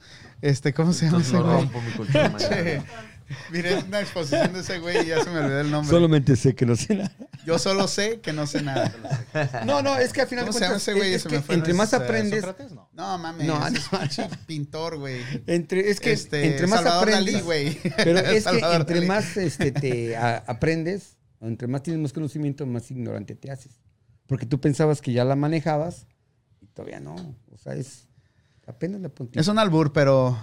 Este, 0.40 0.72
¿cómo 0.74 0.92
se 0.92 1.06
llama 1.06 1.18
Entonces 1.18 1.34
ese 1.34 1.42
no 1.42 1.52
güey? 1.52 1.64
rompo 1.64 1.80
mi 1.82 1.92
colchón. 1.92 2.84
Miré 3.52 3.76
una 3.78 4.00
exposición 4.00 4.52
de 4.52 4.60
ese 4.60 4.78
güey 4.78 5.02
y 5.04 5.06
ya 5.08 5.22
se 5.22 5.30
me 5.30 5.38
olvidó 5.38 5.60
el 5.60 5.70
nombre. 5.70 5.90
Solamente 5.90 6.34
sé 6.36 6.54
que 6.54 6.64
no 6.66 6.76
sé 6.76 6.94
nada. 6.96 7.12
Yo 7.44 7.58
solo 7.58 7.86
sé 7.88 8.20
que 8.20 8.32
no 8.32 8.46
sé 8.46 8.62
nada. 8.62 8.92
No, 9.66 9.82
no, 9.82 9.96
es 9.96 10.12
que 10.12 10.22
al 10.22 10.28
final 10.28 10.46
¿Cómo 10.46 10.58
de 10.58 10.66
cuentas, 10.66 10.82
ese 10.82 10.94
güey? 10.94 11.14
es 11.14 11.22
Se 11.22 11.28
que 11.28 11.36
me 11.36 11.42
fue. 11.42 11.54
entre 11.54 11.72
¿No 11.72 11.78
más 11.78 11.92
¿Es, 11.92 12.00
eh, 12.00 12.02
aprendes, 12.04 12.40
Sócrates? 12.44 12.72
No. 12.72 12.88
No 12.92 13.18
mames, 13.18 13.46
No, 13.46 13.66
ese 13.66 13.78
es 13.78 13.92
no. 13.92 13.98
pinche 14.00 14.28
pintor, 14.46 14.98
güey. 14.98 15.22
entre, 15.46 15.90
es 15.90 16.00
que 16.00 16.12
Este, 16.12 16.46
entre 16.46 16.66
más 16.66 16.80
Salvador 16.80 17.08
aprendes, 17.08 17.32
Dalí, 17.34 17.44
güey. 17.44 17.78
pero 17.96 18.18
es 18.18 18.22
que 18.24 18.40
Salvador 18.40 18.80
entre 18.80 18.94
Dalí. 18.96 19.06
más 19.06 19.36
este, 19.36 19.72
te 19.72 20.16
a- 20.16 20.38
aprendes, 20.46 21.16
entre 21.40 21.68
más 21.68 21.82
tienes 21.82 22.00
más 22.02 22.12
conocimiento, 22.12 22.66
más 22.66 22.90
ignorante 22.90 23.34
te 23.34 23.50
haces. 23.50 23.72
Porque 24.26 24.44
tú 24.46 24.60
pensabas 24.60 25.00
que 25.00 25.12
ya 25.12 25.24
la 25.24 25.36
manejabas 25.36 26.06
y 26.60 26.66
todavía 26.66 27.00
no. 27.00 27.14
O 27.52 27.56
sea, 27.58 27.74
es 27.74 28.08
apenas 28.66 29.00
la 29.00 29.08
puntita. 29.08 29.40
Es 29.40 29.48
un 29.48 29.58
albur, 29.58 29.92
pero, 29.92 30.36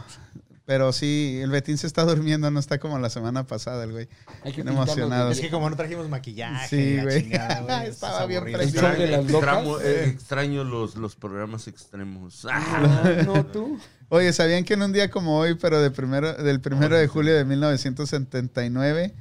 pero 0.66 0.92
sí, 0.92 1.40
el 1.42 1.50
Betín 1.52 1.78
se 1.78 1.86
está 1.88 2.04
durmiendo, 2.06 2.50
no 2.52 2.60
está 2.60 2.80
como 2.80 2.98
la 3.00 3.10
semana 3.10 3.46
pasada, 3.46 3.84
el 3.84 3.92
güey. 3.92 4.10
Hay 4.44 4.52
que 4.52 4.62
emocionado. 4.62 5.30
Es 5.32 5.40
que 5.40 5.50
como 5.52 5.70
no 5.70 5.76
trajimos 5.76 6.10
maquillaje. 6.10 6.68
Sí, 6.68 7.02
güey. 7.02 7.22
chingada, 7.24 7.62
güey, 7.80 7.90
Estaba 7.90 8.26
bien. 8.26 8.44
Extramo- 8.46 9.80
eh, 9.82 10.06
extraño 10.10 10.64
los, 10.64 10.96
los 10.96 11.16
programas 11.16 11.68
extremos. 11.68 12.46
Ah, 12.50 13.04
No, 13.26 13.46
tú. 13.46 13.80
Oye, 14.10 14.34
¿sabían 14.34 14.64
que 14.64 14.74
en 14.76 14.82
un 14.84 14.92
día 14.94 15.10
como 15.12 15.38
hoy, 15.38 15.56
pero 15.56 15.82
de 15.82 15.92
primero, 15.92 16.34
del 16.34 16.60
primero 16.62 16.98
de 16.98 17.08
julio 17.08 17.36
de 17.36 17.46
1979, 17.46 19.14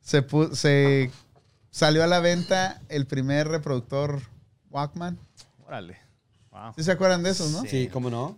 se, 0.00 0.26
pu- 0.26 0.52
se 0.54 1.10
salió 1.70 2.02
a 2.04 2.06
la 2.06 2.20
venta 2.20 2.80
el 2.88 3.06
primer 3.06 3.48
reproductor 3.48 4.20
Walkman? 4.70 5.18
Órale. 5.66 5.98
Wow. 6.50 6.72
¿Sí 6.76 6.82
se 6.84 6.92
acuerdan 6.92 7.22
de 7.22 7.30
esos, 7.30 7.50
no? 7.52 7.62
Sí, 7.62 7.88
¿cómo 7.92 8.10
no? 8.10 8.36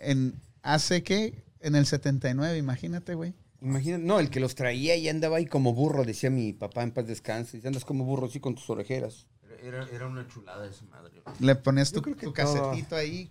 En, 0.00 0.34
¿Hace 0.62 1.02
qué? 1.02 1.42
En 1.60 1.74
el 1.74 1.86
79, 1.86 2.56
imagínate, 2.58 3.14
güey. 3.14 3.34
Imagínate, 3.60 4.04
no, 4.04 4.20
el 4.20 4.30
que 4.30 4.38
los 4.40 4.54
traía 4.54 4.94
y 4.96 5.08
andaba 5.08 5.38
ahí 5.38 5.46
como 5.46 5.74
burro, 5.74 6.04
decía 6.04 6.30
mi 6.30 6.52
papá 6.52 6.82
en 6.84 6.92
paz 6.92 7.06
descanse. 7.06 7.56
Dice, 7.56 7.68
andas 7.68 7.84
como 7.84 8.04
burro 8.04 8.26
así 8.26 8.38
con 8.38 8.54
tus 8.54 8.68
orejeras. 8.70 9.26
era, 9.62 9.88
era 9.90 10.06
una 10.06 10.26
chulada 10.28 10.66
esa 10.68 10.84
madre. 10.84 11.20
güey. 11.24 11.36
Le 11.40 11.54
ponías 11.56 11.90
tu, 11.90 12.00
que 12.02 12.14
tu 12.14 12.32
casetito 12.32 12.94
ahí. 12.94 13.28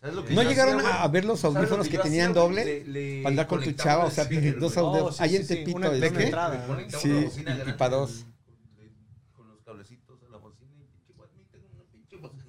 ¿Sabes 0.00 0.14
lo 0.16 0.24
que 0.24 0.34
¿No 0.34 0.42
yo 0.42 0.48
llegaron 0.50 0.78
hacía, 0.80 1.02
a, 1.02 1.08
ver 1.08 1.24
los 1.24 1.40
¿Sabes 1.40 1.54
lo 1.54 1.60
audífonos 1.60 1.88
que 1.88 1.98
tenían 1.98 2.30
hacía, 2.30 2.42
doble? 2.42 2.64
Le- 2.64 2.84
le 2.84 3.22
Para 3.22 3.30
andar 3.32 3.46
con 3.48 3.62
tu 3.64 3.72
chava, 3.72 4.04
o 4.04 4.10
sea, 4.10 4.24
dos 4.24 4.76
audífonos. 4.76 5.02
Oh, 5.02 5.12
sí, 5.12 5.22
Ahí 5.22 5.30
sí, 5.30 5.36
en 5.36 5.42
sí, 5.42 5.48
Tepito. 5.54 5.76
una- 5.78 5.86
es- 5.92 5.98
una 5.98 6.10
¿De 6.10 6.86
qué? 6.86 6.98
Sí, 6.98 7.08
y- 7.08 7.40
y 7.40 7.42
grande 7.42 7.72
pa' 7.72 7.88
dos. 7.88 8.26
con- 8.26 8.34
Con 9.34 9.48
los 9.48 9.62
cablecitos 9.62 10.22
a 10.22 10.30
la 10.30 10.36
bocina 10.38 10.70
y 10.78 10.84
pinche 10.86 11.12
guay, 11.16 11.30
tengo 11.50 11.66
una 11.72 11.82
pinche 11.90 12.16
bocina. 12.18 12.44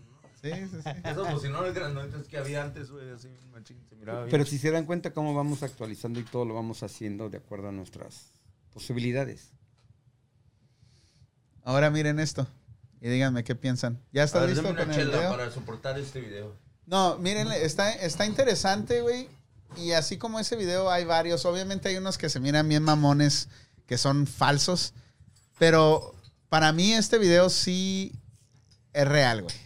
Sí, 0.45 0.67
sí, 0.71 0.77
sí. 0.83 0.89
Esos 1.03 1.31
bocinones 1.31 1.73
grandotes 1.73 2.27
que 2.27 2.37
había 2.37 2.63
antes, 2.63 2.91
güey, 2.91 3.09
así, 3.09 3.29
machín, 3.51 3.83
se 3.89 3.95
miraba 3.95 4.19
bien. 4.19 4.31
Pero 4.31 4.45
si 4.45 4.59
se 4.59 4.69
dan 4.69 4.85
cuenta 4.85 5.11
cómo 5.11 5.33
vamos 5.33 5.63
actualizando 5.63 6.19
y 6.19 6.23
todo 6.23 6.45
lo 6.45 6.53
vamos 6.53 6.83
haciendo 6.83 7.29
de 7.29 7.37
acuerdo 7.37 7.69
a 7.69 7.71
nuestras 7.71 8.27
posibilidades. 8.71 9.49
Ahora 11.63 11.89
miren 11.89 12.19
esto 12.19 12.47
y 13.01 13.09
díganme 13.09 13.43
qué 13.43 13.55
piensan. 13.55 13.99
¿Ya 14.11 14.23
está 14.23 14.39
ver, 14.41 14.49
listo 14.49 14.63
con 14.63 14.79
el 14.79 15.07
video? 15.07 15.31
para 15.31 15.49
soportar 15.49 15.97
este 15.97 16.21
video. 16.21 16.55
No, 16.85 17.17
miren, 17.17 17.51
está, 17.51 17.91
está 17.91 18.27
interesante, 18.27 19.01
güey. 19.01 19.27
Y 19.77 19.93
así 19.93 20.17
como 20.17 20.39
ese 20.39 20.55
video 20.55 20.91
hay 20.91 21.05
varios. 21.05 21.43
Obviamente 21.45 21.89
hay 21.89 21.97
unos 21.97 22.19
que 22.19 22.29
se 22.29 22.39
miran 22.39 22.69
bien 22.69 22.83
mamones, 22.83 23.49
que 23.87 23.97
son 23.97 24.27
falsos. 24.27 24.93
Pero 25.57 26.13
para 26.49 26.71
mí 26.71 26.93
este 26.93 27.17
video 27.17 27.49
sí 27.49 28.13
es 28.93 29.07
real, 29.07 29.41
güey. 29.41 29.64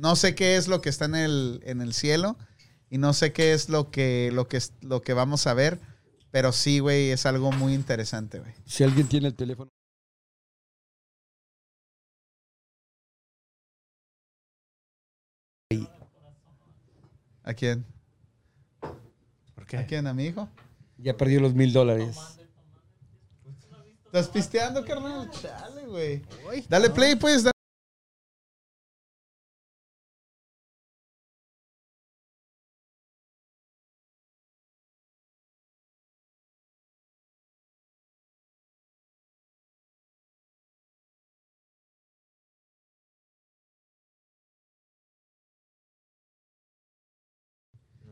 No 0.00 0.16
sé 0.16 0.34
qué 0.34 0.56
es 0.56 0.66
lo 0.66 0.80
que 0.80 0.88
está 0.88 1.04
en 1.04 1.14
el, 1.14 1.60
en 1.64 1.82
el 1.82 1.92
cielo. 1.92 2.38
Y 2.88 2.96
no 2.98 3.12
sé 3.12 3.32
qué 3.32 3.52
es 3.52 3.68
lo 3.68 3.90
que, 3.90 4.30
lo 4.32 4.48
que, 4.48 4.56
es- 4.56 4.72
lo 4.80 5.02
que 5.02 5.12
vamos 5.12 5.46
a 5.46 5.52
ver. 5.54 5.78
Pero 6.30 6.52
sí, 6.52 6.78
güey, 6.78 7.10
es 7.10 7.26
algo 7.26 7.52
muy 7.52 7.74
interesante, 7.74 8.38
güey. 8.40 8.52
Si 8.64 8.82
alguien 8.82 9.08
tiene 9.08 9.28
el 9.28 9.34
teléfono. 9.34 9.70
¿A 17.44 17.54
quién? 17.54 17.84
¿Por 19.54 19.66
qué? 19.66 19.78
¿A 19.78 19.86
quién? 19.86 20.06
¿A 20.06 20.12
mi 20.14 20.24
hijo? 20.26 20.48
Ya 20.98 21.16
perdió 21.16 21.40
los 21.40 21.54
mil 21.54 21.72
dólares. 21.72 22.16
¿Estás 24.06 24.28
pisteando, 24.28 24.84
carnal? 24.84 25.30
Chale, 25.30 25.86
güey. 25.86 26.22
Dale 26.68 26.90
play, 26.90 27.14
pues. 27.16 27.44
da- 27.44 27.50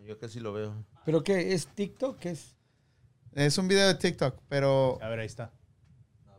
Yo 0.08 0.18
casi 0.18 0.40
lo 0.40 0.54
veo. 0.54 0.86
¿Pero 1.04 1.22
qué? 1.22 1.52
¿Es 1.52 1.66
TikTok? 1.66 2.18
¿Qué 2.18 2.30
es? 2.30 2.56
Es 3.34 3.58
un 3.58 3.68
video 3.68 3.86
de 3.86 3.94
TikTok, 3.94 4.40
pero 4.48 4.98
A 5.02 5.08
ver, 5.10 5.18
ahí 5.20 5.26
está. 5.26 5.52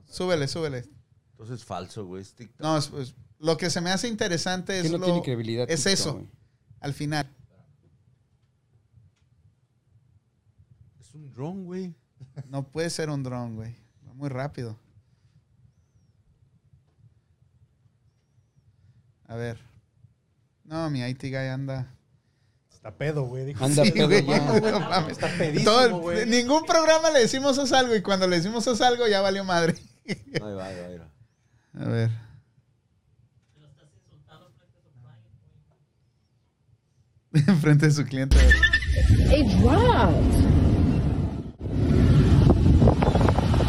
súbele, 0.05 0.47
súbele. 0.47 0.85
Entonces 1.33 1.63
falso, 1.63 2.03
güey. 2.07 2.23
Es 2.23 2.33
TikTok. 2.33 2.59
No, 2.61 2.77
es- 2.77 2.91
es- 2.93 3.15
lo 3.37 3.57
que 3.57 3.69
se 3.69 3.79
me 3.79 3.91
hace 3.91 4.07
interesante 4.07 4.79
es 4.79 4.91
no 4.91 4.97
lo- 4.97 5.05
tiene 5.05 5.21
credibilidad. 5.21 5.69
es 5.69 5.83
TikTok, 5.83 5.93
eso. 5.93 6.13
güey. 6.15 6.27
al 6.79 6.93
final. 6.95 7.29
Es 10.99 11.13
un 11.13 11.31
drone, 11.31 11.63
güey. 11.63 11.95
No 12.47 12.63
puede 12.71 12.89
ser 12.89 13.11
un 13.11 13.21
dron, 13.21 13.55
güey. 13.55 13.75
Va 14.07 14.13
muy 14.15 14.29
rápido. 14.29 14.79
A 19.27 19.35
ver. 19.35 19.59
No, 20.63 20.89
mi 20.89 21.01
IT 21.01 21.21
guy 21.29 21.35
anda. 21.49 21.95
Está 22.79 22.91
pedo, 22.91 23.23
güey. 23.23 23.43
dijo. 23.45 23.63
Anda 23.65 23.83
Sí, 23.83 23.91
pedo 23.91 24.07
güey. 24.07 24.25
ya. 24.25 24.39
No 24.71 24.79
mames. 24.79 25.11
Está 25.11 25.27
pedísimo, 25.37 25.69
Todo 25.71 25.99
güey. 25.99 26.25
ningún 26.25 26.65
programa 26.65 27.09
le 27.11 27.19
decimos 27.19 27.57
haz 27.59 27.73
algo 27.73 27.93
y 27.93 28.01
cuando 28.01 28.25
le 28.25 28.37
decimos 28.37 28.65
haz 28.69 28.79
algo 28.81 29.05
ya 29.07 29.19
valió 29.21 29.43
madre. 29.43 29.75
Ahí 30.07 30.15
va, 30.41 30.65
ahí 30.65 30.75
va, 30.79 30.85
ahí 30.87 30.97
va. 30.97 31.85
A 31.85 31.89
ver. 31.89 32.09
Frente 37.61 37.85
de 37.87 37.91
su 37.91 38.03
cliente. 38.05 38.37
It 39.31 39.45
dropped. 39.59 40.35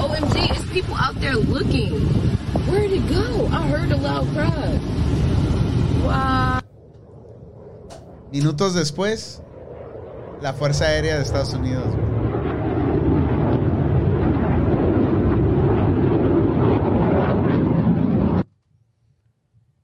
OMG, 0.01 0.51
it's 0.51 0.73
people 0.73 0.95
out 0.97 1.15
there 1.21 1.37
looking. 1.37 1.93
Where'd 2.71 2.91
it 2.93 3.07
go? 3.09 3.47
I 3.53 3.67
heard 3.69 3.93
a 3.93 3.97
loud 3.97 4.27
cry. 4.35 4.81
Wow. 6.07 6.60
Minutos 8.33 8.75
después, 8.75 9.43
la 10.41 10.53
Fuerza 10.53 10.85
Aérea 10.87 11.17
de 11.17 11.23
Estados 11.23 11.53
Unidos. 11.55 11.85
güey. 11.95 12.11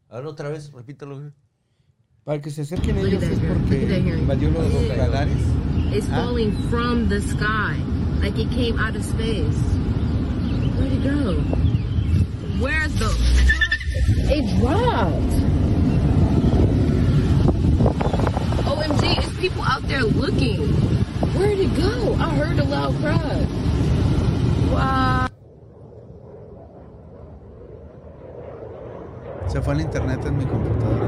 A 0.09 0.16
ver, 0.16 0.27
otra 0.27 0.48
vez, 0.48 0.70
repítelo, 0.73 1.16
güey. 1.18 1.31
Para 2.24 2.40
que 2.40 2.51
se 2.51 2.62
acerquen 2.62 2.98
ellos 2.98 3.23
es 3.23 3.39
that 3.39 3.48
porque 3.48 3.98
invadió 4.18 4.51
los 4.51 4.97
radares. 4.97 5.36
It's 5.93 6.06
Huh? 6.09 6.14
falling 6.24 6.52
from 6.70 7.09
the 7.09 7.20
sky. 7.20 7.77
Like 8.20 8.36
it 8.40 8.51
came 8.51 8.77
out 8.81 8.97
of 8.97 9.05
space. 9.05 9.56
Where'd 10.77 10.93
it 10.93 11.05
go? 11.05 11.35
Where's 12.60 12.93
the. 12.94 13.10
It 14.28 14.59
dropped. 14.59 15.35
OMG, 18.66 19.18
it's 19.18 19.35
people 19.48 19.62
out 19.62 19.82
there 19.86 20.02
looking. 20.02 20.59
Where'd 21.39 21.59
it 21.59 21.73
go? 21.77 22.14
I 22.18 22.35
heard 22.35 22.59
a 22.59 22.64
loud 22.64 22.97
cry. 22.97 23.47
Wow. 24.73 25.28
Se 29.48 29.62
fue 29.62 29.74
el 29.74 29.81
internet 29.82 30.24
en 30.27 30.36
mi 30.36 30.44
computadora. 30.47 31.06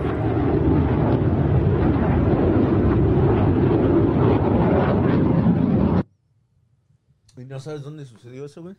¿Y 7.36 7.44
no 7.44 7.59
sabes 7.59 7.82
dónde 7.82 8.05
sucedió 8.05 8.44
eso, 8.44 8.62
güey? 8.62 8.77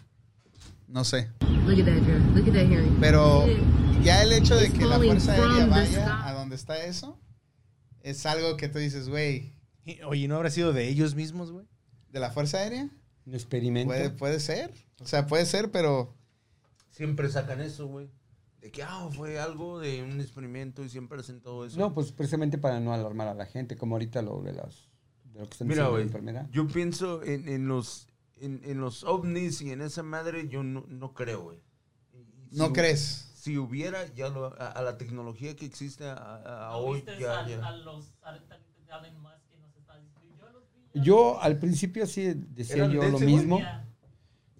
No 0.87 1.03
sé. 1.03 1.29
Look 1.65 1.79
at 1.79 1.85
that, 1.85 2.05
girl. 2.05 2.21
Look 2.33 2.47
at 2.47 2.53
that 2.53 2.65
hearing. 2.65 2.97
Pero 3.01 3.45
ya 4.01 4.23
el 4.23 4.31
hecho 4.31 4.55
de 4.55 4.71
que 4.71 4.85
la 4.85 4.97
Fuerza 4.97 5.33
Aérea 5.33 5.65
vaya 5.65 6.27
a 6.27 6.33
donde 6.33 6.55
está 6.55 6.77
eso, 6.85 7.17
es 8.03 8.25
algo 8.25 8.57
que 8.57 8.69
tú 8.69 8.79
dices, 8.79 9.09
güey, 9.09 9.53
Oye, 10.05 10.27
¿no 10.27 10.35
habrá 10.35 10.51
sido 10.51 10.71
de 10.73 10.87
ellos 10.87 11.15
mismos, 11.15 11.51
güey? 11.51 11.65
¿de 12.11 12.19
la 12.19 12.29
Fuerza 12.31 12.59
Aérea? 12.59 12.89
Un 13.25 13.33
experimento. 13.33 13.87
Puede, 13.93 14.09
puede 14.11 14.39
ser. 14.39 14.71
O 14.99 15.05
sea, 15.07 15.25
puede 15.27 15.45
ser, 15.45 15.71
pero 15.71 16.15
Siempre 16.91 17.29
sacan 17.29 17.61
eso, 17.61 17.87
güey. 17.87 18.09
De 18.61 18.71
que, 18.71 18.83
ah, 18.83 19.09
fue 19.15 19.39
algo 19.39 19.79
de 19.79 20.03
un 20.03 20.19
experimento 20.19 20.83
y 20.83 20.89
siempre 20.89 21.19
hacen 21.19 21.39
todo 21.41 21.65
eso. 21.65 21.79
No, 21.79 21.93
pues 21.93 22.11
precisamente 22.11 22.57
para 22.57 22.79
no 22.79 22.93
alarmar 22.93 23.27
a 23.29 23.33
la 23.33 23.45
gente, 23.45 23.77
como 23.77 23.95
ahorita 23.95 24.21
lo 24.21 24.41
de 24.41 24.53
las 24.53 24.89
de 25.23 25.39
lo 25.39 25.45
que 25.47 25.51
están 25.53 25.67
Mira, 25.67 25.83
diciendo 25.83 25.83
de 25.83 25.83
la 25.83 25.89
güey, 25.89 26.03
enfermedad. 26.03 26.49
yo 26.51 26.67
pienso 26.67 27.23
en, 27.23 27.47
en 27.47 27.67
los 27.67 28.07
en, 28.41 28.61
en 28.65 28.79
los 28.81 29.03
ovnis 29.05 29.61
y 29.61 29.71
en 29.71 29.81
esa 29.81 30.03
madre, 30.03 30.47
yo 30.49 30.61
no, 30.63 30.83
no 30.87 31.13
creo, 31.13 31.43
güey. 31.43 31.59
No 32.51 32.67
si- 32.67 32.73
crees. 32.73 33.28
Si 33.39 33.57
hubiera 33.57 34.05
ya 34.13 34.27
lo- 34.29 34.53
a, 34.61 34.67
a 34.67 34.81
la 34.81 34.97
tecnología 34.97 35.55
que 35.55 35.65
existe 35.65 36.03
a, 36.05 36.13
a- 36.13 36.69
¿No 36.71 36.77
hoy, 36.79 37.03
ya, 37.19 37.39
a, 37.39 37.47
ya. 37.47 37.65
a 37.65 37.71
los 37.71 38.07
Musk 38.07 39.47
que 39.49 39.57
nos 39.57 39.73
está 39.77 39.97
diciendo? 39.97 40.35
Yo 40.37 40.49
los 40.49 40.63
vi. 40.93 41.01
Yo 41.01 41.41
al 41.41 41.57
principio 41.57 42.05
sí 42.05 42.33
decía 42.35 42.75
¿Eran 42.75 42.91
yo 42.91 43.03
lo 43.07 43.19
mismo, 43.19 43.59
Ya. 43.59 43.87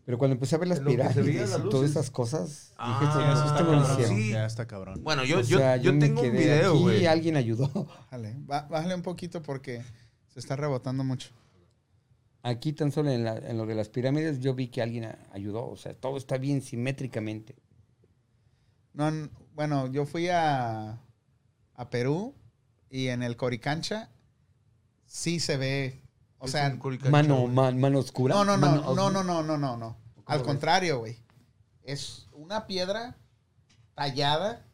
pero 0.06 0.18
cuando 0.18 0.36
empecé 0.36 0.56
a 0.56 0.60
ver 0.60 0.70
las 0.70 0.80
pirámides 0.80 1.50
las 1.50 1.60
y 1.60 1.70
todas 1.70 1.90
esas 1.92 2.10
cosas, 2.10 2.74
Ah, 2.78 3.00
dije, 3.02 3.12
esto, 3.12 3.20
eso 3.20 3.32
esto 3.34 3.46
está 3.48 3.62
lo 3.64 3.84
cabrón. 3.84 4.08
Sí. 4.18 4.32
Ya 4.32 4.46
está 4.46 4.66
cabrón. 4.66 5.04
Bueno, 5.04 5.26
yo, 5.26 5.40
O 5.40 5.42
yo, 5.42 5.58
sea, 5.58 5.76
yo 5.76 5.92
me 5.92 6.00
tengo 6.00 6.22
un 6.22 6.32
video, 6.32 6.72
aquí, 6.72 6.82
güey. 6.82 7.06
alguien 7.06 7.36
ayudó. 7.36 7.68
Bájale, 7.86 8.36
bájale 8.46 8.96
un 8.96 9.02
poquito 9.02 9.42
porque 9.42 9.84
se 10.30 10.40
está 10.40 10.56
rebotando 10.56 11.04
mucho. 11.04 11.32
Aquí 12.44 12.72
tan 12.72 12.94
solo 12.94 13.10
en, 13.12 13.26
la- 13.26 13.38
en 13.40 13.58
lo 13.58 13.66
de 13.66 13.76
las 13.76 13.90
pirámides 13.90 14.40
yo 14.40 14.56
vi 14.56 14.70
que 14.70 14.82
alguien 14.82 15.14
ayudó. 15.34 15.68
O 15.68 15.76
sea, 15.76 15.94
todo 15.94 16.16
está 16.16 16.38
bien 16.38 16.62
simétricamente. 16.62 17.56
No, 19.00 19.30
bueno, 19.54 19.88
yo 19.88 20.06
fui 20.06 20.28
a, 20.30 21.00
a 21.74 21.90
Perú 21.90 22.36
y 22.90 23.08
en 23.08 23.24
el 23.24 23.38
Coricancha 23.38 24.10
sí 25.06 25.40
se 25.40 25.56
ve, 25.58 26.02
o 26.38 26.48
sea, 26.48 26.78
Mano, 27.10 27.42
güey. 27.42 27.48
ma- 27.54 27.72
mano 27.72 28.00
oscura. 28.00 28.36
no, 28.36 28.44
no, 28.44 28.58
no, 28.58 28.68
mano 28.68 28.82
no, 28.96 29.10
no, 29.10 29.24
no, 29.24 29.44
no, 29.44 29.58
no, 29.58 29.78
no. 29.78 29.98
Al 30.26 30.44
contrario, 30.44 31.00
güey. 31.00 31.18
Es 31.84 32.28
una 32.34 32.68
piedra 32.68 33.18
tallada 33.96 34.66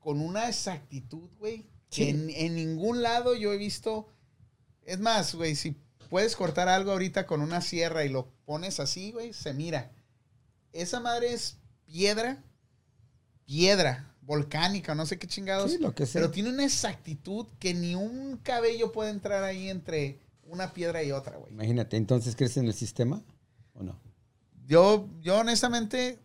con 0.00 0.20
una 0.20 0.48
exactitud, 0.48 1.30
güey. 1.38 1.70
que 1.90 2.04
Sí. 2.04 2.08
En, 2.10 2.30
en 2.30 2.54
ningún 2.56 3.00
lado 3.02 3.34
yo 3.34 3.52
he 3.52 3.56
visto. 3.56 4.08
Es 4.82 4.98
más, 5.00 5.34
güey, 5.34 5.54
si 5.56 5.76
puedes 6.10 6.36
cortar 6.36 6.68
algo 6.68 6.92
ahorita 6.92 7.26
con 7.26 7.40
una 7.40 7.60
sierra 7.60 8.04
y 8.04 8.08
lo 8.08 8.28
pones 8.44 8.80
así, 8.80 9.12
güey, 9.12 9.32
se 9.32 9.54
mira. 9.54 9.92
Esa 10.72 11.00
madre 11.00 11.32
es 11.32 11.58
piedra, 11.86 12.44
piedra, 13.46 14.12
volcánica, 14.22 14.94
no 14.94 15.06
sé 15.06 15.18
qué 15.18 15.26
chingados. 15.26 15.72
Sí, 15.72 15.78
lo 15.78 15.94
que 15.94 16.04
sea. 16.04 16.20
Pero 16.20 16.30
tiene 16.32 16.50
una 16.50 16.64
exactitud 16.64 17.46
que 17.58 17.72
ni 17.74 17.94
un 17.94 18.36
cabello 18.42 18.92
puede 18.92 19.10
entrar 19.10 19.42
ahí 19.44 19.70
entre 19.70 20.18
una 20.44 20.72
piedra 20.72 21.02
y 21.02 21.12
otra, 21.12 21.36
güey. 21.36 21.52
Imagínate, 21.52 21.96
entonces 21.96 22.36
crees 22.36 22.56
en 22.56 22.66
el 22.66 22.74
sistema 22.74 23.22
o 23.74 23.82
no? 23.82 23.98
Yo, 24.66 25.08
yo 25.20 25.38
honestamente, 25.38 26.18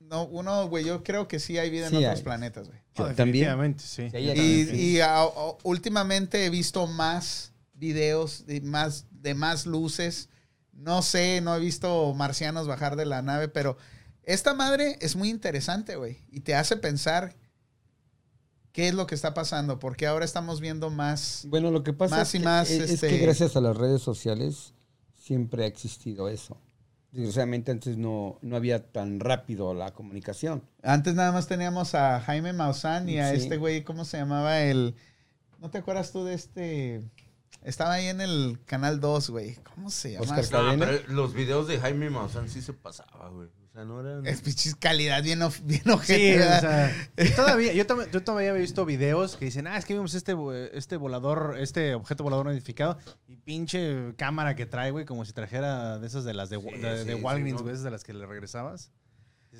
no, 0.00 0.24
uno, 0.24 0.68
güey, 0.68 0.84
yo 0.84 1.02
creo 1.02 1.28
que 1.28 1.38
sí 1.38 1.58
hay 1.58 1.68
vida 1.70 1.86
en 1.86 1.90
Sí 1.90 1.96
otros 1.98 2.18
hay. 2.18 2.22
planetas, 2.24 2.68
güey. 2.68 2.80
No, 2.96 3.06
definitivamente, 3.08 3.84
sí. 3.84 4.04
Y, 4.14 4.64
Sí. 4.64 4.76
y 4.76 5.00
a- 5.00 5.22
a- 5.22 5.30
últimamente 5.64 6.44
he 6.46 6.50
visto 6.50 6.86
más 6.86 7.52
videos 7.74 8.46
de 8.46 8.60
más, 8.60 9.06
de 9.10 9.34
más 9.34 9.66
luces. 9.66 10.28
No 10.72 11.02
sé, 11.02 11.40
no 11.40 11.54
he 11.54 11.60
visto 11.60 12.12
marcianos 12.14 12.66
bajar 12.66 12.96
de 12.96 13.06
la 13.06 13.22
nave, 13.22 13.48
pero 13.48 13.76
Esta 14.28 14.52
madre 14.52 14.98
es 15.00 15.16
muy 15.16 15.30
interesante, 15.30 15.96
güey. 15.96 16.18
Y 16.30 16.40
te 16.40 16.54
hace 16.54 16.76
pensar 16.76 17.34
qué 18.72 18.88
es 18.88 18.94
lo 18.94 19.06
que 19.06 19.14
está 19.14 19.32
pasando. 19.32 19.78
Porque 19.78 20.06
ahora 20.06 20.24
estamos 20.24 20.60
viendo 20.60 20.90
más. 20.90 21.44
Bueno, 21.48 21.70
lo 21.70 21.82
que 21.82 21.92
pasa 21.94 22.16
Más 22.16 22.28
es, 22.28 22.34
y 22.34 22.38
que, 22.38 22.44
más, 22.44 22.70
es- 22.70 22.80
es 22.82 22.90
este- 22.90 23.08
que 23.08 23.18
gracias 23.18 23.56
a 23.56 23.60
las 23.60 23.76
redes 23.76 24.02
sociales 24.02 24.74
siempre 25.14 25.64
ha 25.64 25.66
existido 25.66 26.28
eso. 26.28 26.58
Desgraciadamente 27.10 27.70
antes 27.72 27.96
no, 27.96 28.38
no 28.42 28.54
había 28.56 28.92
tan 28.92 29.18
rápido 29.18 29.72
la 29.72 29.92
comunicación. 29.94 30.62
Antes 30.82 31.14
nada 31.14 31.32
más 31.32 31.46
teníamos 31.46 31.94
a 31.94 32.20
Jaime 32.20 32.52
Maussan 32.52 33.08
y 33.08 33.18
a 33.18 33.30
Sí. 33.30 33.38
este 33.38 33.56
güey, 33.56 33.82
¿cómo 33.82 34.04
se 34.04 34.18
llamaba? 34.18 34.60
El. 34.60 34.94
¿No 35.58 35.70
te 35.70 35.78
acuerdas 35.78 36.12
tú 36.12 36.24
de 36.24 36.34
este? 36.34 37.02
Estaba 37.62 37.94
ahí 37.94 38.06
en 38.08 38.20
el 38.20 38.60
canal 38.66 39.00
2, 39.00 39.30
güey. 39.30 39.54
¿Cómo 39.74 39.90
se 39.90 40.12
llama? 40.12 40.24
Oscar 40.24 40.40
Este- 40.40 40.56
No, 40.58 40.78
pero 40.78 41.08
los 41.14 41.32
videos 41.32 41.66
de 41.66 41.78
Jaime 41.80 42.10
Maussan 42.10 42.50
sí 42.50 42.60
se 42.60 42.74
pasaba, 42.74 43.30
güey. 43.30 43.48
Sea, 43.78 43.84
no 43.84 44.00
eran... 44.00 44.26
Es 44.26 44.40
pinches 44.40 44.74
calidad 44.74 45.22
bien, 45.22 45.40
of- 45.42 45.60
bien 45.64 45.82
Sí, 45.82 45.90
ojete, 45.92 47.30
todavía, 47.36 47.72
yo, 47.74 47.86
tam- 47.86 48.10
yo 48.10 48.22
todavía 48.24 48.50
he 48.50 48.58
visto 48.58 48.84
videos 48.84 49.36
que 49.36 49.44
dicen, 49.46 49.66
ah, 49.66 49.76
es 49.78 49.84
que 49.84 49.94
vimos 49.94 50.14
este, 50.14 50.34
este 50.76 50.96
volador, 50.96 51.56
este 51.60 51.94
objeto 51.94 52.24
volador 52.24 52.46
no 52.46 52.52
identificado 52.52 52.98
y 53.28 53.36
pinche 53.36 54.14
cámara 54.16 54.56
que 54.56 54.66
trae, 54.66 54.90
güey, 54.90 55.04
como 55.04 55.24
si 55.24 55.32
trajera 55.32 55.98
de 55.98 56.06
esas 56.06 56.24
de 56.24 56.34
las 56.34 56.50
de, 56.50 56.58
Sí, 56.60 56.70
de, 56.80 57.04
de 57.04 57.14
sí, 57.16 57.22
Walgreens, 57.22 57.50
sí, 57.50 57.56
¿no? 57.58 57.62
güey, 57.62 57.72
esas 57.74 57.84
de 57.84 57.90
las 57.90 58.04
que 58.04 58.12
le 58.14 58.26
regresabas. 58.26 58.90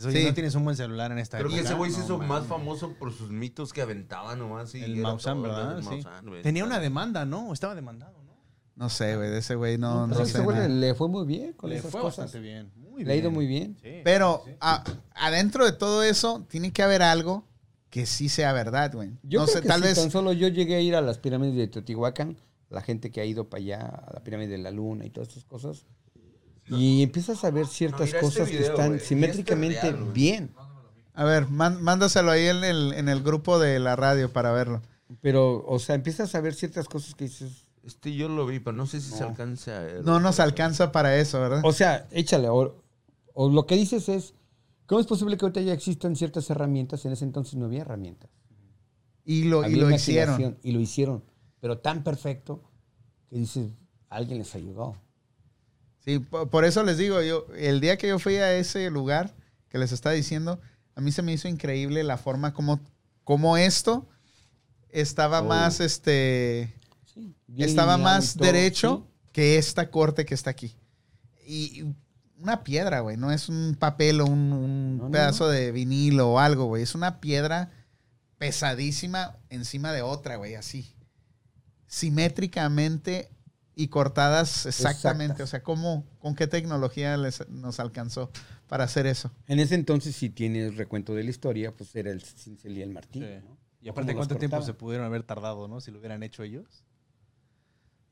Oye, 0.05 0.21
Sí. 0.21 0.25
no 0.27 0.35
tienes 0.35 0.55
un 0.55 0.65
buen 0.65 0.77
celular 0.77 1.11
en 1.13 1.19
esta 1.19 1.39
Creo 1.39 1.51
que 1.51 1.61
ese 1.61 1.75
güey 1.75 1.91
se 1.91 1.99
No 2.01 2.05
hizo 2.05 2.19
más 2.19 2.47
famoso 2.47 2.93
por 2.95 3.13
sus 3.13 3.31
mitos 3.31 3.73
que 3.73 3.81
aventaba 3.83 4.37
nomás. 4.37 4.75
Y 4.75 4.83
El 4.83 5.01
todo, 5.03 5.43
¿verdad? 5.43 5.79
el 5.79 5.85
Sí. 5.85 6.03
Güey. 6.27 6.43
Tenía 6.43 6.65
una 6.65 6.79
demanda, 6.79 7.25
¿no? 7.25 7.53
Estaba 7.53 7.75
demandado, 7.75 8.23
¿no? 8.25 8.37
No 8.77 8.91
sé, 8.91 9.17
güey, 9.17 9.31
de 9.31 9.39
ese 9.39 9.55
güey 9.55 9.79
no, 9.79 10.07
no, 10.07 10.13
Pero 10.15 10.27
sé 10.27 10.33
ese 10.33 10.41
güey 10.43 10.59
le, 10.59 10.69
le 10.69 10.95
fue 10.95 11.09
muy 11.09 11.25
bien 11.27 11.53
con 11.55 11.71
Le 11.71 11.77
esas 11.79 11.91
fue 11.91 12.01
cosas. 12.01 12.27
bastante 12.27 12.47
bien. 12.47 12.71
Muy 12.99 13.05
Le 13.07 13.13
ha 13.13 13.17
ido 13.17 13.31
bien. 13.31 13.35
muy 13.35 13.47
bien. 13.47 13.77
Sí. 13.83 14.01
Pero 14.05 14.45
a- 14.61 14.85
adentro 15.15 15.65
de 15.65 15.73
todo 15.73 16.03
eso 16.03 16.45
tiene 16.49 16.73
que 16.73 16.83
haber 16.83 17.03
algo 17.03 17.45
que 17.91 18.07
sí 18.07 18.29
sea 18.29 18.53
verdad, 18.53 18.93
güey. 18.93 19.11
Yo 19.23 19.41
no 19.41 19.47
creo 19.47 19.57
sé, 19.57 19.63
que 19.63 19.69
tal 19.69 19.81
si 19.83 19.87
vez. 19.89 19.95
tan 19.99 20.11
solo 20.11 20.33
yo 20.33 20.49
llegué 20.49 20.77
a 20.77 20.81
ir 20.81 20.95
a 20.95 21.01
las 21.01 21.19
pirámides 21.19 21.57
de 21.57 21.69
Teotihuacán, 21.69 22.37
la 22.71 22.83
gente 22.83 23.11
que 23.11 23.21
ha 23.21 23.25
ido 23.25 23.49
para 23.49 23.63
allá, 23.63 23.81
a 24.07 24.13
la 24.15 24.21
pirámide 24.25 24.49
de 24.53 24.59
la 24.59 24.71
luna 24.71 25.07
y 25.07 25.11
todas 25.11 25.29
estas 25.29 25.45
cosas, 25.45 25.87
y 26.67 27.03
empiezas 27.03 27.43
a 27.45 27.51
ver 27.51 27.67
ciertas 27.67 28.01
mira 28.09 28.19
este 28.19 28.21
cosas 28.21 28.49
que 28.51 28.57
video, 28.59 28.71
están 28.73 28.89
güey. 28.89 29.01
Y 29.01 29.05
simétricamente 29.05 29.77
este 29.77 29.89
es 29.89 29.95
real, 29.95 30.13
bien. 30.13 30.51
A 31.15 31.25
ver, 31.25 31.49
man- 31.49 31.83
mándaselo 31.83 32.31
ahí 32.31 32.47
en 32.47 32.63
el, 32.63 32.93
en 32.93 33.09
el 33.09 33.23
grupo 33.23 33.59
de 33.59 33.79
la 33.79 33.97
radio 33.97 34.31
para 34.33 34.53
verlo. 34.53 34.83
Pero, 35.23 35.65
o 35.67 35.79
sea, 35.79 35.95
empiezas 35.95 36.35
a 36.35 36.41
ver 36.43 36.55
ciertas 36.55 36.87
cosas 36.87 37.15
que 37.15 37.25
dices, 37.25 37.65
Este 37.87 38.15
yo 38.15 38.29
lo 38.29 38.45
vi, 38.45 38.59
pero 38.61 38.77
no 38.77 38.87
sé 38.87 39.01
si 39.01 39.11
se 39.13 39.21
No. 39.23 39.29
alcanza 39.29 39.79
a 39.79 39.81
ver. 39.81 40.05
No 40.05 40.21
nos 40.21 40.41
alcanza 40.41 40.93
para 40.93 41.17
eso, 41.17 41.41
¿verdad? 41.41 41.63
o 41.65 41.73
sea, 41.73 42.07
échale, 42.11 42.49
o, 43.41 43.49
lo 43.51 43.67
que 43.67 43.77
dices 43.77 44.09
es, 44.09 44.35
¿cómo 44.87 45.01
es 45.01 45.07
posible 45.07 45.37
que 45.37 45.45
ahorita 45.45 45.61
ya 45.61 45.73
existan 45.73 46.17
ciertas 46.17 46.49
herramientas? 46.51 47.05
En 47.05 47.13
ese 47.13 47.25
entonces 47.25 47.55
no 47.55 47.67
había 47.67 47.83
herramientas. 47.83 48.31
Y 49.25 49.45
lo, 49.45 49.69
y 49.69 49.75
lo 49.77 49.91
hicieron. 49.91 50.59
Y 50.63 50.73
lo 50.73 50.81
hicieron, 50.81 51.23
pero 51.61 51.79
tan 51.79 52.03
perfecto 52.03 52.63
que 53.29 53.37
dices, 53.37 53.73
alguien 54.09 54.39
les 54.39 54.55
ayudó. 54.55 54.97
Sí, 56.05 56.19
po- 56.19 56.47
por 56.49 56.65
eso 56.65 56.83
les 56.83 56.97
digo, 56.97 57.21
yo, 57.23 57.47
el 57.57 57.81
día 57.81 57.99
que 57.99 58.09
yo 58.09 58.19
fui 58.19 58.37
a 58.37 58.55
ese 58.57 58.91
lugar 58.91 59.35
que 59.69 59.79
les 59.79 59.93
está 59.93 60.11
diciendo, 60.13 60.59
a 60.95 61.01
mí 61.01 61.13
se 61.13 61.23
me 61.23 61.33
hizo 61.33 61.47
increíble 61.49 62.03
la 62.05 62.17
forma 62.17 62.55
como, 62.55 62.81
como 63.25 63.57
esto 63.59 64.09
estaba 64.89 65.41
Oh. 65.41 65.45
más, 65.45 65.81
este, 65.81 66.75
Sí, 67.05 67.35
estaba 67.59 67.99
más 67.99 68.37
derecho 68.39 69.05
sí. 69.07 69.31
que 69.33 69.59
esta 69.59 69.91
corte 69.91 70.25
que 70.25 70.35
está 70.35 70.51
aquí. 70.51 70.75
Y 71.47 71.85
una 72.41 72.63
piedra, 72.65 73.01
güey, 73.01 73.17
no 73.17 73.31
es 73.33 73.49
un 73.49 73.77
papel 73.79 74.21
o 74.21 74.27
un, 74.27 74.53
un 74.53 74.97
No, 74.99 75.05
no, 75.05 75.11
pedazo 75.11 75.49
de 75.49 75.73
vinilo 75.73 76.31
o 76.33 76.39
algo, 76.39 76.67
güey. 76.67 76.83
Es 76.83 76.95
una 76.95 77.21
piedra 77.21 77.71
pesadísima 78.39 79.37
encima 79.51 79.93
de 79.93 80.03
otra, 80.03 80.37
güey, 80.37 80.55
así. 80.55 80.95
Simétricamente 81.99 83.31
y 83.75 83.89
cortadas 83.89 84.67
exactamente. 84.67 85.33
Exactas. 85.43 85.45
O 85.45 85.51
sea, 85.51 85.63
¿cómo, 85.63 86.05
¿con 86.19 86.35
qué 86.35 86.47
tecnología 86.47 87.17
les- 87.17 87.49
nos 87.49 87.81
alcanzó 87.81 88.31
para 88.69 88.85
hacer 88.85 89.07
eso? 89.07 89.33
En 89.47 89.59
ese 89.59 89.75
entonces, 89.75 90.15
si 90.15 90.31
tienes 90.31 90.77
recuento 90.77 91.15
de 91.15 91.25
la 91.25 91.31
historia, 91.31 91.75
pues 91.75 91.95
era 91.97 92.11
el 92.11 92.23
cincel 92.23 92.77
y 92.77 92.83
el 92.83 92.91
martillo. 92.91 93.27
Sí. 93.27 93.45
¿no? 93.49 93.57
Y 93.81 93.89
aparte, 93.89 94.15
¿cuánto 94.15 94.37
tiempo 94.37 94.61
se 94.63 94.75
pudieron 94.75 95.07
haber 95.07 95.23
tardado, 95.23 95.67
no? 95.69 95.81
Si 95.81 95.91
lo 95.91 95.99
hubieran 95.99 96.23
hecho 96.23 96.43
ellos. 96.43 96.85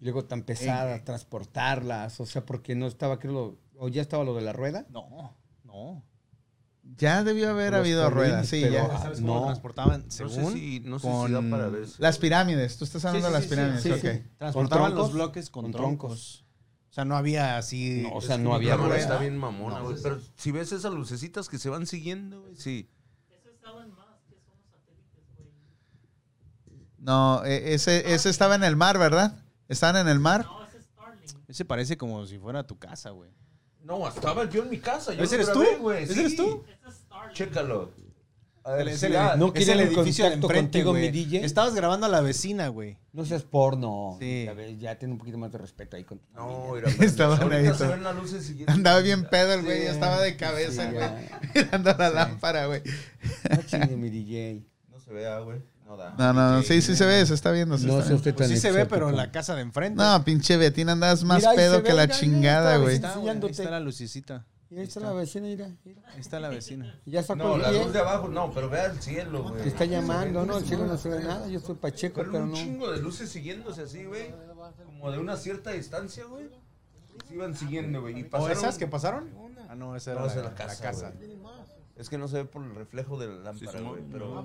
Y 0.00 0.04
luego 0.04 0.24
tan 0.24 0.42
pesada, 0.42 1.02
transportarlas, 1.04 2.20
o 2.20 2.26
sea, 2.26 2.44
porque 2.44 2.74
no 2.74 2.86
estaba, 2.86 3.18
creo, 3.18 3.32
lo- 3.32 3.58
o 3.78 3.88
ya 3.88 4.02
estaba 4.02 4.24
lo 4.24 4.34
de 4.34 4.42
la 4.42 4.52
rueda. 4.52 4.86
No, 4.90 5.36
no. 5.64 6.04
Ya 6.98 7.24
debió 7.24 7.50
haber 7.50 7.72
Los 7.72 7.80
habido 7.80 8.08
ruedas, 8.10 8.46
sí, 8.48 8.60
pero- 8.62 8.72
ya. 8.74 8.84
Ah, 8.92 8.98
¿Sabes 9.02 9.20
cómo 9.20 9.40
no. 9.40 9.44
transportaban? 9.46 10.04
No 10.04 10.10
Según, 10.10 10.52
sé 10.52 10.52
si, 10.52 10.80
no 10.80 10.98
sé 11.00 11.08
con 11.08 11.26
si 11.26 11.32
da 11.32 11.42
para 11.50 11.68
ver. 11.68 11.86
Las 11.98 12.18
pirámides, 12.18 12.78
tú 12.78 12.84
estás 12.84 13.04
hablando 13.04 13.26
Sí, 13.28 13.32
de 13.34 13.40
las 13.40 13.48
pirámides, 13.48 13.82
sí, 13.82 13.90
ok. 13.90 13.98
sí. 14.00 14.22
transportaban 14.38 14.90
¿Con 14.92 14.98
los 15.00 15.12
bloques 15.12 15.50
con, 15.50 15.64
Con 15.64 15.72
troncos. 15.72 16.44
O 16.90 16.92
sea, 16.96 17.04
no 17.04 17.16
había 17.16 17.58
así... 17.58 18.02
No, 18.04 18.14
o 18.14 18.20
sea, 18.22 18.38
no 18.38 18.54
había 18.54 18.76
rueda. 18.76 18.96
está 18.96 19.18
bien 19.18 19.36
mamona, 19.36 19.80
güey. 19.80 19.96
Pero 20.02 20.18
si 20.36 20.50
ves 20.52 20.70
esas 20.72 20.94
lucecitas 20.94 21.48
que 21.48 21.58
se 21.58 21.68
van 21.68 21.86
siguiendo, 21.86 22.40
güey, 22.42 22.56
sí. 22.56 22.88
Eso 23.28 23.50
estaba 23.50 23.82
en 23.82 23.90
más, 23.90 24.06
que 24.28 24.36
son 24.36 24.54
los 24.56 24.70
satélites, 24.70 25.24
güey. 25.36 25.50
No, 26.98 27.42
ese, 27.44 28.14
ese 28.14 28.30
estaba 28.30 28.54
en 28.54 28.64
el 28.64 28.76
mar, 28.76 28.96
¿verdad? 28.98 29.36
¿Estaban 29.68 29.96
en 30.00 30.08
el 30.08 30.20
mar? 30.20 30.44
No, 30.46 30.64
ese 30.64 30.78
es 30.78 30.84
Starlink. 30.84 31.30
Ese 31.48 31.64
parece 31.64 31.96
como 31.98 32.24
si 32.26 32.38
fuera 32.38 32.64
tu 32.66 32.78
casa, 32.78 33.10
güey. 33.10 33.30
No, 33.86 34.08
estaba 34.08 34.48
yo 34.48 34.62
en 34.62 34.70
mi 34.70 34.78
casa. 34.78 35.14
Yo 35.14 35.22
¿Ese 35.24 35.36
eres 35.36 35.52
tú? 35.52 35.60
grabé, 35.60 35.76
güey, 35.76 36.02
¿Ese 36.04 36.14
sí. 36.14 36.20
eres 36.20 36.36
tú? 36.36 36.64
Chécalo. 37.32 37.92
A 38.64 38.72
ver, 38.72 38.88
Es 38.88 38.98
sí, 38.98 39.06
el, 39.06 39.12
no 39.38 39.52
es 39.54 39.68
el 39.68 39.78
edificio 39.78 40.24
de 40.24 40.32
contacto 40.32 40.46
enfrente, 40.56 40.82
contigo, 40.82 40.92
mi 40.92 41.08
DJ. 41.08 41.44
Estabas 41.44 41.72
grabando 41.76 42.06
a 42.06 42.08
la 42.08 42.20
vecina, 42.20 42.66
güey. 42.66 42.98
No 43.12 43.24
seas 43.24 43.44
porno. 43.44 44.16
Sí. 44.20 44.48
Ya, 44.80 44.98
ten 44.98 45.12
un 45.12 45.18
poquito 45.18 45.38
más 45.38 45.52
de 45.52 45.58
respeto 45.58 45.96
ahí 45.96 46.02
con 46.02 46.18
tu 46.18 46.24
No, 46.34 46.64
familia. 46.66 46.90
mira, 46.94 47.04
Estaban 47.06 47.52
ahí 47.52 47.64
se 47.66 47.72
todo. 47.74 47.88
ven 47.90 48.02
las 48.02 48.16
luces 48.16 48.44
siguiendo. 48.44 48.72
Andaba 48.72 48.98
bien 49.02 49.24
pedo 49.28 49.54
el 49.54 49.62
güey, 49.62 49.78
Sí. 49.78 49.84
ya 49.84 49.92
estaba 49.92 50.20
de 50.20 50.36
cabeza, 50.36 50.90
güey. 50.90 51.08
Mirando 51.54 51.94
la 51.96 52.10
lámpara, 52.10 52.66
güey. 52.66 52.82
No 53.50 53.62
chingue, 53.62 53.96
mi 53.96 54.10
DJ. 54.10 54.64
No 54.90 54.98
se 54.98 55.12
vea, 55.12 55.38
güey. 55.38 55.60
No 55.86 55.96
da. 55.96 56.14
No, 56.18 56.32
no, 56.32 56.50
no, 56.50 56.60
DJ. 56.60 56.74
sí, 56.74 56.82
sí 56.82 56.96
se 56.96 57.06
ve, 57.06 57.24
se 57.24 57.32
está 57.34 57.52
viendo. 57.52 57.78
se 57.78 57.86
No 57.86 57.92
está 57.94 58.00
viendo. 58.08 58.16
usted 58.16 58.34
Pues 58.34 58.48
tan 58.48 58.56
sí 58.56 58.60
se 58.60 58.72
ve, 58.72 58.86
pero 58.86 59.10
la 59.12 59.30
casa 59.30 59.54
de 59.54 59.62
enfrente. 59.62 60.02
No, 60.02 60.24
pinche 60.24 60.56
Betín, 60.56 60.88
andas 60.88 61.22
más 61.24 61.38
Mira, 61.38 61.50
ahí 61.50 61.56
pedo 61.56 61.76
se 61.76 61.82
que 61.84 61.88
ve, 61.90 61.94
la 61.96 62.02
mira, 62.06 62.16
mira, 62.16 62.18
chingada, 62.20 62.70
está 62.72 62.82
güey. 62.82 62.94
Está, 62.96 63.14
güey, 63.16 63.30
ahí 63.40 63.50
está 63.50 63.70
la 63.70 63.80
lucecita. 63.80 64.44
Mira, 64.68 64.82
ahí 64.82 64.88
está 64.88 64.98
la 65.00 65.12
vecina, 65.12 65.46
mira. 65.46 65.70
mira. 65.84 66.02
Ahí 66.12 66.20
está 66.20 66.40
la 66.40 66.48
vecina. 66.48 67.00
Ya 67.06 67.22
sacó 67.22 67.36
No, 67.38 67.56
la 67.56 67.70
luz 67.70 67.92
de 67.92 68.00
abajo, 68.00 68.26
no, 68.26 68.50
pero 68.52 68.68
vea 68.68 68.86
el 68.86 69.00
cielo, 69.00 69.44
güey. 69.44 69.62
Te 69.62 69.68
está 69.68 69.84
llamando, 69.84 70.44
no, 70.44 70.58
el 70.58 70.64
cielo 70.64 70.86
no 70.86 70.96
se 70.98 71.08
ve 71.08 71.22
nada. 71.22 71.46
Yo 71.46 71.60
soy 71.60 71.76
Pacheco, 71.76 72.16
Pero 72.16 72.32
pero 72.32 72.44
un 72.44 72.50
no. 72.50 72.56
chingo 72.56 72.90
de 72.90 72.98
luces 73.00 73.30
siguiéndose 73.30 73.82
así, 73.82 74.04
güey. 74.04 74.34
Como 74.86 75.12
de 75.12 75.18
una 75.18 75.36
cierta 75.36 75.70
distancia, 75.70 76.24
güey. 76.24 76.48
Se 77.28 77.34
iban 77.34 77.54
siguiendo, 77.56 78.00
güey. 78.00 78.18
Y 78.20 78.28
¿O 78.32 78.48
esas 78.48 78.76
que 78.76 78.88
pasaron? 78.88 79.30
Ah, 79.68 79.76
no, 79.76 79.94
esa 79.94 80.12
era 80.12 80.20
No, 80.20 80.26
la, 80.26 80.32
esa 80.32 80.42
la 80.42 80.48
la 80.50 80.54
casa, 80.56 80.82
casa. 80.82 81.12
güey. 81.16 81.36
Es 81.96 82.10
que 82.10 82.18
no 82.18 82.28
se 82.28 82.38
ve 82.38 82.44
por 82.44 82.62
el 82.62 82.74
reflejo 82.74 83.18
de 83.18 83.26
la 83.28 83.34
lámpara, 83.36 83.80
güey. 83.80 84.02
Pero... 84.12 84.44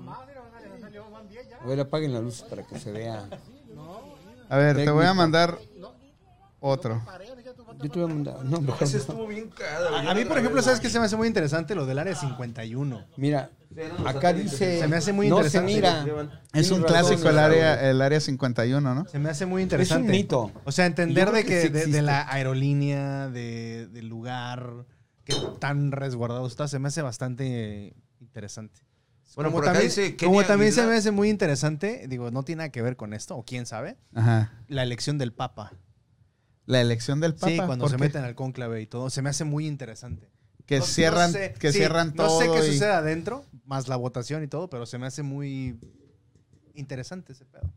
A 1.62 1.66
ver, 1.66 1.80
apaguen 1.80 2.12
la 2.12 2.20
luz 2.20 2.42
para 2.48 2.62
que 2.62 2.78
se 2.78 2.92
vea. 2.92 3.28
A 4.48 4.56
ver, 4.56 4.76
te 4.76 4.90
voy 4.90 5.06
a 5.06 5.14
mandar 5.14 5.58
otro. 6.60 7.02
Yo 7.82 7.90
te 7.90 8.00
voy 8.00 8.10
a 8.10 8.14
mandar. 8.14 8.44
No, 8.44 8.60
mejor 8.60 8.82
Ese 8.82 8.98
no. 8.98 9.02
estuvo 9.02 9.26
bien 9.26 9.48
cagado, 9.50 9.90
güey. 9.90 10.08
A, 10.08 10.14
mí, 10.14 10.24
por 10.24 10.38
ejemplo, 10.38 10.62
¿sabes 10.62 10.78
qué 10.78 10.88
se 10.90 10.98
me 11.00 11.06
hace 11.06 11.16
muy 11.16 11.26
interesante? 11.26 11.74
Lo 11.74 11.86
del 11.86 11.98
área 11.98 12.14
51. 12.14 13.04
Mira, 13.16 13.50
acá 14.06 14.32
dice. 14.32 14.78
Se 14.80 14.86
me 14.88 14.96
hace 14.96 15.12
muy 15.12 15.28
no 15.28 15.36
interesante. 15.36 15.72
se 15.72 15.76
mira. 15.76 16.04
Es 16.52 16.70
un 16.70 16.82
clásico 16.82 17.28
el 17.30 17.38
área, 17.38 17.90
el 17.90 18.00
área 18.02 18.20
51, 18.20 18.94
¿no? 18.94 19.06
Se 19.08 19.18
me 19.18 19.30
hace 19.30 19.46
muy 19.46 19.62
Es 19.62 19.66
interesante. 19.66 20.04
un 20.04 20.10
mito. 20.10 20.52
O 20.64 20.70
sea, 20.70 20.86
entender 20.86 21.24
Yo 21.26 21.30
creo 21.32 21.42
de 21.42 21.48
que 21.48 21.54
que, 21.54 21.62
sí 21.62 21.68
de, 21.68 21.72
de 21.72 21.78
existe. 21.80 22.02
la 22.02 22.30
aerolínea, 22.30 23.28
de, 23.28 23.88
del 23.88 24.08
lugar, 24.08 24.84
que 25.24 25.34
tan 25.58 25.90
resguardado 25.92 26.46
está, 26.46 26.68
se 26.68 26.78
me 26.78 26.88
hace 26.88 27.02
bastante 27.02 27.94
interesante. 28.20 28.80
Bueno, 29.34 29.50
como 29.50 29.60
por 29.60 29.64
acá 29.64 29.72
también, 29.78 29.88
dice 29.88 30.16
como 30.16 30.32
Kenia 30.32 30.46
también 30.46 30.72
se 30.72 30.86
me 30.86 30.94
hace 30.94 31.10
muy 31.10 31.30
interesante, 31.30 32.06
digo, 32.08 32.30
no 32.30 32.42
tiene 32.44 32.58
nada 32.58 32.68
que 32.70 32.82
ver 32.82 32.96
con 32.96 33.14
esto, 33.14 33.36
o 33.36 33.44
quién 33.44 33.64
sabe, 33.66 33.96
Ajá. 34.14 34.52
la 34.68 34.82
elección 34.82 35.16
del 35.18 35.32
Papa. 35.32 35.72
La 36.66 36.80
elección 36.80 37.20
del 37.20 37.34
Papa. 37.34 37.48
sí, 37.48 37.56
cuando 37.56 37.84
¿por 37.84 37.90
se 37.90 37.96
qué? 37.96 38.02
meten 38.04 38.24
al 38.24 38.34
cónclave 38.34 38.80
y 38.82 38.86
todo, 38.86 39.10
se 39.10 39.22
me 39.22 39.30
hace 39.30 39.44
muy 39.44 39.66
interesante. 39.66 40.30
Que 40.66 40.78
No- 40.78 40.84
cierran, 40.84 41.32
no 41.32 41.38
sé, 41.38 41.54
que 41.58 41.72
sí, 41.72 41.78
cierran 41.78 42.14
todo. 42.14 42.26
No 42.28 42.38
sé 42.38 42.60
qué 42.60 42.68
y- 42.68 42.72
sucede 42.74 42.92
adentro, 42.92 43.44
más 43.64 43.88
la 43.88 43.96
votación 43.96 44.44
y 44.44 44.48
todo, 44.48 44.68
pero 44.70 44.86
se 44.86 44.96
me 44.98 45.06
hace 45.06 45.22
muy 45.22 45.78
interesante 46.74 47.32
ese 47.32 47.44
pedo. 47.46 47.72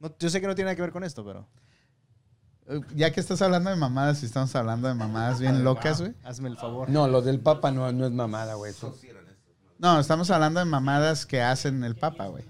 No, 0.00 0.14
yo 0.18 0.28
sé 0.28 0.40
que 0.40 0.46
no 0.48 0.54
tiene 0.54 0.66
nada 0.66 0.76
que 0.76 0.82
ver 0.82 0.90
con 0.92 1.04
esto, 1.04 1.24
pero. 1.24 1.46
Eh, 2.68 2.80
Ya 2.96 3.12
que 3.12 3.20
estás 3.20 3.40
hablando 3.42 3.70
de 3.70 3.76
mamadas, 3.76 4.22
y 4.22 4.26
estamos 4.26 4.54
hablando 4.56 4.88
de 4.88 4.94
mamadas 4.94 5.38
bien 5.40 5.62
locas, 5.62 6.00
güey. 6.00 6.14
Hazme 6.24 6.48
el 6.48 6.56
favor. 6.56 6.88
No, 6.90 7.06
lo 7.06 7.22
del 7.22 7.38
Papa 7.40 7.70
no, 7.70 7.90
no 7.92 8.06
es 8.06 8.12
mamada, 8.12 8.54
güey. 8.54 8.72
eso. 8.72 8.96
No, 9.82 9.98
estamos 9.98 10.30
hablando 10.30 10.60
de 10.60 10.66
mamadas 10.66 11.26
que 11.26 11.42
hacen 11.42 11.82
el 11.82 11.96
Papa, 11.96 12.26
güey. 12.28 12.44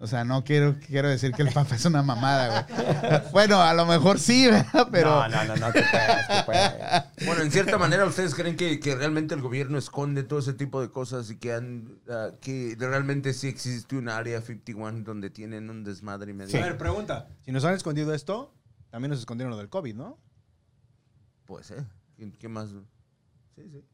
O 0.00 0.08
sea, 0.08 0.24
no 0.24 0.42
quiero, 0.42 0.74
quiero 0.84 1.08
decir 1.08 1.30
que 1.30 1.42
el 1.42 1.52
Papa 1.52 1.76
es 1.76 1.84
una 1.84 2.02
mamada, 2.02 2.66
güey. 2.66 3.20
Bueno, 3.32 3.62
a 3.62 3.72
lo 3.74 3.86
mejor 3.86 4.18
sí, 4.18 4.48
¿verdad? 4.48 4.88
Pero 4.90 5.08
No, 5.08 5.28
no, 5.28 5.44
no, 5.44 5.54
no 5.56 5.72
te 5.72 5.84
puedes, 5.84 6.26
te 6.26 6.42
puedes. 6.44 6.72
Bueno, 7.26 7.42
en 7.42 7.52
cierta 7.52 7.78
manera, 7.78 8.04
¿ustedes 8.04 8.34
creen 8.34 8.56
que, 8.56 8.80
que 8.80 8.96
realmente 8.96 9.36
el 9.36 9.40
gobierno 9.40 9.78
esconde 9.78 10.24
todo 10.24 10.40
ese 10.40 10.52
tipo 10.52 10.80
de 10.80 10.90
cosas 10.90 11.30
y 11.30 11.38
que, 11.38 11.52
han, 11.52 12.00
ah, 12.10 12.30
que 12.40 12.74
realmente 12.76 13.34
sí 13.34 13.46
existe 13.46 13.96
un 13.96 14.08
área 14.08 14.40
51 14.42 15.04
donde 15.04 15.30
tienen 15.30 15.70
un 15.70 15.84
desmadre 15.84 16.32
y 16.32 16.34
medio? 16.34 16.60
A 16.60 16.66
ver, 16.66 16.76
pregunta. 16.76 17.28
Si 17.44 17.52
nos 17.52 17.64
han 17.64 17.74
escondido 17.74 18.12
esto, 18.12 18.52
también 18.90 19.10
nos 19.10 19.20
escondieron 19.20 19.52
lo 19.52 19.58
del 19.58 19.68
COVID, 19.68 19.94
¿no? 19.94 20.18
Pues, 21.44 21.70
¿eh? 21.70 21.86
¿Qué, 22.16 22.32
qué 22.32 22.48
más? 22.48 22.70
Sí, 23.54 23.62
sí. 23.70 23.84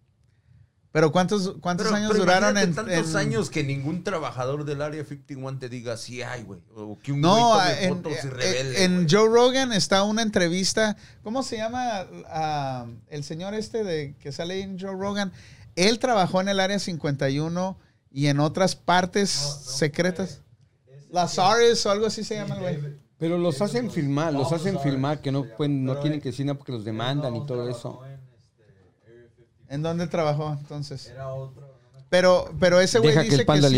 Pero 0.94 1.10
¿cuántos, 1.10 1.54
cuántos 1.60 1.86
Pero- 1.88 1.96
años 1.96 2.12
pero 2.12 2.22
duraron 2.22 2.56
en, 2.56 2.72
tantos 2.72 3.10
en- 3.10 3.16
años 3.16 3.50
que 3.50 3.64
ningún 3.64 4.04
trabajador 4.04 4.64
del 4.64 4.80
área 4.80 5.04
51 5.04 5.58
te 5.58 5.68
diga 5.68 5.96
sí 5.96 6.22
hay, 6.22 6.44
güey. 6.44 6.60
O 6.76 6.96
que 7.02 7.10
un 7.10 7.20
No, 7.20 7.60
en, 7.68 7.96
fotos 7.96 8.12
y 8.12 8.26
en- 8.26 8.30
revele. 8.30 8.84
en. 8.84 9.08
Joe 9.10 9.28
Rogan 9.28 9.72
está 9.72 10.04
una 10.04 10.22
entrevista. 10.22 10.96
¿Cómo 11.24 11.42
se 11.42 11.56
llama 11.56 12.06
ah, 12.28 12.86
el 13.08 13.24
señor 13.24 13.54
este 13.54 13.82
de 13.82 14.14
que 14.20 14.30
sale 14.30 14.60
en 14.60 14.78
Joe 14.78 14.92
Rogan? 14.92 15.32
Él 15.74 15.98
trabajó 15.98 16.40
en 16.40 16.48
el 16.48 16.60
área 16.60 16.78
51 16.78 17.76
y 18.12 18.28
en 18.28 18.38
otras 18.38 18.76
partes 18.76 19.30
secretas. 19.30 20.42
Las 21.10 21.40
Ares 21.40 21.84
o 21.86 21.90
algo 21.90 22.06
así 22.06 22.22
se 22.22 22.36
llama, 22.36 22.54
el 22.54 22.60
güey. 22.80 22.94
Pero 23.18 23.36
los 23.36 23.60
hacen 23.60 23.90
filmar, 23.90 24.32
los 24.32 24.52
hacen 24.52 24.78
filmar 24.78 25.20
que 25.20 25.32
no 25.32 25.44
pueden, 25.56 25.84
no 25.84 25.96
tienen 25.96 26.20
que 26.20 26.28
decir 26.30 26.46
nada 26.46 26.56
porque 26.56 26.70
los 26.70 26.84
demandan 26.84 27.34
y 27.34 27.44
todo 27.46 27.68
eso. 27.68 28.00
¿En 29.74 29.82
dónde 29.82 30.06
trabajó 30.06 30.52
entonces? 30.52 31.06
Era 31.08 31.28
otro. 31.32 31.74
Pero, 32.10 32.44
pero 32.60 32.78
ese 32.80 33.00
güey 33.00 33.12
que 33.14 33.22
dice 33.22 33.36
el 33.40 33.46
panda 33.46 33.68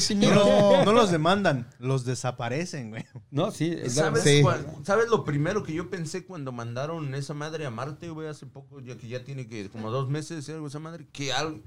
sí 0.00 0.12
Eh, 0.14 0.26
no, 0.26 0.84
no 0.84 0.92
los 0.92 1.10
demandan, 1.12 1.68
los 1.78 2.04
desaparecen, 2.04 2.90
güey. 2.90 3.06
No, 3.30 3.50
sí, 3.50 3.76
¿Sabes, 3.88 4.22
Sí. 4.24 4.42
cuál- 4.42 4.66
¿Sabes 4.84 5.08
lo 5.08 5.24
primero 5.24 5.62
que 5.62 5.72
yo 5.72 5.88
pensé 5.88 6.26
cuando 6.26 6.52
mandaron 6.52 7.14
esa 7.14 7.32
madre 7.32 7.64
a 7.64 7.70
Marte, 7.70 8.10
güey, 8.10 8.28
hace 8.28 8.44
poco, 8.46 8.80
ya 8.80 8.98
que 8.98 9.08
ya 9.08 9.24
tiene 9.24 9.46
que 9.48 9.70
como 9.70 9.90
dos 9.90 10.10
meses 10.10 10.46
algo 10.50 10.66
esa 10.66 10.80
madre? 10.80 11.06
Que, 11.12 11.32
al, 11.32 11.62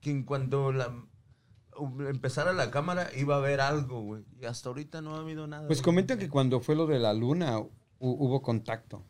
que 0.00 0.10
en 0.10 0.22
cuanto 0.22 0.72
la, 0.72 0.94
empezara 2.08 2.52
la 2.54 2.70
cámara 2.70 3.10
iba 3.14 3.34
a 3.34 3.38
haber 3.38 3.60
algo, 3.60 4.00
güey. 4.02 4.24
Y 4.40 4.46
hasta 4.46 4.70
ahorita 4.70 5.02
no 5.02 5.14
ha 5.16 5.18
habido 5.18 5.46
nada. 5.46 5.66
Pues 5.66 5.82
comentan 5.82 6.18
que 6.18 6.28
cuando 6.30 6.60
fue 6.60 6.74
lo 6.74 6.86
de 6.86 7.00
la 7.00 7.12
luna 7.12 7.58
hu- 7.58 7.68
hubo 7.98 8.40
contacto. 8.40 9.04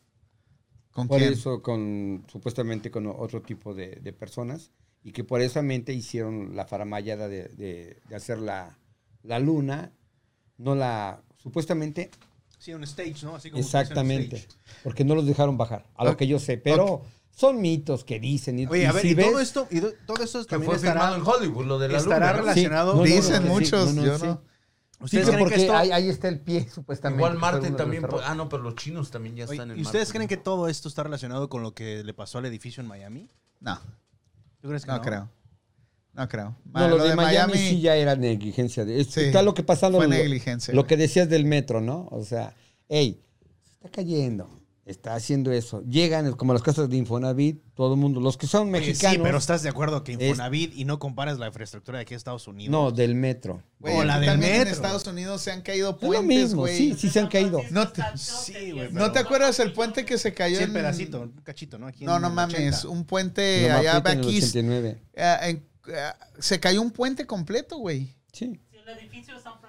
¿Con 0.99 1.07
Por 1.07 1.19
quién? 1.19 1.33
eso, 1.33 1.63
con 1.63 2.25
supuestamente 2.27 2.91
con 2.91 3.07
otro 3.07 3.41
tipo 3.41 3.73
de, 3.73 4.01
de 4.03 4.13
personas. 4.13 4.73
Y 5.05 5.13
que 5.13 5.23
por 5.23 5.41
esa 5.41 5.63
mente 5.63 5.93
hicieron 5.93 6.57
la 6.57 6.67
faramayada 6.67 7.29
de, 7.29 7.45
de- 7.51 8.01
de 8.09 8.17
hacer 8.17 8.39
la, 8.39 8.77
la 9.23 9.39
luna. 9.39 9.93
No 10.57 10.75
la. 10.75 11.23
Supuestamente. 11.37 12.11
Sí, 12.59 12.75
un 12.75 12.83
stage, 12.83 13.15
¿no? 13.23 13.37
Así 13.37 13.49
como 13.51 13.63
Exactamente. 13.63 14.49
Porque 14.83 15.05
no 15.05 15.15
los 15.15 15.25
dejaron 15.25 15.57
bajar. 15.57 15.87
A 15.95 16.05
lo 16.05 16.17
que 16.17 16.27
yo 16.27 16.41
sé. 16.41 16.59
Pero 16.59 17.03
son 17.31 17.61
mitos 17.61 18.03
que 18.03 18.19
dicen. 18.19 18.59
Y, 18.59 18.67
Oye, 18.67 18.89
a 18.89 18.91
ver, 18.93 19.03
si 19.03 19.11
y 19.11 19.15
todo 19.15 19.35
ves- 19.37 19.43
esto, 19.43 19.69
y 19.71 19.79
do- 19.79 19.93
todo 20.05 20.25
esto 20.25 20.41
Que 20.41 20.47
también 20.47 20.67
fue 20.71 20.77
estará, 20.79 21.01
filmado 21.13 21.17
en 21.17 21.23
Hollywood, 21.23 21.65
lo 21.67 21.79
de 21.79 21.89
la 21.91 21.99
estará 21.99 22.33
relacionado. 22.33 22.97
no, 22.97 23.05
Dicen 23.05 23.45
no, 23.45 23.51
muchos, 23.53 23.91
sí, 23.91 23.95
no, 23.95 24.03
no, 24.03 24.07
yo 24.09 24.19
sí. 24.19 24.27
no. 24.27 24.43
Sí, 25.01 25.05
¿Ustedes 25.05 25.27
que 25.27 25.33
creen 25.33 25.39
que 25.39 25.51
porque 25.51 25.63
esto- 25.63 25.77
ahí, 25.77 25.91
ahí 25.93 26.09
está 26.09 26.29
el 26.29 26.41
pie, 26.41 26.69
supuestamente. 26.75 27.23
Igual 27.23 27.39
Marte 27.39 27.71
de 27.71 27.77
también. 27.77 28.05
Ah, 28.25 28.35
no, 28.35 28.49
pero 28.49 28.63
los 28.65 28.75
chinos 28.75 29.11
también 29.11 29.37
ya 29.37 29.45
Oye, 29.45 29.53
están 29.55 29.71
en 29.71 29.79
¿Y 29.79 29.83
ustedes 29.83 30.11
creen 30.11 30.25
¿no? 30.25 30.29
que 30.29 30.37
todo 30.37 30.69
esto 30.69 30.89
está 30.89 31.05
relacionado 31.05 31.49
con 31.49 31.63
lo 31.63 31.73
que 31.73 32.03
le 32.03 32.15
pasó 32.15 32.39
al 32.39 32.47
edificio 32.47 32.81
en 32.83 32.89
Miami? 32.89 33.29
No, 33.61 33.79
¿Tú 34.61 34.69
crees 34.69 34.85
que 34.85 34.91
no 34.91 34.97
no? 34.97 35.03
creo. 35.03 35.31
No 36.15 36.29
creo. 36.29 36.57
No, 36.73 36.89
lo, 36.89 37.05
de, 37.05 37.15
Miami, 37.15 37.53
sí 37.57 37.81
ya 37.81 37.95
era 37.95 38.17
negligencia. 38.17 38.85
De, 38.85 39.01
es- 39.01 39.07
Sí, 39.09 39.21
está 39.21 39.43
lo 39.43 39.55
que 39.55 39.63
pasa 39.63 39.89
fue 39.89 40.03
lo, 40.05 40.09
negligencia, 40.09 40.75
Lo 40.75 40.85
que 40.85 40.97
decías 40.97 41.29
del 41.29 41.45
metro, 41.45 41.81
¿no? 41.81 42.09
O 42.11 42.25
sea, 42.25 42.55
hey, 42.89 43.23
se 43.65 43.75
está 43.75 43.89
cayendo, 43.91 44.51
está 44.89 45.15
haciendo 45.15 45.53
eso. 45.53 45.83
Llegan 45.85 46.33
como 46.33 46.53
las 46.53 46.63
casas 46.63 46.89
de 46.91 46.97
Infonavit, 46.97 47.63
todo 47.75 47.95
el 47.95 48.01
mundo, 48.01 48.21
los 48.21 48.37
que 48.37 48.47
son 48.47 48.63
Oye, 48.63 48.71
mexicanos. 48.73 49.17
Sí, 49.17 49.21
pero 49.23 49.39
estás 49.39 49.63
de 49.63 49.69
acuerdo 49.69 50.03
que 50.03 50.13
Es- 50.15 50.21
Infonavit 50.21 50.75
y 50.77 50.85
no 50.85 50.99
comparas 50.99 51.39
la 51.39 51.47
infraestructura 51.47 51.99
de 51.99 52.03
aquí 52.03 52.15
a 52.15 52.17
Estados 52.17 52.49
Unidos. 52.49 52.71
No, 52.73 52.91
del 52.91 53.15
metro. 53.15 53.63
Güey, 53.79 53.95
O 53.97 54.05
la 54.05 54.19
del 54.19 54.31
también 54.31 54.53
en 54.53 54.59
metro. 54.61 54.75
Estados 54.75 55.07
Unidos 55.07 55.41
se 55.43 55.53
han 55.53 55.63
caído 55.63 55.91
Es 55.91 55.95
lo 56.03 56.09
puentes, 56.09 56.27
mismo, 56.27 56.63
güey. 56.63 56.77
sí, 56.77 56.95
sí 56.99 57.09
se 57.11 57.21
han 57.21 57.29
caído. 57.29 57.61
No 57.71 57.89
te, 57.89 58.03
Sí, 58.17 58.73
güey, 58.73 58.91
¿No 58.93 59.13
te 59.13 59.19
acuerdas 59.19 59.59
el 59.61 59.73
puente 59.73 60.05
que 60.05 60.19
se 60.19 60.35
cayó 60.35 60.57
Sí, 60.57 60.63
en 60.65 60.71
un 60.71 60.75
pedacito, 60.75 61.21
un 61.21 61.33
cachito, 61.45 61.79
¿no? 61.79 61.87
Aquí 61.87 62.05
No, 62.05 62.17
en 62.17 62.23
no 62.23 62.31
mames, 62.31 62.55
80. 62.85 62.89
un 62.89 63.05
puente 63.05 63.71
allá. 63.71 63.99
89. 63.99 64.99
eh, 65.15 65.37
en- 65.43 65.69
eh, 65.89 66.11
se 66.39 66.59
cayó 66.61 66.83
un 66.83 66.91
puente 66.91 67.27
completo, 67.27 67.77
güey. 67.79 68.15
Sí. 68.33 68.61
Si 68.71 68.77
el 68.77 68.89
edificio 68.99 69.35
de 69.35 69.41
San 69.43 69.53
Francisco. 69.61 69.68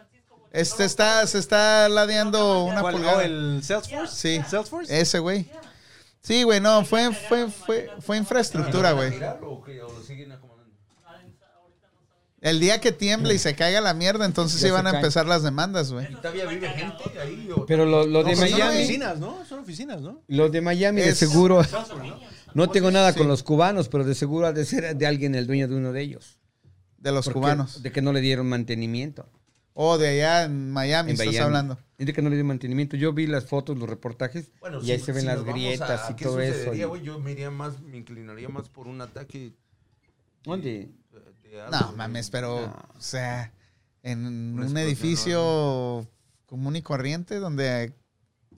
Este 0.52 0.84
está, 0.86 1.26
se 1.28 1.38
está 1.38 1.88
ladeando 1.90 2.64
una 2.64 2.82
pulgada. 2.82 3.18
Oh, 3.18 3.22
el 3.22 3.62
Salesforce? 3.64 4.16
Sí. 4.16 4.42
¿Salesforce? 4.50 5.00
Ese, 5.02 5.20
güey. 5.20 5.50
Sí, 6.22 6.44
güey, 6.44 6.60
no, 6.60 6.84
fue, 6.86 7.14
fue, 7.14 7.50
fue, 7.50 7.90
fue 8.02 8.18
infraestructura, 8.18 8.92
güey. 8.94 9.14
El 12.42 12.62
día 12.62 12.80
que 12.80 12.94
tiemble 12.94 13.34
y 13.34 13.38
se 13.38 13.54
caiga 13.54 13.82
la 13.82 13.94
mierda, 13.94 14.26
entonces 14.26 14.64
iban 14.64 14.88
a 14.88 14.92
empezar 14.92 15.26
las 15.26 15.44
demandas, 15.44 15.92
güey. 15.92 16.08
¿Y 16.10 16.16
todavía 16.16 16.46
vive 16.46 16.70
gente 16.70 17.20
ahí? 17.22 17.50
Pero 17.68 17.86
lo, 17.86 18.08
lo 18.08 18.24
de 18.24 18.32
No, 18.34 18.40
pero 18.40 18.50
son 18.50 18.60
Miami, 18.60 18.78
oficinas, 18.78 19.20
¿no? 19.20 19.46
Son 19.46 19.60
oficinas, 19.60 20.02
¿no? 20.02 20.22
lo 20.28 20.50
de 20.50 20.62
Miami 20.62 21.02
de 21.02 21.10
Es- 21.10 21.18
seguro, 21.18 21.62
no 22.54 22.70
tengo 22.70 22.92
nada 22.92 23.14
con 23.14 23.28
los 23.28 23.44
cubanos, 23.44 23.90
pero 23.90 24.06
de 24.06 24.16
seguro 24.16 24.48
ha 24.48 24.54
de 24.54 24.64
ser 24.64 24.96
de 24.96 25.06
alguien 25.06 25.36
el 25.36 25.48
dueño 25.48 25.68
de 25.68 25.76
uno 25.76 25.92
de 25.92 26.02
ellos. 26.02 26.40
De 26.98 27.12
los 27.12 27.30
cubanos. 27.30 27.84
De 27.84 27.92
que 27.92 28.02
no 28.02 28.14
le 28.14 28.22
dieron 28.22 28.48
mantenimiento. 28.48 29.28
O 29.82 29.98
de 29.98 30.10
allá 30.10 30.44
en 30.44 30.72
Miami, 30.72 31.12
en 31.12 31.14
estás 31.14 31.28
Miami. 31.28 31.46
hablando. 31.46 31.78
De 31.98 32.12
que 32.12 32.22
no 32.22 32.30
le 32.30 32.36
dio 32.36 32.44
mantenimiento. 32.44 32.98
Yo 32.98 33.14
vi 33.14 33.28
las 33.28 33.46
fotos, 33.46 33.78
los 33.78 33.88
reportajes 33.90 34.52
Bueno, 34.60 34.82
y 34.84 34.92
ahí 34.92 35.00
si- 35.00 35.06
se 35.06 35.12
ven 35.14 35.22
si 35.22 35.28
las 35.28 35.44
grietas 35.46 36.10
a 36.10 36.12
y 36.12 36.16
qué 36.16 36.26
todo 36.26 36.42
eso. 36.42 36.74
yo 36.98 37.20
me 37.20 37.32
iría 37.32 37.50
más, 37.50 37.80
me 37.82 37.96
inclinaría 37.98 38.50
más 38.50 38.68
por 38.68 38.88
un 38.88 39.00
ataque 39.00 39.54
¿Dónde? 40.44 40.90
de- 41.44 41.50
de 41.50 41.62
algo, 41.62 41.78
No, 41.80 41.94
mames, 41.96 42.30
pero, 42.30 42.60
No. 42.68 42.76
o 42.98 43.02
sea, 43.02 43.54
en 44.04 44.26
un 44.60 44.78
edificio 44.78 46.06
común 46.46 46.76
y 46.76 46.82
corriente 46.82 47.36
donde... 47.40 47.94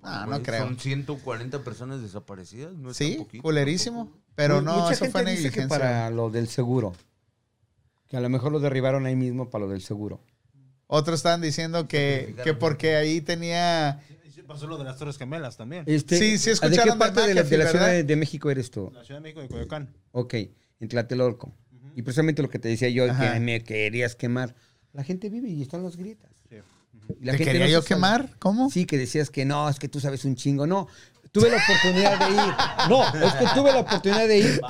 Ah, 0.01 0.21
no 0.25 0.31
Güey, 0.31 0.41
creo. 0.41 0.63
Son 0.63 0.79
140 0.79 1.63
personas 1.63 2.01
desaparecidas. 2.01 2.73
No 2.73 2.89
es 2.89 2.97
Sí, 2.97 3.17
poquito 3.19 3.43
culerísimo. 3.43 4.05
tampoco. 4.05 4.21
Pero 4.33 4.61
no, 4.61 4.73
mucha 4.79 4.93
eso 4.93 5.05
gente 5.05 5.11
fue 5.11 5.21
dice 5.21 5.35
que 5.51 5.59
negligencia. 5.59 5.67
para 5.69 6.09
lo 6.09 6.31
del 6.31 6.47
seguro. 6.47 6.93
Que 8.07 8.17
a 8.17 8.21
lo 8.21 8.29
mejor 8.29 8.51
lo 8.51 8.59
derribaron 8.59 9.05
ahí 9.05 9.15
mismo 9.15 9.51
para 9.51 9.65
lo 9.65 9.71
del 9.71 9.81
seguro. 9.83 10.19
Otros 10.93 11.19
estaban 11.19 11.39
diciendo 11.39 11.87
que, 11.87 12.35
que 12.43 12.53
porque 12.53 12.97
ahí 12.97 13.21
tenía... 13.21 14.01
Pasó 14.45 14.67
lo 14.67 14.77
de 14.77 14.83
las 14.83 14.97
Torres 14.97 15.17
Gemelas 15.17 15.55
también. 15.55 15.85
Este, 15.87 16.17
Sí, 16.17 16.37
sí 16.37 16.47
¿De 16.47 16.51
escucharon 16.51 16.83
qué 16.83 16.91
de 16.91 16.97
parte 16.97 17.21
de 17.21 17.33
la, 17.33 17.43
de 17.43 17.57
la 17.57 17.67
Ciudad 17.69 17.87
de, 17.87 18.03
de 18.03 18.15
México 18.17 18.51
eres 18.51 18.69
tú? 18.71 18.91
La 18.93 19.01
Ciudad 19.05 19.21
de 19.21 19.23
México 19.23 19.39
de 19.41 19.47
Coyoacán. 19.47 19.95
Ok, 20.11 20.33
en 20.33 20.89
Tlatelolco. 20.89 21.53
Y 21.95 22.01
precisamente 22.01 22.41
lo 22.41 22.49
que 22.49 22.59
te 22.59 22.67
decía 22.67 22.89
yo, 22.89 23.09
Ajá. 23.09 23.33
que 23.35 23.39
me 23.39 23.63
querías 23.63 24.15
quemar. 24.15 24.53
La 24.91 25.05
gente 25.05 25.29
vive 25.29 25.47
y 25.47 25.61
están 25.61 25.81
las 25.81 25.95
grietas. 25.95 26.29
Sí. 26.49 26.57
La 27.21 27.31
¿Te 27.31 27.37
gente 27.37 27.53
quería 27.53 27.67
no 27.67 27.71
yo 27.71 27.85
quemar? 27.85 28.29
¿Cómo? 28.39 28.69
Sí, 28.69 28.85
que 28.85 28.97
decías 28.97 29.29
que 29.29 29.45
no, 29.45 29.69
es 29.69 29.79
que 29.79 29.87
tú 29.87 30.01
sabes 30.01 30.25
un 30.25 30.35
chingo. 30.35 30.67
No, 30.67 30.89
tuve 31.31 31.49
la 31.49 31.55
oportunidad 31.55 32.19
de 32.19 32.35
ir. 32.35 32.89
No, 32.89 33.03
es 33.25 33.33
que 33.35 33.45
tuve 33.55 33.71
la 33.71 33.79
oportunidad 33.79 34.27
de 34.27 34.39
ir. 34.39 34.61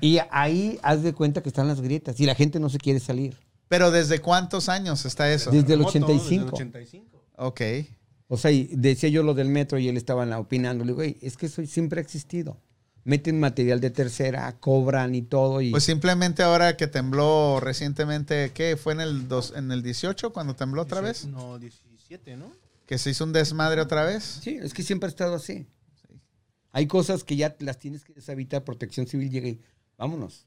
Y 0.00 0.20
ahí 0.30 0.78
haz 0.84 1.02
de 1.02 1.12
cuenta 1.12 1.42
que 1.42 1.48
están 1.48 1.66
las 1.66 1.80
grietas 1.80 2.20
y 2.20 2.26
la 2.26 2.36
gente 2.36 2.60
no 2.60 2.68
se 2.68 2.78
quiere 2.78 3.00
salir. 3.00 3.36
Pero 3.68 3.90
¿desde 3.90 4.20
cuántos 4.20 4.68
años 4.68 5.04
está 5.04 5.32
eso? 5.32 5.50
Desde 5.50 5.74
el 5.74 5.84
Terremoto, 5.84 5.88
85. 5.90 6.44
Desde 6.44 6.62
el 6.62 6.68
85. 6.70 7.22
Ok. 7.36 7.60
O 8.28 8.36
sea, 8.36 8.50
y 8.50 8.68
decía 8.72 9.08
yo 9.08 9.22
lo 9.22 9.34
del 9.34 9.48
metro 9.48 9.78
y 9.78 9.88
él 9.88 9.96
estaba 9.96 10.24
opinando. 10.38 10.84
Le 10.84 10.88
digo, 10.88 10.96
güey, 10.96 11.16
es 11.20 11.36
que 11.36 11.46
eso 11.46 11.64
siempre 11.66 12.00
ha 12.00 12.02
existido. 12.02 12.60
Meten 13.04 13.38
material 13.38 13.80
de 13.80 13.90
tercera, 13.90 14.50
cobran 14.58 15.14
y 15.14 15.22
todo. 15.22 15.60
Y 15.60 15.70
Pues 15.70 15.84
simplemente 15.84 16.42
ahora 16.42 16.76
que 16.76 16.88
tembló 16.88 17.60
recientemente, 17.60 18.50
¿qué? 18.52 18.76
¿Fue 18.76 18.94
en 18.94 19.00
el, 19.00 19.28
dos, 19.28 19.52
en 19.54 19.70
el 19.70 19.82
18 19.82 20.32
cuando 20.32 20.56
tembló 20.56 20.82
otra 20.82 21.00
vez? 21.00 21.24
No, 21.26 21.56
17, 21.58 22.36
¿no? 22.36 22.50
¿Que 22.84 22.98
se 22.98 23.10
hizo 23.10 23.22
un 23.22 23.32
desmadre 23.32 23.80
otra 23.80 24.04
vez? 24.04 24.40
Sí, 24.42 24.58
es 24.60 24.74
que 24.74 24.82
siempre 24.82 25.06
ha 25.06 25.10
estado 25.10 25.36
así. 25.36 25.66
Hay 26.72 26.86
cosas 26.86 27.24
que 27.24 27.36
ya 27.36 27.56
las 27.60 27.78
tienes 27.78 28.04
que 28.04 28.12
deshabitar, 28.12 28.64
protección 28.64 29.06
civil 29.06 29.30
llega 29.30 29.48
y 29.48 29.60
vámonos. 29.96 30.46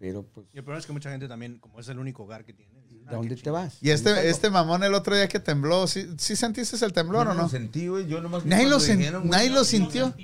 Pero 0.00 0.24
pues, 0.24 0.46
Y 0.54 0.56
el 0.58 0.64
problema 0.64 0.80
es 0.80 0.86
que 0.86 0.92
mucha 0.94 1.10
gente 1.10 1.28
también, 1.28 1.58
como 1.58 1.78
es 1.78 1.86
el 1.88 1.98
único 1.98 2.22
hogar 2.24 2.44
que 2.46 2.54
tiene, 2.54 2.72
dicen, 2.88 3.04
¿de 3.04 3.10
ah, 3.10 3.16
dónde 3.16 3.36
qué 3.36 3.42
te 3.42 3.50
vas? 3.50 3.76
Y 3.82 3.90
este, 3.90 4.30
este 4.30 4.48
mamón 4.48 4.82
el 4.82 4.94
otro 4.94 5.14
día 5.14 5.28
que 5.28 5.38
tembló, 5.38 5.86
¿sí, 5.86 6.08
sí 6.16 6.34
sentiste 6.36 6.82
el 6.84 6.92
temblor 6.94 7.26
Yo 7.26 7.30
o 7.30 7.34
no 7.34 7.38
no? 7.38 7.42
lo 7.44 7.48
sentí, 7.50 7.86
güey. 7.86 8.06
Yo 8.08 8.20
nomás 8.22 8.46
Nadie 8.46 8.66
lo, 8.66 8.78
dijeron, 8.78 9.22
güey, 9.22 9.30
nadie 9.30 9.48
no, 9.50 9.54
lo 9.56 9.60
no, 9.60 9.64
sintió. 9.66 10.14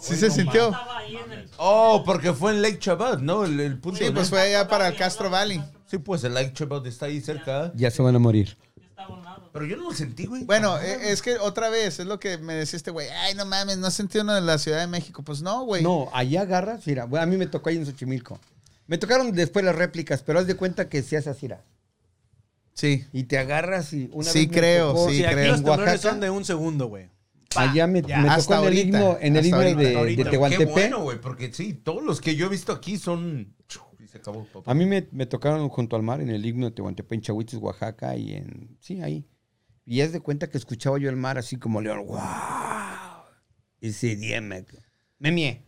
Sí 0.00 0.16
se 0.16 0.28
No, 0.28 0.34
sintió. 0.34 0.64
estaba 0.70 0.98
ahí 0.98 1.16
en 1.16 1.32
el- 1.32 1.50
Oh, 1.58 2.02
porque 2.06 2.32
fue 2.32 2.52
en 2.52 2.62
Lake 2.62 2.78
Chabad, 2.78 3.18
¿no? 3.18 3.44
El, 3.44 3.60
el 3.60 3.78
punto. 3.78 3.98
Sí, 3.98 4.06
¿no? 4.06 4.14
pues 4.14 4.30
fue 4.30 4.40
allá 4.40 4.66
para 4.66 4.88
el 4.88 4.96
Castro 4.96 5.28
Valley. 5.28 5.62
Sí, 5.86 5.98
pues 5.98 6.24
el 6.24 6.32
Lake 6.34 6.52
Chabad 6.54 6.86
está 6.86 7.06
ahí 7.06 7.20
cerca. 7.20 7.70
Ya 7.76 7.90
se 7.90 8.00
van 8.00 8.16
a 8.16 8.18
morir. 8.18 8.56
Pero 9.52 9.66
yo 9.66 9.76
no 9.76 9.82
lo 9.84 9.92
sentí, 9.92 10.24
güey. 10.24 10.44
Bueno, 10.44 10.78
e- 10.78 11.12
es 11.12 11.20
que 11.20 11.34
otra 11.38 11.68
vez, 11.68 11.98
es 12.00 12.06
lo 12.06 12.18
que 12.18 12.38
me 12.38 12.54
decía 12.54 12.78
este 12.78 12.90
güey. 12.90 13.08
Ay, 13.10 13.34
no 13.34 13.44
mames, 13.44 13.76
no 13.76 13.90
sentí 13.90 14.18
uno 14.18 14.32
de 14.34 14.40
la 14.40 14.56
Ciudad 14.56 14.80
de 14.80 14.86
México. 14.86 15.22
Pues 15.22 15.42
no, 15.42 15.64
güey. 15.64 15.82
No, 15.82 16.08
allá 16.14 16.40
agarras, 16.42 16.86
mira, 16.86 17.02
a 17.02 17.26
mí 17.26 17.36
me 17.36 17.46
tocó 17.46 17.68
ahí 17.68 17.76
en 17.76 17.84
Xochimilco. 17.84 18.40
Me 18.86 18.98
tocaron 18.98 19.32
después 19.32 19.64
las 19.64 19.74
réplicas, 19.76 20.22
pero 20.22 20.38
haz 20.38 20.46
de 20.46 20.54
cuenta 20.56 20.88
que 20.88 21.02
se 21.02 21.16
hace 21.16 21.30
así. 21.30 21.48
Sí. 22.74 23.04
Y 23.12 23.24
te 23.24 23.38
agarras 23.38 23.92
y 23.92 24.08
una 24.12 24.30
Sí, 24.30 24.46
vez 24.46 24.56
creo, 24.56 24.88
tocó 24.92 25.08
sí, 25.10 25.16
Sí, 25.16 25.24
aquí 25.24 25.34
creo. 25.34 25.56
los 25.56 26.00
son 26.00 26.20
de 26.20 26.30
un 26.30 26.44
segundo, 26.44 26.86
güey. 26.88 27.08
Allá 27.54 27.86
me, 27.86 28.00
Ya. 28.02 28.18
me 28.20 28.28
Hasta 28.30 28.56
tocó 28.56 28.68
en 28.68 28.72
el 28.72 28.78
ahorita, 28.78 28.98
istmo, 28.98 29.18
en 29.20 29.36
el 29.36 29.52
ahorita, 29.54 29.80
de, 29.80 29.96
ahorita. 29.96 30.16
de 30.18 30.24
Qué 30.24 30.30
Tehuantepec. 30.30 30.70
bueno, 30.70 31.02
güey, 31.02 31.20
porque 31.20 31.52
sí, 31.52 31.74
todos 31.74 32.02
los 32.02 32.20
que 32.20 32.34
yo 32.34 32.46
he 32.46 32.48
visto 32.48 32.72
aquí 32.72 32.96
son... 32.96 33.54
Y 34.02 34.06
se 34.08 34.18
acabó, 34.18 34.44
papá. 34.46 34.70
A 34.70 34.74
mí 34.74 34.84
me, 34.86 35.06
me 35.12 35.26
tocaron 35.26 35.68
junto 35.68 35.94
al 35.96 36.02
mar 36.02 36.20
en 36.20 36.30
el 36.30 36.44
himno 36.44 36.66
de 36.66 36.72
Tehuantepec, 36.72 37.12
en 37.12 37.20
Chahuites, 37.20 37.54
Oaxaca, 37.60 38.16
y 38.16 38.32
en. 38.34 38.76
Sí, 38.80 39.00
ahí. 39.00 39.26
Y 39.86 40.00
es 40.00 40.12
de 40.12 40.20
cuenta 40.20 40.48
que 40.48 40.58
escuchaba 40.58 40.98
yo 40.98 41.08
el 41.08 41.16
mar 41.16 41.38
así 41.38 41.56
como 41.56 41.80
león. 41.80 42.04
¡Wow! 42.06 42.18
Ese 43.80 44.16
día 44.16 44.40
me. 44.40 44.64
Me 45.18 45.30
mié. 45.30 45.62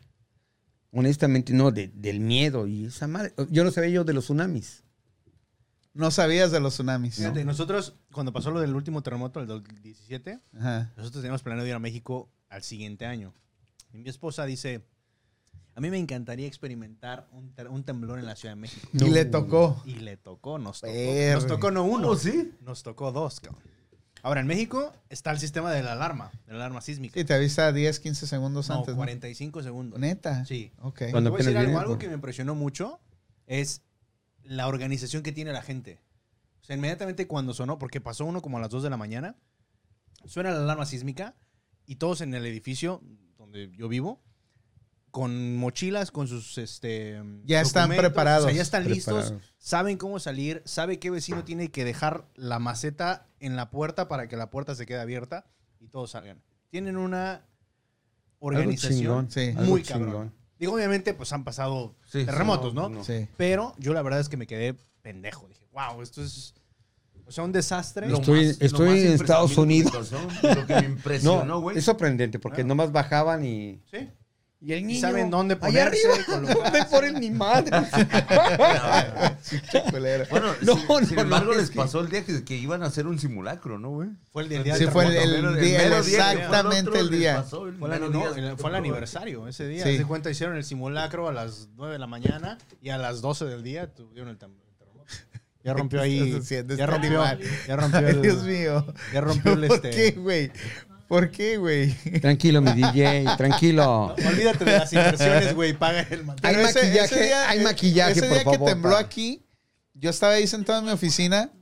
Honestamente, 0.95 1.53
no, 1.53 1.71
de- 1.73 1.89
del 1.89 2.21
miedo. 2.21 2.67
Y 2.67 2.87
esa 2.87 3.07
madre. 3.09 3.35
Yo 3.51 3.65
no 3.65 3.71
sabía 3.71 3.91
yo 3.91 4.05
de 4.05 4.13
los 4.13 4.25
tsunamis. 4.25 4.85
No 5.93 6.11
sabías 6.11 6.51
de 6.51 6.61
los 6.61 6.75
tsunamis. 6.75 7.17
Fíjate, 7.17 7.45
nosotros, 7.45 7.95
cuando 8.13 8.33
pasó 8.33 8.51
lo 8.51 8.61
del 8.61 8.75
último 8.75 9.03
terremoto 9.03 9.39
del 9.41 9.47
2017, 9.49 10.41
Ajá. 10.59 10.93
nosotros 10.97 11.23
teníamos 11.23 11.43
planeado 11.43 11.69
ir 11.69 11.75
a 11.75 11.79
México 11.79 12.31
al 12.49 12.63
siguiente 12.63 13.07
año. 13.07 13.33
Y 13.93 13.99
mi 13.99 14.09
esposa 14.09 14.45
dice, 14.45 14.85
a 15.77 15.81
mí 15.81 15.91
me 15.91 15.99
encantaría 15.99 16.47
experimentar 16.49 17.29
un, 17.33 17.85
temblor 17.85 18.19
en 18.19 18.27
la 18.27 18.35
Ciudad 18.35 18.55
de 18.57 18.61
México. 18.61 18.89
Y 18.93 19.11
le 19.11 19.25
tocó. 19.25 19.83
Y 19.85 19.95
le 19.97 20.17
tocó, 20.17 20.59
nos 20.59 20.81
tocó. 20.81 20.93
Nos 21.35 21.47
tocó 21.47 21.71
no 21.71 21.85
uno, 21.85 22.09
Oh, 22.11 22.17
¿sí? 22.17 22.53
nos 22.61 22.83
tocó 22.83 23.13
dos, 23.13 23.39
cabrón. 23.41 23.63
Ahora, 24.25 24.41
en 24.41 24.47
México 24.47 24.91
está 25.11 25.33
el 25.33 25.39
sistema 25.39 25.71
de 25.71 25.83
la 25.83 25.93
alarma, 25.93 26.33
de 26.47 26.55
la 26.55 26.61
alarma 26.61 26.81
sísmica. 26.81 27.21
Sí, 27.21 27.27
te 27.27 27.35
avisa 27.35 27.71
10, 27.73 28.01
15 28.01 28.27
segundos 28.27 28.71
no, 28.71 28.77
antes. 28.77 28.95
¿no? 28.95 28.97
45 28.97 29.63
segundos. 29.63 30.01
Neta. 30.01 30.47
Sí. 30.47 30.73
Ok. 30.79 31.11
Cuando 31.11 31.13
Cuando 31.13 31.31
voy 31.33 31.41
a 31.43 31.45
decir 31.45 31.59
algo, 31.59 31.79
algo 31.79 31.99
que 31.99 32.09
me 32.09 32.15
impresionó 32.15 32.55
mucho 32.55 33.01
es 33.47 33.83
la 34.43 34.67
organización 34.67 35.23
que 35.23 35.33
tiene 35.33 35.53
la 35.53 35.61
gente. 35.61 36.01
O 36.63 36.65
sea, 36.65 36.75
inmediatamente 36.75 37.27
cuando 37.27 37.53
sonó, 37.53 37.79
porque 37.79 38.01
pasó 38.01 38.25
uno 38.25 38.41
como 38.41 38.57
a 38.57 38.61
las 38.63 38.71
2 38.71 38.85
de 38.85 38.89
la 38.89 38.97
mañana, 38.97 39.37
suena 40.25 40.53
la 40.53 40.63
alarma 40.63 40.87
sísmica 40.87 41.35
y 41.85 41.97
todos 41.97 42.23
en 42.23 42.33
el 42.33 42.47
edificio 42.47 43.03
donde 43.37 43.71
yo 43.77 43.89
vivo, 43.91 44.23
con 45.15 45.55
mochilas, 45.57 46.11
con 46.11 46.27
sus 46.27 46.59
este 46.59 47.23
Ya 47.45 47.61
están 47.61 47.89
preparados. 47.91 48.47
O 48.47 48.49
sea, 48.49 48.57
ya 48.57 48.63
están 48.63 48.83
listos, 48.91 49.33
saben 49.59 49.97
cómo 49.97 50.19
salir, 50.19 50.61
sabe 50.65 50.99
qué 50.99 51.09
vecino 51.09 51.45
tiene 51.45 51.71
que 51.71 51.85
dejar 51.85 52.27
la 52.35 52.59
maceta 52.59 53.29
en 53.39 53.55
la 53.55 53.71
puerta 53.71 54.09
para 54.09 54.27
que 54.27 54.37
la 54.37 54.51
puerta 54.51 54.75
se 54.75 54.87
quede 54.87 54.99
abierta 54.99 55.47
y 55.79 55.87
todos 55.87 56.11
salgan. 56.11 56.43
Tienen 56.69 56.97
una 56.97 57.47
organización 58.41 59.29
chingón. 59.29 59.67
Muy 59.69 59.85
cabrón. 59.85 60.35
Digo, 60.59 60.75
obviamente, 60.75 61.15
pues 61.15 61.33
han 61.33 61.45
pasado 61.45 61.95
Sí, 62.07 62.25
terremotos, 62.25 62.71
sí, 62.71 62.75
¿no? 62.77 62.89
no, 62.89 62.97
no. 62.97 63.05
Sí. 63.05 63.29
Pero 63.37 63.75
yo 63.79 63.95
la 63.95 64.03
verdad 64.03 64.19
es 64.19 64.29
que 64.29 64.37
me 64.37 64.49
quedé 64.49 64.75
pendejo. 65.03 65.47
Dije, 65.47 65.65
wow, 65.73 66.03
esto 66.03 66.25
es. 66.25 66.55
O 67.25 67.31
sea, 67.31 67.45
un 67.45 67.53
desastre. 67.53 68.09
Lo 68.09 68.19
Estoy- 68.19 68.47
más- 68.49 68.61
estoy 68.61 68.87
lo 68.89 68.93
más 68.97 69.05
en 69.05 69.13
Estados 69.13 69.57
impresionante 69.57 69.91
que 70.43 70.49
me 70.49 70.51
pasó, 70.51 70.61
Lo 70.61 70.67
que 70.67 70.75
me 70.75 70.81
No, 70.83 70.89
impresionó, 70.89 71.61
güey. 71.61 71.79
es 71.79 71.85
sorprendente 71.85 72.39
porque 72.41 72.57
Claro. 72.57 72.69
nomás 72.69 72.91
bajaban 72.91 73.45
y. 73.45 73.81
Sí. 73.93 74.09
Y 74.67 74.73
el 74.73 74.87
niño. 74.87 75.01
saben 75.01 75.31
dónde 75.31 75.59
allá 75.61 75.91
ponerse. 75.91 76.09
¿Dónde 76.31 76.85
ponen 76.91 77.19
mi 77.21 77.31
madre? 77.31 77.71
Bueno, 80.31 80.47
No, 80.63 80.77
sin, 80.77 80.87
no, 80.89 80.99
sin 81.07 81.17
no, 81.17 81.23
embargo, 81.23 81.53
es 81.53 81.59
les 81.59 81.71
que- 81.71 81.77
pasó 81.77 82.01
el 82.01 82.09
día 82.09 82.25
que, 82.25 82.45
que 82.45 82.57
iban 82.57 82.83
a 82.83 82.87
hacer 82.87 83.07
un 83.07 83.19
simulacro, 83.19 83.79
¿no, 83.79 83.91
güey? 83.91 84.09
Fue 84.33 84.43
el 84.45 84.49
día 84.49 84.63
Sí, 84.75 84.85
del 84.85 84.91
fue 84.91 85.07
el, 85.07 85.17
el 85.17 85.43
mero- 85.43 85.53
día, 85.55 85.83
el 85.87 85.93
exactamente 85.93 86.99
el 86.99 87.11
día. 87.11 87.39
el 87.39 87.45
Fue, 87.45 87.73
no, 87.89 88.35
el- 88.35 88.45
el 88.45 88.75
aniversario 88.75 89.47
ese 89.49 89.69
día. 89.69 89.85
Sí. 89.85 89.99
De 89.99 90.05
cuenta, 90.05 90.31
hicieron 90.31 90.57
el 90.57 90.65
simulacro 90.65 91.29
a 91.29 91.33
las 91.33 91.69
9 91.77 91.93
de 91.93 91.99
la 91.99 92.07
mañana 92.07 92.59
y 92.81 92.89
a 92.91 92.97
las 92.99 93.21
12 93.21 93.45
del 93.45 93.63
día 93.63 93.93
tuvieron 93.95 94.29
el, 94.29 94.35
el 94.35 94.39
terremoto. 94.39 94.65
Ya 95.63 95.73
rompió 95.75 96.01
¿Qué 96.01 96.05
ahí. 96.05 96.33
haciendo, 96.41 96.75
Ya 96.75 96.85
este 96.85 96.93
rompió, 96.93 97.23
ya 97.67 97.77
rompió 97.77 97.99
Ay, 98.01 98.07
el. 98.07 98.23
Dios 98.23 98.43
mío. 98.45 98.87
Ya 99.13 99.21
rompió 99.21 99.53
el 99.53 99.67
¿Por 99.67 99.77
este. 99.77 99.91
qué, 99.91 100.11
güey? 100.13 100.51
¿Por 101.09 101.31
qué, 101.31 101.59
güey? 101.59 101.93
Tranquilo, 102.21 102.61
mi 102.63 102.73
DJ, 102.73 103.25
tranquilo. 103.37 104.15
Olvídate 104.27 104.65
de 104.65 104.79
las 104.79 104.93
inversiones, 104.93 105.55
güey. 105.55 105.73
Paga 105.73 106.01
el 106.11 106.21
Hay. 106.29 106.37
Pero 106.41 106.61
ese- 106.61 106.81
maquillaje, 106.83 107.15
ese 107.15 107.25
día- 107.25 107.49
hay 107.51 107.61
maquillaje, 107.61 108.13
Ese 108.13 108.23
por 108.23 108.35
día 108.35 108.45
que 108.45 108.59
tembló 108.59 108.93
pa. 108.93 108.99
aquí, 109.01 109.45
yo 109.95 110.11
estaba 110.11 110.35
ahí 110.35 110.47
sentado 110.47 110.79
en 110.81 110.87
mi 110.87 110.91
oficina 110.93 111.53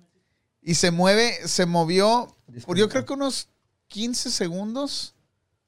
y 0.60 0.74
se 0.74 0.90
mueve, 0.90 1.46
se 1.46 1.66
movió, 1.66 2.36
por 2.66 2.76
yo 2.76 2.88
creo 2.88 3.04
que 3.04 3.12
unos 3.14 3.48
15 3.88 4.30
segundos, 4.30 5.14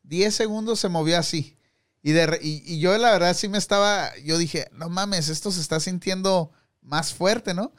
10 0.02 0.34
segundos 0.34 0.80
se 0.80 0.88
movió 0.88 1.18
así. 1.18 1.56
Y, 2.02 2.12
de, 2.12 2.38
y, 2.42 2.62
y 2.66 2.80
yo 2.80 2.96
la 2.98 3.10
verdad 3.12 3.34
sí 3.34 3.48
me 3.48 3.58
estaba, 3.58 4.10
yo 4.24 4.36
dije, 4.38 4.68
no 4.72 4.88
mames, 4.90 5.28
esto 5.30 5.50
se 5.50 5.60
está 5.60 5.80
sintiendo 5.80 6.52
más 6.82 7.12
fuerte, 7.14 7.54
¿no? 7.54 7.72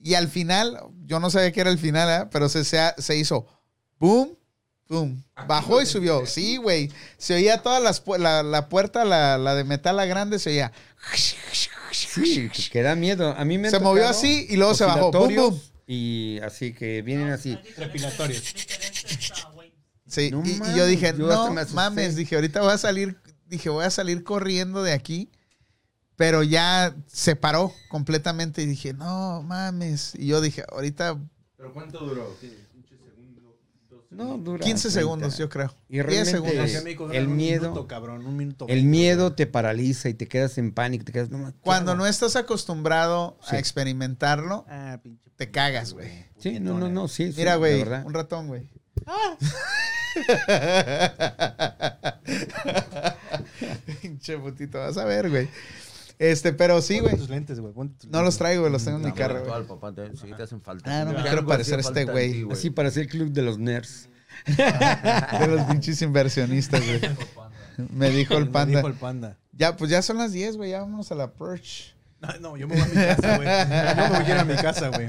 Y 0.00 0.14
al 0.14 0.28
final, 0.28 0.78
yo 1.04 1.18
no 1.20 1.30
sabía 1.30 1.50
que 1.52 1.60
era 1.60 1.70
el 1.70 1.78
final, 1.78 2.22
¿eh? 2.22 2.28
pero 2.30 2.48
se, 2.48 2.64
se, 2.64 2.78
se 2.98 3.16
hizo 3.16 3.46
boom, 3.98 4.38
boom. 4.88 5.22
Bajó 5.46 5.82
y 5.82 5.86
subió. 5.86 6.26
Sí, 6.26 6.56
güey. 6.56 6.90
Se 7.18 7.34
oía 7.34 7.62
todas 7.62 7.82
las 7.82 8.04
pu- 8.04 8.18
la, 8.18 8.42
la 8.42 8.68
puerta, 8.68 9.04
la, 9.04 9.38
la 9.38 9.54
de 9.54 9.64
metal, 9.64 9.96
la 9.96 10.06
grande, 10.06 10.38
se 10.38 10.50
oía. 10.50 10.72
Sí, 11.92 12.50
que 12.70 12.82
da 12.82 12.94
miedo. 12.94 13.34
A 13.36 13.44
mí 13.44 13.58
me 13.58 13.70
Se 13.70 13.78
movió 13.80 14.08
así 14.08 14.46
y 14.48 14.56
luego 14.56 14.74
se 14.74 14.84
bajó. 14.84 15.10
Boom, 15.10 15.34
boom. 15.34 15.60
Y 15.86 16.38
así 16.40 16.72
que 16.72 17.02
vienen 17.02 17.30
así. 17.30 17.58
Waves. 17.78 18.54
Sí, 20.06 20.30
No 20.30 20.42
y, 20.44 20.58
yo 20.76 20.86
dije, 20.86 21.14
yo 21.16 21.26
no 21.26 21.54
mames, 21.74 22.16
dije, 22.16 22.36
ahorita 22.36 22.60
voy 22.62 22.72
a 22.72 22.78
salir, 22.78 23.16
dije, 23.46 23.68
voy 23.68 23.84
a 23.84 23.90
salir 23.90 24.22
corriendo 24.22 24.82
de 24.82 24.92
aquí, 24.92 25.30
pero 26.16 26.42
ya 26.42 26.94
se 27.06 27.34
paró 27.36 27.72
completamente 27.88 28.62
y 28.62 28.66
dije, 28.66 28.92
no 28.94 29.42
mames. 29.42 30.12
Y 30.14 30.28
yo 30.28 30.40
dije, 30.40 30.64
ahorita 30.70 31.18
¿Pero 31.56 31.72
cuánto 31.72 31.98
duró? 32.00 32.36
¿Qué? 32.40 32.65
¿15 34.16 34.16
segundos? 34.16 34.18
¿Dos 34.18 34.26
No, 34.38 34.38
dura 34.38 34.64
15 34.64 34.82
30. 34.88 35.00
segundos, 35.00 35.38
yo 35.38 35.48
creo. 35.48 35.74
Y 35.88 35.94
10 35.94 36.06
realmente 36.06 36.30
segundos. 36.30 37.10
El 37.14 37.28
miedo, 37.28 37.62
minuto, 37.70 37.86
cabrón, 37.86 38.26
un 38.26 38.36
minuto. 38.36 38.66
el 38.68 38.84
miedo 38.84 39.32
te 39.34 39.46
paraliza 39.46 40.08
y 40.08 40.14
te 40.14 40.26
quedas 40.28 40.58
en 40.58 40.72
pánico, 40.72 41.04
te 41.04 41.12
quedas 41.12 41.30
no 41.30 41.38
ma- 41.38 41.52
¿qué 41.52 41.58
Cuando 41.60 41.94
no 41.94 42.06
estás 42.06 42.36
acostumbrado 42.36 43.38
Sí. 43.48 43.56
a 43.56 43.58
experimentarlo, 43.58 44.64
Ah, 44.68 44.98
pinche. 45.02 45.30
te 45.36 45.50
cagas, 45.50 45.92
güey. 45.92 46.26
Sí, 46.38 46.60
no, 46.60 46.78
no, 46.78 46.88
no, 46.88 47.08
sí, 47.08 47.32
Mira, 47.36 47.56
güey, 47.56 47.82
un 47.82 48.14
ratón, 48.14 48.46
güey. 48.48 48.68
Pinche 54.02 54.38
putito, 54.38 54.78
vas 54.78 54.96
a 54.96 55.04
ver, 55.04 55.30
güey. 55.30 55.48
Este, 56.18 56.52
pero 56.52 56.80
sí, 56.80 57.00
güey. 57.00 57.16
tus 57.16 57.28
lentes, 57.28 57.60
güey. 57.60 57.72
No 58.08 58.22
los 58.22 58.38
traigo, 58.38 58.62
güey, 58.62 58.72
los 58.72 58.84
tengo 58.84 58.98
en 58.98 59.04
mi 59.04 59.12
carro, 59.12 59.44
güey. 59.44 59.66
papá, 59.66 59.92
te- 59.94 60.16
sí 60.16 60.28
te 60.36 60.42
hacen 60.42 60.60
falta. 60.62 61.02
Ah, 61.02 61.04
no 61.04 61.12
me 61.12 61.22
quiero 61.22 61.44
parecer 61.46 61.78
este 61.80 62.04
güey. 62.04 62.46
Así 62.50 62.70
parece 62.70 63.02
el 63.02 63.08
club 63.08 63.30
de 63.32 63.42
los 63.42 63.58
nerds. 63.58 64.08
De 64.46 65.46
los 65.48 65.62
pinches 65.66 66.00
inversionistas, 66.02 66.82
güey. 66.84 67.00
Me 67.90 68.10
dijo 68.10 68.34
el 68.36 68.46
Me 68.46 68.50
panda. 68.50 68.76
dijo 68.78 68.88
el 68.88 68.94
panda. 68.94 69.38
Ya, 69.52 69.76
pues 69.76 69.90
ya 69.90 70.02
son 70.02 70.18
las 70.18 70.32
10, 70.32 70.56
güey. 70.58 70.70
Ya 70.70 70.80
vámonos 70.80 71.10
a 71.10 71.14
la 71.14 71.32
perch. 71.32 71.95
No, 72.20 72.28
no, 72.40 72.56
yo 72.56 72.66
me 72.66 72.74
voy 72.76 72.82
a 72.82 72.86
mi 72.88 72.94
casa, 72.94 73.36
güey. 73.36 73.48
Yo 73.48 74.02
me 74.02 74.08
voy 74.08 74.26
a 74.26 74.34
ir 74.34 74.40
a 74.40 74.44
mi 74.44 74.54
casa, 74.56 74.88
güey. 74.88 75.06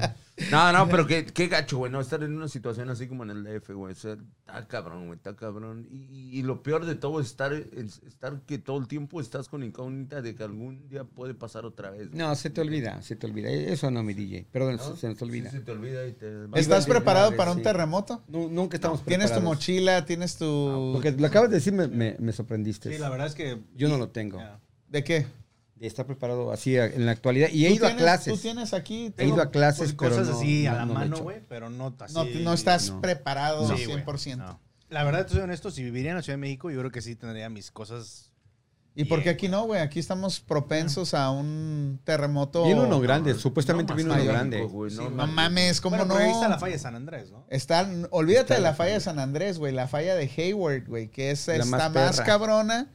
No, 0.51 0.71
no, 0.71 0.87
pero 0.87 1.07
qué, 1.07 1.25
qué 1.25 1.47
gacho, 1.47 1.77
güey, 1.79 1.91
no 1.91 1.99
estar 1.99 2.21
en 2.21 2.35
una 2.35 2.47
situación 2.47 2.89
así 2.91 3.07
como 3.07 3.23
en 3.23 3.31
el 3.31 3.43
DF, 3.43 3.71
güey. 3.73 3.93
O 3.93 3.95
sea, 3.95 4.17
está 4.45 4.67
cabrón, 4.67 5.07
güey, 5.07 5.17
está 5.17 5.35
cabrón. 5.35 5.87
Y, 5.89 5.95
y- 6.15 6.39
y 6.39 6.43
lo 6.43 6.61
peor 6.61 6.85
de 6.85 6.93
todo 6.95 7.19
es 7.21 7.27
estar, 7.27 7.53
es 7.53 8.01
estar 8.05 8.41
que 8.41 8.59
todo 8.59 8.77
el 8.77 8.87
tiempo 8.87 9.19
estás 9.19 9.47
con 9.49 9.63
incógnita 9.63 10.21
de 10.21 10.35
que 10.35 10.43
algún 10.43 10.87
día 10.89 11.05
puede 11.05 11.33
pasar 11.33 11.65
otra 11.65 11.89
vez. 11.89 12.09
güey. 12.09 12.19
No, 12.19 12.35
se 12.35 12.49
te 12.51 12.61
olvida, 12.61 13.01
se 13.01 13.15
te 13.15 13.25
olvida. 13.25 13.49
Eso 13.49 13.89
no, 13.89 14.03
mi 14.03 14.13
DJ. 14.13 14.45
Perdón, 14.51 14.77
se- 14.77 14.95
se 14.97 15.07
nos 15.07 15.19
olvida. 15.23 15.49
Sí, 15.49 15.57
se 15.57 15.63
te 15.63 15.71
olvida 15.71 16.05
y 16.05 16.11
te... 16.13 16.27
¿Estás 16.53 16.85
preparado 16.85 17.35
para 17.35 17.51
un 17.51 17.57
sí. 17.57 17.63
terremoto? 17.63 18.21
Nu- 18.27 18.49
nunca 18.49 18.77
estamos 18.77 19.03
Tienes 19.05 19.33
tu 19.33 19.41
mochila, 19.41 20.05
tienes 20.05 20.35
tu... 20.37 20.91
Lo 20.93 20.99
que 21.01 21.13
lo 21.13 21.25
acabas 21.25 21.49
de 21.49 21.55
decir 21.55 21.73
me, 21.73 21.87
me, 21.87 22.15
me 22.19 22.31
sorprendiste. 22.31 22.91
Sí, 22.93 22.99
la 22.99 23.09
verdad 23.09 23.27
es 23.27 23.33
que. 23.33 23.57
Yo 23.75 23.87
no 23.89 23.97
lo 23.97 24.09
tengo. 24.09 24.39
¿De 24.89 25.03
qué? 25.03 25.25
De 25.79 25.85
estar 25.87 26.05
preparado 26.07 26.51
así 26.51 26.75
en 26.75 27.05
la 27.05 27.11
actualidad. 27.11 27.49
Y 27.49 27.65
he 27.65 27.69
¿Tú 27.69 27.75
ido 27.75 27.87
a 27.87 27.95
clases. 27.95 28.33
Tú 28.33 28.39
tienes 28.39 28.73
aquí... 28.73 29.13
He 29.17 29.27
ido 29.27 29.41
a 29.41 29.51
clases, 29.51 29.93
Pues, 29.93 29.95
pero 29.99 30.11
cosas 30.11 30.27
no- 30.33 30.39
así 30.39 30.65
a 30.65 30.73
la 30.73 30.85
no 30.85 30.93
mano, 30.95 31.17
güey, 31.19 31.41
pero 31.47 31.69
no 31.69 31.95
así. 31.99 32.13
No, 32.13 32.25
no 32.25 32.53
estás 32.53 32.89
no. 32.89 33.01
preparado 33.01 33.67
Sí, 33.75 33.85
güey. 33.85 34.03
100%. 34.03 34.37
No. 34.37 34.59
La 34.89 35.03
verdad, 35.03 35.25
te 35.27 35.33
soy 35.33 35.41
honesto, 35.41 35.69
si 35.69 35.83
viviría 35.83 36.11
en 36.11 36.17
la 36.17 36.23
Ciudad 36.23 36.37
de 36.37 36.41
México, 36.41 36.71
yo 36.71 36.79
creo 36.79 36.91
que 36.91 37.01
sí 37.01 37.15
tendría 37.15 37.49
mis 37.49 37.69
cosas. 37.71 38.31
¿Y 38.95 39.05
por 39.05 39.21
qué 39.21 39.29
aquí 39.29 39.47
no, 39.47 39.65
güey? 39.65 39.79
Aquí 39.81 39.99
estamos 39.99 40.39
propensos 40.39 41.13
a 41.13 41.29
un 41.29 41.99
terremoto... 42.03 42.63
Viene 42.63 42.81
uno 42.81 42.99
grande, 42.99 43.35
supuestamente 43.35 43.91
no 43.93 43.97
viene 43.97 44.11
uno 44.13 44.23
grande. 44.25 44.67
no, 44.95 45.09
No 45.11 45.27
mames. 45.27 45.79
¿cómo 45.81 45.97
Bueno, 45.97 46.05
no? 46.11 46.15
pero 46.15 46.25
ahí 46.27 46.33
está 46.33 46.49
la 46.49 46.57
falla 46.57 46.73
de 46.73 46.79
San 46.79 46.95
Andrés, 46.95 47.29
¿no? 47.29 47.45
Está- 47.51 47.87
olvídate 48.09 48.41
Está 48.41 48.55
de 48.55 48.61
la 48.61 48.69
la 48.71 48.75
falla 48.75 48.93
de. 48.95 48.99
San 49.01 49.19
Andrés, 49.19 49.59
güey. 49.59 49.71
La 49.71 49.87
falla 49.87 50.15
de 50.15 50.31
Hayward, 50.35 50.87
güey, 50.87 51.09
que 51.11 51.29
es, 51.29 51.47
La 51.47 51.57
está 51.57 51.89
más 51.89 52.21
cabrona 52.21 52.89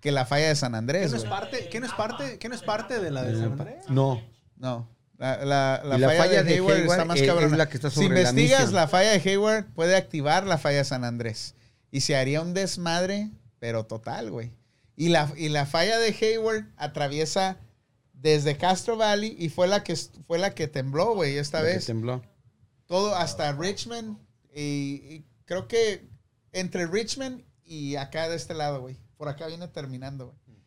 que 0.00 0.12
la 0.12 0.24
falla 0.26 0.48
de 0.48 0.56
San 0.56 0.72
¿Qué 0.72 0.78
Andrés, 0.78 1.10
no 1.10 1.16
es 1.16 1.24
parte, 1.24 1.68
qué 1.68 1.80
no 1.80 1.86
es 1.86 1.92
parte, 1.92 2.38
qué 2.38 2.48
no 2.48 2.54
es 2.54 2.62
parte 2.62 2.98
de 3.00 3.10
la 3.10 3.22
de 3.24 3.34
San 3.34 3.52
Andrés? 3.52 3.84
No. 3.88 4.22
No. 4.56 4.88
La, 5.18 5.44
la- 5.44 5.82
la 5.84 5.96
Y 5.96 6.00
la 6.00 6.06
falla, 6.08 6.22
falla 6.22 6.42
de 6.44 6.54
Hayward, 6.54 6.76
Hayward 6.76 6.90
está 6.92 7.04
más 7.04 7.20
es 7.20 7.26
cabrona. 7.26 7.56
la 7.56 7.68
que 7.68 7.76
está 7.76 7.90
si 7.90 7.96
sobre 8.04 8.20
investigas 8.20 8.72
la, 8.72 8.86
falla 8.86 9.10
de 9.10 9.30
Hayward, 9.30 9.64
puede 9.74 9.96
activar 9.96 10.46
la 10.46 10.58
falla 10.58 10.78
de 10.78 10.84
San 10.84 11.02
Andrés. 11.04 11.54
Y 11.90 12.02
se 12.02 12.14
haría 12.16 12.40
un 12.40 12.54
desmadre, 12.54 13.30
pero 13.58 13.84
total, 13.86 14.30
güey. 14.30 14.52
Y 14.94 15.08
la, 15.08 15.32
y 15.36 15.48
la 15.48 15.66
falla 15.66 15.98
de 15.98 16.14
Hayward 16.20 16.66
atraviesa 16.76 17.56
desde 18.12 18.56
Castro 18.56 18.96
Valley 18.96 19.34
y 19.38 19.48
fue 19.48 19.66
la 19.68 19.82
que, 19.82 19.96
fue 20.26 20.38
la 20.38 20.54
que 20.54 20.68
tembló, 20.68 21.14
güey, 21.14 21.36
esta 21.38 21.60
La 21.62 21.68
que 21.68 21.74
vez. 21.74 21.86
tembló. 21.86 22.22
todo, 22.86 23.14
hasta 23.16 23.52
Richmond. 23.52 24.18
Y, 24.54 24.60
y 25.08 25.24
creo 25.46 25.66
que 25.68 26.06
entre 26.52 26.86
Richmond 26.86 27.42
y 27.64 27.96
acá 27.96 28.28
de 28.28 28.36
este 28.36 28.54
lado, 28.54 28.80
güey. 28.80 28.96
Por 29.18 29.28
acá 29.28 29.46
viene 29.46 29.68
terminando, 29.68 30.34
güey. 30.46 30.58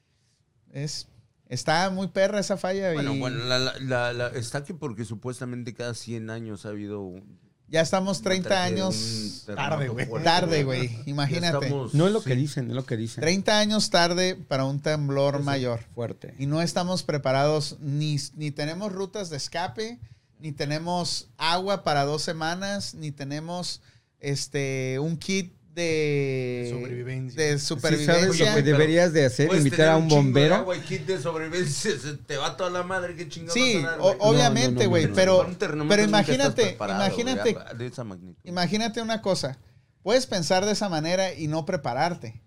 Es, 0.74 1.08
está 1.50 1.90
muy 1.90 2.08
perra 2.10 2.40
esa 2.40 2.58
falla. 2.58 2.94
Bueno, 2.94 3.16
y 3.16 3.20
bueno, 3.20 3.44
la, 3.46 3.58
la- 3.58 3.80
la- 3.80 4.14
la- 4.14 4.28
está 4.30 4.60
aquí 4.60 4.74
porque 4.74 5.04
supuestamente 5.06 5.74
cada 5.74 5.94
100 5.96 6.30
años 6.30 6.66
ha 6.66 6.70
habido 6.70 7.02
un, 7.02 7.40
ya 7.68 7.80
estamos 7.82 8.20
una 8.20 8.24
30 8.26 8.50
tragedia, 8.50 8.84
años 8.84 9.44
tarde, 9.48 9.88
güey. 9.88 10.08
tarde, 10.24 10.64
güey. 10.66 11.00
Imagínate. 11.06 11.66
estamos- 11.66 11.94
No 11.94 12.06
es 12.08 12.14
lo 12.14 12.22
que 12.22 12.36
dicen, 12.36 12.68
es 12.70 12.76
lo 12.76 12.86
que 12.86 12.98
dicen. 12.98 13.22
30 13.22 13.60
años 13.60 13.90
tarde 13.90 14.36
para 14.36 14.66
un 14.66 14.82
temblor 14.82 15.42
mayor. 15.42 15.80
Fuerte. 15.96 16.36
Y 16.38 16.46
no 16.48 16.62
estamos 16.62 17.04
preparados, 17.04 17.78
ni, 17.80 18.18
ni 18.36 18.52
tenemos 18.52 18.92
rutas 18.92 19.30
de 19.30 19.38
escape, 19.38 20.00
ni 20.40 20.52
tenemos 20.52 21.30
agua 21.38 21.84
para 21.86 22.04
dos 22.04 22.22
semanas, 22.24 22.94
ni 22.94 23.12
tenemos 23.12 23.82
este 24.20 25.00
un 25.00 25.18
kit 25.18 25.54
de 25.74 26.68
Sobrevivencia. 26.72 27.42
de 27.44 27.60
¿Sí 27.60 27.66
supervivencia. 27.66 28.14
sabes 28.14 28.40
lo 28.40 28.56
que 28.56 28.62
deberías 28.62 29.14
de 29.14 29.26
hacer? 29.26 29.48
Puedes 29.48 29.66
Invitar 29.66 29.90
a 29.90 29.98
un 29.98 30.04
un 30.04 30.10
chingo 30.10 30.22
de 30.22 30.26
bombero. 30.26 30.56
agua 30.56 30.78
y 30.78 30.82
kit 30.82 31.06
de 31.06 31.20
sobrevivencia, 31.22 31.92
se 32.00 32.14
te 32.18 32.38
va 32.38 32.58
toda 32.58 32.70
la 32.70 32.84
madre, 32.84 33.16
qué 33.16 33.28
chingados 33.30 33.54
Sí, 33.54 33.76
vas 33.76 33.84
a 33.86 33.88
dar, 33.92 34.00
o- 34.00 34.04
güey? 34.04 34.18
obviamente, 34.20 34.84
no, 34.84 34.90
güey, 34.90 35.04
no, 35.04 35.10
no. 35.10 35.16
pero, 35.16 35.48
pero 35.88 36.04
imagínate, 36.04 36.78
imagínate, 36.78 37.56
de 37.78 37.88
esa 37.88 38.04
magnitud. 38.04 38.40
imagínate 38.44 39.02
una 39.02 39.22
cosa. 39.22 39.58
Puedes 40.04 40.26
pensar 40.26 40.66
de 40.66 40.72
esa 40.72 40.90
manera 40.90 41.34
y 41.34 41.48
no 41.48 41.66
prepararte. 41.66 42.42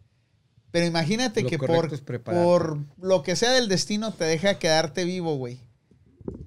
Pero 0.70 0.86
imagínate 0.86 1.42
Lo 1.42 1.48
que 1.48 1.56
por, 1.56 1.88
por 2.24 2.78
lo 3.00 3.22
que 3.22 3.36
sea 3.36 3.52
del 3.52 3.68
destino 3.68 4.12
te 4.12 4.24
deja 4.24 4.58
quedarte 4.58 5.04
vivo, 5.04 5.36
güey. 5.36 5.60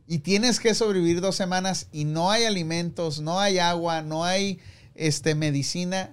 Y 0.06 0.20
tienes 0.20 0.60
que 0.60 0.74
sobrevivir 0.76 1.22
dos 1.22 1.38
semanas 1.38 1.88
y 1.94 2.04
no 2.04 2.30
hay 2.30 2.44
alimentos, 2.44 3.22
no 3.22 3.40
hay 3.40 3.60
agua, 3.60 4.02
no 4.02 4.26
hay 4.26 4.60
este, 4.96 5.34
medicina 5.34 6.12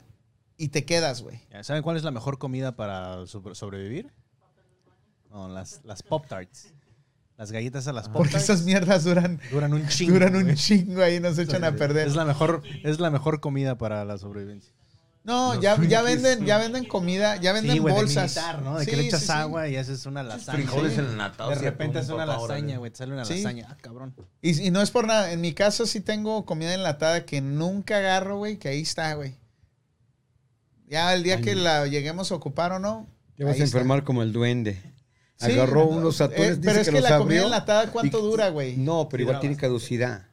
y 0.57 0.69
te 0.69 0.85
quedas, 0.85 1.23
güey. 1.23 1.41
¿Saben 1.63 1.83
cuál 1.83 1.97
es 1.97 2.05
la 2.05 2.11
mejor 2.11 2.39
comida 2.39 2.77
para 2.77 3.27
sobre- 3.27 3.55
sobrevivir? 3.55 4.13
No, 5.31 5.49
las, 5.49 5.81
las 5.85 6.03
Pop 6.03 6.27
Tarts. 6.29 6.73
Las 7.37 7.51
galletas 7.51 7.89
a 7.89 7.93
las 7.93 8.07
Pop 8.07 8.19
Porque 8.19 8.33
Tarts 8.35 8.45
esas 8.51 8.63
mierdas 8.63 9.03
duran, 9.05 9.41
duran 9.51 9.73
un 9.75 9.89
chingo. 9.89 10.13
duran 10.15 10.37
un 10.37 10.55
chingo 10.55 11.03
ahí 11.03 11.17
y 11.17 11.21
nos 11.21 11.37
echan 11.39 11.65
a 11.65 11.73
perder. 11.75 12.07
Es 12.07 12.15
la 12.15 12.25
mejor, 12.25 12.63
es 12.85 13.01
la 13.01 13.11
mejor 13.11 13.41
comida 13.41 13.77
para 13.77 14.05
la 14.05 14.19
sobrevivencia. 14.19 14.73
No, 15.25 15.59
ya, 15.59 15.83
ya 15.83 16.03
venden, 16.03 16.45
ya 16.45 16.59
venden 16.59 16.85
comida, 16.85 17.37
ya 17.37 17.55
venden 17.55 17.73
Sí, 17.73 17.79
güey, 17.79 17.95
de 17.95 18.01
bolsas. 18.03 18.25
militar, 18.37 18.61
¿no? 18.63 18.79
De 18.79 18.85
que 18.85 18.95
le 18.95 19.07
echas 19.07 19.21
sí, 19.21 19.27
sí. 19.29 19.33
agua 19.33 19.67
y 19.69 19.77
haces 19.77 20.05
una 20.05 20.23
lasaña. 20.23 20.59
Frijoles 20.59 20.93
Sí. 20.93 21.01
enlatados. 21.01 21.55
De 21.59 21.65
repente 21.65 21.99
es 21.99 22.11
una 22.11 22.27
lasaña, 22.27 22.77
güey. 22.77 22.91
Te 22.91 22.99
sale 22.99 23.15
una 23.15 23.25
Sí. 23.25 23.37
lasaña. 23.37 23.67
Ah, 23.71 23.77
cabrón. 23.81 24.15
Y, 24.43 24.67
y 24.67 24.71
no 24.71 24.83
es 24.83 24.91
por 24.91 25.07
nada. 25.07 25.33
En 25.33 25.41
mi 25.41 25.55
caso 25.55 25.87
sí 25.87 26.03
tengo 26.03 26.45
comida 26.45 26.75
enlatada 26.75 27.25
que 27.25 27.41
nunca 27.41 27.97
agarro, 27.97 28.37
güey, 28.37 28.59
que 28.59 28.69
ahí 28.69 28.83
está, 28.83 29.15
güey. 29.15 29.35
Ya 30.87 31.15
el 31.15 31.23
día 31.23 31.41
que 31.41 31.55
la 31.55 31.87
lleguemos 31.87 32.31
a 32.31 32.35
ocupar 32.35 32.73
o 32.73 32.79
no. 32.79 33.09
Te 33.37 33.45
vas 33.45 33.53
a 33.53 33.55
está. 33.55 33.65
enfermar 33.65 34.05
como 34.05 34.23
el 34.23 34.33
duende. 34.33 34.81
Sí, 35.37 35.53
Agarró 35.53 35.81
no, 35.81 35.87
unos 35.87 36.21
eh, 36.21 36.25
atunes, 36.25 36.59
pero 36.63 36.79
dice 36.79 36.81
es 36.83 36.87
que, 36.89 36.95
que 36.95 37.01
los 37.01 37.11
la 37.11 37.19
comida 37.19 37.43
enlatada, 37.43 37.91
¿cuánto 37.91 38.19
y- 38.19 38.23
dura, 38.23 38.49
güey? 38.51 38.77
No, 38.77 39.09
pero 39.09 39.23
igual 39.25 39.41
tiene 39.41 39.57
caducidad. 39.57 40.29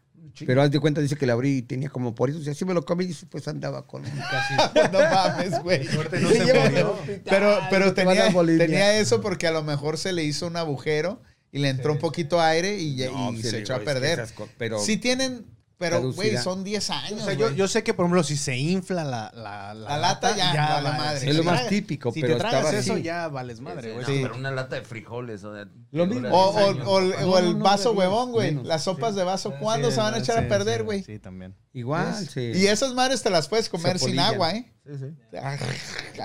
Pero 0.45 0.61
haz 0.61 0.71
de 0.71 0.79
cuenta, 0.79 1.01
dice 1.01 1.15
que 1.17 1.25
la 1.25 1.33
abrí 1.33 1.57
y 1.57 1.61
tenía 1.61 1.89
como 1.89 2.15
por 2.15 2.29
eso. 2.29 2.41
Si 2.41 2.49
así 2.49 2.63
me 2.63 2.73
lo 2.73 2.85
comí, 2.85 3.05
dice, 3.05 3.25
pues 3.25 3.47
andaba 3.47 3.85
con. 3.85 4.01
no 4.91 4.99
mames, 4.99 5.61
güey. 5.61 5.83
no 5.85 6.29
se 6.29 6.53
murió. 6.53 6.95
Pero, 7.25 7.59
pero 7.69 7.93
tenía, 7.93 8.31
tenía 8.57 8.97
eso 8.99 9.21
porque 9.21 9.47
a 9.47 9.51
lo 9.51 9.63
mejor 9.63 9.97
se 9.97 10.13
le 10.13 10.23
hizo 10.23 10.47
un 10.47 10.55
agujero 10.55 11.21
y 11.51 11.59
le 11.59 11.69
entró 11.69 11.91
un 11.91 11.99
poquito 11.99 12.39
aire 12.41 12.79
y, 12.79 12.95
No, 13.11 13.33
y 13.33 13.41
sí, 13.41 13.49
se 13.49 13.59
echó 13.59 13.73
a 13.73 13.77
es 13.77 13.79
que 13.81 13.85
perder. 13.85 14.19
esas 14.19 14.33
pero 14.57 14.79
Sí 14.79 14.97
tienen, 14.97 15.45
pero, 15.81 16.13
güey, 16.13 16.37
son 16.37 16.63
10 16.63 16.89
años, 16.91 17.21
O 17.21 17.25
sea, 17.25 17.33
yo, 17.33 17.51
yo 17.51 17.67
sé 17.67 17.83
que, 17.83 17.93
por 17.93 18.05
ejemplo, 18.05 18.23
si 18.23 18.37
se 18.37 18.55
infla 18.55 19.03
la, 19.03 19.31
la, 19.35 19.73
La 19.73 19.97
lata, 19.97 20.33
ya, 20.37 20.53
vale 20.75 20.89
va- 20.89 20.97
madre. 20.97 21.19
si 21.19 21.29
Es 21.29 21.35
lo 21.35 21.43
más 21.43 21.67
típico, 21.67 22.11
si 22.13 22.21
pero 22.21 22.35
te 22.35 22.39
tragas 22.39 22.59
estaba 22.65 22.79
eso, 22.79 22.93
así. 22.93 23.01
ya 23.01 23.27
vales 23.27 23.59
madre, 23.59 23.89
Sí, 23.89 23.93
güey. 23.93 24.05
Sí. 24.05 24.19
pero 24.21 24.35
una 24.35 24.51
lata 24.51 24.75
de 24.77 24.83
frijoles. 24.83 25.43
O, 25.43 25.53
Lo 25.91 26.05
mismo. 26.05 26.21
diez 26.21 26.31
O, 26.33 26.37
o- 26.51 26.69
el- 26.69 26.77
papá. 26.77 26.89
o 27.25 27.37
el 27.39 27.45
No, 27.45 27.53
no, 27.57 27.63
vaso 27.65 27.91
huevón, 27.91 28.31
güey. 28.31 28.53
Las 28.63 28.83
sopas 28.85 29.15
de 29.15 29.23
vaso, 29.23 29.53
¿cuándo 29.59 29.89
Sí, 29.89 29.95
se 29.95 30.01
van 30.01 30.13
a 30.13 30.19
echar 30.19 30.39
sí, 30.39 30.45
a 30.45 30.47
perder, 30.47 30.83
güey? 30.83 31.03
Sí, 31.03 31.19
también. 31.19 31.55
Igual, 31.73 32.13
sí. 32.27 32.51
Y 32.53 32.67
esas 32.67 32.93
madres 32.93 33.21
te 33.23 33.29
las 33.29 33.47
puedes 33.47 33.67
comer 33.69 33.97
sin 33.99 34.19
agua, 34.19 34.51
¿eh? 34.51 34.71
Sí, 34.85 34.93
sí. 34.97 35.37
Así. 35.37 35.63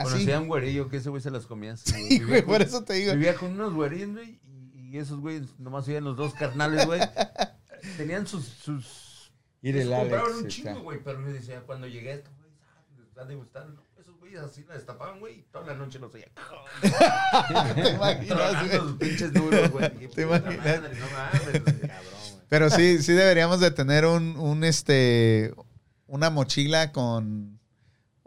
Conocí 0.02 0.32
a 0.32 0.40
un 0.40 0.48
güerillo 0.48 0.88
que 0.88 0.98
ese 0.98 1.08
güey 1.10 1.22
se 1.22 1.30
las 1.30 1.46
comía. 1.46 1.76
Sí, 1.76 2.20
güey, 2.20 2.42
por 2.42 2.60
eso 2.62 2.82
te 2.84 2.94
digo. 2.94 3.12
Vivía 3.14 3.34
con 3.34 3.52
unos 3.52 3.72
güerillos, 3.72 4.10
güey, 4.12 4.40
y, 4.74 4.98
esos 4.98 5.20
güeyes 5.20 5.42
nomás 5.58 5.86
vivían 5.86 6.04
los 6.04 6.16
dos 6.16 6.34
carnales, 6.34 6.86
güey. 6.86 7.00
Tenían 7.96 8.26
sus... 8.26 8.44
Ir 9.66 9.76
el 9.78 9.92
Alex, 9.92 10.00
compraban 10.00 10.32
un 10.32 10.38
está. 10.38 10.48
chingo, 10.48 10.82
güey, 10.82 11.00
pero 11.02 11.18
me 11.18 11.32
decía, 11.32 11.60
cuando 11.62 11.86
llegué 11.88 12.12
esto, 12.12 12.30
güey, 12.38 12.50
ah, 12.68 12.82
les 12.98 13.18
va 13.18 13.22
a 13.22 13.24
degustar. 13.24 13.66
No, 13.68 13.82
esos 14.00 14.16
güeyes 14.20 14.40
así 14.40 14.64
la 14.68 14.74
destapaban, 14.74 15.18
güey, 15.18 15.40
y 15.40 15.42
toda 15.50 15.66
la 15.66 15.74
noche 15.74 15.98
los 15.98 16.14
oía. 16.14 16.28
¿Te 17.74 17.90
imaginas, 17.90 18.66
güey? 18.68 18.78
sus 18.78 18.92
pinches 18.96 19.32
duros, 19.32 19.70
güey. 19.70 19.90
¿Te 20.08 20.22
imaginas? 20.22 20.56
madre, 20.58 20.94
No 21.00 21.06
mames, 21.10 21.64
güey. 21.64 21.90
Pero 22.48 22.70
sí, 22.70 23.02
sí 23.02 23.12
deberíamos 23.12 23.58
de 23.58 23.72
tener 23.72 24.06
un, 24.06 24.36
un 24.36 24.62
este, 24.62 25.52
una 26.06 26.30
mochila 26.30 26.92
con, 26.92 27.55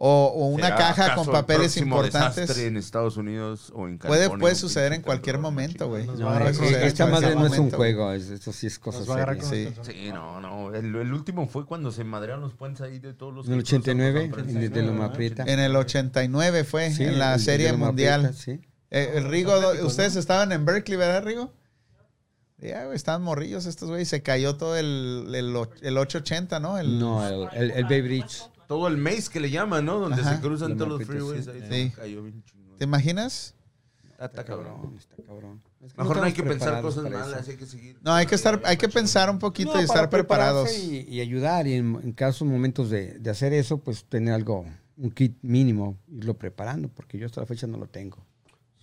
o, 0.02 0.28
o 0.34 0.48
una 0.48 0.68
¿Será 0.68 0.78
caja 0.78 1.16
con 1.16 1.26
el 1.26 1.32
papeles 1.32 1.76
importantes. 1.76 2.36
desastre 2.38 2.68
en 2.68 2.78
Estados 2.78 3.18
Unidos 3.18 3.70
o 3.76 3.86
en 3.86 3.98
Puede, 3.98 4.22
California, 4.22 4.42
puede 4.42 4.56
suceder 4.56 4.94
en 4.94 5.02
cualquier 5.02 5.40
momento, 5.40 5.90
güey. 5.90 6.08
No, 6.08 6.40
esta 6.48 7.06
madre 7.08 7.36
no 7.36 7.46
es 7.48 7.60
un 7.60 7.70
juego, 7.70 8.14
es- 8.14 8.30
eso 8.30 8.54
sí 8.54 8.68
es 8.68 8.80
cosa 8.80 9.04
seria. 9.04 9.44
Sí. 9.44 10.10
no, 10.14 10.40
no. 10.40 10.74
El, 10.74 10.96
el 10.96 11.14
último 11.14 11.48
fue 11.48 11.66
cuando 11.66 11.92
se 11.92 12.06
madrearon 12.06 12.40
los 12.42 12.54
puentes 12.54 12.82
ahí 12.82 13.00
de 13.00 13.14
todos 13.14 13.34
los. 13.34 13.48
En 13.48 13.56
el 13.56 13.60
que 13.64 13.76
cruzan 13.76 13.82
89, 13.82 14.30
por 14.30 14.40
San 14.40 14.50
en 14.50 14.56
el 14.56 14.62
de 14.62 14.70
Francisco. 14.70 14.94
Loma 14.96 15.12
Prieta. 15.14 15.44
En 15.46 15.60
el 15.60 15.76
89 15.76 16.64
fue, 16.64 16.92
Sí, 16.92 17.04
en 17.04 17.20
la 17.20 17.34
el 17.34 17.40
de 17.40 17.44
Serie 17.46 17.74
Mundial. 17.74 18.22
Prieta, 18.22 18.38
sí. 18.38 18.62
Eh, 18.92 19.12
el 19.16 19.26
Rigo, 19.26 19.54
ustedes 19.84 20.16
estaban 20.16 20.54
en 20.54 20.64
Berkeley, 20.64 20.98
¿verdad, 20.98 21.24
Rigo? 21.26 21.52
Ya, 22.58 22.86
güey, 22.86 22.96
estaban 22.96 23.22
morrillos 23.22 23.66
estos, 23.66 23.90
güey. 23.90 24.06
Se 24.06 24.22
cayó 24.22 24.56
todo 24.56 24.76
el, 24.78 25.26
el, 25.34 25.56
el 25.82 25.98
880, 25.98 26.60
¿no? 26.60 26.78
El, 26.78 27.00
No, 27.00 27.26
el, 27.28 27.48
el, 27.54 27.72
el 27.72 27.84
Bay 27.86 28.02
Bridge. 28.02 28.44
Todo 28.70 28.88
el 28.88 28.98
maze 28.98 29.32
que 29.32 29.40
le 29.40 29.50
llaman, 29.50 29.84
¿no? 29.84 29.98
Donde 29.98 30.22
Ajá. 30.22 30.36
se 30.36 30.42
cruzan 30.42 30.78
todos 30.78 30.90
los 31.00 31.04
freeways. 31.08 31.44
sí. 31.46 31.50
Ahí 31.72 31.90
Sí. 31.90 31.94
cayó 31.96 32.22
bien 32.22 32.44
chingón. 32.44 32.78
¿Te 32.78 32.84
imaginas? 32.84 33.56
Está, 34.12 34.26
está 34.26 34.46
cabrón. 34.46 34.96
está 34.96 35.16
cabrón. 35.26 35.60
Es 35.84 35.92
que 35.94 36.02
Mejor 36.02 36.18
no 36.18 36.24
hay 36.24 36.34
que 36.34 36.44
pensar 36.44 36.80
cosas 36.84 37.04
malas, 37.10 37.48
hay 37.48 37.56
que 37.58 37.66
seguir. 37.66 37.98
No, 38.04 38.14
hay 38.14 38.28
que 38.28 38.36
estar, 38.36 38.62
hay 38.66 38.78
que 38.78 38.88
pensar 38.88 39.30
un 39.32 39.40
poquito 39.40 39.74
No, 39.74 39.82
y 39.82 39.86
estar 39.86 40.08
preparados. 40.12 40.72
Y, 40.78 41.02
y 41.10 41.20
ayudar, 41.20 41.66
y 41.66 41.74
en, 41.74 42.00
en 42.04 42.12
casos, 42.12 42.48
momentos 42.48 42.92
de, 42.92 43.18
de 43.18 43.30
hacer 43.32 43.54
eso, 43.54 43.80
pues 43.80 44.06
tener 44.06 44.34
algo, 44.36 44.66
un 44.98 45.10
kit 45.10 45.36
mínimo, 45.42 45.98
irlo 46.08 46.36
preparando, 46.38 46.90
porque 46.90 47.18
yo 47.18 47.26
hasta 47.26 47.42
la 47.42 47.48
fecha 47.48 47.66
no 47.66 47.78
lo 47.80 47.88
tengo. 47.88 48.24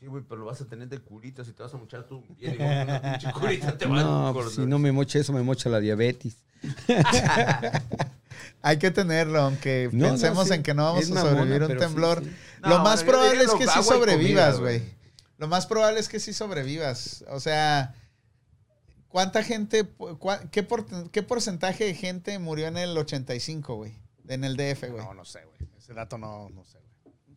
Sí, 0.07 0.11
güey, 0.11 0.23
pero 0.23 0.43
lo 0.43 0.47
vas 0.47 0.61
a 0.61 0.67
tener 0.67 0.89
de 0.89 1.01
curita. 1.01 1.45
Si 1.45 1.53
te 1.53 1.65
vas 1.65 1.75
a 1.75 1.79
mochar 1.79 2.05
tú, 2.05 2.23
bien 2.39 2.55
igual 2.55 2.87
que 2.87 2.93
una 2.93 3.03
pinche 3.19 3.33
curita 3.33 3.77
te 3.77 3.87
va 3.87 4.03
No, 4.05 4.31
pues, 4.33 4.53
si 4.55 4.61
no 4.65 4.79
me 4.79 4.93
mocha 4.93 5.19
eso, 5.19 5.33
me 5.33 5.43
mocha 5.43 5.69
la 5.69 5.81
diabetes. 5.81 6.37
Hay 8.63 8.79
que 8.79 8.93
tenerlo, 8.93 9.41
aunque 9.41 9.89
No, 9.93 10.05
no, 10.05 10.11
pensemos 10.13 10.47
sí. 10.47 10.55
en 10.55 10.63
que 10.63 10.75
no 10.75 10.85
vamos 10.85 11.03
Es 11.05 11.11
a 11.11 11.21
sobrevivir 11.23 11.63
a 11.63 11.67
un 11.67 11.73
sí, 11.73 11.79
temblor. 11.79 12.23
sí. 12.23 12.31
Lo 12.63 12.79
más 12.81 13.03
probable 13.03 13.43
es 13.43 13.51
que 13.51 13.67
sí 13.67 13.83
sobrevivas, 13.83 14.61
güey. 14.61 14.83
Lo 15.39 15.49
más 15.49 15.67
probable 15.67 15.99
es 15.99 16.09
que 16.09 16.21
sí 16.21 16.33
sobrevivas. 16.33 17.25
O 17.29 17.41
sea, 17.41 17.93
¿cuánta 19.09 19.43
gente, 19.43 19.85
cua- 19.99 20.49
qué, 20.51 20.63
por- 20.63 21.11
qué 21.11 21.23
porcentaje 21.25 21.85
de 21.85 21.95
gente 21.95 22.39
murió 22.39 22.69
en 22.69 22.77
el 22.77 22.97
85, 22.97 23.75
güey? 23.75 23.99
En 24.29 24.45
el 24.45 24.57
DF, 24.57 24.89
güey. 24.89 25.05
No, 25.05 25.15
no 25.15 25.25
sé, 25.25 25.41
güey. 25.45 25.69
Ese 25.77 25.95
dato 25.95 26.17
no, 26.17 26.49
no 26.51 26.65
sé. 26.65 26.79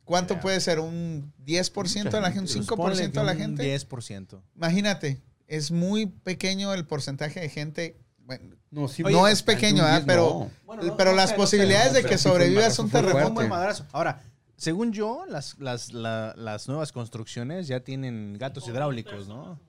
¿Cuánto 0.09 0.39
puede 0.39 0.59
ser? 0.59 0.79
¿Un 0.79 1.31
10% 1.45 2.09
de 2.09 2.19
la 2.21 2.31
gente? 2.31 2.51
¿Un 2.59 2.65
Pues 2.65 2.77
ponle 2.77 2.95
5% 3.07 3.11
que 3.11 3.19
de 3.19 3.25
la 3.25 3.31
un 3.33 3.37
gente? 3.37 3.77
10%. 3.87 4.41
Imagínate, 4.55 5.21
es 5.47 5.69
muy 5.71 6.07
pequeño 6.07 6.73
el 6.73 6.85
porcentaje 6.87 7.39
de 7.39 7.49
gente. 7.49 7.95
Bueno, 8.25 8.55
No, 8.71 8.87
sí, 8.87 9.03
no 9.03 9.27
es 9.27 9.43
pequeño, 9.43 9.83
¿verdad? 9.83 10.03
Pero, 10.07 10.49
pero 10.97 11.13
las 11.15 11.33
posibilidades 11.33 11.93
de 11.93 12.03
que 12.03 12.17
sobrevivas 12.17 12.77
un 12.79 12.89
fue 12.89 13.01
terremoto. 13.01 13.27
Un 13.27 13.33
buen 13.35 13.49
madrazo. 13.49 13.85
Ahora, 13.91 14.23
según 14.57 14.91
yo, 14.93 15.25
las, 15.27 15.57
las, 15.59 15.93
la- 15.93 16.33
las 16.35 16.67
nuevas 16.67 16.91
construcciones 16.91 17.67
ya 17.67 17.79
tienen 17.81 18.33
gatos 18.39 18.67
hidráulicos, 18.67 19.27
¿no? 19.27 19.59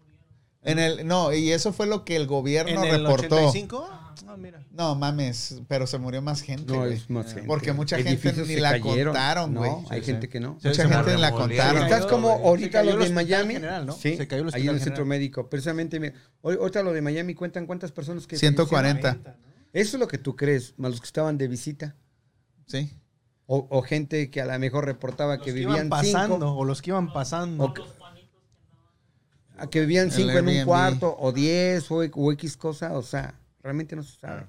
En 0.62 0.78
el, 0.78 1.06
no, 1.06 1.32
y 1.32 1.52
eso 1.52 1.72
fue 1.72 1.86
lo 1.86 2.04
que 2.04 2.16
el 2.16 2.26
gobierno 2.26 2.84
¿En 2.84 2.90
el 2.94 3.02
reportó. 3.02 3.36
85? 3.36 3.88
Ah, 4.28 4.36
mira. 4.36 4.62
No 4.70 4.94
mames, 4.94 5.60
pero 5.66 5.86
se 5.86 5.98
murió 5.98 6.20
más 6.22 6.42
gente. 6.42 6.70
No, 6.72 6.80
güey. 6.80 6.92
es 6.94 7.08
más 7.10 7.26
gente. 7.32 7.48
Porque 7.48 7.72
mucha 7.72 7.96
gente 7.96 8.32
ni 8.46 8.56
la 8.56 8.72
cayeron. 8.72 9.12
contaron, 9.14 9.54
güey. 9.54 9.70
No, 9.70 9.84
hay 9.90 10.00
Sí, 10.00 10.06
gente 10.06 10.26
sí. 10.26 10.32
que 10.32 10.38
no. 10.40 10.52
Mucha 10.54 10.74
Se 10.74 10.86
gente 10.86 11.14
ni 11.14 11.20
la 11.20 11.32
contaron. 11.32 11.82
Estás 11.82 12.06
como 12.06 12.28
ahorita 12.30 12.82
lo 12.84 12.96
de 12.96 13.08
Miami. 13.10 13.54
general, 13.54 13.86
¿no? 13.86 13.92
Sí, 13.94 14.16
Se 14.16 14.28
cayó 14.28 14.44
ahí 14.52 14.62
en 14.62 14.74
el 14.74 14.78
centro 14.80 15.04
general. 15.04 15.06
médico. 15.06 15.48
Precisamente, 15.48 16.12
ahorita 16.42 16.82
lo 16.82 16.92
de 16.92 17.00
Miami 17.02 17.34
cuentan 17.34 17.66
cuántas 17.66 17.90
personas 17.90 18.26
que 18.26 18.36
140. 18.36 19.00
fallecieron. 19.08 19.40
Eso 19.72 19.96
es 19.96 20.00
lo 20.00 20.08
que 20.08 20.18
tú 20.18 20.36
crees, 20.36 20.74
más 20.76 20.90
los 20.90 21.00
que 21.00 21.06
estaban 21.06 21.38
de 21.38 21.48
visita. 21.48 21.96
Sí. 22.66 22.92
O, 23.46 23.66
o 23.70 23.82
gente 23.82 24.30
que 24.30 24.40
a 24.40 24.46
lo 24.46 24.56
mejor 24.60 24.84
reportaba 24.84 25.36
Los 25.36 25.44
que 25.44 25.50
que 25.52 25.58
vivían 25.58 25.86
iban 25.86 25.88
pasando, 25.88 26.34
cinco. 26.36 26.52
o 26.52 26.64
los 26.64 26.82
que 26.82 26.90
iban 26.90 27.12
pasando. 27.12 27.64
O 27.64 27.74
a 29.60 29.66
que 29.68 29.80
vivían 29.80 30.10
cinco 30.10 30.38
en 30.38 30.48
un 30.48 30.64
cuarto, 30.66 31.16
o 31.18 31.32
diez, 31.32 31.90
o, 31.90 31.96
o 32.14 32.32
X 32.32 32.56
cosa. 32.56 32.92
O 32.96 33.02
sea, 33.02 33.34
realmente 33.62 33.94
no 33.96 34.02
se 34.02 34.18
sabe. 34.18 34.46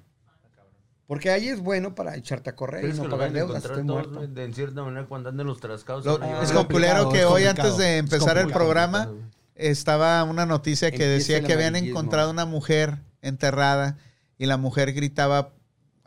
Porque 1.07 1.29
ahí 1.29 1.49
es 1.49 1.59
bueno 1.59 1.93
para 1.93 2.15
echarte 2.15 2.49
a 2.49 2.55
correr 2.55 2.81
y 2.85 2.87
¿Crees 2.87 2.99
no 2.99 3.09
pagar 3.09 3.33
deudas. 3.33 3.65
Estoy 3.65 3.83
muerto. 3.83 4.27
De 4.27 4.45
en 4.45 4.53
cierta 4.53 4.81
manera 4.83 5.05
cuando 5.07 5.29
anden 5.29 5.45
los 5.45 5.59
trascados. 5.59 6.05
Lo- 6.05 6.13
se 6.15 6.19
van 6.21 6.35
a 6.35 6.41
es 6.43 6.51
complicado 6.53 7.09
que 7.11 7.19
es 7.19 7.25
hoy 7.25 7.43
antes 7.45 7.77
de 7.77 7.97
empezar 7.97 8.37
el 8.37 8.47
programa 8.53 9.09
estaba 9.55 10.23
una 10.23 10.45
noticia 10.45 10.89
que 10.89 10.95
Empieza 10.95 11.33
decía 11.33 11.41
que 11.47 11.53
habían 11.53 11.75
encontrado 11.75 12.31
una 12.31 12.45
mujer 12.45 12.99
enterrada 13.21 13.97
y 14.37 14.45
la 14.45 14.57
mujer 14.57 14.93
gritaba 14.93 15.53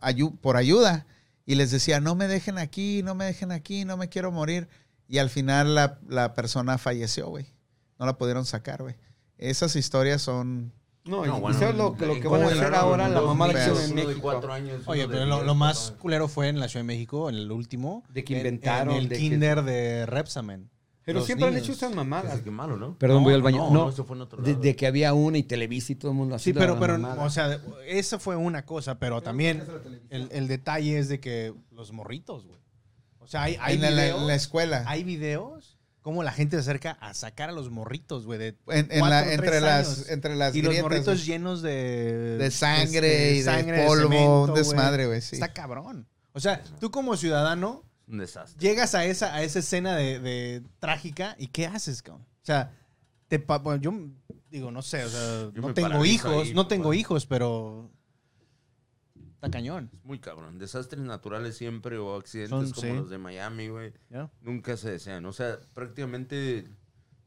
ayu- 0.00 0.36
por 0.41 0.57
ayuda 0.57 1.07
y 1.47 1.55
les 1.57 1.70
decía, 1.70 2.00
no 2.00 2.15
me 2.15 2.26
dejen 2.26 2.57
aquí, 2.58 3.02
no 3.02 3.15
me 3.15 3.26
dejen 3.26 3.52
aquí, 3.52 3.84
no 3.84 3.97
me 3.99 4.08
quiero 4.08 4.33
morir. 4.33 4.68
Y 5.07 5.18
al 5.18 5.28
final 5.28 5.74
la, 5.74 5.99
la 6.08 6.33
persona 6.33 6.78
falleció, 6.78 7.28
güey. 7.28 7.47
No 7.98 8.06
la 8.06 8.16
pudieron 8.18 8.44
sacar, 8.44 8.82
güey. 8.82 8.94
Esas 9.39 9.76
historias 9.76 10.23
son... 10.23 10.73
No, 11.05 11.26
No, 11.26 11.39
bueno, 11.39 11.58
¿sabes 11.58 11.74
lo, 11.76 11.94
que- 11.97 12.06
lo 12.06 12.14
que 12.18 12.26
van 12.28 12.42
a 12.44 12.47
hacer 12.47 12.74
ahora 12.74 13.08
la 13.10 13.20
mamá 13.20 13.48
de 13.48 13.62
en 13.62 13.94
de 13.94 14.05
México? 14.06 14.20
cuatro 14.23 14.52
años, 14.55 14.82
Oye, 14.86 15.06
pero 15.06 15.20
de 15.20 15.26
lo, 15.26 15.42
lo 15.44 15.55
más 15.55 15.92
culero 15.98 16.28
fue 16.28 16.48
en 16.48 16.58
la 16.58 16.66
Ciudad 16.68 16.81
de 16.82 16.86
México, 16.86 17.28
en 17.28 17.34
el 17.36 17.52
último. 17.52 18.05
De 18.08 18.24
que 18.24 18.32
en- 18.34 18.39
inventaron, 18.39 18.94
En 18.94 19.00
el 19.02 19.08
de 19.10 19.16
que- 19.16 19.20
kinder 19.20 19.62
de 19.64 20.06
Repsamen. 20.06 20.70
Pero 21.05 21.18
Los 21.18 21.26
siempre 21.26 21.47
han 21.47 21.52
niños. 21.52 21.68
hecho 21.68 21.76
esas 21.76 21.94
mamadas. 21.94 22.40
Que 22.40 22.50
malo, 22.50 22.78
¿no? 22.78 22.97
Perdón, 22.97 23.18
No, 23.18 23.24
voy 23.24 23.34
al 23.34 23.42
baño. 23.42 23.58
no, 23.58 23.70
No, 23.70 23.84
no, 23.84 23.89
eso 23.90 24.05
fue 24.05 24.16
en 24.16 24.23
otro 24.23 24.40
de, 24.42 24.52
lado. 24.52 24.62
de 24.62 24.74
que 24.76 24.86
había 24.86 25.12
una 25.12 25.36
y 25.36 25.42
Televisa 25.42 25.92
y 25.92 25.97
todo 25.97 26.12
el 26.12 26.16
mundo 26.16 26.39
Sí, 26.39 26.52
haciendo 26.52 26.60
pero, 26.78 26.97
la 26.98 27.08
pero, 27.10 27.23
o 27.23 27.28
sea, 27.28 27.60
eso 27.86 28.18
fue 28.18 28.36
una 28.36 28.64
cosa, 28.64 28.98
pero 28.98 29.20
también 29.20 29.62
el, 30.08 30.31
el 30.32 30.48
detalle 30.48 30.98
es 30.98 31.10
de 31.10 31.20
que 31.20 31.52
los 31.70 31.92
morritos, 31.92 32.47
güey. 32.47 32.58
O 33.18 33.26
sea, 33.26 33.42
hay, 33.42 33.58
hay 33.60 33.74
en, 33.74 33.82
la, 33.82 33.90
videos, 33.90 34.20
en 34.23 34.26
la 34.28 34.34
escuela. 34.34 34.84
hay 34.86 35.05
videos 35.05 35.78
cómo 36.05 36.23
la 36.23 36.33
gente 36.33 36.57
se 36.57 36.60
acerca 36.60 36.92
a 37.00 37.15
sacar 37.15 37.49
a 37.49 37.52
los 37.52 37.70
morritos, 37.70 38.26
güey, 38.26 38.39
de 38.39 38.49
En- 38.68 38.91
en 38.92 38.99
cuatro, 39.00 39.08
la- 39.08 39.23
tres 39.23 39.34
entre, 39.39 39.60
las, 39.62 39.86
años. 39.89 40.08
entre 40.10 40.36
las 40.36 40.55
y 40.55 40.60
los 40.60 40.68
grietas, 40.74 40.83
morritos 40.91 41.24
llenos 41.26 41.62
de... 41.62 42.36
de 42.36 42.50
sangre 42.50 43.28
este, 43.31 43.36
y 43.36 43.42
sangre, 43.42 43.78
de 43.81 43.86
polvo, 43.86 44.02
cemento, 44.10 44.42
un 44.44 44.55
desmadre, 44.55 45.07
güey. 45.07 45.23
Sí. 45.23 45.36
Está 45.36 45.55
cabrón. 45.55 46.07
O 46.34 46.41
sea, 46.41 46.62
tú 46.78 46.91
como 46.91 47.16
ciudadano 47.16 47.84
Un 48.07 48.18
desastre. 48.18 48.60
llegas 48.60 48.94
a 48.94 49.07
esa, 49.07 49.34
a 49.34 49.42
esa 49.42 49.60
escena 49.60 49.97
de, 49.97 50.20
de 50.20 50.62
trágica 50.78 51.36
y 51.39 51.47
¿qué 51.47 51.66
haces, 51.66 52.02
cabrón? 52.02 52.26
O 52.42 52.44
sea, 52.44 52.70
te 53.28 53.39
bueno, 53.39 53.76
yo 53.76 53.92
digo, 54.50 54.70
no 54.70 54.83
sé, 54.83 55.05
o 55.05 55.08
sea, 55.08 55.50
Yo 55.55 55.62
no 55.62 55.73
tengo 55.73 56.05
hijos, 56.05 56.49
ahí, 56.49 56.52
no 56.52 56.66
tengo 56.66 56.92
hijos, 56.92 57.24
pero 57.24 57.91
está 59.44 59.58
cañón. 59.58 59.90
Muy 60.02 60.18
cabrón. 60.18 60.58
Desastres 60.58 61.02
naturales 61.02 61.56
siempre 61.56 61.98
o 61.98 62.14
accidentes 62.16 62.50
Son- 62.50 62.70
como 62.73 62.86
sí. 62.86 62.92
los 62.92 63.10
de 63.10 63.18
Miami, 63.18 63.68
güey. 63.68 63.92
¿ya? 64.10 64.31
Nunca 64.40 64.76
se 64.76 64.90
desean. 64.92 65.24
O 65.26 65.32
sea, 65.32 65.58
prácticamente 65.74 66.66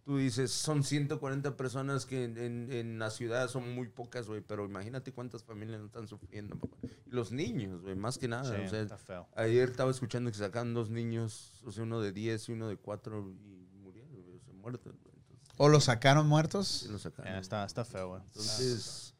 tú 0.03 0.17
dices, 0.17 0.51
son 0.51 0.83
140 0.83 1.57
personas 1.57 2.05
que 2.05 2.23
en, 2.23 2.37
en- 2.37 2.71
en 2.71 2.97
la 2.99 3.09
ciudad 3.09 3.49
son 3.49 3.73
muy 3.75 3.89
pocas, 3.89 4.27
güey. 4.27 4.41
Pero 4.41 4.65
imagínate 4.65 5.11
cuántas 5.11 5.43
familias 5.43 5.79
no 5.81 5.87
están 5.87 6.07
sufriendo, 6.07 6.55
papá. 6.57 6.77
Y 7.05 7.09
los 7.11 7.31
niños, 7.31 7.81
güey, 7.81 7.95
más 7.95 8.17
que 8.17 8.27
nada. 8.27 8.43
Sí, 8.55 8.61
o 8.65 8.69
sea, 8.69 8.81
está 8.81 8.97
feo. 8.97 9.27
ayer 9.35 9.69
estaba 9.69 9.91
escuchando 9.91 10.31
que 10.31 10.37
sacaban 10.37 10.73
dos 10.73 10.89
niños, 10.89 11.61
o 11.65 11.71
sea, 11.71 11.83
uno 11.83 11.99
de 12.01 12.11
10 12.13 12.47
y 12.49 12.51
uno 12.53 12.67
de 12.69 12.77
4 12.77 13.19
y 13.31 13.67
murieron, 13.81 14.11
güey, 14.21 14.37
o 14.37 14.39
sea, 14.39 14.53
muertos, 14.53 14.93
güey. 15.03 15.13
Entonces, 15.17 15.53
¿O 15.57 15.67
lo 15.69 15.79
sacaron 15.81 16.23
sí 16.25 16.29
muertos? 16.29 16.87
los 16.89 17.01
sacaron. 17.01 17.33
Ya, 17.33 17.39
está, 17.39 17.65
está 17.65 17.83
feo, 17.83 18.09
güey. 18.09 18.21
Entonces, 18.27 19.13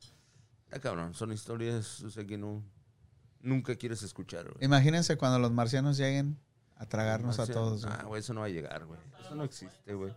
está 0.66 0.80
cabrón. 0.80 1.14
Son 1.14 1.32
historias, 1.34 2.02
o 2.04 2.10
sea, 2.10 2.26
que 2.26 2.38
no... 2.38 2.64
Nunca 3.42 3.76
quieres 3.76 4.04
escuchar, 4.04 4.46
güey. 4.46 4.66
Imagínense 4.66 5.18
cuando 5.18 5.40
los 5.40 5.52
marcianos 5.52 5.98
lleguen 5.98 6.38
a 6.76 6.86
tragarnos 6.86 7.40
a 7.40 7.48
todos. 7.48 7.86
Ah, 7.86 8.04
güey, 8.06 8.20
eso 8.22 8.34
no 8.34 8.42
va 8.42 8.48
a 8.48 8.50
llegar, 8.50 8.86
güey. 8.86 9.00
Eso 9.24 9.36
no 9.36 9.44
existe, 9.44 9.94
güey. 9.94 10.14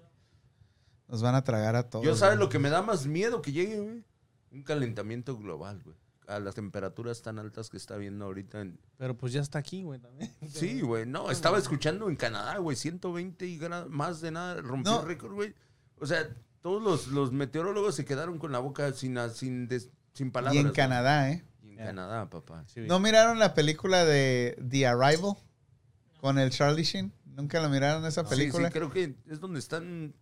Nos 1.08 1.23
van 1.23 1.34
a 1.34 1.42
tragar 1.44 1.76
a 1.76 1.89
todos. 1.89 2.05
Yo 2.05 2.15
sabes 2.16 2.36
güey. 2.36 2.47
lo 2.47 2.50
que 2.50 2.58
me 2.58 2.70
da 2.70 2.82
más 2.82 3.07
miedo 3.07 3.42
que 3.42 3.52
llegue, 3.52 3.81
güey. 3.81 4.05
Un 4.52 4.62
calentamiento 4.62 5.36
global, 5.36 5.81
güey. 5.84 5.97
A 6.28 6.39
las 6.39 6.55
temperaturas 6.55 7.23
tan 7.23 7.39
altas 7.40 7.70
que 7.70 7.76
está 7.76 7.97
viendo 7.97 8.24
ahorita 8.24 8.60
en... 8.60 8.78
Pero 8.97 9.16
pues 9.16 9.32
ya 9.32 9.40
está 9.40 9.58
aquí, 9.58 9.82
güey, 9.82 9.99
también. 10.00 10.32
Sí, 10.49 10.81
güey. 10.81 11.07
No, 11.07 11.31
estaba 11.31 11.58
escuchando 11.58 12.08
en 12.08 12.15
Canadá, 12.16 12.58
güey. 12.58 12.76
120 12.76 13.57
grados, 13.57 13.90
más 13.90 14.20
de 14.20 14.31
nada. 14.31 14.60
Rompió 14.60 14.92
No. 14.92 15.02
récord, 15.05 15.32
güey. 15.34 15.55
O 15.99 16.07
sea, 16.07 16.28
todos 16.62 16.81
los, 16.82 17.08
los 17.08 17.32
meteorólogos 17.32 17.94
se 17.97 18.05
quedaron 18.05 18.39
con 18.39 18.52
la 18.52 18.60
boca 18.60 18.92
sin, 18.92 19.16
sin, 19.34 19.66
des- 19.66 19.90
sin 20.12 20.31
palabras. 20.31 20.55
Y 20.62 20.66
en. 20.66 20.73
Canadá, 20.73 21.31
¿eh? 21.32 21.44
Canadá, 21.86 22.28
papá. 22.31 22.65
Sí, 22.67 22.81
¿No 22.83 23.00
miraron 23.00 23.39
la 23.39 23.55
película 23.55 24.05
de 24.05 24.57
The 24.68 24.86
Arrival? 24.86 25.34
Con 26.20 26.39
el 26.39 26.50
Charlie 26.50 26.84
Sheen. 26.84 27.12
¿Nunca 27.25 27.60
la 27.60 27.68
miraron 27.68 28.05
esa 28.05 28.23
Sí, 28.25 28.31
película? 28.31 28.68
Sí, 28.68 28.73
creo 28.75 28.91
que 28.91 29.15
es 29.31 29.41
donde 29.41 29.59
están 29.59 30.15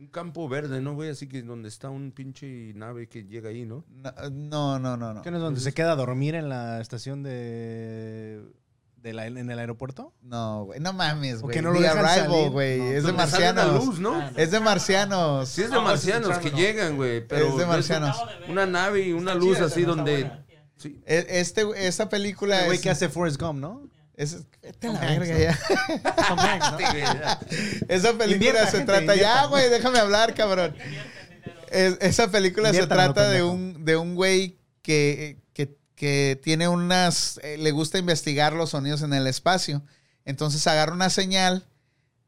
un 0.00 0.06
campo 0.08 0.48
verde, 0.48 0.80
¿no, 0.80 0.94
güey? 0.94 1.10
Así 1.10 1.26
que 1.26 1.42
donde 1.42 1.68
está 1.68 1.88
un 1.90 2.12
pinche 2.12 2.72
nave 2.74 3.08
que 3.08 3.24
llega 3.24 3.48
ahí, 3.48 3.64
¿no? 3.64 3.84
No, 4.30 4.78
no, 4.78 4.96
no, 4.96 5.14
no. 5.14 5.22
¿Qué 5.22 5.30
no 5.30 5.38
es 5.38 5.42
donde 5.42 5.60
se 5.60 5.72
queda 5.72 5.92
a 5.92 5.96
dormir 5.96 6.34
en 6.34 6.48
la 6.48 6.80
estación 6.80 7.22
de, 7.22 8.42
de 8.96 9.12
la- 9.12 9.26
en 9.26 9.50
el 9.50 9.58
aeropuerto? 9.58 10.12
No, 10.22 10.64
güey. 10.66 10.78
No 10.80 10.92
mames, 10.92 11.38
¿O 11.38 11.42
güey. 11.42 11.60
no 11.62 11.72
lo 11.72 11.80
The 11.80 11.88
Arrival, 11.88 12.50
güey. 12.50 12.78
No. 12.78 12.84
Es 12.90 13.04
de 13.04 13.12
marcianos. 13.12 13.86
luz, 13.86 13.98
¿no? 13.98 14.30
Es 14.36 14.50
de 14.50 14.60
marcianos. 14.60 15.48
Sí, 15.48 15.62
es 15.62 15.70
de 15.70 15.74
No, 15.76 15.80
ese 15.92 16.10
es 16.10 16.20
marcianos 16.20 16.38
que 16.38 16.50
llegan, 16.50 16.96
güey. 16.96 17.26
Pero 17.26 17.48
Es 17.48 17.56
de 17.56 17.66
marcianos. 17.66 18.16
Una 18.48 18.66
nave 18.66 19.00
y 19.02 19.12
una 19.12 19.34
luz 19.34 19.60
así 19.60 19.82
donde. 19.82 20.30
Sí. 20.78 21.00
E- 21.06 21.26
Este, 21.28 21.64
esa 21.86 22.08
película 22.08 22.60
El 22.60 22.66
güey 22.66 22.76
es... 22.76 22.82
que 22.82 22.90
hace 22.90 23.08
Forrest 23.08 23.40
Gump, 23.40 23.58
¿no? 23.60 23.88
es- 24.16 24.38
vete 24.62 24.88
a 24.88 24.92
la 24.92 25.00
Hanks, 25.00 25.18
verga 25.28 25.38
ya. 25.38 25.58
Tom 26.28 26.38
Hanks, 26.38 26.72
¿no? 26.72 27.88
Esa 27.88 28.14
película 28.18 28.66
se 28.66 28.78
gente, 28.78 28.84
trata... 28.92 29.14
Ya, 29.16 29.46
güey, 29.46 29.68
déjame 29.70 29.98
hablar, 29.98 30.34
cabrón. 30.34 30.74
Es- 31.70 31.98
esa 32.00 32.30
película 32.30 32.72
se 32.72 32.86
trata 32.86 33.28
de 33.30 33.42
un, 33.42 33.84
de 33.84 33.96
un 33.96 34.14
güey 34.14 34.58
que, 34.82 35.38
que, 35.52 35.76
que 35.94 36.40
tiene 36.42 36.66
unas... 36.68 37.38
eh, 37.42 37.58
le 37.58 37.70
gusta 37.70 37.98
investigar 37.98 38.52
los 38.54 38.70
sonidos 38.70 39.02
en 39.02 39.12
el 39.12 39.26
espacio. 39.26 39.82
Entonces 40.24 40.66
agarra 40.66 40.92
una 40.92 41.10
señal 41.10 41.66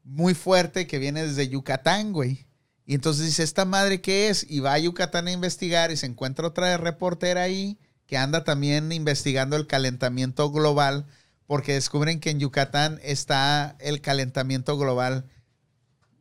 muy 0.03 0.33
fuerte 0.33 0.87
que 0.87 0.97
viene 0.97 1.25
desde 1.27 1.47
Yucatán, 1.49 2.13
güey. 2.13 2.47
Y 2.85 2.95
entonces 2.95 3.25
dice, 3.25 3.43
¿esta 3.43 3.63
madre 3.65 4.01
qué 4.01 4.29
es? 4.29 4.45
Y 4.49 4.59
va 4.59 4.73
a 4.73 4.79
Yucatán 4.79 5.27
a 5.27 5.31
investigar 5.31 5.91
y 5.91 5.97
se 5.97 6.07
encuentra 6.07 6.47
otra 6.47 6.75
reportera 6.77 7.43
ahí 7.43 7.77
que 8.11 8.17
anda 8.17 8.43
también 8.43 8.91
investigando 8.91 9.55
el 9.55 9.67
calentamiento 9.67 10.51
global 10.51 11.05
porque 11.47 11.75
descubren 11.75 12.19
que 12.19 12.29
en 12.29 12.41
Yucatán 12.41 12.99
está 13.03 13.77
el 13.79 14.01
calentamiento 14.01 14.77
global 14.77 15.29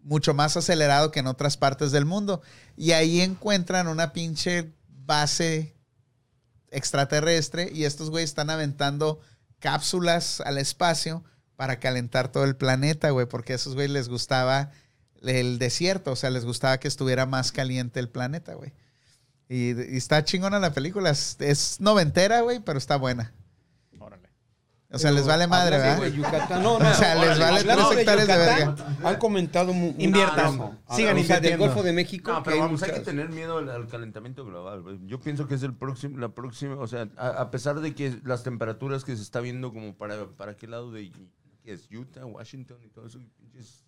mucho 0.04 0.32
más 0.32 0.56
acelerado 0.56 1.10
que 1.10 1.18
en 1.18 1.26
otras 1.26 1.56
partes 1.56 1.90
del 1.90 2.04
mundo. 2.04 2.42
Y 2.76 2.92
ahí 2.92 3.20
encuentran 3.20 3.88
una 3.88 4.12
pinche 4.12 4.72
base 4.86 5.74
extraterrestre 6.70 7.72
y 7.74 7.82
estos 7.82 8.08
güeyes 8.08 8.30
están 8.30 8.50
aventando 8.50 9.18
cápsulas 9.58 10.40
al 10.42 10.58
espacio 10.58 11.24
para 11.56 11.80
calentar 11.80 12.30
todo 12.30 12.44
el 12.44 12.54
planeta, 12.54 13.10
güey, 13.10 13.26
porque 13.26 13.54
a 13.54 13.56
esos 13.56 13.74
güeyes 13.74 13.90
les 13.90 14.08
gustaba 14.08 14.70
el 15.22 15.58
desierto, 15.58 16.12
o 16.12 16.16
sea, 16.16 16.30
les 16.30 16.44
gustaba 16.44 16.78
que 16.78 16.86
estuviera 16.86 17.26
más 17.26 17.50
caliente 17.50 17.98
el 17.98 18.08
planeta, 18.08 18.54
güey. 18.54 18.74
Y, 19.52 19.70
y 19.94 19.96
está 19.96 20.22
chingona 20.24 20.60
la 20.60 20.72
película, 20.72 21.10
es, 21.10 21.36
es 21.40 21.80
noventera, 21.80 22.40
güey, 22.42 22.60
pero 22.60 22.78
está 22.78 22.96
buena. 22.96 23.34
Órale. 23.98 24.28
O 24.92 24.98
sea, 24.98 25.10
les 25.10 25.26
vale 25.26 25.48
madre, 25.48 25.76
¿verdad? 25.76 26.00
de 26.00 26.12
Yucatán, 26.12 26.62
no, 26.62 26.78
no. 26.78 26.88
O 26.90 26.94
sea, 26.94 27.14
les 27.16 27.36
vale 27.36 27.64
tres 27.64 27.98
hectáreas 27.98 28.28
de 28.28 28.64
Yucatán, 28.64 28.96
Han 29.04 29.16
comentado 29.18 29.72
mu- 29.74 29.92
Inviertan. 29.98 30.78
Sigan 30.94 31.18
o 31.18 31.22
sea, 31.24 31.40
del. 31.40 31.58
Golfo 31.58 31.82
de 31.82 31.92
México. 31.92 32.30
No, 32.32 32.44
pero 32.44 32.54
hay 32.54 32.60
vamos, 32.62 32.80
hay 32.84 32.92
que 32.92 33.00
tener 33.00 33.28
miedo 33.30 33.58
al, 33.58 33.68
al 33.70 33.88
calentamiento 33.88 34.44
global. 34.44 34.82
güey. 34.82 35.00
Yo 35.06 35.18
pienso 35.18 35.48
que 35.48 35.56
es 35.56 35.64
el 35.64 35.74
próximo, 35.74 36.16
la 36.18 36.28
próxima, 36.28 36.76
o 36.76 36.86
sea, 36.86 37.08
a, 37.16 37.28
a 37.28 37.50
pesar 37.50 37.80
de 37.80 37.92
que 37.92 38.20
las 38.24 38.44
temperaturas 38.44 39.02
que 39.04 39.16
se 39.16 39.22
está 39.22 39.40
viendo 39.40 39.72
como 39.72 39.96
para, 39.96 40.26
para 40.28 40.56
qué 40.56 40.68
lado 40.68 40.92
de 40.92 41.10
que 41.64 41.72
es 41.72 41.88
Utah, 41.90 42.24
Washington 42.24 42.78
y 42.84 42.88
todo 42.88 43.06
eso, 43.08 43.18
pinches 43.36 43.84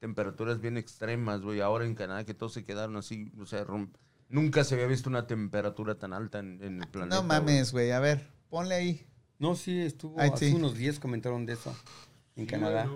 temperaturas 0.00 0.60
bien 0.60 0.76
extremas, 0.76 1.40
güey. 1.40 1.60
Ahora 1.60 1.84
en 1.84 1.94
Canadá 1.94 2.24
que 2.24 2.34
todos 2.34 2.52
se 2.52 2.64
quedaron 2.64 2.96
así, 2.96 3.32
o 3.40 3.46
sea, 3.46 3.64
rom- 3.64 3.90
nunca 4.28 4.64
se 4.64 4.74
había 4.74 4.86
visto 4.86 5.08
una 5.08 5.26
temperatura 5.26 5.96
tan 5.96 6.12
alta 6.12 6.38
en, 6.38 6.62
en 6.62 6.80
el 6.82 6.88
planeta. 6.88 7.16
No 7.16 7.22
mames, 7.22 7.72
güey, 7.72 7.90
a 7.92 8.00
ver, 8.00 8.26
ponle 8.50 8.74
ahí. 8.74 9.06
No, 9.38 9.54
sí, 9.56 9.80
estuvo 9.80 10.18
Ay, 10.20 10.30
hace 10.32 10.48
sí. 10.50 10.54
unos 10.54 10.76
días 10.76 10.98
comentaron 10.98 11.44
de 11.46 11.54
eso 11.54 11.74
en 12.36 12.46
Canadá. 12.46 12.88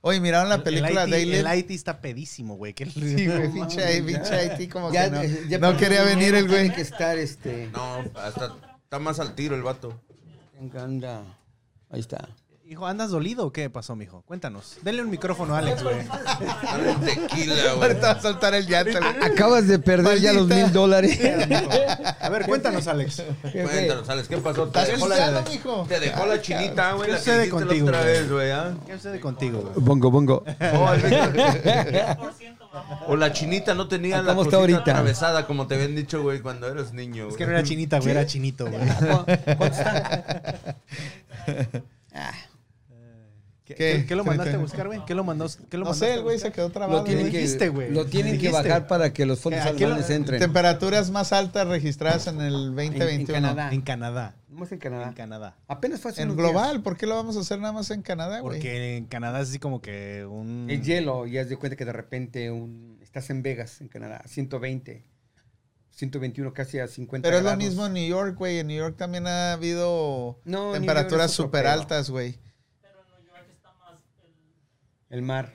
Oye, 0.00 0.20
¿miraron 0.20 0.48
la 0.48 0.62
película 0.62 1.06
Daily? 1.06 1.36
IT, 1.38 1.44
el 1.46 1.58
IT 1.58 1.70
está 1.72 2.00
pedísimo, 2.00 2.56
güey. 2.56 2.72
¿Qué- 2.72 2.86
Sí, 2.86 3.26
güey, 3.26 3.48
pinche, 3.52 4.02
pinche 4.02 4.34
Haití 4.34 4.68
como 4.68 4.92
Ya- 4.92 5.10
que 5.10 5.28
no. 5.28 5.48
ya 5.48 5.58
no 5.58 5.70
por 5.70 5.76
quería 5.76 6.04
venir 6.04 6.34
el 6.34 6.48
güey. 6.48 6.72
Que 6.72 6.80
estar 6.82 7.18
este. 7.18 7.68
No, 7.72 8.04
hasta 8.14 8.56
está 8.84 8.98
más 9.00 9.18
al 9.20 9.34
tiro 9.34 9.54
el 9.56 9.62
vato. 9.62 10.00
Anda. 10.76 11.22
Ahí 11.90 12.00
está. 12.00 12.28
Hijo, 12.70 12.86
¿andas 12.86 13.08
dolido 13.10 13.46
o 13.46 13.50
qué 13.50 13.70
pasó, 13.70 13.96
mijo? 13.96 14.20
Cuéntanos. 14.26 14.76
Denle 14.82 15.00
un 15.00 15.08
micrófono 15.08 15.54
a 15.54 15.60
Alex, 15.60 15.82
güey. 15.84 15.96
Dale 16.06 16.94
tequila, 17.14 17.54
güey. 17.54 17.68
Ahorita 17.82 18.00
va 18.02 18.10
a 18.10 18.20
soltar 18.20 18.54
el 18.54 18.66
llanto. 18.66 18.98
güey. 18.98 19.22
Acabas 19.32 19.66
de 19.68 19.78
perder 19.78 20.20
ya 20.20 20.34
los 20.34 20.46
mil 20.48 20.70
dólares. 20.70 21.18
A 22.20 22.28
ver, 22.28 22.44
cuéntanos, 22.44 22.86
Alex. 22.86 23.22
Cuéntanos, 23.40 24.06
Alex, 24.10 24.28
¿qué 24.28 24.36
pasó? 24.36 24.68
Te 24.68 24.80
¿Estás 24.80 24.88
dejó 24.98 25.08
la, 25.08 25.44
mijo? 25.50 25.86
te 25.88 25.98
dejó 25.98 26.26
la 26.26 26.42
chinita, 26.42 26.92
güey. 26.92 27.06
¿Qué 27.06 27.12
La 27.12 27.18
sucede 27.18 27.44
la 27.46 27.50
contigo, 27.52 27.86
otra 27.86 28.00
güey? 28.02 28.12
vez, 28.12 28.30
güey, 28.30 28.50
¿ah? 28.50 28.74
¿Qué 28.86 28.92
sucede 28.96 29.20
contigo, 29.20 29.60
güey? 29.60 29.72
Bongo, 29.76 30.10
bongo. 30.10 30.44
Oh, 30.74 30.92
el 30.92 31.00
Víctor- 31.00 31.32
10% 31.32 32.58
va. 32.74 33.04
O 33.06 33.16
la 33.16 33.32
chinita 33.32 33.72
no 33.72 33.88
tenía 33.88 34.20
la 34.20 34.32
¿Cómo 34.34 34.42
está 34.42 34.58
cosita 34.58 34.76
ahorita? 34.76 34.80
atravesada, 34.92 35.46
como 35.46 35.66
te 35.66 35.76
habían 35.76 35.96
dicho, 35.96 36.20
güey, 36.22 36.40
cuando 36.40 36.68
eras 36.68 36.92
niño. 36.92 37.28
Es 37.28 37.36
que 37.36 37.46
no 37.46 37.52
era 37.52 37.62
chinita, 37.62 37.98
güey, 37.98 38.10
era 38.10 38.26
chinito, 38.26 38.66
güey. 38.66 38.78
¿Cuánto 39.56 39.64
está? 39.64 40.76
¿Qué, 43.68 43.74
¿Qué? 43.74 44.04
qué 44.08 44.16
lo 44.16 44.24
mandaste 44.24 44.54
a 44.54 44.58
buscar, 44.58 44.86
güey? 44.86 45.04
¿Qué 45.06 45.14
lo 45.14 45.24
mandó? 45.24 45.46
¿Qué 45.68 45.76
lo 45.76 45.84
No 45.84 45.90
mandaste 45.90 46.06
sé, 46.06 46.12
a 46.12 46.14
el 46.16 46.22
güey 46.22 46.38
se 46.38 46.50
quedó 46.52 46.70
trabado. 46.70 46.98
Lo 47.00 47.04
tienen, 47.04 47.30
que, 47.30 47.38
dijiste, 47.38 47.68
güey. 47.68 47.90
lo 47.92 48.06
tienen 48.06 48.38
que 48.40 48.50
bajar 48.50 48.86
para 48.86 49.12
que 49.12 49.26
los 49.26 49.40
fondos 49.40 49.60
¿A 49.60 49.72
qué 49.72 49.80
lo- 49.80 49.86
alemanes 49.94 50.08
entren. 50.10 50.40
Temperaturas 50.40 51.10
más 51.10 51.32
altas 51.32 51.68
registradas 51.68 52.26
en 52.28 52.40
el 52.40 52.54
En- 52.54 52.74
2021. 52.74 53.10
en 53.10 53.26
Canadá. 53.26 53.72
En 53.72 53.80
Canadá. 53.82 54.36
Nomás 54.48 54.72
en 54.72 54.78
Canadá. 54.78 55.08
En 55.08 55.12
Canadá. 55.14 55.56
Apenas 55.68 56.00
fue 56.00 56.10
hace 56.10 56.22
En 56.22 56.30
unos 56.30 56.38
global, 56.38 56.82
¿por 56.82 56.96
qué 56.96 57.06
lo 57.06 57.14
vamos 57.14 57.36
a 57.36 57.40
hacer 57.40 57.58
nada 57.60 57.72
más 57.72 57.90
en 57.90 58.02
Canadá, 58.02 58.40
güey? 58.40 58.56
Porque 58.56 58.96
en 58.96 59.04
Canadá 59.04 59.40
es 59.42 59.50
así 59.50 59.58
como 59.58 59.80
que 59.82 60.24
un... 60.28 60.66
El 60.70 60.82
hielo, 60.82 61.26
y 61.26 61.36
haz 61.38 61.48
de 61.50 61.56
cuenta 61.56 61.76
que 61.76 61.84
de 61.84 61.92
repente 61.92 62.50
un, 62.50 62.98
estás 63.02 63.28
en 63.30 63.42
Vegas, 63.42 63.80
en 63.82 63.88
Canadá, 63.88 64.22
120, 64.26 65.04
121, 65.90 66.52
casi 66.54 66.78
a 66.78 66.88
50 66.88 67.26
Pero 67.28 67.38
es 67.38 67.44
lo 67.44 67.56
mismo 67.56 67.84
en 67.86 67.92
New 67.92 68.08
York, 68.08 68.36
güey. 68.36 68.58
En 68.60 68.68
New 68.68 68.76
York 68.78 68.96
también 68.96 69.26
ha 69.26 69.52
habido 69.52 70.40
No, 70.44 70.72
temperaturas 70.72 71.26
es 71.30 71.36
súper 71.36 71.66
altas, 71.66 72.08
güey. 72.10 72.38
Pero 72.80 72.98
en 73.18 73.24
New 73.24 73.34
York 73.34 73.46
está 73.50 73.72
más, 73.74 74.00
el, 75.08 75.22
mar. 75.22 75.54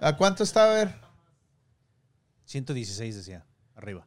¿A 0.00 0.16
cuánto 0.16 0.42
está, 0.42 0.70
a 0.70 0.74
ver? 0.74 0.94
116 2.44 3.16
decía, 3.16 3.46
arriba. 3.74 4.06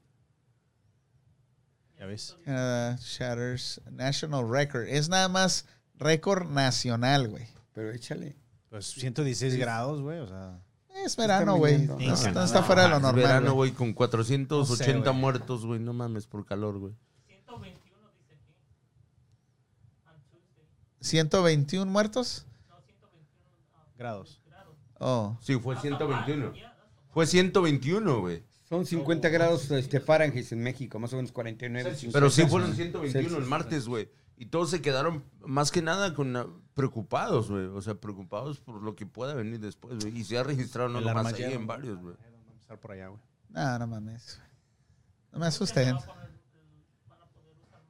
¿Ya 2.00 2.06
ves? 2.06 2.38
Canada 2.44 2.98
Shatters 3.00 3.82
National 3.92 4.50
Record. 4.50 4.88
Es 4.88 5.10
nada 5.10 5.28
más 5.30 5.68
récord 5.96 6.50
nacional, 6.50 7.28
güey. 7.28 7.48
Pero 7.74 7.92
échale. 7.92 8.36
Pues 8.70 8.88
116 8.88 9.56
grados, 9.58 10.02
güey, 10.02 10.20
o 10.20 10.28
sea... 10.28 10.60
Es 10.96 11.16
verano, 11.16 11.58
güey. 11.58 11.80
No, 11.88 11.98
no 11.98 12.44
está 12.44 12.64
fuera 12.64 12.84
de 12.84 12.90
lo 12.90 12.98
Es 12.98 13.02
normal. 13.02 13.24
verano, 13.24 13.54
güey. 13.54 13.72
con 13.72 13.94
480 13.94 14.56
No 14.56 14.66
sé, 14.66 15.12
muertos, 15.12 15.66
güey. 15.66 15.80
No 15.80 15.94
mames, 15.94 16.28
por 16.28 16.46
calor, 16.46 16.78
güey. 16.78 16.94
121 17.28 18.12
dice 18.18 18.34
aquí. 18.34 18.56
On 20.08 20.22
Tuesday. 20.30 20.66
121 21.00 21.92
muertos. 21.92 22.46
No, 24.02 24.26
121 24.26 24.42
Grados. 24.42 24.42
Oh. 25.00 25.38
Sí, 25.42 25.60
fue 25.60 25.76
That's 25.76 25.86
a 25.86 25.98
121. 25.98 26.46
lot, 26.46 26.56
yeah, 26.56 26.76
that's 26.76 27.10
a 27.10 27.14
Fue 27.14 27.26
121, 27.26 28.20
güey. 28.20 28.44
Son 28.68 28.86
50 28.86 29.30
grados 29.30 29.70
este, 29.72 30.00
Fahrenheit 30.00 30.50
en 30.52 30.64
México, 30.64 30.98
más 30.98 31.12
o 31.12 31.18
menos 31.18 31.32
49. 31.32 31.96
50. 31.96 32.18
Pero 32.18 32.30
sí 32.30 32.46
fueron 32.46 32.74
121 32.74 33.38
el 33.38 33.46
martes, 33.46 33.88
güey. 33.88 34.10
Y 34.38 34.46
todos 34.46 34.70
se 34.70 34.82
quedaron 34.82 35.24
más 35.46 35.72
que 35.72 35.82
nada 35.82 36.14
con 36.16 36.64
preocupados, 36.74 37.52
güey. 37.52 37.66
O 37.66 37.82
sea, 37.82 37.96
preocupados 37.96 38.60
por 38.60 38.82
lo 38.82 38.96
que 38.96 39.06
pueda 39.06 39.34
venir 39.34 39.60
después, 39.60 40.00
güey. 40.00 40.18
Y 40.18 40.24
se 40.24 40.38
ha 40.38 40.44
registrado 40.44 40.90
no 40.90 41.02
nomás 41.02 41.34
ahí 41.34 41.44
en 41.54 41.68
varios, 41.68 42.02
güey. 42.02 42.16
Por 42.82 42.94
allá, 42.94 43.10
güey. 43.10 43.22
No, 43.50 43.80
no 43.80 43.88
mames. 43.88 44.40
No 45.32 45.40
me 45.40 45.48
asusten. 45.48 45.98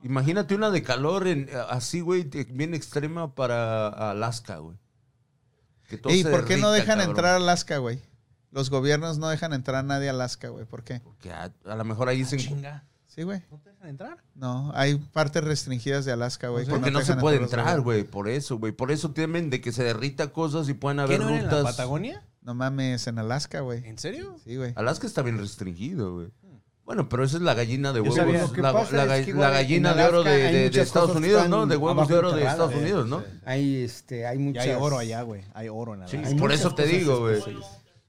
Imagínate 0.03 0.55
una 0.55 0.71
de 0.71 0.81
calor 0.81 1.27
en, 1.27 1.47
así, 1.69 2.01
güey, 2.01 2.23
bien 2.23 2.73
extrema 2.73 3.35
para 3.35 3.87
Alaska, 4.09 4.57
güey. 4.57 4.77
Que 5.91 5.97
todo 5.97 6.13
¿Y 6.13 6.23
se 6.23 6.29
por 6.29 6.45
qué 6.45 6.55
no 6.55 6.71
dejan 6.71 6.99
cabrón. 6.99 7.09
entrar 7.09 7.33
a 7.33 7.35
Alaska, 7.35 7.77
güey? 7.79 7.99
Los 8.51 8.69
gobiernos 8.69 9.17
no 9.17 9.27
dejan 9.27 9.51
entrar 9.51 9.75
a 9.77 9.83
nadie 9.83 10.07
a 10.07 10.11
Alaska, 10.11 10.47
güey. 10.47 10.63
¿Por 10.65 10.83
qué? 10.85 11.01
Porque 11.01 11.31
a, 11.33 11.51
a 11.65 11.75
lo 11.75 11.83
mejor 11.83 12.07
ahí 12.07 12.23
se... 12.23 12.37
Chinga. 12.37 12.85
Sí, 13.07 13.23
güey. 13.23 13.41
¿No 13.51 13.59
te 13.59 13.71
dejan 13.71 13.89
entrar? 13.89 14.23
No, 14.35 14.71
hay 14.73 14.95
partes 14.95 15.43
restringidas 15.43 16.05
de 16.05 16.13
Alaska, 16.13 16.47
güey. 16.47 16.63
que 16.63 16.71
Porque 16.71 16.91
no, 16.91 17.01
se 17.01 17.15
puede 17.17 17.37
entrar, 17.37 17.81
güey. 17.81 18.05
Por 18.05 18.29
eso, 18.29 18.57
güey. 18.57 18.71
Por 18.71 18.89
eso 18.89 19.11
temen 19.11 19.49
de 19.49 19.59
que 19.59 19.73
se 19.73 19.83
derrita 19.83 20.31
cosas 20.31 20.69
y 20.69 20.73
puedan 20.73 20.97
¿Qué 20.99 21.15
haber 21.15 21.19
no 21.19 21.27
era 21.27 21.39
en 21.39 21.45
la 21.47 21.51
rutas. 21.51 21.75
Patagonia? 21.75 22.23
No 22.41 22.53
mames, 22.53 23.05
en 23.07 23.19
Alaska, 23.19 23.59
güey. 23.59 23.85
¿En 23.85 23.97
serio? 23.99 24.37
Sí, 24.45 24.55
güey. 24.55 24.71
Alaska 24.77 25.05
está 25.07 25.23
bien 25.23 25.37
restringido, 25.39 26.13
güey. 26.15 26.31
Bueno, 26.85 27.07
pero 27.07 27.23
esa 27.23 27.37
es 27.37 27.43
la 27.43 27.53
gallina 27.53 27.93
de 27.93 28.01
huevos. 28.01 28.57
La, 28.57 28.73
pasa 28.73 28.95
la 28.95 29.03
es 29.03 29.09
ga- 29.09 29.25
que 29.25 29.31
la 29.31 29.37
igual 29.37 29.51
gallina 29.53 29.93
de 29.93 30.03
oro 30.03 30.23
de, 30.23 30.65
Estados 30.67 31.15
Unidos, 31.15 31.47
¿no? 31.47 31.65
De 31.67 31.77
huevos 31.77 32.07
de 32.07 32.15
oro 32.15 32.31
de. 32.33 32.43
Estados 32.43 32.73
Eh, 32.73 32.77
Unidos, 32.79 33.07
¿no? 33.07 33.19
sí. 33.21 33.25
Hay, 33.45 33.83
este, 33.83 34.25
hay 34.25 34.37
Y 34.37 34.39
muchas... 34.41 34.65
hay 34.65 34.71
oro 34.73 34.97
allá, 34.97 35.21
güey. 35.21 35.43
Hay 35.53 35.69
oro 35.69 35.93
en 35.93 36.07
Sí, 36.07 36.17
Alaska. 36.17 36.35
por 36.37 36.49
muchas 36.49 36.59
eso 36.59 36.75
te 36.75 36.85
digo, 36.87 37.19
güey. 37.21 37.41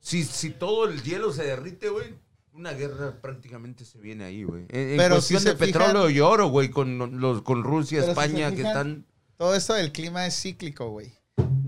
Si, 0.00 0.24
si 0.24 0.50
todo 0.50 0.86
el 0.88 1.02
hielo 1.02 1.32
se 1.32 1.44
derrite, 1.44 1.88
güey, 1.90 2.14
una 2.54 2.72
guerra 2.72 3.20
prácticamente 3.20 3.84
se 3.84 3.98
viene 3.98 4.24
ahí, 4.24 4.42
güey. 4.42 4.64
En, 4.68 4.90
en 4.90 4.96
Pero 4.96 5.14
cuestión 5.16 5.40
si 5.42 5.46
de 5.48 5.54
fijan- 5.54 5.58
petróleo 5.58 6.10
y 6.10 6.20
oro, 6.20 6.48
güey, 6.48 6.70
con, 6.70 7.20
los, 7.20 7.42
con 7.42 7.62
Rusia, 7.62 8.02
si 8.02 8.08
España, 8.10 8.50
que 8.50 8.56
fijan- 8.62 8.66
están... 8.66 9.06
Todo 9.36 9.54
esto 9.54 9.74
del 9.74 9.92
clima 9.92 10.26
es 10.26 10.34
cíclico, 10.40 10.90
güey. 10.90 11.12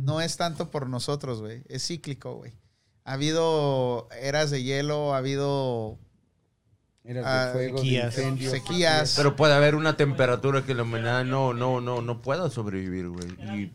No 0.02 0.20
es 0.20 0.36
tanto 0.36 0.70
por 0.70 0.88
nosotros, 0.88 1.40
güey. 1.40 1.62
Es 1.68 1.86
cíclico, 1.86 2.34
güey. 2.34 2.52
Ha 3.04 3.12
habido 3.14 4.08
eras 4.20 4.50
de 4.50 4.62
hielo, 4.62 5.14
ha 5.14 5.18
habido 5.18 5.98
Ah, 7.22 7.50
fuego, 7.52 7.78
sequías. 7.78 8.16
incendios. 8.16 8.52
sequías. 8.52 9.14
Pero 9.16 9.36
puede 9.36 9.52
haber 9.52 9.74
una 9.74 9.96
temperatura 9.96 10.64
que 10.64 10.72
la 10.72 10.84
humanidad 10.84 11.24
no, 11.24 11.52
no, 11.52 11.82
no, 11.82 12.00
no 12.00 12.22
pueda 12.22 12.48
sobrevivir, 12.48 13.08
güey. 13.08 13.28
Y. 13.58 13.72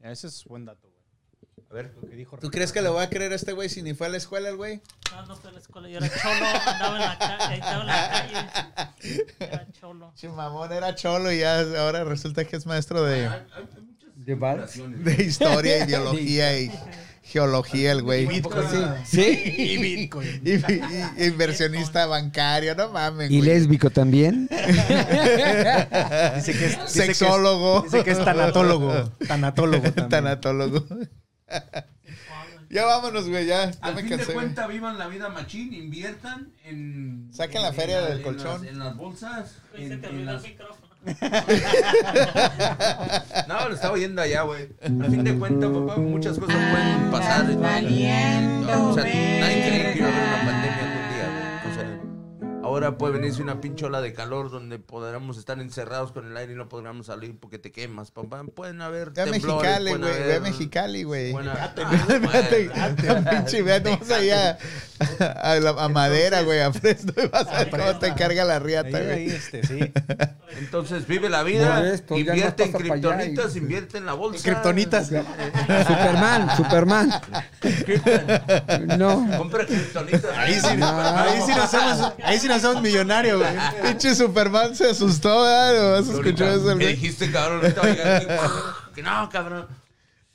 Ese 0.00 0.26
es 0.26 0.44
buen 0.44 0.64
dato, 0.64 0.88
güey. 0.88 1.70
a 1.70 1.74
ver, 1.74 1.94
Lo 2.02 2.08
que 2.08 2.16
dijo 2.16 2.36
¿Tú 2.36 2.50
crees 2.50 2.72
que 2.72 2.82
le 2.82 2.88
voy 2.88 3.04
a 3.04 3.08
creer 3.08 3.30
a 3.30 3.36
este 3.36 3.52
güey 3.52 3.68
si 3.68 3.82
ni 3.82 3.94
fue 3.94 4.08
a 4.08 4.10
la 4.10 4.16
escuela 4.16 4.48
el 4.48 4.56
güey? 4.56 4.80
No, 5.12 5.24
no 5.26 5.36
fui 5.36 5.48
a 5.48 5.52
la 5.52 5.60
escuela. 5.60 5.88
Yo 5.88 5.98
era 5.98 6.08
cholo, 6.08 6.46
andaba 6.66 6.96
en 6.96 7.02
la 7.02 7.18
calle. 7.18 7.54
Estaba 7.54 7.80
en 7.80 7.86
la 7.86 8.10
calle. 8.10 9.26
Era 9.38 9.70
cholo. 9.70 10.12
Chimamón 10.16 10.72
era 10.72 10.94
cholo 10.96 11.30
y 11.30 11.38
ya 11.38 11.60
ahora 11.80 12.02
resulta 12.02 12.44
que 12.44 12.56
es 12.56 12.66
maestro 12.66 13.04
de, 13.04 13.30
¿De 14.16 14.34
de 14.34 15.22
historia, 15.22 15.84
ideología 15.84 16.58
y 16.58 16.72
geología 17.22 17.92
el 17.92 18.02
güey. 18.02 18.26
Sí. 19.04 19.20
Y 19.56 19.76
Bitcoin. 19.78 20.42
Y, 20.44 20.50
y- 20.54 20.64
y 21.18 21.24
inversionista 21.26 22.06
bancario, 22.06 22.74
no 22.74 22.90
mames. 22.90 23.30
¿Y 23.30 23.38
güey. 23.38 23.48
lésbico 23.48 23.90
también? 23.90 24.48
Dice 24.50 24.66
que 25.46 25.86
es, 25.86 26.34
dice 26.36 26.52
que 26.58 26.66
es- 26.66 26.90
Sexólogo. 26.90 27.82
dice 27.82 28.04
que 28.04 28.10
es 28.10 28.24
tanatólogo. 28.24 28.92
Tanatólogo 29.26 29.82
también. 29.92 30.08
Tanatólogo. 30.08 30.84
ya 32.70 32.84
vámonos, 32.86 33.28
güey, 33.28 33.46
ya. 33.46 33.70
Ya 33.70 33.78
Al 33.82 33.94
me 33.94 34.00
fin 34.02 34.10
cansé. 34.10 34.26
de 34.26 34.32
güey. 34.34 34.46
cuenta, 34.46 34.66
vivan 34.66 34.98
la 34.98 35.06
vida 35.08 35.28
machín, 35.28 35.72
inviertan 35.74 36.52
en... 36.64 37.28
Saquen 37.32 37.58
en- 37.58 37.62
la 37.62 37.68
en 37.68 37.74
feria 37.74 38.00
del 38.02 38.18
en 38.18 38.24
colchón. 38.24 38.62
las- 38.62 38.72
en 38.72 38.78
las 38.78 38.96
bolsas. 38.96 39.56
Güey, 39.72 39.88
se 39.88 39.94
en- 39.94 40.00
te 40.00 40.06
en 40.08 40.14
olvidó 40.14 40.30
el 40.30 40.36
las- 40.36 40.42
micrófono. 40.42 40.81
No, 43.48 43.68
lo 43.68 43.74
estaba 43.74 43.94
oyendo 43.94 44.22
allá, 44.22 44.42
güey. 44.42 44.68
A 44.82 44.86
fin 45.10 45.24
de 45.24 45.36
cuentas, 45.38 45.70
papá, 45.70 45.96
muchas 45.96 46.38
cosas 46.38 46.56
pueden 46.70 47.10
pasar. 47.10 47.44
O 47.44 47.48
sea, 48.94 49.04
nadie 49.04 49.66
cree 49.66 49.92
que 49.92 49.98
iba 49.98 50.08
a 50.08 50.12
haber 50.12 50.28
una 50.28 50.44
pandemia 50.46 50.61
ahora 52.74 52.98
puede 52.98 53.14
venirse 53.14 53.42
una 53.42 53.60
pinche 53.60 53.84
ola 53.86 54.00
de 54.00 54.12
calor 54.12 54.50
donde 54.50 54.78
podremos 54.78 55.38
estar 55.38 55.58
encerrados 55.60 56.12
con 56.12 56.26
el 56.26 56.36
aire 56.36 56.52
y 56.52 56.56
no 56.56 56.68
podremos 56.68 57.06
salir 57.06 57.36
porque 57.38 57.58
te 57.58 57.72
quemas, 57.72 58.10
papá. 58.10 58.42
Pueden 58.54 58.80
haber 58.82 59.10
Ve 59.10 59.22
a 59.22 59.24
temblores, 59.26 59.80
Mexicali, 59.80 59.90
pueden 59.90 60.00
güey. 60.16 60.22
Ve 60.28 60.34
a 60.36 60.40
Mexicali, 60.40 61.02
güey. 61.04 61.32
pinche, 63.30 63.62
ve, 63.62 63.80
vamos 63.80 64.10
allá 64.10 64.58
a, 65.42 65.54
la- 65.56 65.70
a 65.84 65.88
madera, 65.88 66.42
güey, 66.42 66.60
a 66.60 66.72
Fresno 66.72 67.12
y 67.22 67.26
vas 67.28 67.46
a 67.48 67.58
ver 67.64 67.70
cómo 67.70 67.98
te 67.98 68.14
carga 68.14 68.44
la 68.44 68.58
riata, 68.58 68.96
ahí, 68.98 69.04
güey. 69.06 69.30
este, 69.30 69.66
sí. 69.66 69.78
Entonces 70.58 71.06
vive 71.06 71.28
la 71.30 71.42
vida, 71.42 71.80
no 72.08 72.16
invierte 72.16 72.64
en 72.64 72.70
y- 72.70 72.72
kriptonitas, 72.72 73.56
invierte 73.56 73.98
en 73.98 74.06
la 74.06 74.12
bolsa. 74.14 74.42
Kryptonitas. 74.44 75.06
Superman, 75.86 76.56
Superman. 76.56 77.10
No. 78.98 79.26
Compra 79.38 79.66
kriptonitas. 79.66 80.36
Ahí 80.36 80.54
sí, 80.60 80.76
No. 80.76 81.00
ahí 81.00 81.40
sí 81.44 81.52
nos 81.52 81.74
hacemos, 81.74 82.12
ahí 82.22 82.38
sí 82.38 82.48
nos 82.48 82.56
hacemos 82.64 82.82
millonarios, 82.82 83.38
güey. 83.38 83.52
Pinche 83.82 84.14
Superman 84.14 84.74
se 84.74 84.90
asustó, 84.90 85.42
¿verdad? 85.42 85.98
¿Has 85.98 86.08
escuchado 86.08 86.56
eso, 86.56 86.72
el 86.72 86.78
¿Qué 86.78 86.84
güey? 86.84 86.96
dijiste, 86.96 87.30
cabrón? 87.30 87.60
Ahorita 87.62 87.80
va 87.80 87.86
a 87.86 87.90
llegar 87.90 88.16
aquí, 88.16 88.26
Que 88.94 89.02
no, 89.02 89.28
cabrón. 89.30 89.66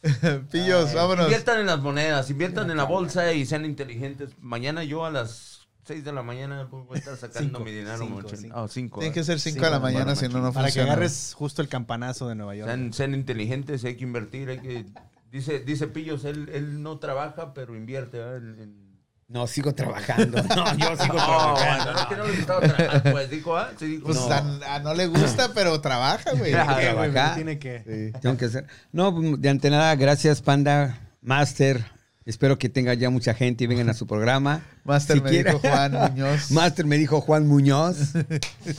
Pillos, 0.52 0.94
vámonos. 0.94 1.26
Inviertan 1.26 1.60
en 1.60 1.66
las 1.66 1.80
monedas, 1.80 2.30
inviertan 2.30 2.70
en 2.72 2.78
la 2.78 2.84
bolsa 2.84 3.34
y 3.34 3.46
sean 3.46 3.66
inteligentes. 3.66 4.32
Mañana 4.40 4.84
yo 4.84 5.06
a 5.06 5.12
las 5.12 5.68
6 5.86 6.04
de 6.04 6.12
la 6.14 6.22
mañana 6.22 6.66
voy 6.70 6.86
a 6.96 7.00
estar 7.00 7.18
sacando 7.18 7.60
Cinco, 7.60 7.60
mi 7.64 7.72
dinero. 7.72 7.98
cinco, 7.98 8.22
cinco. 8.36 8.56
Ah, 8.60 8.68
cinco, 8.70 9.00
Tiene 9.00 9.14
que 9.14 9.24
ser 9.24 9.40
5 9.40 9.56
Sí, 9.56 9.60
de 9.64 9.72
la 9.72 9.80
mañana, 9.80 10.16
si 10.16 10.28
no, 10.28 10.40
no 10.40 10.54
Para 10.54 10.68
que 10.68 10.72
funciona. 10.74 10.92
agarres 10.94 11.34
justo 11.36 11.62
el 11.62 11.68
campanazo 11.70 12.28
de 12.28 12.36
Nueva 12.36 12.56
York. 12.56 12.70
Sean, 12.70 12.94
sean 12.94 13.14
inteligentes, 13.16 13.84
hay 13.86 13.96
que 13.96 14.04
invertir, 14.04 14.50
hay 14.50 14.60
que... 14.60 14.86
Dice, 15.32 15.60
dice 15.60 15.88
Pillos, 15.88 16.24
él, 16.26 16.50
él 16.54 16.82
no 16.84 17.00
trabaja, 17.00 17.54
pero 17.54 17.76
invierte. 17.76 18.18
¿verdad? 18.18 18.38
En- 18.38 18.60
en- 18.62 18.87
No, 19.30 19.46
sigo 19.48 19.74
trabajando. 19.76 20.42
No, 20.56 20.78
yo 20.78 20.96
sigo 20.96 21.14
No, 21.16 21.26
trabajando. 21.26 21.84
bueno, 21.86 21.94
no, 22.02 22.10
que 22.10 22.16
no 22.16 22.26
le 22.26 22.36
gustaba 22.38 22.60
trabajar, 22.62 23.12
pues 23.12 23.30
dijo, 23.30 23.58
¿ah? 23.58 23.72
Sí, 23.78 23.86
dijo, 23.88 24.06
Pues 24.06 24.18
no. 24.18 24.32
a, 24.32 24.76
a 24.76 24.80
no 24.80 24.94
le 24.94 25.08
gusta, 25.08 25.52
pero 25.54 25.82
trabaja, 25.82 26.32
güey. 26.34 26.52
Trabajar. 26.54 27.36
Tiene 27.36 27.60
que. 27.60 28.12
Sí. 28.14 28.20
Tengo 28.22 28.38
que 28.38 28.46
hacer. 28.46 28.66
No, 28.94 29.12
de 29.38 29.50
antenada, 29.50 29.94
gracias, 29.96 30.42
Panda, 30.42 30.98
Master. 31.22 31.84
Espero 32.26 32.58
que 32.58 32.68
tenga 32.68 32.94
ya 32.94 33.10
mucha 33.10 33.34
gente 33.34 33.64
y 33.64 33.68
vengan 33.68 33.90
a 33.90 33.94
su 33.94 34.06
programa. 34.06 34.62
Master 34.84 35.18
Si 35.18 35.24
me 35.24 35.32
dijo 35.32 35.60
Juan 35.60 35.94
Muñoz. 35.94 36.52
Master 36.52 36.86
me 36.86 36.98
dijo 36.98 37.22
Juan 37.22 37.48
Muñoz. 37.48 37.98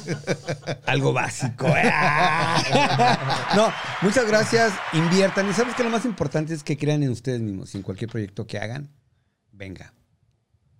Algo 0.87 1.15
básico. 1.15 1.67
¿eh? 1.67 1.91
no, 3.57 3.73
muchas 4.03 4.27
gracias. 4.27 4.73
Inviertan. 4.93 5.49
Y 5.49 5.55
sabes 5.55 5.75
que 5.75 5.83
lo 5.83 5.89
más 5.91 6.05
importante 6.05 6.53
es 6.53 6.63
que 6.63 6.77
crean 6.77 7.03
en 7.03 7.11
ustedes 7.11 7.41
mismos. 7.41 7.75
Y 7.75 7.79
en 7.79 7.83
cualquier 7.85 8.11
proyecto 8.11 8.47
que 8.47 8.59
hagan, 8.59 8.91
venga. 9.53 9.95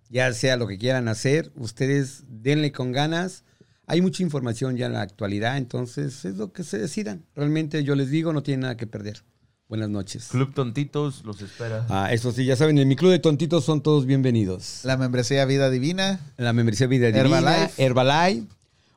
Ya 0.09 0.33
sea 0.33 0.57
lo 0.57 0.67
que 0.67 0.77
quieran 0.77 1.07
hacer, 1.07 1.51
ustedes 1.55 2.23
denle 2.27 2.71
con 2.71 2.91
ganas. 2.91 3.43
Hay 3.85 4.01
mucha 4.01 4.23
información 4.23 4.75
ya 4.75 4.87
en 4.87 4.93
la 4.93 5.01
actualidad, 5.01 5.57
entonces 5.57 6.25
es 6.25 6.35
lo 6.35 6.51
que 6.51 6.63
se 6.63 6.79
decidan. 6.79 7.25
Realmente 7.35 7.83
yo 7.83 7.95
les 7.95 8.09
digo, 8.09 8.33
no 8.33 8.43
tienen 8.43 8.61
nada 8.61 8.77
que 8.77 8.87
perder. 8.87 9.23
Buenas 9.67 9.89
noches. 9.89 10.29
Club 10.29 10.51
Tontitos 10.55 11.23
los 11.25 11.41
espera. 11.43 11.85
Ah, 11.89 12.11
eso 12.11 12.31
sí, 12.31 12.43
ya 12.43 12.55
saben, 12.55 12.79
en 12.79 12.87
mi 12.87 12.95
club 12.95 13.11
de 13.11 13.19
tontitos 13.19 13.65
son 13.65 13.81
todos 13.81 14.07
bienvenidos. 14.07 14.81
La 14.83 14.97
membresía 14.97 15.45
Vida 15.45 15.69
Divina. 15.69 16.19
La 16.37 16.53
membresía 16.53 16.87
Vida 16.87 17.11
Divina, 17.11 17.37
Herbalife. 17.37 17.83
Herbalife, 17.83 18.47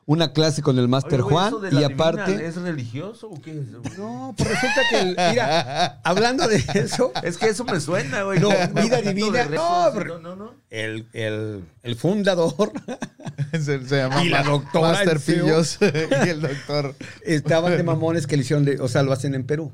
una 0.05 0.33
clase 0.33 0.61
con 0.61 0.77
el 0.79 0.87
Master 0.87 1.21
Oye, 1.21 1.31
Juan 1.31 1.47
¿eso 1.47 1.59
de 1.59 1.69
y 1.69 1.71
la 1.73 1.81
divina 1.87 1.93
aparte... 1.95 2.45
¿Es 2.45 2.55
religioso 2.57 3.29
o 3.29 3.41
qué 3.41 3.51
es? 3.51 3.97
No, 3.97 4.33
pues 4.37 4.49
resulta 4.49 4.81
que, 4.89 4.99
el- 4.99 5.15
mira, 5.31 6.01
hablando 6.03 6.47
de 6.47 6.63
eso, 6.75 7.11
Es 7.23 7.37
que 7.37 7.47
eso 7.47 7.63
me 7.63 7.79
suena, 7.79 8.23
güey. 8.23 8.39
No, 8.39 8.49
vida 8.81 9.01
divina, 9.01 9.45
no, 9.45 9.91
no, 9.93 10.19
no, 10.19 10.35
no. 10.35 10.53
el, 10.69 11.07
el, 11.13 11.63
el 11.83 11.95
fundador 11.95 12.71
se, 13.53 13.85
se 13.87 13.95
llama 13.97 14.23
Y 14.25 14.29
la 14.29 14.43
doctora 14.43 14.89
Master. 14.93 15.19
Pillos 15.19 15.77
y 15.81 16.29
el 16.29 16.41
doctor. 16.41 16.95
estaban 17.25 17.77
de 17.77 17.83
mamones 17.83 18.27
que 18.27 18.35
le 18.35 18.41
hicieron 18.43 18.65
de, 18.65 18.79
o 18.81 18.87
sea, 18.89 19.03
lo 19.03 19.13
hacen 19.13 19.35
en 19.35 19.45
Perú. 19.45 19.71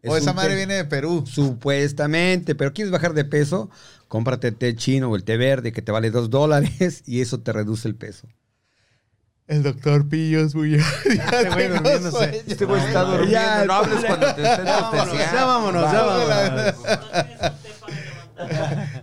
Es 0.00 0.10
O 0.10 0.16
esa 0.16 0.32
madre 0.32 0.50
té- 0.50 0.56
viene 0.56 0.74
de 0.74 0.84
Perú. 0.84 1.24
Supuestamente, 1.26 2.54
pero 2.54 2.72
quieres 2.72 2.90
bajar 2.92 3.14
de 3.14 3.24
peso, 3.24 3.70
cómprate 4.08 4.52
té 4.52 4.74
chino 4.76 5.10
o 5.10 5.16
el 5.16 5.24
té 5.24 5.36
verde 5.36 5.72
que 5.72 5.82
te 5.82 5.92
vale 5.92 6.10
dos 6.10 6.30
dólares 6.30 7.02
y 7.06 7.20
eso 7.20 7.40
te 7.40 7.52
reduce 7.52 7.88
el 7.88 7.94
peso. 7.94 8.26
El 9.46 9.62
doctor 9.62 10.08
Pillos, 10.08 10.54
muy 10.54 10.74
Este 11.04 11.50
güey 11.50 11.68
durmiéndose. 11.68 12.44
Este 12.46 12.64
güey 12.64 12.80
está 12.82 13.02
durmiendo. 13.02 13.30
Ya, 13.32 13.64
no 13.66 13.72
hables 13.74 14.00
ya. 14.00 14.08
cuando 14.08 14.34
te 14.34 14.42
estés 14.42 14.64
Ya 14.64 14.80
vámonos, 14.80 15.12
ya 15.14 15.44
vámonos, 15.44 15.92
ya 15.92 16.02
vámonos. 16.02 16.74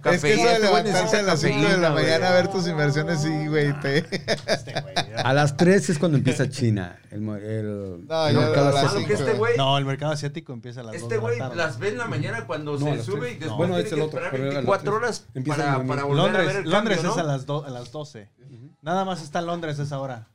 Es 0.04 0.22
que 0.22 0.34
eso 0.34 0.48
de 0.48 0.60
levantarse 0.60 1.18
a 1.18 1.22
las 1.22 1.40
5 1.40 1.70
de 1.70 1.78
la 1.78 1.92
mañana 1.92 2.30
a 2.30 2.32
ver 2.34 2.48
tus 2.50 2.68
inversiones, 2.68 3.22
sí, 3.22 3.48
güey. 3.48 3.72
Te... 3.80 4.00
Este. 4.00 4.74
A 5.24 5.34
las 5.34 5.56
3 5.56 5.92
es 5.92 6.00
cuando 6.00 6.18
empieza 6.18 6.50
China. 6.50 6.98
El, 7.12 7.20
el- 7.30 8.08
No, 8.08 8.28
el 8.28 8.36
mercado 8.38 8.76
Ah, 8.78 8.82
asiático. 8.82 9.14
este 9.14 9.58
No, 9.58 9.78
el 9.78 9.86
mercado 9.86 10.12
asiático 10.14 10.52
empieza 10.54 10.82
a 10.82 10.84
las 10.84 10.94
dos 10.94 11.04
este 11.04 11.16
de 11.16 11.22
la 11.22 11.48
güey 11.48 11.56
las 11.58 11.78
ve 11.80 11.90
en 11.90 11.98
la 12.00 12.08
mañana 12.08 12.46
cuando 12.48 12.78
se 12.80 13.04
sube 13.04 13.32
y 13.32 13.36
después 13.36 13.58
Bueno, 13.58 13.76
tiene 13.76 13.88
es 13.88 13.94
el 13.94 14.00
que 14.00 14.04
otro, 14.06 14.20
esperar 14.20 14.32
pero 14.32 14.44
era 14.46 14.60
a 14.60 14.62
las 14.64 14.66
24 14.66 14.92
tres. 14.92 14.96
horas 15.04 15.26
Empieza 15.36 15.64
para, 15.64 15.78
volver 15.78 16.00
a 16.00 16.06
ver 16.06 16.16
Londres, 16.16 16.56
el 16.66 16.70
Londres 16.72 16.98
cambio, 16.98 17.12
es 17.12 17.16
¿no? 17.18 17.22
a 17.22 17.24
las, 17.26 17.46
do- 17.46 17.66
a 17.66 17.70
las 17.70 17.92
12. 17.92 18.30
Nada 18.82 19.06
más 19.06 19.22
está 19.22 19.42
Londres 19.42 19.80
a 19.80 19.84
esa 19.84 20.00
hora. 20.00 20.28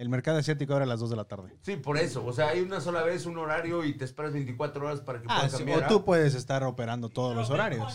El 0.00 0.08
mercado 0.08 0.38
asiático 0.38 0.72
ahora 0.72 0.86
a 0.86 0.88
las 0.88 0.98
2 1.00 1.10
de 1.10 1.16
la 1.16 1.24
tarde. 1.24 1.50
Sí, 1.60 1.76
por 1.76 1.98
eso. 1.98 2.24
O 2.24 2.32
sea, 2.32 2.48
hay 2.48 2.60
una 2.60 2.80
sola 2.80 3.02
vez 3.02 3.26
un 3.26 3.36
horario 3.36 3.84
y 3.84 3.92
te 3.98 4.06
esperas 4.06 4.32
24 4.32 4.86
horas 4.86 5.00
para 5.00 5.20
que 5.20 5.26
Ah, 5.28 5.36
pueda 5.40 5.48
sí, 5.50 5.56
cambiar. 5.58 5.84
o 5.84 5.86
tú 5.88 6.04
puedes 6.06 6.34
estar 6.34 6.64
operando 6.64 7.10
todos 7.10 7.36
los 7.36 7.50
horarios. 7.50 7.94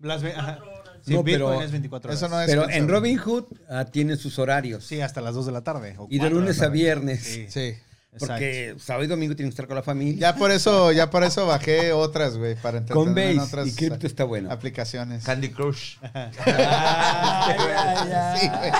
Las 0.00 0.20
ve- 0.22 0.34
ajá. 0.34 0.58
Sí, 1.02 1.14
No, 1.14 1.22
Bitcoin 1.22 1.50
pero- 1.52 1.62
es 1.62 1.70
24 1.70 2.10
horas. 2.10 2.20
Eso 2.22 2.28
no 2.28 2.40
es. 2.40 2.46
Pero 2.48 2.68
en 2.68 2.88
Robinhood 2.88 3.44
ah, 3.70 3.84
tiene 3.84 4.16
sus 4.16 4.36
horarios. 4.40 4.84
Sí, 4.84 5.00
hasta 5.00 5.20
las 5.20 5.34
2 5.36 5.46
de 5.46 5.52
la 5.52 5.62
tarde. 5.62 5.94
o 5.98 6.08
Y 6.10 6.18
de 6.18 6.28
lunes 6.28 6.60
a 6.60 6.68
viernes. 6.68 7.22
Sí, 7.22 7.46
Sí. 7.48 7.74
Porque 8.18 8.74
sábado 8.78 9.04
y 9.04 9.06
domingo 9.06 9.36
tienes 9.36 9.52
que 9.54 9.60
estar 9.60 9.68
con 9.68 9.76
la 9.76 9.82
familia. 9.82 10.32
Ya 10.32 10.36
por 10.36 10.50
eso, 10.50 10.90
ya 10.90 11.08
por 11.08 11.22
eso 11.22 11.46
bajé 11.46 11.92
otras, 11.92 12.36
güey, 12.36 12.56
para 12.56 12.78
Con 12.78 13.10
entretenerme 13.10 13.30
en 13.30 13.36
Base 13.36 13.48
otras 13.48 13.68
y 13.68 13.74
cripto 13.76 14.06
está 14.08 14.24
bueno. 14.24 14.50
aplicaciones. 14.50 15.22
Candy 15.24 15.50
Crush. 15.50 15.98
Sí, 18.40 18.48
güey. 18.48 18.72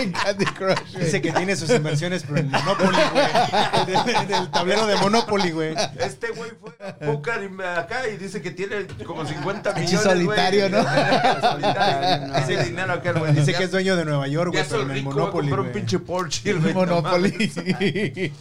En 0.00 0.12
Candy 0.12 0.44
Crush, 0.44 0.92
güey. 0.92 1.04
Dice 1.04 1.20
que 1.22 1.32
tiene 1.32 1.56
sus 1.56 1.70
inversiones 1.70 2.22
pero 2.26 2.38
en 2.38 2.50
Monopoly, 2.50 2.98
güey. 3.12 3.26
En 4.22 4.32
el 4.32 4.50
tablero 4.50 4.86
de 4.86 4.96
Monopoly, 4.96 5.50
güey. 5.50 5.74
Este 5.98 6.28
güey 6.28 6.50
fue 6.60 6.72
a 6.86 6.94
póker 6.96 7.50
y- 7.50 7.62
acá 7.62 8.08
y 8.08 8.16
dice 8.16 8.40
que 8.42 8.50
tiene 8.50 8.86
como 9.06 9.24
50 9.26 9.74
Pinche 9.74 9.96
millones. 9.96 10.24
güey. 10.24 10.38
solitario, 10.38 10.68
¿no? 10.68 10.82
solitario. 11.40 12.34
Ese 12.36 12.64
dinero 12.64 12.92
acá, 12.92 13.12
güey. 13.12 13.32
Dice 13.34 13.52
que 13.54 13.64
es 13.64 13.70
dueño 13.70 13.96
de 13.96 14.04
Nueva 14.04 14.28
York, 14.28 14.52
güey, 14.52 14.64
pero 14.68 14.82
en 14.82 14.90
el 14.92 15.02
Monopoly, 15.02 15.48
comprar 15.48 15.60
un 15.60 15.66
güey. 15.66 15.72
pinche 15.74 15.98
Porsche. 15.98 16.52
Güey, 16.54 16.74
no 16.74 16.80
Monopoly. 16.80 18.32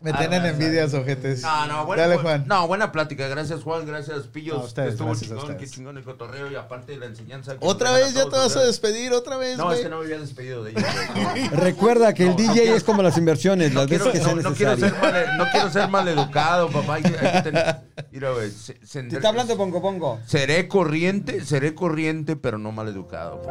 Me 0.00 0.12
tienen 0.12 0.46
envidias, 0.46 0.94
ojetes. 0.94 1.42
No, 1.42 1.66
no, 1.66 1.84
buena, 1.84 2.02
Dale, 2.04 2.18
bu- 2.18 2.22
Juan. 2.22 2.44
No, 2.46 2.68
buena 2.68 2.92
plática. 2.92 3.26
Gracias, 3.26 3.64
Juan. 3.64 3.84
Gracias, 3.84 4.28
Pillos. 4.28 4.64
Ustedes, 4.66 4.92
Estuvo 4.92 5.08
gracias 5.08 5.24
a 5.32 5.34
chingón, 5.34 5.50
ustedes. 5.50 5.60
qué 5.70 5.74
chingón 5.76 5.98
el 5.98 6.04
cotorreo 6.04 6.48
y 6.48 6.54
aparte 6.54 6.92
de 6.92 6.98
la 6.98 7.06
enseñanza. 7.06 7.54
que 7.58 7.66
Otra 7.66 7.90
vez 7.90 8.14
ya 8.14 8.24
te 8.24 8.36
vas 8.36 8.54
a 8.56 8.62
despedir, 8.62 9.12
otra 9.12 9.36
vez, 9.38 9.58
No, 9.58 9.72
es 9.72 9.80
que 9.80 9.88
no 9.88 9.98
me 9.98 10.04
había 10.04 10.20
despedido 10.20 10.62
de 10.62 10.70
ellos. 10.70 10.84
Recuerda 11.52 12.14
que 12.14 12.28
el 12.28 12.36
DJ 12.36 12.76
es 12.76 12.84
como 12.84 13.02
las 13.02 13.18
inversiones, 13.18 13.72
No 13.72 13.80
las 13.80 13.90
veces 13.90 14.06
quiero, 14.06 14.12
que 14.12 14.24
sean 14.24 14.36
no, 14.42 14.50
no 14.50 14.54
quiero 14.56 14.76
necesarias. 14.76 15.12
ser 15.12 15.26
mal, 15.26 15.36
no 15.38 15.44
quiero 15.50 15.70
ser 15.70 15.88
maleducado, 15.88 16.70
papá. 16.70 16.94
Hay 16.94 17.02
que, 17.02 17.18
hay 17.18 17.32
que 17.32 17.42
tener- 17.42 17.76
Mira, 18.12 18.30
güey. 18.30 18.50
Te 18.92 19.16
está 19.16 19.28
hablando 19.30 19.56
Pongo 19.56 19.82
Pongo. 19.82 20.20
Seré 20.26 20.68
corriente, 20.68 21.44
seré 21.44 21.74
corriente, 21.74 22.36
pero 22.36 22.56
no 22.58 22.70
maleducado. 22.70 23.42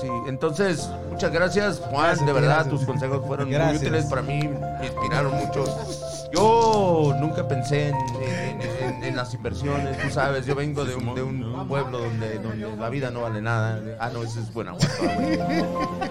Sí, 0.00 0.08
entonces, 0.26 0.88
muchas 1.10 1.30
gracias, 1.30 1.78
Juan. 1.78 2.06
Gracias, 2.06 2.26
de 2.26 2.32
verdad, 2.32 2.54
gracias. 2.56 2.74
tus 2.74 2.84
consejos 2.84 3.24
fueron 3.24 3.48
Gracias. 3.48 3.80
muy 3.80 3.86
útiles 3.88 4.06
para 4.06 4.22
mí, 4.22 4.40
me 4.80 4.86
inspiraron 4.86 5.32
mucho. 5.32 5.43
Yo 6.32 7.14
nunca 7.20 7.46
pensé 7.46 7.88
en, 7.88 7.96
en- 8.22 8.60
en- 8.60 9.04
en 9.04 9.16
las 9.16 9.32
inversiones, 9.34 9.96
tú 9.98 10.10
sabes. 10.10 10.46
Yo 10.46 10.54
vengo 10.54 10.84
de 10.84 10.94
un, 10.96 11.14
de 11.14 11.22
un 11.22 11.68
pueblo 11.68 11.98
donde, 11.98 12.38
donde 12.38 12.76
la 12.76 12.88
vida 12.88 13.10
no 13.10 13.22
vale 13.22 13.40
nada. 13.40 13.80
Ah, 14.00 14.10
no, 14.12 14.22
ese 14.22 14.40
es 14.40 14.52
Guanajuato. 14.52 14.86
güey. 15.16 15.38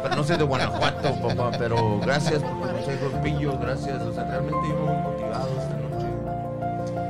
Pero 0.01 0.15
no 0.15 0.23
soy 0.23 0.37
de 0.37 0.43
Guanajuato, 0.43 1.13
papá. 1.21 1.51
Pero 1.57 1.99
gracias 1.99 2.41
por 2.41 2.61
tus 2.61 2.71
consejos, 2.71 3.13
Pillo. 3.23 3.57
Gracias. 3.59 4.01
O 4.01 4.13
sea, 4.13 4.23
realmente 4.25 4.67
yo 4.69 4.75
muy 4.75 4.95
motivado 4.97 5.49
esta 5.59 5.75
noche. 5.77 6.07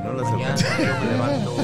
No 0.04 0.12
las 0.12 0.30
mañana, 0.32 0.56
yo 0.56 1.04
me 1.04 1.12
levanto 1.12 1.56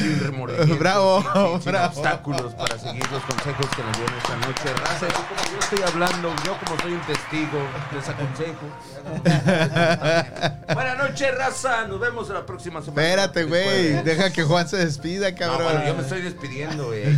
sin 0.00 0.20
remordimientos, 0.20 0.78
Bravo, 0.80 1.22
sin, 1.22 1.62
sin 1.62 1.72
bravo. 1.72 1.86
obstáculos 1.88 2.54
para 2.54 2.78
seguir 2.78 3.02
los 3.10 3.22
consejos 3.24 3.66
que 3.74 3.82
nos 3.82 3.96
dieron 3.96 4.14
esta 4.18 4.36
noche. 4.36 4.72
Raza, 4.80 5.06
así 5.06 5.22
como 5.28 5.52
yo 5.52 5.58
estoy 5.58 5.82
hablando, 5.82 6.34
yo 6.44 6.58
como 6.64 6.80
soy 6.80 6.92
un 6.92 7.00
testigo, 7.02 7.58
les 7.94 8.08
aconsejo. 8.08 8.66
Buenas 10.74 10.98
noches, 10.98 11.34
raza. 11.36 11.86
Nos 11.86 12.00
vemos 12.00 12.28
la 12.28 12.44
próxima 12.46 12.82
semana. 12.82 13.02
Espérate, 13.02 13.44
güey. 13.44 14.02
Deja 14.02 14.32
que 14.32 14.42
Juan 14.44 14.68
se 14.68 14.76
despida, 14.78 15.30
No, 15.30 15.36
cabrón. 15.36 15.64
bueno, 15.72 15.86
yo 15.86 15.94
me 15.94 16.02
estoy 16.02 16.22
despidiendo, 16.22 16.86
güey. 16.86 17.02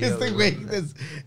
Este 0.00 0.30
güey. 0.30 0.58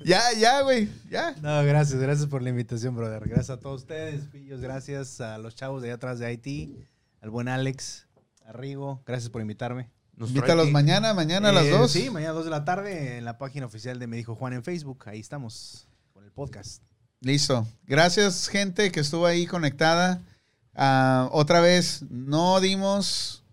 Ya, 0.03 0.22
ya, 0.38 0.61
güey. 0.61 0.90
Ya. 1.09 1.35
No, 1.42 1.64
gracias, 1.64 2.00
gracias 2.00 2.27
por 2.27 2.42
la 2.42 2.50
invitación, 2.50 2.95
brother. 2.95 3.24
Gracias 3.27 3.50
a 3.51 3.59
todos 3.59 3.82
ustedes, 3.82 4.26
pillos, 4.26 4.61
gracias 4.61 5.22
a 5.22 5.38
los 5.38 5.56
chavos 5.56 5.82
de 5.82 5.90
allá 5.90 5.95
atrás 5.95 6.19
de 6.19 6.26
Haití, 6.27 6.76
al 7.22 7.30
buen 7.30 7.48
Alex, 7.48 8.08
a 8.45 8.51
Rigo, 8.53 9.01
gracias 9.06 9.30
por 9.30 9.42
invitarme. 9.42 9.90
Nos 10.20 10.30
Invítalos 10.32 10.70
mañana, 10.70 11.14
mañana 11.14 11.50
a 11.50 11.52
las 11.54 11.64
Eh, 11.66 11.72
dos. 11.72 11.92
Sí, 11.92 12.10
mañana 12.10 12.32
a 12.32 12.36
2 12.36 12.44
de 12.46 12.52
la 12.52 12.66
tarde 12.66 13.18
en 13.18 13.24
la 13.26 13.38
página 13.38 13.66
oficial 13.66 13.98
de 14.00 14.06
Me 14.06 14.18
Dijo 14.18 14.36
Juan 14.36 14.52
en 14.54 14.64
Facebook. 14.64 15.06
Ahí 15.08 15.22
estamos 15.22 15.88
con 16.14 16.26
el 16.26 16.32
podcast. 16.32 16.84
Listo. 17.22 17.66
Gracias, 17.88 18.50
gente 18.50 18.92
que 18.92 19.00
estuvo 19.00 19.26
ahí 19.26 19.46
conectada. 19.48 20.22
Ah, 20.76 21.30
otra 21.32 21.62
vez, 21.62 22.04
no 22.10 22.60
dimos 22.60 23.44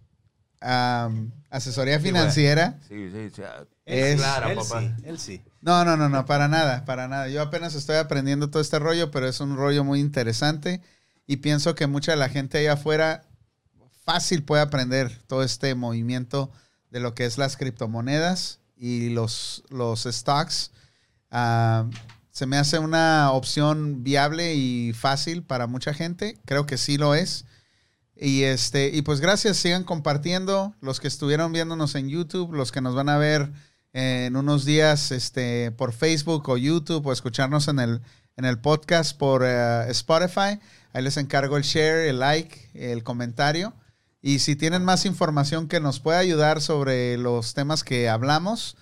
asesoría 1.51 2.01
financiera. 2.01 2.78
Sí, 2.89 3.11
sí, 3.12 3.31
sí. 3.35 3.43
Es- 3.85 4.17
clara, 4.17 4.51
él 4.51 4.59
papá. 4.59 4.81
sí, 4.81 4.91
él 5.05 5.19
sí. 5.20 5.43
No, 5.61 5.85
no, 5.85 5.97
no, 5.97 6.09
no, 6.09 6.27
para 6.27 6.49
nada, 6.49 6.85
para 6.85 7.07
nada. 7.07 7.28
Yo 7.28 7.43
apenas 7.43 7.75
estoy 7.77 7.97
aprendiendo 7.97 8.51
todo 8.51 8.61
este 8.61 8.81
rollo, 8.81 9.12
pero 9.12 9.28
es 9.28 9.39
un 9.39 9.57
rollo 9.57 9.85
muy 9.85 10.01
interesante 10.01 10.81
y 11.28 11.36
pienso 11.36 11.77
que 11.77 11.86
mucha 11.86 12.11
de 12.12 12.17
la 12.19 12.28
gente 12.28 12.59
allá 12.59 12.73
afuera 12.73 13.23
fácil 14.07 14.44
puede 14.44 14.62
aprender 14.62 15.20
todo 15.26 15.43
este 15.43 15.75
movimiento 15.75 16.51
de 16.91 17.01
lo 17.01 17.15
que 17.15 17.26
es 17.26 17.39
las 17.39 17.57
criptomonedas 17.57 18.60
y 18.76 19.10
los, 19.10 19.65
los 19.68 20.05
stocks. 20.05 20.70
Ah, 21.31 21.86
se 22.31 22.47
me 22.47 22.57
hace 22.57 22.78
una 22.78 23.33
opción 23.33 24.05
viable 24.05 24.55
y 24.55 24.93
fácil 24.93 25.43
para 25.43 25.67
mucha 25.67 25.93
gente. 25.93 26.39
Creo 26.44 26.67
que 26.67 26.78
sí 26.78 26.99
lo 26.99 27.15
es. 27.15 27.47
Y 28.15 28.44
este, 28.44 28.91
y 28.94 29.02
pues 29.02 29.20
gracias, 29.20 29.57
sigan 29.57 29.85
compartiendo 29.85 30.75
los 30.81 31.01
que 31.01 31.09
estuvieron 31.09 31.52
viéndonos 31.52 31.97
en 31.97 32.09
YouTube, 32.09 32.55
los 32.55 32.73
que 32.73 32.81
nos 32.81 32.94
van 32.94 33.09
a 33.09 33.18
ver 33.18 33.51
en 33.93 34.36
unos 34.36 34.65
días 34.65 35.10
este, 35.10 35.73
por 35.73 35.93
Facebook 35.93 36.49
o 36.49 36.57
YouTube 36.57 37.07
o 37.07 37.12
escucharnos 37.12 37.67
en 37.68 37.81
el, 37.81 38.01
en 38.36 38.44
el 38.44 38.59
podcast 38.59 39.18
por 39.18 39.43
eh, 39.44 39.91
Spotify. 39.91 40.60
Ahí 40.93 41.02
les 41.02 41.17
encargo 41.17 41.57
el 41.57 41.65
share, 41.65 42.09
el 42.09 42.20
like, 42.20 42.70
el 42.75 43.02
comentario. 43.02 43.75
Y 44.26 44.40
si 44.40 44.56
tienen 44.56 44.84
más 44.84 45.06
información 45.06 45.68
que 45.68 45.78
nos 45.78 46.00
pueda 46.00 46.18
ayudar 46.18 46.60
sobre 46.60 47.16
los 47.16 47.55
temas 47.55 47.84
que 47.84 48.08
hablamos, 48.08 48.76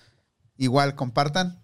igual 0.57 0.95
compartan. 0.95 1.63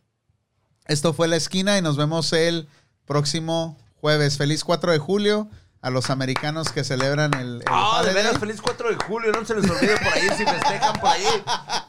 Esto 0.86 1.14
fue 1.14 1.28
La 1.28 1.36
Esquina 1.36 1.80
y 1.80 1.82
nos 1.82 1.98
vemos 1.98 2.32
el 2.32 2.68
próximo 3.08 3.80
jueves. 3.96 4.38
Feliz 4.38 4.64
4 4.64 4.92
de 4.92 5.00
julio 5.00 5.50
a 5.84 5.90
los 5.90 6.12
americanos 6.12 6.72
que 6.72 6.84
celebran 6.84 7.34
el, 7.34 7.56
el 7.56 7.64
Ah, 7.66 8.04
de 8.06 8.14
veras, 8.14 8.38
feliz 8.38 8.62
4 8.62 8.90
de 8.90 8.96
julio, 9.04 9.32
no 9.32 9.44
se 9.44 9.56
les 9.56 9.70
olvide 9.70 9.98
por 9.98 10.14
ahí 10.14 10.28
si 10.38 10.46
festejan 10.46 10.94
por 11.00 11.10
ahí. 11.10 11.24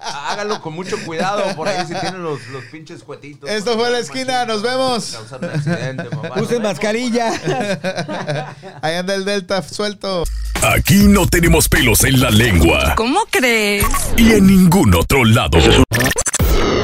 Háganlo 0.00 0.62
con 0.62 0.72
mucho 0.72 0.96
cuidado 1.04 1.54
por 1.54 1.68
ahí 1.68 1.84
si 1.86 1.94
tienen 1.94 2.22
los, 2.22 2.46
los 2.48 2.64
pinches 2.66 3.02
cuetitos. 3.02 3.50
Esto 3.50 3.76
fue 3.78 3.90
La 3.90 3.98
Esquina, 3.98 4.46
nos 4.46 4.62
vemos. 4.62 5.18
Un 5.38 5.44
accidente, 5.44 6.04
mamá. 6.16 6.40
Usen 6.40 6.62
mascarilla. 6.62 7.32
Allá 8.82 9.00
anda 9.00 9.14
el 9.14 9.26
Delta 9.26 9.60
suelto. 9.62 10.24
Aquí 10.62 11.06
no 11.08 11.26
tenemos 11.26 11.68
pelos 11.68 12.04
en 12.04 12.20
la 12.20 12.30
lengua 12.30 12.94
¿Cómo 12.96 13.20
crees? 13.30 13.84
y 14.16 14.32
en 14.32 14.46
ningún 14.46 14.94
otro 14.94 15.24
lado. 15.24 15.58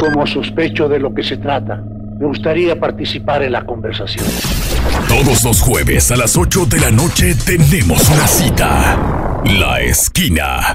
Como 0.01 0.27
sospecho 0.27 0.89
de 0.89 0.99
lo 0.99 1.15
que 1.15 1.23
se 1.23 1.37
trata, 1.39 1.77
me 2.19 2.27
gustaría 2.27 2.79
participar 2.79 3.43
en 3.45 3.53
la 3.53 3.65
conversación. 3.65 4.27
Todos 5.09 5.43
los 5.43 5.61
jueves 5.63 6.11
a 6.11 6.17
las 6.17 6.37
8 6.37 6.67
de 6.67 6.81
la 6.81 6.91
noche 6.91 7.35
tenemos 7.35 8.09
una 8.11 8.27
cita. 8.29 9.43
La 9.45 9.81
esquina. 9.81 10.75